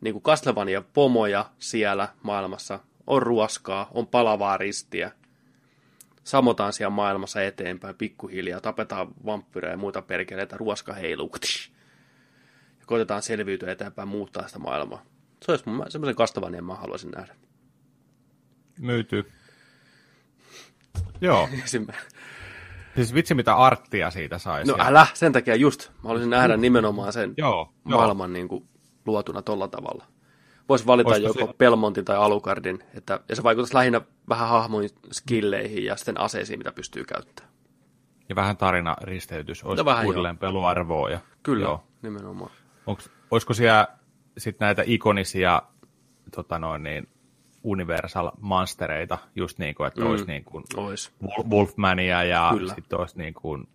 Niin 0.00 0.14
kuin 0.14 0.22
Castlevania-pomoja 0.22 1.50
siellä 1.58 2.08
maailmassa, 2.22 2.80
on 3.06 3.22
ruoskaa, 3.22 3.88
on 3.94 4.06
palavaa 4.06 4.56
ristiä, 4.56 5.12
samotaan 6.24 6.72
siellä 6.72 6.90
maailmassa 6.90 7.42
eteenpäin 7.42 7.94
pikkuhiljaa, 7.94 8.60
tapetaan 8.60 9.08
vampyrejä 9.26 9.72
ja 9.72 9.76
muita 9.76 10.02
perkeleitä, 10.02 10.56
ruoska 10.56 10.92
heiluu. 10.92 11.30
Ja 12.80 12.86
koitetaan 12.86 13.22
selviytyä 13.22 13.72
eteenpäin, 13.72 14.08
muuttaa 14.08 14.46
sitä 14.46 14.58
maailmaa. 14.58 15.02
Se 15.44 15.52
olisi 15.52 15.68
mun, 15.68 15.86
semmoisen 15.88 16.16
Castlevanian 16.16 16.64
mä 16.64 16.74
haluaisin 16.74 17.10
nähdä. 17.10 17.34
Myyty. 18.78 19.32
Joo. 21.20 21.48
Siis 22.98 23.14
vitsi 23.14 23.34
mitä 23.34 23.54
arttia 23.54 24.10
siitä 24.10 24.38
saisi. 24.38 24.72
No 24.72 24.78
älä, 24.86 25.06
sen 25.14 25.32
takia 25.32 25.54
just. 25.56 25.88
Mä 25.88 26.08
haluaisin 26.08 26.30
nähdä 26.30 26.56
nimenomaan 26.56 27.12
sen 27.12 27.34
Joo, 27.36 27.72
maailman 27.84 28.32
niin 28.32 28.48
kuin, 28.48 28.68
luotuna 29.06 29.42
tolla 29.42 29.68
tavalla. 29.68 30.04
Voisi 30.68 30.86
valita 30.86 31.10
Olisiko 31.10 31.40
joko 31.40 31.52
se- 31.52 31.58
Pelmontin 31.58 32.04
tai 32.04 32.16
Alucardin, 32.16 32.78
että, 32.94 33.20
ja 33.28 33.36
se 33.36 33.42
vaikuttaisi 33.42 33.74
lähinnä 33.74 34.00
vähän 34.28 34.48
hahmoin 34.48 34.90
skilleihin 35.12 35.84
ja 35.84 35.96
sitten 35.96 36.20
aseisiin, 36.20 36.58
mitä 36.58 36.72
pystyy 36.72 37.04
käyttämään. 37.04 37.52
Ja 38.28 38.36
vähän 38.36 38.56
tarina 38.56 38.96
risteytys. 39.02 39.64
Olisi 39.64 39.80
No 39.80 39.84
vähän 39.84 40.06
uudelleen 40.06 40.38
peluarvoa. 40.38 41.10
Ja, 41.10 41.20
Kyllä, 41.42 41.64
Joo. 41.64 41.70
Joo. 41.72 41.84
nimenomaan. 42.02 42.50
Onks, 42.86 43.10
olisiko 43.30 43.54
siellä 43.54 43.88
sit 44.38 44.60
näitä 44.60 44.82
ikonisia 44.86 45.62
tota 46.34 46.58
noin, 46.58 46.82
niin, 46.82 47.08
Universal 47.62 48.30
Monstereita, 48.40 49.18
just 49.36 49.58
niin 49.58 49.74
kuin, 49.74 49.86
että 49.86 50.00
mm. 50.00 50.06
olisi 50.06 50.24
niin 50.26 50.44
kuin 50.44 50.64
Ois. 50.76 51.12
Wol- 51.24 51.50
Wolfmania 51.50 52.24
ja 52.24 52.52
sitten 52.74 52.98
olisi 53.00 53.18
niin 53.18 53.34
kuin, 53.34 53.68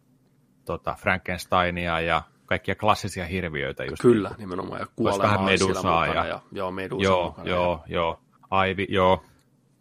tota, 0.65 0.95
Frankensteinia 0.99 1.99
ja 1.99 2.21
kaikkia 2.45 2.75
klassisia 2.75 3.25
hirviöitä. 3.25 3.83
Just 3.83 4.01
Kyllä, 4.01 4.29
Niin 4.29 4.39
nimenomaan. 4.39 4.79
Ja 4.79 4.85
vähän 4.85 4.93
kuolema 4.95 5.23
on 5.39 5.57
siellä 5.57 5.73
Medusaa 5.73 6.07
ja- 6.07 6.25
Ja, 6.25 6.39
joo, 6.51 6.71
Medusa 6.71 7.03
joo, 7.03 7.25
mukana. 7.25 7.49
joo, 7.49 7.83
joo. 7.87 8.19
Aivi, 8.51 8.87
joo, 8.89 9.23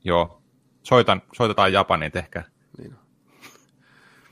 joo. 0.05 0.43
Soitan, 0.83 1.23
soitetaan 1.33 1.73
Japaniin, 1.73 2.13
tehkää. 2.13 2.45
Niin. 2.79 2.95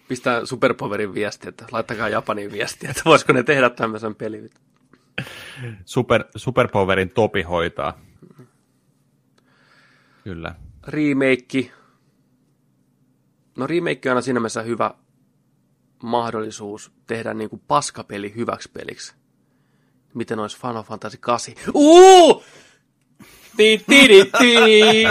Pistää 0.08 0.46
Superpowerin 0.46 1.14
viesti, 1.14 1.48
että 1.48 1.64
laittakaa 1.72 2.08
Japanin 2.08 2.52
viestiä, 2.52 2.90
että 2.90 3.02
voisiko 3.04 3.32
ne 3.32 3.42
tehdä 3.42 3.70
tämmöisen 3.70 4.14
pelin. 4.14 4.50
Super, 5.84 6.24
Superpowerin 6.36 7.10
topi 7.10 7.42
hoitaa. 7.42 7.98
Kyllä. 10.24 10.54
remake. 10.86 11.72
No 13.56 13.66
remake 13.66 14.00
on 14.04 14.10
aina 14.10 14.20
siinä 14.20 14.40
mielessä 14.40 14.62
hyvä 14.62 14.94
mahdollisuus 16.02 16.92
tehdä 17.06 17.34
niin 17.34 17.50
kuin 17.50 17.62
paskapeli 17.68 18.34
hyväksi 18.36 18.70
peliksi. 18.72 19.14
Miten 20.14 20.38
olisi 20.38 20.58
Final 20.60 20.82
Fantasy 20.82 21.18
8? 21.20 21.54
Uu! 21.74 22.44
Ti, 23.56 23.84
ti, 23.88 24.08
ti, 24.08 24.30
ti. 24.38 25.04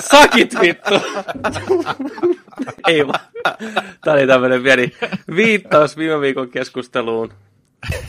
Sakit 0.00 0.54
vittu! 0.60 0.94
Ei 2.88 3.06
vaan. 3.06 3.20
Tämä 4.04 4.14
oli 4.16 4.26
tämmöinen 4.26 4.62
pieni 4.62 4.92
viittaus 5.36 5.96
viime 5.96 6.20
viikon 6.20 6.50
keskusteluun, 6.50 7.32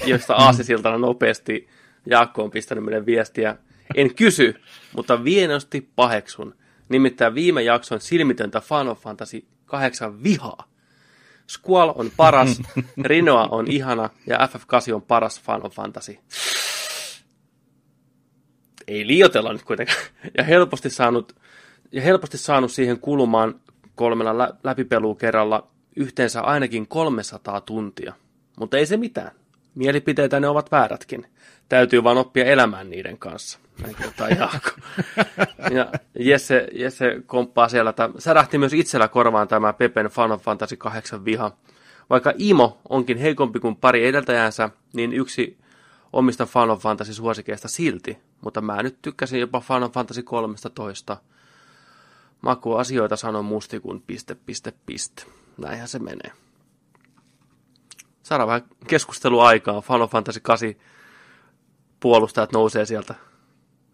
josta 0.05 0.33
Aasisiltana 0.33 0.97
nopeasti 0.97 1.67
Jaakko 2.05 2.43
on 2.43 2.51
pistänyt 2.51 2.83
meille 2.83 3.05
viestiä. 3.05 3.55
En 3.95 4.15
kysy, 4.15 4.55
mutta 4.95 5.23
vienosti 5.23 5.89
paheksun. 5.95 6.55
Nimittäin 6.89 7.35
viime 7.35 7.61
jakson 7.63 8.01
silmitöntä 8.01 8.61
Final 8.61 8.95
Fantasy 8.95 9.45
8 9.65 10.23
vihaa. 10.23 10.71
Squall 11.49 11.91
on 11.95 12.11
paras, 12.17 12.61
Rinoa 13.05 13.47
on 13.51 13.71
ihana 13.71 14.09
ja 14.27 14.37
FF8 14.37 14.93
on 14.93 15.01
paras 15.01 15.41
Final 15.41 15.69
Fantasy. 15.69 16.17
Ei 18.87 19.07
liotella 19.07 19.53
nyt 19.53 19.63
kuitenkaan. 19.63 19.99
Ja 20.37 20.43
helposti 20.43 20.89
saanut, 20.89 21.35
ja 21.91 22.01
helposti 22.01 22.37
saanut 22.37 22.71
siihen 22.71 22.99
kulumaan 22.99 23.59
kolmella 23.95 24.37
lä- 24.37 24.53
läpipelua 24.63 25.15
kerralla 25.15 25.67
yhteensä 25.95 26.41
ainakin 26.41 26.87
300 26.87 27.61
tuntia. 27.61 28.13
Mutta 28.59 28.77
ei 28.77 28.85
se 28.85 28.97
mitään. 28.97 29.31
Mielipiteitä 29.75 30.39
ne 30.39 30.47
ovat 30.47 30.71
väärätkin. 30.71 31.27
Täytyy 31.69 32.03
vaan 32.03 32.17
oppia 32.17 32.45
elämään 32.45 32.89
niiden 32.89 33.17
kanssa. 33.17 33.59
Näin 33.81 33.95
Jaakko. 34.37 34.69
Ja 35.75 35.91
Jesse, 36.19 36.67
Jesse 36.73 37.21
komppaa 37.25 37.69
siellä, 37.69 37.89
että 37.89 38.09
särähti 38.17 38.57
myös 38.57 38.73
itsellä 38.73 39.07
korvaan 39.07 39.47
tämä 39.47 39.73
Pepen 39.73 40.09
Final 40.09 40.37
Fantasy 40.37 40.75
8 40.75 41.25
viha. 41.25 41.51
Vaikka 42.09 42.33
Imo 42.37 42.77
onkin 42.89 43.17
heikompi 43.17 43.59
kuin 43.59 43.75
pari 43.75 44.07
edeltäjäänsä, 44.07 44.69
niin 44.93 45.13
yksi 45.13 45.57
omista 46.13 46.45
Final 46.45 46.77
Fantasy 46.77 47.13
suosikeista 47.13 47.67
silti. 47.67 48.17
Mutta 48.41 48.61
mä 48.61 48.83
nyt 48.83 49.01
tykkäsin 49.01 49.39
jopa 49.39 49.59
Final 49.59 49.89
Fantasy 49.89 50.23
13. 50.23 51.17
Maku 52.41 52.73
asioita 52.73 53.15
sanon 53.15 53.45
musti 53.45 53.79
kuin 53.79 54.01
piste, 54.01 54.35
piste, 54.35 54.73
piste. 54.85 55.23
Näinhän 55.57 55.87
se 55.87 55.99
menee. 55.99 56.31
Saadaan 58.23 58.47
vähän 58.47 58.63
keskusteluaikaa. 58.87 59.81
Final 59.81 60.07
Fantasy 60.07 60.39
8 60.39 60.75
puolustajat 61.99 62.51
nousee 62.51 62.85
sieltä. 62.85 63.15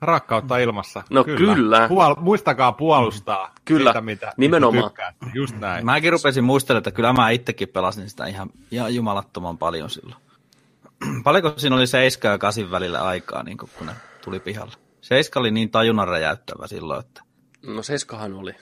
Rakkautta 0.01 0.57
ilmassa. 0.57 1.03
No 1.09 1.23
kyllä. 1.23 1.87
Puol- 1.87 2.19
muistakaa 2.19 2.71
puolustaa 2.71 3.51
Kyllä, 3.65 3.89
sitä, 3.89 4.01
mitä 4.01 4.33
nimenomaan. 4.37 4.75
mitä 4.75 4.87
tykkäätte. 4.87 5.25
Just 5.33 5.59
näin. 5.59 5.85
Mäkin 5.85 6.11
rupesin 6.11 6.43
muistelemaan, 6.43 6.79
että 6.79 6.91
kyllä 6.91 7.13
mä 7.13 7.29
itsekin 7.29 7.69
pelasin 7.69 8.09
sitä 8.09 8.25
ihan, 8.25 8.49
ihan 8.71 8.95
jumalattoman 8.95 9.57
paljon 9.57 9.89
silloin. 9.89 10.21
Paljonko 11.23 11.53
siinä 11.57 11.75
oli 11.75 11.87
7 11.87 12.31
ja 12.33 12.37
8 12.37 12.71
välillä 12.71 13.01
aikaa, 13.03 13.43
niin 13.43 13.57
kun 13.57 13.69
ne 13.85 13.91
tuli 14.23 14.39
pihalle? 14.39 14.73
7 15.01 15.41
oli 15.41 15.51
niin 15.51 15.69
tajunnan 15.71 16.07
räjäyttävä 16.07 16.67
silloin, 16.67 16.99
että 16.99 17.21
No 17.65 17.83
Seskahan 17.83 18.33
oli. 18.33 18.55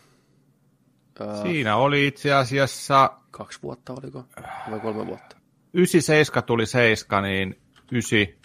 Siinä 1.41 1.75
oli 1.75 2.07
itse 2.07 2.33
asiassa 2.33 3.11
kaksi 3.31 3.59
vuotta 3.63 3.93
oliko? 3.93 4.25
Vai 4.71 4.79
kolme 4.79 5.07
vuotta? 5.07 5.35
97 5.73 6.43
tuli 6.43 6.65
7, 6.65 7.23
niin 7.23 7.61
9... 7.91 8.40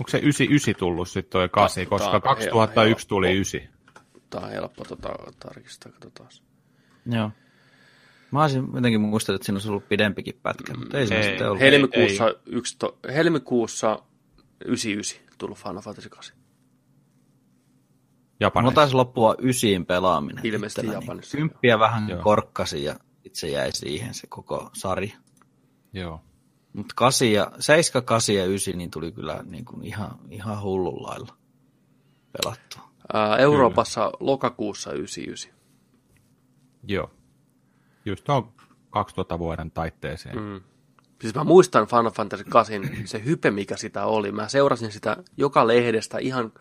Onko 0.00 0.10
se 0.10 0.18
99 0.18 0.74
tullut 0.78 1.08
sitten 1.08 1.30
toi 1.32 1.48
8, 1.48 1.84
Ta- 1.84 1.90
koska 1.90 2.10
ta- 2.10 2.20
2001 2.20 2.88
helppo. 3.02 3.08
tuli 3.08 3.32
9. 3.32 3.60
Tämä 4.30 4.46
on 4.46 4.52
helppo 4.52 4.84
tota, 4.84 5.08
tarkistaa, 5.40 5.92
katsotaan. 5.92 6.28
joo. 7.06 7.30
Mä 8.30 8.42
olisin 8.42 8.68
jotenkin 8.74 9.00
muistellut, 9.00 9.40
että 9.40 9.46
siinä 9.46 9.56
olisi 9.56 9.68
ollut 9.68 9.88
pidempikin 9.88 10.40
pätkä, 10.42 10.74
mutta 10.74 10.98
ei 10.98 11.06
se 11.06 11.14
Ei. 11.16 11.22
sitten 11.22 11.46
ollut. 11.48 11.60
Helmikuussa, 11.60 12.34
yksito, 12.46 12.98
helmikuussa 13.14 14.02
99 14.64 15.22
tullut 15.38 15.58
Final 15.58 15.80
Fantasy 15.80 16.08
8. 16.08 16.36
Mulla 16.38 16.48
Japanissa. 18.40 18.74
taisi 18.74 18.94
loppua 18.94 19.34
ysiin 19.38 19.86
pelaaminen. 19.86 20.46
Ilmeisesti 20.46 20.80
itselläni. 20.80 21.04
Japanissa. 21.04 21.36
Kymppiä 21.36 21.78
vähän 21.78 22.08
Joo. 22.08 22.22
korkkasin 22.22 22.84
ja 22.84 22.96
itse 23.24 23.48
jäi 23.48 23.72
siihen 23.72 24.14
se 24.14 24.26
koko 24.26 24.70
sarja. 24.72 25.16
Joo. 25.92 26.20
Mutta 26.78 26.94
8 26.96 27.32
ja, 27.32 27.52
7, 27.58 28.04
8 28.04 28.34
ja 28.34 28.44
9 28.44 28.78
niin 28.78 28.90
tuli 28.90 29.12
kyllä 29.12 29.44
niin 29.44 29.64
kuin 29.64 29.84
ihan, 29.84 30.18
ihan 30.30 30.62
hullun 30.62 31.02
lailla 31.02 31.36
pelattua. 32.32 32.88
Ää, 33.12 33.36
Euroopassa 33.36 34.12
lokakuussa 34.20 34.92
99. 34.92 35.52
Joo. 36.82 37.10
Just 38.04 38.24
tuon 38.24 38.52
2000 38.90 39.38
vuoden 39.38 39.70
taitteeseen. 39.70 40.38
Mm. 40.38 40.60
Siis 41.20 41.34
mä 41.34 41.44
muistan 41.44 41.86
Final 41.86 42.10
Fantasy 42.10 42.44
8, 42.44 42.82
se 43.04 43.24
hype 43.24 43.50
mikä 43.50 43.76
sitä 43.76 44.04
oli. 44.04 44.32
Mä 44.32 44.48
seurasin 44.48 44.92
sitä 44.92 45.16
joka 45.36 45.66
lehdestä 45.66 46.18
ihan 46.18 46.52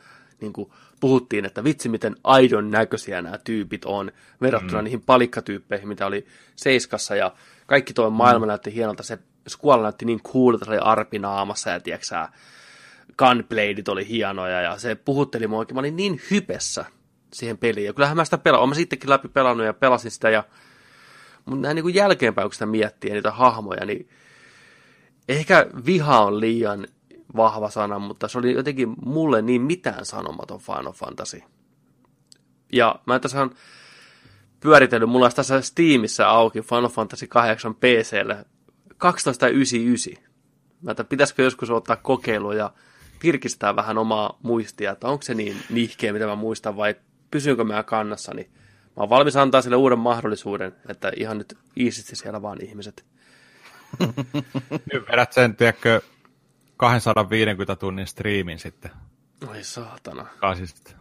niin 0.42 0.54
kuin 0.54 0.72
puhuttiin, 1.00 1.46
että 1.46 1.64
vitsi 1.64 1.90
miten 1.90 2.16
aidon 2.24 2.72
näköisiä 2.72 3.22
nämä 3.22 3.38
tyypit 3.38 3.86
on 3.86 4.12
verrattuna 4.42 4.82
mm. 4.82 4.84
niihin 4.84 5.02
palikkatyyppeihin, 5.02 5.88
mitä 5.88 6.06
oli 6.06 6.26
Seiskassa 6.56 7.16
ja 7.16 7.34
kaikki 7.66 7.94
tuo 7.94 8.10
maailma 8.10 8.46
mm. 8.46 8.48
näytti 8.48 8.74
hienolta. 8.74 9.04
Se 9.04 9.20
Squall 9.50 9.82
näytti 9.82 10.06
niin 10.06 10.24
coolilta, 10.24 10.66
se 10.66 10.72
oli 10.72 10.80
arpinaamassa 10.80 11.70
ja 11.70 11.80
tiedätkö 11.80 12.28
gunbladeit 13.18 13.88
oli 13.88 14.08
hienoja 14.08 14.62
ja 14.62 14.78
se 14.78 14.96
puhutteli 14.96 15.48
mua 15.48 15.60
oikein. 15.60 15.76
Mä 15.76 15.80
olin 15.80 15.96
niin 15.96 16.22
hypessä 16.32 16.86
siihen 17.34 17.58
peliin 17.58 17.86
ja 17.86 17.94
kyllähän 17.94 18.18
mä 18.18 18.26
sitä 18.26 18.38
pelaan. 18.38 18.60
Olen 18.60 18.70
mä 18.70 18.76
sittenkin 18.76 19.10
läpi 19.10 19.28
pelannut 19.28 19.66
ja 19.66 19.74
pelasin 19.74 20.12
sitä 20.12 20.30
ja 20.30 20.44
mutta 21.46 21.62
näin 21.62 21.76
niin 21.76 21.84
kuin 21.84 21.96
jälkeenpäin, 21.96 22.46
kun 22.46 22.54
sitä 22.54 22.66
miettii 22.66 23.12
niitä 23.12 23.32
hahmoja, 23.32 23.86
niin 23.86 24.10
ehkä 25.30 25.68
viha 25.86 26.20
on 26.20 26.40
liian 26.40 26.88
vahva 27.36 27.70
sana, 27.70 28.00
mutta 28.00 28.28
se 28.28 28.38
oli 28.38 28.54
jotenkin 28.54 28.96
mulle 29.06 29.42
niin 29.42 29.62
mitään 29.62 30.06
sanomaton 30.06 30.60
Final 30.60 30.92
Fantasy. 30.92 31.42
Ja 32.74 33.00
mä 33.06 33.20
tässä 33.20 33.42
on 33.42 33.52
pyöritellyt, 34.60 35.10
mulla 35.10 35.30
tässä 35.30 35.62
Steamissa 35.62 36.30
auki 36.30 36.62
Final 36.62 36.90
Fantasy 36.90 37.28
8 37.28 37.76
PClle 37.76 38.46
1299. 39.00 40.24
Mä 40.82 40.92
että 40.92 41.04
pitäisikö 41.04 41.44
joskus 41.44 41.70
ottaa 41.70 41.96
kokeilu 41.96 42.52
ja 42.52 42.74
virkistää 43.24 43.76
vähän 43.76 43.98
omaa 43.98 44.40
muistia, 44.44 44.92
että 44.92 45.08
onko 45.08 45.22
se 45.22 45.34
niin 45.34 45.58
nihkeä, 45.70 46.14
mitä 46.14 46.26
mä 46.26 46.36
muistan, 46.36 46.78
vai 46.78 46.96
pysyykö 47.32 47.64
mä 47.64 47.84
kannassa, 47.84 48.34
niin 48.34 48.52
mä 48.54 48.94
oon 48.96 49.10
valmis 49.10 49.36
antaa 49.36 49.62
sille 49.62 49.76
uuden 49.76 50.00
mahdollisuuden, 50.00 50.76
että 50.90 51.12
ihan 51.16 51.38
nyt 51.38 51.58
iisisti 51.80 52.16
siellä 52.16 52.42
vaan 52.42 52.64
ihmiset. 52.64 53.06
Nyt 54.94 55.04
vedät 55.12 55.34
sen, 55.34 55.56
tiedätkö, 55.56 56.02
250 56.78 57.76
tunnin 57.76 58.08
striimin 58.08 58.60
sitten. 58.60 58.92
Ai 59.48 59.64
saatana. 59.64 60.26
Kasista. 60.40 60.92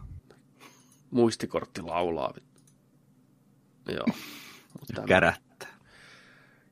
Muistikortti 1.11 1.83
laulaa. 1.83 2.35
Joo. 3.89 4.07
Mut 4.81 4.89
tämä- 4.95 5.07
Kärättää. 5.07 5.69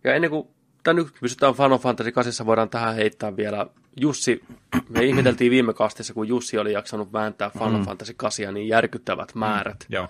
Ja 0.04 0.14
ennen 0.14 0.30
kuin 0.30 0.53
tai 0.84 0.94
nyt 0.94 1.08
pysytään 1.20 1.54
Final 1.54 1.78
Fantasy 1.78 2.12
8, 2.12 2.46
voidaan 2.46 2.70
tähän 2.70 2.94
heittää 2.94 3.36
vielä 3.36 3.66
Jussi. 4.00 4.44
Me 4.88 5.04
ihmeteltiin 5.04 5.50
viime 5.50 5.74
kastissa, 5.74 6.14
kun 6.14 6.28
Jussi 6.28 6.58
oli 6.58 6.72
jaksanut 6.72 7.12
vääntää 7.12 7.50
Final 7.50 7.78
mm. 7.78 7.84
Fantasy 7.84 8.14
8 8.16 8.54
niin 8.54 8.68
järkyttävät 8.68 9.34
määrät. 9.34 9.86
Joo. 9.88 10.08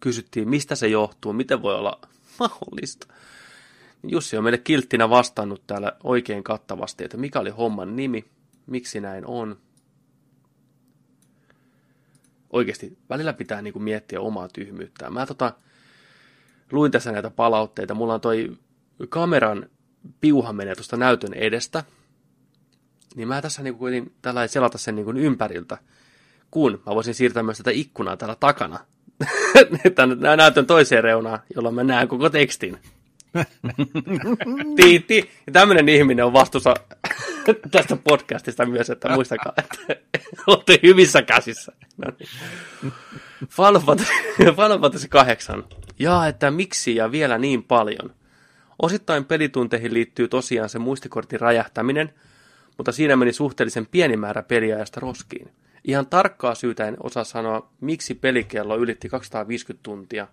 Kysyttiin, 0.00 0.48
mistä 0.48 0.74
se 0.74 0.88
johtuu, 0.88 1.32
miten 1.32 1.62
voi 1.62 1.74
olla 1.74 2.00
mahdollista. 2.40 3.06
Jussi 4.08 4.36
on 4.36 4.44
meille 4.44 4.58
kilttinä 4.58 5.10
vastannut 5.10 5.62
täällä 5.66 5.92
oikein 6.04 6.44
kattavasti, 6.44 7.04
että 7.04 7.16
mikä 7.16 7.40
oli 7.40 7.50
homman 7.50 7.96
nimi, 7.96 8.24
miksi 8.66 9.00
näin 9.00 9.26
on. 9.26 9.56
Oikeasti 12.50 12.98
välillä 13.10 13.32
pitää 13.32 13.62
niin 13.62 13.72
kuin 13.72 13.82
miettiä 13.82 14.20
omaa 14.20 14.48
tyhmyyttään. 14.48 15.12
Mä 15.12 15.26
tota, 15.26 15.52
luin 16.72 16.92
tässä 16.92 17.12
näitä 17.12 17.30
palautteita. 17.30 17.94
Mulla 17.94 18.14
on 18.14 18.20
toi 18.20 18.56
kameran 19.08 19.66
piuha 20.20 20.52
menee 20.52 20.74
tuosta 20.74 20.96
näytön 20.96 21.34
edestä. 21.34 21.84
Niin 23.14 23.28
mä 23.28 23.42
tässä 23.42 23.62
niin 23.62 23.74
kuin 23.74 24.12
tällä 24.22 24.46
selata 24.46 24.78
sen 24.78 24.94
niin 24.94 25.04
kuin 25.04 25.16
ympäriltä. 25.16 25.78
Kun 26.50 26.82
mä 26.86 26.94
voisin 26.94 27.14
siirtää 27.14 27.42
myös 27.42 27.58
tätä 27.58 27.70
ikkunaa 27.70 28.16
täällä 28.16 28.36
takana. 28.40 28.78
Tänne 29.94 30.36
näytön 30.36 30.66
toiseen 30.66 31.04
reunaan, 31.04 31.38
jolloin 31.54 31.74
mä 31.74 31.84
näen 31.84 32.08
koko 32.08 32.30
tekstin. 32.30 32.78
Tiitti. 34.76 35.30
Ja 35.46 35.52
tämmöinen 35.52 35.88
ihminen 35.88 36.24
on 36.24 36.32
vastuussa 36.32 36.74
tästä 37.70 37.96
podcastista 37.96 38.66
myös, 38.66 38.90
että 38.90 39.08
muistakaa, 39.08 39.52
että 39.58 39.76
olette 40.46 40.78
hyvissä 40.82 41.22
käsissä. 41.22 41.72
No 41.96 42.12
niin. 42.18 42.28
Final 43.48 43.80
Fantasy, 43.80 44.12
Final 44.36 44.80
Fantasy 44.80 45.08
8. 45.08 45.64
Ja 45.98 46.26
että 46.26 46.50
miksi 46.50 46.96
ja 46.96 47.10
vielä 47.10 47.38
niin 47.38 47.62
paljon. 47.64 48.14
Osittain 48.82 49.24
pelitunteihin 49.24 49.94
liittyy 49.94 50.28
tosiaan 50.28 50.68
se 50.68 50.78
muistikortin 50.78 51.40
räjähtäminen, 51.40 52.14
mutta 52.76 52.92
siinä 52.92 53.16
meni 53.16 53.32
suhteellisen 53.32 53.86
pieni 53.86 54.16
määrä 54.16 54.42
peliajasta 54.42 55.00
roskiin. 55.00 55.52
Ihan 55.84 56.06
tarkkaa 56.06 56.54
syytä 56.54 56.88
en 56.88 56.96
osaa 57.02 57.24
sanoa, 57.24 57.68
miksi 57.80 58.14
pelikello 58.14 58.76
ylitti 58.76 59.08
250 59.08 59.82
tuntia. 59.82 60.28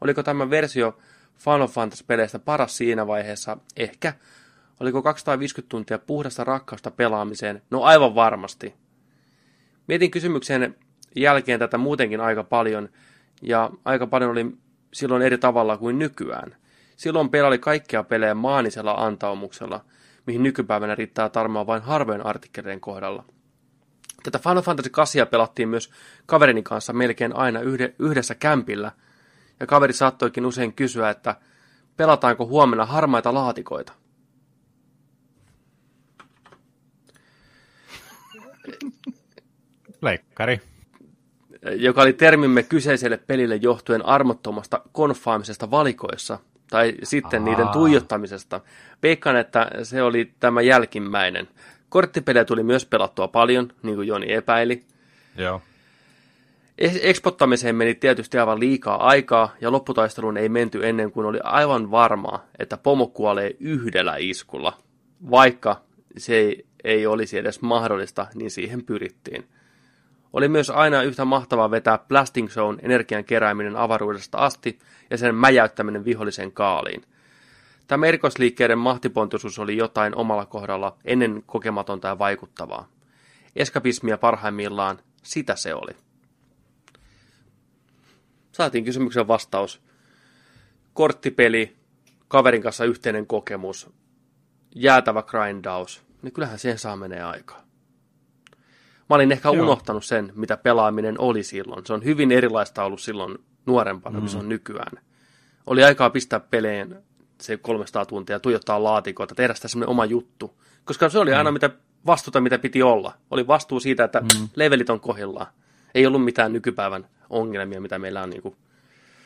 Oliko 0.00 0.22
tämä 0.22 0.50
versio 0.50 0.98
Final 1.38 1.68
Fantasy-peleistä 1.68 2.38
paras 2.38 2.76
siinä 2.76 3.06
vaiheessa? 3.06 3.56
Ehkä. 3.76 4.14
Oliko 4.80 5.02
250 5.02 5.70
tuntia 5.70 5.98
puhdasta 5.98 6.44
rakkausta 6.44 6.90
pelaamiseen? 6.90 7.62
No 7.70 7.82
aivan 7.82 8.14
varmasti. 8.14 8.74
Mietin 9.86 10.10
kysymyksen 10.10 10.76
jälkeen 11.16 11.58
tätä 11.58 11.78
muutenkin 11.78 12.20
aika 12.20 12.44
paljon, 12.44 12.88
ja 13.42 13.70
aika 13.84 14.06
paljon 14.06 14.30
oli 14.30 14.56
silloin 14.92 15.22
eri 15.22 15.38
tavalla 15.38 15.76
kuin 15.76 15.98
nykyään. 15.98 16.56
Silloin 16.96 17.30
pelaili 17.30 17.58
kaikkia 17.58 18.02
pelejä 18.02 18.34
maanisella 18.34 18.92
antaumuksella, 18.92 19.84
mihin 20.26 20.42
nykypäivänä 20.42 20.94
riittää 20.94 21.28
tarmoa 21.28 21.66
vain 21.66 21.82
harvojen 21.82 22.26
artikkeleiden 22.26 22.80
kohdalla. 22.80 23.24
Tätä 24.22 24.38
Final 24.38 24.62
Fantasy 24.62 24.90
8 24.90 25.26
pelattiin 25.26 25.68
myös 25.68 25.90
kaverini 26.26 26.62
kanssa 26.62 26.92
melkein 26.92 27.36
aina 27.36 27.60
yhde, 27.60 27.94
yhdessä 27.98 28.34
kämpillä, 28.34 28.92
ja 29.60 29.66
kaveri 29.66 29.92
saattoikin 29.92 30.46
usein 30.46 30.72
kysyä, 30.72 31.10
että 31.10 31.36
pelataanko 31.96 32.46
huomenna 32.46 32.86
harmaita 32.86 33.34
laatikoita. 33.34 33.92
Leikkari. 40.02 40.60
joka 41.76 42.02
oli 42.02 42.12
termimme 42.12 42.62
kyseiselle 42.62 43.16
pelille 43.16 43.56
johtuen 43.56 44.06
armottomasta 44.06 44.80
konfaamisesta 44.92 45.70
valikoissa, 45.70 46.38
tai 46.70 46.94
sitten 47.02 47.42
Aa. 47.42 47.48
niiden 47.48 47.68
tuijottamisesta. 47.68 48.60
Veikkaan, 49.02 49.36
että 49.36 49.70
se 49.82 50.02
oli 50.02 50.32
tämä 50.40 50.62
jälkimmäinen. 50.62 51.48
Korttipelejä 51.88 52.44
tuli 52.44 52.62
myös 52.62 52.86
pelattua 52.86 53.28
paljon, 53.28 53.72
niin 53.82 53.96
kuin 53.96 54.08
Joni 54.08 54.32
epäili. 54.32 54.82
Joo. 55.36 55.62
Es- 56.82 57.00
Expottamiseen 57.02 57.76
meni 57.76 57.94
tietysti 57.94 58.38
aivan 58.38 58.60
liikaa 58.60 59.06
aikaa, 59.06 59.54
ja 59.60 59.72
lopputaisteluun 59.72 60.36
ei 60.36 60.48
menty 60.48 60.88
ennen 60.88 61.12
kuin 61.12 61.26
oli 61.26 61.38
aivan 61.42 61.90
varmaa, 61.90 62.46
että 62.58 62.76
pomo 62.76 63.06
kuolee 63.06 63.56
yhdellä 63.60 64.16
iskulla. 64.18 64.78
Vaikka 65.30 65.80
se 66.16 66.34
ei, 66.36 66.66
ei 66.84 67.06
olisi 67.06 67.38
edes 67.38 67.60
mahdollista, 67.62 68.26
niin 68.34 68.50
siihen 68.50 68.84
pyrittiin. 68.84 69.44
Oli 70.34 70.48
myös 70.48 70.70
aina 70.70 71.02
yhtä 71.02 71.24
mahtavaa 71.24 71.70
vetää 71.70 71.98
Blasting 71.98 72.48
Zone 72.48 72.78
energian 72.82 73.24
kerääminen 73.24 73.76
avaruudesta 73.76 74.38
asti 74.38 74.78
ja 75.10 75.18
sen 75.18 75.34
mäjäyttäminen 75.34 76.04
vihollisen 76.04 76.52
kaaliin. 76.52 77.04
Tämä 77.86 78.06
erikoisliikkeiden 78.06 78.78
mahtipontoisuus 78.78 79.58
oli 79.58 79.76
jotain 79.76 80.16
omalla 80.16 80.46
kohdalla 80.46 80.96
ennen 81.04 81.42
kokematonta 81.46 82.08
ja 82.08 82.18
vaikuttavaa. 82.18 82.88
Eskapismia 83.56 84.18
parhaimmillaan, 84.18 84.98
sitä 85.22 85.56
se 85.56 85.74
oli. 85.74 85.92
Saatiin 88.52 88.84
kysymyksen 88.84 89.28
vastaus. 89.28 89.82
Korttipeli, 90.94 91.76
kaverin 92.28 92.62
kanssa 92.62 92.84
yhteinen 92.84 93.26
kokemus, 93.26 93.90
jäätävä 94.74 95.22
grindaus, 95.22 96.02
niin 96.22 96.32
kyllähän 96.32 96.58
siihen 96.58 96.78
saa 96.78 96.96
menee 96.96 97.22
aikaa. 97.22 97.64
Mä 99.10 99.16
olin 99.16 99.32
ehkä 99.32 99.48
Joo. 99.48 99.62
unohtanut 99.64 100.04
sen, 100.04 100.32
mitä 100.34 100.56
pelaaminen 100.56 101.20
oli 101.20 101.42
silloin. 101.42 101.86
Se 101.86 101.92
on 101.92 102.04
hyvin 102.04 102.32
erilaista 102.32 102.84
ollut 102.84 103.00
silloin 103.00 103.38
nuorempana, 103.66 104.14
mm. 104.14 104.20
kuin 104.20 104.30
se 104.30 104.38
on 104.38 104.48
nykyään. 104.48 105.02
Oli 105.66 105.84
aikaa 105.84 106.10
pistää 106.10 106.40
peleen 106.40 107.02
se 107.40 107.56
300 107.56 108.06
tuntia, 108.06 108.40
tuijottaa 108.40 108.84
laatikoita, 108.84 109.34
tehdä 109.34 109.54
sitä 109.54 109.68
semmoinen 109.68 109.90
oma 109.90 110.04
juttu. 110.04 110.60
Koska 110.84 111.08
se 111.08 111.18
oli 111.18 111.34
aina 111.34 111.52
mitä 111.52 111.70
vastuuta, 112.06 112.40
mitä 112.40 112.58
piti 112.58 112.82
olla. 112.82 113.14
Oli 113.30 113.46
vastuu 113.46 113.80
siitä, 113.80 114.04
että 114.04 114.20
mm. 114.20 114.48
levelit 114.56 114.90
on 114.90 115.00
kohdillaan. 115.00 115.46
Ei 115.94 116.06
ollut 116.06 116.24
mitään 116.24 116.52
nykypäivän 116.52 117.06
ongelmia, 117.30 117.80
mitä 117.80 117.98
meillä 117.98 118.22
on 118.22 118.30
niin 118.30 118.42
kuin 118.42 118.56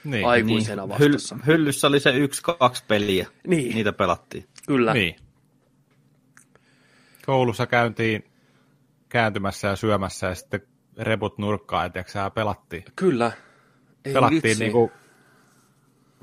Niin. 0.04 0.26
aikuisena 0.26 0.82
Hyll- 0.82 0.88
vastassa. 0.88 1.38
hyllyssä 1.46 1.86
oli 1.86 2.00
se 2.00 2.10
yksi, 2.10 2.42
kaksi 2.42 2.84
peliä. 2.88 3.26
Niin. 3.46 3.74
Niitä 3.74 3.92
pelattiin. 3.92 4.44
Kyllä. 4.66 4.92
Niin. 4.92 5.16
Koulussa 7.26 7.66
käyntiin 7.66 8.24
kääntymässä 9.08 9.68
ja 9.68 9.76
syömässä 9.76 10.26
ja 10.26 10.34
sitten 10.34 10.60
reput 10.98 11.38
nurkkaan, 11.38 11.86
että 11.86 12.04
sä 12.06 12.30
pelattiin. 12.30 12.84
Kyllä. 12.96 13.32
Ei 14.04 14.12
Pelattiin 14.12 14.42
vitsi. 14.42 14.64
niinku 14.64 14.92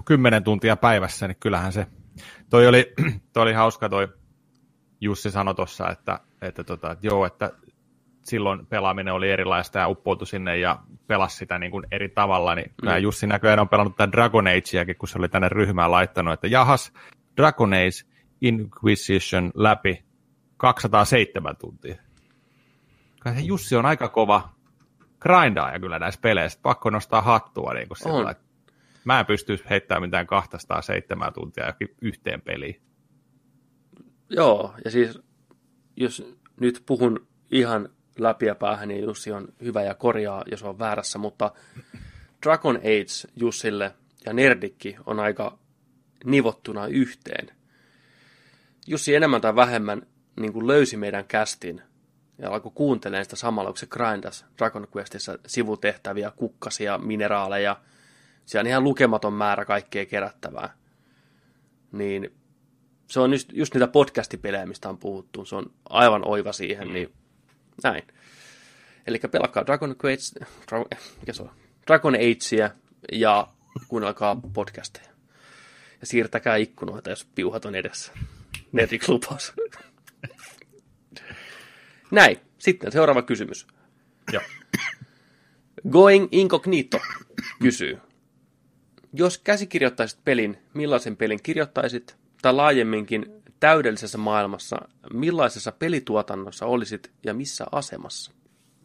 kymmenen 0.06 0.44
tuntia 0.44 0.76
päivässä, 0.76 1.28
niin 1.28 1.38
kyllähän 1.40 1.74
se... 1.74 1.88
Toi 2.50 2.68
oli, 2.68 2.94
toi 3.34 3.44
oli 3.44 3.54
hauska 3.54 3.90
toi 3.90 4.08
Jussi 5.02 5.32
sanoi 5.32 5.56
tuossa, 5.56 5.90
että, 5.90 6.20
että, 6.42 6.64
tota, 6.64 6.92
että 6.92 7.08
joo, 7.08 7.26
että 7.26 7.52
silloin 8.24 8.66
pelaaminen 8.66 9.14
oli 9.14 9.30
erilaista 9.30 9.80
ja 9.80 9.88
uppoutui 9.88 10.28
sinne 10.28 10.58
ja 10.58 10.80
pelasi 11.08 11.38
sitä 11.38 11.60
niin 11.60 11.72
kuin 11.72 11.86
eri 11.92 12.10
tavalla, 12.10 12.56
niin 12.56 12.72
mm. 12.82 12.98
Jussi 13.02 13.28
näköjään 13.28 13.60
on 13.60 13.70
pelannut 13.70 13.96
tätä 13.96 14.12
Dragon 14.12 14.48
Ageakin, 14.48 14.96
kun 14.98 15.08
se 15.08 15.18
oli 15.20 15.30
tänne 15.30 15.50
ryhmään 15.50 15.92
laittanut, 15.92 16.34
että 16.34 16.48
jahas, 16.48 16.94
Dragon 17.38 17.74
Age 17.74 18.10
Inquisition 18.42 19.52
läpi 19.56 20.06
207 20.58 21.56
tuntia. 21.58 21.96
Jussi 23.44 23.76
on 23.76 23.86
aika 23.86 24.10
kova 24.10 24.50
grindaaja 25.20 25.80
kyllä 25.80 26.00
näissä 26.00 26.22
peleissä, 26.22 26.60
pakko 26.62 26.90
nostaa 26.90 27.22
hattua 27.22 27.74
niin 27.74 27.88
kuin 27.88 27.98
sillä, 27.98 28.14
On. 28.14 28.32
että 28.32 28.44
mä 29.06 29.20
en 29.20 29.26
pysty 29.26 29.60
heittämään 29.70 30.02
mitään 30.02 30.28
207 30.28 31.34
tuntia 31.34 31.64
johonkin 31.64 31.96
yhteen 32.02 32.42
peliin. 32.42 32.82
Joo, 34.30 34.74
ja 34.86 34.92
siis 34.92 35.20
jos 35.96 36.36
nyt 36.60 36.84
puhun 36.86 37.28
ihan 37.52 37.90
läpi 38.20 38.46
ja 38.46 38.56
päähän, 38.56 38.88
niin 38.88 39.04
Jussi 39.04 39.32
on 39.32 39.48
hyvä 39.62 39.84
ja 39.84 39.96
korjaa, 39.96 40.44
jos 40.52 40.64
on 40.64 40.80
väärässä, 40.80 41.20
mutta 41.20 41.52
Dragon 42.44 42.76
Age 42.76 43.32
Jussille 43.36 43.96
ja 44.26 44.34
Nerdikki 44.34 44.96
on 45.06 45.20
aika 45.20 45.58
nivottuna 46.26 46.88
yhteen. 46.88 47.48
Jussi 48.88 49.16
enemmän 49.16 49.42
tai 49.42 49.56
vähemmän 49.56 50.08
niin 50.40 50.54
kuin 50.54 50.68
löysi 50.68 50.98
meidän 50.98 51.26
kästin 51.26 51.82
ja 52.38 52.50
alkoi 52.50 52.72
kuuntelemaan 52.76 53.26
sitä 53.26 53.36
samalla, 53.36 53.70
kun 53.70 53.78
se 53.78 53.86
grindas 53.86 54.46
Dragon 54.58 54.88
Questissa 54.98 55.40
sivutehtäviä, 55.48 56.32
kukkasia, 56.32 56.98
mineraaleja. 56.98 57.82
Siellä 58.46 58.64
on 58.64 58.68
ihan 58.68 58.84
lukematon 58.84 59.34
määrä 59.34 59.66
kaikkea 59.66 60.06
kerättävää. 60.06 60.74
Niin 61.92 62.36
se 63.08 63.20
on 63.20 63.32
just, 63.32 63.50
just 63.54 63.74
niitä 63.74 63.88
podcastipelejä, 63.88 64.66
mistä 64.66 64.90
on 64.90 64.98
puhuttu. 64.98 65.46
Se 65.46 65.56
on 65.56 65.74
aivan 65.90 66.28
oiva 66.28 66.54
siihen, 66.54 66.94
niin 66.94 67.14
näin. 67.84 68.04
Eli 69.08 69.20
pelakkaa 69.32 69.66
Dragon 69.66 69.96
Quest, 70.06 70.36
Dragon, 70.70 70.88
mikä 71.20 71.34
se 71.34 71.42
on? 71.44 71.52
Dragon 71.88 72.16
Agea 72.16 72.70
ja 73.12 73.48
kuunnelkaa 73.88 74.42
podcasteja. 74.54 75.10
Ja 76.02 76.08
siirtäkää 76.08 76.56
ikkunoita, 76.56 77.10
jos 77.10 77.28
piuhat 77.36 77.66
on 77.66 77.76
edessä. 77.76 78.12
Netflix 78.72 79.10
lupaus. 79.10 79.54
Näin. 82.12 82.38
Sitten 82.58 82.92
seuraava 82.92 83.22
kysymys. 83.22 83.68
Joo. 84.34 84.42
Going 85.90 86.28
Incognito 86.32 87.00
kysyy. 87.62 87.98
Jos 89.14 89.38
käsikirjoittaisit 89.38 90.20
pelin, 90.26 90.58
millaisen 90.74 91.18
pelin 91.18 91.44
kirjoittaisit? 91.44 92.18
Tai 92.42 92.54
laajemminkin 92.54 93.26
täydellisessä 93.60 94.18
maailmassa, 94.18 94.78
millaisessa 95.14 95.72
pelituotannossa 95.72 96.66
olisit 96.66 97.12
ja 97.24 97.34
missä 97.34 97.66
asemassa? 97.72 98.32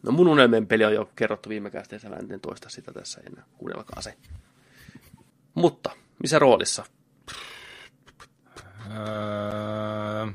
No 0.03 0.11
mun 0.11 0.27
unelmien 0.27 0.67
peli 0.67 0.85
on 0.85 0.93
jo 0.93 1.11
kerrottu 1.15 1.49
viime 1.49 1.69
kästeessä, 1.69 2.09
mä 2.09 2.15
en 2.15 2.39
toista 2.41 2.69
sitä 2.69 2.91
tässä 2.93 3.21
enää, 3.27 3.45
kuunnelkaa 3.57 4.01
se. 4.01 4.17
Mutta, 5.53 5.91
missä 6.21 6.39
roolissa? 6.39 6.85
Öö, 8.91 10.27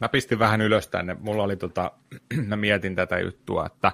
mä 0.00 0.08
pistin 0.08 0.38
vähän 0.38 0.60
ylös 0.60 0.88
tänne. 0.88 1.16
Mulla 1.20 1.42
oli 1.42 1.56
tota, 1.56 1.92
mä 2.48 2.56
mietin 2.56 2.94
tätä 2.94 3.18
juttua, 3.18 3.66
että 3.66 3.92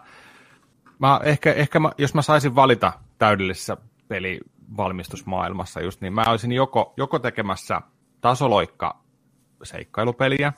mä 0.98 1.20
ehkä, 1.24 1.52
ehkä 1.52 1.80
mä, 1.80 1.90
jos 1.98 2.14
mä 2.14 2.22
saisin 2.22 2.54
valita 2.54 2.92
täydellisessä 3.18 3.76
pelivalmistusmaailmassa 4.08 5.80
just 5.80 6.00
niin, 6.00 6.12
mä 6.12 6.24
olisin 6.28 6.52
joko, 6.52 6.94
joko 6.96 7.18
tekemässä 7.18 7.80
tasoloikka 8.20 9.04
seikkailupeliä 9.62 10.52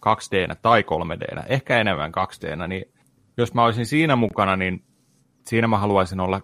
2 0.00 0.30
d 0.30 0.56
tai 0.62 0.82
3 0.82 1.20
d 1.20 1.44
ehkä 1.48 1.78
enemmän 1.78 2.12
2 2.12 2.40
d 2.42 2.68
niin 2.68 2.84
jos 3.36 3.54
mä 3.54 3.64
olisin 3.64 3.86
siinä 3.86 4.16
mukana, 4.16 4.56
niin 4.56 4.84
siinä 5.46 5.66
mä 5.66 5.78
haluaisin 5.78 6.20
olla 6.20 6.40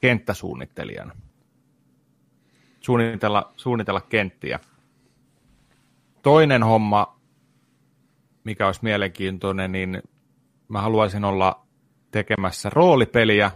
kenttäsuunnittelijana. 0.00 1.14
Suunnitella, 2.80 3.52
suunnitella 3.56 4.00
kenttiä. 4.00 4.60
Toinen 6.22 6.62
homma, 6.62 7.18
mikä 8.44 8.66
olisi 8.66 8.80
mielenkiintoinen, 8.82 9.72
niin 9.72 10.02
mä 10.68 10.80
haluaisin 10.80 11.24
olla 11.24 11.66
tekemässä 12.10 12.70
roolipeliä 12.70 13.50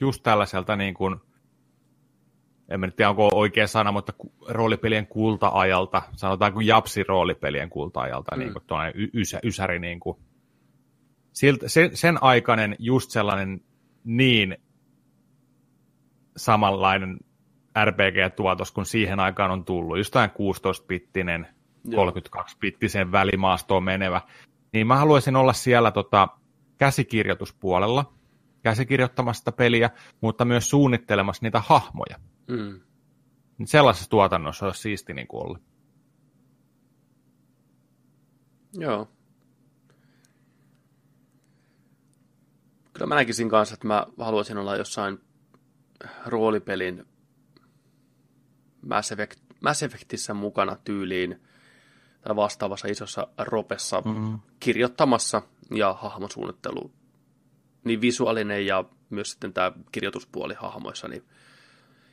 just 0.00 0.22
tällaiselta 0.22 0.76
niin 0.76 0.94
kuin, 0.94 1.16
en 2.68 2.80
mä 2.80 2.86
nyt 2.86 2.96
tiedä 2.96 3.10
onko 3.10 3.28
oikea 3.32 3.66
sana, 3.66 3.92
mutta 3.92 4.12
roolipelien 4.48 5.06
kulta-ajalta, 5.06 6.02
sanotaanko 6.12 6.60
japsi 6.60 7.02
roolipelien 7.02 7.70
kulta-ajalta, 7.70 8.36
mm. 8.36 8.38
niin 8.38 8.52
kuin 8.52 8.64
tuonne 8.66 8.92
ysä, 9.14 9.40
ysäri 9.44 9.78
niin 9.78 10.00
kuin 10.00 10.18
siltä, 11.32 11.68
sen, 11.68 11.96
sen 11.96 12.22
aikainen 12.22 12.76
just 12.78 13.10
sellainen 13.10 13.60
niin 14.04 14.56
samanlainen 16.36 17.18
RPG-tuotos 17.84 18.72
kuin 18.72 18.86
siihen 18.86 19.20
aikaan 19.20 19.50
on 19.50 19.64
tullut, 19.64 19.98
just 19.98 20.14
16-bittinen, 20.16 21.55
32-bittisen 21.86 23.12
välimaastoon 23.12 23.84
menevä, 23.84 24.20
niin 24.72 24.86
mä 24.86 24.96
haluaisin 24.96 25.36
olla 25.36 25.52
siellä 25.52 25.90
tota, 25.90 26.28
käsikirjoituspuolella, 26.78 28.12
käsikirjoittamassa 28.62 29.52
peliä, 29.52 29.90
mutta 30.20 30.44
myös 30.44 30.70
suunnittelemassa 30.70 31.42
niitä 31.42 31.60
hahmoja. 31.60 32.16
Mm. 32.48 32.80
Sellaisessa 33.64 34.10
tuotannossa 34.10 34.66
olisi 34.66 34.80
siisti 34.80 35.14
niin 35.14 35.26
kuin 35.26 35.46
olla. 35.46 35.58
Joo. 38.78 39.08
Kyllä 42.92 43.06
mä 43.06 43.14
näkisin 43.14 43.48
kanssa, 43.48 43.74
että 43.74 43.86
mä 43.86 44.06
haluaisin 44.18 44.58
olla 44.58 44.76
jossain 44.76 45.18
roolipelin 46.26 47.04
Mass, 48.82 49.12
Effect, 49.12 49.40
Mass 49.60 49.82
Effectissä 49.82 50.34
mukana 50.34 50.76
tyyliin 50.84 51.42
tai 52.26 52.36
vastaavassa 52.36 52.88
isossa 52.88 53.26
ropessa 53.38 54.00
mm-hmm. 54.00 54.38
kirjoittamassa 54.60 55.42
ja 55.74 55.92
hahmosuunnittelu, 55.92 56.90
niin 57.84 58.00
visuaalinen 58.00 58.66
ja 58.66 58.84
myös 59.10 59.30
sitten 59.30 59.52
tämä 59.52 59.72
kirjoituspuoli 59.92 60.54
hahmoissa, 60.54 61.08
niin, 61.08 61.24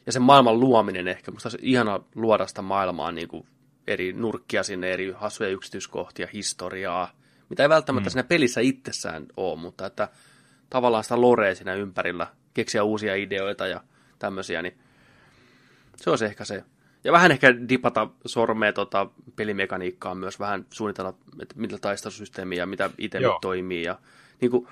ja 0.05 0.11
sen 0.11 0.21
maailman 0.21 0.59
luominen 0.59 1.07
ehkä, 1.07 1.31
musta 1.31 1.47
olisi 1.47 1.57
ihana 1.61 1.99
luoda 2.15 2.47
sitä 2.47 2.61
maailmaa 2.61 3.11
niin 3.11 3.27
kuin 3.27 3.47
eri 3.87 4.13
nurkkia 4.13 4.63
sinne, 4.63 4.91
eri 4.91 5.11
hassuja 5.11 5.49
yksityiskohtia, 5.49 6.27
historiaa, 6.33 7.11
mitä 7.49 7.63
ei 7.63 7.69
välttämättä 7.69 8.09
mm. 8.09 8.11
siinä 8.11 8.27
pelissä 8.27 8.61
itsessään 8.61 9.25
ole, 9.37 9.59
mutta 9.59 9.85
että 9.85 10.09
tavallaan 10.69 11.03
sitä 11.03 11.21
lorea 11.21 11.55
siinä 11.55 11.73
ympärillä, 11.73 12.27
keksiä 12.53 12.83
uusia 12.83 13.15
ideoita 13.15 13.67
ja 13.67 13.81
tämmöisiä, 14.19 14.61
niin 14.61 14.77
se 15.95 16.09
olisi 16.09 16.25
ehkä 16.25 16.45
se. 16.45 16.63
Ja 17.03 17.11
vähän 17.11 17.31
ehkä 17.31 17.55
dipata 17.69 18.07
sormea 18.25 18.73
tota 18.73 19.09
pelimekaniikkaa 19.35 20.15
myös, 20.15 20.39
vähän 20.39 20.65
suunnitella, 20.69 21.13
että 21.41 21.55
mitä 21.57 21.77
taistelusysteemiä 21.77 22.57
ja 22.57 22.65
mitä 22.65 22.89
itse 22.97 23.19
nyt 23.19 23.41
toimii. 23.41 23.83
Ja, 23.83 23.99
niin 24.41 24.51
kuin... 24.51 24.67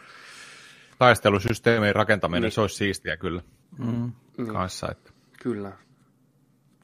Taistelusysteemien 0.98 1.95
rakentaminen, 1.95 2.42
niin. 2.42 2.51
se 2.51 2.61
olisi 2.61 2.76
siistiä 2.76 3.18
kyllä. 3.18 3.42
Mm. 3.77 4.11
Kanssa, 4.53 4.92
että... 4.92 5.11
Kyllä. 5.43 5.72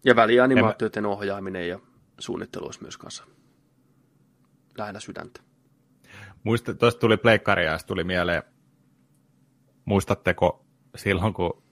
Ja 0.06 0.16
välianimaatioiden 0.16 1.06
en... 1.06 1.10
ohjaaminen 1.10 1.68
ja 1.68 1.80
suunnittelu 2.20 2.66
olisi 2.66 2.82
myös 2.82 2.98
kanssa 2.98 3.24
lähinnä 4.78 5.00
sydäntä. 5.00 5.42
Muista, 6.44 6.74
tuosta 6.74 7.00
tuli 7.00 7.18
pleikkaria 7.18 7.72
ja 7.72 7.80
tuli 7.88 8.04
mieleen 8.04 8.44
Muistatteko 9.88 10.66
silloin, 10.96 11.34
kun 11.34 11.64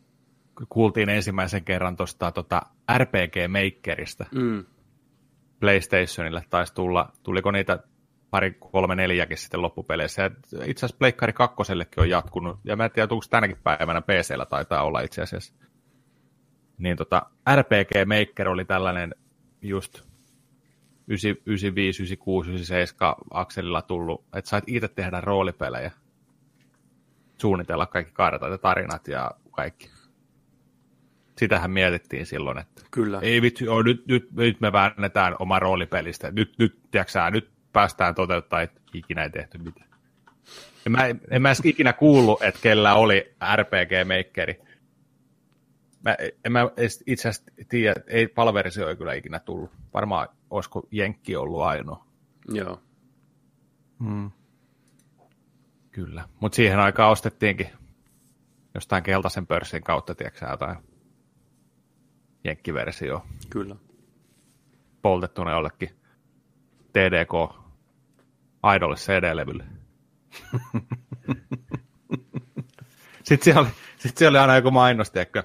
kuultiin 0.69 1.09
ensimmäisen 1.09 1.63
kerran 1.63 1.97
tuosta 1.97 2.31
tota 2.31 2.61
RPG 2.97 3.35
Makerista 3.47 4.25
mm. 4.31 4.65
PlayStationille 5.59 6.43
taisi 6.49 6.73
tulla, 6.73 7.11
tuliko 7.23 7.51
niitä 7.51 7.79
pari, 8.29 8.57
kolme, 8.71 8.95
neljäkin 8.95 9.37
sitten 9.37 9.61
loppupeleissä. 9.61 10.21
Ja 10.21 10.29
itse 10.65 10.85
asiassa 10.85 10.97
Pleikkari 10.97 11.33
kakkosellekin 11.33 12.01
on 12.01 12.09
jatkunut, 12.09 12.59
ja 12.63 12.75
mä 12.75 12.85
en 12.85 12.91
tiedä, 12.91 13.07
onko 13.11 13.25
tänäkin 13.29 13.57
päivänä 13.63 14.01
PCllä 14.01 14.45
taitaa 14.45 14.83
olla 14.83 15.01
itse 15.01 15.21
asiassa. 15.21 15.53
Niin 16.77 16.97
tota, 16.97 17.25
RPG 17.55 17.89
Maker 18.05 18.49
oli 18.49 18.65
tällainen 18.65 19.15
just 19.61 20.03
95, 21.07 22.03
96, 22.03 22.49
97 22.49 23.15
akselilla 23.31 23.81
tullut, 23.81 24.25
että 24.33 24.49
sait 24.49 24.63
itse 24.67 24.87
tehdä 24.87 25.21
roolipelejä 25.21 25.91
suunnitella 27.37 27.85
kaikki 27.85 28.13
kartat 28.13 28.51
ja 28.51 28.57
tarinat 28.57 29.07
ja 29.07 29.31
kaikki. 29.51 29.94
Sitähän 31.37 31.71
mietittiin 31.71 32.25
silloin, 32.25 32.57
että 32.57 32.81
Kyllä. 32.91 33.19
ei 33.21 33.41
vitsi, 33.41 33.67
oh, 33.67 33.83
nyt, 33.83 34.07
nyt, 34.07 34.31
nyt, 34.31 34.61
me 34.61 34.71
väännetään 34.71 35.35
oma 35.39 35.59
roolipelistä. 35.59 36.31
Nyt, 36.31 36.53
nyt, 36.57 36.79
tiiäksä, 36.91 37.31
nyt 37.31 37.51
päästään 37.73 38.15
toteuttaa, 38.15 38.61
että 38.61 38.81
ikinä 38.93 39.23
ei 39.23 39.29
tehty 39.29 39.57
mitään. 39.57 39.89
En 40.85 40.91
mä, 40.91 40.99
en 41.31 41.41
mä 41.41 41.49
edes 41.49 41.61
ikinä 41.63 41.93
kuullut, 41.93 42.41
että 42.43 42.59
kellä 42.63 42.93
oli 42.93 43.35
RPG-makeri. 43.55 44.61
Mä, 46.03 46.15
en 46.45 46.51
mä 46.51 46.59
itse 47.07 47.29
asiassa 47.29 47.51
tiedä, 47.69 47.95
ei 48.07 48.27
palversio 48.27 48.89
ei 48.89 48.95
kyllä 48.95 49.13
ikinä 49.13 49.39
tullut. 49.39 49.71
Varmaan 49.93 50.27
olisiko 50.49 50.87
Jenkki 50.91 51.35
ollut 51.35 51.61
ainoa. 51.61 52.05
Joo. 52.49 52.81
Hmm. 54.03 54.31
Kyllä, 55.91 56.27
mutta 56.39 56.55
siihen 56.55 56.79
aikaan 56.79 57.11
ostettiinkin 57.11 57.69
jostain 58.73 59.03
keltaisen 59.03 59.47
pörssin 59.47 59.83
kautta, 59.83 60.15
tiedätkö 60.15 60.45
jotain 60.49 60.77
jenkkiversio. 62.45 63.25
Kyllä. 63.49 63.75
Poltettuna 65.01 65.51
jollekin 65.51 65.89
TDK 66.93 67.55
Idolle 68.75 68.95
CD-levylle. 68.95 69.63
sitten, 73.23 73.43
siellä 73.43 73.61
oli, 73.61 73.69
sitten 73.97 74.19
siellä 74.19 74.29
oli 74.29 74.41
aina 74.41 74.55
joku 74.55 74.71
mainos, 74.71 75.11
tiedätkö? 75.11 75.43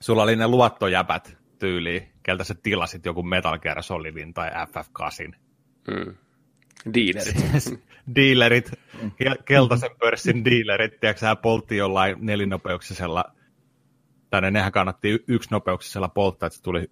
Sulla 0.00 0.22
oli 0.22 0.36
ne 0.36 0.48
luottojäpät 0.48 1.36
tyyliin, 1.58 2.12
keltä 2.22 2.44
sä 2.44 2.54
tilasit 2.62 3.06
joku 3.06 3.22
Metal 3.22 3.58
Gear 3.58 3.82
Solidin 3.82 4.34
tai 4.34 4.50
FF8. 4.50 5.36
Mm. 5.88 6.14
Dealerit. 6.94 7.84
dealerit, 8.16 8.70
keltaisen 9.44 9.90
pörssin 9.98 10.44
dealerit, 10.44 11.00
tiedätkö 11.00 11.20
sä 11.20 11.36
poltti 11.36 11.76
jollain 11.76 12.16
nelinopeuksisella, 12.20 13.24
tai 14.30 14.50
nehän 14.50 14.72
kannatti 14.72 15.24
yksinopeuksisella 15.28 16.08
polttaa, 16.08 16.46
että 16.46 16.56
se 16.56 16.62
tuli, 16.62 16.90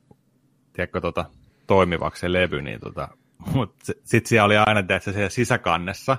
tiedätkö, 0.72 1.00
tota, 1.00 1.30
toimivaksi 1.66 2.20
se 2.20 2.32
levy, 2.32 2.62
niin 2.62 2.80
tota, 2.80 3.08
mutta 3.54 3.84
sitten 3.84 4.28
siellä 4.28 4.44
oli 4.44 4.56
aina, 4.56 4.80
että 4.80 4.98
siellä 4.98 5.28
sisäkannessa, 5.28 6.16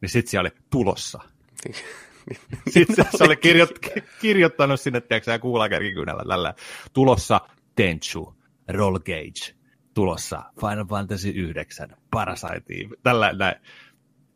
niin 0.00 0.08
sitten 0.08 0.30
siellä 0.30 0.50
oli 0.50 0.62
tulossa. 0.70 1.20
sitten 2.74 3.06
se 3.16 3.24
oli 3.24 3.34
kirjoit- 3.34 4.02
kirjoittanut 4.20 4.80
sinne, 4.80 5.00
tiedätkö 5.00 5.38
kuulakärkikynällä 5.38 6.24
tällä 6.28 6.54
tulossa 6.92 7.40
Tenchu, 7.74 8.36
Roll 8.68 8.98
Gauge, 8.98 9.56
tulossa 9.94 10.42
Final 10.60 10.86
Fantasy 10.86 11.28
9, 11.28 11.96
Parasite, 12.10 12.96
tällä 13.02 13.32
näin. 13.32 13.56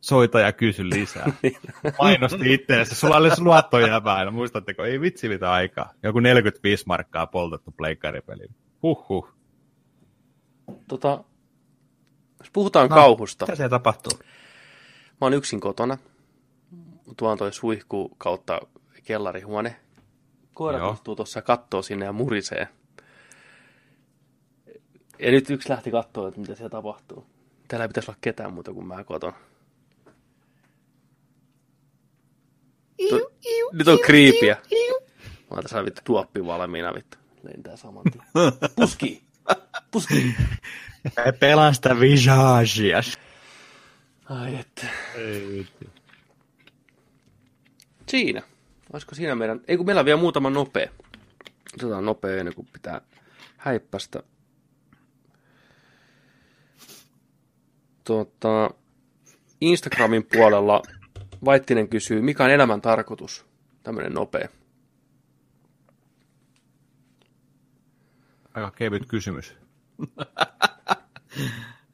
Soita 0.01 0.39
ja 0.39 0.53
kysy 0.53 0.89
lisää. 0.89 1.31
Mainosti 1.99 2.53
itseensä. 2.53 2.95
Sulla 2.95 3.17
olisi 3.17 3.41
luottojäämää. 3.41 4.31
Muistatteko? 4.31 4.83
Ei 4.83 5.01
vitsi 5.01 5.29
mitä 5.29 5.51
aikaa. 5.51 5.93
Joku 6.03 6.19
45 6.19 6.83
markkaa 6.87 7.27
poltettu 7.27 7.71
pleikkaripeli. 7.71 8.47
Huhhuh. 8.83 9.33
Tota, 10.87 11.23
jos 12.39 12.49
puhutaan 12.53 12.89
no, 12.89 12.95
kauhusta. 12.95 13.45
Mitä 13.45 13.55
siellä 13.55 13.69
tapahtuu? 13.69 14.19
Mä 15.09 15.25
oon 15.25 15.33
yksin 15.33 15.59
kotona. 15.59 15.97
Tuon 17.17 17.37
toi 17.37 17.53
suihku 17.53 18.15
kautta 18.17 18.61
kellarihuone. 19.03 19.75
Koira 20.53 20.77
Joo. 20.77 20.93
istuu 20.93 21.15
tuossa 21.15 21.37
ja 21.37 21.43
kattoo 21.43 21.81
sinne 21.81 22.05
ja 22.05 22.13
murisee. 22.13 22.67
Ja 25.19 25.31
nyt 25.31 25.49
yksi 25.49 25.69
lähti 25.69 25.91
kattoo, 25.91 26.27
että 26.27 26.41
mitä 26.41 26.55
siellä 26.55 26.69
tapahtuu. 26.69 27.25
Täällä 27.67 27.83
ei 27.83 27.87
pitäisi 27.87 28.11
olla 28.11 28.17
ketään 28.21 28.53
muuta 28.53 28.73
kuin 28.73 28.87
mä 28.87 29.03
kotona. 29.03 29.50
Tu- 33.09 33.31
nyt 33.73 33.87
on 33.87 33.99
kriipiä. 33.99 34.55
Mä 34.55 35.55
oon 35.55 35.63
tässä 35.63 35.85
vittu 35.85 36.01
tuoppi 36.03 36.45
valmiina 36.45 36.93
vittu. 36.93 37.17
Lentää 37.43 37.75
saman 37.75 38.03
tien. 38.03 38.23
Puski! 38.75 39.23
Puski! 39.91 40.35
Me 41.25 41.31
pelaan 41.31 41.75
sitä 41.75 41.99
visagea. 41.99 43.01
Ai 44.29 44.55
että. 44.55 44.87
Siinä. 48.09 48.41
Olisiko 48.93 49.15
siinä 49.15 49.35
meidän... 49.35 49.61
Ei 49.67 49.77
kun 49.77 49.85
meillä 49.85 49.99
on 49.99 50.05
vielä 50.05 50.19
muutama 50.19 50.49
nopea. 50.49 50.89
Otetaan 51.73 52.05
nopea 52.05 52.37
ennen 52.37 52.55
kuin 52.55 52.67
pitää 52.73 53.01
häippästä. 53.57 54.23
Tota, 58.03 58.69
Instagramin 59.61 60.23
puolella 60.33 60.81
Vaittinen 61.45 61.89
kysyy, 61.89 62.21
mikä 62.21 62.43
on 62.43 62.49
elämän 62.49 62.81
tarkoitus? 62.81 63.45
Tämmöinen 63.83 64.13
nopea. 64.13 64.47
Aika 68.53 68.71
kevyt 68.71 69.05
kysymys. 69.05 69.55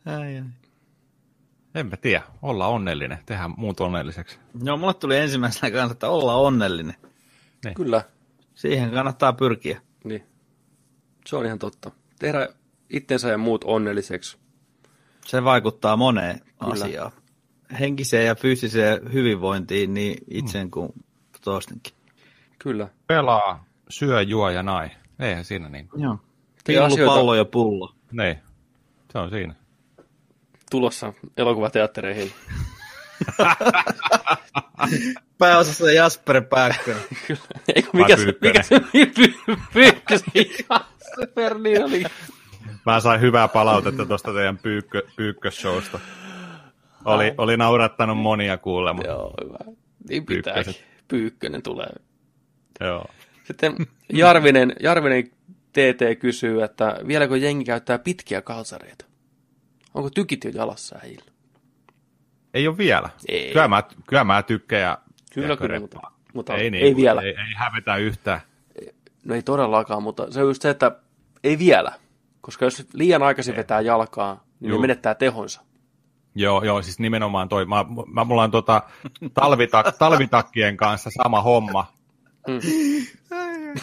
Ai, 0.05 0.37
ai. 0.37 0.43
En 1.75 1.87
mä 1.87 1.97
tiedä. 1.97 2.23
Olla 2.41 2.67
onnellinen. 2.67 3.17
Tehdään 3.25 3.53
muut 3.57 3.79
onnelliseksi. 3.79 4.39
No, 4.63 4.77
mulle 4.77 4.93
tuli 4.93 5.17
ensimmäisenä 5.17 5.71
kanssa, 5.71 5.91
että 5.91 6.09
olla 6.09 6.35
onnellinen. 6.35 6.95
Kyllä. 7.75 8.03
Siihen 8.55 8.91
kannattaa 8.91 9.33
pyrkiä. 9.33 9.81
Niin. 10.03 10.23
Se 11.25 11.35
on 11.35 11.45
ihan 11.45 11.59
totta. 11.59 11.91
Tehdä 12.19 12.49
itsensä 12.89 13.29
ja 13.29 13.37
muut 13.37 13.63
onnelliseksi. 13.63 14.37
Se 15.25 15.43
vaikuttaa 15.43 15.97
moneen 15.97 16.41
asiaan. 16.59 17.11
Henkiseen 17.79 18.25
ja 18.25 18.35
fyysiseen 18.35 19.13
hyvinvointiin 19.13 19.93
niin 19.93 20.17
itsen 20.29 20.71
kuin 20.71 20.93
toistenkin. 21.41 21.93
Kyllä. 22.59 22.87
Pelaa, 23.07 23.65
syö, 23.89 24.21
juo 24.21 24.49
ja 24.49 24.63
nai. 24.63 24.89
Eihän 25.19 25.45
siinä 25.45 25.69
niin. 25.69 25.89
Joo. 25.95 26.17
Asioita- 26.85 27.15
pallo 27.15 27.35
ja 27.35 27.45
pullo. 27.45 27.95
Niin. 28.11 28.39
Se 29.11 29.17
on 29.17 29.29
siinä. 29.29 29.55
Tulossa 30.71 31.13
elokuvateattereihin. 31.37 32.31
Pääosassa 35.37 35.91
Jasper 35.91 36.41
Pääkkönen. 36.41 37.01
Eikö, 37.75 37.89
mikä, 37.93 38.17
se, 38.17 38.25
mikä 38.41 38.63
se 40.17 40.31
Jasper 40.69 41.57
niin 41.57 41.83
oli? 41.85 42.03
Mä 42.85 42.99
sain 42.99 43.21
hyvää 43.21 43.47
palautetta 43.47 44.05
tuosta 44.05 44.33
teidän 44.33 44.57
pyykkö, 44.57 45.01
pyykköshowsta. 45.15 45.99
Oli, 47.05 47.33
oli 47.37 47.57
naurattanut 47.57 48.17
monia 48.17 48.57
kuulemma. 48.57 49.01
Joo. 49.05 49.33
Hyvä. 49.43 49.57
Niin 50.09 50.25
pitääkin. 50.25 50.63
Pyykköset. 50.63 50.87
Pyykkönen 51.07 51.61
tulee. 51.61 51.89
Joo. 52.79 53.05
Sitten 53.43 53.75
Jarvinen, 54.13 54.73
Jarvinen 54.79 55.23
TT 55.71 56.19
kysyy, 56.19 56.63
että 56.63 56.97
vieläkö 57.07 57.37
jengi 57.37 57.65
käyttää 57.65 57.99
pitkiä 57.99 58.41
kalsareita? 58.41 59.05
Onko 59.93 60.09
tykit 60.09 60.43
jo 60.43 60.51
jalassa 60.53 60.99
äijillä? 61.03 61.31
Ei 62.53 62.67
ole 62.67 62.77
vielä. 62.77 63.09
Ei. 63.27 63.51
Kyllä 63.53 63.67
mä, 63.67 63.83
kyllä 64.07 64.23
mä 64.23 64.43
tykkään. 64.43 64.81
Ja, 64.81 64.97
Kyllä, 65.33 65.47
ja 65.47 65.57
kyllä, 65.57 65.79
mutta, 65.79 65.99
mutta 66.33 66.55
ei, 66.55 66.61
ei, 66.63 66.71
niin, 66.71 66.85
ei 66.85 66.95
vielä. 66.95 67.21
Ei, 67.21 67.27
ei 67.27 67.53
hävetä 67.55 67.95
yhtään. 67.95 68.41
No 69.25 69.35
ei 69.35 69.41
todellakaan, 69.41 70.03
mutta 70.03 70.31
se 70.31 70.41
on 70.41 70.49
just 70.49 70.61
se, 70.61 70.69
että 70.69 70.91
ei 71.43 71.59
vielä. 71.59 71.91
Koska 72.41 72.65
jos 72.65 72.87
liian 72.93 73.23
aikaisin 73.23 73.55
vetää 73.55 73.81
jalkaa, 73.81 74.43
niin 74.59 74.69
Juu. 74.69 74.77
ne 74.77 74.81
menettää 74.81 75.15
tehonsa. 75.15 75.61
Joo, 76.37 76.63
joo, 76.63 76.81
siis 76.81 76.99
nimenomaan 76.99 77.49
toi. 77.49 77.65
Mä, 77.65 77.85
mä, 78.13 78.23
mulla 78.23 78.43
on 78.43 78.51
tota, 78.51 78.81
talvitak, 79.33 79.85
talvitakkien 79.99 80.77
kanssa 80.77 81.09
sama 81.23 81.41
homma. 81.41 81.93
Mm. 82.47 82.59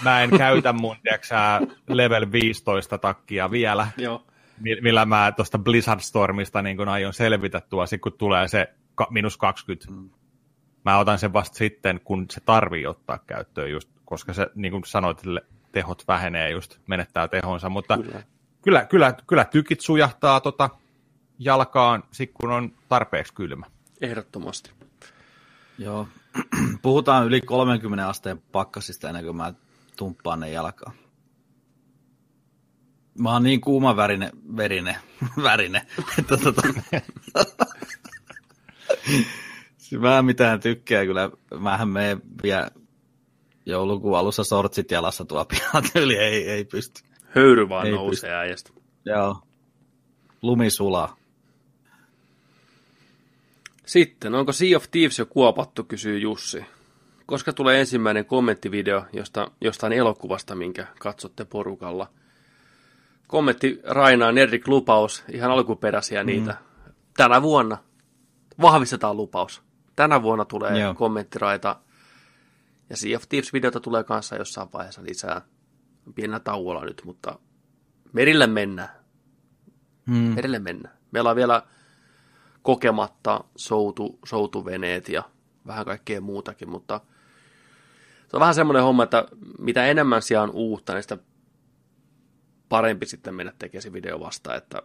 Mä 0.03 0.23
en 0.23 0.31
käytä 0.39 0.73
mun, 0.73 0.97
tiiäksä, 1.03 1.61
level 1.89 2.33
15 2.33 2.99
takkia 2.99 3.51
vielä, 3.51 3.87
Joo. 3.97 4.23
mi- 4.61 4.81
millä 4.81 5.05
mä 5.05 5.33
tuosta 5.37 5.59
Blizzard 5.59 6.01
Stormista 6.01 6.63
niin 6.63 6.77
kun 6.77 6.89
aion 6.89 7.13
selvitä 7.13 7.61
tuo, 7.61 7.87
sit 7.87 8.01
kun 8.01 8.13
tulee 8.13 8.49
se 8.49 8.67
ka- 8.95 9.07
minus 9.11 9.37
20. 9.37 9.87
Mä 10.85 10.99
otan 10.99 11.19
sen 11.19 11.33
vasta 11.33 11.59
sitten, 11.59 12.01
kun 12.05 12.27
se 12.31 12.41
tarvii 12.41 12.87
ottaa 12.87 13.19
käyttöön 13.27 13.71
just, 13.71 13.89
koska 14.05 14.33
se, 14.33 14.47
niin 14.55 14.73
kuin 14.73 14.85
sanoit, 14.85 15.23
tehot 15.73 16.05
vähenee 16.09 16.51
just, 16.51 16.79
menettää 16.87 17.29
tehonsa, 17.29 17.69
mutta 17.69 17.97
Kyllä. 17.99 18.23
kyllä, 18.63 18.85
kyllä, 18.85 19.15
kyllä 19.27 19.45
tykit 19.45 19.81
sujahtaa 19.81 20.41
tota 20.41 20.71
jalkaan, 21.39 22.03
sit 22.13 22.31
kun 22.35 22.51
on 22.51 22.73
tarpeeksi 22.89 23.35
kylmä. 23.35 23.67
Ehdottomasti. 24.01 24.71
Joo. 25.79 26.09
Puhutaan 26.83 27.27
yli 27.27 27.41
30 27.41 28.09
asteen 28.09 28.43
pakkasista 28.53 29.09
ennen 29.09 29.25
kuin 29.25 29.37
mä 29.37 29.55
tumppaan 29.97 30.41
ne 30.41 30.51
jalkaan. 30.51 30.95
Mä 33.19 33.33
oon 33.33 33.43
niin 33.43 33.61
kuuma 33.61 33.97
värine, 33.97 34.31
verine, 34.57 34.97
värine, 35.43 35.87
että 36.19 36.37
tota... 36.37 36.63
Siis 39.79 40.01
mä 40.03 40.19
en 40.19 40.25
mitään 40.25 40.61
tykkää 40.61 41.05
kyllä. 41.05 41.31
Mähän 41.59 41.89
menen 41.89 42.23
vielä 42.43 42.71
joulukuun 43.67 44.19
alussa 44.19 44.45
sortsit 44.45 44.91
jalassa 44.91 45.25
tuo 45.25 45.45
pihan 45.45 45.83
yli, 45.95 46.17
ei, 46.17 46.51
ei 46.51 46.65
pysty. 46.65 47.03
Höyry 47.25 47.69
vaan 47.69 47.87
Ei 47.87 47.93
nousee 47.93 48.35
äijästä. 48.35 48.71
Joo. 49.05 49.41
Lumi 50.43 50.71
sulaa. 50.71 51.17
Sitten, 53.87 54.35
onko 54.35 54.53
Sea 54.53 54.77
of 54.77 54.91
Thieves 54.91 55.19
jo 55.19 55.27
kuopattu, 55.27 55.85
kysyy 55.85 56.19
Jussi. 56.19 56.65
Koska 57.27 57.53
tulee 57.53 57.81
ensimmäinen 57.81 58.25
kommenttivideo 58.25 59.07
josta, 59.13 59.51
jostain 59.61 59.93
elokuvasta, 59.93 60.55
minkä 60.55 60.87
katsotte 61.01 61.45
porukalla? 61.45 62.11
Kommentti 63.27 63.81
Rainaa 63.85 64.33
Nerdik 64.33 64.69
lupaus, 64.69 65.25
ihan 65.33 65.51
alkuperäisiä 65.51 66.25
niitä. 66.25 66.57
Tänä 67.17 67.43
vuonna 67.43 67.79
vahvistetaan 68.61 69.17
lupaus. 69.17 69.63
Tänä 69.97 70.23
vuonna 70.23 70.45
tulee 70.45 70.79
Joo. 70.79 70.95
kommenttiraita. 70.95 71.77
Ja 72.91 72.97
Sea 72.97 73.17
of 73.17 73.23
Thieves-videota 73.29 73.81
tulee 73.81 74.05
kanssa 74.05 74.37
jossain 74.37 74.69
vaiheessa 74.73 75.05
lisää. 75.05 75.43
Pienellä 76.15 76.41
tauolla 76.41 76.85
nyt, 76.85 77.03
mutta 77.05 77.39
merille 78.13 78.47
mennään. 78.47 78.89
Hmm. 80.07 80.35
Merille 80.35 80.59
mennään. 80.59 80.97
Meillä 81.11 81.31
on 81.31 81.37
vielä 81.37 81.63
kokematta 82.65 83.45
soutu, 83.57 84.19
soutuveneet 84.25 85.09
ja 85.09 85.23
vähän 85.67 85.85
kaikkea 85.85 86.21
muutakin, 86.21 86.71
mutta 86.71 87.01
se 88.29 88.37
on 88.37 88.41
vähän 88.41 88.55
semmoinen 88.55 88.83
homma, 88.83 89.03
että 89.03 89.29
mitä 89.59 89.87
enemmän 89.87 90.23
siellä 90.23 90.43
on 90.43 90.51
uutta, 90.51 90.93
niin 90.95 91.03
sitä 91.03 91.19
parempi 92.69 93.07
sitten 93.07 93.35
mennä 93.35 93.53
tekemään 93.59 93.83
se 93.83 93.93
video 93.93 94.21
vasta, 94.21 94.55
että 94.55 94.83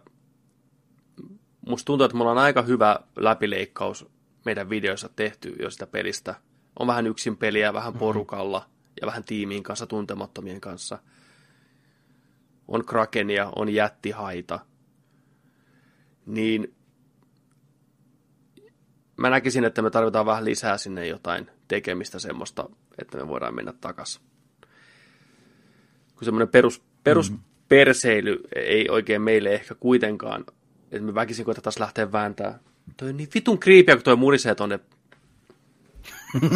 musta 1.66 1.86
tuntuu, 1.86 2.04
että 2.04 2.16
me 2.16 2.22
ollaan 2.22 2.38
aika 2.38 2.62
hyvä 2.62 3.00
läpileikkaus 3.16 4.06
meidän 4.44 4.70
videoissa 4.70 5.08
tehty 5.16 5.56
jo 5.58 5.70
sitä 5.70 5.86
pelistä. 5.86 6.34
On 6.78 6.86
vähän 6.86 7.06
yksin 7.06 7.36
peliä, 7.36 7.72
vähän 7.72 7.92
porukalla 7.92 8.68
ja 9.00 9.06
vähän 9.06 9.24
tiimiin 9.24 9.62
kanssa, 9.62 9.86
tuntemattomien 9.86 10.60
kanssa. 10.60 10.98
On 12.68 12.84
krakenia, 12.84 13.52
on 13.56 13.68
jättihaita. 13.68 14.60
Niin 16.26 16.74
mä 19.20 19.30
näkisin, 19.30 19.64
että 19.64 19.82
me 19.82 19.90
tarvitaan 19.90 20.26
vähän 20.26 20.44
lisää 20.44 20.78
sinne 20.78 21.06
jotain 21.06 21.50
tekemistä 21.68 22.18
semmoista, 22.18 22.68
että 22.98 23.18
me 23.18 23.28
voidaan 23.28 23.54
mennä 23.54 23.72
takaisin. 23.80 24.22
Kun 26.14 26.24
semmoinen 26.24 26.48
perus, 26.48 26.82
perus 27.04 27.32
perseily 27.68 28.40
ei 28.56 28.88
oikein 28.90 29.22
meille 29.22 29.54
ehkä 29.54 29.74
kuitenkaan, 29.74 30.44
että 30.90 31.06
me 31.06 31.14
väkisin 31.14 31.44
koitetaan 31.44 31.72
lähteä 31.78 32.12
vääntää. 32.12 32.58
Toi 32.96 33.08
on 33.08 33.16
niin 33.16 33.28
vitun 33.34 33.58
kriipiä, 33.58 33.96
kun 33.96 34.04
toi 34.04 34.16
murisee 34.16 34.54
tonne. 34.54 34.80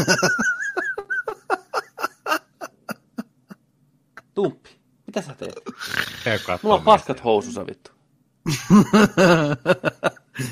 Tumppi, 4.34 4.70
mitä 5.06 5.22
sä 5.22 5.34
teet? 5.34 5.60
Mulla 6.62 6.76
on 6.76 6.82
paskat 6.82 7.24
housussa 7.24 7.66
vittu. 7.66 7.90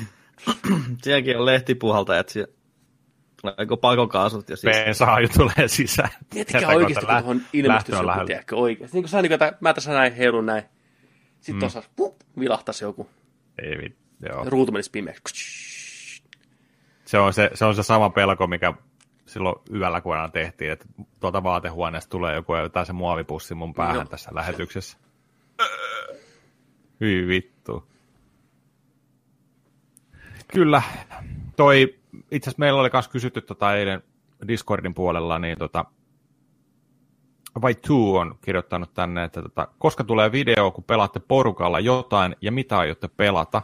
Sielläkin 1.03 1.37
on 1.37 1.45
lehtipuhaltajat. 1.45 2.29
Siellä 2.29 2.53
tuleeko 3.43 3.77
pakokaasut 3.77 4.49
ja 4.49 4.57
siis... 4.57 4.75
Bensaaju 4.75 5.27
tulee 5.37 5.67
sisään. 5.67 6.09
Miettikää 6.33 6.61
Sieltä 6.61 6.75
oikeasti, 6.75 7.05
kun 7.05 7.15
tuohon 7.15 7.41
ilmestyisi 7.53 7.97
joku, 7.97 8.07
lähellä. 8.07 8.27
tiedätkö, 8.27 8.55
oikeasti. 8.55 8.97
Niin 8.97 9.03
kuin 9.03 9.09
sä, 9.09 9.21
niin 9.21 9.29
kuin, 9.29 9.43
että 9.43 9.57
mä 9.61 9.73
tässä 9.73 9.91
näin 9.91 10.13
heilun 10.13 10.45
näin. 10.45 10.63
Sitten 11.35 11.55
mm. 11.55 11.59
tuossa 11.59 11.83
pup, 11.95 12.21
vilahtaisi 12.39 12.85
joku. 12.85 13.09
Ei 13.61 13.77
mit, 13.77 13.97
joo. 14.29 14.43
Ruutu 14.45 14.71
menisi 14.71 14.91
pimeäksi. 14.91 15.33
Se 17.05 17.19
on 17.19 17.33
se, 17.33 17.49
se 17.53 17.65
on 17.65 17.75
se 17.75 17.83
sama 17.83 18.09
pelko, 18.09 18.47
mikä 18.47 18.73
silloin 19.25 19.55
yöllä 19.73 20.01
kun 20.01 20.15
aina 20.15 20.29
tehtiin, 20.29 20.71
että 20.71 20.85
tuolta 21.19 21.43
vaatehuoneesta 21.43 22.09
tulee 22.09 22.35
joku 22.35 22.55
ja 22.55 22.61
jotain 22.61 22.85
se 22.85 22.93
muovipussi 22.93 23.55
mun 23.55 23.73
päähän 23.73 23.95
Joo. 23.95 24.05
tässä 24.05 24.31
lähetyksessä. 24.33 24.97
Hyi 27.01 27.27
vittu. 27.27 27.87
Kyllä, 30.53 30.81
toi, 31.55 31.99
itse 32.31 32.49
asiassa 32.49 32.59
meillä 32.59 32.79
oli 32.79 32.89
myös 32.93 33.07
kysytty 33.07 33.41
tota 33.41 33.75
eilen 33.75 34.03
Discordin 34.47 34.93
puolella, 34.93 35.39
niin 35.39 35.57
tota, 35.57 35.85
vai 37.61 37.75
Two 37.75 38.15
on 38.15 38.35
kirjoittanut 38.41 38.93
tänne, 38.93 39.23
että 39.23 39.41
tota, 39.41 39.67
koska 39.77 40.03
tulee 40.03 40.31
video, 40.31 40.71
kun 40.71 40.83
pelaatte 40.83 41.19
porukalla 41.19 41.79
jotain 41.79 42.35
ja 42.41 42.51
mitä 42.51 42.77
aiotte 42.77 43.07
pelata. 43.07 43.61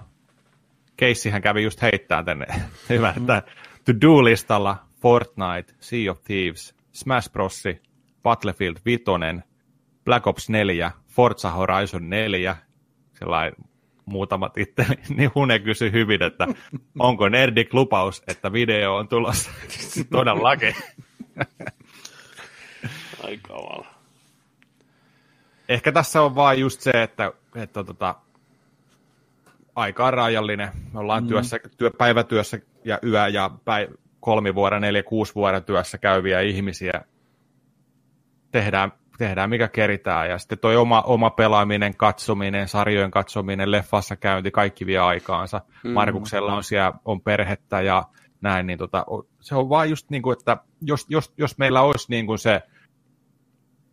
Keissihän 0.98 1.42
kävi 1.42 1.64
just 1.64 1.82
heittää 1.82 2.24
tänne. 2.24 2.46
Että 3.18 3.44
to-do-listalla 3.86 4.78
Fortnite, 5.02 5.74
Sea 5.80 6.12
of 6.12 6.24
Thieves, 6.24 6.76
Smash 6.92 7.32
Bros, 7.32 7.64
Battlefield 8.24 8.78
5, 8.86 9.04
Black 10.06 10.28
Ops 10.28 10.50
4, 10.50 10.92
Forza 11.08 11.52
Horizon 11.52 12.10
4, 12.10 12.56
sellainen 13.14 13.69
muutama 14.10 14.50
titteli, 14.50 14.96
niin 15.18 15.32
Hune 15.36 15.60
kysyi 15.60 15.92
hyvin, 15.92 16.24
että 16.24 16.48
onko 17.00 17.30
Nerdik 17.30 17.74
lupaus, 17.74 18.24
että 18.28 18.54
video 18.54 18.96
on 18.96 19.08
tulossa 19.08 19.52
todellakin. 20.12 20.76
Ai 23.24 23.38
kamala. 23.38 23.88
Ehkä 25.70 25.92
tässä 25.92 26.22
on 26.22 26.36
vaan 26.36 26.60
just 26.60 26.82
se, 26.82 26.92
että, 27.04 27.34
että 27.56 27.84
tota, 27.84 28.16
aika 29.76 30.06
on 30.06 30.14
rajallinen. 30.14 30.70
Me 30.94 31.00
ollaan 31.00 31.24
mm. 31.24 31.28
työssä, 31.28 31.60
työ, 31.78 31.92
päivätyössä 31.98 32.60
ja 32.86 33.00
yö- 33.04 33.28
ja 33.28 33.52
päi, 33.66 33.88
kolmivuoden, 34.20 34.82
neljä, 34.82 35.04
kuusi 35.04 35.36
vuoden 35.36 35.64
työssä 35.64 35.98
käyviä 35.98 36.42
ihmisiä. 36.42 37.02
Tehdään, 38.52 38.92
tehdään 39.20 39.50
mikä 39.50 39.68
keritään. 39.68 40.30
Ja 40.30 40.38
sitten 40.38 40.60
toi 40.60 40.76
oma, 40.76 41.02
oma 41.02 41.30
pelaaminen, 41.30 41.96
katsominen, 41.98 42.68
sarjojen 42.68 43.12
katsominen, 43.12 43.72
leffassa 43.72 44.16
käynti, 44.16 44.52
kaikki 44.52 44.86
vie 44.86 44.98
aikaansa. 44.98 45.62
Mm. 45.84 45.92
Markuksella 45.92 46.54
on 46.54 46.64
siellä 46.64 46.94
on 47.06 47.22
perhettä 47.22 47.82
ja 47.82 48.04
näin. 48.42 48.68
Niin 48.68 48.80
tota, 48.80 49.06
se 49.42 49.56
on 49.56 49.70
vaan 49.70 49.90
just 49.90 50.10
niin 50.10 50.22
kuin, 50.22 50.38
että 50.38 50.58
jos, 50.82 51.06
jos, 51.10 51.34
jos 51.38 51.58
meillä 51.58 51.82
olisi 51.82 52.06
niin 52.10 52.26
kuin 52.26 52.40
se 52.40 52.62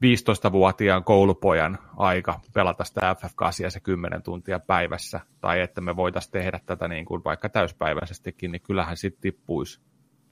15-vuotiaan 0.04 1.04
koulupojan 1.04 1.78
aika 1.96 2.40
pelata 2.54 2.84
sitä 2.84 3.16
FF8 3.22 3.70
se 3.70 3.80
10 3.80 4.22
tuntia 4.22 4.60
päivässä, 4.60 5.20
tai 5.40 5.60
että 5.60 5.80
me 5.80 5.96
voitaisiin 5.96 6.32
tehdä 6.32 6.60
tätä 6.66 6.88
niin 6.88 7.04
kuin 7.04 7.24
vaikka 7.24 7.48
täyspäiväisestikin, 7.48 8.52
niin 8.52 8.62
kyllähän 8.62 8.96
sitten 8.96 9.20
tippuisi 9.20 9.80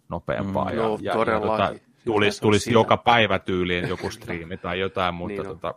nopeampaa. 0.09 0.65
Mm, 0.65 0.71
ja, 0.71 0.77
joo, 0.77 0.99
ja, 1.03 1.13
ja 1.33 1.41
tota, 1.41 1.75
tulisi, 2.05 2.39
on 2.39 2.43
tulisi 2.43 2.65
sitä. 2.65 2.75
joka 2.75 2.97
päivä 2.97 3.39
tyyliin 3.39 3.89
joku 3.89 4.11
striimi 4.11 4.57
tai 4.57 4.81
jotain, 4.81 5.15
mutta, 5.21 5.43
Niin 5.43 5.47
tota, 5.47 5.75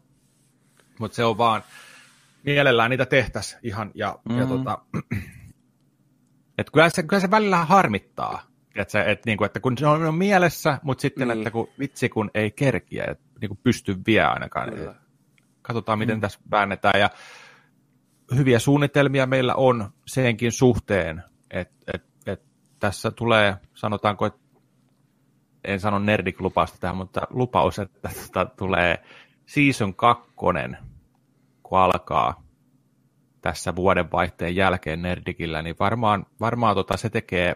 mutta 1.00 1.16
se 1.16 1.26
on 1.26 1.38
vaan, 1.38 1.64
mielellään 2.44 2.90
niitä 2.90 3.06
tehtäisiin 3.06 3.60
ihan, 3.64 3.92
ja, 3.96 4.20
mm. 4.30 4.40
ja 4.40 4.46
tota, 4.46 4.78
että 6.58 6.72
kyllä 6.74 6.90
se, 6.90 7.04
kyllä 7.04 7.20
se 7.20 7.32
välillä 7.32 7.58
harmittaa, 7.58 8.42
että, 8.76 8.92
se, 8.92 9.02
että, 9.02 9.24
niin 9.26 9.38
kuin, 9.38 9.46
että 9.46 9.60
kun 9.60 9.78
se 9.78 9.88
on, 9.88 10.16
mielessä, 10.16 10.80
mutta 10.84 11.02
sitten, 11.02 11.28
Niin. 11.28 11.38
niin. 11.38 11.48
että 11.48 11.52
kun, 11.52 11.68
vitsi 11.80 12.10
kun 12.10 12.32
ei 12.34 12.52
kerkiä, 12.52 13.06
että 13.08 13.24
niin 13.42 13.50
kuin 13.50 13.60
pysty 13.64 13.96
vielä 14.08 14.30
ainakaan. 14.30 14.74
Kyllä. 14.74 14.96
Katsotaan, 15.62 16.00
miten 16.00 16.18
mm. 16.18 16.22
tässä 16.22 16.40
väännetään. 16.52 17.00
Ja 17.00 17.10
hyviä 18.36 18.60
suunnitelmia 18.60 19.26
meillä 19.26 19.56
on 19.56 19.90
senkin 20.08 20.52
suhteen, 20.52 21.24
että 21.52 21.76
et, 21.94 22.04
et 22.26 22.42
tässä 22.80 23.12
tulee, 23.12 23.56
sanotaanko, 23.74 24.26
että 24.26 24.40
en 25.68 25.80
sano 25.80 26.00
nerdiklupausta 26.00 26.78
tähän, 26.80 26.98
mutta 26.98 27.22
lupaus, 27.30 27.80
että 27.80 28.10
tota, 28.26 28.46
tulee 28.46 29.04
season 29.46 29.96
kakkonen, 29.96 30.78
kun 31.64 31.80
alkaa 31.80 32.44
tässä 33.42 33.76
vuodenvaihteen 33.76 34.56
jälkeen 34.56 35.02
Nerdikillä, 35.02 35.62
niin 35.62 35.76
varmaan, 35.80 36.26
varmaan 36.40 36.76
tota, 36.76 36.98
se 36.98 37.10
tekee 37.10 37.56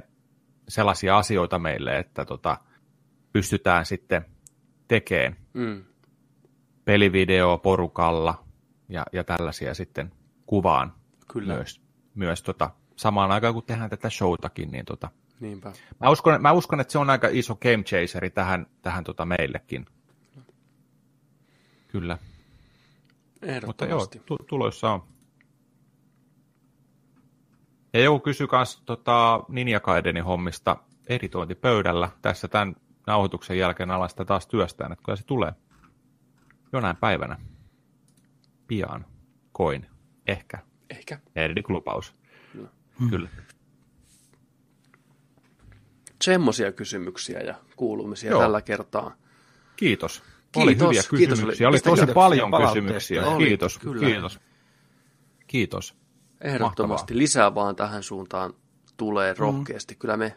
sellaisia 0.67 1.17
asioita 1.17 1.59
meille, 1.59 1.97
että 1.97 2.25
tota, 2.25 2.57
pystytään 3.33 3.85
sitten 3.85 4.25
tekemään 4.87 5.41
Mm. 5.53 5.83
pelivideo 6.85 7.57
porukalla 7.57 8.43
ja, 8.89 9.05
ja 9.13 9.23
tällaisia 9.23 9.73
sitten 9.73 10.11
kuvaan 10.45 10.93
Kyllä. 11.33 11.53
myös, 11.53 11.81
myös 12.15 12.43
tota, 12.43 12.69
samaan 12.95 13.31
aikaan, 13.31 13.53
kun 13.53 13.63
tehdään 13.63 13.89
tätä 13.89 14.09
showtakin, 14.09 14.71
niin 14.71 14.85
tota, 14.85 15.09
Niinpä. 15.41 15.73
mä, 15.99 16.09
uskon, 16.09 16.41
mä 16.41 16.51
uskon, 16.51 16.79
että 16.79 16.91
se 16.91 16.99
on 16.99 17.09
aika 17.09 17.27
iso 17.31 17.55
game 17.55 17.83
chaseri 17.83 18.29
tähän, 18.29 18.67
tähän 18.81 19.03
tota 19.03 19.25
meillekin. 19.25 19.85
Kyllä, 21.87 22.17
mutta 23.65 23.85
joo, 23.85 24.07
tu- 24.25 24.37
tuloissa 24.47 24.91
on. 24.91 25.03
Ja 27.93 28.01
joku 28.01 28.19
kysyi 28.19 28.47
myös 28.51 28.81
tota, 28.85 29.43
Ninja 29.47 29.79
Gaidenin 29.79 30.23
hommista 30.23 30.77
editointipöydällä. 31.07 32.09
Tässä 32.21 32.47
tämän 32.47 32.75
nauhoituksen 33.07 33.57
jälkeen 33.57 33.91
alan 33.91 34.09
sitä 34.09 34.25
taas 34.25 34.47
työstään, 34.47 34.91
että 34.91 35.03
kyllä 35.05 35.15
se 35.15 35.25
tulee 35.25 35.53
jonain 36.73 36.97
päivänä. 36.97 37.37
Pian. 38.67 39.05
Koin. 39.51 39.85
Ehkä. 40.27 40.59
Ehkä. 40.89 41.19
Nerdik-lupaus. 41.35 42.15
Kyllä. 42.53 42.69
Kyllä. 43.09 43.29
Semmoisia 46.21 46.71
kysymyksiä 46.71 47.39
ja 47.39 47.55
kuulumisia 47.75 48.31
Joo. 48.31 48.41
tällä 48.41 48.61
kertaa. 48.61 49.15
Kiitos. 49.75 50.23
Oli 50.55 50.65
Kiitos, 50.75 50.87
hyviä 50.87 51.01
kiitos, 51.19 51.29
kysymyksiä. 51.39 51.67
oli- 51.67 51.75
Oli 51.75 51.97
tosi 51.97 52.13
paljon 52.13 52.51
kysymyksiä. 52.67 53.25
Oli, 53.27 53.45
Kiitos. 53.47 53.79
kyllä. 53.79 54.05
Kiitos. 54.07 54.39
Kiitos. 55.47 55.95
Ehdottomasti 56.41 57.03
Mahtavaa. 57.13 57.19
lisää 57.21 57.55
vaan 57.55 57.75
tähän 57.75 58.03
suuntaan 58.03 58.53
tulee 58.97 59.35
rohkeasti. 59.37 59.95
Kyllä 59.95 60.17
me 60.17 60.35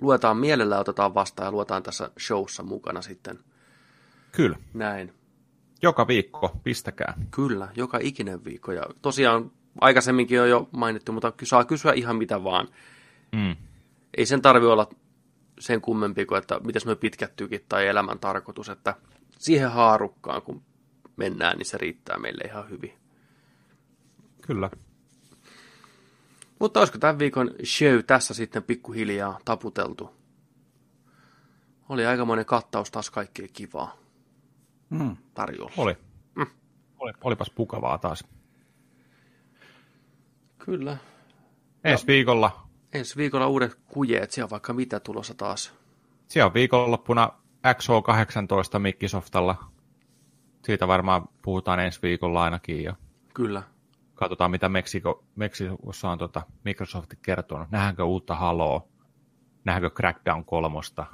luetaan 0.00 0.36
mielellä, 0.36 0.78
otetaan 0.78 1.14
vastaan 1.14 1.46
ja 1.46 1.52
luetaan 1.52 1.82
tässä 1.82 2.10
showssa 2.20 2.62
mukana 2.62 3.02
sitten. 3.02 3.38
Kyllä. 4.32 4.56
Näin. 4.74 5.12
Joka 5.82 6.06
viikko. 6.06 6.56
Pistäkää. 6.64 7.14
Kyllä, 7.30 7.68
joka 7.76 7.98
ikinen 8.02 8.44
viikko. 8.44 8.72
Ja 8.72 8.82
tosiaan 9.02 9.50
aikaisemminkin 9.80 10.40
on 10.40 10.48
jo 10.50 10.68
mainittu, 10.72 11.12
mutta 11.12 11.32
saa 11.44 11.64
kysyä 11.64 11.92
ihan 11.92 12.16
mitä 12.16 12.44
vaan. 12.44 12.68
Mm. 13.32 13.56
Ei 14.16 14.26
sen 14.26 14.42
tarvi 14.42 14.66
olla 14.66 14.88
sen 15.60 15.80
kummempi 15.80 16.26
kuin, 16.26 16.38
että 16.38 16.60
miten 16.64 16.82
me 16.86 16.94
pitkät 16.96 17.36
tykit 17.36 17.68
tai 17.68 17.86
elämän 17.86 18.18
tarkoitus, 18.18 18.68
että 18.68 18.94
siihen 19.38 19.70
haarukkaan 19.70 20.42
kun 20.42 20.62
mennään, 21.16 21.58
niin 21.58 21.66
se 21.66 21.78
riittää 21.78 22.18
meille 22.18 22.44
ihan 22.44 22.70
hyvin. 22.70 22.92
Kyllä. 24.42 24.70
Mutta 26.58 26.80
olisiko 26.80 26.98
tämän 26.98 27.18
viikon 27.18 27.50
show 27.64 27.98
tässä 28.06 28.34
sitten 28.34 28.62
pikkuhiljaa 28.62 29.38
taputeltu? 29.44 30.10
Oli 31.88 32.06
aikamoinen 32.06 32.46
kattaus 32.46 32.90
taas 32.90 33.10
kaikkea 33.10 33.46
kivaa 33.52 33.96
Mm. 34.90 35.16
tarjolla. 35.34 35.72
Oli. 35.76 35.96
Oli. 36.98 37.12
Olipas 37.24 37.50
pukavaa 37.50 37.98
taas. 37.98 38.24
Kyllä. 40.58 40.96
Ensi 41.84 42.06
viikolla 42.06 42.69
Ensi 42.92 43.16
viikolla 43.16 43.46
uudet 43.48 43.74
kujeet, 43.86 44.30
siellä 44.30 44.46
on 44.46 44.50
vaikka 44.50 44.72
mitä 44.72 45.00
tulossa 45.00 45.34
taas. 45.34 45.74
Siellä 46.28 46.46
on 46.46 46.54
viikonloppuna 46.54 47.30
XO18 47.66 48.78
Microsoftalla. 48.78 49.56
Siitä 50.64 50.88
varmaan 50.88 51.28
puhutaan 51.42 51.80
ensi 51.80 52.02
viikolla 52.02 52.42
ainakin 52.42 52.82
ja 52.84 52.94
Kyllä. 53.34 53.62
katsotaan 54.14 54.50
mitä 54.50 54.68
Meksiko, 54.68 55.24
Meksikossa 55.36 56.10
on 56.10 56.18
tota 56.18 56.42
Microsoft 56.64 57.10
kertonut. 57.22 57.70
Nähdäänkö 57.70 58.04
uutta 58.04 58.34
Haloa? 58.34 58.88
Nähdäänkö 59.64 59.96
Crackdown 59.96 60.44
kolmosta? 60.44 61.06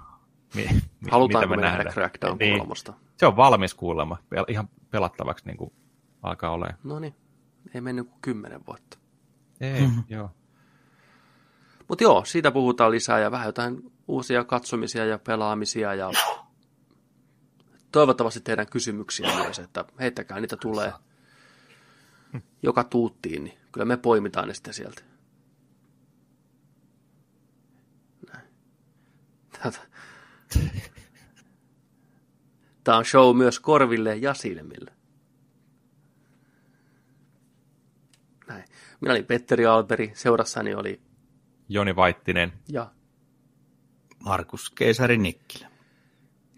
Mi, 0.55 0.67
mi- 1.01 1.11
Halutaanko 1.11 1.57
mitä 1.57 1.61
me 1.71 1.77
nähdä? 1.77 1.91
Crackdown 1.91 2.37
Niin. 2.39 2.59
kolmosta? 2.59 2.93
Se 3.17 3.27
on 3.27 3.37
valmis 3.37 3.75
kuulemma. 3.75 4.17
Ihan 4.49 4.69
pelattavaksi 4.91 5.47
niin 5.47 5.57
kuin 5.57 5.73
alkaa 6.23 6.51
olemaan. 6.51 6.79
No 6.85 6.99
niin, 6.99 7.15
ei 7.75 7.81
mennyt 7.81 8.09
kuin 8.09 8.19
kymmenen 8.23 8.67
vuotta. 8.67 8.99
Ei, 9.61 9.73
Mhm. 9.81 9.83
mm-hmm. 9.91 10.05
joo. 10.09 10.31
Mutta 11.89 12.05
joo, 12.05 12.25
siitä 12.25 12.51
puhutaan 12.51 12.91
lisää 12.91 13.19
ja 13.19 13.31
vähän 13.31 13.47
jotain 13.47 13.93
uusia 14.09 14.45
katsomisia 14.45 15.05
ja 15.05 15.19
pelaamisia 15.19 15.95
ja 15.95 16.11
toivottavasti 17.93 18.41
teidän 18.41 18.67
kysymyksiä 18.67 19.35
myös, 19.35 19.59
että 19.59 19.85
heittäkää 20.01 20.41
niitä 20.41 20.57
tulee. 20.57 20.93
joka 22.63 22.85
tuuttiin, 22.85 23.45
niin 23.45 23.59
kyllä 23.73 23.85
me 23.85 23.97
poimitaan 23.97 24.49
ne 24.49 24.55
sitten 24.55 24.75
sieltä. 24.75 25.03
Tämä 32.85 32.99
on 32.99 33.05
show 33.05 33.37
myös 33.37 33.61
korville 33.61 34.17
ja 34.17 34.35
silmille. 34.35 34.93
Näin. 38.49 38.65
Minä 39.01 39.13
olin 39.13 39.27
Petteri 39.27 39.67
Alberi, 39.67 40.13
seurassani 40.15 40.75
oli 40.75 41.06
Joni 41.69 41.97
Vaittinen. 41.97 42.53
ja 42.69 42.91
Markus 44.25 44.70
Keisari 44.70 45.17
Nikkilä. 45.19 45.69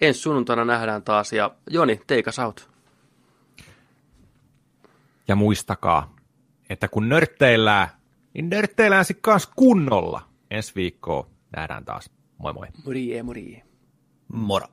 ensi 0.00 0.20
sunnuntaina 0.20 0.64
nähdään 0.64 1.02
taas 1.02 1.32
ja 1.32 1.50
Joni, 1.70 2.00
teikas 2.06 2.38
out. 2.38 2.70
Ja 5.28 5.36
muistakaa, 5.36 6.16
että 6.70 6.88
kun 6.88 7.08
nörtteillään, 7.08 7.88
niin 8.34 8.50
nörtteillään 8.50 9.04
sitten 9.04 9.22
kanssa 9.22 9.50
kunnolla. 9.56 10.28
Ensi 10.50 10.72
viikkoa 10.74 11.30
nähdään 11.56 11.84
taas. 11.84 12.10
Moi 12.38 12.52
moi. 12.52 12.66
Morie, 12.84 13.22
morie. 13.22 13.62
Moro. 14.32 14.66